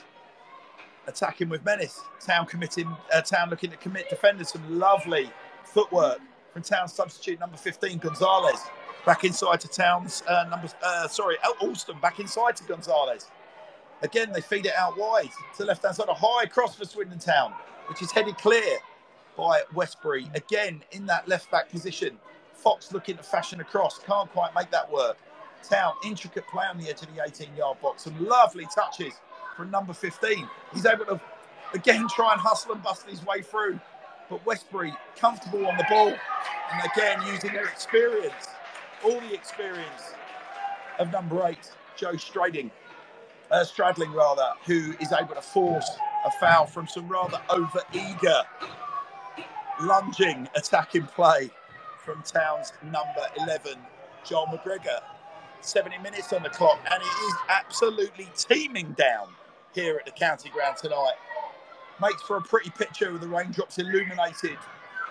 attacking 1.06 1.48
with 1.48 1.64
menace. 1.64 2.02
Town 2.20 2.48
committing, 2.48 2.88
uh, 3.14 3.22
Town 3.22 3.52
looking 3.52 3.70
to 3.70 3.78
commit 3.78 4.10
defenders. 4.10 4.50
Some 4.50 4.80
lovely 4.80 5.30
footwork 5.64 6.18
from 6.54 6.64
Town 6.64 6.88
substitute 6.88 7.40
number 7.40 7.56
15, 7.56 8.00
Gonzalez. 8.00 8.60
Back 9.06 9.24
inside 9.24 9.60
to 9.62 9.68
Town's 9.68 10.24
uh, 10.28 10.46
number, 10.50 10.68
uh, 10.84 11.08
sorry, 11.08 11.38
Alston 11.62 12.00
back 12.00 12.20
inside 12.20 12.56
to 12.58 12.64
Gonzalez. 12.66 13.28
Again, 14.02 14.32
they 14.32 14.42
feed 14.42 14.66
it 14.66 14.74
out 14.78 14.98
wide 14.98 15.30
to 15.58 15.66
left 15.66 15.84
hand 15.84 15.96
side. 15.96 16.08
A 16.10 16.14
high 16.14 16.46
cross 16.46 16.76
for 16.76 16.86
Swindon 16.86 17.20
Town, 17.20 17.54
which 17.88 18.02
is 18.02 18.12
headed 18.12 18.38
clear 18.38 18.78
by 19.38 19.62
Westbury. 19.74 20.30
Again, 20.36 20.84
in 20.92 21.06
that 21.08 21.28
left 21.28 21.50
back 21.52 21.70
position. 21.70 22.18
Fox 22.54 22.92
looking 22.92 23.16
to 23.16 23.24
fashion 23.24 23.62
across. 23.62 24.00
Can't 24.00 24.30
quite 24.32 24.54
make 24.54 24.70
that 24.72 24.92
work. 24.92 25.18
Town, 25.68 25.94
intricate 26.06 26.46
play 26.48 26.66
on 26.66 26.78
the 26.78 26.90
edge 26.90 27.02
of 27.02 27.14
the 27.16 27.24
18 27.24 27.56
yard 27.56 27.78
box. 27.82 28.04
Some 28.04 28.26
lovely 28.26 28.68
touches 28.74 29.14
from 29.56 29.72
number 29.72 29.94
15. 29.94 30.48
He's 30.74 30.86
able 30.86 31.06
to 31.06 31.22
again 31.74 32.08
try 32.10 32.34
and 32.34 32.42
hustle 32.42 32.74
and 32.74 32.84
bustle 32.84 33.10
his 33.10 33.26
way 33.26 33.42
through. 33.42 33.80
But 34.30 34.46
Westbury 34.46 34.94
comfortable 35.18 35.66
on 35.68 35.78
the 35.78 35.86
ball 35.90 36.10
and 36.10 36.92
again 36.96 37.22
using 37.28 37.54
their 37.54 37.66
experience, 37.68 38.48
all 39.04 39.20
the 39.22 39.34
experience 39.34 40.14
of 41.00 41.12
number 41.12 41.46
eight, 41.48 41.72
Joe 41.96 42.16
Strading, 42.16 42.72
uh, 43.52 43.64
Stradling 43.64 44.14
rather, 44.14 44.50
who 44.66 44.94
is 45.00 45.12
able 45.12 45.36
to 45.36 45.42
force 45.42 45.90
a 46.26 46.32
foul 46.40 46.66
from 46.66 46.88
some 46.88 47.08
rather 47.08 47.40
over 47.50 47.82
eager 47.94 48.44
lunging 49.82 50.48
attacking 50.56 51.04
play 51.04 51.50
from 52.04 52.22
Town's 52.24 52.74
number 52.84 53.26
11, 53.38 53.78
Joel 54.26 54.48
McGregor. 54.48 55.00
70 55.62 55.98
minutes 56.00 56.32
on 56.32 56.42
the 56.42 56.50
clock, 56.50 56.80
and 56.90 57.02
it 57.02 57.06
is 57.06 57.36
absolutely 57.50 58.30
teeming 58.38 58.94
down 58.94 59.28
here 59.74 59.98
at 59.98 60.06
the 60.06 60.12
county 60.12 60.50
ground 60.50 60.78
tonight. 60.78 61.16
Makes 62.02 62.22
for 62.24 62.38
a 62.38 62.42
pretty 62.42 62.70
picture 62.70 63.12
with 63.12 63.22
the 63.22 63.28
raindrops 63.28 63.78
illuminated 63.78 64.58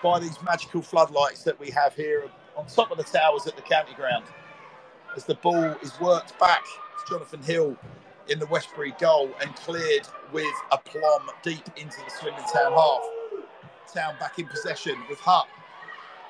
by 0.01 0.19
these 0.19 0.41
magical 0.41 0.81
floodlights 0.81 1.43
that 1.43 1.59
we 1.59 1.69
have 1.69 1.93
here 1.93 2.23
on 2.59 2.65
top 2.65 2.91
of 2.91 2.97
the 2.97 3.03
towers 3.05 3.47
at 3.47 3.55
the 3.55 3.61
county 3.61 3.93
ground. 3.93 4.25
As 5.15 5.23
the 5.23 5.35
ball 5.35 5.75
is 5.81 5.97
worked 6.01 6.37
back 6.39 6.63
to 6.63 7.13
Jonathan 7.13 7.41
Hill 7.41 7.77
in 8.27 8.37
the 8.37 8.45
Westbury 8.47 8.93
goal 8.99 9.31
and 9.41 9.55
cleared 9.55 10.07
with 10.33 10.53
a 10.71 10.75
aplomb 10.75 11.29
deep 11.41 11.65
into 11.77 11.97
the 12.03 12.11
Swindon 12.19 12.43
Town 12.53 12.73
half. 12.73 13.01
Town 13.93 14.15
back 14.19 14.37
in 14.37 14.45
possession 14.47 14.95
with 15.09 15.19
Hutt. 15.19 15.47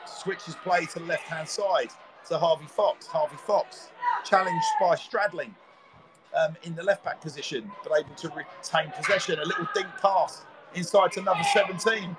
Switches 0.06 0.56
play 0.64 0.85
to 0.85 0.99
the 0.99 1.06
left 1.06 1.23
hand 1.23 1.49
side 1.49 1.89
to 2.27 2.38
Harvey 2.38 2.68
Fox. 2.68 3.07
Harvey 3.07 3.38
Fox 3.47 3.89
challenged 4.23 4.68
by 4.80 4.95
Stradling 4.95 5.53
um, 6.38 6.56
in 6.64 6.76
the 6.76 6.84
left 6.84 7.03
back 7.03 7.22
position, 7.22 7.69
but 7.84 7.91
able 7.99 8.15
to 8.15 8.30
retain 8.30 8.91
possession. 8.91 9.39
A 9.39 9.45
little 9.45 9.68
dink 9.73 9.88
pass 9.99 10.43
inside 10.76 11.11
to 11.14 11.22
number 11.22 11.43
17, 11.43 12.15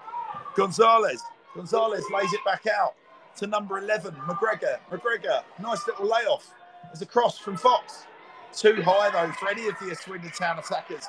Gonzalez. 0.56 1.22
Gonzalez 1.54 2.04
lays 2.12 2.32
it 2.32 2.40
back 2.44 2.66
out 2.66 2.94
to 3.36 3.47
number 3.47 3.78
11, 3.78 4.15
McGregor. 4.15 4.78
McGregor, 4.90 5.43
nice 5.61 5.86
little 5.86 6.07
layoff. 6.07 6.52
There's 6.85 7.02
a 7.02 7.07
cross 7.07 7.39
from 7.39 7.57
Fox. 7.57 8.07
Too 8.52 8.82
high, 8.82 9.11
though, 9.11 9.32
for 9.32 9.48
any 9.48 9.69
of 9.69 9.74
the 9.81 9.94
Swindon 9.94 10.31
Town 10.31 10.59
attackers. 10.59 11.05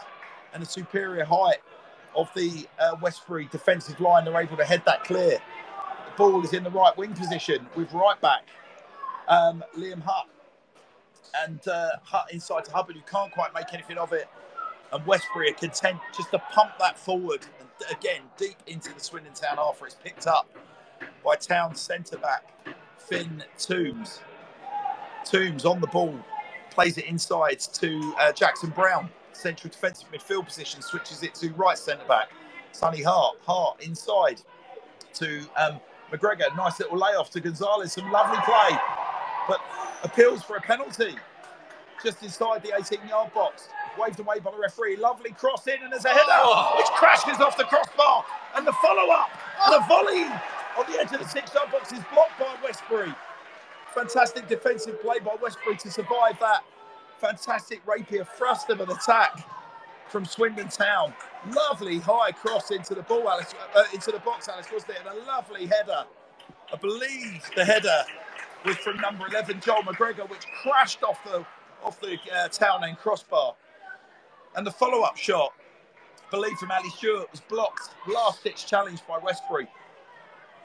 And 0.54 0.62
the 0.62 0.68
superior 0.68 1.26
height 1.26 1.60
of 2.16 2.30
the 2.36 2.68
uh, 2.80 2.96
Westbury 3.02 3.48
defensive 3.52 4.00
line, 4.00 4.26
they're 4.26 4.42
able 4.42 4.58
to 4.58 4.66
head 4.66 4.84
that 4.86 5.04
clear. 5.04 5.40
The 6.06 6.18
ball 6.18 6.44
is 6.44 6.54
in 6.54 6.64
the 6.64 6.70
right 6.70 6.96
wing 6.98 7.14
position 7.14 7.68
with 7.76 7.92
right 7.94 8.20
back 8.22 8.48
um, 9.28 9.64
Liam 9.78 10.02
Hutt 10.04 10.28
and 11.44 11.66
uh, 11.68 11.92
Hutt 12.04 12.32
inside 12.34 12.66
to 12.66 12.72
Hulbert, 12.72 12.96
who 12.96 13.02
can't 13.10 13.32
quite 13.32 13.54
make 13.54 13.74
anything 13.74 13.98
of 13.98 14.12
it. 14.14 14.28
And 14.92 15.06
Westbury 15.06 15.52
are 15.52 15.54
content 15.54 16.00
just 16.16 16.32
to 16.32 16.40
pump 16.40 16.72
that 16.80 17.00
forward 17.00 17.46
and 17.60 17.70
again 17.90 18.22
deep 18.38 18.58
into 18.68 18.94
the 18.94 19.00
Swindon 19.00 19.34
Town 19.34 19.58
after 19.58 19.86
it's 19.86 19.96
picked 19.96 20.28
up 20.28 20.50
by 21.24 21.36
Town 21.36 21.76
centre 21.76 22.18
back 22.18 22.52
Finn 22.98 23.44
Toombs. 23.58 24.20
Toombs 25.26 25.66
on 25.66 25.82
the 25.82 25.88
ball, 25.88 26.18
plays 26.70 26.98
it 26.98 27.06
inside 27.06 27.60
to 27.60 28.14
uh, 28.20 28.32
Jackson 28.32 28.70
Brown, 28.70 29.10
central 29.34 29.70
defensive 29.70 30.10
midfield 30.12 30.46
position, 30.46 30.82
switches 30.82 31.24
it 31.24 31.36
to 31.36 31.52
right 31.54 31.78
centre 31.78 32.06
back. 32.08 32.30
Sonny 32.72 33.02
Hart, 33.02 33.38
Hart 33.46 33.84
inside 33.84 34.42
to 35.14 35.42
um, 35.58 35.80
McGregor. 36.12 36.56
Nice 36.56 36.80
little 36.80 36.98
layoff 36.98 37.30
to 37.32 37.42
Gonzalez. 37.42 37.94
Some 37.94 38.12
lovely 38.12 38.40
play, 38.46 38.78
but 39.48 39.62
appeals 40.04 40.44
for 40.44 40.56
a 40.56 40.62
penalty 40.62 41.16
just 42.04 42.24
inside 42.24 42.64
the 42.64 42.74
18 42.76 43.08
yard 43.08 43.34
box. 43.34 43.68
Waved 44.00 44.20
away 44.20 44.40
by 44.40 44.52
the 44.52 44.58
referee. 44.58 44.96
Lovely 44.96 45.32
cross 45.32 45.68
in, 45.68 45.76
and 45.84 45.92
there's 45.92 46.06
a 46.06 46.10
header 46.10 46.24
oh. 46.30 46.76
which 46.78 46.88
crashes 46.88 47.40
off 47.42 47.58
the 47.58 47.66
crossbar. 47.66 48.24
And 48.56 48.66
the 48.66 48.74
follow 48.74 49.12
up, 49.12 49.30
oh. 49.66 49.80
the 49.80 49.86
volley 49.88 50.28
on 50.78 50.92
the 50.92 51.00
edge 51.00 51.12
of 51.12 51.20
the 51.20 51.28
six 51.28 51.54
yard 51.54 51.72
box 51.72 51.92
is 51.92 52.00
blocked 52.14 52.40
by 52.40 52.56
Westbury. 52.64 53.14
Fantastic 53.94 54.48
defensive 54.48 55.02
play 55.02 55.20
by 55.20 55.36
Westbury 55.42 55.78
to 55.78 55.92
survive 55.92 56.40
that. 56.40 56.64
Fantastic 57.20 57.82
rapier 57.86 58.24
thrust 58.24 58.70
of 58.70 58.80
an 58.82 58.90
attack 58.90 59.48
from 60.08 60.26
Swindon 60.26 60.70
Town. 60.70 61.14
Lovely 61.52 62.00
high 62.00 62.32
cross 62.32 62.72
into 62.72 62.96
the 62.96 63.02
ball, 63.04 63.30
Alice, 63.30 63.54
uh, 63.76 63.84
into 63.94 64.12
the 64.12 64.20
box, 64.20 64.48
Alice, 64.48 64.68
wasn't 64.72 64.92
it? 64.92 64.98
And 65.06 65.18
a 65.18 65.24
lovely 65.26 65.66
header. 65.66 66.06
I 66.72 66.76
believe 66.78 67.50
the 67.56 67.66
header 67.66 68.04
was 68.66 68.78
from 68.78 68.98
number 68.98 69.28
11, 69.28 69.62
Joel 69.62 69.84
McGregor, 69.84 70.30
which 70.30 70.46
crashed 70.62 71.04
off 71.04 71.24
the 71.24 71.46
off 71.84 72.00
the 72.00 72.18
uh, 72.34 72.48
town 72.50 72.84
end 72.84 72.98
crossbar. 72.98 73.56
And 74.56 74.66
the 74.68 74.72
follow 74.72 75.02
up 75.02 75.18
shot, 75.18 75.54
believed 76.30 76.60
from 76.60 76.72
Ali 76.72 76.90
Stewart, 76.90 77.30
was 77.32 77.40
blocked. 77.42 77.90
Last 78.08 78.44
ditch 78.44 78.68
challenge 78.68 79.00
by 79.08 79.18
Westbury. 79.18 79.68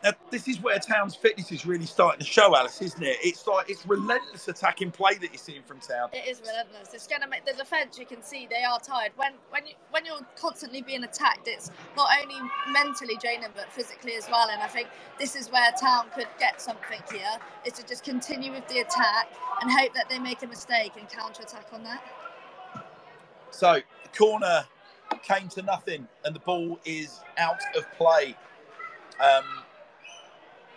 Now, 0.06 0.12
this 0.30 0.46
is 0.46 0.62
where 0.62 0.78
Town's 0.78 1.16
fitness 1.16 1.50
is 1.50 1.66
really 1.66 1.84
starting 1.84 2.20
to 2.20 2.24
show, 2.24 2.56
Alice, 2.56 2.80
isn't 2.80 3.02
it? 3.02 3.16
It's 3.24 3.44
like 3.48 3.68
it's 3.68 3.84
relentless 3.84 4.46
attacking 4.46 4.92
play 4.92 5.14
that 5.14 5.32
you're 5.32 5.36
seeing 5.36 5.64
from 5.64 5.80
Town. 5.80 6.10
It 6.12 6.28
is 6.28 6.40
relentless. 6.42 6.94
It's 6.94 7.08
going 7.08 7.22
to 7.22 7.28
make 7.28 7.44
the 7.44 7.54
defence. 7.54 7.98
You 7.98 8.06
can 8.06 8.22
see 8.22 8.46
they 8.48 8.62
are 8.62 8.78
tired. 8.78 9.10
When 9.16 9.32
when 9.50 9.66
you 9.66 9.72
when 9.90 10.06
you're 10.06 10.24
constantly 10.40 10.80
being 10.80 11.02
attacked, 11.02 11.48
it's 11.48 11.72
not 11.96 12.08
only 12.22 12.36
mentally 12.70 13.16
draining 13.20 13.48
but 13.56 13.72
physically 13.72 14.14
as 14.14 14.28
well. 14.30 14.48
And 14.48 14.62
I 14.62 14.68
think 14.68 14.86
this 15.18 15.34
is 15.34 15.50
where 15.50 15.72
Town 15.72 16.06
could 16.14 16.28
get 16.38 16.60
something 16.60 17.00
here. 17.10 17.40
Is 17.64 17.72
to 17.72 17.84
just 17.84 18.04
continue 18.04 18.52
with 18.52 18.68
the 18.68 18.78
attack 18.78 19.32
and 19.60 19.72
hope 19.72 19.92
that 19.94 20.08
they 20.08 20.20
make 20.20 20.40
a 20.44 20.46
mistake 20.46 20.92
and 20.96 21.08
counter 21.08 21.42
attack 21.42 21.66
on 21.72 21.82
that. 21.82 22.00
So 23.50 23.80
the 24.04 24.16
corner 24.16 24.66
came 25.24 25.48
to 25.48 25.62
nothing, 25.62 26.06
and 26.24 26.32
the 26.32 26.40
ball 26.40 26.78
is 26.84 27.18
out 27.38 27.58
of 27.76 27.90
play 27.98 28.36
um, 29.18 29.64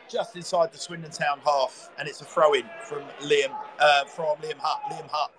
just 0.10 0.36
inside 0.36 0.72
the 0.72 0.78
Swindon 0.78 1.12
Town 1.12 1.40
half, 1.46 1.90
and 1.98 2.08
it's 2.08 2.22
a 2.22 2.26
throw 2.26 2.54
in 2.54 2.66
from 2.84 3.04
Liam 3.22 3.56
uh, 3.80 4.06
from 4.06 4.38
Liam 4.38 4.58
Hutt. 4.60 4.82
Liam 4.92 5.08
Hutt 5.12 5.32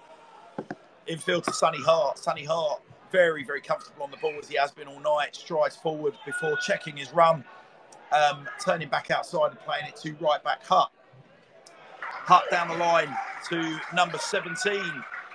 infield 1.07 1.45
to 1.45 1.53
Sonny 1.53 1.83
Hart. 1.83 2.19
Sonny 2.19 2.45
Hart 2.45 2.81
very 3.11 3.45
very 3.45 3.61
comfortable 3.61 4.05
on 4.05 4.11
the 4.11 4.17
ball 4.19 4.35
as 4.41 4.49
he 4.49 4.57
has 4.57 4.71
been 4.71 4.87
all 4.89 5.01
night. 5.01 5.35
Strides 5.35 5.77
forward 5.77 6.15
before 6.25 6.57
checking 6.57 6.97
his 6.97 7.13
run, 7.13 7.45
um, 8.13 8.49
turning 8.65 8.89
back 8.89 9.11
outside 9.11 9.51
and 9.51 9.61
playing 9.61 9.87
it 9.87 9.97
to 9.97 10.15
right 10.25 10.43
back 10.43 10.65
Hutt. 10.65 10.91
Hutt 12.01 12.45
down 12.51 12.69
the 12.69 12.77
line 12.77 13.15
to 13.49 13.81
number 13.95 14.19
17, 14.19 14.83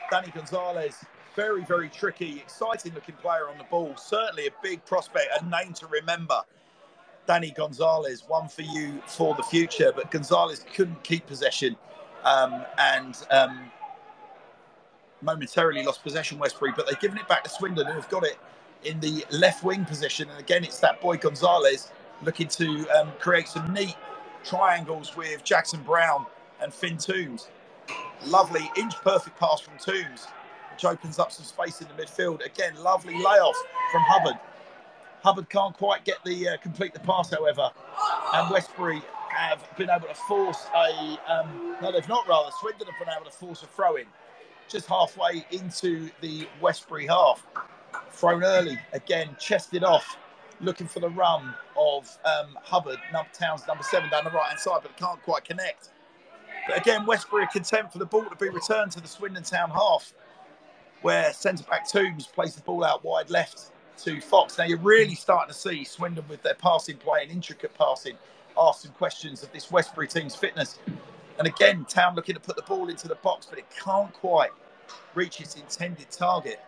Danny 0.10 0.32
Gonzalez. 0.32 1.04
Very, 1.36 1.66
very 1.66 1.90
tricky, 1.90 2.38
exciting 2.40 2.94
looking 2.94 3.16
player 3.16 3.50
on 3.50 3.58
the 3.58 3.66
ball. 3.66 3.94
Certainly 3.98 4.48
a 4.48 4.52
big 4.64 4.86
prospect, 4.86 5.28
a 5.42 5.46
name 5.50 5.74
to 5.74 5.88
remember. 5.88 6.42
Danny 7.28 7.52
Gonzalez, 7.52 8.24
one 8.28 8.48
for 8.48 8.64
you 8.64 9.02
for 9.08 9.36
the 9.36 9.44
future. 9.44 9.92
But 9.96 10.12
Gonzalez 10.12 10.66
couldn't 10.76 11.04
keep 11.04 11.28
possession 11.28 11.76
um, 12.24 12.66
and 12.78 13.18
um, 13.32 13.72
momentarily 15.22 15.84
lost 15.84 16.04
possession, 16.04 16.40
Westbury. 16.40 16.74
But 16.76 16.88
they've 16.88 17.00
given 17.00 17.18
it 17.18 17.28
back 17.28 17.44
to 17.46 17.50
Swindon, 17.50 17.88
who 17.88 17.94
have 17.94 18.10
got 18.10 18.26
it 18.26 18.38
in 18.84 19.00
the 19.00 19.26
left 19.32 19.64
wing 19.64 19.86
position. 19.86 20.30
And 20.30 20.40
again, 20.40 20.64
it's 20.64 20.80
that 20.80 21.02
boy 21.02 21.18
Gonzalez 21.18 21.92
looking 22.24 22.48
to 22.50 22.88
um, 23.00 23.12
create 23.20 23.48
some 23.48 23.74
neat 23.74 23.96
triangles 24.44 25.16
with 25.18 25.44
Jackson 25.44 25.82
Brown 25.84 26.26
and 26.62 26.74
Finn 26.74 26.98
Toombs. 26.98 27.48
Lovely 28.26 28.70
inch 28.78 28.96
perfect 29.04 29.38
pass 29.40 29.60
from 29.62 29.76
Toombs, 29.80 30.28
which 30.72 30.86
opens 30.86 31.20
up 31.20 31.32
some 31.32 31.46
space 31.46 31.82
in 31.82 31.88
the 31.88 32.04
midfield. 32.04 32.46
Again, 32.46 32.76
lovely 32.78 33.16
layoff 33.16 33.56
from 33.92 34.02
Hulbert. 34.08 34.40
Hulbert 35.26 35.50
can't 35.50 35.76
quite 35.76 36.06
get 36.06 36.24
the 36.24 36.50
uh, 36.50 36.58
complete 36.58 36.94
the 36.94 37.00
pass, 37.00 37.32
however, 37.32 37.72
and 38.36 38.52
Westbury 38.52 39.02
have 39.30 39.66
been 39.76 39.90
able 39.90 40.08
to 40.08 40.14
force 40.14 40.68
a 40.76 41.18
um, 41.28 41.76
no, 41.82 41.92
they've 41.92 42.08
not 42.08 42.28
rather. 42.28 42.52
Swindon 42.60 42.86
have 42.86 43.00
been 43.04 43.12
able 43.12 43.26
to 43.26 43.36
force 43.36 43.64
a 43.64 43.66
throw 43.66 43.96
in 43.96 44.06
just 44.70 44.86
halfway 44.86 45.44
into 45.50 46.12
the 46.22 46.48
Westbury 46.62 47.08
half. 47.08 47.44
Thrown 48.12 48.44
early 48.44 48.78
again, 48.94 49.36
chested 49.40 49.84
off, 49.84 50.16
looking 50.62 50.86
for 50.86 51.00
the 51.00 51.10
run 51.10 51.56
of 51.76 52.18
um, 52.24 52.56
Hulbert, 52.62 53.00
number 53.12 53.32
Towns, 53.34 53.66
number 53.68 53.84
seven 53.84 54.12
down 54.12 54.26
the 54.26 54.30
right 54.30 54.50
hand 54.50 54.60
side, 54.60 54.82
but 54.84 54.96
can't 54.96 55.22
quite 55.24 55.44
connect. 55.44 55.90
But 56.68 56.78
again, 56.78 57.04
Westbury 57.08 57.46
are 57.46 57.48
content 57.48 57.92
for 57.92 57.98
the 57.98 58.06
ball 58.06 58.26
to 58.26 58.36
be 58.36 58.50
returned 58.50 58.92
to 58.92 59.02
the 59.02 59.08
Swindon 59.08 59.42
Town 59.42 59.72
half, 59.72 60.14
where 61.02 61.34
centre 61.34 61.64
back 61.64 61.90
Toombs 61.90 62.28
plays 62.28 62.54
the 62.54 62.62
ball 62.62 62.84
out 62.84 63.04
wide 63.04 63.32
left 63.32 63.72
to 64.00 64.22
Fox. 64.22 64.58
Now 64.58 64.66
you're 64.66 64.78
really 64.78 65.16
starting 65.16 65.54
to 65.54 65.60
see 65.60 65.84
Swindon 65.84 66.26
with 66.28 66.42
their 66.44 66.56
passing 66.56 66.98
play 66.98 67.24
and 67.24 67.32
intricate 67.32 67.74
passing 67.74 68.18
ask 68.58 68.82
some 68.82 68.92
questions 68.92 69.44
of 69.44 69.52
this 69.52 69.72
Westbury 69.72 70.08
team's 70.08 70.36
fitness. 70.36 70.80
And 71.38 71.48
again, 71.48 71.86
Town 71.86 72.16
looking 72.16 72.36
to 72.36 72.42
put 72.42 72.56
the 72.56 72.62
ball 72.64 72.90
into 72.90 73.08
the 73.08 73.16
box, 73.16 73.46
but 73.46 73.60
it 73.60 73.66
can't 73.84 74.14
quite 74.14 74.52
reach 75.14 75.42
its 75.42 75.56
intended 75.56 76.10
target. 76.10 76.60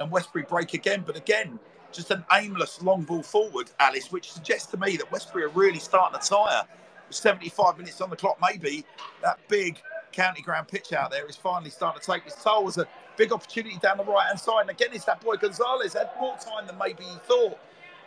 And 0.00 0.10
Westbury 0.10 0.44
break 0.48 0.74
again, 0.74 1.04
but 1.06 1.16
again, 1.16 1.58
just 1.92 2.10
an 2.10 2.24
aimless 2.32 2.82
long 2.82 3.02
ball 3.02 3.22
forward, 3.22 3.70
Alice, 3.78 4.10
which 4.10 4.32
suggests 4.32 4.70
to 4.72 4.76
me 4.78 4.96
that 4.96 5.10
Westbury 5.12 5.44
are 5.44 5.50
really 5.50 5.78
starting 5.78 6.18
to 6.18 6.26
tire. 6.26 6.62
With 7.06 7.16
75 7.16 7.78
minutes 7.78 8.00
on 8.00 8.10
the 8.10 8.16
clock, 8.16 8.38
maybe 8.40 8.84
that 9.22 9.38
big 9.48 9.80
county 10.12 10.42
ground 10.42 10.68
pitch 10.68 10.92
out 10.92 11.10
there 11.10 11.26
is 11.26 11.36
finally 11.36 11.70
starting 11.70 12.00
to 12.00 12.06
take 12.06 12.26
its 12.26 12.42
toll. 12.42 12.64
Was 12.64 12.78
a 12.78 12.86
big 13.16 13.32
opportunity 13.32 13.78
down 13.78 13.98
the 13.98 14.04
right 14.04 14.26
hand 14.26 14.38
side, 14.38 14.62
and 14.62 14.70
again, 14.70 14.88
it's 14.92 15.04
that 15.04 15.20
boy 15.20 15.36
Gonzalez 15.36 15.94
had 15.94 16.10
more 16.20 16.36
time 16.36 16.66
than 16.66 16.78
maybe 16.78 17.04
he 17.04 17.16
thought. 17.26 17.58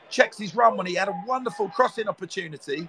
Checks 0.10 0.38
his 0.38 0.56
run 0.56 0.78
when 0.78 0.86
he 0.86 0.94
had 0.96 1.08
a 1.08 1.24
wonderful 1.28 1.70
crossing 1.70 2.08
opportunity. 2.08 2.88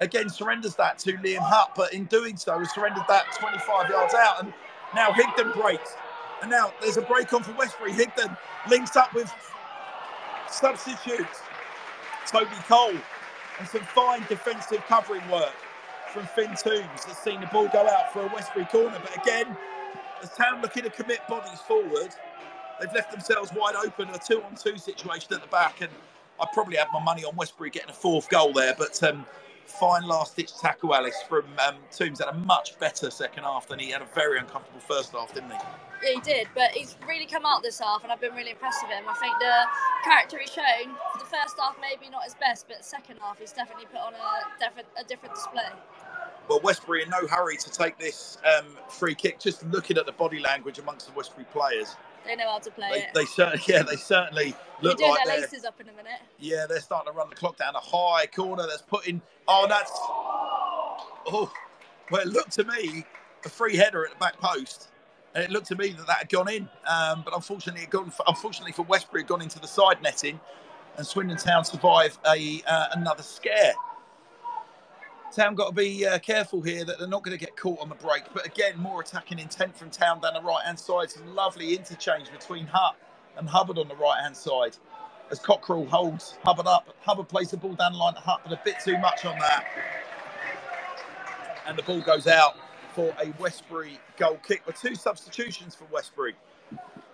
Again, 0.00 0.28
surrenders 0.28 0.74
that 0.76 0.98
to 1.00 1.12
Liam 1.14 1.38
Hutt, 1.40 1.72
but 1.76 1.92
in 1.92 2.04
doing 2.06 2.36
so, 2.36 2.62
surrendered 2.64 3.04
that 3.08 3.32
25 3.38 3.90
yards 3.90 4.14
out. 4.14 4.42
And 4.42 4.52
now 4.94 5.10
Higdon 5.10 5.54
breaks. 5.60 5.94
And 6.42 6.50
now 6.50 6.72
there's 6.80 6.96
a 6.96 7.02
break 7.02 7.32
on 7.32 7.42
for 7.42 7.52
Westbury. 7.52 7.92
Higdon 7.92 8.36
links 8.68 8.96
up 8.96 9.12
with 9.14 9.32
substitute 10.48 11.26
Toby 12.26 12.50
Cole 12.68 12.94
and 13.58 13.68
some 13.68 13.80
fine 13.80 14.24
defensive 14.28 14.82
covering 14.86 15.28
work 15.30 15.54
from 16.12 16.26
Finn 16.26 16.54
Toombs 16.56 17.04
has 17.04 17.18
seen 17.18 17.40
the 17.40 17.46
ball 17.48 17.68
go 17.68 17.86
out 17.86 18.12
for 18.12 18.22
a 18.22 18.28
Westbury 18.28 18.66
corner. 18.66 18.98
But 19.02 19.16
again, 19.22 19.56
as 20.22 20.30
Town 20.30 20.60
looking 20.62 20.84
to 20.84 20.90
commit 20.90 21.26
bodies 21.28 21.60
forward, 21.60 22.14
they've 22.80 22.92
left 22.92 23.10
themselves 23.10 23.50
wide 23.54 23.74
open, 23.76 24.08
a 24.10 24.18
two 24.18 24.42
on 24.42 24.54
two 24.54 24.76
situation 24.78 25.32
at 25.34 25.40
the 25.40 25.48
back. 25.48 25.80
And 25.80 25.90
I 26.40 26.46
probably 26.52 26.76
had 26.76 26.88
my 26.92 27.02
money 27.02 27.24
on 27.24 27.34
Westbury 27.36 27.70
getting 27.70 27.90
a 27.90 27.94
fourth 27.94 28.28
goal 28.28 28.52
there. 28.52 28.74
But 28.76 29.02
um, 29.02 29.24
fine 29.66 30.04
last 30.04 30.36
ditch 30.36 30.56
tackle, 30.58 30.94
Alice, 30.94 31.22
from 31.28 31.44
um, 31.66 31.76
Toombs 31.90 32.20
had 32.20 32.28
a 32.28 32.38
much 32.38 32.78
better 32.78 33.10
second 33.10 33.44
half 33.44 33.68
than 33.68 33.78
he 33.78 33.90
had 33.90 34.02
a 34.02 34.08
very 34.14 34.38
uncomfortable 34.38 34.80
first 34.80 35.12
half, 35.12 35.34
didn't 35.34 35.50
he? 35.50 35.58
Yeah, 36.02 36.14
he 36.14 36.20
did, 36.20 36.48
but 36.54 36.70
he's 36.70 36.96
really 37.08 37.26
come 37.26 37.44
out 37.44 37.62
this 37.62 37.80
half, 37.80 38.04
and 38.04 38.12
I've 38.12 38.20
been 38.20 38.34
really 38.34 38.50
impressed 38.50 38.82
with 38.82 38.92
him. 38.92 39.04
I 39.08 39.14
think 39.14 39.34
the 39.40 39.64
character 40.04 40.38
he's 40.38 40.50
shown, 40.50 40.94
the 41.18 41.26
first 41.26 41.58
half 41.58 41.76
maybe 41.80 42.08
not 42.10 42.22
his 42.22 42.34
best, 42.34 42.66
but 42.68 42.78
the 42.78 42.84
second 42.84 43.18
half 43.20 43.38
he's 43.38 43.52
definitely 43.52 43.86
put 43.86 44.00
on 44.00 44.14
a 44.14 44.64
different, 44.64 44.86
a 44.96 45.02
different 45.04 45.34
display. 45.34 45.66
Well, 46.48 46.60
Westbury 46.60 47.02
in 47.02 47.10
no 47.10 47.26
hurry 47.26 47.56
to 47.58 47.70
take 47.70 47.98
this 47.98 48.38
um, 48.44 48.64
free 48.88 49.14
kick. 49.14 49.38
Just 49.38 49.64
looking 49.66 49.98
at 49.98 50.06
the 50.06 50.12
body 50.12 50.40
language 50.40 50.78
amongst 50.78 51.06
the 51.06 51.12
Westbury 51.12 51.46
players, 51.52 51.94
They 52.26 52.36
know 52.36 52.50
how 52.50 52.58
to 52.58 52.70
play 52.70 52.90
they, 52.92 52.98
it. 53.00 53.08
they 53.14 53.24
certainly, 53.26 53.62
yeah, 53.68 53.82
they 53.82 53.96
certainly 53.96 54.54
look 54.80 55.00
like 55.00 55.24
their 55.24 55.34
they're, 55.34 55.42
laces 55.42 55.64
up 55.64 55.80
in 55.80 55.88
a 55.88 55.92
minute. 55.92 56.20
yeah, 56.38 56.66
they're 56.66 56.80
starting 56.80 57.12
to 57.12 57.16
run 57.16 57.28
the 57.28 57.36
clock 57.36 57.58
down. 57.58 57.74
A 57.74 57.80
high 57.80 58.26
corner 58.26 58.66
that's 58.66 58.82
putting. 58.82 59.20
Oh, 59.46 59.66
that's. 59.68 59.92
Oh, 61.30 61.52
well, 62.10 62.22
it 62.22 62.28
looked 62.28 62.52
to 62.52 62.64
me 62.64 63.04
a 63.44 63.48
free 63.48 63.76
header 63.76 64.04
at 64.06 64.12
the 64.12 64.18
back 64.18 64.38
post, 64.38 64.88
and 65.34 65.44
it 65.44 65.50
looked 65.50 65.66
to 65.66 65.76
me 65.76 65.90
that 65.90 66.06
that 66.06 66.18
had 66.18 66.28
gone 66.30 66.48
in. 66.48 66.68
Um, 66.88 67.22
but 67.24 67.34
unfortunately, 67.34 67.82
it 67.82 67.90
gone. 67.90 68.10
Unfortunately 68.26 68.72
for 68.72 68.82
Westbury, 68.84 69.20
it 69.20 69.24
had 69.24 69.28
gone 69.28 69.42
into 69.42 69.58
the 69.58 69.68
side 69.68 70.02
netting, 70.02 70.40
and 70.96 71.06
Swindon 71.06 71.36
Town 71.36 71.64
survived 71.64 72.18
a 72.26 72.62
uh, 72.66 72.86
another 72.92 73.22
scare. 73.22 73.74
Town 75.38 75.54
got 75.54 75.68
to 75.68 75.72
be 75.72 76.04
uh, 76.04 76.18
careful 76.18 76.60
here 76.60 76.84
that 76.84 76.98
they're 76.98 77.06
not 77.06 77.22
going 77.22 77.36
to 77.36 77.38
get 77.38 77.56
caught 77.56 77.78
on 77.78 77.88
the 77.88 77.94
break. 77.94 78.24
But 78.34 78.44
again, 78.44 78.76
more 78.76 79.02
attacking 79.02 79.38
intent 79.38 79.76
from 79.78 79.88
Town 79.88 80.20
down 80.20 80.34
the 80.34 80.40
right 80.40 80.64
hand 80.64 80.76
side. 80.76 81.12
Some 81.12 81.32
lovely 81.32 81.76
interchange 81.76 82.28
between 82.32 82.66
Hutt 82.66 82.96
and 83.36 83.48
Hulbert 83.48 83.78
on 83.78 83.86
the 83.86 83.94
right 83.94 84.20
hand 84.20 84.36
side. 84.36 84.76
As 85.30 85.38
Cockerell 85.38 85.86
holds 85.86 86.38
Hulbert 86.44 86.66
up, 86.66 86.92
Hulbert 87.02 87.28
plays 87.28 87.52
the 87.52 87.56
ball 87.56 87.74
down 87.74 87.92
the 87.92 87.98
line 87.98 88.14
to 88.14 88.20
Hutt, 88.20 88.40
but 88.42 88.52
a 88.52 88.60
bit 88.64 88.80
too 88.84 88.98
much 88.98 89.24
on 89.24 89.38
that. 89.38 89.64
And 91.68 91.78
the 91.78 91.84
ball 91.84 92.00
goes 92.00 92.26
out 92.26 92.56
for 92.92 93.14
a 93.22 93.32
Westbury 93.38 94.00
goal 94.16 94.40
kick. 94.44 94.66
With 94.66 94.80
two 94.80 94.96
substitutions 94.96 95.76
for 95.76 95.84
Westbury. 95.92 96.34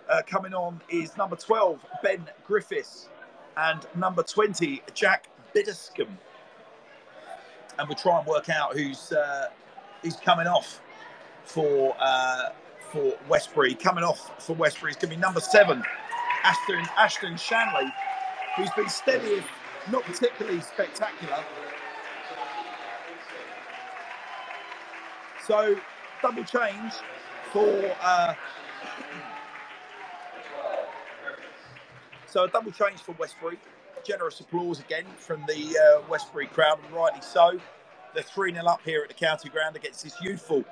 Uh, 0.09 0.23
coming 0.25 0.55
on 0.55 0.81
is 0.89 1.15
number 1.15 1.35
12, 1.35 1.85
Ben 2.01 2.25
Griffiths, 2.43 3.07
and 3.55 3.85
number 3.95 4.23
20, 4.23 4.81
Jack 4.95 5.27
Biddiscombe 5.53 6.17
and 7.79 7.87
we'll 7.87 7.95
try 7.97 8.17
and 8.19 8.27
work 8.27 8.49
out 8.49 8.73
who's 8.77 9.11
uh, 9.11 9.49
who's 10.01 10.15
coming 10.17 10.47
off 10.47 10.81
for 11.45 11.95
uh, 11.99 12.49
for 12.91 13.13
Westbury. 13.29 13.75
Coming 13.75 14.03
off 14.03 14.43
for 14.45 14.55
Westbury 14.55 14.91
is 14.91 14.97
going 14.97 15.09
to 15.11 15.15
be 15.15 15.21
number 15.21 15.41
seven, 15.41 15.83
Ashton 16.43 16.85
Ashton 16.97 17.37
Shanley, 17.37 17.91
who's 18.57 18.71
been 18.71 18.89
steady, 18.89 19.43
not 19.91 20.03
particularly 20.03 20.61
spectacular. 20.61 21.43
So 25.45 25.77
double 26.21 26.43
change 26.43 26.93
for. 27.51 27.95
Uh, 28.01 28.33
so 32.27 32.45
a 32.45 32.49
double 32.49 32.71
change 32.71 33.01
for 33.01 33.13
Westbury 33.13 33.59
generous 34.05 34.39
applause 34.39 34.79
again 34.79 35.05
from 35.17 35.43
the 35.47 35.77
uh, 35.77 36.01
Westbury 36.09 36.47
crowd, 36.47 36.79
and 36.85 36.95
rightly 36.95 37.21
so. 37.21 37.59
They're 38.13 38.23
3 38.23 38.53
0 38.53 38.65
up 38.65 38.81
here 38.85 39.01
at 39.01 39.07
the 39.09 39.13
county 39.13 39.49
ground 39.49 39.75
against 39.75 40.03
this 40.03 40.15
youthful 40.21 40.63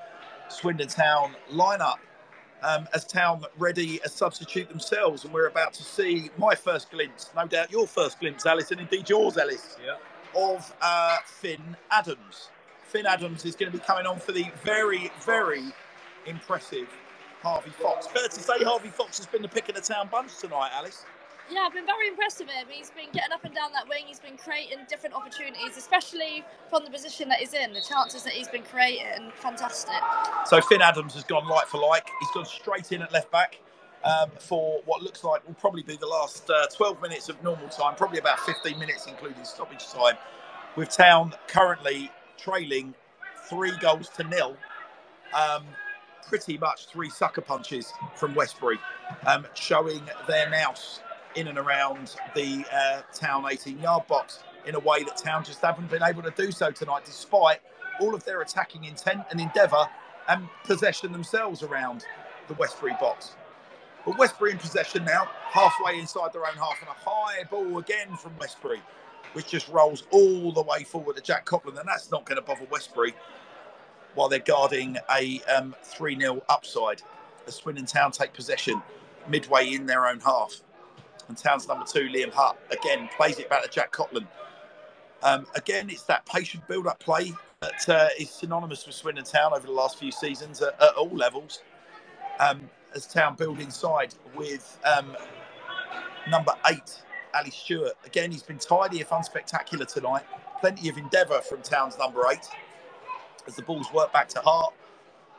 Swindon 0.49 0.87
Town 0.87 1.35
lineup. 1.51 1.95
Um, 2.61 2.87
as 2.93 3.03
Town 3.03 3.43
ready 3.57 3.99
a 4.05 4.09
substitute 4.09 4.69
themselves, 4.69 5.25
and 5.25 5.33
we're 5.33 5.47
about 5.47 5.73
to 5.73 5.83
see 5.83 6.29
my 6.37 6.55
first 6.55 6.89
glimpse, 6.91 7.29
no 7.35 7.45
doubt 7.45 7.69
your 7.69 7.85
first 7.85 8.21
glimpse, 8.21 8.45
Alice, 8.45 8.71
and 8.71 8.79
indeed 8.79 9.09
yours, 9.09 9.37
Alice, 9.37 9.75
Yeah. 9.85 9.97
of 10.33 10.73
uh, 10.81 11.17
Finn 11.25 11.75
Adams. 11.91 12.51
Finn 12.85 13.05
Adams 13.05 13.43
is 13.43 13.57
going 13.57 13.69
to 13.69 13.77
be 13.77 13.83
coming 13.83 14.05
on 14.05 14.17
for 14.17 14.31
the 14.31 14.45
very, 14.63 15.11
very 15.25 15.63
impressive 16.25 16.87
Harvey 17.41 17.71
Fox. 17.71 18.07
Fair 18.07 18.29
to 18.29 18.39
say, 18.39 18.63
Harvey 18.63 18.87
Fox 18.87 19.17
has 19.17 19.25
been 19.27 19.41
the 19.41 19.49
pick 19.49 19.67
of 19.67 19.75
the 19.75 19.81
town 19.81 20.07
bunch 20.09 20.37
tonight, 20.37 20.69
Alice. 20.73 21.03
Yeah, 21.51 21.61
I've 21.67 21.73
been 21.73 21.85
very 21.85 22.07
impressed 22.07 22.39
with 22.39 22.49
him. 22.49 22.67
He's 22.69 22.89
been 22.91 23.11
getting 23.13 23.31
up 23.33 23.43
and 23.45 23.53
down 23.53 23.71
that 23.73 23.87
wing. 23.87 24.03
He's 24.07 24.19
been 24.19 24.37
creating 24.37 24.79
different 24.89 25.15
opportunities, 25.15 25.77
especially 25.77 26.43
from 26.69 26.85
the 26.85 26.89
position 26.91 27.29
that 27.29 27.39
he's 27.39 27.53
in. 27.53 27.73
The 27.73 27.81
chances 27.81 28.23
that 28.23 28.33
he's 28.33 28.47
been 28.47 28.63
creating, 28.63 29.31
fantastic. 29.35 29.93
So 30.45 30.61
Finn 30.61 30.81
Adams 30.81 31.13
has 31.15 31.23
gone 31.25 31.47
like 31.47 31.67
for 31.67 31.79
like. 31.79 32.09
He's 32.21 32.31
gone 32.31 32.45
straight 32.45 32.91
in 32.91 33.01
at 33.01 33.11
left 33.11 33.31
back. 33.31 33.59
um, 34.03 34.29
for 34.39 34.81
what 34.85 35.01
looks 35.01 35.23
like 35.23 35.45
will 35.47 35.53
probably 35.55 35.83
be 35.83 35.95
the 35.97 36.07
last 36.07 36.49
uh, 36.49 36.67
12 36.75 37.01
minutes 37.01 37.29
of 37.29 37.41
normal 37.43 37.67
time, 37.69 37.95
probably 37.95 38.19
about 38.19 38.39
15 38.41 38.77
minutes, 38.77 39.07
including 39.07 39.43
stoppage 39.43 39.87
time, 39.87 40.15
with 40.75 40.89
Town 40.89 41.33
currently 41.47 42.11
trailing 42.37 42.93
three 43.49 43.71
goals 43.79 44.09
to 44.09 44.23
nil. 44.23 44.57
Um, 45.33 45.63
pretty 46.27 46.57
much 46.57 46.87
three 46.87 47.09
sucker 47.09 47.41
punches 47.41 47.91
from 48.15 48.33
Westbury, 48.35 48.79
um, 49.25 49.45
showing 49.55 50.01
their 50.27 50.49
nous 50.49 50.99
in 51.35 51.47
and 51.47 51.57
around 51.57 52.15
the 52.35 52.65
uh, 52.71 53.01
Town 53.13 53.45
18 53.49 53.79
yard 53.79 54.07
box 54.07 54.43
in 54.65 54.75
a 54.75 54.79
way 54.79 55.03
that 55.03 55.17
Town 55.17 55.43
just 55.43 55.61
haven't 55.61 55.89
been 55.89 56.03
able 56.03 56.23
to 56.23 56.31
do 56.31 56.51
so 56.51 56.71
tonight, 56.71 57.03
despite 57.05 57.59
all 57.99 58.15
of 58.15 58.23
their 58.23 58.41
attacking 58.41 58.85
intent 58.85 59.21
and 59.31 59.39
endeavour 59.39 59.85
and 60.29 60.47
possession 60.63 61.11
themselves 61.11 61.63
around 61.63 62.05
the 62.47 62.53
Westbury 62.55 62.95
box. 62.99 63.35
But 64.05 64.17
Westbury 64.17 64.51
in 64.51 64.57
possession 64.57 65.05
now, 65.05 65.29
halfway 65.43 65.99
inside 65.99 66.33
their 66.33 66.45
own 66.45 66.55
half, 66.55 66.79
and 66.81 66.89
a 66.89 67.09
high 67.09 67.43
ball 67.49 67.77
again 67.77 68.15
from 68.17 68.37
Westbury, 68.37 68.81
which 69.33 69.47
just 69.47 69.69
rolls 69.69 70.03
all 70.11 70.51
the 70.51 70.61
way 70.61 70.83
forward 70.83 71.15
to 71.15 71.21
Jack 71.21 71.45
Copland, 71.45 71.77
and 71.77 71.87
that's 71.87 72.11
not 72.11 72.25
going 72.25 72.35
to 72.35 72.41
bother 72.41 72.65
Westbury 72.69 73.13
while 74.15 74.29
they're 74.29 74.39
guarding 74.39 74.97
a 75.15 75.41
um, 75.43 75.75
3 75.83 76.19
0 76.19 76.41
upside 76.49 77.01
as 77.47 77.55
Swindon 77.55 77.85
Town 77.85 78.11
take 78.11 78.33
possession 78.33 78.81
midway 79.27 79.73
in 79.73 79.85
their 79.85 80.07
own 80.07 80.19
half. 80.19 80.61
And 81.27 81.37
Town's 81.37 81.67
number 81.67 81.85
two, 81.85 82.09
Liam 82.09 82.31
Hutt, 82.31 82.57
again 82.71 83.09
plays 83.15 83.39
it 83.39 83.49
back 83.49 83.63
to 83.63 83.69
Jack 83.69 83.91
Copland. 83.91 84.27
Um, 85.21 85.47
again, 85.55 85.89
it's 85.89 86.03
that 86.03 86.25
patient 86.25 86.67
build 86.67 86.85
up 86.85 86.99
play 86.99 87.31
that 87.61 87.89
uh, 87.89 88.09
is 88.19 88.29
synonymous 88.29 88.85
with 88.85 88.95
Swindon 88.95 89.23
Town 89.23 89.53
over 89.53 89.65
the 89.65 89.73
last 89.73 89.97
few 89.97 90.11
seasons 90.11 90.61
at, 90.61 90.81
at 90.81 90.95
all 90.95 91.09
levels. 91.09 91.61
Um, 92.39 92.69
as 92.93 93.07
Town 93.07 93.35
build 93.35 93.59
inside 93.59 94.13
with 94.35 94.79
um, 94.85 95.15
number 96.29 96.53
eight, 96.69 97.01
Ali 97.33 97.51
Stewart. 97.51 97.93
Again, 98.05 98.31
he's 98.31 98.43
been 98.43 98.59
tidy 98.59 98.99
if 98.99 99.09
unspectacular 99.09 99.91
tonight. 99.91 100.23
Plenty 100.59 100.89
of 100.89 100.97
endeavour 100.97 101.39
from 101.41 101.61
Town's 101.61 101.97
number 101.97 102.23
eight 102.31 102.47
as 103.47 103.55
the 103.55 103.61
balls 103.61 103.91
work 103.93 104.13
back 104.13 104.29
to 104.29 104.39
Hart. 104.41 104.73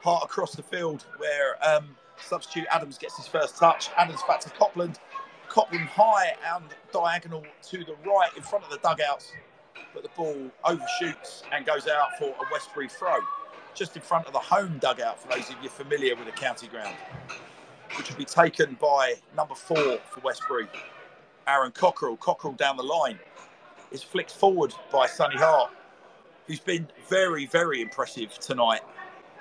Hart 0.03 0.25
across 0.25 0.55
the 0.55 0.63
field 0.63 1.05
where 1.19 1.57
um, 1.67 1.97
substitute 2.19 2.67
Adams 2.71 2.99
gets 2.99 3.17
his 3.17 3.27
first 3.27 3.57
touch. 3.57 3.91
Adams 3.97 4.21
back 4.27 4.41
to 4.41 4.51
Copland. 4.51 4.99
Copland 5.49 5.87
high 5.87 6.35
and 6.55 6.65
diagonal 6.93 7.45
to 7.63 7.79
the 7.85 7.95
right 8.07 8.31
in 8.37 8.43
front 8.43 8.65
of 8.65 8.71
the 8.71 8.79
dugouts, 8.79 9.33
but 9.93 10.03
the 10.03 10.09
ball 10.17 10.51
overshoots 10.65 11.45
and 11.53 11.65
goes 11.65 11.87
out 11.87 12.19
for 12.19 12.29
a 12.29 12.53
Westbury 12.53 12.89
throw, 12.89 13.19
just 13.75 13.97
in 13.97 14.03
front 14.03 14.27
of 14.27 14.33
the 14.33 14.39
home 14.39 14.79
dugout 14.79 15.21
for 15.21 15.29
those 15.29 15.49
of 15.51 15.57
you 15.63 15.69
familiar 15.69 16.17
with 16.17 16.27
the 16.27 16.33
county 16.33 16.67
ground, 16.67 16.97
which 17.97 18.11
will 18.11 18.17
be 18.17 18.25
taken 18.25 18.77
by 18.81 19.15
number 19.37 19.55
four 19.55 19.99
for 20.11 20.21
Westbury, 20.23 20.67
Aaron 21.47 21.73
Cockerell. 21.73 22.17
Cockerell 22.17 22.55
down 22.55 22.77
the 22.77 22.83
line 22.83 23.19
is 23.93 24.03
flicked 24.03 24.33
forward 24.33 24.75
by 24.91 25.07
Sonny 25.07 25.37
Hart, 25.37 25.71
who's 26.47 26.61
been 26.61 26.89
very, 27.09 27.47
very 27.47 27.81
impressive 27.81 28.39
tonight. 28.39 28.81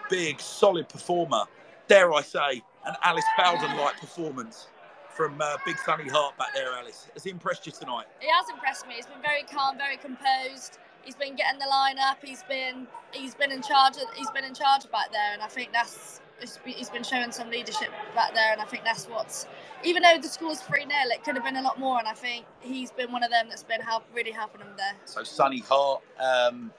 Big, 0.10 0.40
solid 0.40 0.88
performer. 0.90 1.44
Dare 1.88 2.14
I 2.14 2.22
say, 2.22 2.62
an 2.86 2.96
Alice 3.04 3.26
Bowden 3.38 3.78
like 3.78 4.00
performance 4.00 4.68
from 5.14 5.40
uh, 5.42 5.58
Big 5.66 5.78
Sonny 5.78 6.10
Hart 6.10 6.38
back 6.38 6.54
there, 6.56 6.74
Alice. 6.74 7.08
Has 7.14 7.24
he 7.24 7.30
impressed 7.30 7.66
you 7.66 7.72
tonight? 7.72 8.06
He 8.20 8.28
has 8.28 8.50
impressed 8.50 8.88
me. 8.88 8.96
He's 8.96 9.06
been 9.06 9.22
very 9.22 9.44
calm, 9.44 9.78
very 9.78 9.98
composed. 9.98 10.80
He's 11.04 11.16
been 11.16 11.36
getting 11.36 11.60
the 11.60 11.68
line 11.68 11.98
up. 12.00 12.18
He's 12.24 12.44
been 12.44 12.88
he's 13.12 13.36
been 13.36 13.52
in 13.52 13.62
charge. 13.62 13.98
Of, 13.98 14.04
he's 14.16 14.32
been 14.32 14.44
in 14.44 14.54
charge 14.54 14.90
back 14.92 15.12
there, 15.12 15.34
and 15.34 15.42
I 15.42 15.48
think 15.48 15.72
that's 15.72 16.22
he's 16.66 16.90
been 16.90 17.04
showing 17.04 17.32
some 17.32 17.50
leadership 17.50 17.90
back 18.16 18.34
there, 18.34 18.52
and 18.52 18.62
I 18.62 18.66
think 18.66 18.84
that's 18.84 19.06
what's. 19.06 19.46
Even 19.84 20.02
though 20.02 20.18
the 20.20 20.30
score's 20.30 20.62
three 20.62 20.82
0 20.82 20.92
it 20.92 21.24
could 21.24 21.36
have 21.36 21.44
been 21.44 21.58
a 21.58 21.62
lot 21.62 21.80
more, 21.80 22.00
and 22.00 22.08
I 22.08 22.14
think 22.14 22.46
he's 22.62 22.92
been 22.92 23.12
one 23.12 23.24
of 23.24 23.30
them 23.30 23.48
that's 23.50 23.64
been 23.64 23.82
help 23.82 24.04
really 24.14 24.32
helping 24.32 24.60
them 24.60 24.74
there. 24.78 24.94
So 25.06 25.24
Sonny 25.24 25.60
Hart, 25.60 26.02
um, 26.20 26.72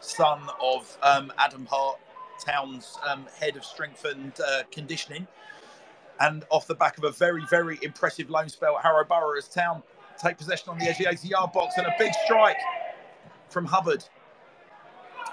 son 0.00 0.40
of 0.60 0.98
um, 1.02 1.32
Adam 1.38 1.66
Hart, 1.66 1.98
Town's 2.44 2.98
um, 3.08 3.26
head 3.38 3.56
of 3.56 3.64
strength 3.64 4.04
and 4.04 4.32
uh, 4.40 4.62
conditioning 4.70 5.26
and 6.20 6.44
off 6.50 6.66
the 6.66 6.74
back 6.74 6.98
of 6.98 7.04
a 7.04 7.10
very, 7.10 7.44
very 7.50 7.78
impressive 7.82 8.30
loan 8.30 8.48
spell 8.48 8.76
at 8.76 8.82
Harrow 8.82 9.04
Borough 9.04 9.38
as 9.38 9.48
Town 9.48 9.82
take 10.18 10.36
possession 10.36 10.70
on 10.70 10.78
the 10.78 10.84
edge 10.84 10.98
of 10.98 11.04
the 11.04 11.10
80 11.10 11.28
yard 11.28 11.52
box 11.52 11.76
and 11.78 11.86
a 11.86 11.94
big 11.98 12.12
strike 12.24 12.58
from 13.48 13.64
Hulbert. 13.64 14.08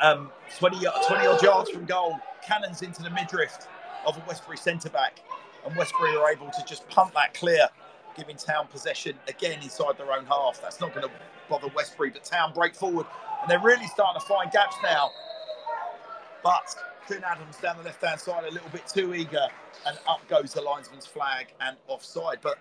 Um, 0.02 0.32
20, 0.58 0.78
20 0.78 1.28
odd 1.28 1.42
yards 1.42 1.70
from 1.70 1.86
goal, 1.86 2.20
cannons 2.46 2.82
into 2.82 3.02
the 3.02 3.10
midriff 3.10 3.58
of 4.06 4.18
a 4.18 4.24
Westbury 4.28 4.58
centre 4.58 4.90
back, 4.90 5.20
and 5.66 5.76
Westbury 5.76 6.16
are 6.18 6.32
able 6.32 6.50
to 6.50 6.64
just 6.66 6.88
pump 6.90 7.14
that 7.14 7.34
clear, 7.34 7.68
giving 8.16 8.36
Town 8.36 8.68
possession 8.68 9.16
again 9.28 9.62
inside 9.64 9.98
their 9.98 10.12
own 10.12 10.26
half. 10.26 10.62
That's 10.62 10.80
not 10.80 10.94
going 10.94 11.08
to 11.08 11.14
bother 11.50 11.68
Westbury, 11.76 12.10
but 12.12 12.24
Town 12.24 12.52
break 12.54 12.76
forward, 12.76 13.08
and 13.42 13.50
they're 13.50 13.60
really 13.60 13.88
starting 13.88 14.20
to 14.20 14.28
find 14.28 14.52
gaps 14.52 14.76
now. 14.84 15.12
But 16.44 16.76
Quinn 17.06 17.24
Adams 17.24 17.58
down 17.58 17.78
the 17.78 17.84
left 17.84 18.04
hand 18.04 18.20
side 18.20 18.44
a 18.46 18.52
little 18.52 18.70
bit 18.70 18.88
too 18.88 19.14
eager, 19.14 19.48
and 19.86 19.98
up 20.08 20.28
goes 20.28 20.54
the 20.54 20.62
linesman's 20.62 21.06
flag 21.06 21.54
and 21.62 21.78
offside. 21.88 22.40
But 22.42 22.58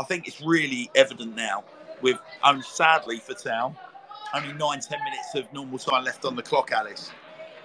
I 0.00 0.04
think 0.04 0.26
it's 0.26 0.40
really 0.40 0.90
evident 0.94 1.36
now, 1.36 1.64
with 2.00 2.18
um, 2.42 2.62
sadly 2.62 3.18
for 3.18 3.34
Town, 3.34 3.76
only 4.34 4.52
nine 4.54 4.80
ten 4.80 4.98
minutes 5.04 5.34
of 5.34 5.52
normal 5.52 5.78
time 5.78 6.04
left 6.04 6.24
on 6.24 6.36
the 6.36 6.42
clock. 6.42 6.72
Alice, 6.72 7.10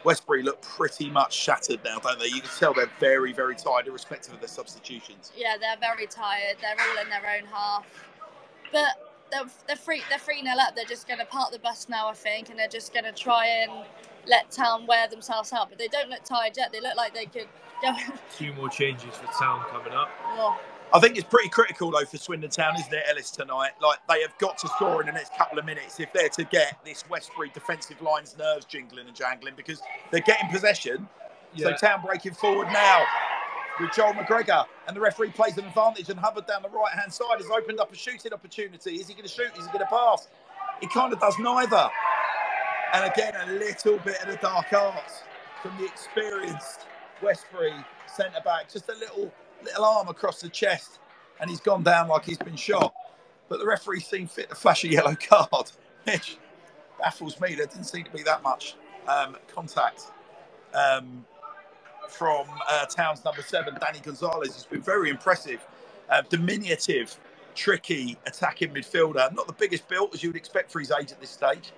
Westbury 0.04 0.44
look 0.44 0.62
pretty 0.62 1.10
much 1.10 1.34
shattered 1.34 1.80
now, 1.84 2.00
don't 2.00 2.20
they? 2.20 2.28
You 2.28 2.42
can 2.42 2.50
tell 2.58 2.74
they're 2.74 2.92
very, 3.00 3.32
very 3.32 3.56
tired, 3.56 3.88
irrespective 3.88 4.34
of 4.34 4.40
their 4.40 4.50
substitutions. 4.50 5.32
Yeah, 5.36 5.56
they're 5.60 5.78
very 5.80 6.08
tired. 6.08 6.58
They're 6.62 6.76
all 6.90 7.02
in 7.02 7.10
their 7.10 7.38
own 7.38 7.48
half, 7.48 7.86
but 8.72 9.12
they're 9.32 9.46
they're 9.68 9.78
free 9.78 10.04
they're 10.10 10.44
nil 10.44 10.60
up. 10.60 10.76
They're 10.76 10.84
just 10.86 11.08
going 11.08 11.20
to 11.20 11.26
park 11.26 11.52
the 11.52 11.60
bus 11.60 11.88
now, 11.88 12.10
I 12.10 12.14
think, 12.14 12.50
and 12.50 12.60
they're 12.60 12.68
just 12.68 12.94
going 12.94 13.06
to 13.06 13.14
try 13.14 13.46
and 13.46 13.86
let 14.28 14.52
Town 14.52 14.86
wear 14.88 15.08
themselves 15.08 15.54
out. 15.54 15.70
But 15.70 15.80
they 15.80 15.88
don't 15.88 16.10
look 16.10 16.24
tired 16.24 16.54
yet. 16.58 16.72
They 16.72 16.82
look 16.82 16.96
like 16.96 17.14
they 17.14 17.26
could 17.26 17.48
go. 17.82 17.94
Two 18.38 18.54
more 18.54 18.70
changes 18.70 19.16
for 19.16 19.28
Town 19.40 19.64
coming 19.70 19.94
up. 19.94 20.10
Oh, 20.24 20.60
I 20.94 21.00
think 21.00 21.18
it's 21.18 21.28
pretty 21.28 21.50
critical 21.50 21.90
though 21.92 22.06
for 22.06 22.18
Swindon 22.18 22.50
Town, 22.50 22.76
isn't 22.78 22.94
it, 22.94 23.04
Ellis 23.10 23.32
tonight? 23.32 23.72
Like 23.82 24.00
they 24.10 24.22
have 24.22 24.38
got 24.40 24.58
to 24.60 24.68
score 24.68 25.02
in 25.02 25.08
the 25.08 25.14
next 25.14 25.34
couple 25.38 25.58
of 25.58 25.66
minutes 25.66 26.00
if 26.00 26.12
they're 26.14 26.30
to 26.30 26.44
get 26.44 26.80
this 26.84 27.04
Westbury 27.10 27.50
defensive 27.54 28.02
line's 28.02 28.38
nerves 28.38 28.66
jingling 28.66 29.08
and 29.08 29.16
jangling 29.16 29.54
because 29.56 29.82
they're 30.12 30.22
getting 30.22 30.50
possession. 30.50 31.08
So 31.58 31.74
Town 31.74 32.02
breaking 32.06 32.34
forward 32.34 32.68
now 32.72 33.04
with 33.80 33.92
Joel 33.94 34.14
McGregor, 34.14 34.66
and 34.88 34.96
the 34.96 35.02
referee 35.02 35.32
plays 35.32 35.58
an 35.58 35.66
advantage, 35.66 36.10
and 36.10 36.20
Hulbert 36.20 36.48
down 36.48 36.62
the 36.62 36.70
right 36.70 36.94
hand 36.94 37.12
side 37.12 37.38
has 37.38 37.48
opened 37.50 37.80
up 37.80 37.92
a 37.92 37.96
shooting 37.96 38.34
opportunity. 38.34 38.96
Is 38.96 39.08
he 39.08 39.14
going 39.14 39.28
to 39.28 39.30
shoot? 39.30 39.52
Is 39.58 39.66
he 39.66 39.72
going 39.72 39.80
to 39.80 39.86
pass? 39.86 40.28
He 40.80 40.88
kind 40.88 41.12
of 41.12 41.20
does 41.20 41.38
neither. 41.40 41.90
And 42.94 43.06
again, 43.10 43.34
a 43.48 43.52
little 43.54 43.98
bit 44.00 44.22
of 44.22 44.28
the 44.30 44.38
dark 44.42 44.74
arts 44.74 45.24
from 45.62 45.78
the 45.78 45.86
experienced 45.86 46.88
Westbury 47.22 47.74
centre 48.14 48.42
back, 48.44 48.72
just 48.72 48.90
a 48.90 48.96
little 48.96 49.32
little 49.64 49.86
arm 49.86 50.10
across 50.10 50.42
the 50.42 50.50
chest, 50.50 51.00
and 51.40 51.50
he's 51.50 51.62
gone 51.62 51.84
down 51.84 52.08
like 52.10 52.26
he's 52.26 52.38
been 52.38 52.56
shot. 52.56 52.94
But 53.48 53.60
the 53.60 53.66
referee 53.66 54.02
seemed 54.02 54.32
fit 54.32 54.50
to 54.50 54.56
flash 54.56 54.84
a 54.84 54.90
yellow 54.90 55.16
card, 55.16 55.72
which 56.04 56.38
baffles 57.00 57.40
me. 57.40 57.56
There 57.56 57.66
didn't 57.66 57.86
seem 57.86 58.04
to 58.04 58.12
be 58.12 58.24
that 58.24 58.44
much 58.44 58.76
um, 59.08 59.38
contact 59.48 60.04
um, 60.74 61.26
from 62.10 62.46
uh, 62.70 62.86
Town's 62.88 63.24
number 63.24 63.42
seven, 63.42 63.78
Danny 63.80 64.00
Gonzalez. 64.00 64.56
He's 64.56 64.66
been 64.66 64.82
very 64.82 65.10
impressive, 65.10 65.66
uh, 66.10 66.24
diminutive, 66.30 67.18
tricky 67.56 68.18
attacking 68.26 68.74
midfielder. 68.74 69.34
Not 69.34 69.48
the 69.48 69.54
biggest 69.54 69.88
built 69.88 70.14
as 70.14 70.24
you 70.24 70.30
would 70.30 70.38
expect 70.38 70.72
for 70.72 70.80
his 70.80 70.92
age 70.92 71.12
at 71.12 71.22
this 71.22 71.30
stage. 71.30 71.72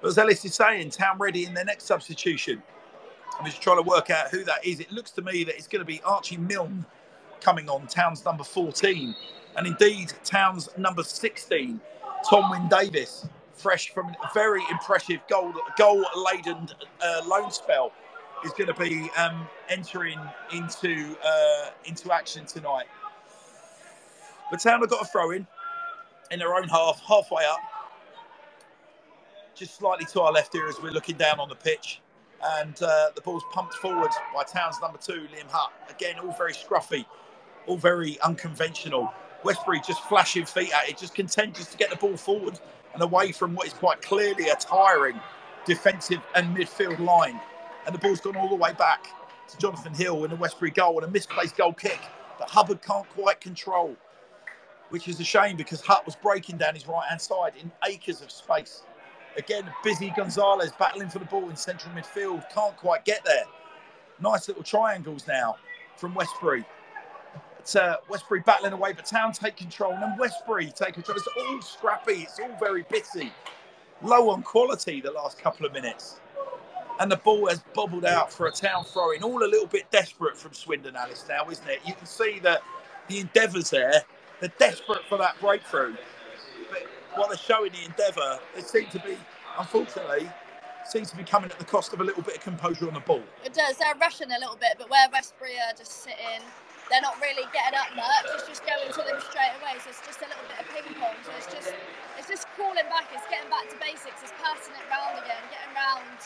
But 0.00 0.08
as 0.08 0.18
Ellis 0.18 0.44
is 0.44 0.54
saying, 0.54 0.90
Town 0.90 1.18
ready 1.18 1.44
in 1.44 1.54
their 1.54 1.64
next 1.64 1.84
substitution. 1.84 2.62
I'm 3.38 3.46
just 3.46 3.62
trying 3.62 3.76
to 3.76 3.88
work 3.88 4.10
out 4.10 4.28
who 4.30 4.44
that 4.44 4.64
is. 4.64 4.80
It 4.80 4.90
looks 4.90 5.10
to 5.12 5.22
me 5.22 5.44
that 5.44 5.54
it's 5.56 5.68
going 5.68 5.80
to 5.80 5.86
be 5.86 6.00
Archie 6.04 6.36
Milne 6.36 6.84
coming 7.40 7.68
on, 7.68 7.86
Town's 7.86 8.24
number 8.24 8.44
14. 8.44 9.14
And 9.56 9.66
indeed, 9.66 10.12
Town's 10.24 10.68
number 10.76 11.02
16, 11.02 11.80
Tom 12.28 12.50
Wynne 12.50 12.68
Davis, 12.68 13.28
fresh 13.54 13.90
from 13.90 14.08
a 14.08 14.30
very 14.34 14.62
impressive 14.70 15.18
goal 15.28 15.52
goal 15.76 16.04
laden 16.32 16.68
uh, 17.02 17.22
loan 17.26 17.50
spell, 17.50 17.92
is 18.44 18.52
going 18.52 18.72
to 18.72 18.74
be 18.74 19.10
um, 19.16 19.46
entering 19.68 20.18
into 20.52 21.16
uh, 21.24 21.70
into 21.84 22.12
action 22.12 22.44
tonight. 22.46 22.86
But 24.50 24.60
Town 24.60 24.80
have 24.80 24.90
got 24.90 25.02
a 25.02 25.06
throw 25.06 25.32
in 25.32 25.46
in 26.30 26.38
their 26.38 26.54
own 26.54 26.68
half, 26.68 27.00
halfway 27.06 27.44
up, 27.44 27.58
just 29.58 29.76
slightly 29.76 30.06
to 30.06 30.20
our 30.20 30.32
left 30.32 30.52
here 30.52 30.66
as 30.68 30.80
we're 30.80 30.92
looking 30.92 31.16
down 31.16 31.40
on 31.40 31.48
the 31.48 31.54
pitch. 31.54 32.00
And 32.60 32.80
uh, 32.80 33.10
the 33.14 33.20
ball's 33.20 33.42
pumped 33.52 33.74
forward 33.74 34.10
by 34.34 34.44
Town's 34.44 34.76
number 34.80 34.98
two, 34.98 35.26
Liam 35.34 35.50
Hutt. 35.50 35.72
Again, 35.90 36.18
all 36.20 36.32
very 36.32 36.52
scruffy, 36.52 37.04
all 37.66 37.76
very 37.76 38.20
unconventional. 38.20 39.12
Westbury 39.44 39.80
just 39.86 40.02
flashing 40.04 40.44
feet 40.44 40.72
at 40.72 40.88
it, 40.88 40.98
just 40.98 41.14
contentious 41.14 41.66
to 41.66 41.76
get 41.76 41.90
the 41.90 41.96
ball 41.96 42.16
forward 42.16 42.58
and 42.94 43.02
away 43.02 43.32
from 43.32 43.54
what 43.54 43.66
is 43.66 43.72
quite 43.72 44.00
clearly 44.02 44.48
a 44.48 44.54
tiring 44.56 45.20
defensive 45.64 46.20
and 46.34 46.56
midfield 46.56 46.98
line. 47.00 47.40
And 47.86 47.94
the 47.94 47.98
ball's 47.98 48.20
gone 48.20 48.36
all 48.36 48.48
the 48.48 48.54
way 48.54 48.72
back 48.72 49.08
to 49.48 49.58
Jonathan 49.58 49.94
Hill 49.94 50.24
in 50.24 50.30
the 50.30 50.36
Westbury 50.36 50.70
goal 50.70 50.98
and 50.98 51.08
a 51.08 51.10
misplaced 51.10 51.56
goal 51.56 51.72
kick 51.72 52.00
that 52.38 52.48
Hulbert 52.48 52.82
can't 52.82 53.08
quite 53.10 53.40
control, 53.40 53.96
which 54.90 55.08
is 55.08 55.18
a 55.20 55.24
shame 55.24 55.56
because 55.56 55.80
Hutt 55.80 56.06
was 56.06 56.14
breaking 56.16 56.58
down 56.58 56.74
his 56.74 56.86
right 56.86 57.06
hand 57.08 57.20
side 57.20 57.54
in 57.60 57.72
acres 57.86 58.22
of 58.22 58.30
space. 58.30 58.82
Again, 59.38 59.70
busy 59.82 60.12
Gonzalez 60.16 60.72
battling 60.78 61.08
for 61.08 61.20
the 61.20 61.24
ball 61.24 61.48
in 61.48 61.56
central 61.56 61.94
midfield, 61.94 62.44
can't 62.52 62.76
quite 62.76 63.04
get 63.04 63.24
there. 63.24 63.44
Nice 64.20 64.48
little 64.48 64.64
triangles 64.64 65.26
now 65.26 65.56
from 65.96 66.14
Westbury. 66.14 66.64
It's 67.58 67.76
uh, 67.76 67.96
Westbury 68.10 68.40
battling 68.40 68.72
away, 68.72 68.92
but 68.92 69.06
Town 69.06 69.32
take 69.32 69.56
control, 69.56 69.92
and 69.92 70.02
then 70.02 70.16
Westbury 70.18 70.72
take 70.74 70.94
control. 70.94 71.16
It's 71.16 71.28
all 71.36 71.62
scrappy, 71.62 72.22
it's 72.22 72.40
all 72.40 72.56
very 72.58 72.84
bitty. 72.90 73.32
Low 74.02 74.30
on 74.30 74.42
quality 74.42 75.00
the 75.00 75.12
last 75.12 75.38
couple 75.38 75.64
of 75.66 75.72
minutes 75.72 76.20
and 77.00 77.10
the 77.10 77.16
ball 77.16 77.48
has 77.48 77.60
bubbled 77.74 78.04
out 78.04 78.32
for 78.32 78.46
a 78.46 78.52
town 78.52 78.84
throw 78.84 79.12
in. 79.12 79.22
All 79.22 79.42
a 79.42 79.46
little 79.46 79.66
bit 79.66 79.90
desperate 79.90 80.36
from 80.36 80.52
Swindon 80.52 80.96
Alice 80.96 81.24
now, 81.28 81.48
isn't 81.48 81.68
it? 81.68 81.80
You 81.86 81.94
can 81.94 82.06
see 82.06 82.38
that 82.40 82.62
the 83.08 83.20
endeavours 83.20 83.70
there, 83.70 84.02
they're 84.40 84.52
desperate 84.58 85.04
for 85.08 85.18
that 85.18 85.40
breakthrough. 85.40 85.94
But 86.70 86.86
while 87.14 87.28
they're 87.28 87.36
showing 87.36 87.72
the 87.72 87.84
endeavour, 87.84 88.38
they 88.54 88.62
seem 88.62 88.86
to 88.90 88.98
be, 89.00 89.16
unfortunately, 89.58 90.28
seems 90.86 91.10
to 91.10 91.16
be 91.16 91.24
coming 91.24 91.50
at 91.50 91.58
the 91.58 91.68
cost 91.68 91.92
of 91.92 92.00
a 92.00 92.04
little 92.04 92.22
bit 92.22 92.36
of 92.36 92.42
composure 92.42 92.88
on 92.88 92.94
the 92.94 93.04
ball. 93.04 93.22
It 93.44 93.52
does. 93.52 93.76
They're 93.76 93.94
rushing 94.00 94.32
a 94.32 94.38
little 94.40 94.56
bit, 94.56 94.76
but 94.78 94.88
where 94.88 95.08
Westbury 95.12 95.60
are 95.68 95.76
just 95.76 96.04
sitting, 96.04 96.40
they're 96.88 97.04
not 97.04 97.20
really 97.20 97.44
getting 97.52 97.76
up 97.76 97.92
much. 97.92 98.24
It's 98.32 98.48
just 98.48 98.64
going 98.64 98.88
to 98.88 99.02
them 99.04 99.20
straight 99.28 99.52
away. 99.60 99.76
So 99.84 99.92
it's 99.92 100.00
just 100.04 100.24
a 100.24 100.28
little 100.32 100.46
bit 100.48 100.64
of 100.64 100.66
ping 100.72 100.88
pong. 100.96 101.16
So 101.20 101.32
it's 101.36 101.50
just 101.52 101.70
it's 102.16 102.28
just 102.28 102.48
crawling 102.56 102.88
back. 102.88 103.12
It's 103.12 103.28
getting 103.28 103.52
back 103.52 103.68
to 103.68 103.76
basics. 103.76 104.24
It's 104.24 104.32
passing 104.40 104.72
it 104.72 104.84
round 104.88 105.20
again, 105.20 105.44
getting 105.52 105.72
round 105.76 106.18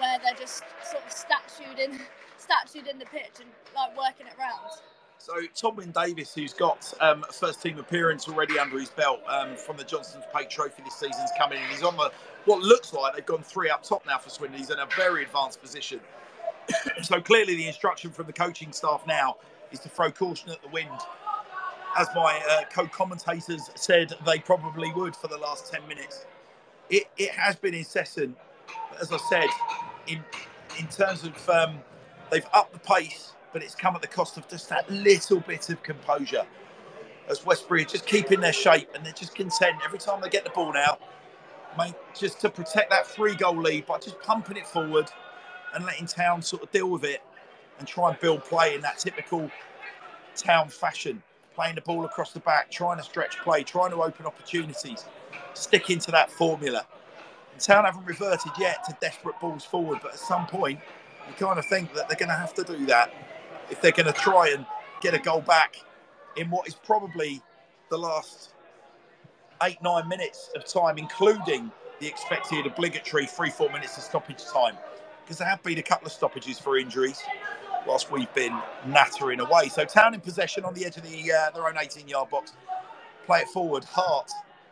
where 0.00 0.16
they're 0.24 0.40
just 0.40 0.64
sort 0.80 1.04
of 1.04 1.12
statued 1.12 1.76
in, 1.76 2.00
statued 2.40 2.88
in 2.88 2.96
the 2.96 3.08
pitch 3.12 3.44
and 3.44 3.52
like 3.76 3.92
working 3.92 4.24
it 4.24 4.36
round. 4.40 4.80
So 5.20 5.34
Tom 5.54 5.76
Wyn 5.76 5.90
Davis, 5.90 6.32
who's 6.34 6.54
got 6.54 6.94
um, 6.98 7.26
a 7.28 7.32
first 7.32 7.62
team 7.62 7.78
appearance 7.78 8.26
already 8.26 8.58
under 8.58 8.78
his 8.78 8.88
belt 8.88 9.20
um, 9.28 9.54
from 9.54 9.76
the 9.76 9.84
Johnstone's 9.84 10.24
Paint 10.34 10.48
Trophy 10.48 10.82
this 10.82 10.94
season, 10.94 11.22
is 11.22 11.30
coming 11.36 11.58
in. 11.58 11.68
He's 11.68 11.82
on 11.82 11.94
the 11.98 12.10
what 12.46 12.62
looks 12.62 12.94
like 12.94 13.14
they've 13.14 13.26
gone 13.26 13.42
three 13.42 13.68
up 13.68 13.82
top 13.82 14.06
now 14.06 14.16
for 14.16 14.30
Swindon. 14.30 14.58
He's 14.58 14.70
in 14.70 14.78
a 14.78 14.86
very 14.96 15.24
advanced 15.24 15.60
position. 15.60 16.00
so 17.02 17.20
clearly, 17.20 17.54
the 17.54 17.66
instruction 17.66 18.10
from 18.10 18.28
the 18.28 18.32
coaching 18.32 18.72
staff 18.72 19.02
now 19.06 19.36
is 19.70 19.80
to 19.80 19.90
throw 19.90 20.10
caution 20.10 20.52
at 20.52 20.62
the 20.62 20.68
wind. 20.68 20.88
As 21.98 22.08
my 22.14 22.40
uh, 22.48 22.62
co-commentators 22.72 23.68
said, 23.74 24.14
they 24.24 24.38
probably 24.38 24.90
would 24.92 25.14
for 25.14 25.28
the 25.28 25.36
last 25.36 25.70
ten 25.70 25.86
minutes. 25.86 26.24
It, 26.88 27.04
it 27.18 27.32
has 27.32 27.56
been 27.56 27.74
incessant, 27.74 28.38
as 28.98 29.12
I 29.12 29.18
said, 29.28 29.48
in 30.06 30.24
in 30.78 30.86
terms 30.86 31.24
of 31.24 31.48
um, 31.50 31.80
they've 32.30 32.46
upped 32.54 32.72
the 32.72 32.78
pace, 32.78 33.34
but 33.52 33.62
it's 33.62 33.74
come 33.74 33.94
at 33.94 34.02
the 34.02 34.08
cost 34.08 34.36
of 34.36 34.48
just 34.48 34.68
that 34.68 34.88
little 34.90 35.40
bit 35.40 35.68
of 35.70 35.82
composure. 35.82 36.46
As 37.28 37.44
Westbury 37.44 37.82
are 37.82 37.86
just 37.86 38.06
keeping 38.06 38.40
their 38.40 38.52
shape 38.52 38.88
and 38.94 39.04
they're 39.04 39.12
just 39.12 39.34
content 39.34 39.76
every 39.84 39.98
time 39.98 40.20
they 40.20 40.28
get 40.28 40.44
the 40.44 40.50
ball 40.50 40.72
now, 40.72 40.98
mate, 41.78 41.94
just 42.18 42.40
to 42.40 42.50
protect 42.50 42.90
that 42.90 43.06
three 43.06 43.34
goal 43.34 43.56
lead 43.56 43.86
by 43.86 43.98
just 43.98 44.20
pumping 44.20 44.56
it 44.56 44.66
forward 44.66 45.10
and 45.74 45.84
letting 45.84 46.06
Town 46.06 46.42
sort 46.42 46.62
of 46.62 46.70
deal 46.72 46.90
with 46.90 47.04
it 47.04 47.22
and 47.78 47.86
try 47.86 48.10
and 48.10 48.20
build 48.20 48.44
play 48.44 48.74
in 48.74 48.80
that 48.80 48.98
typical 48.98 49.50
Town 50.34 50.68
fashion. 50.68 51.22
Playing 51.54 51.74
the 51.74 51.80
ball 51.82 52.04
across 52.04 52.32
the 52.32 52.40
back, 52.40 52.70
trying 52.70 52.96
to 52.96 53.02
stretch 53.02 53.38
play, 53.38 53.62
trying 53.62 53.90
to 53.90 54.02
open 54.02 54.24
opportunities, 54.24 55.04
sticking 55.54 55.98
to 55.98 56.10
that 56.12 56.30
formula. 56.30 56.86
Town 57.58 57.84
haven't 57.84 58.06
reverted 58.06 58.52
yet 58.58 58.82
to 58.84 58.96
desperate 59.00 59.38
balls 59.40 59.64
forward, 59.64 59.98
but 60.02 60.12
at 60.12 60.18
some 60.18 60.46
point, 60.46 60.80
you 61.28 61.34
kind 61.34 61.58
of 61.58 61.66
think 61.66 61.92
that 61.92 62.08
they're 62.08 62.16
going 62.16 62.30
to 62.30 62.34
have 62.34 62.54
to 62.54 62.64
do 62.64 62.86
that 62.86 63.12
if 63.70 63.80
they're 63.80 63.92
going 63.92 64.06
to 64.06 64.12
try 64.12 64.50
and 64.50 64.66
get 65.00 65.14
a 65.14 65.18
goal 65.18 65.40
back 65.40 65.76
in 66.36 66.50
what 66.50 66.66
is 66.68 66.74
probably 66.74 67.42
the 67.90 67.98
last 67.98 68.54
eight, 69.62 69.78
nine 69.82 70.08
minutes 70.08 70.50
of 70.56 70.64
time, 70.64 70.98
including 70.98 71.70
the 72.00 72.06
expected 72.06 72.66
obligatory 72.66 73.26
three, 73.26 73.50
four 73.50 73.70
minutes 73.70 73.96
of 73.96 74.02
stoppage 74.02 74.44
time. 74.44 74.76
Because 75.22 75.38
there 75.38 75.48
have 75.48 75.62
been 75.62 75.78
a 75.78 75.82
couple 75.82 76.06
of 76.06 76.12
stoppages 76.12 76.58
for 76.58 76.78
injuries 76.78 77.22
whilst 77.86 78.10
we've 78.10 78.32
been 78.34 78.58
nattering 78.86 79.40
away. 79.40 79.68
So 79.68 79.84
Town 79.84 80.14
in 80.14 80.20
possession 80.20 80.64
on 80.64 80.74
the 80.74 80.84
edge 80.84 80.96
of 80.96 81.02
the 81.02 81.32
uh, 81.32 81.50
their 81.50 81.66
own 81.66 81.76
18 81.78 82.08
yard 82.08 82.30
box. 82.30 82.52
Play 83.26 83.40
it 83.40 83.48
forward. 83.48 83.84
Hart. 83.84 84.30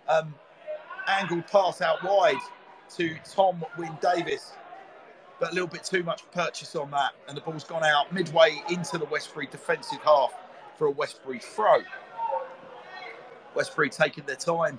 Um, 0.09 0.35
angled 1.09 1.47
pass 1.47 1.81
out 1.81 2.03
wide 2.05 2.37
to 2.97 3.17
Tom 3.25 3.65
Wyn 3.79 3.97
Davis, 4.01 4.53
but 5.41 5.51
a 5.51 5.55
little 5.55 5.69
bit 5.69 5.85
too 5.85 6.03
much 6.03 6.23
purchase 6.33 6.75
on 6.75 6.91
that, 6.91 7.13
and 7.29 7.37
the 7.37 7.41
ball's 7.41 7.65
gone 7.65 7.85
out 7.85 8.13
midway 8.13 8.63
into 8.71 8.99
the 8.99 9.05
Westbury 9.07 9.47
defensive 9.51 10.01
half 10.05 10.33
for 10.77 10.87
a 10.87 10.91
Westbury 10.91 11.39
throw. 11.39 11.83
Westbury 13.55 13.91
taking 13.91 14.25
their 14.25 14.37
time 14.37 14.79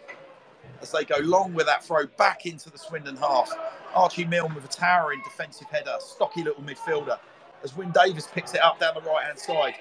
as 0.82 0.92
they 0.92 1.04
go 1.04 1.18
long 1.20 1.54
with 1.54 1.66
that 1.66 1.84
throw 1.84 2.06
back 2.18 2.46
into 2.46 2.70
the 2.70 2.78
Swindon 2.78 3.16
half. 3.18 3.52
Archie 3.96 4.26
Milne 4.26 4.54
with 4.54 4.66
a 4.66 4.68
towering 4.68 5.22
defensive 5.24 5.68
header, 5.68 5.96
stocky 6.00 6.44
little 6.44 6.64
midfielder, 6.64 7.18
as 7.64 7.76
Wyn 7.76 7.92
Davis 7.92 8.28
picks 8.32 8.54
it 8.54 8.62
up 8.62 8.80
down 8.80 8.94
the 8.96 9.02
right 9.02 9.26
hand 9.26 9.40
side. 9.40 9.76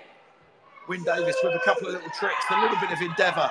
Wyn 0.89 1.05
Davis 1.05 1.36
with 1.42 1.55
a 1.55 1.60
couple 1.60 1.89
of 1.89 1.94
little 1.94 2.10
tricks, 2.18 2.44
a 2.50 2.60
little 2.60 2.78
bit 2.81 2.90
of 2.90 3.00
endeavour, 3.00 3.50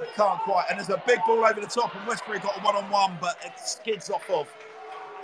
but 0.00 0.12
can't 0.14 0.40
quite. 0.40 0.64
And 0.68 0.78
there's 0.78 0.90
a 0.90 1.02
big 1.06 1.20
ball 1.26 1.44
over 1.44 1.60
the 1.60 1.66
top, 1.66 1.94
and 1.94 2.06
Westbury 2.06 2.40
got 2.40 2.58
a 2.58 2.60
one 2.60 2.74
on 2.74 2.90
one, 2.90 3.16
but 3.20 3.38
it 3.44 3.52
skids 3.58 4.10
off 4.10 4.28
of 4.28 4.48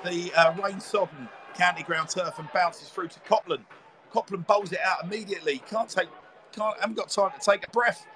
the 0.05 0.33
uh, 0.35 0.55
rain 0.63 0.79
sodden 0.81 1.29
county 1.55 1.83
ground 1.83 2.09
turf 2.09 2.39
and 2.39 2.49
bounces 2.53 2.89
through 2.89 3.09
to 3.09 3.21
Copland. 3.21 3.65
Copland 4.13 4.47
bowls 4.47 4.73
it 4.73 4.81
out 4.85 5.05
immediately. 5.05 5.63
Can't 5.69 5.89
take, 5.89 6.09
can't, 6.53 6.79
haven't 6.81 6.97
got 6.97 7.11
time 7.11 7.31
to 7.39 7.51
take 7.51 7.67
a 7.67 7.71
breath. 7.71 8.07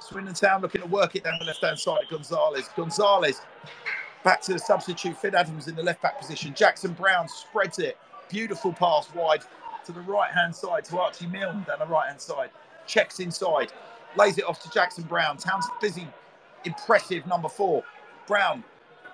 Swindon 0.00 0.34
Town 0.34 0.60
looking 0.62 0.80
to 0.80 0.86
work 0.86 1.14
it 1.14 1.24
down 1.24 1.38
the 1.38 1.44
left 1.44 1.62
hand 1.62 1.78
side 1.78 2.04
of 2.04 2.10
Gonzalez. 2.10 2.68
Gonzalez 2.76 3.40
back 4.24 4.40
to 4.42 4.52
the 4.52 4.58
substitute. 4.58 5.16
Finn 5.16 5.34
Adams 5.34 5.68
in 5.68 5.76
the 5.76 5.82
left 5.82 6.02
back 6.02 6.18
position. 6.18 6.54
Jackson 6.54 6.92
Brown 6.92 7.28
spreads 7.28 7.78
it. 7.78 7.96
Beautiful 8.28 8.72
pass 8.72 9.08
wide 9.14 9.42
to 9.84 9.92
the 9.92 10.00
right 10.00 10.30
hand 10.30 10.54
side 10.54 10.84
to 10.86 10.98
Archie 10.98 11.26
Milne 11.26 11.64
down 11.66 11.78
the 11.78 11.86
right 11.86 12.08
hand 12.08 12.20
side. 12.20 12.50
Checks 12.86 13.20
inside 13.20 13.72
lays 14.16 14.38
it 14.38 14.44
off 14.44 14.60
to 14.62 14.70
Jackson 14.70 15.04
Brown. 15.04 15.36
Town's 15.36 15.66
busy, 15.80 16.06
impressive 16.64 17.26
number 17.26 17.48
four. 17.48 17.84
Brown 18.26 18.64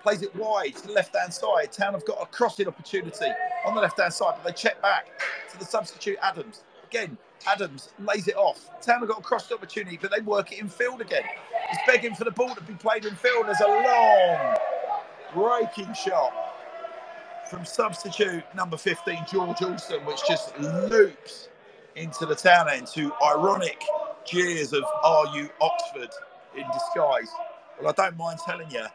plays 0.03 0.23
it 0.23 0.35
wide 0.37 0.77
to 0.77 0.87
the 0.87 0.93
left 0.93 1.17
hand 1.17 1.33
side. 1.33 1.73
Town 1.73 1.95
have 1.95 2.05
got 2.05 2.21
a 2.23 2.27
crossing 2.27 2.69
opportunity 2.69 3.27
on 3.65 3.75
the 3.75 3.81
left 3.81 4.01
hand 4.01 4.13
side, 4.13 4.35
but 4.37 4.45
they 4.45 4.53
check 4.53 4.81
back 4.83 5.07
to 5.51 5.59
the 5.59 5.65
substitute 5.65 6.19
Adams. 6.23 6.63
Again, 6.87 7.19
Adams 7.47 7.91
lays 7.99 8.29
it 8.29 8.37
off. 8.37 8.71
Town 8.81 9.01
have 9.01 9.09
got 9.09 9.21
a 9.21 9.23
crossed 9.23 9.53
opportunity, 9.53 9.99
but 10.01 10.11
they 10.11 10.21
work 10.21 10.53
it 10.53 10.61
in 10.61 10.69
field 10.69 11.01
again. 11.01 11.25
He's 11.71 11.79
begging 11.87 12.15
for 12.15 12.25
the 12.25 12.31
ball 12.31 12.55
to 12.55 12.63
be 12.63 12.75
played 12.75 13.05
in 13.05 13.15
field. 13.15 13.47
There's 13.47 13.61
a 13.61 13.67
long 13.67 14.57
breaking 15.35 15.93
shot 15.95 16.33
from 17.51 17.65
substitute 17.65 18.45
number 18.55 18.77
15, 18.77 19.25
George 19.31 19.63
Alston, 19.63 20.05
which 20.05 20.21
just 20.27 20.59
loops 20.59 21.49
into 21.97 22.27
the 22.27 22.35
town 22.35 22.69
end 22.69 22.87
to 22.89 23.13
ironic 23.25 23.83
jeers 24.25 24.73
of 24.73 24.85
"Are 25.03 25.27
you 25.35 25.49
Oxford?" 25.61 26.11
in 26.57 26.65
disguise. 26.73 27.31
Well, 27.81 27.91
I 27.91 27.93
don't 27.93 28.17
mind 28.17 28.39
telling 28.45 28.71
you, 28.71 28.87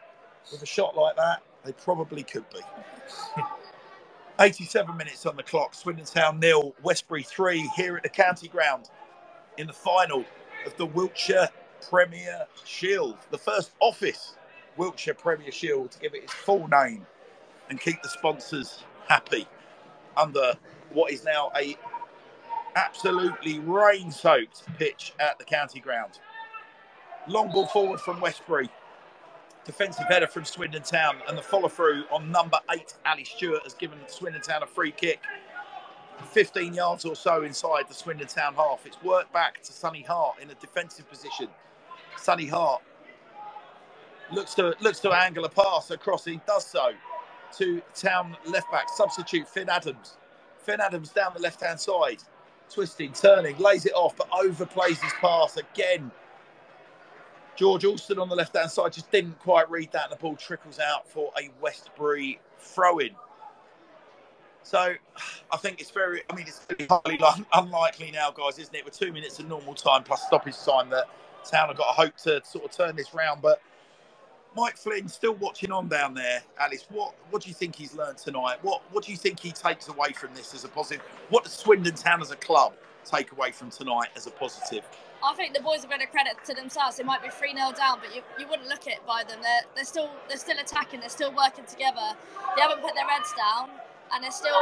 with 0.52 0.62
a 0.62 0.66
shot 0.66 0.96
like 0.96 1.16
that, 1.16 1.42
they 1.64 1.72
probably 1.72 2.22
could 2.24 2.44
be. 2.50 2.60
87 4.40 4.96
minutes 4.96 5.26
on 5.26 5.36
the 5.36 5.44
clock. 5.44 5.74
Swindon 5.74 6.06
Town 6.06 6.40
nil, 6.40 6.74
Westbury 6.82 7.22
three 7.24 7.70
here 7.76 7.96
at 7.96 8.04
the 8.04 8.08
county 8.10 8.48
ground 8.48 8.90
in 9.58 9.68
the 9.68 9.74
final 9.74 10.24
of 10.66 10.76
the 10.78 10.86
Wiltshire 10.86 11.48
Premier 11.90 12.46
Shield, 12.64 13.18
the 13.30 13.38
first 13.38 13.72
office 13.80 14.36
Wiltshire 14.76 15.14
Premier 15.14 15.52
Shield 15.52 15.92
to 15.92 16.00
give 16.00 16.14
it 16.14 16.24
its 16.24 16.34
full 16.34 16.68
name 16.68 17.06
and 17.70 17.80
keep 17.80 18.02
the 18.02 18.10
sponsors 18.10 18.84
happy 19.08 19.46
under 20.16 20.54
what 20.92 21.12
is 21.12 21.24
now 21.24 21.52
a 21.56 21.76
absolutely 22.76 23.60
rain 23.60 24.10
soaked 24.12 24.64
pitch 24.78 25.14
at 25.20 25.38
the 25.38 25.44
county 25.44 25.80
ground. 25.80 26.20
Long 27.28 27.50
ball 27.52 27.66
forward 27.66 28.00
from 28.00 28.20
Westbury. 28.20 28.70
Defensive 29.64 30.06
header 30.08 30.26
from 30.26 30.44
Swindon 30.44 30.82
Town, 30.82 31.16
and 31.28 31.38
the 31.38 31.42
follow 31.42 31.68
through 31.68 32.04
on 32.10 32.30
number 32.30 32.58
eight, 32.72 32.94
Ali 33.06 33.24
Stewart, 33.24 33.62
has 33.64 33.74
given 33.74 33.98
Swindon 34.06 34.42
Town 34.42 34.62
a 34.62 34.66
free 34.66 34.92
kick. 34.92 35.20
15 36.32 36.74
yards 36.74 37.04
or 37.04 37.16
so 37.16 37.42
inside 37.42 37.88
the 37.88 37.94
Swindon 37.94 38.26
Town 38.26 38.54
half. 38.54 38.86
It's 38.86 39.02
worked 39.02 39.32
back 39.32 39.62
to 39.62 39.72
Sonny 39.72 40.02
Hart 40.02 40.36
in 40.40 40.50
a 40.50 40.54
defensive 40.54 41.08
position. 41.08 41.48
Sonny 42.16 42.46
Hart 42.46 42.82
looks 44.32 44.54
to 44.54 44.74
looks 44.80 45.00
to 45.00 45.12
angle 45.12 45.44
a 45.44 45.48
pass 45.48 45.90
across. 45.90 46.24
He 46.24 46.40
does 46.46 46.66
so 46.66 46.92
to 47.58 47.82
Town 47.94 48.36
left 48.46 48.70
back 48.70 48.88
substitute 48.88 49.48
Finn 49.48 49.68
Adams. 49.68 50.16
Finn 50.58 50.80
Adams 50.80 51.10
down 51.10 51.32
the 51.34 51.40
left 51.40 51.60
hand 51.62 51.80
side 51.80 52.22
twisting, 52.70 53.12
turning, 53.12 53.56
lays 53.58 53.86
it 53.86 53.92
off, 53.92 54.16
but 54.16 54.28
overplays 54.30 55.02
his 55.02 55.12
pass 55.20 55.56
again. 55.56 56.10
George 57.56 57.84
Alston 57.84 58.18
on 58.18 58.28
the 58.28 58.34
left 58.34 58.56
hand 58.56 58.70
side 58.70 58.92
just 58.92 59.10
didn't 59.10 59.38
quite 59.38 59.70
read 59.70 59.92
that, 59.92 60.04
and 60.04 60.12
the 60.12 60.16
ball 60.16 60.36
trickles 60.36 60.78
out 60.78 61.08
for 61.08 61.32
a 61.38 61.50
Westbury 61.60 62.40
throw 62.58 62.98
in. 62.98 63.10
So 64.62 64.94
I 65.52 65.56
think 65.58 65.80
it's 65.80 65.90
very, 65.90 66.22
I 66.30 66.34
mean, 66.34 66.46
it's 66.46 66.66
highly 66.88 67.20
unlikely 67.52 68.10
now, 68.10 68.30
guys, 68.30 68.58
isn't 68.58 68.74
it? 68.74 68.84
With 68.84 68.98
two 68.98 69.12
minutes 69.12 69.38
of 69.38 69.46
normal 69.46 69.74
time 69.74 70.02
plus 70.02 70.26
stoppage 70.26 70.56
time, 70.64 70.88
that 70.90 71.04
Town 71.44 71.68
have 71.68 71.76
got 71.76 71.90
a 71.90 71.92
hope 71.92 72.16
to 72.18 72.40
sort 72.44 72.64
of 72.64 72.70
turn 72.70 72.96
this 72.96 73.12
round. 73.12 73.42
But 73.42 73.60
Mike 74.56 74.76
Flynn 74.76 75.06
still 75.08 75.34
watching 75.34 75.70
on 75.70 75.88
down 75.88 76.14
there. 76.14 76.42
Alice, 76.58 76.86
what 76.88 77.14
what 77.30 77.42
do 77.42 77.48
you 77.48 77.54
think 77.54 77.76
he's 77.76 77.94
learned 77.94 78.18
tonight? 78.18 78.58
What 78.62 78.82
what 78.90 79.04
do 79.04 79.10
you 79.10 79.18
think 79.18 79.38
he 79.38 79.52
takes 79.52 79.88
away 79.88 80.12
from 80.12 80.32
this 80.34 80.54
as 80.54 80.64
a 80.64 80.68
positive? 80.68 81.04
What 81.28 81.44
does 81.44 81.52
Swindon 81.52 81.94
Town 81.94 82.22
as 82.22 82.30
a 82.30 82.36
club 82.36 82.72
take 83.04 83.32
away 83.32 83.50
from 83.50 83.70
tonight 83.70 84.08
as 84.16 84.26
a 84.26 84.30
positive? 84.30 84.84
I 85.24 85.32
think 85.34 85.54
the 85.54 85.64
boys 85.64 85.80
have 85.80 85.90
got 85.90 86.02
a 86.02 86.06
credit 86.06 86.36
to 86.44 86.54
themselves. 86.54 86.96
They 86.96 87.04
might 87.04 87.22
be 87.22 87.30
3 87.30 87.56
0 87.56 87.72
down, 87.72 87.98
but 88.00 88.14
you, 88.14 88.20
you 88.38 88.46
wouldn't 88.46 88.68
look 88.68 88.86
it 88.86 89.00
by 89.06 89.24
them. 89.24 89.40
They're, 89.40 89.64
they're 89.74 89.88
still 89.88 90.10
they're 90.28 90.36
still 90.36 90.58
attacking, 90.60 91.00
they're 91.00 91.08
still 91.08 91.32
working 91.32 91.64
together. 91.64 92.12
They 92.54 92.60
haven't 92.60 92.84
put 92.84 92.94
their 92.94 93.08
heads 93.08 93.32
down 93.32 93.72
and 94.12 94.22
they're 94.22 94.34
still 94.34 94.60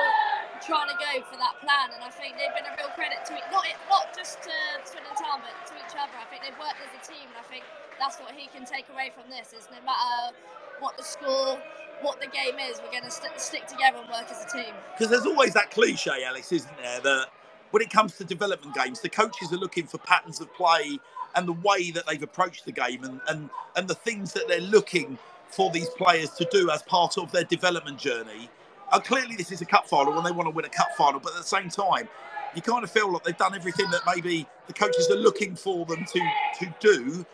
trying 0.62 0.86
to 0.86 0.97
go 0.97 1.12
for 1.26 1.34
that 1.36 1.58
plan. 1.58 1.91
And 1.91 2.00
I 2.07 2.10
think 2.15 2.39
they've 2.39 2.55
been 2.55 2.68
a 2.70 2.74
real 2.78 2.94
credit 2.94 3.26
to 3.26 3.34
it, 3.34 3.42
not 3.50 3.66
not 3.91 4.15
just 4.15 4.39
to 4.47 4.55
Swindon 4.86 5.18
Town, 5.18 5.42
but 5.42 5.52
to 5.66 5.74
each 5.82 5.99
other. 5.99 6.15
I 6.15 6.26
think 6.31 6.47
they've 6.47 6.62
worked 6.62 6.78
as 6.78 6.94
a 6.94 7.02
team, 7.02 7.26
and 7.26 7.39
I 7.42 7.47
think 7.50 7.66
that's 7.99 8.23
what 8.23 8.31
he 8.32 8.47
can 8.55 8.62
take 8.62 8.86
away 8.94 9.10
from 9.10 9.26
this. 9.28 9.50
Is 9.50 9.66
no 9.66 9.82
matter 9.82 10.36
what 10.78 10.97
the 10.97 11.02
score, 11.02 11.58
what 12.07 12.23
the 12.23 12.31
game 12.31 12.62
is, 12.62 12.78
we're 12.78 12.94
going 12.94 13.07
to 13.07 13.10
st- 13.10 13.36
stick 13.36 13.66
together 13.66 13.99
and 13.99 14.08
work 14.08 14.31
as 14.31 14.41
a 14.47 14.49
team. 14.49 14.74
Because 14.94 15.10
there's 15.10 15.26
always 15.26 15.55
that 15.55 15.70
cliche, 15.70 16.23
Alex, 16.24 16.50
isn't 16.52 16.76
there? 16.78 17.00
That 17.00 17.28
when 17.73 17.83
it 17.83 17.91
comes 17.91 18.18
to 18.18 18.25
development 18.25 18.76
games, 18.76 19.01
the 19.02 19.10
coaches 19.10 19.52
are 19.52 19.59
looking 19.59 19.86
for 19.86 19.99
patterns 19.99 20.41
of 20.41 20.55
play 20.55 20.99
and 21.36 21.49
the 21.49 21.55
way 21.55 21.92
that 21.92 22.07
they've 22.09 22.25
approached 22.25 22.67
the 22.67 22.73
game 22.73 23.05
and, 23.05 23.20
and, 23.28 23.51
and 23.76 23.89
the 23.89 23.97
things 23.97 24.34
that 24.34 24.49
they're 24.49 24.62
looking 24.62 25.18
for 25.51 25.70
these 25.73 25.91
players 25.91 26.31
to 26.33 26.49
do 26.52 26.70
as 26.70 26.83
part 26.84 27.18
of 27.18 27.33
their 27.33 27.44
development 27.44 27.99
journey 27.99 28.51
And 28.92 29.05
clearly, 29.05 29.36
this 29.36 29.52
is 29.52 29.60
a 29.62 29.67
cup 29.67 29.89
final 29.89 30.17
and 30.17 30.26
they 30.26 30.31
want 30.33 30.47
to 30.47 30.51
win 30.55 30.65
a 30.65 30.68
cup 30.68 30.89
final, 30.97 31.20
but 31.20 31.33
at 31.33 31.39
the 31.39 31.44
same 31.44 31.68
time, 31.68 32.09
you 32.55 32.62
kind 32.62 32.84
of 32.84 32.91
feel 32.91 33.12
like 33.12 33.25
they've 33.25 33.36
done 33.36 33.55
everything 33.55 33.91
that 33.91 34.02
maybe 34.07 34.47
the 34.68 34.73
coaches 34.73 35.10
are 35.10 35.17
looking 35.17 35.57
for 35.57 35.84
them 35.86 36.05
to 36.07 36.20
to 36.60 36.75
do 36.81 37.26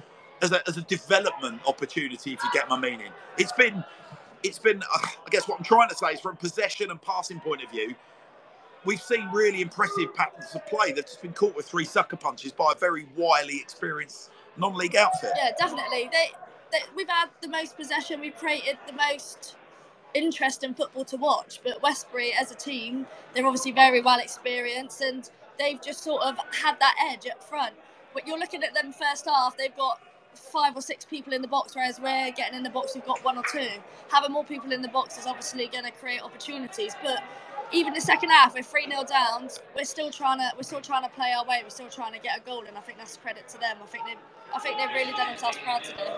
as 0.42 0.52
a, 0.52 0.66
as 0.68 0.78
a 0.78 0.82
development 0.82 1.60
opportunity. 1.66 2.32
If 2.32 2.42
you 2.42 2.50
get 2.54 2.68
my 2.68 2.78
meaning, 2.78 3.12
it's 3.38 3.52
been 3.52 3.84
it's 4.42 4.58
been. 4.58 4.82
Uh, 4.82 4.98
I 5.26 5.30
guess 5.30 5.48
what 5.48 5.58
I'm 5.58 5.64
trying 5.64 5.90
to 5.90 5.96
say 5.96 6.08
is 6.08 6.20
from 6.20 6.36
possession 6.36 6.90
and 6.90 7.02
passing 7.02 7.40
point 7.40 7.62
of 7.62 7.70
view, 7.70 7.94
we've 8.84 9.02
seen 9.02 9.28
really 9.32 9.60
impressive 9.60 10.14
patterns 10.14 10.54
of 10.54 10.64
play. 10.66 10.92
Just 10.92 11.22
been 11.22 11.32
caught 11.32 11.56
with 11.56 11.66
three 11.66 11.84
sucker 11.84 12.16
punches 12.16 12.52
by 12.52 12.72
a 12.74 12.78
very 12.78 13.06
wily, 13.16 13.58
experienced 13.60 14.30
non-league 14.56 14.96
outfit. 14.96 15.32
Yeah, 15.36 15.50
definitely. 15.58 16.08
They, 16.12 16.30
they 16.72 16.78
we've 16.96 17.08
had 17.08 17.28
the 17.40 17.48
most 17.48 17.76
possession. 17.76 18.20
We've 18.20 18.36
created 18.36 18.78
the 18.86 18.92
most 18.92 19.56
interesting 20.14 20.74
football 20.74 21.04
to 21.06 21.16
watch. 21.16 21.60
But 21.62 21.82
Westbury, 21.82 22.32
as 22.38 22.50
a 22.50 22.54
team, 22.54 23.06
they're 23.34 23.46
obviously 23.46 23.72
very 23.72 24.00
well 24.00 24.18
experienced 24.18 25.00
and 25.00 25.28
they've 25.58 25.80
just 25.80 26.02
sort 26.02 26.22
of 26.22 26.36
had 26.52 26.78
that 26.80 26.94
edge 27.10 27.26
up 27.30 27.42
front. 27.42 27.74
But 28.14 28.26
you're 28.26 28.38
looking 28.38 28.62
at 28.64 28.74
them 28.74 28.92
first 28.92 29.26
half, 29.26 29.56
they've 29.56 29.76
got 29.76 30.00
five 30.34 30.76
or 30.76 30.82
six 30.82 31.04
people 31.04 31.32
in 31.32 31.42
the 31.42 31.48
box, 31.48 31.74
whereas 31.74 32.00
we're 32.00 32.30
getting 32.32 32.56
in 32.56 32.62
the 32.62 32.70
box, 32.70 32.94
we've 32.94 33.04
got 33.04 33.22
one 33.24 33.36
or 33.36 33.44
two. 33.52 33.68
Having 34.10 34.32
more 34.32 34.44
people 34.44 34.72
in 34.72 34.82
the 34.82 34.88
box 34.88 35.18
is 35.18 35.26
obviously 35.26 35.66
going 35.66 35.84
to 35.84 35.90
create 35.90 36.22
opportunities. 36.22 36.94
But 37.02 37.22
even 37.72 37.92
the 37.92 38.00
second 38.00 38.30
half, 38.30 38.54
we're 38.54 38.62
three 38.62 38.88
0 38.88 39.04
down. 39.04 39.48
We're 39.76 39.84
still 39.84 40.10
trying 40.10 40.38
to 40.38 40.50
we're 40.56 40.62
still 40.62 40.80
trying 40.80 41.02
to 41.02 41.10
play 41.10 41.32
our 41.36 41.44
way. 41.44 41.60
We're 41.62 41.70
still 41.70 41.88
trying 41.88 42.12
to 42.12 42.18
get 42.18 42.38
a 42.38 42.40
goal, 42.40 42.64
and 42.66 42.76
I 42.76 42.80
think 42.80 42.98
that's 42.98 43.16
credit 43.16 43.48
to 43.48 43.58
them. 43.58 43.76
I 43.82 43.86
think 43.86 44.04
they 44.06 44.14
I 44.54 44.58
think 44.58 44.78
they've 44.78 44.94
really 44.94 45.12
done 45.12 45.28
themselves 45.28 45.58
proud 45.58 45.84
today. 45.84 46.16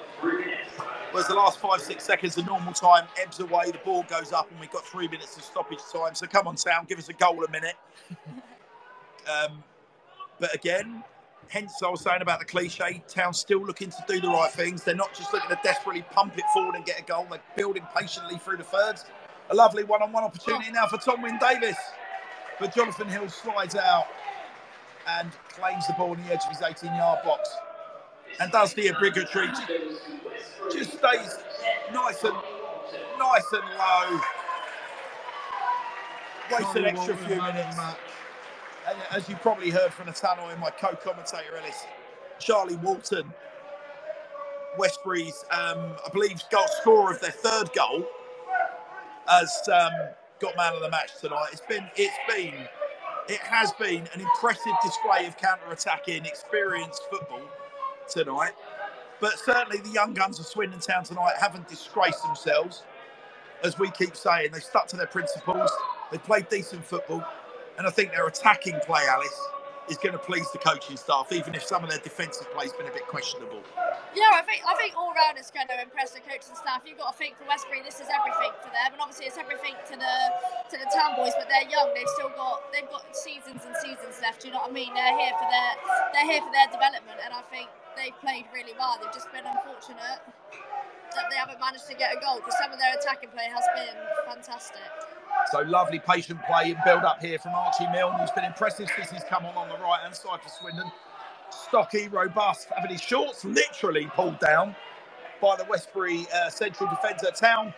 Whereas 1.11 1.27
the 1.27 1.35
last 1.35 1.59
five, 1.59 1.81
six 1.81 2.05
seconds 2.05 2.39
of 2.39 2.47
normal 2.47 2.73
time 2.73 3.07
ebbs 3.21 3.41
away, 3.41 3.71
the 3.73 3.81
ball 3.85 4.05
goes 4.05 4.33
up, 4.33 4.51
and 4.51 4.61
we've 4.61 4.71
got 4.71 4.87
three 4.87 5.09
minutes 5.09 5.37
of 5.37 5.43
stoppage 5.43 5.81
time. 5.93 6.15
So 6.15 6.27
come 6.27 6.47
on, 6.47 6.57
Sam, 6.57 6.85
give 6.89 6.99
us 6.99 7.09
a 7.09 7.13
goal 7.13 7.45
a 7.45 7.51
minute. 7.51 7.75
um, 9.29 9.65
but 10.39 10.55
again, 10.55 11.03
hence 11.49 11.83
I 11.83 11.91
was 11.91 12.01
saying 12.03 12.23
about 12.23 12.39
the 12.39 12.45
cliche, 12.45 13.03
Town 13.09 13.35
still 13.35 13.65
looking 13.65 13.91
to 13.91 14.05
do 14.07 14.21
the 14.21 14.29
right 14.29 14.53
things. 14.53 14.85
They're 14.85 14.95
not 14.95 15.13
just 15.15 15.33
looking 15.33 15.51
to 15.51 15.59
desperately 15.65 16.03
pump 16.13 16.39
it 16.39 16.45
forward 16.55 16.77
and 16.77 16.85
get 16.85 17.01
a 17.01 17.03
goal. 17.03 17.27
They're 17.29 17.41
building 17.57 17.87
patiently 17.97 18.39
through 18.39 18.59
the 18.59 18.65
thirds. 18.65 19.05
A 19.51 19.55
lovely 19.55 19.85
one-on-one 19.85 20.25
opportunity 20.25 20.71
now 20.71 20.87
for 20.87 20.99
Tom 20.99 21.23
Wynne 21.23 21.39
Davis. 21.41 21.77
But 22.61 22.75
Jonathan 22.75 23.09
Hill 23.09 23.29
slides 23.29 23.75
out 23.77 24.07
and 25.09 25.31
claims 25.49 25.87
the 25.87 25.95
ball 25.95 26.15
in 26.15 26.23
the 26.25 26.33
edge 26.33 26.41
of 26.45 26.57
his 26.57 26.61
18-yard 26.61 27.21
box 27.25 27.49
and 28.41 28.53
does 28.53 28.75
the 28.75 28.89
obligatory. 28.89 29.49
Just 30.73 30.93
stays 30.99 31.39
nice 31.93 32.23
and 32.25 32.37
nice 33.19 33.53
and 33.53 33.65
low. 33.79 34.21
Waits 36.53 36.75
an 36.77 36.85
extra 36.87 37.17
few 37.17 37.37
minutes. 37.43 37.77
And 38.89 38.99
as 39.11 39.29
you 39.29 39.37
probably 39.37 39.71
heard 39.71 39.93
from 39.93 40.07
the 40.07 40.13
tunnel 40.13 40.49
in 40.51 40.61
my 40.61 40.71
co-commentator 40.71 41.57
Ellis, 41.57 41.85
Charlie 42.39 42.77
Walton, 42.77 43.33
Westbury's, 44.79 45.45
um, 45.51 45.97
I 46.07 46.09
believe, 46.13 46.43
goal 46.51 46.67
scorer 46.81 47.13
of 47.13 47.21
their 47.21 47.31
third 47.31 47.71
goal, 47.75 48.07
has 49.31 49.69
um, 49.73 49.93
got 50.41 50.57
man 50.57 50.75
of 50.75 50.81
the 50.81 50.91
match 50.91 51.13
tonight. 51.21 51.49
It's 51.53 51.63
been, 51.63 51.89
it's 51.97 52.17
been, 52.29 52.55
it 53.29 53.39
has 53.41 53.73
been 53.73 54.09
an 54.13 54.21
impressive 54.21 54.73
display 54.83 55.27
of 55.27 55.37
counter-attacking, 55.37 56.25
experienced 56.27 57.03
football 57.11 57.43
tonight. 58.09 58.53
But 59.21 59.39
certainly 59.39 59.79
the 59.79 59.91
young 59.91 60.15
guns 60.15 60.41
of 60.41 60.47
Swindon 60.47 60.81
Town 60.81 61.05
tonight 61.05 61.35
haven't 61.39 61.69
disgraced 61.69 62.23
themselves. 62.23 62.83
As 63.63 63.79
we 63.79 63.91
keep 63.91 64.17
saying, 64.17 64.51
they 64.53 64.61
stuck 64.61 64.89
to 64.89 64.97
their 64.97 65.07
principles. 65.07 65.71
They 66.11 66.19
played 66.19 66.49
decent 66.49 66.85
football. 66.85 67.25
And 67.79 67.87
I 67.87 67.91
think 67.91 68.11
their 68.11 68.27
attacking 68.27 68.81
play, 68.81 69.03
Alice, 69.09 69.41
is 69.91 69.99
going 69.99 70.15
to 70.15 70.23
please 70.23 70.47
the 70.55 70.63
coaching 70.63 70.97
staff, 70.97 71.35
even 71.35 71.55
if 71.55 71.67
some 71.67 71.83
of 71.83 71.91
their 71.91 71.99
defensive 71.99 72.47
play 72.55 72.71
has 72.71 72.73
been 72.73 72.87
a 72.87 72.95
bit 72.95 73.11
questionable. 73.11 73.59
Yeah, 74.15 74.31
I 74.35 74.43
think 74.47 74.63
I 74.63 74.75
think 74.79 74.95
all 74.95 75.11
round 75.11 75.35
it's 75.35 75.51
going 75.51 75.67
to 75.67 75.79
impress 75.83 76.15
the 76.15 76.23
coaching 76.23 76.55
staff. 76.55 76.87
You've 76.87 76.99
got 76.99 77.15
to 77.15 77.19
think 77.19 77.35
for 77.39 77.47
Westbury, 77.51 77.83
this 77.83 77.99
is 77.99 78.07
everything 78.07 78.55
for 78.63 78.71
them, 78.71 78.95
and 78.95 79.01
obviously 79.03 79.27
it's 79.27 79.39
everything 79.39 79.75
to 79.91 79.95
the 79.99 80.15
to 80.71 80.77
the 80.79 80.87
town 80.95 81.19
boys. 81.19 81.35
But 81.35 81.51
they're 81.51 81.67
young; 81.67 81.91
they've 81.95 82.11
still 82.15 82.31
got 82.39 82.71
they've 82.71 82.91
got 82.91 83.07
seasons 83.15 83.67
and 83.67 83.75
seasons 83.83 84.23
left. 84.23 84.47
You 84.47 84.55
know 84.55 84.63
what 84.63 84.71
I 84.71 84.79
mean? 84.79 84.95
They're 84.95 85.19
here 85.19 85.35
for 85.35 85.47
their 85.51 85.73
they're 86.15 86.31
here 86.31 86.43
for 86.43 86.55
their 86.55 86.71
development, 86.71 87.19
and 87.23 87.35
I 87.35 87.43
think 87.51 87.67
they've 87.99 88.15
played 88.23 88.47
really 88.55 88.75
well. 88.79 88.99
They've 89.03 89.15
just 89.15 89.31
been 89.35 89.47
unfortunate 89.47 90.23
that 91.15 91.27
they 91.31 91.39
haven't 91.39 91.59
managed 91.59 91.91
to 91.91 91.95
get 91.99 92.15
a 92.15 92.19
goal 92.23 92.39
because 92.39 92.55
some 92.63 92.71
of 92.71 92.79
their 92.79 92.95
attacking 92.95 93.31
play 93.35 93.51
has 93.51 93.67
been 93.75 93.99
fantastic. 94.27 95.10
So 95.53 95.61
lovely 95.63 95.99
patient 95.99 96.41
play 96.47 96.71
and 96.71 96.79
build 96.85 97.03
up 97.03 97.21
here 97.21 97.39
from 97.39 97.55
Archie 97.55 97.87
Milne, 97.93 98.19
who's 98.21 98.31
been 98.31 98.45
impressive 98.45 98.89
since 98.95 99.11
he's 99.11 99.25
come 99.25 99.45
on 99.45 99.57
on 99.57 99.69
the 99.69 99.77
right 99.79 100.01
hand 100.03 100.15
side 100.15 100.41
for 100.43 100.49
Swindon. 100.49 100.91
Stocky, 101.51 102.09
robust, 102.09 102.69
having 102.75 102.93
his 102.93 103.01
shorts 103.01 103.45
literally 103.45 104.07
pulled 104.15 104.39
down 104.39 104.77
by 105.43 105.57
the 105.57 105.65
Westbury 105.65 106.27
uh, 106.33 106.51
central 106.51 106.89
defender. 106.89 107.31
Town 107.35 107.75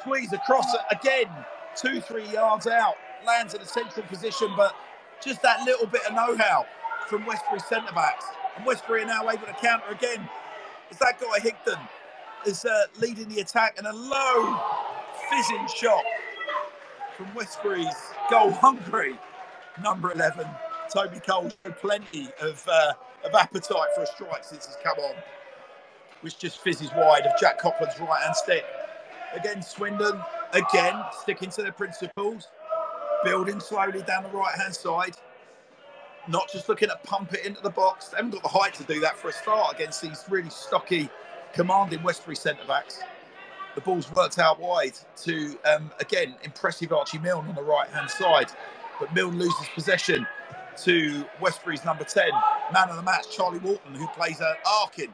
squeeze 0.00 0.32
across 0.32 0.66
again, 0.90 1.30
two, 1.76 2.00
three 2.00 2.28
yards 2.30 2.66
out, 2.66 2.94
lands 3.26 3.54
in 3.54 3.62
a 3.62 3.66
central 3.66 4.04
position, 4.06 4.48
but 4.56 4.74
just 5.24 5.40
that 5.42 5.62
little 5.64 5.86
bit 5.86 6.04
of 6.06 6.14
know 6.14 6.36
how 6.36 6.66
from 7.08 7.24
Westbury 7.24 7.60
centre 7.60 7.92
backs. 7.94 8.26
And 8.56 8.66
Westbury 8.66 9.04
are 9.04 9.06
now 9.06 9.30
able 9.30 9.46
to 9.46 9.54
counter 9.54 9.90
again. 9.90 10.28
As 10.90 10.98
that 10.98 11.18
guy 11.18 11.38
Higdon 11.38 11.80
is 12.46 12.64
uh, 12.64 12.86
leading 13.00 13.28
the 13.28 13.40
attack 13.40 13.76
and 13.78 13.86
a 13.86 13.92
low 13.92 14.60
fizzing 15.30 15.66
shot 15.74 16.04
from 17.18 17.34
Westbury's 17.34 17.96
goal 18.30 18.52
hungry 18.52 19.18
number 19.82 20.12
11. 20.12 20.46
Toby 20.94 21.18
Cole 21.18 21.50
showed 21.50 21.76
plenty 21.78 22.28
of, 22.40 22.64
uh, 22.68 22.92
of 23.24 23.34
appetite 23.34 23.88
for 23.96 24.02
a 24.02 24.06
strike 24.06 24.44
since 24.44 24.66
he's 24.66 24.76
come 24.84 24.96
on, 24.98 25.14
which 26.20 26.38
just 26.38 26.60
fizzes 26.60 26.90
wide 26.96 27.26
of 27.26 27.32
Jack 27.40 27.58
Copland's 27.58 27.98
right 27.98 28.22
hand 28.22 28.36
stick. 28.36 28.64
Again, 29.34 29.62
Swindon, 29.62 30.22
again, 30.52 31.02
sticking 31.20 31.50
to 31.50 31.62
their 31.62 31.72
principles, 31.72 32.46
building 33.24 33.58
slowly 33.58 34.02
down 34.02 34.22
the 34.22 34.30
right 34.30 34.54
hand 34.54 34.74
side, 34.74 35.16
not 36.28 36.48
just 36.52 36.68
looking 36.68 36.88
at 36.88 37.02
pump 37.02 37.34
it 37.34 37.44
into 37.44 37.60
the 37.60 37.70
box. 37.70 38.08
They 38.08 38.18
haven't 38.18 38.30
got 38.30 38.42
the 38.44 38.48
height 38.48 38.74
to 38.74 38.84
do 38.84 39.00
that 39.00 39.16
for 39.16 39.28
a 39.28 39.32
start 39.32 39.74
against 39.74 40.02
these 40.02 40.24
really 40.30 40.50
stocky, 40.50 41.08
commanding 41.52 42.00
Westbury 42.04 42.36
centre 42.36 42.64
backs. 42.68 43.00
The 43.74 43.80
ball's 43.80 44.10
worked 44.12 44.38
out 44.38 44.60
wide 44.60 44.94
to, 45.24 45.58
um, 45.64 45.90
again, 46.00 46.34
impressive 46.42 46.92
Archie 46.92 47.18
Milne 47.18 47.46
on 47.48 47.54
the 47.54 47.62
right 47.62 47.88
hand 47.88 48.10
side. 48.10 48.50
But 48.98 49.14
Milne 49.14 49.38
loses 49.38 49.68
possession 49.74 50.26
to 50.84 51.24
Westbury's 51.40 51.84
number 51.84 52.04
10, 52.04 52.30
man 52.72 52.88
of 52.88 52.96
the 52.96 53.02
match, 53.02 53.30
Charlie 53.34 53.58
Walton, 53.58 53.94
who 53.94 54.06
plays 54.08 54.40
an 54.40 54.54
arcing, 54.82 55.12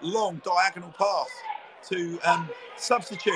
long 0.00 0.40
diagonal 0.44 0.92
pass 0.98 1.28
to 1.88 2.18
um, 2.24 2.48
substitute 2.76 3.34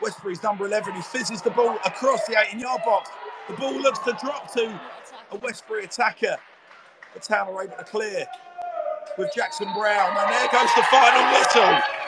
Westbury's 0.00 0.42
number 0.42 0.66
11, 0.66 0.94
who 0.94 1.02
fizzes 1.02 1.42
the 1.42 1.50
ball 1.50 1.76
across 1.84 2.26
the 2.26 2.36
18 2.38 2.60
yard 2.60 2.82
box. 2.84 3.10
The 3.48 3.54
ball 3.54 3.74
looks 3.80 3.98
to 4.00 4.16
drop 4.22 4.52
to 4.54 4.80
a 5.30 5.36
Westbury 5.36 5.84
attacker. 5.84 6.36
The 7.14 7.20
town 7.20 7.48
are 7.48 7.64
able 7.64 7.76
to 7.76 7.84
clear 7.84 8.26
with 9.18 9.32
Jackson 9.34 9.68
Brown, 9.74 10.16
and 10.16 10.30
there 10.32 10.48
goes 10.52 10.70
the 10.74 10.82
final 10.84 11.38
whistle 11.38 12.01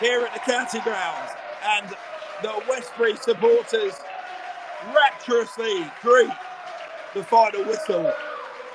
here 0.00 0.20
at 0.20 0.32
the 0.32 0.40
county 0.40 0.80
grounds. 0.80 1.32
And 1.64 1.88
the 2.42 2.62
Westbury 2.68 3.16
supporters 3.16 3.94
rapturously 4.94 5.90
greet 6.02 6.30
the 7.14 7.22
final 7.24 7.64
whistle 7.64 8.12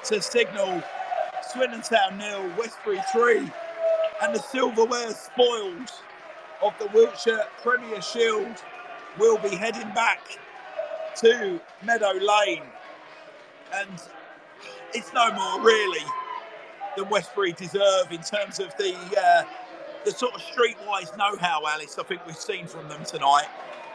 to 0.05 0.21
signal 0.21 0.83
Swindon 1.51 1.81
Town 1.81 2.17
nil, 2.17 2.49
Westbury 2.57 2.99
three, 3.11 3.51
and 4.21 4.35
the 4.35 4.41
silverware 4.41 5.11
spoils 5.11 6.01
of 6.61 6.73
the 6.79 6.87
Wiltshire 6.93 7.45
Premier 7.61 8.01
Shield 8.01 8.63
will 9.19 9.37
be 9.37 9.55
heading 9.55 9.93
back 9.93 10.21
to 11.17 11.59
Meadow 11.83 12.13
Lane. 12.13 12.63
And 13.75 14.01
it's 14.93 15.13
no 15.13 15.31
more 15.33 15.65
really 15.65 16.05
than 16.97 17.09
Westbury 17.09 17.53
deserve 17.53 18.11
in 18.11 18.21
terms 18.21 18.59
of 18.59 18.75
the 18.77 18.95
uh, 19.17 19.43
the 20.05 20.11
sort 20.11 20.33
of 20.35 20.41
streetwise 20.41 21.15
know-how, 21.17 21.65
Alice. 21.67 21.97
I 21.99 22.03
think 22.03 22.25
we've 22.25 22.35
seen 22.37 22.67
from 22.67 22.87
them 22.89 23.03
tonight. 23.05 23.47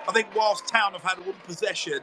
I 0.09 0.13
think 0.13 0.29
whilst 0.35 0.67
Town 0.69 0.93
have 0.93 1.03
had 1.03 1.19
all 1.27 1.35
possession, 1.45 2.01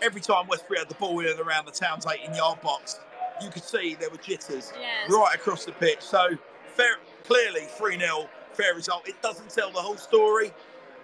every 0.00 0.20
time 0.20 0.46
Westbury 0.46 0.78
had 0.78 0.88
the 0.88 0.94
ball 0.94 1.20
in 1.20 1.26
and 1.28 1.40
around 1.40 1.66
the 1.66 1.72
Town's 1.72 2.06
18-yard 2.06 2.60
box, 2.62 3.00
you 3.42 3.50
could 3.50 3.64
see 3.64 3.94
there 3.94 4.10
were 4.10 4.16
jitters 4.18 4.72
Yes. 4.78 5.10
right 5.10 5.34
across 5.34 5.64
the 5.64 5.72
pitch. 5.72 6.00
So 6.00 6.36
fair, 6.74 6.96
clearly 7.24 7.62
3 7.76 7.98
0, 7.98 8.28
fair 8.54 8.74
result. 8.74 9.08
It 9.08 9.20
doesn't 9.22 9.50
tell 9.50 9.70
the 9.70 9.80
whole 9.80 9.96
story. 9.96 10.52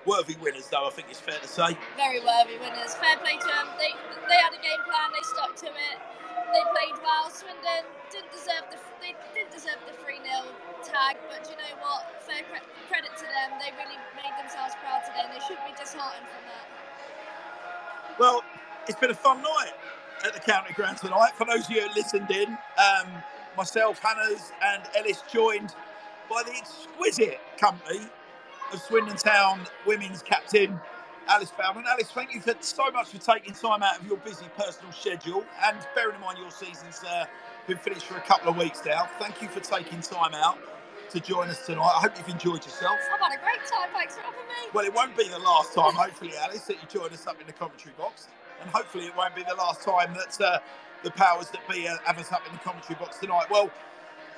Worthy 0.07 0.37
winners, 0.41 0.69
though, 0.71 0.87
I 0.87 0.91
think 0.91 1.09
it's 1.11 1.21
fair 1.21 1.39
to 1.39 1.49
say. 1.49 1.77
Very 1.97 2.21
worthy 2.21 2.57
winners. 2.59 2.95
Fair 2.95 3.19
play 3.19 3.37
to 3.37 3.45
them. 3.47 3.67
They 3.77 3.93
they 4.29 4.37
had 4.37 4.53
a 4.55 4.63
game 4.63 4.81
plan. 4.87 5.11
They 5.13 5.25
stuck 5.25 5.57
to 5.57 5.67
it. 5.67 5.99
They 6.53 6.65
played 6.73 6.97
well. 7.05 7.31
Swindon 7.31 7.85
didn't 8.11 8.33
deserve 8.33 8.65
the 8.73 8.79
they 9.01 9.15
didn't 9.35 9.53
deserve 9.53 9.79
the 9.87 9.95
three 10.05 10.19
0 10.25 10.49
tag, 10.85 11.17
but 11.29 11.45
you 11.49 11.57
know 11.57 11.75
what? 11.81 12.03
Fair 12.25 12.43
cre- 12.51 12.65
credit 12.89 13.13
to 13.17 13.25
them. 13.25 13.59
They 13.61 13.73
really 13.77 13.99
made 14.17 14.35
themselves 14.41 14.75
proud 14.83 15.05
today, 15.07 15.25
and 15.29 15.33
they 15.33 15.41
shouldn't 15.45 15.67
be 15.67 15.77
disheartened 15.77 16.27
from 16.27 16.45
that. 16.51 16.67
Well, 18.19 18.43
it's 18.89 18.99
been 18.99 19.11
a 19.11 19.15
fun 19.15 19.43
night 19.43 19.73
at 20.25 20.35
the 20.35 20.41
county 20.41 20.75
ground 20.75 20.99
tonight. 20.99 21.33
For 21.37 21.45
those 21.45 21.67
of 21.67 21.71
you 21.71 21.83
who 21.83 21.95
listened 21.95 22.31
in, 22.31 22.59
um, 22.79 23.09
myself, 23.57 24.01
Hannah's, 24.01 24.53
and 24.65 24.83
Ellis 24.97 25.23
joined 25.33 25.75
by 26.31 26.43
the 26.45 26.53
exquisite 26.53 27.41
company 27.59 28.01
of 28.73 28.81
Swindon 28.81 29.17
Town 29.17 29.61
women's 29.87 30.23
captain 30.23 30.81
Alice 31.29 31.53
Bowman. 31.57 31.85
Alice, 31.87 32.11
thank 32.11 32.35
you 32.35 32.41
for 32.41 32.55
so 32.61 32.91
much 32.91 33.09
for 33.09 33.19
taking 33.19 33.53
time 33.53 33.83
out 33.83 34.01
of 34.01 34.07
your 34.07 34.17
busy 34.19 34.47
personal 34.57 34.91
schedule 34.93 35.45
and 35.65 35.77
bearing 35.95 36.15
in 36.15 36.21
mind 36.23 36.39
your 36.39 36.51
season's 36.51 37.05
uh, 37.05 37.27
been 37.67 37.77
finished 37.77 38.07
for 38.07 38.17
a 38.17 38.21
couple 38.23 38.49
of 38.49 38.57
weeks 38.57 38.81
now. 38.87 39.07
Thank 39.19 39.43
you 39.43 39.49
for 39.49 39.61
taking 39.61 40.01
time 40.01 40.35
out 40.35 40.59
to 41.11 41.21
join 41.21 41.49
us 41.49 41.67
tonight. 41.67 41.93
I 41.97 42.01
hope 42.01 42.17
you've 42.17 42.29
enjoyed 42.29 42.65
yourself. 42.65 42.97
I've 43.13 43.21
had 43.21 43.39
a 43.39 43.43
great 43.43 43.61
time. 43.69 43.91
Thanks 43.93 44.15
for 44.17 44.23
having 44.23 44.41
me. 44.41 44.71
Well, 44.73 44.87
it 44.87 44.95
won't 44.95 45.17
be 45.17 45.29
the 45.29 45.39
last 45.39 45.75
time, 45.75 45.93
hopefully, 45.93 46.33
Alice, 46.41 46.63
that 46.63 46.77
you 46.83 46.89
join 46.89 47.13
us 47.13 47.27
up 47.27 47.41
in 47.41 47.47
the 47.47 47.53
commentary 47.53 47.95
box. 47.99 48.29
And 48.63 48.71
hopefully, 48.71 49.05
it 49.05 49.17
won't 49.17 49.37
be 49.37 49.43
the 49.45 49.55
last 49.55 49.83
time 49.83 50.15
that 50.15 50.41
uh, 50.41 50.59
the 51.05 51.11
powers 51.11 51.51
that 51.51 51.61
be 51.71 51.87
uh, 51.87 51.97
have 52.05 52.19
us 52.19 52.33
up 52.33 52.43
in 52.47 52.53
the 52.53 52.59
commentary 52.59 52.99
box 52.99 53.19
tonight. 53.19 53.47
Well, 53.51 53.71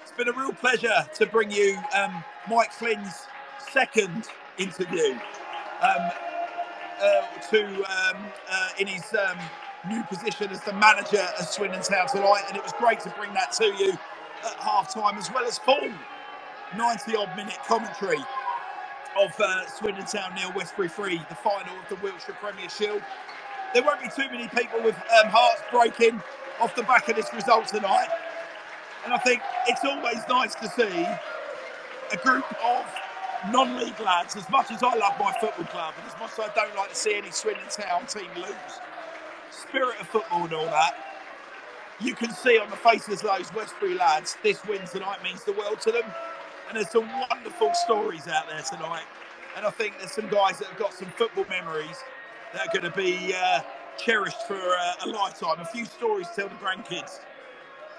it's 0.02 0.12
been 0.12 0.28
a 0.28 0.33
real 0.33 0.52
pleasure 0.52 1.09
to 1.15 1.27
bring 1.27 1.51
you 1.51 1.78
um, 1.97 2.25
Mike 2.49 2.73
Flynn's 2.73 3.27
second 3.73 4.27
interview 4.59 5.19
um, 5.83 6.10
uh, 7.03 7.23
to 7.51 7.65
um, 7.67 8.25
uh, 8.51 8.69
in 8.79 8.87
his 8.87 9.15
um, 9.15 9.39
new 9.89 10.03
position 10.05 10.51
as 10.51 10.61
the 10.62 10.73
manager 10.75 11.27
of 11.39 11.47
Swindon 11.47 11.83
Town 11.83 12.07
tonight. 12.09 12.45
And 12.49 12.57
it 12.57 12.62
was 12.62 12.73
great 12.79 13.01
to 13.01 13.11
bring 13.11 13.33
that 13.35 13.53
to 13.53 13.65
you 13.65 13.93
at 13.93 14.55
half 14.61 14.93
time, 14.93 15.19
as 15.19 15.31
well 15.33 15.45
as 15.47 15.59
full 15.59 15.91
90 16.77 17.17
odd 17.17 17.37
minute 17.37 17.59
commentary 17.67 18.23
of 19.19 19.33
uh, 19.41 19.67
Swindon 19.67 20.07
Town 20.07 20.35
nil, 20.35 20.53
Westbury 20.55 20.89
free, 20.89 21.20
the 21.29 21.35
final 21.35 21.75
of 21.77 21.89
the 21.89 21.97
Wiltshire 21.97 22.37
Premier 22.41 22.69
Shield. 22.69 23.03
There 23.75 23.83
won't 23.83 24.01
be 24.01 24.09
too 24.09 24.29
many 24.31 24.49
people 24.49 24.83
with 24.83 24.97
um, 24.97 25.31
hearts 25.31 25.62
breaking 25.70 26.23
off 26.61 26.75
the 26.75 26.83
back 26.83 27.09
of 27.09 27.17
this 27.17 27.33
result 27.33 27.69
tonight. 27.69 28.09
And 29.05 29.15
I 29.15 29.19
think 29.19 29.41
it's 29.67 29.85
always 29.85 30.19
nice 30.29 30.55
to 30.57 30.69
see 30.69 31.07
a 32.12 32.17
group 32.23 32.45
of 32.65 32.85
non-league 33.51 33.99
lads, 34.01 34.36
as 34.36 34.49
much 34.51 34.70
as 34.70 34.83
I 34.83 34.94
love 34.97 35.15
my 35.19 35.33
football 35.41 35.67
club 35.67 35.94
and 35.99 36.07
as 36.07 36.19
much 36.20 36.33
as 36.33 36.51
I 36.51 36.55
don't 36.55 36.77
like 36.77 36.91
to 36.91 36.94
see 36.94 37.15
any 37.15 37.31
Swindon 37.31 37.69
Town 37.70 38.07
team 38.07 38.28
lose, 38.36 38.81
spirit 39.51 40.01
of 40.01 40.09
football 40.09 40.44
and 40.44 40.52
all 40.52 40.67
that, 40.67 40.94
you 42.01 42.15
can 42.15 42.33
see 42.33 42.59
on 42.59 42.70
the 42.70 42.77
faces 42.77 43.23
of 43.23 43.36
those 43.36 43.52
Westbury 43.52 43.94
lads, 43.94 44.36
this 44.43 44.65
win 44.67 44.81
tonight 44.86 45.23
means 45.23 45.44
the 45.44 45.52
world 45.52 45.81
to 45.83 45.93
them. 45.93 46.05
And 46.69 46.77
there's 46.77 46.91
some 46.91 47.09
wonderful 47.31 47.73
stories 47.75 48.27
out 48.28 48.49
there 48.49 48.62
tonight. 48.62 49.05
And 49.57 49.67
I 49.67 49.70
think 49.70 49.99
there's 49.99 50.12
some 50.12 50.28
guys 50.28 50.59
that 50.59 50.69
have 50.69 50.78
got 50.78 50.94
some 50.94 51.09
football 51.09 51.44
memories 51.51 51.99
that 52.52 52.69
are 52.69 52.81
going 52.81 52.91
to 52.91 52.97
be 52.97 53.35
uh, 53.35 53.60
cherished 53.99 54.47
for 54.47 54.55
uh, 54.55 55.05
a 55.05 55.09
lifetime. 55.09 55.60
A 55.60 55.65
few 55.65 55.85
stories 55.85 56.28
to 56.28 56.35
tell 56.36 56.49
the 56.49 56.55
grandkids. 56.55 57.20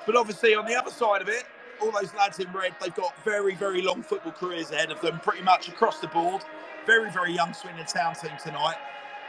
But 0.06 0.16
obviously, 0.16 0.56
on 0.56 0.66
the 0.66 0.76
other 0.76 0.90
side 0.90 1.22
of 1.22 1.30
it, 1.30 1.44
all 1.82 1.92
those 1.92 2.14
lads 2.14 2.40
in 2.40 2.52
red, 2.52 2.74
they've 2.82 2.94
got 2.96 3.14
very, 3.24 3.56
very 3.56 3.82
long 3.82 4.04
football 4.04 4.32
careers 4.32 4.72
ahead 4.72 4.92
of 4.92 5.02
them, 5.02 5.20
pretty 5.20 5.42
much 5.42 5.68
across 5.68 6.00
the 6.00 6.08
board. 6.08 6.44
Very, 6.86 7.12
very 7.12 7.34
young 7.34 7.54
Swindon 7.54 7.86
Town 7.86 8.16
team 8.16 8.32
tonight. 8.44 8.76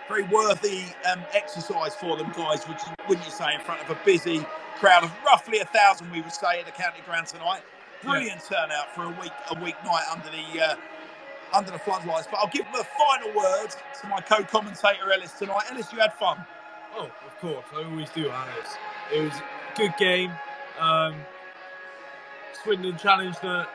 Very 0.09 0.25
worthy 0.25 0.85
um, 1.11 1.21
exercise 1.33 1.95
for 1.95 2.17
them, 2.17 2.31
guys, 2.37 2.65
which 2.65 2.81
wouldn't 3.09 3.27
you 3.27 3.33
say, 3.33 3.55
in 3.55 3.61
front 3.61 3.83
of 3.83 3.91
a 3.91 3.99
busy 4.05 4.45
crowd 4.77 5.05
of 5.05 5.13
roughly 5.25 5.61
a 5.61 5.65
thousand, 5.67 6.11
we 6.11 6.21
would 6.21 6.33
say, 6.33 6.61
at 6.61 6.67
the 6.67 6.73
county 6.73 7.01
ground 7.07 7.27
tonight. 7.27 7.63
Brilliant 8.03 8.43
turnout 8.45 8.95
for 8.95 9.05
a 9.05 9.21
week, 9.21 9.33
a 9.51 9.63
week 9.63 9.77
night 9.85 10.05
under 10.11 10.29
the 10.29 10.61
uh, 10.61 10.75
under 11.55 11.71
the 11.71 11.79
floodlights. 11.79 12.27
But 12.29 12.39
I'll 12.39 12.49
give 12.49 12.67
the 12.73 12.85
final 12.99 13.33
word 13.37 13.69
to 14.01 14.09
my 14.09 14.21
co-commentator 14.21 15.13
Ellis 15.13 15.33
tonight. 15.33 15.65
Ellis, 15.71 15.93
you 15.93 16.01
had 16.01 16.13
fun. 16.15 16.45
Oh, 16.97 17.05
of 17.05 17.39
course, 17.39 17.65
I 17.75 17.85
always 17.85 18.11
do, 18.11 18.29
Hannes. 18.29 18.77
It 19.15 19.21
was 19.23 19.33
a 19.35 19.77
good 19.77 19.95
game. 19.99 20.33
Um, 20.81 21.15
Swindon 22.63 22.97
challenged 22.97 23.41
the, 23.43 23.67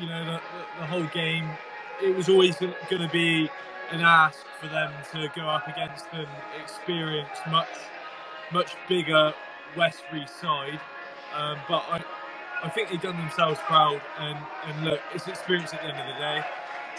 you 0.00 0.06
know, 0.08 0.24
the, 0.24 0.32
the, 0.32 0.80
the 0.80 0.86
whole 0.86 1.06
game. 1.06 1.48
It 2.02 2.16
was 2.16 2.28
always 2.28 2.56
going 2.56 2.74
to 3.02 3.08
be 3.12 3.50
an 3.90 4.00
ask 4.00 4.44
for 4.60 4.68
them 4.68 4.92
to 5.12 5.28
go 5.34 5.48
up 5.48 5.68
against 5.68 6.06
an 6.12 6.26
experienced, 6.60 7.42
much, 7.50 7.68
much 8.52 8.76
bigger 8.88 9.34
Westbury 9.76 10.26
side. 10.26 10.80
Um, 11.34 11.58
but 11.68 11.84
I, 11.90 12.04
I 12.64 12.68
think 12.70 12.90
they've 12.90 13.00
done 13.00 13.16
themselves 13.16 13.58
proud. 13.66 14.00
And, 14.18 14.38
and 14.66 14.84
look, 14.84 15.00
it's 15.14 15.28
experience 15.28 15.72
at 15.74 15.82
the 15.82 15.88
end 15.88 15.98
of 16.00 16.06
the 16.06 16.20
day. 16.20 16.44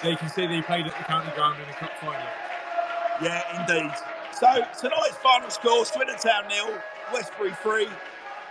They 0.03 0.15
can 0.15 0.29
say 0.29 0.47
they 0.47 0.61
played 0.61 0.85
at 0.85 0.97
the 0.97 1.03
county 1.05 1.31
ground 1.35 1.57
in 1.61 1.69
a 1.69 1.73
cup 1.73 1.91
final. 1.99 2.21
Yeah, 3.21 3.61
indeed. 3.61 3.91
So 4.33 4.47
tonight's 4.79 5.17
final 5.23 5.49
score: 5.49 5.85
Swindon 5.85 6.17
Town 6.17 6.47
nil, 6.49 6.77
Westbury 7.13 7.53
three. 7.63 7.87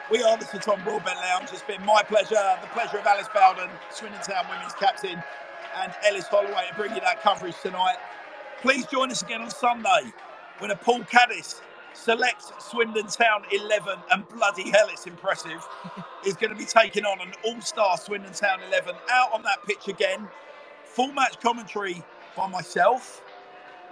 We 0.09 0.23
are 0.23 0.37
the 0.39 0.45
Tom 0.45 0.81
Broadbent 0.85 1.17
Lounge. 1.17 1.49
It's 1.53 1.63
been 1.63 1.85
my 1.85 2.01
pleasure, 2.05 2.37
the 2.63 2.69
pleasure 2.69 2.99
of 2.99 3.07
Alice 3.07 3.27
Bowden, 3.35 3.69
Swindon 3.91 4.21
Town 4.23 4.45
women's 4.49 4.73
captain, 4.75 5.21
and 5.83 5.93
Ellis 6.07 6.29
Holloway 6.29 6.69
to 6.69 6.75
bring 6.77 6.95
you 6.95 7.01
that 7.01 7.23
coverage 7.23 7.57
tonight. 7.61 7.97
Please 8.63 8.87
join 8.87 9.11
us 9.11 9.23
again 9.23 9.43
on 9.43 9.51
Sunday 9.51 10.13
when 10.61 10.71
a 10.71 10.77
Paul 10.77 11.01
Caddis 11.01 11.61
selects 11.93 12.53
Swindon 12.61 13.09
Town 13.09 13.43
11, 13.51 13.99
and 14.13 14.29
bloody 14.29 14.71
hell, 14.71 14.87
it's 14.93 15.09
impressive, 15.09 15.67
is 16.25 16.35
going 16.35 16.51
to 16.53 16.57
be 16.57 16.67
taking 16.67 17.05
on 17.05 17.21
an 17.21 17.35
all-star 17.45 17.97
Swindon 17.97 18.33
Town 18.33 18.61
11 18.69 18.95
out 19.11 19.33
on 19.33 19.43
that 19.43 19.65
pitch 19.67 19.89
again. 19.89 20.29
Full 20.85 21.13
match 21.15 21.41
commentary 21.41 22.05
by 22.37 22.47
myself 22.47 23.25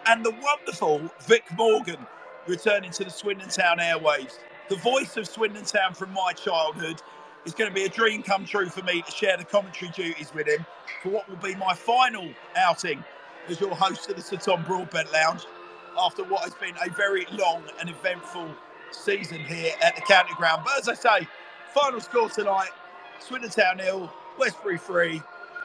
and 0.07 0.25
the 0.25 0.31
wonderful 0.31 1.10
Vic 1.23 1.43
Morgan 1.57 2.07
returning 2.47 2.93
to 2.93 3.02
the 3.02 3.10
Swindon 3.10 3.49
Town 3.49 3.78
airwaves. 3.78 4.39
The 4.70 4.76
voice 4.76 5.18
of 5.18 5.28
Swindon 5.28 5.65
Town 5.65 5.93
from 5.93 6.15
my 6.15 6.33
childhood 6.33 7.02
is 7.44 7.52
going 7.52 7.68
to 7.68 7.75
be 7.75 7.84
a 7.84 7.89
dream 7.89 8.23
come 8.23 8.47
true 8.47 8.70
for 8.70 8.83
me 8.83 9.02
to 9.02 9.10
share 9.10 9.36
the 9.36 9.44
commentary 9.44 9.91
duties 9.91 10.33
with 10.34 10.49
him 10.49 10.65
for 11.02 11.10
what 11.10 11.28
will 11.28 11.36
be 11.36 11.55
my 11.57 11.75
final 11.75 12.26
outing 12.57 13.05
as 13.47 13.60
your 13.60 13.75
host 13.75 14.09
of 14.09 14.17
the 14.17 14.23
Sir 14.23 14.39
Tom 14.39 14.65
Broadbent 14.65 15.12
Lounge 15.12 15.44
after 15.99 16.25
what 16.25 16.44
has 16.44 16.55
been 16.55 16.75
a 16.83 16.89
very 16.94 17.26
long 17.33 17.62
and 17.78 17.91
eventful 17.91 18.49
season 18.91 19.41
here 19.41 19.75
at 19.83 19.97
the 19.97 20.02
county 20.02 20.33
ground. 20.39 20.62
But 20.65 20.78
as 20.78 20.89
I 20.89 20.94
say, 20.94 21.28
final 21.75 22.01
score 22.01 22.31
tonight 22.31 22.70
Swindon 23.20 23.51
Town 23.51 23.76
nil, 23.76 24.10
Westbury 24.39 24.78
three. 24.78 25.20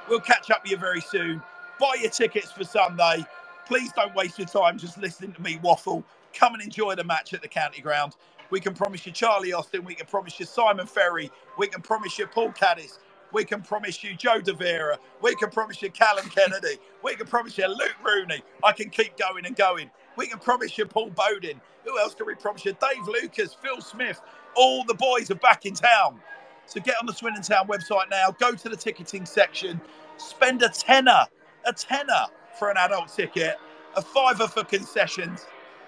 We'll 0.10 0.20
catch 0.20 0.52
up 0.52 0.64
with 0.64 0.72
you 0.72 0.78
very 0.78 1.00
soon. 1.02 1.42
Buy 1.80 1.96
your 2.02 2.12
tickets 2.12 2.52
for 2.52 2.66
Sunday. 2.66 3.26
Please 3.66 3.94
don't 3.94 4.14
waste 4.14 4.38
your 4.38 4.48
time 4.48 4.78
just 4.78 4.98
listening 4.98 5.32
to 5.34 5.42
me 5.42 5.58
waffle. 5.64 6.04
Come 6.34 6.54
and 6.54 6.62
enjoy 6.62 6.96
the 6.96 7.06
match 7.06 7.34
at 7.34 7.42
the 7.42 7.48
county 7.48 7.82
ground. 7.82 8.16
We 8.52 8.62
can 8.62 8.74
promise 8.76 9.06
you 9.06 9.14
Charlie 9.14 9.54
Austin. 9.54 9.86
We 9.86 9.96
can 9.96 10.08
promise 10.08 10.40
you 10.40 10.48
Simon 10.48 10.88
Ferry. 10.88 11.32
We 11.58 11.68
can 11.68 11.82
promise 11.82 12.20
you 12.20 12.28
Paul 12.28 12.52
Caddis. 12.52 13.00
We 13.34 13.46
can 13.46 13.62
promise 13.62 14.04
you 14.04 14.16
Joe 14.16 14.42
De 14.42 14.54
Vera. 14.54 15.00
We 15.22 15.36
can 15.36 15.50
promise 15.52 15.82
you 15.82 15.92
Callum 15.92 16.30
Kennedy. 16.36 16.78
We 17.04 17.16
can 17.16 17.28
promise 17.28 17.58
you 17.58 17.68
Luke 17.68 17.96
Rooney. 18.06 18.44
I 18.64 18.74
can 18.74 18.90
keep 18.90 19.18
going 19.18 19.46
and 19.46 19.56
going. 19.56 19.92
We 20.18 20.28
can 20.28 20.40
promise 20.40 20.78
you 20.78 20.86
Paul 20.86 21.12
Bowden. 21.12 21.62
Who 21.86 22.00
else 22.00 22.16
can 22.16 22.28
we 22.28 22.36
promise 22.36 22.66
you? 22.66 22.74
Dave 22.74 23.08
Lucas, 23.08 23.56
Phil 23.62 23.82
Smith. 23.82 24.22
All 24.56 24.86
the 24.86 24.96
boys 24.96 25.32
are 25.32 25.36
back 25.36 25.66
in 25.66 25.76
town. 25.76 26.20
So 26.68 26.82
get 26.82 26.96
on 27.02 27.08
the 27.08 27.14
Swindon 27.14 27.44
Town 27.44 27.68
website 27.68 28.10
now. 28.12 28.32
Go 28.40 28.54
to 28.54 28.70
the 28.70 28.78
ticketing 28.78 29.26
section. 29.26 29.82
Spend 30.18 30.64
a 30.64 30.70
tenner, 30.70 31.28
a 31.66 31.74
tenner 31.74 32.28
for 32.60 32.72
an 32.72 32.78
adult 32.78 33.10
ticket, 33.14 33.58
a 33.96 34.02
fiver 34.02 34.48
for 34.48 34.64
concessions. 34.64 35.46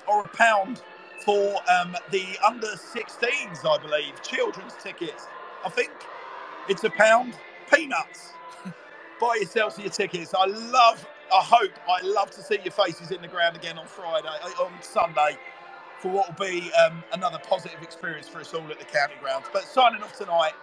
or 0.08 0.24
a 0.24 0.30
pound 0.30 0.82
for 1.24 1.56
um, 1.72 1.96
the 2.12 2.26
under 2.46 2.68
16s, 2.68 3.66
I 3.66 3.78
believe, 3.82 4.22
children's 4.24 4.76
tickets. 4.84 5.28
I 5.66 5.70
think 5.70 5.92
it's 6.70 6.84
a 6.86 6.92
pound. 6.92 7.36
Peanuts. 7.74 8.34
Buy 9.22 9.38
yourselves 9.42 9.80
your 9.80 9.90
tickets. 9.92 10.34
I 10.38 10.46
love, 10.46 11.08
I 11.34 11.42
hope, 11.44 11.72
I 11.90 12.02
love 12.06 12.32
to 12.32 12.44
see 12.44 12.60
your 12.64 12.74
faces 12.74 13.12
in 13.12 13.22
the 13.22 13.28
ground 13.30 13.58
again 13.58 13.78
on 13.80 13.88
Friday, 13.88 14.28
uh, 14.30 14.64
on 14.64 14.72
Sunday, 14.82 15.38
for 16.00 16.12
what 16.12 16.28
will 16.40 16.48
be 16.48 16.72
um, 16.74 17.04
another 17.14 17.40
positive 17.50 17.82
experience 17.84 18.28
for 18.30 18.40
us 18.42 18.54
all 18.54 18.70
at 18.72 18.80
the 18.80 18.86
county 18.86 19.16
grounds. 19.22 19.48
But 19.54 19.64
signing 19.64 20.04
off 20.04 20.18
tonight, 20.18 20.54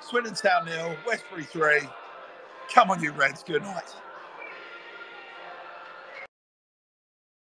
Swindon 0.00 0.34
Town 0.34 0.66
nil, 0.66 0.96
Westbury 1.06 1.44
three. 1.44 1.88
Come 2.72 2.90
on, 2.90 3.02
you 3.02 3.12
Reds. 3.12 3.42
Good 3.44 3.62
night. 3.62 3.94